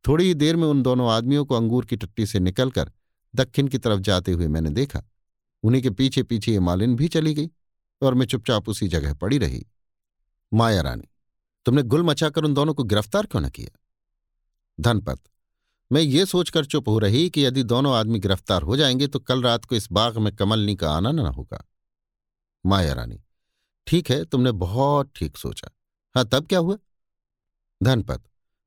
थोड़ी 0.04 0.24
ही 0.24 0.34
देर 0.34 0.56
में 0.56 0.66
उन 0.68 0.82
दोनों 0.82 1.10
आदमियों 1.10 1.44
को 1.44 1.54
अंगूर 1.54 1.84
की 1.84 1.96
टट्टी 1.96 2.26
से 2.26 2.40
निकलकर 2.40 2.92
दक्षिण 3.34 3.68
की 3.68 3.78
तरफ़ 3.78 4.00
जाते 4.00 4.32
हुए 4.32 4.48
मैंने 4.48 4.70
देखा। 4.70 5.02
उन्हीं 5.62 5.82
के 5.82 5.90
पीछे 5.90 6.22
पीछे 6.22 6.52
ये 6.52 6.60
मालिन 6.60 6.96
भी 6.96 7.08
चली 7.08 7.34
गई 7.34 7.50
और 8.02 8.14
मैं 8.14 8.26
चुपचाप 8.26 8.68
उसी 8.68 8.88
जगह 8.88 9.14
पड़ी 9.14 9.38
रही। 9.38 9.66
माया 10.52 10.80
रानी, 10.80 11.08
तुमने 11.66 11.82
गुल 11.82 12.02
मचाकर 12.02 12.44
उन 12.44 12.54
दोनों 12.54 12.74
को 12.74 12.84
गिरफ़्तार 12.84 13.26
क्यों 13.26 13.42
न 13.42 13.48
किया? 13.48 13.78
धनपत, 14.78 15.20
मैं 15.90 16.02
ये 16.02 16.26
सोचकर 16.26 16.64
चुप 16.64 16.88
हो 16.88 16.98
रही 16.98 17.28
कि 17.30 17.44
यदि 17.46 17.62
दोनों 17.62 17.94
आदमी 17.94 18.18
गिरफ़्तार 18.18 18.62
हो 18.62 18.76
जाएँगे 18.76 19.06
तो 19.06 19.18
कल 19.18 19.42
रात 19.42 19.64
को 19.64 19.76
इस 19.76 19.88
बाग 19.92 20.18
में 20.18 20.34
कमलनी 20.36 20.74
का 20.76 20.90
आना 20.90 21.10
न 21.12 21.18
होगा। 21.18 21.64
माया 22.64 22.92
रानी, 22.92 23.20
ठीक 23.86 24.10
है, 24.10 24.24
तुमने 24.24 24.52
बहुत 24.52 25.10
ठीक 25.16 25.36
सोचा। 25.36 25.70
हाँ 26.14 26.28
तब 26.28 26.46
क्या 26.46 26.58
हुआ? 26.58 26.76
धनपत। 27.80 28.22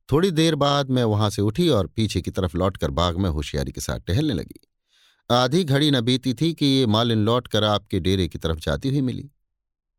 थोड़ी 0.09 0.29
देर 0.31 0.55
बाद 0.55 0.89
मैं 0.89 1.03
वहाँ 1.03 1.29
से 1.29 1.41
उठी 1.41 1.67
और 1.69 1.87
पीछे 1.87 2.21
की 2.21 2.31
तरफ़ 2.31 2.57
लौटकर 2.57 2.91
बाग 2.91 3.17
में 3.17 3.29
होशियारी 3.29 3.71
के 3.71 3.81
साथ 3.81 3.99
टहलने 3.99 4.33
लगी। 4.33 4.59
आधी 5.29 5.63
घड़ी 5.63 5.91
न 5.91 6.01
बीती 6.01 6.33
थी 6.33 6.53
कि 6.53 6.65
ये 6.65 6.85
मालिन 6.85 7.25
लौटकर 7.25 7.63
आपके 7.63 7.99
डेरे 7.99 8.27
की 8.27 8.37
तरफ़ 8.37 8.59
जाती 8.59 8.89
हुई 8.89 9.01
मिली। 9.01 9.29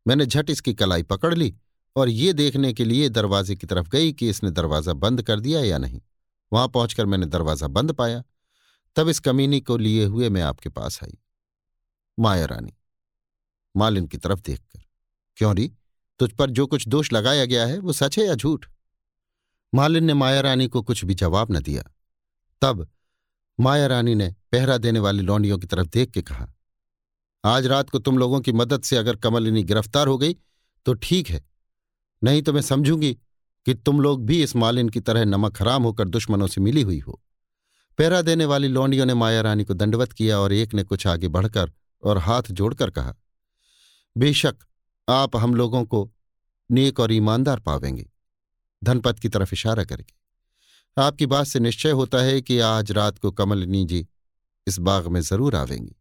मैंने 0.05 0.25
झट 0.25 0.49
इसकी 0.49 0.73
कलाई 0.73 1.03
पकड़ 1.03 1.33
ली 1.33 1.53
और 1.95 2.09
ये 2.09 2.33
देखने 2.33 2.73
के 2.73 2.85
लिए 2.85 3.09
दरवाजे 3.09 3.55
की 3.55 3.67
तरफ़ 3.67 3.89
गई 3.89 4.11
कि 4.13 4.29
इसने 4.29 4.51
दरवाज़ा 4.51 4.93
बंद 4.95 5.21
कर 5.21 5.39
दिया 5.39 5.61
या 5.61 5.77
नहीं। 5.77 6.01
वहाँ 6.51 6.67
पहुंचकर 6.67 7.05
मैंने 7.05 7.25
दरवाज़ा 7.25 7.67
बंद 7.69 7.91
पाया। 7.91 8.23
तब 8.95 9.09
इस 9.09 9.19
कमीनी 9.19 9.59
को 9.61 9.77
लिए 9.77 10.05
हुए 10.05 10.29
मैं 10.29 10.41
आपके 10.41 10.69
पास 10.69 10.99
आई। 11.03 11.17
माया 12.17 12.45
रानी, 12.45 12.73
मालिन 13.75 14.07
की 14.07 14.17
तरफ़ 14.17 14.41
देखकर। 14.41 14.83
क्यों 15.37 15.55
री? 15.55 15.71
तुझ 16.19 16.31
पर 16.31 16.49
जो 16.49 16.67
कुछ 16.67 16.87
दोष 16.87 17.11
लगाया 17.13 17.45
गया 17.45 17.65
है 17.65 17.79
वो 17.79 17.93
सच 17.93 18.17
है 18.19 18.25
या 18.25 18.35
झूठ? 18.35 18.65
मालिन 19.75 20.03
ने 20.03 20.13
माया 20.13 20.41
रानी 20.41 20.67
को 20.67 20.81
कुछ 20.81 21.03
भी 21.05 21.13
जवाब 21.13 21.51
न 21.51 21.59
दिया। 21.59 21.83
तब 22.61 22.87
माया 23.59 23.87
रानी 23.87 24.15
ने 24.15 24.33
पहरा 24.51 24.77
देने 24.77 24.99
वाली 24.99 25.23
लौंडियों 25.23 25.57
की 25.57 25.67
तरफ़ 25.67 25.87
देख 25.87 26.11
के 26.11 26.21
कहा, 26.21 26.47
आज 27.43 27.65
रात 27.67 27.89
को 27.89 27.99
तुम 27.99 28.17
लोगों 28.17 28.39
की 28.41 28.51
मदद 28.51 28.81
से 28.81 28.97
अगर 28.97 29.15
कमलिनी 29.15 29.63
गिरफ़्तार 29.63 30.07
हो 30.07 30.17
गई 30.17 30.35
तो 30.85 30.93
ठीक 30.93 31.29
है। 31.29 31.43
नहीं 32.21 32.41
तो 32.41 32.53
मैं 32.53 32.61
समझूँगी 32.61 33.13
कि 33.65 33.73
तुम 33.75 33.99
लोग 34.01 34.25
भी 34.25 34.41
इस 34.43 34.55
मालिन 34.55 34.89
की 34.89 34.99
तरह 34.99 35.25
नमक 35.25 35.61
हराम 35.61 35.83
होकर 35.83 36.07
दुश्मनों 36.07 36.47
से 36.47 36.61
मिली 36.61 36.81
हुई 36.81 36.99
हो। 36.99 37.21
पहरा 37.99 38.21
देने 38.21 38.45
वाली 38.45 38.67
लौंडियों 38.67 39.05
ने 39.05 39.13
माया 39.13 39.41
रानी 39.41 39.63
को 39.63 39.73
दंडवत 39.73 40.13
किया 40.13 40.39
और 40.39 40.53
एक 40.53 40.73
ने 40.73 40.83
कुछ 40.83 41.07
आगे 41.07 41.27
बढ़कर 41.27 41.71
और 42.03 42.17
हाथ 42.17 42.51
जोड़कर 42.51 42.89
कहा, 42.89 43.15
बेशक 44.15 44.55
आप 45.07 45.35
हम 45.35 45.55
लोगों 45.55 45.83
को 45.85 46.09
नेक 46.69 46.99
और 46.99 47.11
ईमानदार 47.11 47.59
पावेंगे। 47.59 48.09
धनपत 48.81 49.19
की 49.19 49.29
तरफ़ 49.29 49.53
इशारा 49.53 49.83
करके। 49.83 50.13
आपकी 50.97 51.25
बात 51.25 51.47
से 51.47 51.59
निश्चय 51.59 51.91
होता 51.91 52.17
है 52.17 52.41
कि 52.41 52.59
आज 52.59 52.91
रात 52.91 53.17
को 53.17 53.31
कमलिनी 53.31 53.83
जी 53.85 54.05
इस 54.67 54.79
बाग 54.79 55.07
में 55.07 55.19
ज़रूर 55.21 55.55
आवेंगी। 55.55 55.95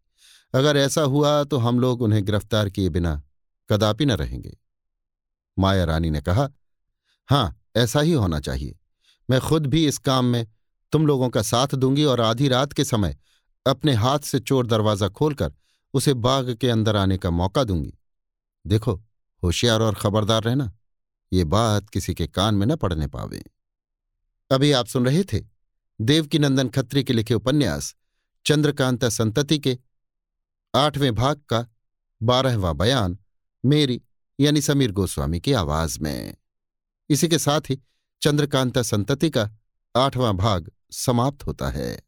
अगर 0.54 0.76
ऐसा 0.76 1.02
हुआ 1.02 1.42
तो 1.44 1.58
हम 1.58 1.80
लोग 1.80 2.02
उन्हें 2.02 2.24
गिरफ़्तार 2.24 2.68
किए 2.70 2.88
बिना 2.88 3.22
कदापि 3.70 4.06
न 4.06 4.12
रहेंगे। 4.12 4.56
माया 5.56 5.84
रानी 5.84 6.10
ने 6.10 6.20
कहा, 6.20 6.48
हाँ, 7.28 7.60
ऐसा 7.76 8.00
ही 8.00 8.12
होना 8.12 8.40
चाहिए। 8.40 8.76
मैं 9.28 9.40
खुद 9.40 9.66
भी 9.66 9.86
इस 9.86 9.98
काम 9.98 10.24
में 10.24 10.46
तुम 10.92 11.06
लोगों 11.06 11.28
का 11.28 11.42
साथ 11.42 11.74
दूँगी 11.74 12.04
और 12.04 12.20
आधी 12.20 12.48
रात 12.48 12.72
के 12.72 12.84
समय 12.84 13.16
अपने 13.66 13.92
हाथ 13.92 14.18
से 14.18 14.38
चोर 14.40 14.66
दरवाज़ा 14.66 15.08
खोलकर 15.08 15.52
उसे 15.94 16.14
बाग 16.14 16.54
के 16.54 16.70
अंदर 16.70 16.96
आने 16.96 17.18
का 17.18 17.30
मौका 17.30 17.64
दूँगी। 17.64 17.92
देखो, 18.66 18.94
होशियार 19.42 19.82
और 19.82 19.94
खबरदार 19.94 20.42
रहना। 20.42 20.70
ये 21.34 21.44
बात 21.44 21.90
किसी 21.90 22.14
के 22.14 22.26
कान 22.26 22.54
में 22.54 22.66
न 22.66 22.76
पड़ने 22.76 23.06
पावे। 23.06 23.44
अभी 24.50 24.72
आप 24.72 24.86
सुन 24.86 25.06
रहे 25.06 25.24
थे 25.24 25.44
देवकीनंदन 26.00 26.68
खत्री 26.68 27.04
के 27.04 27.12
लिखे 27.12 27.34
उपन्यास 27.34 27.94
चंद्रकांता 28.46 29.08
संतति 29.08 29.58
के 29.58 29.78
आठवें 30.74 31.14
भाग 31.14 31.36
का 31.36 31.66
बारहवां 32.22 32.76
बयान 32.76 33.18
मेरी 33.64 34.02
यानी 34.40 34.60
समीर 34.60 34.92
गोस्वामी 34.92 35.40
की 35.40 35.52
आवाज़ 35.52 36.00
में। 36.00 36.36
इसी 37.10 37.28
के 37.28 37.38
साथ 37.38 37.60
ही 37.60 37.78
चंद्रकांता 38.22 38.82
संतति 38.82 39.30
का 39.30 39.50
आठवां 39.96 40.36
भाग 40.36 40.70
समाप्त 40.90 41.46
होता 41.46 41.70
है। 41.70 42.03